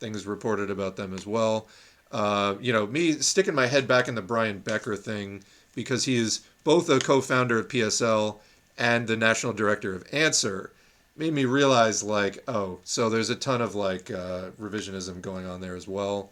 things 0.00 0.26
reported 0.26 0.70
about 0.70 0.96
them 0.96 1.12
as 1.14 1.26
well. 1.26 1.68
Uh, 2.10 2.56
you 2.60 2.72
know, 2.72 2.86
me 2.86 3.12
sticking 3.12 3.54
my 3.54 3.66
head 3.66 3.86
back 3.86 4.08
in 4.08 4.14
the 4.14 4.22
Brian 4.22 4.58
Becker 4.60 4.96
thing 4.96 5.42
because 5.74 6.04
he 6.04 6.16
is 6.16 6.40
both 6.64 6.88
a 6.88 6.98
co-founder 6.98 7.58
of 7.58 7.68
PSL 7.68 8.38
and 8.78 9.06
the 9.06 9.16
national 9.16 9.52
director 9.52 9.94
of 9.94 10.04
Answer, 10.12 10.70
made 11.16 11.32
me 11.32 11.44
realize 11.44 12.02
like, 12.02 12.42
oh, 12.48 12.78
so 12.84 13.10
there's 13.10 13.30
a 13.30 13.36
ton 13.36 13.60
of 13.60 13.74
like 13.74 14.10
uh, 14.10 14.50
revisionism 14.60 15.20
going 15.20 15.46
on 15.46 15.60
there 15.60 15.76
as 15.76 15.86
well. 15.86 16.30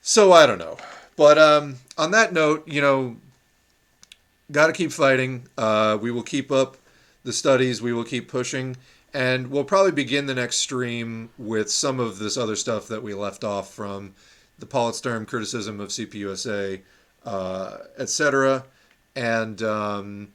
So 0.00 0.32
I 0.32 0.46
don't 0.46 0.58
know, 0.58 0.78
but 1.16 1.38
um, 1.38 1.76
on 1.96 2.10
that 2.12 2.32
note, 2.32 2.66
you 2.66 2.80
know, 2.80 3.16
got 4.50 4.66
to 4.66 4.72
keep 4.72 4.92
fighting. 4.92 5.46
Uh, 5.56 5.98
we 6.00 6.10
will 6.10 6.22
keep 6.22 6.50
up 6.50 6.76
the 7.24 7.32
studies. 7.32 7.80
We 7.80 7.92
will 7.92 8.04
keep 8.04 8.28
pushing. 8.28 8.76
And 9.14 9.50
we'll 9.50 9.64
probably 9.64 9.92
begin 9.92 10.26
the 10.26 10.34
next 10.34 10.56
stream 10.56 11.30
with 11.36 11.70
some 11.70 12.00
of 12.00 12.18
this 12.18 12.36
other 12.36 12.56
stuff 12.56 12.88
that 12.88 13.02
we 13.02 13.12
left 13.12 13.44
off 13.44 13.72
from 13.72 14.14
the 14.58 14.66
Politsturm 14.66 15.26
criticism 15.26 15.80
of 15.80 15.88
CPUSA 15.90 16.80
uh, 17.24 17.78
etc. 17.98 18.64
And 19.14 19.62
um, 19.62 20.32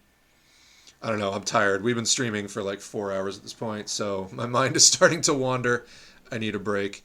I 1.01 1.09
don't 1.09 1.19
know. 1.19 1.31
I'm 1.31 1.43
tired. 1.43 1.83
We've 1.83 1.95
been 1.95 2.05
streaming 2.05 2.47
for 2.47 2.63
like 2.63 2.79
four 2.79 3.13
hours 3.13 3.37
at 3.37 3.43
this 3.43 3.53
point, 3.53 3.89
so 3.89 4.29
my 4.33 4.45
mind 4.45 4.75
is 4.75 4.85
starting 4.85 5.21
to 5.21 5.33
wander. 5.33 5.85
I 6.31 6.37
need 6.37 6.55
a 6.55 6.59
break. 6.59 7.03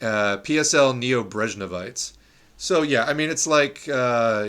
Uh, 0.00 0.38
PSL 0.38 0.96
Neo 0.96 1.22
Brezhnevites. 1.22 2.14
So 2.56 2.82
yeah, 2.82 3.04
I 3.04 3.12
mean 3.14 3.30
it's 3.30 3.46
like 3.46 3.88
uh, 3.88 4.48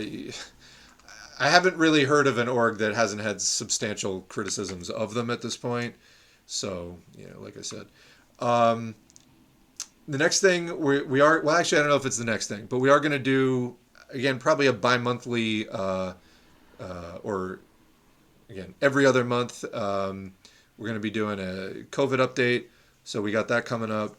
I 1.38 1.48
haven't 1.48 1.76
really 1.76 2.04
heard 2.04 2.26
of 2.26 2.38
an 2.38 2.48
org 2.48 2.78
that 2.78 2.94
hasn't 2.94 3.22
had 3.22 3.40
substantial 3.40 4.22
criticisms 4.22 4.88
of 4.90 5.14
them 5.14 5.30
at 5.30 5.42
this 5.42 5.56
point. 5.56 5.94
So 6.46 6.98
you 7.16 7.28
know, 7.28 7.40
like 7.40 7.56
I 7.56 7.62
said, 7.62 7.86
um, 8.38 8.94
the 10.06 10.18
next 10.18 10.40
thing 10.40 10.78
we 10.78 11.02
we 11.02 11.20
are 11.20 11.40
well 11.42 11.56
actually 11.56 11.78
I 11.78 11.82
don't 11.82 11.90
know 11.90 11.96
if 11.96 12.06
it's 12.06 12.18
the 12.18 12.24
next 12.24 12.48
thing, 12.48 12.66
but 12.66 12.78
we 12.78 12.90
are 12.90 13.00
going 13.00 13.12
to 13.12 13.18
do 13.18 13.76
again, 14.10 14.38
probably 14.38 14.66
a 14.66 14.72
bi-monthly 14.72 15.68
uh, 15.68 16.14
uh, 16.80 17.18
or 17.22 17.60
again 18.48 18.74
every 18.80 19.06
other 19.06 19.24
month. 19.24 19.64
Um, 19.74 20.32
we're 20.76 20.88
going 20.88 20.98
to 20.98 21.02
be 21.02 21.10
doing 21.10 21.38
a 21.38 21.84
COVID 21.90 22.18
update, 22.18 22.64
so 23.04 23.22
we 23.22 23.30
got 23.30 23.48
that 23.48 23.64
coming 23.64 23.92
up, 23.92 24.16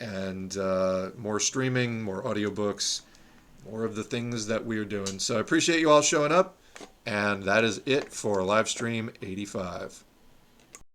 and 0.00 0.56
uh, 0.56 1.10
more 1.16 1.38
streaming, 1.38 2.02
more 2.02 2.22
audiobooks, 2.22 3.02
more 3.70 3.84
of 3.84 3.94
the 3.94 4.04
things 4.04 4.46
that 4.46 4.64
we 4.64 4.78
are 4.78 4.84
doing. 4.84 5.18
So 5.18 5.36
I 5.36 5.40
appreciate 5.40 5.80
you 5.80 5.90
all 5.90 6.02
showing 6.02 6.32
up, 6.32 6.56
and 7.04 7.42
that 7.42 7.64
is 7.64 7.82
it 7.84 8.10
for 8.12 8.42
live 8.42 8.68
stream 8.68 9.10
85. 9.20 10.04